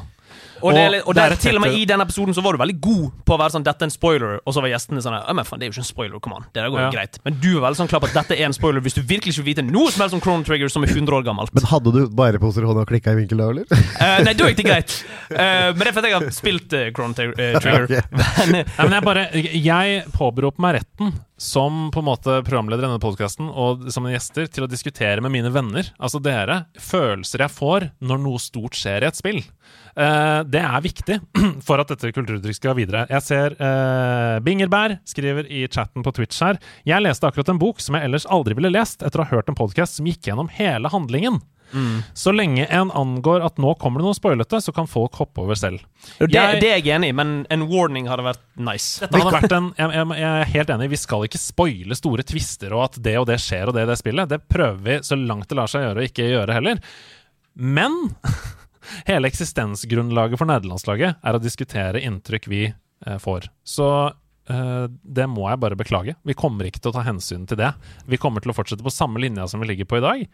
Og, 0.62 0.72
det, 0.76 0.82
er 0.82 0.94
Og 1.02 1.08
og 1.10 1.16
er 1.18 1.32
der, 1.32 1.36
til 1.42 1.56
og 1.58 1.62
med 1.64 1.74
i 1.74 1.84
den 1.88 2.00
episoden 2.04 2.34
så 2.36 2.42
var 2.44 2.54
du 2.54 2.60
veldig 2.62 2.76
god 2.80 3.06
på 3.26 3.34
å 3.34 3.38
være 3.40 3.50
sånn 3.56 3.64
'Dette 3.66 3.82
er 3.82 3.88
en 3.90 3.94
spoiler', 3.94 4.38
og 4.46 4.54
så 4.54 4.62
var 4.62 4.70
gjestene 4.70 5.02
sånn 5.02 5.16
men 5.34 5.44
faen, 5.44 5.58
det 5.58 5.66
er 5.66 5.70
jo 5.70 5.74
ikke 5.74 5.82
en 5.84 5.90
spoiler, 5.90 6.20
kom 6.22 6.32
an. 6.36 6.44
Det 6.52 6.62
der 6.62 6.70
går 6.70 6.78
jo 6.78 6.84
Ja. 6.86 6.90
greit. 6.94 7.18
Men 7.24 7.38
du 7.40 7.48
var 7.58 7.66
veldig 7.70 7.80
sånn 7.82 7.88
klar 7.90 8.00
på 8.00 8.08
at 8.10 8.14
dette 8.14 8.38
er 8.38 8.44
en 8.46 8.52
spoiler 8.52 8.80
hvis 8.80 8.94
du 8.94 9.02
virkelig 9.02 9.34
ikke 9.34 9.42
vil 9.44 9.54
vite 9.54 9.64
noe 9.66 9.90
som 9.90 10.02
helst 10.02 10.14
om 10.14 10.20
Chrono 10.22 10.44
Trigger 10.44 10.68
som 10.70 10.84
er 10.84 10.88
100 10.94 11.10
år 11.18 11.24
gammelt. 11.24 11.50
Men 11.54 11.64
hadde 11.64 11.92
du 11.92 12.06
bæreposer 12.08 12.62
i 12.62 12.66
hånda 12.70 12.82
og 12.82 12.88
klikka 12.88 13.12
i 13.12 13.16
vinkel 13.16 13.38
da, 13.42 13.50
eller? 13.50 13.66
uh, 13.72 14.18
nei, 14.22 14.32
da 14.34 14.46
gikk 14.50 14.56
det 14.62 14.66
greit. 14.68 15.04
Uh, 15.32 15.72
men 15.74 15.78
det 15.82 15.88
er 15.88 15.96
fordi 15.98 16.08
jeg 16.12 16.20
har 16.20 16.30
spilt 16.30 16.72
uh, 16.78 16.90
Chrono 16.94 17.14
Tri- 17.14 17.34
Trigger. 17.60 17.88
Men, 18.12 18.54
eh, 18.54 18.64
Nei, 18.78 18.84
men 18.86 18.92
jeg 18.92 19.04
bare 19.04 19.22
Jeg 19.32 20.04
påberoper 20.14 20.60
meg 20.62 20.74
retten 20.80 21.12
som 21.42 21.90
på 21.90 21.98
en 21.98 22.06
måte 22.06 22.42
programleder 22.46 22.84
i 22.84 22.86
denne 22.86 23.02
podkasten 23.02 23.48
og 23.50 23.88
som 23.90 24.04
gjester 24.06 24.46
til 24.52 24.64
å 24.64 24.70
diskutere 24.70 25.20
med 25.24 25.32
mine 25.34 25.50
venner, 25.52 25.88
altså 25.98 26.20
dere, 26.22 26.66
følelser 26.78 27.42
jeg 27.46 27.50
får 27.50 27.88
når 28.00 28.20
noe 28.22 28.38
stort 28.38 28.78
skjer 28.78 29.02
i 29.02 29.08
et 29.10 29.18
spill. 29.18 29.40
Eh, 29.96 30.40
det 30.48 30.60
er 30.64 30.80
viktig 30.84 31.18
for 31.66 31.82
at 31.82 31.90
dette 31.92 32.12
kulturuttrykket 32.16 32.56
skal 32.62 32.76
videre. 32.78 33.04
Jeg 33.12 33.22
ser 33.26 33.56
eh, 33.60 34.38
Bingerbær 34.40 34.98
skriver 35.04 35.48
i 35.52 35.66
chatten 35.68 36.02
på 36.06 36.12
Twitch 36.16 36.40
her 36.40 36.56
Jeg 36.88 37.04
leste 37.04 37.28
akkurat 37.28 37.50
en 37.52 37.60
bok 37.60 37.80
som 37.84 37.98
jeg 37.98 38.08
ellers 38.08 38.24
aldri 38.32 38.56
ville 38.56 38.72
lest 38.72 39.02
etter 39.04 39.20
å 39.20 39.26
ha 39.28 39.36
hørt 39.36 39.50
en 39.52 39.58
podkast 39.58 39.98
som 40.00 40.08
gikk 40.08 40.30
gjennom 40.30 40.48
hele 40.56 40.88
handlingen. 40.92 41.42
Så 42.12 42.34
lenge 42.36 42.66
en 42.68 42.90
angår 42.92 43.40
at 43.46 43.56
nå 43.56 43.70
kommer 43.80 44.02
det 44.02 44.04
noe 44.04 44.16
spoilete, 44.18 44.58
så 44.60 44.74
kan 44.76 44.84
folk 44.84 45.14
hoppe 45.16 45.40
over 45.40 45.56
selv. 45.56 45.80
og 46.20 46.28
det, 46.28 46.34
Jeg- 46.36 46.60
det 46.60 46.68
er 46.68 46.80
jeg 46.82 46.92
enig 46.98 47.08
i, 47.08 47.12
men 47.16 47.30
en 47.48 47.62
warning 47.70 48.10
hadde 48.10 48.26
vært 48.26 48.42
nice. 48.60 49.00
vært 49.08 49.54
en, 49.56 49.70
jeg, 49.78 49.88
jeg, 49.96 50.08
jeg 50.20 50.28
er 50.42 50.50
helt 50.52 50.68
enig, 50.74 50.90
vi 50.92 51.00
skal 51.00 51.24
ikke 51.24 51.40
spoile 51.40 51.96
store 51.96 52.22
tvister 52.28 52.74
og 52.76 52.84
at 52.90 53.00
det 53.02 53.14
og 53.22 53.24
det 53.30 53.38
skjer 53.40 53.68
og 53.72 53.74
det 53.78 53.86
i 53.86 53.88
det 53.88 53.96
spillet. 54.02 54.28
Det 54.28 54.42
prøver 54.52 54.82
vi 54.84 54.98
så 55.08 55.16
langt 55.16 55.48
det 55.48 55.56
lar 55.56 55.66
seg 55.72 55.86
gjøre, 55.86 55.96
og 56.04 56.10
ikke 56.12 56.28
gjøre 56.28 56.58
heller. 56.58 56.82
Men 57.56 57.96
hele 59.08 59.30
eksistensgrunnlaget 59.30 60.40
for 60.40 60.50
nederlandslaget 60.50 61.22
er 61.22 61.38
å 61.38 61.42
diskutere 61.42 62.02
inntrykk 62.02 62.48
vi 62.50 62.64
eh, 62.70 63.18
får. 63.22 63.48
Så 63.66 63.88
eh, 64.50 64.84
det 64.88 65.26
må 65.30 65.48
jeg 65.50 65.62
bare 65.62 65.78
beklage. 65.78 66.16
Vi 66.28 66.36
kommer 66.38 66.68
ikke 66.68 66.82
til 66.82 66.92
å 66.92 66.96
ta 66.98 67.04
hensyn 67.06 67.46
til 67.50 67.60
det. 67.60 67.72
Vi 68.10 68.20
kommer 68.20 68.44
til 68.44 68.54
å 68.54 68.56
fortsette 68.56 68.84
på 68.86 68.94
samme 68.94 69.22
linja 69.22 69.48
som 69.50 69.62
vi 69.62 69.70
ligger 69.72 69.88
på 69.90 70.00
i 70.00 70.04
dag. 70.04 70.24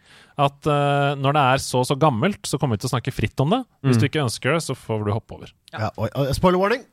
At 0.41 0.69
eh, 0.69 1.11
når 1.19 1.37
det 1.37 1.47
er 1.55 1.65
så 1.65 1.83
så 1.87 1.97
gammelt, 1.99 2.41
så 2.47 2.61
kommer 2.61 2.77
vi 2.77 2.85
til 2.85 2.91
å 2.91 2.95
snakke 2.95 3.15
fritt 3.15 3.45
om 3.45 3.57
det. 3.57 3.63
Hvis 3.87 4.01
du 4.01 4.07
ikke 4.09 4.25
ønsker 4.25 4.55
det, 4.55 4.63
så 4.65 4.77
får 4.77 5.05
du 5.05 5.13
hoppe 5.15 5.39
over. 5.39 5.53
Ja, 5.73 5.91
og, 5.95 6.09
og, 6.09 6.33
spoiler 6.37 6.61
warning! 6.61 6.87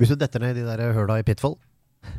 Hvis 0.00 0.10
du 0.10 0.16
detter 0.18 0.40
ned 0.42 0.56
i 0.56 0.62
de 0.62 0.66
der 0.66 0.96
høla 0.96 1.20
i 1.20 1.26
Pitfall, 1.26 1.58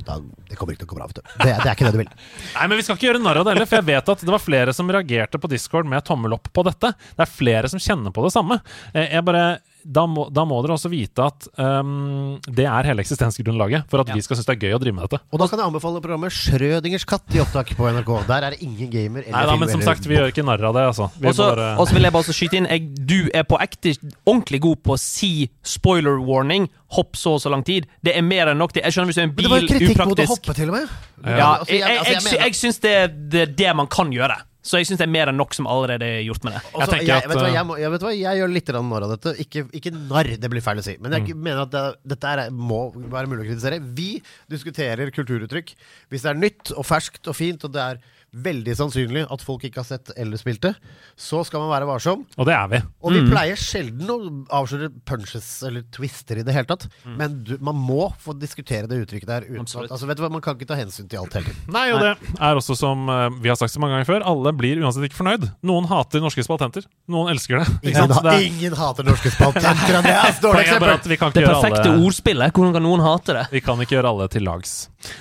da, 0.08 0.18
det 0.50 0.58
kommer 0.60 0.74
ikke 0.76 0.84
til 0.84 0.90
å 0.90 0.94
gå 0.94 0.98
bra. 1.00 1.08
vet 1.10 1.20
du. 1.20 1.24
Det, 1.44 1.50
det 1.50 1.68
er 1.70 1.74
ikke 1.76 1.88
det 1.88 1.94
du 1.96 2.00
vil. 2.04 2.10
Nei, 2.58 2.66
men 2.70 2.80
vi 2.80 2.86
skal 2.86 2.98
ikke 3.00 3.08
gjøre 3.10 3.22
narr 3.24 3.42
av 3.42 3.48
det 3.48 3.54
heller, 3.56 3.70
for 3.70 3.80
jeg 3.82 3.88
vet 3.92 4.12
at 4.16 4.24
det 4.28 4.34
var 4.36 4.44
flere 4.44 4.74
som 4.76 4.92
reagerte 4.92 5.40
på 5.44 5.50
Discord 5.52 5.90
med 5.90 6.04
tommel 6.08 6.36
opp 6.38 6.50
på 6.56 6.66
dette. 6.68 6.94
Det 7.16 7.26
er 7.26 7.32
flere 7.32 7.72
som 7.72 7.82
kjenner 7.84 8.16
på 8.16 8.26
det 8.28 8.34
samme. 8.36 8.60
Eh, 8.94 9.10
Jeg 9.18 9.26
bare, 9.28 9.46
da, 9.86 10.06
må, 10.08 10.26
da 10.34 10.44
må 10.48 10.58
dere 10.64 10.76
også 10.78 10.90
vite 10.92 11.24
at 11.26 11.48
um, 11.60 12.38
det 12.48 12.66
er 12.70 12.88
hele 12.88 13.04
eksistensgrunnlaget 13.04 13.86
for 13.92 14.00
at 14.04 14.12
vi 14.16 14.22
skal 14.24 14.38
synes 14.40 14.48
det 14.48 14.56
er 14.56 14.62
gøy 14.70 14.76
å 14.78 14.80
drive 14.82 14.96
med 14.96 15.06
dette. 15.10 15.20
Og 15.34 15.40
da 15.42 15.48
kan 15.52 15.60
jeg 15.60 15.68
anbefale 15.68 16.02
programmet 16.04 16.32
Schrødingers 16.36 17.06
katt 17.10 17.36
i 17.36 17.42
opptak 17.44 17.74
på 17.78 17.90
NRK. 17.92 18.12
Der 18.30 18.48
er 18.48 18.56
det 18.56 18.62
ingen 18.64 18.90
gamer 18.94 19.24
eller 19.26 19.36
Nei 19.38 19.44
da, 19.50 19.58
men 19.60 19.72
som 19.74 19.84
sagt, 19.84 20.08
vi 20.08 20.16
gjør 20.16 20.32
ikke 20.32 20.46
narr 20.48 20.64
av 20.70 20.78
det, 20.78 20.86
altså. 20.94 21.10
Vi 21.20 21.28
Og 21.32 21.36
så 21.36 21.50
bare, 21.52 21.68
og 21.82 21.88
så 21.90 21.98
vil 21.98 22.08
jeg 22.08 22.16
bare 22.16 22.38
skyte 22.40 22.60
inn 22.62 22.70
jeg, 22.72 22.88
Du 23.14 23.18
er 23.34 23.44
på 23.50 23.60
ekte 23.64 23.96
ordentlig 24.26 24.62
god 24.64 24.84
på 24.88 24.96
å 24.96 25.00
si 25.02 25.32
spoiler 25.64 26.22
warning. 26.24 26.70
Hopp 26.94 27.18
så 27.18 27.36
og 27.38 27.42
så 27.42 27.50
lang 27.50 27.64
tid. 27.66 27.88
Det 28.06 28.16
er 28.16 28.22
mer 28.22 28.52
enn 28.54 28.60
nok. 28.62 28.72
Det- 28.74 28.84
Jeg 28.86 28.94
skjønner 28.94 29.10
hvis 29.12 29.16
du 29.16 29.22
er 29.22 29.28
en 29.28 29.34
Men 29.36 29.44
det 29.44 29.52
var 29.52 29.62
jo 29.62 29.68
kritikk 29.74 30.06
mot 30.06 30.20
å 30.20 30.26
hoppe, 30.30 30.54
til 30.54 30.70
og 30.70 30.76
med. 30.80 30.90
Ja, 31.24 31.58
Altså, 31.60 31.72
jeg, 31.74 31.80
jeg, 31.80 31.98
altså, 32.00 32.14
jeg, 32.14 32.24
mener- 32.24 32.44
jeg 32.46 32.54
syns 32.60 32.80
det 32.84 32.92
er 33.04 33.08
det, 33.08 33.46
det 33.58 33.76
man 33.76 33.88
kan 33.88 34.12
gjøre. 34.12 34.38
Så 34.64 34.80
jeg 34.80 34.88
syns 34.88 35.02
det 35.02 35.06
er 35.06 35.12
mer 35.12 35.28
enn 35.28 35.36
nok 35.36 35.56
som 35.58 35.68
allerede 35.68 36.08
er 36.08 36.22
gjort 36.24 36.46
med 36.48 36.56
det. 36.56 36.62
Også, 36.72 37.00
jeg, 37.02 37.12
at, 37.12 37.28
vet, 37.28 37.36
du 37.36 37.44
hva, 37.44 37.52
jeg, 37.52 37.68
må, 37.68 37.76
jeg, 37.82 37.92
vet 37.92 38.06
hva, 38.06 38.12
jeg 38.16 38.40
gjør 38.40 38.54
litt 38.54 38.70
narr 38.78 39.06
av 39.08 39.12
dette. 39.12 39.34
Ikke, 39.44 39.66
ikke 39.76 39.92
narr, 39.98 40.30
det 40.40 40.52
blir 40.54 40.64
feil 40.64 40.80
å 40.80 40.86
si. 40.86 40.96
Men 41.04 41.18
jeg 41.18 41.36
mener 41.36 41.66
at 41.66 41.74
det, 41.74 41.84
dette 42.14 42.32
er, 42.32 42.44
må 42.56 42.86
være 42.96 43.28
mulig 43.28 43.44
å 43.44 43.50
kritisere. 43.50 43.82
Vi 43.84 44.10
diskuterer 44.52 45.12
kulturuttrykk. 45.16 45.76
Hvis 46.14 46.24
det 46.24 46.32
er 46.32 46.40
nytt 46.40 46.72
og 46.78 46.88
ferskt 46.88 47.28
og 47.28 47.36
fint, 47.36 47.68
og 47.68 47.76
det 47.76 47.84
er 47.84 48.00
veldig 48.34 48.74
sannsynlig 48.78 49.26
at 49.32 49.44
folk 49.46 49.64
ikke 49.68 49.82
har 49.82 49.88
sett 49.88 50.12
eller 50.18 50.40
spilt 50.42 50.64
det, 50.66 50.74
så 51.20 51.44
skal 51.46 51.64
man 51.64 51.72
være 51.74 51.88
varsom. 51.90 52.24
og 52.38 52.48
det 52.50 52.56
er 52.58 52.70
vi. 52.72 52.80
Og 53.06 53.14
vi 53.14 53.24
pleier 53.30 53.60
sjelden 53.60 54.10
å 54.10 54.18
avsløre 54.60 54.90
punches 55.08 55.50
eller 55.68 55.86
twister 55.94 56.42
i 56.42 56.46
det 56.46 56.56
hele 56.56 56.70
tatt. 56.70 56.88
Men 57.06 57.42
du, 57.46 57.56
man 57.64 57.78
må 57.78 58.08
få 58.22 58.36
diskutere 58.38 58.90
det 58.90 59.04
uttrykket 59.04 59.30
der. 59.30 59.48
Uten 59.50 59.68
altså, 59.86 60.08
vet 60.10 60.20
du 60.20 60.24
hva, 60.26 60.32
Man 60.34 60.44
kan 60.44 60.58
ikke 60.58 60.70
ta 60.72 60.78
hensyn 60.80 61.10
til 61.12 61.22
alt 61.22 61.38
heller. 61.38 61.58
Nei, 61.74 61.86
og 61.94 62.02
det 62.02 62.14
er 62.40 62.60
også 62.60 62.78
som 62.80 63.06
eh, 63.12 63.28
vi 63.44 63.52
har 63.52 63.60
sagt 63.60 63.74
så 63.74 63.82
mange 63.84 63.98
ganger 63.98 64.10
før, 64.10 64.26
alle 64.34 64.54
blir 64.58 64.82
uansett 64.82 65.06
ikke 65.10 65.20
fornøyd. 65.22 65.50
Noen 65.68 65.88
hater 65.92 66.24
norske 66.24 66.46
spaltenter. 66.46 66.88
Noen 67.12 67.34
elsker 67.34 67.62
det. 67.62 67.68
Ikke 67.84 67.94
Ingen, 67.94 68.16
sant? 68.16 68.26
Det 68.26 68.34
er, 68.34 68.48
ingen 68.50 68.78
hater 68.80 69.08
norske 69.08 69.34
spaltenter, 69.34 70.00
det 70.04 70.16
er 70.18 70.32
et 70.32 70.42
dårlig 70.44 70.66
eksempel! 70.66 70.94
at 70.94 71.08
vi 71.10 71.20
kan 71.20 71.34
Det 71.36 71.46
perfekte 71.46 71.86
alle 71.90 72.08
ordspillet. 72.08 72.54
Hvordan 72.56 72.78
kan 72.78 72.86
noen 72.86 73.04
hate 73.06 73.38
det? 73.40 73.46
Vi 73.54 73.64
kan 73.66 73.82
ikke 73.84 73.98
gjøre 73.98 74.14
alle 74.14 74.30
til 74.32 74.46
lags. 74.48 74.76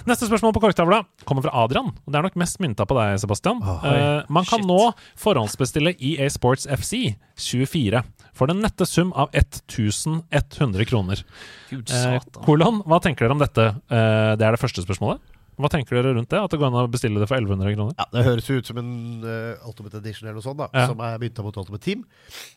Neste 0.09 0.29
spørsmål 0.29 0.55
på 0.57 0.63
korktavla 0.65 1.03
kommer 1.29 1.45
fra 1.47 1.53
Adrian. 1.65 1.91
Og 1.93 2.13
det 2.13 2.19
er 2.21 2.27
nok 2.29 2.39
mest 2.41 2.61
mynta 2.63 2.87
på 2.89 2.97
deg, 2.99 3.19
Sebastian. 3.23 3.63
Eh, 3.63 4.23
man 4.33 4.47
kan 4.49 4.63
Shit. 4.63 4.69
nå 4.69 4.79
forhåndsbestille 5.23 5.95
EA 5.99 6.29
Sports 6.33 6.67
FC 6.71 7.15
24 7.37 8.03
for 8.37 8.49
den 8.51 8.63
nette 8.65 8.87
sum 8.89 9.13
av 9.19 9.31
1100 9.37 10.87
kroner. 10.89 11.23
Gud 11.71 11.91
uh, 11.93 12.19
kolon, 12.47 12.81
hva 12.89 12.99
tenker 13.05 13.27
dere 13.27 13.37
om 13.37 13.43
dette? 13.43 13.69
Uh, 13.93 14.33
det 14.39 14.47
er 14.47 14.57
det 14.57 14.61
første 14.63 14.85
spørsmålet. 14.85 15.23
Hva 15.61 15.69
tenker 15.69 15.99
dere 15.99 16.15
rundt 16.17 16.31
det? 16.33 16.39
At 16.41 16.51
det 16.55 16.59
går 16.63 16.71
an 16.71 16.79
å 16.81 16.87
bestille 16.91 17.21
det 17.21 17.29
for 17.29 17.37
1100 17.37 17.75
kroner? 17.77 17.97
Ja, 17.99 18.07
Det 18.15 18.23
høres 18.25 18.49
ut 18.49 18.71
som 18.71 18.79
en 18.81 18.93
uh, 19.27 19.67
Ultimate 19.69 20.01
Edition 20.01 20.29
eller 20.29 20.39
noe 20.41 20.47
sånt, 20.47 20.63
da 20.63 20.71
Ja. 20.73 20.87
som 20.89 21.03
er 21.05 21.19
mynta 21.21 21.45
mot 21.45 21.59
Ultimate 21.61 21.85
Team. 21.85 22.07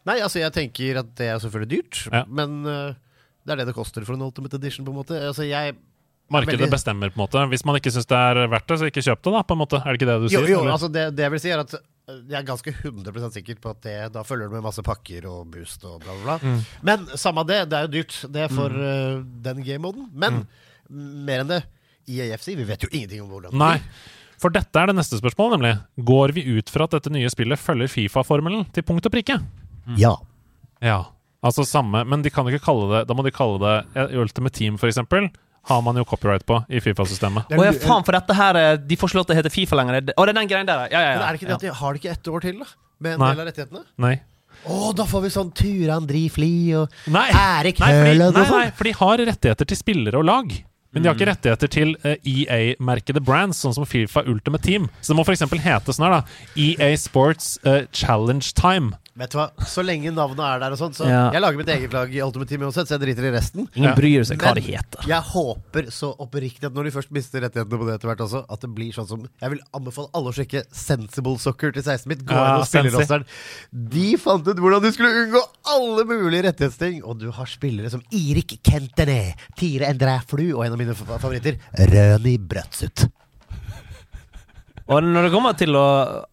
Nei, 0.07 0.21
altså 0.23 0.39
jeg 0.39 0.53
tenker 0.55 1.01
at 1.03 1.11
det 1.19 1.27
er 1.33 1.41
selvfølgelig 1.43 1.73
dyrt, 1.75 2.05
Ja. 2.13 2.23
men 2.29 2.61
uh, 2.63 2.93
det 3.45 3.53
er 3.53 3.61
det 3.61 3.67
det 3.69 3.75
koster 3.77 4.05
for 4.07 4.15
en 4.15 4.23
Ultimate 4.25 4.55
Edition, 4.57 4.87
på 4.87 4.95
en 4.95 5.01
måte. 5.03 5.19
Altså 5.19 5.43
jeg 5.45 5.75
Markedet 6.33 6.69
bestemmer, 6.71 7.11
på 7.13 7.19
en 7.19 7.23
måte. 7.25 7.41
Hvis 7.51 7.65
man 7.67 7.77
ikke 7.77 7.91
syns 7.93 8.07
det 8.09 8.17
er 8.17 8.39
verdt 8.49 8.65
det, 8.71 8.77
så 8.81 8.87
ikke 8.89 9.03
kjøp 9.05 9.21
det, 9.21 9.33
da. 9.35 9.43
på 9.45 9.53
en 9.53 9.61
måte. 9.61 9.81
Er 9.81 9.93
det 9.93 9.99
ikke 9.99 10.07
det 10.09 10.15
du 10.23 10.27
sier? 10.31 10.47
jo, 10.49 10.63
jo 10.65 10.71
altså 10.73 10.89
det, 10.89 11.03
det 11.17 11.27
jeg 11.27 11.33
vil 11.35 11.43
si, 11.43 11.51
er 11.53 11.61
at 11.61 11.75
eh, 11.77 12.17
jeg 12.31 12.39
er 12.39 12.47
ganske 12.47 12.73
100% 12.73 13.37
sikker 13.37 13.59
på 13.61 13.73
at 13.75 13.83
det, 13.85 13.95
da 14.15 14.25
følger 14.25 14.49
det 14.49 14.57
med 14.57 14.65
masse 14.65 14.81
pakker 14.85 15.27
og 15.29 15.53
boost 15.53 15.85
og 15.85 15.99
bla, 16.01 16.15
bla, 16.17 16.23
bla. 16.25 16.37
Mm. 16.41 16.65
Men 16.89 17.05
samme 17.21 17.45
det, 17.49 17.61
det 17.69 17.77
er 17.77 17.87
jo 17.87 17.93
dyrt. 17.99 18.19
Det 18.33 18.45
er 18.47 18.57
for 18.57 18.73
eh, 18.89 19.21
den 19.45 19.61
game-moden. 19.67 20.09
Men 20.17 20.43
mer 20.89 21.45
enn 21.45 21.53
det, 21.53 21.63
IAFC, 22.09 22.53
vi 22.57 22.67
vet 22.67 22.85
jo 22.85 22.91
ingenting 22.91 23.23
om 23.23 23.31
hvordan 23.33 23.57
Nei. 23.57 23.77
For 24.41 24.53
dette 24.53 24.77
er 24.77 24.91
det 24.91 24.97
neste 24.97 25.17
spørsmålet, 25.21 25.55
nemlig. 25.55 25.73
Går 26.09 26.33
vi 26.35 26.43
ut 26.57 26.69
fra 26.73 26.89
at 26.89 26.97
dette 26.97 27.13
nye 27.13 27.29
spillet 27.31 27.61
følger 27.61 27.89
Fifa-formelen 27.89 28.65
til 28.75 28.85
punkt 28.85 29.07
og 29.07 29.13
prikke? 29.13 29.39
Ja. 30.01 30.15
Ja. 30.83 30.99
Altså 31.45 31.65
samme, 31.67 32.01
men 32.09 32.23
de 32.25 32.31
kan 32.33 32.47
ikke 32.49 32.63
kalle 32.65 32.87
det 32.89 32.99
Da 33.05 33.13
må 33.13 33.21
de 33.21 33.31
kalle 33.33 33.59
det 33.61 33.73
eh, 33.93 34.15
Ultimate 34.17 34.57
Team, 34.57 34.79
for 34.81 34.89
eksempel. 34.89 35.29
Har 35.65 35.81
man 35.81 35.97
jo 35.97 36.05
copyright 36.05 36.45
på 36.45 36.59
i 36.69 36.81
Fifa-systemet. 36.83 37.49
Å 37.49 37.65
ja, 37.65 37.73
faen, 37.81 38.05
for 38.05 38.13
dette 38.13 38.35
her 38.37 38.59
eh, 38.59 38.71
De 38.77 38.97
får 39.01 39.09
ikke 39.09 39.17
lov 39.17 39.25
til 39.29 39.33
å 39.35 39.39
hete 39.39 39.51
Fifa 39.53 39.79
lenger. 39.79 39.97
Å, 40.13 40.25
det 40.27 40.33
er 40.35 40.37
den 40.37 40.51
greien 40.51 40.69
der, 40.69 40.85
ja. 40.91 40.93
ja, 40.93 41.01
ja, 41.07 41.17
Men 41.17 41.25
er 41.25 41.33
det 41.33 41.41
ikke 41.41 41.49
det 41.49 41.57
at 41.57 41.65
de 41.65 41.73
har 41.79 41.95
det 41.95 42.03
ikke 42.03 42.13
ett 42.13 42.31
år 42.35 42.45
til, 42.45 42.61
da? 42.61 42.67
Med 43.01 43.15
en 43.17 43.23
Nei. 43.23 43.31
del 43.33 43.41
av 43.41 43.49
rettighetene? 43.49 43.83
Nei. 44.05 44.13
Å, 44.65 44.77
da 44.97 45.05
får 45.09 45.25
vi 45.25 45.33
sånn 45.33 45.49
Turan 45.57 46.05
Drifli 46.09 46.53
og 46.79 46.93
Nei, 47.13 47.25
Erik 47.35 47.81
Høland 47.83 48.21
nei, 48.21 48.29
og 48.29 48.37
sånn. 48.39 48.61
nei, 48.63 48.71
for 48.77 48.87
de 48.87 48.93
har 49.01 49.23
rettigheter 49.29 49.69
til 49.69 49.79
spillere 49.81 50.21
og 50.21 50.25
lag. 50.29 50.53
Men 50.95 51.03
de 51.03 51.09
har 51.09 51.17
ikke 51.17 51.27
rettigheter 51.27 51.71
til 51.73 51.89
eh, 52.07 52.15
EA-merkede 52.23 53.19
brands, 53.19 53.59
sånn 53.65 53.73
som 53.75 53.87
Fifa 53.89 54.23
Ultimate 54.31 54.63
Team. 54.63 54.85
Så 55.01 55.11
det 55.11 55.17
må 55.19 55.25
f.eks. 55.27 55.43
hete 55.65 55.95
sånn 55.97 56.05
her, 56.07 56.21
da. 56.21 56.45
EA 56.55 56.93
Sports 56.95 57.57
uh, 57.67 57.81
Challenge 57.91 58.53
Time. 58.55 58.95
Vet 59.15 59.31
du 59.31 59.37
hva, 59.39 59.45
så 59.63 59.79
lenge 59.85 60.11
navnet 60.11 60.41
er 60.43 60.59
der 60.59 60.73
og 60.75 60.79
sånn, 60.81 60.91
så 60.93 61.05
Ja. 61.07 61.31
Jeg 61.31 61.39
lager 61.39 61.55
mitt 61.61 61.69
eget 61.71 61.93
lag 61.95 62.09
i 62.11 62.19
Ultimate 62.19 62.49
Team 62.49 62.65
uansett, 62.67 62.83
så 62.89 62.97
jeg 62.99 63.15
driter 63.15 63.23
i 63.29 63.31
resten. 63.31 63.69
Ingen 63.73 63.89
Ja. 63.91 63.95
bryr 63.95 64.25
seg 64.27 64.37
hva 64.43 64.53
det 64.53 64.63
heter. 64.65 65.07
jeg 65.07 65.21
håper 65.23 65.87
så 65.87 66.09
oppriktig 66.19 66.65
at 66.65 66.73
når 66.73 66.83
de 66.83 66.91
først 66.91 67.11
mister 67.11 67.39
rettighetene 67.39 67.79
på 67.79 67.85
det 67.87 67.95
etter 67.95 68.09
hvert 68.11 68.19
også, 68.27 68.43
at 68.51 68.59
det 68.59 68.69
blir 68.75 68.91
sånn 68.91 69.07
som 69.07 69.23
Jeg 69.41 69.49
vil 69.51 69.61
anbefale 69.73 70.09
alle 70.13 70.27
å 70.31 70.35
sjekke 70.35 70.65
Sensible 70.69 71.37
Soccer 71.39 71.71
til 71.71 71.81
16 71.81 72.07
mitt. 72.11 72.25
Gå 72.25 72.33
Ja, 72.35 72.55
inn 72.55 72.59
og 72.59 72.67
spille 72.67 72.91
rosteren. 72.91 73.25
De 73.71 74.17
fant 74.17 74.45
ut 74.45 74.57
hvordan 74.57 74.81
de 74.81 74.91
skulle 74.91 75.15
unngå 75.27 75.41
alle 75.65 76.03
mulige 76.03 76.43
rettighetsting. 76.51 77.01
Og 77.05 77.17
du 77.17 77.31
har 77.31 77.45
spillere 77.45 77.89
som 77.89 78.01
Irik 78.11 78.59
Kentene, 78.63 79.33
Tire 79.55 79.87
Endre 79.87 80.19
Flu 80.27 80.57
og 80.57 80.65
en 80.65 80.73
av 80.73 80.77
mine 80.77 80.93
favoritter, 80.93 81.55
Røni 81.77 82.37
Brøtsut. 82.37 83.07
Og 84.85 85.01
når 85.01 85.25
det 85.25 85.31
kommer 85.33 85.55
til 85.57 85.73
å, 85.73 85.85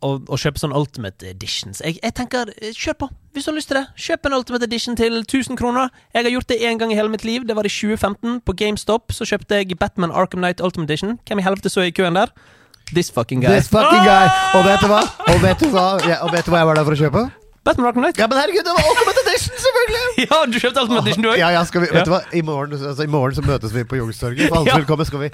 å, 0.04 0.08
å 0.28 0.36
kjøpe 0.36 0.60
sånn 0.60 0.74
Ultimate 0.76 1.24
Editions 1.30 1.80
jeg, 1.80 1.96
jeg 2.02 2.12
tenker, 2.18 2.50
eh, 2.60 2.74
kjør 2.76 2.98
på. 3.00 3.08
Hvis 3.32 3.46
du 3.46 3.50
har 3.50 3.56
lyst 3.56 3.70
til 3.72 3.78
det. 3.80 3.86
Kjøp 3.96 4.28
en 4.28 4.36
Ultimate 4.36 4.68
Edition 4.68 4.98
til 4.98 5.16
1000 5.22 5.56
kroner. 5.56 5.88
Jeg 6.12 6.26
har 6.26 6.34
gjort 6.34 6.52
det 6.52 6.60
én 6.60 6.80
gang 6.80 6.92
i 6.92 6.98
hele 6.98 7.08
mitt 7.08 7.24
liv. 7.24 7.46
Det 7.48 7.56
var 7.56 7.64
i 7.64 7.72
2015. 7.72 8.42
På 8.44 8.52
GameStop 8.52 9.16
så 9.16 9.24
kjøpte 9.24 9.62
jeg 9.62 9.78
Batman 9.80 10.12
Arkham 10.12 10.44
Knight 10.44 10.60
Ultimate 10.60 10.92
Edition. 10.92 11.16
Hvem 11.24 11.40
i 11.40 11.46
helvete 11.48 11.72
så 11.72 11.86
i 11.88 11.94
køen 11.96 12.18
der? 12.20 12.34
This 12.92 13.08
fucking 13.08 13.40
guy. 13.40 13.56
This 13.56 13.72
fucking 13.72 14.04
guy. 14.04 14.28
Og 14.58 14.66
vet 14.68 14.84
du 14.84 14.92
hva? 14.92 15.00
Og 15.32 15.40
vet 15.40 15.64
du 15.64 15.70
hva, 15.72 15.86
ja, 16.04 16.20
og 16.26 16.34
vet 16.36 16.44
du 16.44 16.52
hva 16.52 16.60
jeg 16.60 16.68
var 16.74 16.76
der 16.76 16.90
for 16.90 16.98
å 16.98 17.06
kjøpe? 17.06 17.30
Batman 17.64 17.86
Rock 17.86 17.96
Night. 18.02 18.18
Ja, 18.18 18.26
men 18.26 18.38
herregud, 18.40 18.64
det 18.66 18.72
var 18.74 18.86
Ultimate 18.90 19.20
Edition, 19.22 19.54
selvfølgelig! 19.64 20.00
Ja, 20.32 20.38
du 20.50 20.56
kjøpte 20.58 20.82
Ultimate 20.82 21.02
Edition, 21.06 21.22
du 21.22 21.28
òg? 21.30 21.36
Ja, 21.38 21.50
ja, 21.54 21.60
skal 21.68 21.84
vi, 21.84 21.90
vet 21.94 22.08
du 22.08 22.10
hva? 22.10 22.18
I 22.34 22.40
morgen, 22.42 22.72
altså, 22.74 23.04
I 23.06 23.10
morgen 23.12 23.36
så 23.38 23.44
møtes 23.46 23.70
vi 23.76 23.84
på 23.86 24.00
Youngstorget. 24.00 24.48
For 24.50 24.58
alle 24.58 24.72
Ja. 24.72 24.78
velkommen 24.80 25.06
skal 25.06 25.22
vi 25.22 25.28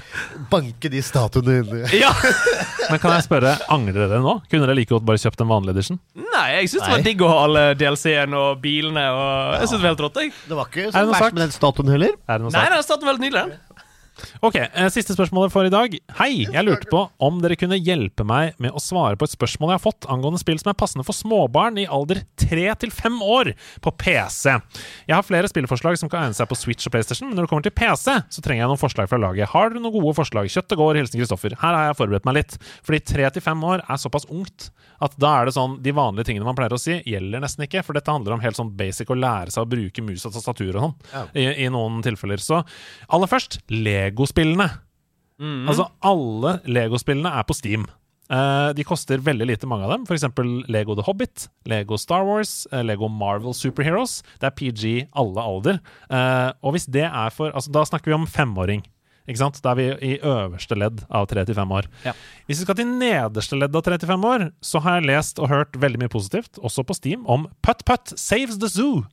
banke 0.52 0.90
de 0.92 1.00
statuene 1.04 1.54
inni. 1.62 1.80
Ja. 1.96 2.10
Men 2.90 3.00
kan 3.00 3.14
jeg 3.16 3.24
spørre, 3.24 3.54
angrer 3.72 4.04
dere 4.12 4.20
nå? 4.24 4.34
Kunne 4.52 4.68
dere 4.68 4.76
like 4.76 4.92
godt 4.92 5.06
bare 5.08 5.20
kjøpt 5.24 5.40
en 5.44 5.48
vanlig 5.54 5.72
edition? 5.76 6.00
Nei, 6.20 6.44
jeg 6.58 6.68
syns 6.74 6.84
det 6.84 6.92
var 6.98 7.06
digg 7.08 7.24
å 7.24 7.30
ha 7.32 7.38
alle 7.46 7.64
DLC-ene 7.80 8.42
og 8.44 8.60
bilene 8.64 9.06
og 9.12 9.56
Jeg 9.62 9.70
synes 9.72 9.78
det 9.78 9.84
var 9.86 9.92
helt 9.94 10.04
rått, 10.06 10.20
jeg. 10.26 10.34
Det 10.52 10.60
var 10.60 10.68
ikke 10.72 10.86
så 10.92 11.04
verst 11.14 11.32
med 11.38 11.42
den 11.46 11.56
statuen 11.56 11.92
heller. 11.96 12.12
Er 12.28 12.38
det 12.40 12.44
noe 12.46 12.54
Nei, 12.58 12.66
den 12.76 12.84
statuen 12.86 13.08
var 13.08 13.16
veldig 13.16 13.24
nydelig. 13.26 13.44
den. 13.48 13.64
Ok, 14.44 14.56
eh, 14.56 14.88
Siste 14.92 15.14
spørsmålet 15.16 15.52
for 15.54 15.66
i 15.66 15.72
dag. 15.72 15.94
Hei, 16.18 16.44
jeg 16.46 16.64
lurte 16.66 16.88
på 16.90 17.04
om 17.22 17.40
dere 17.42 17.56
kunne 17.58 17.78
hjelpe 17.78 18.24
meg 18.26 18.56
med 18.62 18.74
å 18.74 18.82
svare 18.82 19.18
på 19.18 19.26
et 19.28 19.34
spørsmål 19.34 19.72
jeg 19.72 19.78
har 19.80 19.84
fått 19.84 20.08
angående 20.10 20.40
spill 20.42 20.58
som 20.60 20.72
er 20.72 20.78
passende 20.78 21.06
for 21.06 21.16
småbarn 21.16 21.78
i 21.82 21.86
alder 21.86 22.22
3 22.40 22.66
til 22.84 22.92
5 22.94 23.18
år 23.22 23.52
på 23.84 23.92
PC. 24.00 24.56
Jeg 25.08 25.14
har 25.14 25.26
flere 25.26 25.50
spillforslag 25.50 25.98
som 26.00 26.10
kan 26.10 26.26
egne 26.26 26.38
seg 26.38 26.48
på 26.50 26.58
Switch 26.58 26.88
og 26.88 26.94
PlayStation, 26.94 27.28
men 27.28 27.38
når 27.38 27.46
det 27.46 27.52
kommer 27.52 27.66
til 27.68 27.76
PC, 27.78 28.16
så 28.28 28.44
trenger 28.44 28.64
jeg 28.64 28.72
noen 28.72 28.82
forslag 28.82 29.10
fra 29.10 29.20
laget. 29.20 29.50
Har 29.54 29.70
dere 29.70 29.82
noen 29.84 29.94
gode 29.94 30.16
forslag? 30.18 30.50
Kjøttet 30.52 30.78
går, 30.80 30.98
hilsen 31.00 31.20
Kristoffer. 31.20 31.56
Her 31.62 31.76
har 31.78 31.90
jeg 31.90 31.98
forberedt 32.00 32.28
meg 32.28 32.40
litt. 32.40 32.58
Fordi 32.86 33.02
3 33.14 33.30
til 33.38 33.44
5 33.44 33.64
år 33.70 33.84
er 33.86 34.02
såpass 34.02 34.28
ungt 34.32 34.70
at 35.04 35.14
da 35.20 35.30
er 35.40 35.46
det 35.46 35.54
sånn 35.54 35.76
de 35.82 35.92
vanlige 35.94 36.26
tingene 36.32 36.46
man 36.48 36.56
pleier 36.58 36.74
å 36.74 36.80
si, 36.80 36.96
gjelder 37.06 37.42
nesten 37.44 37.62
ikke. 37.68 37.84
For 37.86 37.94
dette 37.94 38.10
handler 38.10 38.34
om 38.34 38.42
helt 38.42 38.58
sånn 38.58 38.72
basic 38.78 39.10
å 39.14 39.18
lære 39.18 39.52
seg 39.54 39.62
å 39.62 39.70
bruke 39.70 40.02
mus 40.02 40.26
og 40.26 40.34
tastatur 40.34 40.74
og 40.74 40.82
sånn. 40.88 40.96
I, 41.38 41.44
I 41.64 41.68
noen 41.70 42.00
tilfeller. 42.02 42.42
Så 42.42 42.58
aller 43.14 43.30
først, 43.30 43.60
Lego-spillene. 44.08 44.68
Altså, 45.38 45.86
alle 46.02 46.58
Lego-spillene 46.66 47.30
er 47.38 47.46
på 47.46 47.56
Steam. 47.56 47.86
Uh, 48.28 48.74
de 48.76 48.84
koster 48.84 49.22
veldig 49.24 49.46
lite, 49.48 49.68
mange 49.68 49.86
av 49.86 49.94
dem. 49.94 50.04
F.eks. 50.04 50.26
Lego 50.68 50.96
The 50.98 51.04
Hobbit, 51.06 51.46
Lego 51.68 51.96
Star 52.00 52.26
Wars, 52.28 52.66
uh, 52.74 52.82
Lego 52.84 53.08
Marvel 53.08 53.56
Superheroes. 53.56 54.20
Det 54.42 54.50
er 54.50 54.56
PG 54.58 54.82
alle 55.16 55.44
alder. 55.44 55.80
Uh, 56.12 56.52
og 56.60 56.76
hvis 56.76 56.88
det 56.92 57.06
er 57.08 57.32
for 57.34 57.54
altså, 57.54 57.72
Da 57.72 57.86
snakker 57.88 58.12
vi 58.12 58.18
om 58.18 58.28
femåring. 58.28 58.84
Ikke 59.28 59.42
sant? 59.42 59.60
Da 59.64 59.72
er 59.72 59.78
vi 59.78 59.88
i 60.08 60.18
øverste 60.24 60.76
ledd 60.76 61.02
av 61.12 61.28
3-5 61.28 61.72
år. 61.76 61.88
Ja. 62.04 62.14
Hvis 62.48 62.62
vi 62.62 62.64
skal 62.64 62.78
til 62.78 62.92
nederste 63.00 63.58
ledd 63.60 63.76
av 63.76 63.84
35 63.84 64.24
år, 64.24 64.46
så 64.64 64.80
har 64.84 64.98
jeg 64.98 65.08
lest 65.10 65.40
og 65.40 65.50
hørt 65.52 65.76
veldig 65.80 66.00
mye 66.00 66.12
positivt, 66.12 66.56
også 66.64 66.84
på 66.88 66.96
Steam, 66.96 67.26
om 67.28 67.44
Putt 67.64 67.84
Putt 67.88 68.16
Saves 68.16 68.56
the 68.60 68.72
Zoo. 68.72 69.04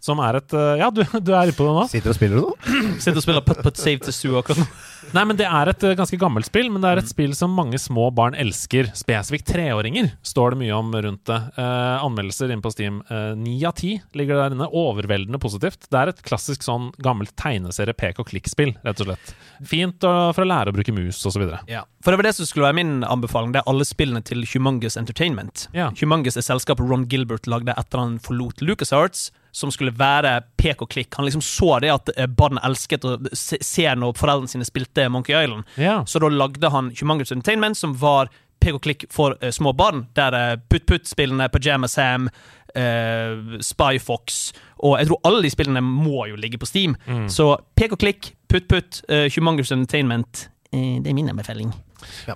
Som 0.00 0.20
er 0.22 0.38
et 0.38 0.54
eh, 0.54 0.76
Ja, 0.82 0.90
du, 0.94 1.02
du 1.02 1.32
er 1.34 1.50
på 1.56 1.66
det 1.66 1.74
nå? 1.74 1.86
Sitter 1.90 2.12
og 2.12 2.18
spiller 2.18 2.38
du 2.38 2.46
nå? 2.46 2.76
Sitter 3.02 3.18
og 3.20 3.24
spiller 3.24 3.44
Putt 3.46 3.62
Putt 3.64 3.80
Save 3.80 4.02
to 4.04 4.14
Sue 4.14 4.38
akkurat 4.38 4.62
nå. 4.62 4.68
Nei, 5.14 5.24
men 5.24 5.38
Det 5.38 5.46
er 5.46 5.70
et 5.70 5.84
eh, 5.86 5.96
ganske 5.96 6.18
gammelt 6.20 6.48
spill, 6.48 6.68
men 6.72 6.82
det 6.84 6.90
er 6.90 7.00
et 7.00 7.10
spill 7.10 7.32
som 7.36 7.54
mange 7.56 7.78
små 7.80 8.08
barn 8.14 8.36
elsker. 8.38 8.90
Spesifikt 8.98 9.48
treåringer 9.48 10.10
står 10.26 10.54
det 10.54 10.60
mye 10.62 10.76
om 10.76 10.92
rundt 10.92 11.24
det. 11.30 11.38
Eh, 11.56 12.04
anmeldelser 12.04 12.52
inne 12.52 12.64
på 12.64 12.72
Steam. 12.74 13.00
Eh, 13.08 13.32
av 13.68 13.76
ti 13.78 13.94
ligger 14.18 14.42
der 14.42 14.56
inne. 14.56 14.68
Overveldende 14.68 15.40
positivt. 15.40 15.88
Det 15.88 16.00
er 16.00 16.12
et 16.12 16.22
klassisk 16.26 16.66
sånn 16.66 16.90
gammelt 17.04 17.34
tegneserie 17.40 17.96
pek 17.96 18.20
og 18.20 18.28
klikk-spill, 18.30 18.74
rett 18.84 19.02
og 19.02 19.10
slett. 19.10 19.32
Fint 19.66 20.04
og, 20.08 20.34
for 20.36 20.44
å 20.44 20.50
lære 20.50 20.72
å 20.72 20.76
bruke 20.76 20.94
mus 20.94 21.22
osv. 21.28 21.46
Ja. 21.70 21.86
For 22.04 22.12
det 22.12 22.20
var 22.20 22.28
det 22.28 22.36
som 22.36 22.48
skulle 22.48 22.68
være 22.68 22.78
min 22.78 23.00
anbefaling. 23.06 23.54
Det 23.56 23.62
er 23.62 23.70
alle 23.70 23.88
spillene 23.88 24.22
til 24.24 24.44
Humongous 24.52 24.98
Entertainment. 25.00 25.68
Ja. 25.76 25.90
Humongous 26.02 26.38
er 26.38 26.46
selskapet 26.46 26.84
Ron 26.88 27.08
Gilbert 27.10 27.48
lagde 27.50 27.74
etter 27.78 28.02
han 28.04 28.18
forlot 28.22 28.62
LucasArts, 28.64 29.30
som 29.52 29.72
skulle 29.72 29.94
være 29.96 30.40
pek 30.60 30.82
og 30.84 30.90
klikk. 30.92 31.14
Han 31.16 31.26
liksom 31.28 31.44
så 31.44 31.78
det 31.82 31.92
at 31.92 32.12
eh, 32.16 32.28
barn 32.28 32.60
elsket 32.64 33.06
å 33.06 33.16
se, 33.32 33.88
når 33.96 34.18
foreldrene 34.18 34.50
sine 34.50 34.66
spilte 34.68 35.08
Monkey 35.12 35.36
Island. 35.36 35.66
Ja. 35.80 36.02
Så 36.06 36.20
da 36.22 36.30
lagde 36.32 36.70
han 36.74 36.92
Humongous 37.00 37.32
Entertainment, 37.32 37.78
som 37.78 37.96
var 37.98 38.30
pek 38.60 38.74
og 38.74 38.82
klikk 38.82 39.06
for 39.14 39.36
uh, 39.42 39.50
små 39.54 39.72
barn. 39.78 40.06
Der 40.18 40.34
uh, 40.34 40.60
Putt 40.70 40.86
Putt-spillene, 40.90 41.48
Pajama 41.52 41.88
Sam, 41.88 42.26
uh, 42.74 43.58
Spy 43.64 44.00
Fox 44.02 44.50
Og 44.82 44.98
jeg 44.98 45.08
tror 45.08 45.20
alle 45.26 45.42
de 45.46 45.50
spillene 45.50 45.82
må 45.84 46.26
jo 46.30 46.38
ligge 46.38 46.58
på 46.58 46.66
Steam. 46.68 46.96
Så 47.30 47.52
pek 47.78 47.94
og 47.94 48.02
klikk, 48.02 48.32
Putt 48.50 48.68
Putt, 48.70 49.02
uh, 49.10 49.26
Humongous 49.36 49.72
Entertainment. 49.74 50.48
uh, 50.74 50.98
det 51.02 51.10
er 51.10 51.14
min 51.14 51.30
anbefaling. 51.30 51.72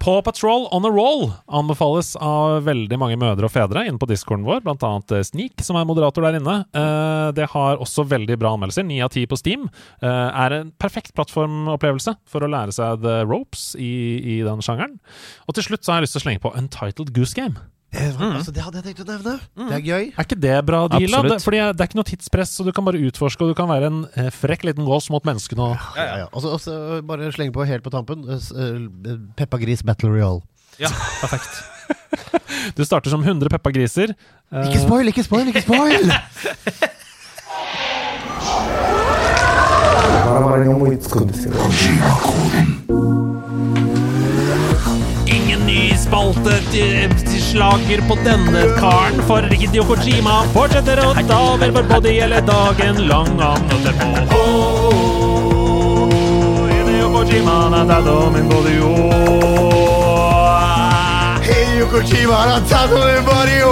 Paw 0.02 0.20
Patrol 0.24 0.66
On 0.74 0.86
a 0.86 0.90
Roll 0.92 1.28
anbefales 1.46 2.14
av 2.16 2.62
veldig 2.66 2.98
mange 3.00 3.18
mødre 3.20 3.48
og 3.48 3.54
fedre 3.54 3.84
inne 3.88 4.00
på 4.00 4.08
discorden 4.10 4.46
vår, 4.46 4.64
annet 4.72 5.14
eh, 5.14 5.24
Sneak, 5.26 5.62
som 5.64 5.78
er 5.78 5.88
moderator 5.88 6.24
der 6.26 6.38
inne. 6.40 6.56
Uh, 6.74 7.30
det 7.36 7.48
har 7.52 7.82
også 7.82 8.06
veldig 8.10 8.38
bra 8.40 8.54
anmeldelser, 8.56 8.86
ni 8.88 9.00
av 9.04 9.12
ti 9.14 9.24
på 9.28 9.38
Steam. 9.38 9.68
Uh, 10.02 10.30
er 10.30 10.58
en 10.58 10.72
perfekt 10.82 11.14
plattformopplevelse 11.18 12.16
for 12.28 12.44
å 12.44 12.50
lære 12.50 12.74
seg 12.74 13.02
the 13.04 13.20
ropes 13.28 13.72
i, 13.78 13.92
i 14.38 14.40
den 14.46 14.64
sjangeren. 14.64 14.98
Og 15.46 15.58
til 15.58 15.70
slutt 15.70 15.86
så 15.86 15.94
har 15.94 16.02
jeg 16.02 16.08
lyst 16.08 16.18
til 16.18 16.24
å 16.24 16.26
slenge 16.28 16.44
på 16.44 16.54
Untitled 16.58 17.14
Goose 17.16 17.38
Game. 17.38 17.60
Eh, 17.92 18.08
Altså, 18.16 18.52
det 18.56 18.62
hadde 18.64 18.80
jeg 18.80 18.84
tenkt 18.86 19.02
å 19.04 19.08
nevne. 19.10 19.34
Det 19.68 19.74
er 19.76 19.82
gøy. 19.84 20.04
Er 20.16 20.24
ikke 20.24 20.38
det 20.40 20.54
bra, 20.64 20.78
deal? 20.88 21.12
Det, 21.28 21.36
fordi 21.44 21.58
det 21.60 21.80
er 21.84 21.88
ikke 21.90 21.98
noe 22.00 22.08
tidspress, 22.08 22.54
så 22.56 22.64
du 22.64 22.70
kan 22.72 22.86
bare 22.86 23.00
utforske, 23.04 23.44
og 23.44 23.52
du 23.52 23.56
kan 23.58 23.68
være 23.68 23.90
en 23.90 23.98
eh, 24.16 24.30
frekk 24.32 24.64
liten 24.64 24.86
gås 24.88 25.10
mot 25.12 25.24
menneskene. 25.28 25.60
Og... 25.60 25.76
Ja, 25.98 26.06
ja. 26.22 26.26
Og 26.32 26.40
så- 26.40 26.54
og 26.72 27.04
bare 27.06 27.28
slenge 27.36 27.52
på 27.52 27.66
helt 27.68 27.84
på 27.84 27.92
tampen. 27.92 28.24
eh, 28.32 28.40
eh, 28.64 29.18
Peppa 29.36 29.58
Gris 29.60 29.82
Battle 29.84 30.08
Royale. 30.14 30.40
Ja, 30.80 30.88
perfekt. 31.20 31.52
Du 32.76 32.84
starter 32.84 33.10
som 33.10 33.20
100 33.24 33.48
Peppa 33.50 33.70
Griser. 33.74 34.14
Eh, 34.52 34.66
Ikke 34.68 34.80
spoil, 34.86 35.08
ikke 35.12 35.24
spoil, 35.24 35.48
ikke 35.52 35.62
spoil! 35.66 36.12
Ingen 42.72 43.11
ny 46.12 46.18
spalte 46.18 46.58
til, 46.70 47.08
til 47.24 47.40
slager 47.42 48.00
på 48.08 48.14
denne 48.24 48.62
karen, 48.78 49.22
for 49.26 49.40
Hideo 49.48 49.84
Kojima 49.84 50.42
fortsetter 50.52 51.00
å 51.00 51.14
ta 51.16 51.38
over 51.54 51.70
vår 51.72 51.82
body 51.88 52.20
hele 52.20 52.40
dagen 52.44 53.08
lang. 53.08 53.40
Han 53.40 53.62
holder 53.70 53.92
på 53.96 54.06
oh, 54.36 56.10
Hideo 56.68 57.08
Kojima 57.14 57.50
har 57.72 57.86
tatt 57.88 58.06
over 58.06 58.30
min 58.36 58.48
body, 58.50 58.78
oh. 58.80 58.92
Hideo 61.46 61.86
Kojima 61.94 62.34
har 62.44 62.60
tatt 62.68 62.92
over 62.92 63.22
body, 63.24 63.62
oh! 63.64 63.70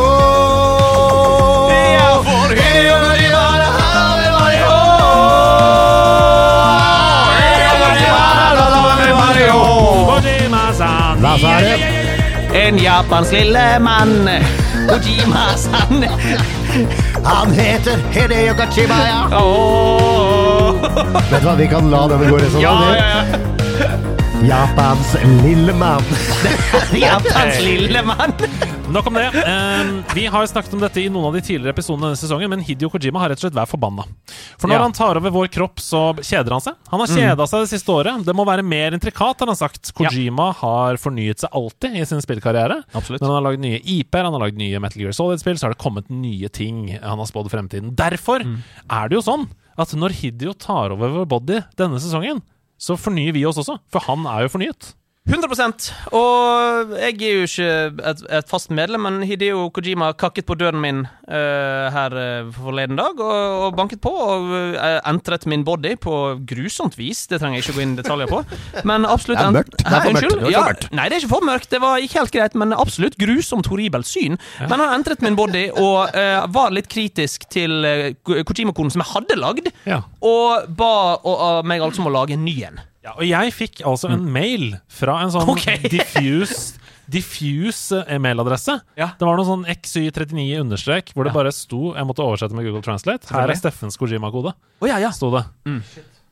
Ja, 1.70 2.22
for 2.24 2.48
Hideo 2.56 2.96
Kojima 3.04 3.42
har 3.52 3.60
tatt 3.76 4.16
over 4.16 4.32
body, 4.40 4.60
oh! 11.92 11.99
En 12.70 12.78
Japans 12.78 13.32
lille 13.32 13.78
mann. 13.78 14.28
Kojima-san. 14.88 16.04
Han 17.24 17.52
heter 17.52 17.96
Hideo 18.10 18.54
Kojima, 18.54 18.94
ja. 19.08 19.38
Åh. 19.38 20.74
Vet 21.30 21.40
du 21.40 21.48
hva, 21.48 21.54
vi 21.58 21.66
kan 21.68 21.90
la 21.90 22.04
den 22.08 22.22
gå 22.30 22.38
resten 22.38 22.62
Ja, 22.62 22.76
ja, 22.94 23.08
ja. 23.08 23.59
Japans 24.48 25.16
lille 25.44 25.72
mann. 25.76 26.02
Japans 26.96 27.60
lille 27.64 28.02
mann. 28.02 28.32
Nok 28.90 29.06
om 29.06 29.14
det. 29.14 29.26
Eh, 29.46 29.90
vi 30.14 30.24
har 30.32 30.46
snakket 30.48 30.72
om 30.74 30.80
dette 30.82 31.00
i 31.02 31.08
noen 31.12 31.28
av 31.28 31.36
de 31.36 31.42
tidligere 31.44 31.74
episodene 31.76 32.08
denne 32.08 32.18
sesongen, 32.18 32.48
men 32.50 32.62
Hidio 32.64 32.88
Kojima 32.90 33.20
har 33.22 33.30
rett 33.30 33.40
og 33.42 33.44
slett 33.46 33.56
vært 33.58 33.70
forbanna. 33.70 34.06
For 34.58 34.66
når 34.70 34.78
Ja. 34.78 34.82
han 34.86 34.92
tar 34.96 35.20
over 35.20 35.30
vår 35.34 35.50
kropp, 35.52 35.76
så 35.84 36.00
kjeder 36.18 36.50
han 36.56 36.60
seg. 36.64 36.74
Han 36.90 37.00
har 37.04 37.06
kjeda 37.12 37.46
seg 37.46 37.60
det 37.66 37.70
siste 37.74 37.92
året. 37.92 38.24
Det 38.24 38.34
må 38.34 38.46
være 38.48 38.64
mer 38.64 38.92
intrikat, 38.96 39.38
har 39.40 39.46
han 39.52 39.56
sagt. 39.60 39.92
Kojima 39.94 40.52
har 40.56 40.96
fornyet 40.96 41.40
seg 41.44 41.50
alltid 41.52 41.96
i 42.00 42.04
sin 42.08 42.20
spillkarriere. 42.24 42.80
Absolutt. 42.94 43.20
Når 43.20 43.28
han 43.34 43.38
har 43.44 43.46
lagd 43.52 43.60
nye 43.60 43.80
IP-er, 43.84 44.24
han 44.24 44.32
har 44.32 44.40
lagd 44.48 44.56
nye 44.56 44.80
Metal 44.80 45.02
Gear 45.02 45.12
Solid-spill, 45.12 45.58
så 45.60 45.68
har 45.68 45.74
det 45.76 45.82
kommet 45.84 46.08
nye 46.10 46.48
ting 46.48 46.96
han 46.98 47.18
har 47.18 47.26
spådd 47.28 47.50
fremtiden. 47.52 47.94
Derfor 47.94 48.40
er 48.42 49.08
det 49.08 49.14
jo 49.20 49.22
sånn 49.22 49.46
at 49.78 49.92
når 49.94 50.10
Hidio 50.16 50.52
tar 50.54 50.90
over 50.96 51.08
vår 51.20 51.28
body 51.28 51.60
denne 51.76 52.00
sesongen, 52.00 52.40
så 52.80 52.96
fornyer 52.96 53.36
vi 53.36 53.44
oss 53.48 53.60
også. 53.60 53.76
For 53.92 54.06
han 54.08 54.24
er 54.28 54.46
jo 54.46 54.54
fornyet. 54.56 54.94
100 55.28 55.92
Og 56.16 56.92
jeg 56.96 57.16
er 57.20 57.34
jo 57.36 57.44
ikke 57.44 57.66
et, 58.08 58.22
et 58.40 58.48
fast 58.48 58.70
medlem, 58.72 59.04
men 59.04 59.18
Hideo 59.28 59.66
Kojima 59.74 60.08
kakket 60.18 60.46
på 60.48 60.56
døren 60.58 60.80
min 60.80 61.02
uh, 61.04 61.86
her 61.92 62.16
eh, 62.16 62.48
forleden 62.56 62.96
dag 62.98 63.20
og, 63.20 63.66
og 63.66 63.76
banket 63.76 64.00
på 64.02 64.10
og 64.10 64.48
uh, 64.48 64.96
entret 65.10 65.44
min 65.50 65.62
body 65.66 65.92
på 66.00 66.14
grusomt 66.48 66.96
vis. 66.98 67.26
Det 67.30 67.38
trenger 67.42 67.60
jeg 67.60 67.66
ikke 67.66 67.76
gå 67.76 67.84
inn 67.84 67.94
i 67.94 68.00
detaljer 68.00 68.32
på. 68.32 68.40
Men 68.88 69.04
absolutt 69.04 69.42
Det 69.42 69.46
er 69.46 69.56
mørkt. 69.58 69.76
Det 69.76 69.92
er 69.92 70.06
for 70.08 70.16
mørkt. 70.16 70.50
Ja, 70.54 70.64
mørkt. 70.66 70.88
nei, 70.96 71.06
det 71.12 71.18
er 71.18 71.22
ikke 71.22 71.34
for 71.36 71.48
mørkt. 71.52 71.70
Det 71.76 71.82
var 71.84 72.00
ikke 72.00 72.22
helt 72.22 72.34
greit, 72.38 72.58
men 72.64 72.74
absolutt 72.80 73.20
grusomt 73.20 73.70
horribelt 73.70 74.08
syn. 74.08 74.40
Men 74.64 74.76
han 74.80 74.96
entret 74.98 75.22
min 75.26 75.36
body 75.38 75.68
og 75.76 76.16
uh, 76.16 76.46
var 76.50 76.72
litt 76.74 76.88
kritisk 76.90 77.44
til 77.52 77.84
uh, 77.84 78.10
Kojima-koden 78.24 78.96
som 78.96 79.04
jeg 79.04 79.12
hadde 79.14 79.38
lagd, 79.38 79.68
Ja. 79.84 80.00
og 80.24 80.70
ba 80.80 81.60
meg 81.66 81.82
altså 81.84 82.02
om 82.02 82.08
å 82.08 82.16
lage 82.22 82.34
en 82.38 82.46
ny 82.48 82.56
en. 82.66 82.80
Ja, 83.04 83.14
og 83.16 83.24
jeg 83.24 83.52
fikk 83.56 83.80
altså 83.88 84.10
en 84.12 84.26
mail 84.32 84.74
fra 84.92 85.18
en 85.24 85.30
sånn 85.32 85.48
okay. 85.54 85.78
diffuse 85.88 86.76
Diffuse 87.10 88.04
mailadresse. 88.22 88.76
Ja. 88.94 89.08
Det 89.18 89.26
var 89.26 89.34
noe 89.40 89.46
sånn 89.48 89.64
XY39 89.66 90.60
understrek, 90.60 91.08
hvor 91.16 91.26
det 91.26 91.32
Ja. 91.32 91.38
bare 91.40 91.50
sto 91.50 91.88
Jeg 91.96 92.06
måtte 92.06 92.22
oversette 92.22 92.54
med 92.54 92.62
Google 92.68 92.84
Translate. 92.86 93.26
Her 93.34 93.50
er 93.50 93.58
Steffens 93.58 93.96
Kojima-kode. 93.98 94.52
oh, 94.54 94.86
ja, 94.86 95.00
ja. 95.02 95.10
Sto 95.10 95.30
det. 95.34 95.42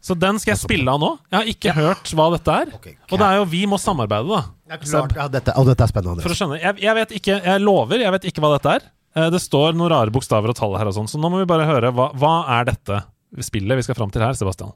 Så 0.01 0.15
den 0.15 0.39
skal 0.39 0.53
jeg 0.55 0.61
spille 0.63 0.87
av 0.93 1.01
nå. 1.03 1.09
Jeg 1.33 1.39
har 1.41 1.51
ikke 1.51 1.75
hørt 1.75 2.13
hva 2.15 2.29
dette 2.37 2.55
er. 2.63 2.71
Ok, 2.77 2.87
Og 3.11 3.19
det 3.19 3.27
er 3.27 3.41
jo 3.41 3.49
Vi 3.51 3.65
må 3.67 3.75
samarbeide, 3.83 4.29
da. 4.31 4.45
Ja, 4.71 4.79
klart. 4.79 5.17
Ja, 5.19 5.27
dette, 5.27 5.57
og 5.59 5.67
dette 5.67 5.83
er 5.83 5.91
spennende. 5.91 6.23
For 6.23 6.31
å 6.31 6.39
skjønne. 6.39 6.61
Jeg, 6.63 6.79
jeg 6.85 6.95
vet 7.01 7.17
ikke 7.19 7.41
Jeg 7.43 7.61
lover, 7.65 7.99
jeg 7.99 8.15
vet 8.15 8.29
ikke 8.31 8.45
hva 8.45 8.53
dette 8.55 8.77
er. 8.79 8.87
Eh, 9.19 9.31
Det 9.35 9.41
står 9.43 9.75
noen 9.75 9.91
rare 9.91 10.15
bokstaver 10.15 10.55
og 10.55 10.61
tall 10.61 10.79
her 10.79 10.87
og 10.87 10.95
sånn, 10.95 11.11
så 11.11 11.19
nå 11.19 11.27
må 11.35 11.43
vi 11.43 11.51
bare 11.51 11.67
høre. 11.67 11.91
Hva, 11.91 12.13
hva 12.15 12.37
er 12.61 12.71
dette 12.71 13.03
spillet 13.43 13.75
vi 13.83 13.83
skal 13.83 13.99
fram 13.99 14.15
til 14.15 14.23
her, 14.23 14.39
Sebastian? 14.39 14.71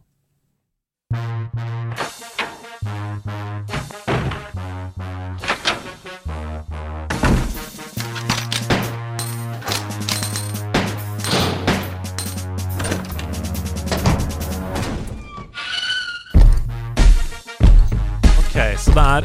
Så 18.93 19.01
det 19.01 19.25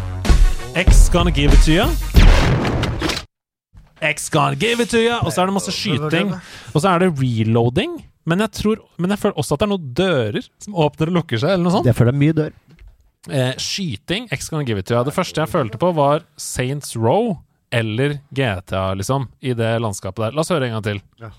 er 0.77 0.85
X 0.87 1.09
gonna 1.11 1.31
give 1.31 1.51
it 1.51 1.59
to 1.65 1.73
you. 1.73 1.83
X 3.99 4.29
gonna 4.31 4.55
give 4.55 4.79
it 4.79 4.89
to 4.93 4.99
you. 5.01 5.17
Og 5.25 5.33
så 5.33 5.41
er 5.41 5.49
det 5.49 5.55
masse 5.57 5.73
skyting. 5.75 6.29
Og 6.71 6.79
så 6.79 6.93
er 6.93 7.03
det 7.03 7.09
reloading. 7.19 7.97
Men 8.23 8.45
jeg, 8.45 8.53
tror, 8.61 8.79
men 8.95 9.11
jeg 9.11 9.19
føler 9.19 9.35
også 9.41 9.57
at 9.57 9.59
det 9.59 9.67
er 9.67 9.71
noen 9.73 9.89
dører 9.97 10.47
som 10.63 10.77
åpner 10.85 11.11
og 11.11 11.17
lukker 11.19 11.41
seg, 11.41 11.51
eller 11.57 11.67
noe 11.67 11.75
sånt. 11.75 11.87
Det 11.87 11.95
føler 11.97 12.15
jeg 12.15 12.21
mye 12.21 12.37
dør. 12.37 12.55
Eh, 13.27 13.51
skyting, 13.59 14.29
X 14.31 14.47
gonna 14.53 14.63
give 14.67 14.79
it 14.79 14.87
to 14.87 14.95
you. 14.95 15.03
Det 15.03 15.15
første 15.17 15.43
jeg 15.43 15.51
følte 15.51 15.81
på, 15.83 15.91
var 15.99 16.23
Saints 16.39 16.95
Row 16.95 17.33
eller 17.67 18.21
GTA, 18.31 18.93
liksom, 18.95 19.27
i 19.43 19.51
det 19.57 19.73
landskapet 19.83 20.29
der. 20.29 20.37
La 20.37 20.47
oss 20.47 20.55
høre 20.55 20.71
en 20.71 20.77
gang 20.77 20.87
til. 20.87 21.03
Ja. 21.19 21.33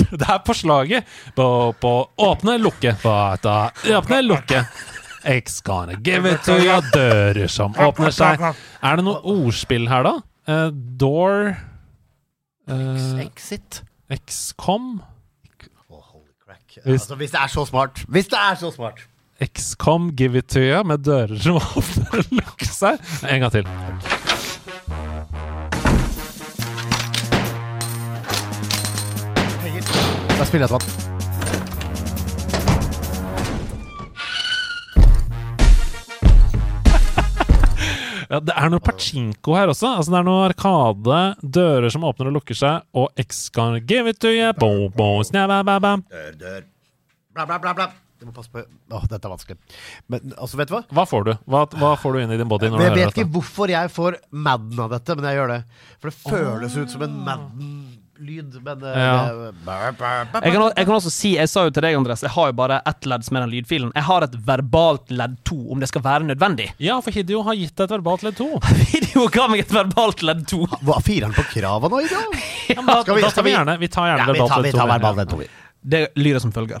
Det 0.20 0.28
er 0.28 0.40
på 0.46 0.54
slaget. 0.56 1.04
På, 1.36 1.46
på 1.80 1.92
åpne, 2.26 2.58
lukke. 2.62 2.94
På, 3.02 3.14
da, 3.42 3.56
åpne, 3.98 4.22
lukke. 4.26 4.64
X 5.24 5.60
gonna 5.62 5.94
give 6.02 6.26
it 6.32 6.40
to 6.46 6.56
you. 6.58 6.80
Dører 6.94 7.46
som 7.52 7.74
åpner 7.78 8.10
seg. 8.14 8.40
Er 8.82 8.98
det 8.98 9.04
noe 9.06 9.20
ordspill 9.22 9.86
her, 9.90 10.02
da? 10.08 10.14
Uh, 10.50 10.72
door 10.98 11.52
uh, 12.66 13.20
Exit. 13.22 13.82
XCOM? 14.12 14.96
Oh, 15.88 16.02
holy 16.12 16.34
crack. 16.44 16.74
Hvis- 16.84 17.02
Altså, 17.06 17.14
hvis 17.20 17.30
det 17.30 17.40
er 17.40 17.46
så 17.54 17.64
smart. 17.70 18.02
Hvis 18.08 18.26
det 18.32 18.38
er 18.50 18.58
så 18.60 18.72
smart. 18.74 19.06
XCOM 19.42 20.10
Give 20.16 20.38
It 20.38 20.50
To 20.54 20.60
You 20.60 20.82
med 20.86 20.98
dører 21.06 21.38
som 21.42 21.56
åpner 21.78 22.18
og 22.18 22.34
lukker 22.42 22.66
seg. 22.74 22.98
En 23.30 23.40
gang 23.46 23.52
til. 23.52 23.66
Da 30.42 30.46
spiller 30.48 30.66
jeg 30.66 30.74
et 30.74 30.76
vann. 30.82 30.82
Ja, 38.32 38.38
det 38.40 38.54
er 38.56 38.70
noe 38.72 38.80
pachinko 38.80 39.52
her 39.58 39.68
også. 39.68 39.90
Altså, 39.98 40.14
det 40.14 40.18
er 40.22 40.24
noe 40.24 40.44
Arkade, 40.46 41.16
dører 41.44 41.92
som 41.92 42.06
åpner 42.08 42.30
og 42.30 42.38
lukker 42.38 42.56
seg, 42.56 42.86
og 42.96 43.10
X 43.20 43.42
can 43.52 43.74
Give 43.84 44.08
It 44.08 44.22
To 44.24 44.30
You 44.32 44.54
bo, 44.56 44.70
bo, 44.96 45.08
sня, 45.28 45.42
ba, 45.50 45.58
ba, 45.68 45.74
ba. 45.84 45.90
Dør, 46.08 46.30
dør. 46.40 46.62
Bla, 47.36 47.44
bla, 47.50 47.58
bla, 47.60 47.74
bla. 47.76 47.86
Du 48.22 48.30
må 48.30 48.32
passe 48.32 48.48
på 48.54 48.62
Åh, 48.62 49.04
dette 49.10 49.20
er 49.26 49.34
vanskelig. 49.34 49.58
Men 50.08 50.32
altså, 50.38 50.56
vet 50.62 50.70
du 50.70 50.78
hva? 50.78 50.80
Hva 50.96 51.04
får 51.10 51.26
du? 51.28 51.32
Hva, 51.44 51.66
hva 51.76 51.90
får 52.00 52.16
du 52.16 52.22
inn 52.22 52.32
i 52.32 52.38
din 52.40 52.48
body 52.48 52.70
når 52.72 52.78
jeg 52.78 52.80
du 52.80 52.86
hører 52.88 53.00
vet 53.02 53.12
ikke 53.12 53.26
dette? 53.26 53.34
hvorfor 53.36 53.74
jeg 53.76 53.92
får 53.92 54.16
Madden 54.48 54.80
av 54.86 54.94
dette, 54.96 55.18
men 55.18 55.28
jeg 55.28 55.40
gjør 55.42 55.52
det. 55.52 55.60
For 55.98 56.08
det 56.08 56.16
føles 56.24 56.78
ut 56.80 56.96
som 56.96 57.04
en 57.04 57.20
Madden-lyd, 58.22 58.62
men 58.62 58.82
eh, 58.84 58.98
Ja. 58.98 59.32
det- 59.32 59.54
Bæ, 59.64 59.90
bæ, 59.98 60.24
bæ, 60.32 60.40
Jeg 60.44 60.52
kan, 60.52 60.72
jeg 60.76 60.86
kan 60.86 60.94
også 60.94 61.10
si, 61.10 61.34
jeg 61.36 61.48
sa 61.48 61.64
jo 61.64 61.70
til 61.70 61.82
deg, 61.82 61.94
Andres, 61.96 62.20
jeg 62.22 62.30
har 62.30 62.46
jo 62.46 62.52
bare 62.52 62.80
ett 62.86 63.04
ledd 63.06 63.24
som 63.24 63.36
er 63.36 63.40
den 63.40 63.50
lydfilen. 63.50 63.92
Jeg 63.94 64.02
har 64.04 64.22
et 64.22 64.34
verbalt 64.46 65.10
ledd 65.10 65.36
to, 65.44 65.70
om 65.72 65.80
det 65.80 65.88
skal 65.88 66.02
være 66.02 66.22
nødvendig. 66.24 66.70
Ja, 66.78 67.00
for 67.00 67.10
Hideo 67.10 67.42
har 67.42 67.54
gitt 67.54 67.74
deg 67.76 67.84
et 67.90 67.96
verbalt 68.02 68.22
ledd 68.22 68.36
to. 68.36 68.58
Hideo 68.92 69.28
ga 69.28 69.48
meg 69.48 69.60
et 69.60 69.68
verbalt 69.72 70.22
ledd 70.22 70.46
to. 70.46 70.66
Firer 71.02 71.22
han 71.28 71.32
på 71.34 71.42
krava 71.52 71.88
nå, 71.88 71.98
Hideo? 72.02 72.32
Da, 72.86 73.02
Skal 73.02 73.14
vi- 73.16 73.22
da 73.22 73.28
skal 73.30 73.42
tar 73.42 73.42
vi 73.42 73.50
vi- 73.50 73.56
gjerne 73.56 73.78
Vi 73.78 73.88
tar 73.88 74.06
gjerne 74.08 74.18
Ja, 74.18 74.32
verbalt 74.32 74.62
ledd 74.62 74.72
to. 74.72 74.78
tar 74.78 74.86
vi. 74.86 74.92
verbalt 74.92 75.16
ledd 75.16 75.28
to, 75.30 75.36
vi. 75.36 75.46
Det 75.84 76.08
lyder 76.16 76.40
som 76.40 76.52
følger. 76.52 76.80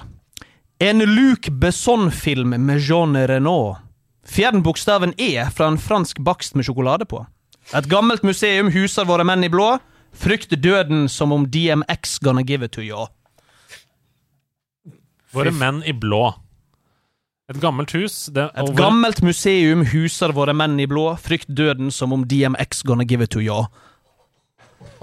En 0.80 0.98
Luc 0.98 1.48
Besson-film 1.50 2.54
med 2.66 2.78
Jean 2.80 3.14
Renault. 3.16 3.78
Fjern 4.26 4.62
bokstaven 4.62 5.12
E 5.18 5.44
fra 5.50 5.66
en 5.66 5.78
fransk 5.78 6.18
bakst 6.22 6.54
med 6.54 6.64
sjokolade 6.64 7.04
på. 7.06 7.26
Et 7.74 7.84
gammelt 7.88 8.22
museum 8.22 8.70
huser 8.70 9.04
våre 9.04 9.24
menn 9.24 9.42
i 9.44 9.48
blå. 9.48 9.78
Frykt 10.12 10.52
døden 10.62 11.08
som 11.08 11.32
om 11.32 11.46
DMX 11.50 12.18
gonna 12.22 12.42
give 12.42 12.64
it 12.64 12.72
to 12.76 12.82
you. 12.84 13.06
Våre 15.32 15.50
menn 15.56 15.80
i 15.88 15.92
blå. 15.96 16.34
Et 17.50 17.56
gammelt 17.60 17.90
hus. 17.96 18.26
Det, 18.32 18.44
Et 18.54 18.60
over... 18.62 18.76
gammelt 18.78 19.22
museum 19.24 19.84
huser 19.88 20.32
våre 20.36 20.52
menn 20.56 20.78
i 20.80 20.86
blå. 20.88 21.14
Frykt 21.20 21.48
døden 21.48 21.90
som 21.92 22.12
om 22.12 22.26
DMX 22.28 22.82
gonna 22.86 23.04
give 23.08 23.24
it 23.24 23.30
to 23.34 23.40
you. 23.40 23.64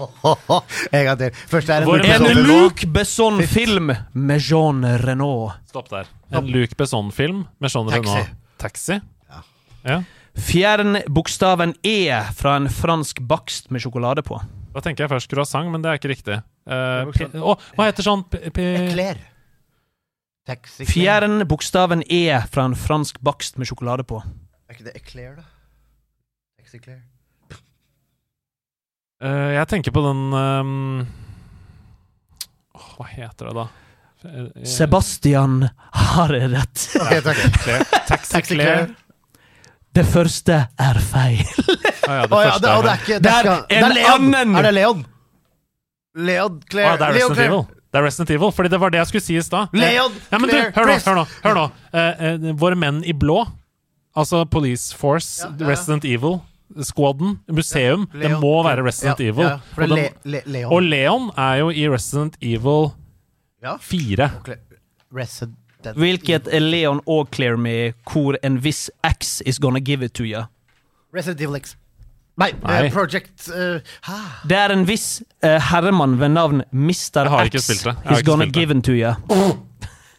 En 0.00 1.04
gang 1.04 1.18
til. 1.20 1.34
Først 1.50 1.68
er 1.68 1.82
en 1.84 1.90
En 1.90 2.04
Besson- 2.06 2.46
Luc 2.46 2.84
Besson-film 2.94 3.90
med 4.14 4.40
Jean 4.40 4.84
Renault. 5.02 5.58
Stopp 5.68 5.90
der. 5.90 6.08
En 6.32 6.46
Luc 6.46 6.74
Besson-film 6.78 7.44
med 7.60 7.74
Jean 7.74 7.90
Taxi. 7.90 8.08
Renault. 8.14 8.30
Taxi. 8.58 9.00
Ja. 9.84 10.02
Fjern 10.36 11.00
bokstaven 11.10 11.74
E 11.84 12.06
fra 12.36 12.56
en 12.56 12.68
fransk 12.70 13.20
bakst 13.20 13.70
med 13.70 13.80
sjokolade 13.82 14.22
på. 14.22 14.40
Da 14.74 14.80
tenker 14.84 15.04
jeg 15.06 15.10
først 15.10 15.30
croissant, 15.32 15.70
men 15.72 15.82
det 15.82 15.90
er 15.90 15.98
ikke 15.98 16.12
riktig. 16.12 16.36
Uh, 16.70 17.10
å, 17.42 17.56
hva 17.74 17.88
heter 17.88 18.06
sånn 18.06 18.22
p- 18.30 18.50
p- 18.54 18.66
Eclair. 18.86 19.18
Fjern 20.88 21.44
bokstaven 21.46 22.00
E 22.10 22.24
fra 22.50 22.64
en 22.68 22.74
fransk 22.78 23.18
bakst 23.26 23.58
med 23.60 23.68
sjokolade 23.70 24.02
på. 24.08 24.18
Er 24.70 24.74
ikke 24.76 24.86
det 24.88 24.94
Eclair, 24.98 25.34
da? 25.38 25.44
Taxi 26.58 26.78
Eclair. 26.80 27.02
Eh, 29.20 29.50
Jeg 29.58 29.66
tenker 29.68 29.92
på 29.94 30.00
den 30.06 30.22
um... 30.32 31.06
oh, 32.78 32.86
Hva 32.96 33.06
heter 33.12 33.50
det, 33.50 33.54
da? 33.58 33.66
Eh, 34.30 34.64
Sebastian 34.68 35.66
har 35.92 36.32
rett. 36.32 36.86
Okay, 36.96 37.20
takk. 37.26 37.44
Claire. 37.60 37.84
Taxi, 38.08 38.32
Taxi 38.38 38.54
Claire. 38.56 38.86
Claire. 38.86 38.96
Det 39.94 40.04
første 40.06 40.56
er 40.78 40.98
feil. 41.02 41.40
Å 42.10 42.14
ja, 42.14 42.26
det 42.26 42.40
ja, 42.46 42.58
det 42.62 42.70
er 42.70 42.86
er 42.86 43.20
Det 43.20 43.30
er 43.30 43.48
en 43.50 43.64
det 43.68 43.80
er 43.80 43.94
Leon. 43.94 44.28
annen. 44.34 44.56
Er 44.60 44.62
det 44.68 44.74
Leon? 44.76 45.04
Leon 46.14 46.60
Claire. 46.70 46.96
Claire. 46.96 46.98
det 46.98 47.06
er 47.06 47.12
Leon 47.14 47.30
Resident 47.30 47.36
Claire. 47.36 47.52
Evil. 47.54 47.64
Det 47.90 47.98
er 47.98 48.04
Resident 48.06 48.30
Evil, 48.36 48.52
fordi 48.54 48.70
det 48.70 48.78
var 48.80 48.92
det 48.94 49.00
jeg 49.00 49.08
skulle 49.10 49.24
si 49.26 49.36
i 49.38 49.42
stad. 49.42 49.72
Leon 49.74 50.12
Ja, 50.30 50.38
men 50.38 50.50
du, 50.50 50.56
hør 50.76 50.86
nå, 50.90 50.94
hør 51.06 51.16
nå. 51.20 51.24
Hør 51.44 51.56
nå. 51.58 51.64
Eh, 51.90 52.22
eh, 52.30 52.52
våre 52.62 52.78
menn 52.78 53.00
i 53.02 53.14
blå, 53.18 53.40
altså 54.14 54.44
Police 54.50 54.94
Force, 54.96 55.42
Ja. 55.42 55.50
Resident 55.66 56.04
Evil, 56.06 56.38
Squaden, 56.86 57.40
museum, 57.50 58.06
det 58.14 58.30
må 58.38 58.52
være 58.62 58.84
Resident 58.86 59.18
Ja, 59.18 59.32
Evil. 59.32 59.48
Ja, 59.48 59.56
for 59.74 59.82
det 59.82 59.90
og, 59.90 59.98
er 59.98 60.02
den, 60.06 60.30
Le, 60.30 60.42
Le, 60.46 60.52
Leon. 60.60 60.72
og 60.76 60.82
Leon 60.86 61.30
er 61.36 61.54
jo 61.64 61.70
i 61.74 61.88
Resident 61.90 62.38
Evil 62.40 62.92
4. 63.82 64.30
Cla- 64.46 64.60
Resident 65.18 65.56
Hvilket 65.96 66.48
er 66.52 66.60
Leon 66.60 67.00
og 67.06 67.28
Clear 67.34 67.56
Me, 67.56 67.92
hvor 68.12 68.36
en 68.42 68.58
viss 68.64 68.90
X 69.06 69.40
is 69.46 69.58
gonna 69.58 69.80
give 69.80 70.04
it 70.04 70.12
to 70.14 70.24
you? 70.24 70.44
Resident 71.14 71.40
Evil 71.40 71.56
X. 71.60 71.76
Nei, 72.40 72.52
Nei. 72.62 72.86
Uh, 72.86 72.92
Project 72.94 73.50
uh, 73.52 73.80
Det 74.48 74.56
er 74.56 74.72
en 74.72 74.86
viss 74.88 75.22
uh, 75.44 75.58
herremann 75.70 76.20
ved 76.20 76.28
navn 76.36 76.62
Mr. 76.72 77.26
X. 77.50 77.70
Is 77.70 78.22
gonna 78.24 78.46
give 78.46 78.70
it 78.76 78.84
to 78.84 78.92
you. 78.92 79.12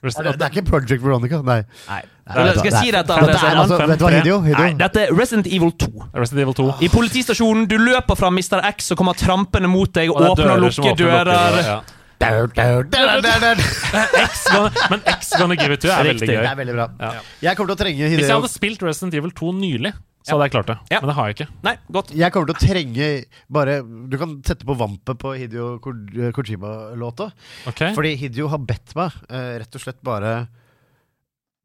Det, 0.02 0.18
det 0.18 0.42
er 0.42 0.50
ikke 0.50 0.64
Project 0.66 1.04
Veronica? 1.04 1.44
Nei. 1.46 1.60
Nei. 1.86 2.00
Nei, 2.26 2.54
Skal 2.56 2.72
jeg 2.72 2.80
si 2.82 2.92
dette? 2.96 3.18
Dette 3.22 3.36
er 3.38 3.60
altså, 3.62 3.78
vet 3.86 4.00
du 4.00 4.06
hva, 4.08 4.12
Hideo? 4.16 4.40
Hideo? 4.42 4.64
Nei, 4.64 4.72
dette 4.80 5.04
er 5.04 5.12
Resident 5.14 5.46
Evil 5.46 5.70
2. 5.78 5.90
Resident 6.16 6.42
Evil 6.42 6.56
2. 6.58 6.66
I 6.82 6.90
politistasjonen, 6.90 7.68
du 7.70 7.76
løper 7.78 8.18
fra 8.18 8.32
Mr. 8.34 8.64
X 8.72 8.90
som 8.90 8.98
kommer 8.98 9.14
trampende 9.20 9.70
mot 9.70 9.94
deg, 9.94 10.10
Og 10.10 10.18
det 10.24 10.26
er 10.26 10.34
åpner 10.34 10.54
og 10.56 10.64
lukker 10.66 10.98
dører. 10.98 11.30
lukker, 11.30 11.30
dører. 11.30 11.68
ja. 11.70 11.76
X 14.22 14.46
gonna, 14.52 14.72
men 14.94 15.04
X 15.16 15.34
Gonna 15.38 15.58
Give 15.60 15.74
It 15.76 15.84
To 15.86 15.92
er 15.94 16.08
veldig 16.12 16.28
gøy. 16.30 16.38
Det 16.38 16.52
er 16.52 16.60
veldig 16.62 16.76
bra. 16.78 16.88
Ja. 17.02 17.12
Jeg 17.48 17.58
kommer 17.60 17.74
til 17.74 17.78
å 17.80 17.82
trenge 17.82 18.00
Hvis 18.02 18.14
jeg 18.14 18.24
Hideo 18.24 18.40
hadde 18.40 18.52
spilt 18.54 18.86
Resident 18.86 19.18
Evil 19.20 19.34
2 19.42 19.52
nylig, 19.58 19.94
så 20.22 20.36
hadde 20.36 20.46
jeg 20.46 20.54
klart 20.54 20.70
det. 20.70 20.78
Ja. 20.94 21.00
Men 21.02 21.10
det 21.10 21.16
har 21.18 21.26
jeg 21.30 21.36
ikke. 21.40 21.50
Nei, 21.66 21.76
godt. 21.98 22.12
Jeg 22.22 22.34
kommer 22.34 22.52
til 22.52 22.58
å 22.58 22.62
trenge 22.62 23.08
bare 23.58 23.74
Du 23.82 24.18
kan 24.22 24.36
sette 24.46 24.68
på 24.70 24.76
vampet 24.78 25.18
på 25.22 25.34
Hideo 25.34 25.68
Kojima-låta. 25.82 27.32
Okay. 27.72 27.96
Fordi 27.98 28.12
Hideo 28.22 28.46
har 28.54 28.62
bedt 28.62 28.94
meg 29.00 29.10
eh, 29.32 29.54
rett 29.64 29.80
og 29.80 29.82
slett 29.82 30.02
bare 30.06 30.34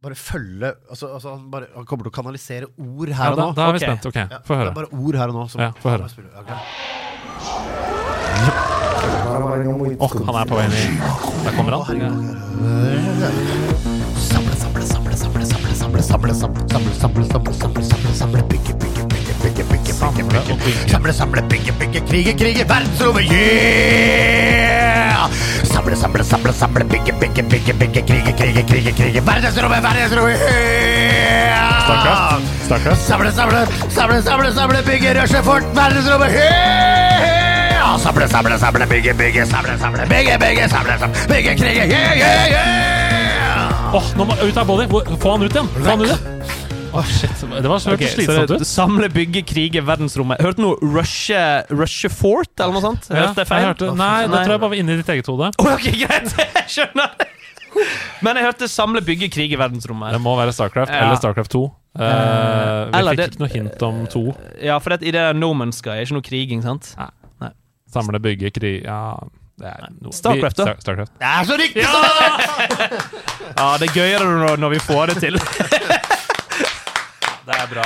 Bare 0.07 0.17
følge 0.17 0.71
altså, 0.93 1.09
altså 1.17 1.35
han, 1.35 1.47
bare, 1.51 1.67
han 1.75 1.87
kommer 1.89 2.07
til 2.07 2.13
å 2.13 2.17
kanalisere 2.17 2.67
ord 2.69 3.11
her 3.11 3.25
Ja, 3.25 3.33
og 3.33 3.39
da, 3.41 3.47
nå. 3.49 3.57
da 3.57 3.69
er 3.69 3.73
vi 3.77 3.85
spent. 3.85 4.09
Ok, 4.13 4.19
Ja, 4.21 4.41
høre 4.45 4.69
det 4.69 4.73
er 4.73 4.79
bare 4.81 4.93
ord 5.05 5.21
her 5.21 5.33
og 5.33 5.39
nå. 5.41 5.45
Som, 5.53 5.65
Ja, 5.65 5.71
få 5.83 5.93
høre. 5.93 6.05
Ja, 6.25 6.41
ok. 6.45 8.25
Åh, 9.99 10.13
han 10.27 10.35
er 10.37 10.45
på 10.49 10.55
vei 10.57 10.67
i 10.67 10.69
Der 11.45 11.53
kommer 11.57 11.73
han. 11.73 11.83
Samle, 14.27 14.55
samle, 14.61 14.87
samle, 14.87 15.17
samle, 15.17 15.47
samle, 15.47 15.73
samle, 15.75 16.03
samle, 16.03 16.35
samle, 16.35 16.65
samle, 16.71 16.95
samle, 17.01 17.25
samle, 17.25 17.55
samle, 17.55 17.83
samle, 17.85 18.15
samle, 18.19 18.43
bygge, 18.51 18.75
bygge, 18.83 19.03
bygge, 19.13 19.35
bygge, 19.43 19.65
bygge, 19.71 19.93
bygge, 20.01 20.23
bygge. 20.65 20.89
Samle, 20.91 21.13
samle, 21.13 21.43
bygge, 21.51 21.73
bygge, 21.81 22.01
krige, 22.09 22.33
krige, 22.39 22.65
verdensrommet, 22.69 23.25
yeah! 23.33 25.29
Samle, 25.65 25.97
samle, 25.97 26.25
samle, 26.25 26.53
samle, 26.53 26.85
bygge, 26.85 27.13
bygge, 27.21 27.43
bygge, 27.43 27.73
bygge, 27.81 28.03
krige, 28.03 28.33
krige, 28.41 28.63
krige, 28.69 28.93
krige, 28.93 29.21
verdensrommet, 29.27 29.83
verdensrommet, 29.83 30.37
yeah! 30.41 31.83
Stakkars. 32.67 32.99
Samle, 33.09 33.33
samle, 33.33 33.67
samle, 33.91 34.23
samle, 34.23 34.53
samle, 34.53 34.83
bygge, 34.91 35.15
rushe 35.21 35.43
fort, 35.43 35.65
verdensrommet, 35.75 36.31
yeah! 36.33 36.96
Samle, 37.97 38.29
samle, 38.29 38.59
samle, 38.59 38.87
bygge, 38.87 39.15
bygge, 39.19 39.47
samle, 39.47 39.75
samle, 39.81 40.05
bygge, 40.11 40.37
bygge, 40.39 40.69
samle, 40.69 40.95
samle, 41.01 41.17
bygge, 41.31 41.55
krige, 41.59 41.87
yeah, 41.91 42.13
yeah, 42.19 42.51
yeah! 42.53 43.95
Åh, 43.97 44.11
nå 44.19 44.27
må 44.29 44.37
ut 44.45 44.57
av 44.61 44.67
body! 44.69 44.87
Få 45.23 45.33
han 45.35 45.43
ut 45.47 45.57
igjen! 45.57 45.71
Få 45.75 45.89
han 45.91 46.05
ut 46.05 46.11
igjen! 46.13 46.43
Åh, 46.97 47.09
shit. 47.11 47.43
Det 47.63 47.69
var 47.69 47.83
okay, 47.93 48.09
slitsomt 48.13 48.53
ut. 48.57 48.67
samle, 48.69 49.09
bygge, 49.13 49.43
krige, 49.49 49.83
verdensrommet. 49.85 50.41
Hørte 50.45 50.61
du 50.61 50.67
noe 50.69 50.93
Rushe, 50.97 51.41
Rushe 51.73 52.11
Fort, 52.13 52.53
eller 52.61 52.77
noe 52.79 52.85
sånt? 52.85 53.09
Ja, 53.11 53.27
Hørte 53.27 53.43
jeg 53.45 53.51
feil? 53.51 53.67
hørte, 53.71 53.91
nei, 53.99 54.13
det 54.29 54.43
tror 54.45 54.55
jeg 54.57 54.63
bare 54.67 54.75
var 54.77 54.83
inni 54.83 54.99
ditt 55.01 55.11
eget 55.17 55.33
hode. 55.33 55.51
Oh, 55.61 55.73
ok, 55.75 55.89
greit, 56.05 56.37
jeg 56.61 56.69
skjønner. 56.77 57.27
Men 58.25 58.39
jeg 58.41 58.47
hørte 58.49 58.69
samle, 58.73 59.03
bygge, 59.05 59.29
krig 59.35 59.53
i 59.53 59.59
verdensrommet. 59.61 60.15
Det 60.17 60.23
må 60.25 60.37
være 60.39 60.55
Starcraft 60.57 60.93
Ja. 60.95 61.03
eller 61.09 61.19
Starcraft 61.21 61.53
2. 61.57 61.65
Uh, 61.97 62.03
vi 62.05 62.99
eller 63.01 63.13
fikk 63.17 63.21
det- 63.21 63.27
ikke 63.33 63.41
noe 63.41 63.53
hint 63.53 63.83
om 63.87 64.01
to. 64.13 64.23
Ja, 64.61 64.77
for 64.85 64.93
det, 64.93 65.09
i 65.09 65.13
det 65.17 65.27
No 65.37 65.55
Man's 65.57 65.79
Sky 65.81 65.95
er 65.97 66.03
ikke 66.05 66.17
noe 66.19 66.25
kriging, 66.25 66.61
sant? 66.65 66.91
Samle, 67.97 68.21
bygge, 68.23 68.51
krig 68.55 68.85
Ja, 68.85 69.01
det 69.57 69.71
er 69.73 69.87
noe 70.03 70.13
Starcraft, 70.15 70.59
da? 70.61 70.65
Starcraft. 70.85 71.13
Det 71.21 71.27
er 71.33 71.43
så 71.49 71.55
riktig! 71.61 71.83
Ja! 71.87 71.95
Ja, 73.57 73.67
det 73.81 73.87
er 73.89 73.95
gøyere 73.95 74.25
når, 74.61 74.71
vi 74.75 74.79
får 74.85 75.05
det 75.15 75.21
til. 75.23 75.35
Det 77.47 77.55
er 77.55 77.69
bra. 77.71 77.85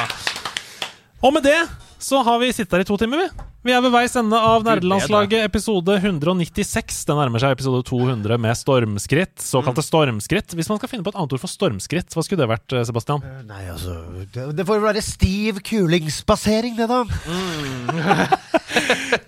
Og 1.21 1.35
med 1.37 1.45
det 1.45 1.59
så 2.01 2.23
har 2.25 2.39
vi 2.41 2.49
sittet 2.57 2.73
her 2.79 2.83
i 2.83 2.87
to 2.89 2.97
timer, 2.97 3.21
vi. 3.21 3.27
Vi 3.61 3.75
er 3.77 3.83
ved 3.85 3.93
veis 3.93 4.15
ende 4.17 4.39
av 4.41 4.63
Nerdelandslaget 4.65 5.43
episode 5.45 5.93
196. 6.01 7.03
Det 7.05 7.17
nærmer 7.19 7.43
seg 7.43 7.53
episode 7.53 7.83
200 7.91 8.39
med 8.41 8.57
stormskritt. 8.57 9.35
Såkalte 9.45 9.85
stormskritt. 9.85 10.55
Hvis 10.57 10.71
man 10.73 10.81
skal 10.81 10.89
finne 10.89 11.05
på 11.05 11.13
et 11.13 11.19
annet 11.21 11.35
ord 11.37 11.43
for 11.43 11.53
stormskritt, 11.53 12.09
hva 12.17 12.25
skulle 12.25 12.41
det 12.41 12.49
vært, 12.55 12.73
eh, 12.73 12.87
Sebastian? 12.89 13.21
Nei, 13.51 13.67
altså 13.69 13.99
Det, 14.33 14.47
det 14.57 14.65
får 14.65 14.81
være 14.87 15.03
stiv 15.05 15.61
kulingsbasering, 15.69 16.79
det, 16.81 16.89
da. 16.89 17.05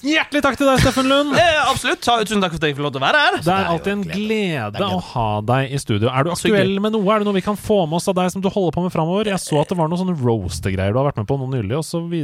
Hjertelig 0.02 0.40
takk 0.42 0.56
til 0.58 0.66
deg, 0.70 0.80
Steffen 0.80 1.12
Lund. 1.12 1.36
Eh, 1.42 1.58
absolutt. 1.68 2.00
Ta- 2.04 2.16
Tusen 2.24 2.40
takk 2.42 2.52
for 2.54 2.60
at 2.62 2.64
jeg 2.70 2.76
fikk 2.76 2.84
lov 2.86 2.92
til 2.94 3.02
å 3.02 3.04
være 3.04 3.20
her. 3.26 3.36
Det 3.44 3.52
er 3.52 3.68
alltid 3.68 3.92
en 3.92 4.02
glede 4.06 4.88
å 4.94 4.98
ha 5.12 5.28
deg 5.44 5.72
i 5.74 5.78
studio. 5.80 6.08
Er 6.08 6.24
du 6.26 6.30
aktuell 6.32 6.74
med 6.82 6.94
noe? 6.94 7.04
Er 7.12 7.20
det 7.22 7.28
noe 7.28 7.36
vi 7.36 7.42
kan 7.44 7.58
få 7.58 7.82
med 7.88 7.98
oss 8.00 8.08
av 8.08 8.16
deg 8.18 8.30
som 8.32 8.42
du 8.44 8.48
holder 8.52 8.72
på 8.76 8.84
med 8.86 8.94
framover? 8.94 9.28
Jeg 9.32 9.42
så 9.42 9.60
at 9.60 9.72
det 9.72 9.78
var 9.78 9.90
noen 9.90 10.00
sånne 10.02 10.16
roaster-greier 10.20 10.94
du 10.94 11.00
har 11.00 11.08
vært 11.10 11.20
med 11.20 11.28
på 11.28 11.36
nå 11.40 11.48
nylig, 11.52 11.76
osv. 11.82 12.14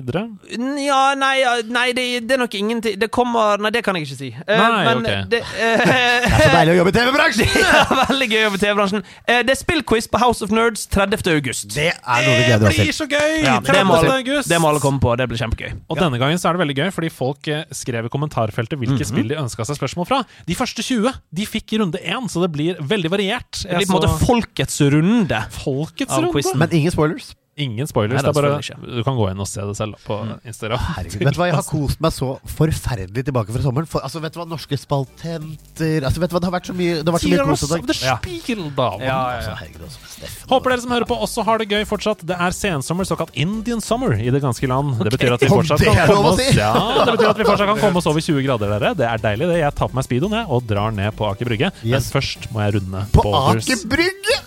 Ja, 0.86 1.02
nei, 1.18 1.36
nei 1.68 1.86
det, 1.98 2.04
det 2.28 2.36
er 2.36 2.40
nok 2.40 2.54
ingenting 2.58 2.96
Det 3.00 3.08
kommer 3.14 3.58
Nei, 3.62 3.70
det 3.74 3.82
kan 3.86 3.96
jeg 3.98 4.06
ikke 4.06 4.16
si. 4.18 4.28
Uh, 4.38 4.52
Nei, 4.54 4.82
men 4.86 5.02
ok. 5.02 5.28
det, 5.32 5.40
uh, 5.42 5.82
Det 5.88 5.98
er 5.98 6.44
så 6.44 6.50
deilig 6.54 6.72
å 6.74 6.78
jobbe 6.78 6.92
i 6.92 6.96
TV-bransjen! 6.98 7.52
ja, 7.64 7.82
Veldig 8.12 8.28
gøy 8.30 8.38
å 8.38 8.44
jobbe 8.46 8.60
i 8.60 8.62
TV-bransjen. 8.62 9.04
Uh, 9.28 9.40
det 9.48 9.54
er 9.54 9.58
spillquiz 9.60 10.08
på 10.12 10.20
House 10.22 10.44
of 10.46 10.54
Nerds 10.54 10.86
30. 10.94 11.26
august. 11.34 11.68
Det 11.74 11.88
er 11.92 12.26
noe 12.28 12.36
vi 12.38 12.44
gleder 12.48 12.70
oss 12.70 12.78
til. 12.80 12.92
så 12.96 13.08
gøy! 13.10 13.34
Ja, 13.44 13.56
det, 13.64 13.82
må 13.88 13.98
30. 14.00 14.12
august. 14.20 14.52
det 14.52 14.60
må 14.62 14.70
alle 14.72 14.82
komme 14.84 15.02
på. 15.02 15.14
Det 15.18 15.28
blir 15.32 15.40
kjempegøy. 15.42 15.74
Og 15.90 16.00
denne 16.00 16.20
gangen 16.22 16.38
så 16.40 16.50
er 16.52 16.58
det 16.58 16.62
veldig 16.64 16.78
gøy, 16.80 16.90
fordi 16.94 17.10
folk 17.14 17.50
skrev 17.82 18.08
i 18.08 18.12
kommentarfeltet 18.14 18.78
hvilke 18.80 19.02
Mhm. 19.02 19.10
spill 19.12 19.28
de 19.34 19.38
ønska 19.40 19.66
seg 19.68 19.78
spørsmål 19.80 20.08
fra. 20.08 20.22
De 20.48 20.56
første 20.58 20.82
20 20.84 21.12
de 21.34 21.46
fikk 21.48 21.76
runde 21.82 22.00
1, 22.02 22.30
så 22.32 22.42
det 22.44 22.50
blir 22.54 22.78
veldig 22.80 23.10
variert. 23.12 23.62
Det 23.64 23.80
blir 23.82 23.88
på 23.90 23.94
en 23.94 24.00
måte 24.00 24.14
folkets 24.26 24.80
runde. 24.94 25.42
folkets 25.62 26.14
runde. 26.14 26.56
Men 26.58 26.72
ingen 26.80 26.94
spoilers. 26.94 27.34
Ingen 27.58 27.90
spoilers. 27.90 28.22
Nei, 28.22 28.34
bare, 28.36 28.58
du 28.98 29.02
kan 29.06 29.18
gå 29.18 29.30
inn 29.32 29.42
og 29.42 29.48
se 29.50 29.64
det 29.66 29.76
selv 29.78 29.98
på 30.04 30.18
på 30.18 30.48
Instagram. 30.48 30.82
Herregud, 30.96 31.22
vet 31.22 31.36
du 31.36 31.40
hva, 31.40 31.48
Jeg 31.48 31.56
har 31.58 31.66
kost 31.68 32.02
meg 32.02 32.14
så 32.14 32.28
forferdelig 32.54 33.24
tilbake 33.28 33.54
fra 33.54 33.62
sommeren. 33.64 33.88
For, 33.90 34.04
altså, 34.04 34.22
vet 34.24 34.34
du 34.34 34.40
hva, 34.40 34.46
Norske 34.48 34.78
spaltenter 34.80 36.06
altså, 36.06 36.22
vet 36.22 36.32
du 36.32 36.36
hva, 36.36 36.42
Det 36.42 36.48
har 36.48 36.54
vært 36.56 36.70
så 36.70 36.76
mye, 36.78 36.98
det 37.00 37.06
har 37.06 37.16
vært 37.16 37.26
så 37.26 37.32
mye 37.32 37.46
kos 37.48 37.62
i 37.62 37.68
of 37.68 37.72
dag. 37.74 38.02
Ja. 38.08 38.16
Spiegeldam. 38.22 39.04
Altså, 39.08 39.56
herregud, 39.60 39.86
altså, 39.88 40.32
Håper 40.52 40.74
dere 40.74 40.84
som 40.84 40.94
hører 40.96 41.08
på, 41.10 41.18
også 41.28 41.44
har 41.48 41.62
det 41.62 41.68
gøy 41.72 41.86
fortsatt. 41.88 42.24
Det 42.28 42.38
er 42.48 42.56
sensommer, 42.56 43.08
såkalt 43.08 43.34
Indian 43.38 43.82
summer, 43.84 44.16
i 44.18 44.32
det 44.34 44.42
ganske 44.44 44.70
land. 44.70 44.96
Det 45.04 45.14
betyr 45.16 45.36
at 45.36 45.44
vi 45.44 45.52
fortsatt 45.52 45.84
kan 45.88 46.02
komme 46.08 46.34
oss. 46.34 46.44
Ja, 46.56 46.72
det 47.04 47.16
betyr 47.16 47.32
at 47.32 47.42
vi 47.42 47.48
fortsatt 47.48 47.72
kan 47.72 47.82
komme 47.82 48.02
oss 48.02 48.10
over 48.10 48.24
20 48.24 48.44
grader, 48.46 48.74
dere. 48.76 48.94
Det 48.98 49.08
er 49.08 49.24
deilig, 49.28 49.50
det. 49.52 49.60
Jeg 49.62 49.76
tar 49.78 49.92
på 49.92 49.98
meg 49.98 50.08
speedoen 50.08 50.38
jeg, 50.40 50.48
og 50.48 50.66
drar 50.68 50.94
ned 50.94 51.14
på 51.18 51.28
Aker 51.28 51.50
Brygge. 51.50 51.72
Men 51.84 52.08
først 52.08 52.48
må 52.54 52.64
jeg 52.64 52.78
runde 52.78 53.04
På 53.14 53.26
Boulders. 53.26 53.68
Aker 53.68 53.86
Brygge! 53.92 54.40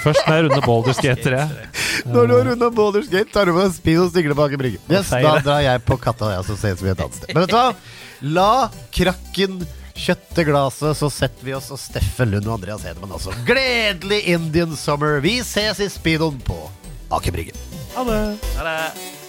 Først 0.00 0.26
må 0.26 0.36
jeg 0.36 0.46
runde 0.46 0.60
Boulders 0.64 1.00
Gate 1.02 1.24
3. 1.26 1.44
Når 2.20 2.28
du 2.28 2.34
har 2.36 2.48
runda 2.50 2.68
Boulders 2.70 3.06
Gate, 3.08 3.32
tar 3.32 3.48
du 3.48 3.54
med 3.56 3.64
deg 3.64 3.76
speed 3.78 3.98
og 4.02 4.10
stikker 4.12 4.34
tilbake 4.34 4.58
Brygge. 4.60 4.80
Yes, 4.92 5.08
da 5.08 5.38
drar 5.40 5.62
jeg 5.64 5.80
på 5.88 5.96
Katta, 6.02 6.28
jeg, 6.34 6.44
så 6.50 6.56
ses 6.60 6.82
vi 6.84 6.90
et 6.92 7.00
annet 7.00 7.16
sted. 7.16 7.30
Men 7.32 7.46
vet 7.46 7.54
du 7.54 7.56
hva? 7.56 7.68
La 8.36 8.50
krakken 8.92 9.62
kjøtte 9.96 10.44
glasset, 10.48 10.98
så 11.00 11.08
setter 11.12 11.48
vi 11.48 11.56
oss 11.56 11.70
og 11.72 11.80
Steffen 11.80 12.34
Lund 12.34 12.48
og 12.48 12.58
Andreas 12.58 12.84
Hedemann 12.84 13.16
også. 13.16 13.32
Gledelig 13.48 14.20
Indian 14.34 14.76
summer. 14.76 15.16
Vi 15.24 15.38
ses 15.46 15.80
i 15.80 15.88
speedoen 15.92 16.36
på 16.44 16.60
Aker 17.08 17.32
Brygge. 17.34 17.56
Ha 17.96 18.04
det. 18.08 18.20
Ha 18.58 18.68
det. 18.68 19.19